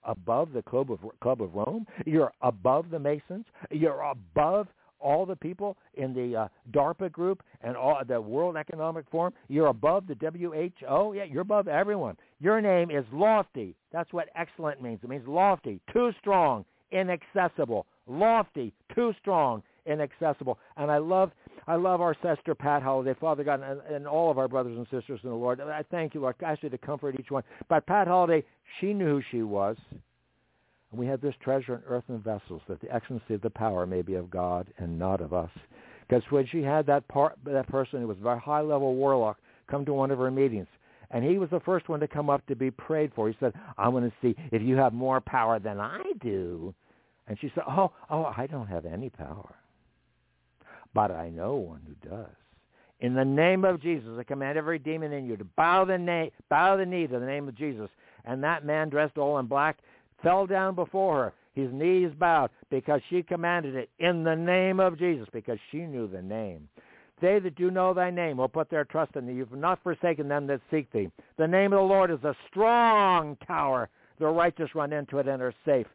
above 0.06 0.54
the 0.54 0.62
club 0.62 0.90
of 0.90 1.00
club 1.22 1.42
of 1.42 1.54
Rome. 1.54 1.86
You're 2.06 2.32
above 2.42 2.90
the 2.90 3.00
Masons. 3.00 3.46
You're 3.70 4.02
above 4.02 4.68
all 5.02 5.26
the 5.26 5.36
people 5.36 5.76
in 5.96 6.14
the 6.14 6.44
uh, 6.44 6.48
DARPA 6.72 7.12
group 7.12 7.44
and 7.62 7.76
all 7.76 8.02
the 8.08 8.22
World 8.22 8.56
Economic 8.56 9.06
Forum. 9.12 9.34
You're 9.50 9.68
above 9.68 10.08
the 10.08 10.16
WHO. 10.16 11.14
Yeah, 11.14 11.26
you're 11.26 11.42
above 11.42 11.68
everyone. 11.68 12.16
Your 12.40 12.62
name 12.62 12.90
is 12.90 13.04
lofty. 13.12 13.76
That's 13.92 14.14
what 14.14 14.30
excellent 14.36 14.82
means. 14.82 15.02
It 15.04 15.10
means 15.10 15.28
lofty, 15.28 15.82
too 15.92 16.12
strong, 16.22 16.64
inaccessible. 16.94 17.86
Lofty, 18.08 18.72
too 18.96 19.14
strong, 19.20 19.62
inaccessible. 19.86 20.60
And 20.78 20.90
I 20.92 20.98
love 20.98 21.32
I 21.68 21.76
love 21.76 22.02
our 22.02 22.16
sister 22.22 22.54
Pat 22.56 22.84
Holliday, 22.84 23.16
Father 23.20 23.44
God, 23.44 23.62
and, 23.62 23.80
and 23.82 24.08
all 24.08 24.30
of 24.30 24.38
our 24.38 24.48
brothers 24.48 24.78
and 24.78 24.86
sisters 24.92 25.20
in 25.24 25.30
the 25.30 25.36
Lord. 25.36 25.62
I 25.62 25.84
thank 25.90 26.14
you, 26.14 26.22
Lord. 26.22 26.36
You 26.62 26.70
to 26.70 26.78
comfort 26.78 27.16
each 27.20 27.32
one. 27.32 27.44
But 27.70 27.86
Pat 27.86 28.08
Holliday, 28.08 28.46
she 28.80 28.94
knew 28.94 29.06
who 29.06 29.22
she 29.32 29.44
was. 29.44 29.78
And 30.92 31.00
we 31.00 31.08
have 31.08 31.22
this 31.22 31.34
treasure 31.42 31.76
in 31.76 31.82
earthen 31.88 32.20
vessels, 32.20 32.62
that 32.68 32.80
the 32.82 32.94
excellency 32.94 33.34
of 33.34 33.42
the 33.42 33.50
power 33.50 33.86
may 33.88 34.02
be 34.02 34.16
of 34.16 34.30
God 34.30 34.68
and 34.78 35.00
not 35.00 35.22
of 35.22 35.34
us. 35.34 35.50
Because 36.08 36.24
when 36.30 36.46
she 36.48 36.62
had 36.62 36.86
that 36.86 37.08
part, 37.08 37.38
that 37.46 37.68
person 37.68 38.02
who 38.02 38.08
was 38.08 38.18
a 38.24 38.38
high-level 38.38 38.96
warlock 38.96 39.38
come 39.68 39.86
to 39.86 39.94
one 39.94 40.12
of 40.12 40.20
her 40.20 40.30
meetings, 40.30 40.68
and 41.12 41.24
he 41.24 41.38
was 41.38 41.50
the 41.50 41.62
first 41.62 41.90
one 41.90 42.00
to 42.02 42.08
come 42.08 42.30
up 42.30 42.46
to 42.48 42.56
be 42.56 42.70
prayed 42.70 43.12
for. 43.16 43.28
He 43.28 43.38
said, 43.40 43.54
"I 43.78 43.88
want 43.88 44.06
to 44.06 44.14
see 44.22 44.36
if 44.52 44.62
you 44.62 44.76
have 44.76 44.94
more 44.94 45.22
power 45.22 45.60
than 45.60 45.80
I 45.80 46.04
do." 46.22 46.76
And 47.28 47.40
she 47.40 47.52
said, 47.56 47.64
"Oh, 47.68 47.92
oh, 48.10 48.34
I 48.36 48.48
don't 48.48 48.68
have 48.68 48.86
any 48.86 49.10
power, 49.10 49.56
but 50.94 51.12
I 51.12 51.30
know 51.30 51.56
one 51.56 51.82
who 51.88 52.10
does." 52.10 52.36
In 53.00 53.14
the 53.16 53.26
name 53.26 53.66
of 53.66 53.82
Jesus, 53.82 54.18
I 54.18 54.24
command 54.24 54.58
every 54.58 54.80
demon 54.80 55.12
in 55.12 55.26
you 55.26 55.36
to 55.36 55.44
bow 55.44 55.84
the, 55.84 55.98
na- 55.98 56.30
bow 56.50 56.78
the 56.78 56.86
knee 56.86 57.08
to 57.08 57.20
the 57.20 57.26
name 57.26 57.48
of 57.50 57.56
Jesus. 57.56 57.90
And 58.24 58.42
that 58.44 58.64
man 58.64 58.90
dressed 58.90 59.18
all 59.18 59.40
in 59.40 59.48
black 59.48 59.80
fell 60.24 60.48
down 60.48 60.74
before 60.74 61.16
her, 61.26 61.34
his 61.54 61.72
knees 61.72 62.12
bowed, 62.18 62.50
because 62.70 63.02
she 63.10 63.22
commanded 63.22 63.76
it 63.76 63.90
in 64.00 64.24
the 64.24 64.36
name 64.36 64.80
of 64.80 64.98
Jesus, 64.98 65.28
because 65.34 65.60
she 65.70 65.80
knew 65.80 66.08
the 66.08 66.22
name. 66.22 66.70
They 67.22 67.40
that 67.40 67.56
do 67.56 67.70
know 67.70 67.94
thy 67.94 68.10
name 68.10 68.38
will 68.38 68.48
put 68.48 68.70
their 68.70 68.86
trust 68.86 69.16
in 69.16 69.28
thee. 69.28 69.34
You've 69.34 69.52
not 69.52 69.84
forsaken 69.84 70.28
them 70.28 70.48
that 70.48 70.62
seek 70.72 70.92
thee. 70.92 71.10
The 71.38 71.48
name 71.48 71.74
of 71.74 71.80
the 71.80 71.86
Lord 71.86 72.10
is 72.10 72.24
a 72.24 72.36
strong 72.50 73.38
tower. 73.46 73.90
The 74.20 74.28
righteous 74.28 74.74
run 74.74 74.94
into 74.94 75.20
it 75.20 75.28
and 75.28 75.42
are 75.42 75.54
safe. 75.66 75.88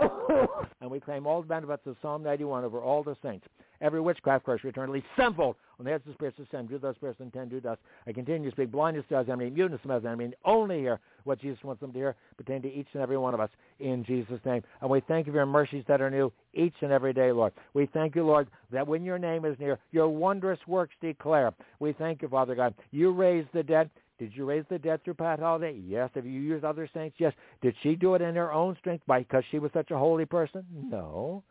and 0.80 0.90
we 0.90 1.00
claim 1.00 1.26
all 1.26 1.42
the 1.42 1.48
benefits 1.48 1.86
of 1.86 1.96
Psalm 2.02 2.22
91 2.22 2.64
over 2.64 2.80
all 2.80 3.02
the 3.02 3.16
saints. 3.22 3.46
Every 3.80 4.00
witchcraft 4.00 4.46
curse 4.46 4.60
eternally 4.64 5.04
sevenfold 5.16 5.56
on 5.78 5.84
the 5.84 5.90
heads 5.90 6.02
of 6.06 6.12
the 6.12 6.14
spirits 6.14 6.38
ascend, 6.38 6.68
do 6.68 6.78
those 6.78 6.94
spirits 6.96 7.20
intend, 7.20 7.50
do 7.50 7.60
thus. 7.60 7.78
I 8.06 8.12
continue 8.12 8.48
to 8.48 8.54
speak 8.54 8.70
blindness 8.70 9.04
to 9.08 9.18
us, 9.18 9.26
enemy, 9.28 9.50
muteness 9.50 9.80
to 9.84 9.92
us, 9.92 10.04
enemy, 10.04 10.32
only 10.44 10.78
hear 10.78 11.00
what 11.24 11.40
Jesus 11.40 11.62
wants 11.64 11.80
them 11.80 11.92
to 11.92 11.98
hear, 11.98 12.16
pertain 12.36 12.62
to 12.62 12.72
each 12.72 12.86
and 12.92 13.02
every 13.02 13.18
one 13.18 13.34
of 13.34 13.40
us 13.40 13.50
in 13.80 14.04
Jesus' 14.04 14.40
name. 14.44 14.62
And 14.80 14.90
we 14.90 15.00
thank 15.00 15.26
you 15.26 15.32
for 15.32 15.38
your 15.38 15.46
mercies 15.46 15.84
that 15.88 16.00
are 16.00 16.10
new 16.10 16.32
each 16.54 16.74
and 16.80 16.92
every 16.92 17.12
day, 17.12 17.32
Lord. 17.32 17.52
We 17.74 17.86
thank 17.86 18.14
you, 18.14 18.24
Lord, 18.24 18.48
that 18.70 18.86
when 18.86 19.04
your 19.04 19.18
name 19.18 19.44
is 19.44 19.58
near, 19.58 19.78
your 19.92 20.08
wondrous 20.08 20.60
works 20.66 20.94
declare. 21.00 21.52
We 21.80 21.92
thank 21.92 22.22
you, 22.22 22.28
Father 22.28 22.54
God. 22.54 22.74
You 22.92 23.10
raise 23.10 23.46
the 23.52 23.62
dead. 23.62 23.90
Did 24.18 24.32
you 24.34 24.44
raise 24.44 24.64
the 24.70 24.78
dead 24.78 25.02
through 25.04 25.14
Pat 25.14 25.40
Holliday? 25.40 25.80
Yes. 25.84 26.10
Have 26.14 26.26
you 26.26 26.40
used 26.40 26.64
other 26.64 26.88
saints? 26.94 27.16
Yes. 27.18 27.32
Did 27.62 27.74
she 27.82 27.96
do 27.96 28.14
it 28.14 28.22
in 28.22 28.34
her 28.36 28.52
own 28.52 28.76
strength 28.78 29.04
because 29.06 29.44
she 29.50 29.58
was 29.58 29.72
such 29.72 29.90
a 29.90 29.98
holy 29.98 30.24
person? 30.24 30.64
No. 30.72 31.42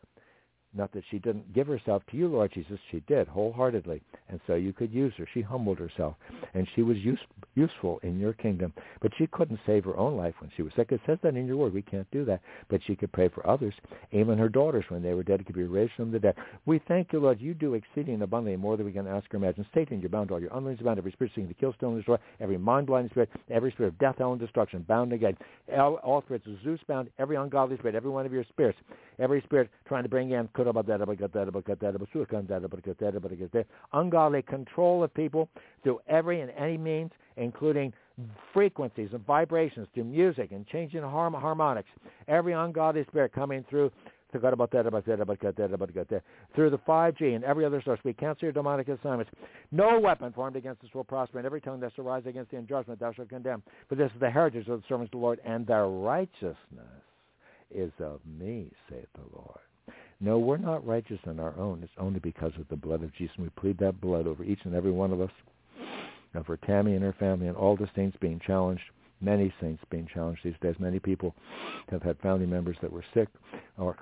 Not 0.76 0.92
that 0.92 1.04
she 1.10 1.20
didn't 1.20 1.52
give 1.54 1.68
herself 1.68 2.02
to 2.10 2.16
you, 2.16 2.26
Lord 2.26 2.52
Jesus. 2.52 2.80
She 2.90 3.00
did 3.06 3.28
wholeheartedly. 3.28 4.02
And 4.28 4.40
so 4.46 4.54
you 4.54 4.72
could 4.72 4.92
use 4.92 5.12
her. 5.18 5.28
She 5.32 5.40
humbled 5.40 5.78
herself. 5.78 6.14
And 6.52 6.66
she 6.74 6.82
was 6.82 6.96
use, 6.98 7.20
useful 7.54 8.00
in 8.02 8.18
your 8.18 8.32
kingdom. 8.32 8.72
But 9.00 9.12
she 9.16 9.28
couldn't 9.28 9.60
save 9.66 9.84
her 9.84 9.96
own 9.96 10.16
life 10.16 10.34
when 10.40 10.50
she 10.56 10.62
was 10.62 10.72
sick. 10.74 10.90
It 10.90 11.00
says 11.06 11.18
that 11.22 11.36
in 11.36 11.46
your 11.46 11.56
word. 11.56 11.72
We 11.74 11.82
can't 11.82 12.10
do 12.10 12.24
that. 12.24 12.40
But 12.68 12.80
she 12.86 12.96
could 12.96 13.12
pray 13.12 13.28
for 13.28 13.46
others. 13.46 13.74
Even 14.10 14.36
her 14.36 14.48
daughters, 14.48 14.84
when 14.88 15.00
they 15.00 15.14
were 15.14 15.22
dead, 15.22 15.46
could 15.46 15.54
be 15.54 15.62
raised 15.62 15.92
from 15.96 16.10
the 16.10 16.18
dead. 16.18 16.34
We 16.66 16.80
thank 16.88 17.12
you, 17.12 17.20
Lord. 17.20 17.40
You 17.40 17.54
do 17.54 17.74
exceeding 17.74 18.22
abundantly 18.22 18.56
more 18.56 18.76
than 18.76 18.86
we 18.86 18.92
can 18.92 19.06
ask 19.06 19.32
or 19.32 19.36
imagine. 19.36 19.64
Satan, 19.74 20.00
you're 20.00 20.08
bound 20.08 20.28
to 20.28 20.34
all 20.34 20.40
your 20.40 20.52
unlearned 20.52 20.82
bound. 20.82 20.98
Every 20.98 21.12
spirit 21.12 21.30
seeking 21.36 21.48
to 21.48 21.54
kill, 21.54 21.72
steal, 21.74 21.90
and 21.90 21.98
destroy. 21.98 22.16
Every 22.40 22.58
mind-blinding 22.58 23.10
spirit. 23.10 23.30
Every 23.48 23.70
spirit 23.70 23.90
of 23.90 23.98
death, 23.98 24.16
hell, 24.18 24.32
and 24.32 24.40
destruction. 24.40 24.84
Bound 24.88 25.12
again. 25.12 25.36
All, 25.78 25.94
all 25.96 26.22
spirits 26.22 26.46
of 26.48 26.54
Zeus 26.64 26.80
bound. 26.88 27.10
Every 27.20 27.36
ungodly 27.36 27.76
spirit. 27.76 27.94
Every 27.94 28.10
one 28.10 28.26
of 28.26 28.32
your 28.32 28.44
spirits. 28.48 28.78
Every 29.20 29.40
spirit 29.42 29.70
trying 29.86 30.02
to 30.02 30.08
bring 30.08 30.32
in 30.32 30.48
ungodly 33.92 34.42
control 34.42 35.02
of 35.02 35.12
people 35.14 35.48
through 35.82 36.00
every 36.08 36.40
and 36.40 36.50
any 36.52 36.76
means, 36.76 37.10
including 37.36 37.92
frequencies 38.52 39.08
and 39.12 39.26
vibrations 39.26 39.88
through 39.94 40.04
music 40.04 40.52
and 40.52 40.66
changing 40.66 41.02
harm- 41.02 41.34
harmonics. 41.34 41.88
Every 42.28 42.52
ungodly 42.52 43.04
spirit 43.08 43.32
coming 43.32 43.64
through 43.68 43.90
through 44.32 44.40
the 46.70 46.78
5G 46.78 47.36
and 47.36 47.44
every 47.44 47.64
other 47.64 47.80
source. 47.84 48.00
We 48.02 48.12
cancel 48.12 48.46
your 48.46 48.52
demonic 48.52 48.88
assignments. 48.88 49.30
No 49.70 50.00
weapon 50.00 50.32
formed 50.32 50.56
against 50.56 50.82
us 50.82 50.90
will 50.92 51.04
prosper, 51.04 51.38
and 51.38 51.46
every 51.46 51.60
tongue 51.60 51.78
that 51.80 51.92
shall 51.94 52.04
rise 52.04 52.24
against 52.26 52.50
thee 52.50 52.56
in 52.56 52.66
judgment 52.66 52.98
thou 52.98 53.12
shalt 53.12 53.28
condemn. 53.28 53.62
For 53.88 53.94
this 53.94 54.10
is 54.12 54.20
the 54.20 54.30
heritage 54.30 54.66
of 54.68 54.80
the 54.80 54.86
servants 54.88 55.10
of 55.14 55.20
the 55.20 55.24
Lord, 55.24 55.40
and 55.44 55.64
their 55.66 55.86
righteousness 55.86 56.56
is 57.70 57.92
of 58.00 58.20
me, 58.26 58.70
saith 58.90 59.06
the 59.14 59.36
Lord. 59.36 59.60
No, 60.20 60.38
we're 60.38 60.56
not 60.56 60.86
righteous 60.86 61.18
on 61.26 61.40
our 61.40 61.56
own. 61.58 61.82
It's 61.82 61.92
only 61.98 62.20
because 62.20 62.52
of 62.58 62.68
the 62.68 62.76
blood 62.76 63.02
of 63.02 63.14
Jesus. 63.14 63.36
We 63.38 63.48
plead 63.50 63.78
that 63.78 64.00
blood 64.00 64.26
over 64.26 64.44
each 64.44 64.60
and 64.64 64.74
every 64.74 64.92
one 64.92 65.12
of 65.12 65.20
us. 65.20 65.30
And 66.34 66.46
for 66.46 66.56
Tammy 66.58 66.94
and 66.94 67.02
her 67.02 67.14
family 67.18 67.48
and 67.48 67.56
all 67.56 67.76
the 67.76 67.88
saints 67.94 68.16
being 68.20 68.40
challenged, 68.44 68.82
many 69.20 69.52
saints 69.60 69.82
being 69.90 70.08
challenged 70.12 70.42
these 70.44 70.54
days. 70.60 70.74
Many 70.78 70.98
people 70.98 71.34
have 71.90 72.02
had 72.02 72.18
family 72.18 72.46
members 72.46 72.76
that 72.82 72.92
were 72.92 73.04
sick 73.14 73.28
or 73.78 73.96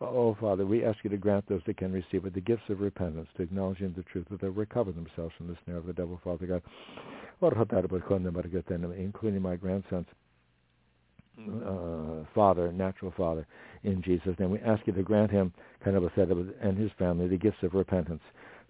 Oh, 0.00 0.36
Father, 0.40 0.66
we 0.66 0.84
ask 0.84 0.98
you 1.04 1.10
to 1.10 1.16
grant 1.16 1.48
those 1.48 1.62
that 1.66 1.76
can 1.76 1.92
receive 1.92 2.26
it 2.26 2.34
the 2.34 2.40
gifts 2.40 2.68
of 2.68 2.80
repentance, 2.80 3.28
to 3.36 3.42
acknowledging 3.42 3.94
the 3.96 4.02
truth, 4.02 4.26
that 4.30 4.40
they 4.40 4.48
recover 4.48 4.90
themselves 4.90 5.32
from 5.38 5.46
the 5.46 5.56
snare 5.64 5.76
of 5.76 5.86
the 5.86 5.92
devil, 5.92 6.20
Father 6.22 6.46
God. 6.46 6.62
Including 7.40 9.42
my 9.42 9.56
grandsons 9.56 10.06
uh, 11.38 12.24
father, 12.34 12.72
natural 12.72 13.12
father, 13.16 13.46
in 13.82 14.02
Jesus' 14.02 14.38
name. 14.38 14.50
We 14.50 14.60
ask 14.60 14.86
you 14.86 14.92
to 14.92 15.02
grant 15.02 15.30
him, 15.30 15.52
kind 15.84 15.96
of 15.96 16.04
and 16.16 16.78
his 16.78 16.90
family, 16.98 17.28
the 17.28 17.36
gifts 17.36 17.62
of 17.62 17.74
repentance. 17.74 18.22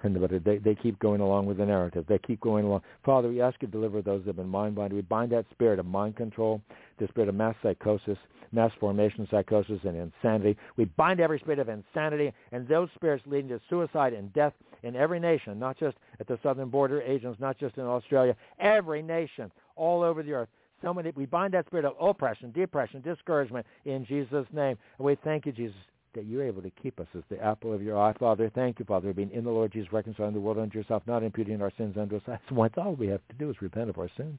And 0.03 0.15
they, 0.45 0.59
they 0.59 0.75
keep 0.75 0.99
going 0.99 1.23
along 1.23 1.47
with 1.47 1.57
the 1.57 1.65
narrative. 1.65 2.05
They 2.07 2.19
keep 2.19 2.39
going 2.41 2.67
along. 2.67 2.83
Father, 3.07 3.29
we 3.29 3.41
ask 3.41 3.57
you 3.63 3.69
to 3.69 3.73
deliver 3.73 4.03
those 4.03 4.21
that 4.21 4.31
have 4.31 4.37
been 4.37 4.49
mind 4.49 4.75
blinded. 4.75 4.97
We 4.97 5.03
bind 5.03 5.33
that 5.33 5.47
spirit 5.51 5.79
of 5.79 5.87
mind 5.87 6.17
control, 6.17 6.61
the 6.99 7.09
spirit 7.09 7.31
of 7.31 7.35
mass 7.35 7.55
psychosis, 7.63 8.19
mass 8.53 8.71
formation 8.79 9.27
psychosis, 9.31 9.81
and 9.85 9.97
insanity. 9.97 10.59
We 10.77 10.85
bind 10.85 11.21
every 11.21 11.39
spirit 11.39 11.59
of 11.59 11.71
insanity 11.71 12.35
and 12.53 12.69
those 12.69 12.91
spirits 12.95 13.25
leading 13.27 13.49
to 13.49 13.61
suicide 13.71 14.13
and 14.13 14.31
death 14.35 14.53
in 14.83 14.95
every 14.95 15.21
nation, 15.21 15.59
not 15.59 15.79
just 15.79 15.97
at 16.21 16.27
the 16.27 16.39
southern 16.43 16.69
border 16.69 17.01
agents, 17.01 17.41
not 17.41 17.59
just 17.59 17.79
in 17.79 17.85
Australia, 17.85 18.37
every 18.59 19.01
nation 19.01 19.51
all 19.75 20.03
over 20.03 20.23
the 20.23 20.33
earth 20.33 20.49
so 20.85 20.95
many, 20.95 21.13
we 21.17 21.27
bind 21.27 21.55
that 21.55 21.67
spirit 21.67 21.85
of 21.85 21.95
oppression, 22.01 22.53
depression, 22.53 23.01
discouragement 23.01 23.67
in 23.85 24.05
Jesus' 24.05 24.47
name. 24.53 24.77
And 24.99 25.07
we 25.07 25.17
thank 25.25 25.47
you, 25.47 25.53
Jesus, 25.53 25.77
that 26.15 26.27
you're 26.27 26.45
able 26.45 26.63
to 26.63 26.71
keep 26.71 27.01
us 27.01 27.07
as 27.17 27.23
the 27.29 27.43
apple 27.43 27.73
of 27.73 27.83
your 27.83 27.99
eye. 27.99 28.13
Father, 28.21 28.51
thank 28.55 28.79
you, 28.79 28.85
Father, 28.85 29.09
for 29.09 29.15
being 29.15 29.31
in 29.33 29.45
the 29.45 29.51
Lord 29.51 29.73
Jesus, 29.73 29.93
reconciling 29.93 30.35
the 30.35 30.41
world 30.41 30.59
unto 30.59 30.79
yourself, 30.79 31.03
not 31.07 31.23
imputing 31.23 31.61
our 31.63 31.73
sins 31.77 31.97
unto 31.97 32.17
us. 32.17 32.23
That's 32.27 32.43
all 32.77 32.95
we 32.95 33.09
have 33.09 33.27
to 33.29 33.35
do 33.37 33.51
is 33.51 33.57
repent 33.61 33.91
of 33.91 33.99
our 33.99 34.11
sins. 34.17 34.39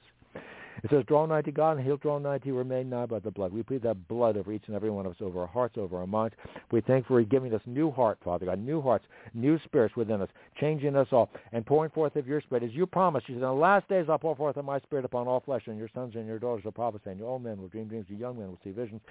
It 0.83 0.89
says, 0.89 1.03
draw 1.07 1.25
nigh 1.25 1.41
to 1.41 1.51
God, 1.51 1.77
and 1.77 1.85
he'll 1.85 1.97
draw 1.97 2.19
nigh 2.19 2.37
to 2.39 2.47
you. 2.47 2.55
We're 2.55 2.63
made 2.63 2.89
nigh 2.89 3.05
by 3.05 3.19
the 3.19 3.31
blood. 3.31 3.51
We 3.51 3.63
plead 3.63 3.83
that 3.83 4.07
blood 4.07 4.37
over 4.37 4.51
each 4.51 4.63
and 4.67 4.75
every 4.75 4.89
one 4.89 5.05
of 5.05 5.13
us, 5.13 5.17
over 5.21 5.41
our 5.41 5.47
hearts, 5.47 5.77
over 5.77 5.97
our 5.97 6.07
minds. 6.07 6.35
We 6.71 6.81
thank 6.81 7.07
for 7.07 7.21
giving 7.23 7.53
us 7.53 7.61
new 7.65 7.91
heart, 7.91 8.17
Father 8.23 8.45
God, 8.45 8.59
new 8.59 8.81
hearts, 8.81 9.05
new 9.33 9.59
spirits 9.65 9.95
within 9.95 10.21
us, 10.21 10.29
changing 10.59 10.95
us 10.95 11.07
all, 11.11 11.29
and 11.53 11.65
pouring 11.65 11.91
forth 11.91 12.15
of 12.15 12.27
your 12.27 12.41
spirit. 12.41 12.63
As 12.63 12.71
you 12.73 12.85
promised, 12.85 13.29
you 13.29 13.35
said, 13.35 13.43
in 13.43 13.47
the 13.47 13.53
last 13.53 13.87
days 13.87 14.05
I'll 14.09 14.19
pour 14.19 14.35
forth 14.35 14.57
of 14.57 14.65
my 14.65 14.79
spirit 14.79 15.05
upon 15.05 15.27
all 15.27 15.39
flesh, 15.39 15.63
and 15.67 15.77
your 15.77 15.89
sons 15.93 16.13
and 16.15 16.27
your 16.27 16.39
daughters 16.39 16.65
will 16.65 16.71
prophesy, 16.71 17.09
and 17.09 17.19
your 17.19 17.29
old 17.29 17.43
men 17.43 17.59
will 17.59 17.67
dream 17.67 17.87
dreams, 17.87 18.05
your 18.09 18.19
young 18.19 18.37
men 18.37 18.47
will 18.47 18.59
see 18.63 18.71
visions, 18.71 19.01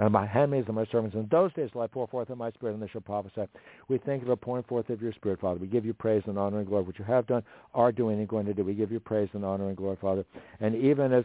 and 0.00 0.10
my 0.10 0.26
handmaids 0.26 0.66
and 0.66 0.74
my 0.74 0.86
servants. 0.86 1.14
In 1.14 1.28
those 1.30 1.52
days 1.52 1.70
will 1.74 1.82
I 1.82 1.86
pour 1.86 2.08
forth 2.08 2.30
of 2.30 2.38
my 2.38 2.50
spirit, 2.52 2.72
and 2.72 2.82
they 2.82 2.88
shall 2.88 3.02
prophesy. 3.02 3.46
We 3.88 3.98
thank 3.98 4.22
you 4.22 4.26
for 4.26 4.36
pouring 4.36 4.64
forth 4.64 4.88
of 4.88 5.00
your 5.00 5.12
spirit, 5.12 5.40
Father. 5.40 5.60
We 5.60 5.66
give 5.66 5.84
you 5.84 5.92
praise 5.92 6.22
and 6.26 6.38
honor 6.38 6.58
and 6.58 6.66
glory, 6.66 6.84
what 6.84 6.98
you 6.98 7.04
have 7.04 7.26
done, 7.26 7.42
are 7.74 7.92
doing, 7.92 8.18
and 8.18 8.26
going 8.26 8.46
to 8.46 8.54
do. 8.54 8.64
We 8.64 8.74
give 8.74 8.90
you 8.90 8.98
praise 8.98 9.28
and 9.34 9.44
honor 9.44 9.68
and 9.68 9.76
glory, 9.76 9.98
Father. 10.00 10.24
And 10.60 10.74
even 10.74 11.12
as 11.12 11.24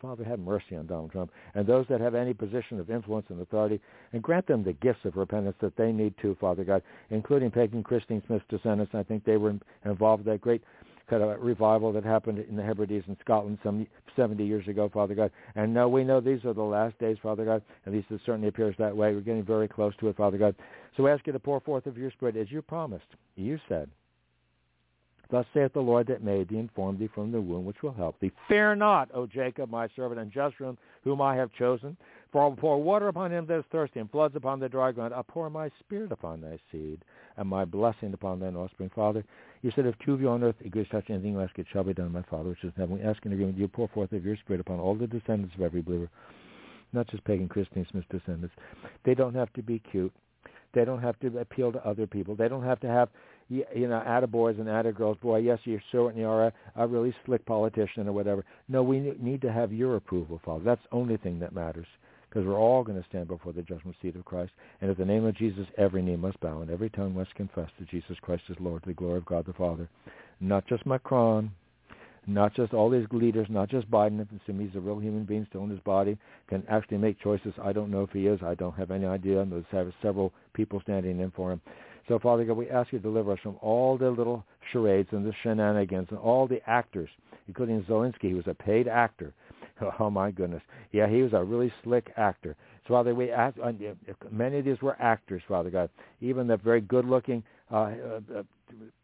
Father, 0.00 0.22
have 0.22 0.38
mercy 0.38 0.76
on 0.76 0.86
Donald 0.86 1.10
Trump 1.10 1.32
and 1.54 1.66
those 1.66 1.84
that 1.88 2.00
have 2.00 2.14
any 2.14 2.32
position 2.32 2.78
of 2.78 2.90
influence 2.90 3.26
and 3.30 3.40
authority, 3.40 3.80
and 4.12 4.22
grant 4.22 4.46
them 4.46 4.62
the 4.62 4.74
gifts 4.74 5.04
of 5.04 5.16
repentance 5.16 5.56
that 5.60 5.76
they 5.76 5.90
need 5.90 6.14
too, 6.22 6.36
Father 6.40 6.62
God, 6.62 6.82
including 7.10 7.50
Peggy 7.50 7.82
Christine 7.82 8.22
Smith's 8.26 8.44
descendants. 8.48 8.94
I 8.94 9.02
think 9.02 9.24
they 9.24 9.36
were 9.36 9.54
involved 9.84 10.26
in 10.26 10.32
that 10.32 10.40
great 10.40 10.62
kind 11.08 11.22
of 11.22 11.40
revival 11.42 11.92
that 11.92 12.04
happened 12.04 12.38
in 12.38 12.56
the 12.56 12.62
Hebrides 12.62 13.04
in 13.06 13.16
Scotland 13.20 13.58
some 13.62 13.86
70 14.16 14.44
years 14.44 14.66
ago, 14.68 14.90
Father 14.92 15.14
God. 15.14 15.30
And 15.54 15.72
now 15.74 15.88
we 15.88 16.04
know 16.04 16.20
these 16.20 16.44
are 16.44 16.54
the 16.54 16.62
last 16.62 16.98
days, 16.98 17.16
Father 17.22 17.44
God. 17.44 17.62
At 17.86 17.92
least 17.92 18.10
it 18.10 18.20
certainly 18.24 18.48
appears 18.48 18.74
that 18.78 18.96
way. 18.96 19.14
We're 19.14 19.20
getting 19.20 19.44
very 19.44 19.68
close 19.68 19.94
to 20.00 20.08
it, 20.08 20.16
Father 20.16 20.38
God. 20.38 20.54
So 20.96 21.02
we 21.02 21.10
ask 21.10 21.26
you 21.26 21.32
to 21.32 21.40
pour 21.40 21.60
forth 21.60 21.86
of 21.86 21.98
your 21.98 22.10
Spirit 22.10 22.36
as 22.36 22.50
you 22.50 22.62
promised. 22.62 23.04
You 23.36 23.58
said 23.68 23.90
Thus 25.30 25.46
saith 25.54 25.72
the 25.72 25.80
Lord 25.80 26.06
that 26.08 26.22
made 26.22 26.48
thee 26.48 26.58
and 26.58 26.70
formed 26.72 26.98
thee 26.98 27.08
from 27.12 27.32
the 27.32 27.40
womb, 27.40 27.64
which 27.64 27.82
will 27.82 27.92
help 27.92 28.18
thee. 28.20 28.30
Fear 28.48 28.76
not, 28.76 29.08
O 29.14 29.26
Jacob, 29.26 29.70
my 29.70 29.88
servant, 29.96 30.20
and 30.20 30.32
Jeshurun, 30.32 30.76
whom 31.02 31.20
I 31.20 31.34
have 31.34 31.52
chosen. 31.52 31.96
For 32.30 32.42
I 32.42 32.46
will 32.46 32.56
pour 32.56 32.82
water 32.82 33.08
upon 33.08 33.32
him 33.32 33.46
that 33.46 33.58
is 33.58 33.64
thirsty, 33.72 34.00
and 34.00 34.10
floods 34.10 34.36
upon 34.36 34.60
the 34.60 34.68
dry 34.68 34.92
ground. 34.92 35.14
I'll 35.14 35.22
pour 35.22 35.48
my 35.50 35.70
spirit 35.80 36.12
upon 36.12 36.40
thy 36.40 36.58
seed, 36.70 37.04
and 37.36 37.48
my 37.48 37.64
blessing 37.64 38.12
upon 38.12 38.40
thine 38.40 38.56
offspring. 38.56 38.90
Father, 38.94 39.24
you 39.64 39.72
said, 39.74 39.86
if 39.86 39.94
two 40.04 40.12
of 40.12 40.20
you 40.20 40.28
on 40.28 40.44
earth 40.44 40.56
agree 40.62 40.84
touch 40.84 41.06
anything 41.08 41.38
less, 41.38 41.48
it 41.56 41.64
shall 41.72 41.84
be 41.84 41.94
done, 41.94 42.12
my 42.12 42.20
Father, 42.28 42.50
which 42.50 42.62
is 42.64 42.72
in 42.76 42.82
heaven. 42.82 42.98
We 42.98 43.02
ask 43.02 43.24
in 43.24 43.32
agreement, 43.32 43.56
you 43.56 43.66
pour 43.66 43.88
forth 43.88 44.12
of 44.12 44.22
your 44.22 44.36
spirit 44.36 44.60
upon 44.60 44.78
all 44.78 44.94
the 44.94 45.06
descendants 45.06 45.54
of 45.54 45.62
every 45.62 45.80
believer, 45.80 46.10
not 46.92 47.08
just 47.08 47.24
Peggy 47.24 47.40
and 47.40 47.48
Christine 47.48 47.86
Smith 47.90 48.04
descendants. 48.10 48.54
They 49.06 49.14
don't 49.14 49.34
have 49.34 49.50
to 49.54 49.62
be 49.62 49.78
cute. 49.90 50.12
They 50.74 50.84
don't 50.84 51.00
have 51.00 51.18
to 51.20 51.38
appeal 51.38 51.72
to 51.72 51.86
other 51.86 52.06
people. 52.06 52.36
They 52.36 52.46
don't 52.46 52.62
have 52.62 52.78
to 52.80 52.88
have 52.88 53.08
you, 53.48 53.64
you 53.74 53.88
know, 53.88 54.26
boys 54.28 54.56
and 54.58 54.94
girls. 54.94 55.16
boy, 55.22 55.38
yes, 55.38 55.60
you 55.64 55.80
certainly 55.90 56.24
are 56.24 56.48
a, 56.48 56.52
a 56.76 56.86
really 56.86 57.14
slick 57.24 57.46
politician 57.46 58.06
or 58.06 58.12
whatever. 58.12 58.44
No, 58.68 58.82
we 58.82 59.14
need 59.18 59.40
to 59.42 59.52
have 59.52 59.72
your 59.72 59.96
approval, 59.96 60.42
Father. 60.44 60.64
That's 60.64 60.82
the 60.90 60.96
only 60.96 61.16
thing 61.16 61.38
that 61.38 61.54
matters 61.54 61.86
because 62.34 62.48
we're 62.48 62.58
all 62.58 62.82
going 62.82 63.00
to 63.00 63.08
stand 63.08 63.28
before 63.28 63.52
the 63.52 63.62
judgment 63.62 63.96
seat 64.02 64.16
of 64.16 64.24
Christ. 64.24 64.50
And 64.80 64.90
in 64.90 64.96
the 64.98 65.04
name 65.04 65.24
of 65.24 65.36
Jesus, 65.36 65.66
every 65.78 66.02
knee 66.02 66.16
must 66.16 66.40
bow 66.40 66.62
and 66.62 66.70
every 66.70 66.90
tongue 66.90 67.14
must 67.14 67.32
confess 67.36 67.68
that 67.78 67.88
Jesus 67.90 68.16
Christ 68.22 68.42
is 68.48 68.56
Lord 68.58 68.82
to 68.82 68.88
the 68.88 68.94
glory 68.94 69.18
of 69.18 69.24
God 69.24 69.46
the 69.46 69.52
Father. 69.52 69.88
Not 70.40 70.66
just 70.66 70.84
Macron, 70.84 71.52
not 72.26 72.52
just 72.52 72.74
all 72.74 72.90
these 72.90 73.06
leaders, 73.12 73.46
not 73.48 73.68
just 73.68 73.88
Biden, 73.88 74.20
if 74.20 74.26
he's 74.46 74.74
a 74.74 74.80
real 74.80 74.98
human 74.98 75.24
being 75.24 75.46
still 75.48 75.62
in 75.62 75.70
his 75.70 75.78
body, 75.80 76.18
can 76.48 76.64
actually 76.68 76.98
make 76.98 77.22
choices. 77.22 77.52
I 77.62 77.72
don't 77.72 77.90
know 77.90 78.02
if 78.02 78.10
he 78.10 78.26
is. 78.26 78.40
I 78.42 78.54
don't 78.54 78.74
have 78.74 78.90
any 78.90 79.06
idea. 79.06 79.40
And 79.40 79.52
There's 79.52 79.92
several 80.02 80.32
people 80.54 80.80
standing 80.80 81.20
in 81.20 81.30
for 81.36 81.52
him. 81.52 81.60
So, 82.08 82.18
Father 82.18 82.44
God, 82.44 82.56
we 82.56 82.68
ask 82.68 82.92
you 82.92 82.98
to 82.98 83.02
deliver 83.02 83.32
us 83.32 83.38
from 83.44 83.56
all 83.62 83.96
the 83.96 84.10
little 84.10 84.44
charades 84.72 85.08
and 85.12 85.24
the 85.24 85.32
shenanigans 85.44 86.08
and 86.10 86.18
all 86.18 86.48
the 86.48 86.60
actors, 86.68 87.08
including 87.46 87.84
Zelensky, 87.84 88.30
who 88.30 88.36
was 88.36 88.48
a 88.48 88.54
paid 88.54 88.88
actor. 88.88 89.32
Oh, 89.98 90.10
my 90.10 90.30
goodness. 90.30 90.62
Yeah, 90.92 91.08
he 91.08 91.22
was 91.22 91.32
a 91.32 91.42
really 91.42 91.72
slick 91.82 92.12
actor. 92.16 92.56
So, 92.86 92.94
Father, 92.94 93.14
we 93.14 93.30
ask, 93.30 93.56
uh, 93.62 93.72
many 94.30 94.58
of 94.58 94.64
these 94.64 94.80
were 94.80 94.96
actors, 95.00 95.42
Father 95.48 95.70
God. 95.70 95.90
Even 96.20 96.46
the 96.46 96.56
very 96.56 96.80
good-looking 96.80 97.42
uh, 97.70 97.74
uh, 97.74 98.20
uh, 98.38 98.42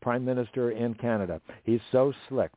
prime 0.00 0.24
minister 0.24 0.70
in 0.70 0.94
Canada. 0.94 1.40
He's 1.64 1.80
so 1.90 2.12
slick 2.28 2.50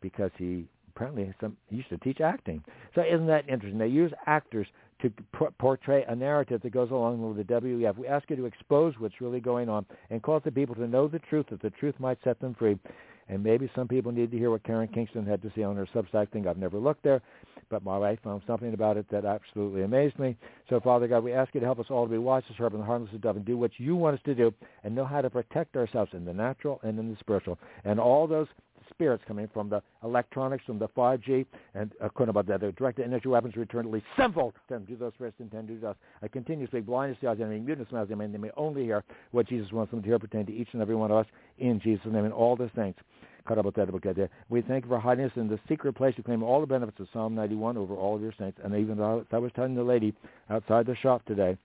because 0.00 0.30
he 0.36 0.66
apparently 0.94 1.32
some, 1.40 1.56
he 1.68 1.76
used 1.76 1.88
to 1.88 1.98
teach 1.98 2.20
acting. 2.20 2.62
So 2.94 3.02
isn't 3.02 3.26
that 3.26 3.48
interesting? 3.48 3.78
They 3.78 3.88
use 3.88 4.12
actors 4.26 4.66
to 5.02 5.10
portray 5.58 6.04
a 6.08 6.14
narrative 6.14 6.62
that 6.62 6.72
goes 6.72 6.90
along 6.90 7.36
with 7.36 7.46
the 7.46 7.52
WEF. 7.52 7.98
We 7.98 8.06
ask 8.06 8.28
you 8.30 8.36
to 8.36 8.46
expose 8.46 8.94
what's 8.98 9.20
really 9.20 9.40
going 9.40 9.68
on 9.68 9.84
and 10.10 10.22
cause 10.22 10.42
the 10.44 10.52
people 10.52 10.74
to 10.76 10.86
know 10.86 11.08
the 11.08 11.18
truth, 11.18 11.46
that 11.50 11.60
the 11.60 11.70
truth 11.70 11.94
might 11.98 12.18
set 12.24 12.40
them 12.40 12.54
free. 12.54 12.78
And 13.28 13.42
maybe 13.42 13.70
some 13.74 13.88
people 13.88 14.12
need 14.12 14.30
to 14.30 14.38
hear 14.38 14.50
what 14.50 14.64
Karen 14.64 14.88
Kingston 14.88 15.26
had 15.26 15.42
to 15.42 15.52
say 15.56 15.62
on 15.62 15.76
her 15.76 15.88
Substack 15.94 16.30
thing. 16.30 16.46
I've 16.46 16.58
never 16.58 16.78
looked 16.78 17.02
there, 17.02 17.22
but 17.70 17.82
my 17.82 17.96
wife 17.96 18.18
found 18.22 18.42
something 18.46 18.74
about 18.74 18.96
it 18.96 19.06
that 19.10 19.24
absolutely 19.24 19.82
amazed 19.82 20.18
me. 20.18 20.36
So, 20.68 20.80
Father 20.80 21.08
God, 21.08 21.24
we 21.24 21.32
ask 21.32 21.54
you 21.54 21.60
to 21.60 21.66
help 21.66 21.80
us 21.80 21.86
all 21.90 22.04
to 22.04 22.10
be 22.10 22.18
wise 22.18 22.42
as 22.50 22.72
and 22.72 22.84
harmless 22.84 23.10
as 23.14 23.20
dove 23.20 23.36
and 23.36 23.44
do 23.44 23.56
what 23.56 23.70
you 23.78 23.96
want 23.96 24.16
us 24.16 24.22
to 24.24 24.34
do 24.34 24.52
and 24.82 24.94
know 24.94 25.04
how 25.04 25.20
to 25.20 25.30
protect 25.30 25.76
ourselves 25.76 26.12
in 26.12 26.24
the 26.24 26.34
natural 26.34 26.80
and 26.82 26.98
in 26.98 27.10
the 27.10 27.16
spiritual. 27.20 27.58
And 27.84 27.98
all 27.98 28.26
those 28.26 28.48
spirits 28.90 29.24
coming 29.26 29.48
from 29.52 29.68
the 29.68 29.82
electronics, 30.02 30.64
from 30.64 30.78
the 30.78 30.88
5G, 30.88 31.46
and 31.74 31.92
uh, 32.02 32.24
about 32.24 32.46
that, 32.46 32.60
the 32.60 32.72
directed 32.72 33.04
energy 33.04 33.28
weapons 33.28 33.56
return 33.56 33.86
at 33.86 33.92
least 33.92 34.06
sevenfold 34.16 34.54
to. 34.68 34.78
Do 34.78 34.96
those 34.96 35.12
first 35.18 35.36
and 35.38 35.50
ten 35.50 35.66
do 35.66 35.76
dust. 35.76 35.98
I 36.22 36.28
continue 36.28 36.66
to 36.66 36.70
speak 36.70 36.86
blindness 36.86 37.18
to 37.20 37.34
the 37.34 37.44
enemy, 37.44 37.60
muteness 37.60 37.88
to 37.90 38.06
the 38.08 38.14
they 38.14 38.38
may 38.38 38.50
only 38.56 38.84
hear 38.84 39.04
what 39.32 39.48
Jesus 39.48 39.72
wants 39.72 39.90
them 39.90 40.02
to 40.02 40.08
hear 40.08 40.18
pertain 40.18 40.46
to 40.46 40.52
each 40.52 40.68
and 40.72 40.82
every 40.82 40.94
one 40.94 41.10
of 41.10 41.18
us 41.18 41.26
in 41.58 41.80
Jesus' 41.80 42.06
name 42.06 42.24
and 42.24 42.32
all 42.32 42.56
the 42.56 42.70
saints. 42.76 42.98
We 43.46 44.62
thank 44.62 44.84
you 44.84 44.88
for 44.88 44.98
hiding 44.98 45.26
us 45.26 45.32
in 45.36 45.48
the 45.48 45.58
secret 45.68 45.94
place 45.94 46.14
to 46.16 46.22
claim 46.22 46.42
all 46.42 46.60
the 46.60 46.66
benefits 46.66 46.98
of 47.00 47.08
Psalm 47.12 47.34
91 47.34 47.76
over 47.76 47.94
all 47.94 48.16
of 48.16 48.22
your 48.22 48.32
saints. 48.38 48.58
And 48.64 48.74
even 48.74 48.96
though 48.96 49.26
I 49.30 49.38
was 49.38 49.52
telling 49.54 49.74
the 49.74 49.82
lady 49.82 50.14
outside 50.48 50.86
the 50.86 50.96
shop 50.96 51.24
today, 51.26 51.58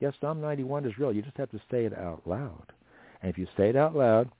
yes, 0.00 0.14
Psalm 0.20 0.40
91 0.40 0.86
is 0.86 0.98
real. 0.98 1.12
You 1.12 1.22
just 1.22 1.36
have 1.36 1.50
to 1.50 1.60
say 1.70 1.84
it 1.84 1.96
out 1.96 2.22
loud. 2.24 2.72
And 3.22 3.30
if 3.30 3.36
you 3.36 3.46
say 3.56 3.68
it 3.68 3.76
out 3.76 3.94
loud 3.94 4.30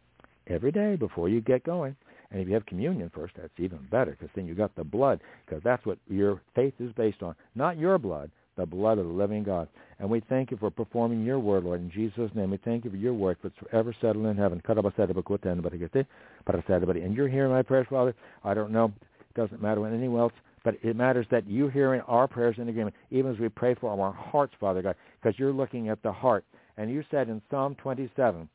every 0.47 0.73
day 0.73 0.97
before 0.97 1.29
you 1.29 1.41
get 1.41 1.63
going, 1.65 1.95
and 2.31 2.41
if 2.41 2.49
you 2.49 2.55
have 2.55 2.67
communion 2.67 3.11
first, 3.15 3.35
that's 3.37 3.53
even 3.59 3.87
better 3.91 4.13
because 4.13 4.29
then 4.35 4.47
you 4.47 4.55
got 4.55 4.75
the 4.77 4.85
blood 4.85 5.21
because 5.45 5.63
that's 5.63 5.85
what 5.87 5.99
your 6.09 6.41
faith 6.55 6.75
is 6.79 6.93
based 6.93 7.23
on. 7.23 7.35
Not 7.55 7.79
your 7.79 7.99
blood, 7.99 8.31
the 8.59 8.67
blood 8.67 8.99
of 8.99 9.07
the 9.07 9.13
living 9.13 9.43
God. 9.43 9.69
And 9.99 10.11
we 10.11 10.21
thank 10.29 10.51
you 10.51 10.59
for 10.59 10.71
performing 10.71 11.25
your 11.25 11.39
word, 11.39 11.65
Lord. 11.65 11.81
In 11.81 11.91
Jesus' 11.91 12.31
name, 12.35 12.51
we 12.51 12.59
thank 12.59 12.85
you 12.85 12.91
for 12.91 12.97
your 12.97 13.15
word, 13.15 13.39
for 13.41 13.47
it's 13.49 13.57
forever 13.59 13.95
settled 14.01 14.27
in 14.27 14.37
heaven. 14.37 14.61
Eh? 14.69 16.03
And 16.47 17.17
you're 17.17 17.29
hearing 17.29 17.53
my 17.53 17.63
prayers, 17.63 17.87
Father. 17.89 18.15
I 18.45 18.55
don't 18.55 18.71
know. 18.71 18.93
It 19.21 19.35
doesn't 19.35 19.63
matter 19.63 19.81
when 19.81 19.95
anyone 19.95 20.21
else, 20.21 20.33
but 20.65 20.75
it 20.83 20.97
matters 20.97 21.27
that 21.31 21.49
you 21.49 21.69
hearing 21.69 22.01
our 22.03 22.29
prayers 22.29 22.57
in 22.59 22.69
agreement, 22.69 22.95
even 23.11 23.33
as 23.33 23.39
we 23.39 23.49
pray 23.49 23.75
for 23.75 23.91
our 23.91 24.13
hearts, 24.13 24.53
Father 24.61 24.83
God, 24.83 24.97
because 25.21 25.39
you're 25.39 25.53
looking 25.53 25.89
at 25.89 26.03
the 26.03 26.13
heart. 26.13 26.45
And 26.77 26.91
you 26.91 27.03
said 27.11 27.29
in 27.29 27.41
Psalm 27.51 27.75
27, 27.77 28.49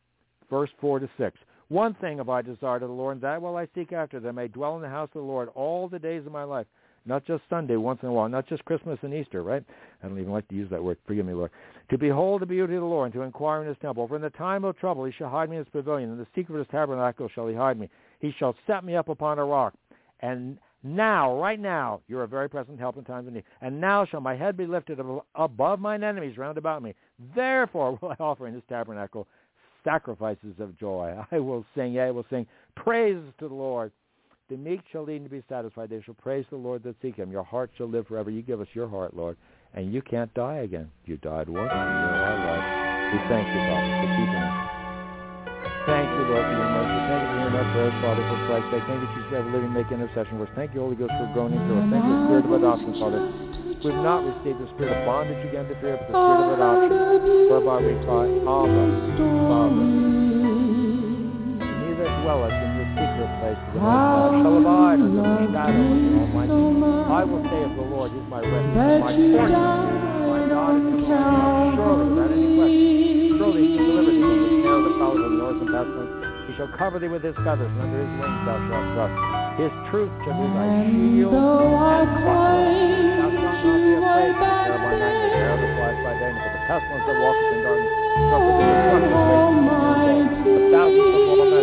verse 0.49 0.69
4 0.79 0.99
to 0.99 1.09
6, 1.17 1.37
one 1.69 1.95
thing 1.95 2.17
have 2.17 2.29
I 2.29 2.41
desired 2.41 2.83
of 2.83 2.89
the 2.89 2.95
Lord, 2.95 3.15
and 3.15 3.23
that 3.23 3.41
will 3.41 3.55
I 3.57 3.67
seek 3.73 3.93
after, 3.93 4.19
that 4.19 4.29
I 4.29 4.31
may 4.31 4.47
dwell 4.47 4.75
in 4.75 4.81
the 4.81 4.89
house 4.89 5.09
of 5.15 5.21
the 5.21 5.27
Lord 5.27 5.49
all 5.55 5.87
the 5.87 5.99
days 5.99 6.25
of 6.25 6.31
my 6.31 6.43
life, 6.43 6.67
not 7.05 7.25
just 7.25 7.43
Sunday 7.49 7.75
once 7.75 7.99
in 8.01 8.09
a 8.09 8.13
while, 8.13 8.29
not 8.29 8.47
just 8.47 8.63
Christmas 8.65 8.97
and 9.01 9.13
Easter, 9.13 9.43
right? 9.43 9.63
I 10.01 10.07
don't 10.07 10.19
even 10.19 10.31
like 10.31 10.47
to 10.49 10.55
use 10.55 10.69
that 10.69 10.83
word. 10.83 10.97
Forgive 11.05 11.25
me, 11.25 11.33
Lord. 11.33 11.51
To 11.89 11.97
behold 11.97 12.41
the 12.41 12.45
beauty 12.45 12.75
of 12.75 12.81
the 12.81 12.87
Lord 12.87 13.07
and 13.07 13.13
to 13.13 13.21
inquire 13.21 13.61
in 13.61 13.67
his 13.67 13.77
temple. 13.81 14.07
For 14.07 14.15
in 14.15 14.21
the 14.21 14.29
time 14.31 14.63
of 14.63 14.77
trouble 14.77 15.05
he 15.05 15.11
shall 15.11 15.29
hide 15.29 15.49
me 15.49 15.57
in 15.57 15.63
his 15.63 15.71
pavilion. 15.71 16.11
In 16.11 16.17
the 16.17 16.27
secret 16.35 16.55
of 16.55 16.65
his 16.65 16.71
tabernacle 16.71 17.29
shall 17.33 17.47
he 17.47 17.55
hide 17.55 17.79
me. 17.79 17.89
He 18.19 18.33
shall 18.39 18.55
set 18.67 18.83
me 18.83 18.95
up 18.95 19.09
upon 19.09 19.39
a 19.39 19.45
rock. 19.45 19.73
And 20.21 20.57
now, 20.83 21.37
right 21.39 21.59
now, 21.59 22.01
you're 22.07 22.23
a 22.23 22.27
very 22.27 22.49
present 22.49 22.77
help 22.77 22.97
in 22.97 23.05
times 23.05 23.27
of 23.27 23.33
need. 23.33 23.45
And 23.61 23.79
now 23.79 24.05
shall 24.05 24.19
my 24.19 24.35
head 24.35 24.57
be 24.57 24.65
lifted 24.65 24.99
above 25.35 25.79
mine 25.79 26.03
enemies 26.03 26.37
round 26.37 26.57
about 26.57 26.83
me. 26.83 26.93
Therefore 27.35 27.97
will 28.01 28.09
I 28.09 28.15
offer 28.21 28.47
in 28.47 28.53
this 28.53 28.63
tabernacle 28.67 29.27
sacrifices 29.83 30.55
of 30.59 30.77
joy. 30.77 31.15
I 31.31 31.39
will 31.39 31.65
sing, 31.75 31.93
yea, 31.93 32.03
I 32.03 32.11
will 32.11 32.25
sing 32.29 32.45
praises 32.75 33.33
to 33.39 33.47
the 33.47 33.53
Lord. 33.53 33.91
The 34.53 34.59
meek 34.61 34.85
shall 34.93 35.01
lead 35.01 35.23
to 35.23 35.33
be 35.33 35.41
satisfied. 35.49 35.89
They 35.89 36.05
shall 36.05 36.13
praise 36.13 36.45
the 36.53 36.61
Lord 36.61 36.85
that 36.85 36.93
seek 37.01 37.17
him. 37.17 37.33
Your 37.33 37.41
heart 37.41 37.73
shall 37.73 37.89
live 37.89 38.05
forever. 38.05 38.29
You 38.29 38.45
give 38.45 38.61
us 38.61 38.69
your 38.77 38.85
heart, 38.85 39.17
Lord. 39.17 39.33
And 39.73 39.89
you 39.89 40.05
can't 40.05 40.31
die 40.37 40.61
again. 40.61 40.93
You 41.09 41.17
died 41.17 41.49
once. 41.49 41.73
You're 41.73 41.81
our 41.81 42.37
life. 42.37 42.61
We 43.09 43.17
thank 43.33 43.49
you, 43.49 43.61
Father, 43.65 43.89
for 43.97 44.13
keeping 44.13 44.45
us. 44.45 44.53
Thank 45.89 46.05
you, 46.05 46.23
Lord, 46.29 46.45
for 46.45 46.53
your 46.53 46.69
mercy. 46.69 47.01
Thank 47.01 47.25
you 47.25 47.33
for 47.33 47.37
hearing 47.41 47.57
our 47.57 47.65
prayers, 47.73 47.97
Father, 48.05 48.21
for 48.29 48.37
Christ's 48.45 48.69
sake. 48.69 48.85
Thank 48.85 49.01
you, 49.01 49.09
Jesus, 49.17 49.33
for 49.33 49.41
living, 49.49 49.73
make 49.73 49.89
intercession 49.89 50.37
for 50.37 50.45
us. 50.45 50.53
Thank 50.53 50.77
you, 50.77 50.85
Holy 50.85 51.01
Ghost, 51.01 51.17
for 51.17 51.25
groaning 51.33 51.57
through 51.65 51.81
us. 51.81 51.89
Thank 51.89 52.05
you, 52.05 52.13
Spirit 52.29 52.45
of 52.45 52.53
adoption, 52.53 52.93
Father. 53.01 53.25
We've 53.81 54.05
not 54.05 54.21
received 54.21 54.61
the 54.61 54.69
spirit 54.77 54.93
of 54.93 55.01
bondage 55.09 55.41
again 55.49 55.65
to 55.65 55.73
fear, 55.81 55.97
but 55.97 56.13
the 56.13 56.21
spirit 56.21 56.45
of 56.45 56.61
adoption, 56.61 56.93
whereby 57.49 57.81
we 57.81 57.97
cry, 58.05 58.29
Abba, 58.45 59.17
Father. 59.17 59.81
Neither 61.57 62.05
dwelleth 62.21 62.53
in 62.53 62.72
secret 63.23 63.39
place 63.39 63.57
of 63.67 63.73
the 63.73 63.79
Most 63.79 63.87
High 63.87 64.43
shall 64.43 64.57
abide 64.59 64.99
under 64.99 65.23
the 65.23 65.47
shadow 65.51 65.79
of 65.79 65.95
the 65.95 66.11
Almighty. 66.19 66.51
I 66.53 67.23
will 67.23 67.43
say 67.47 67.61
of 67.63 67.73
the 67.75 67.85
Lord, 67.87 68.11
He 68.11 68.19
is 68.19 68.27
my 68.27 68.41
refuge, 68.43 68.75
my 68.75 69.15
fortress, 69.15 69.63
my 70.23 70.39
God 70.49 70.73
whom 70.83 71.07
I 71.07 71.15
Surely, 71.73 72.05
without 72.11 72.31
any 72.33 72.55
question, 72.55 73.39
surely 73.39 73.63
He 73.63 73.77
will 73.79 73.87
deliver 73.87 74.11
thee 74.11 74.23
from 74.23 74.39
the 74.43 74.51
snare 74.59 74.75
of 74.75 74.83
the 74.83 74.93
fowls 74.99 75.19
of 75.23 75.29
the 75.31 75.37
north 75.39 75.59
and 75.63 75.71
pestilence. 75.71 76.11
He 76.43 76.51
shall 76.59 76.71
cover 76.75 76.97
thee 76.99 77.11
with 77.11 77.23
His 77.23 77.37
feathers, 77.47 77.71
and 77.71 77.81
under 77.81 77.99
His 78.03 78.11
wings 78.19 78.41
thou 78.43 78.57
shalt 78.67 78.87
trust. 78.93 79.15
His 79.53 79.73
truth 79.87 80.11
shall 80.25 80.35
be 80.35 80.47
thy 80.51 80.67
shield 80.83 81.31
and 81.31 81.73
buckler. 81.79 82.59
Thou 83.23 83.29
shalt 83.31 83.63
not 83.63 83.79
be 83.79 83.91
afraid 84.03 84.33
of 84.33 84.41
the 84.41 84.51
terror 84.67 84.79
by 84.83 84.93
night, 84.99 85.17
the 85.23 85.29
terror 85.31 85.57
that 85.63 85.71
flies 85.79 85.99
by 86.03 86.13
day, 86.19 86.31
nor 86.33 86.49
the 86.51 86.61
pestilence 86.67 87.05
that 87.07 87.17
walketh 87.23 87.53
in 87.53 87.59
darkness, 87.63 87.93
for 88.13 88.39
the 88.43 88.51
destruction 88.59 89.13
of 89.13 89.23
all 89.23 89.53
and 90.03 90.71
thousands 90.73 91.13
of 91.13 91.53
right 91.53 91.62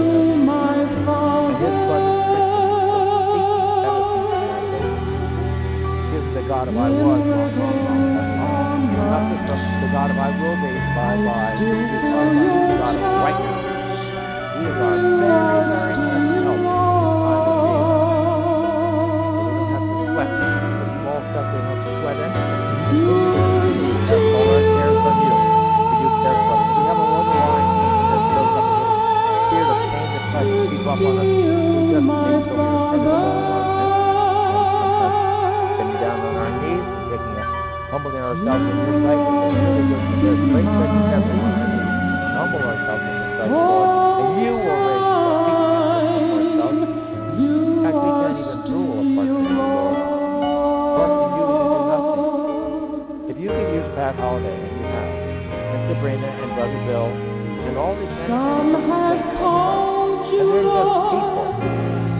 God 6.51 6.67
of 6.67 6.75
I 6.75 6.91
was, 6.91 7.23
not 7.23 7.47
just 9.31 9.47
the, 9.47 9.55
the 9.55 9.87
God 9.87 10.11
of 10.11 10.19
I 10.19 10.35
will 10.35 10.59
be, 10.59 10.67
by, 10.91 11.15
by, 11.15 11.55
He 11.55 11.63
is 11.63 11.95
our 12.11 12.27
God, 12.27 12.67
the 12.67 12.75
God 12.75 12.91
of 12.91 13.07
right 13.23 13.39
now. 13.39 13.55
He 14.59 14.67
is 14.67 14.75
our 14.83 14.99
very, 14.99 15.63
very 15.71 15.95
present 15.95 16.43
help 16.43 16.59
in. 16.59 16.75
So 16.75 16.99
we 19.47 19.63
don't 19.63 19.79
have 19.79 19.79
to 19.79 20.11
sweat 20.11 20.27
the 20.27 20.91
small 20.91 21.23
stuff, 21.31 21.47
we 21.47 21.55
don't 21.55 21.71
have 21.71 21.87
to 21.87 21.91
sweat 22.03 22.19
anything. 22.19 22.59
We 22.91 23.15
all 24.11 24.51
our 24.51 24.59
cares 24.75 25.07
on 25.07 25.23
you, 25.23 25.31
you 26.03 26.11
care 26.19 26.35
for 26.35 26.51
us. 26.51 26.67
We 26.67 26.83
have 26.83 26.99
a 26.99 27.07
little 27.15 27.31
line 27.31 27.79
that 28.11 28.27
shows 28.27 28.59
up 28.59 28.67
a 28.67 28.75
little 28.75 28.99
spirit 29.47 29.71
of 29.71 29.79
pain 29.87 30.03
that 30.19 30.35
tries 30.35 30.51
to 30.51 30.67
keep 30.67 30.83
up 30.83 30.99
on 30.99 31.15
us. 31.15 31.31
We 31.31 31.95
just 31.95 32.03
need 32.11 32.60
ourselves 38.21 38.65
in 38.69 38.75
your 38.77 39.01
sight, 39.01 39.17
which 39.17 39.41
is 39.41 39.57
really 39.61 39.83
good. 39.89 40.03
There's 40.21 40.41
great 40.51 40.69
recompense 40.69 41.27
in 41.31 41.39
our 41.41 41.53
Humble 42.37 42.61
ourselves 42.61 43.01
in 43.01 43.13
your 43.17 43.31
sight, 43.37 43.51
Lord, 43.51 43.89
and 44.21 44.33
you 44.45 44.53
will 44.61 44.81
raise 44.85 45.05
us 45.05 45.25
up. 45.25 45.41
We 45.41 45.53
can't 45.57 45.97
lift 45.97 46.21
up 46.21 46.31
ourselves. 46.31 46.81
In 47.41 47.81
fact, 47.81 47.97
we 47.97 48.09
can't 48.21 48.37
even 48.41 48.59
rule 48.71 49.01
apart 49.01 49.27
from 49.27 49.45
you, 49.45 49.57
Lord. 49.57 49.97
Apart 50.91 51.11
from 51.17 51.31
you, 51.37 51.45
we 51.49 51.55
can 51.61 51.71
do 51.71 51.81
nothing. 51.91 52.21
If 53.31 53.37
you 53.41 53.49
could 53.49 53.69
use 53.73 53.89
Pat 53.95 54.15
Holliday, 54.15 54.53
and 54.53 54.75
you 54.77 54.85
have, 54.85 55.11
and 55.71 55.81
Sabrina, 55.89 56.29
and 56.29 56.51
Brother 56.55 56.81
Bill, 56.85 57.09
and 57.09 57.77
all 57.77 57.93
these 57.97 58.05
men 58.05 58.29
and 58.31 58.73
women, 58.73 58.85
they're 59.01 60.61
just 60.61 60.93
people. 61.09 61.49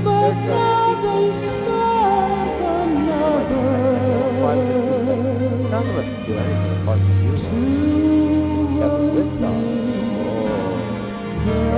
They're 0.02 0.34
just 0.34 1.02
people. 1.02 1.82
None 3.12 3.81
of 6.02 6.08
us 6.08 6.16
can 6.16 6.26
do 6.26 6.38
anything 6.38 6.82
apart 6.82 7.00
from 7.00 7.22
you. 7.24 7.32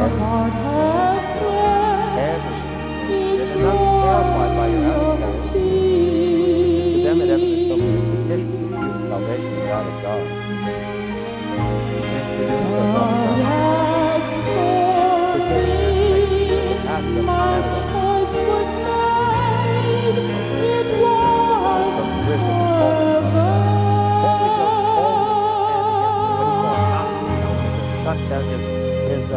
Oh. 0.06 1.03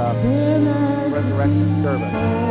Uh, 0.07 1.11
resurrection 1.11 1.83
service. 1.83 2.46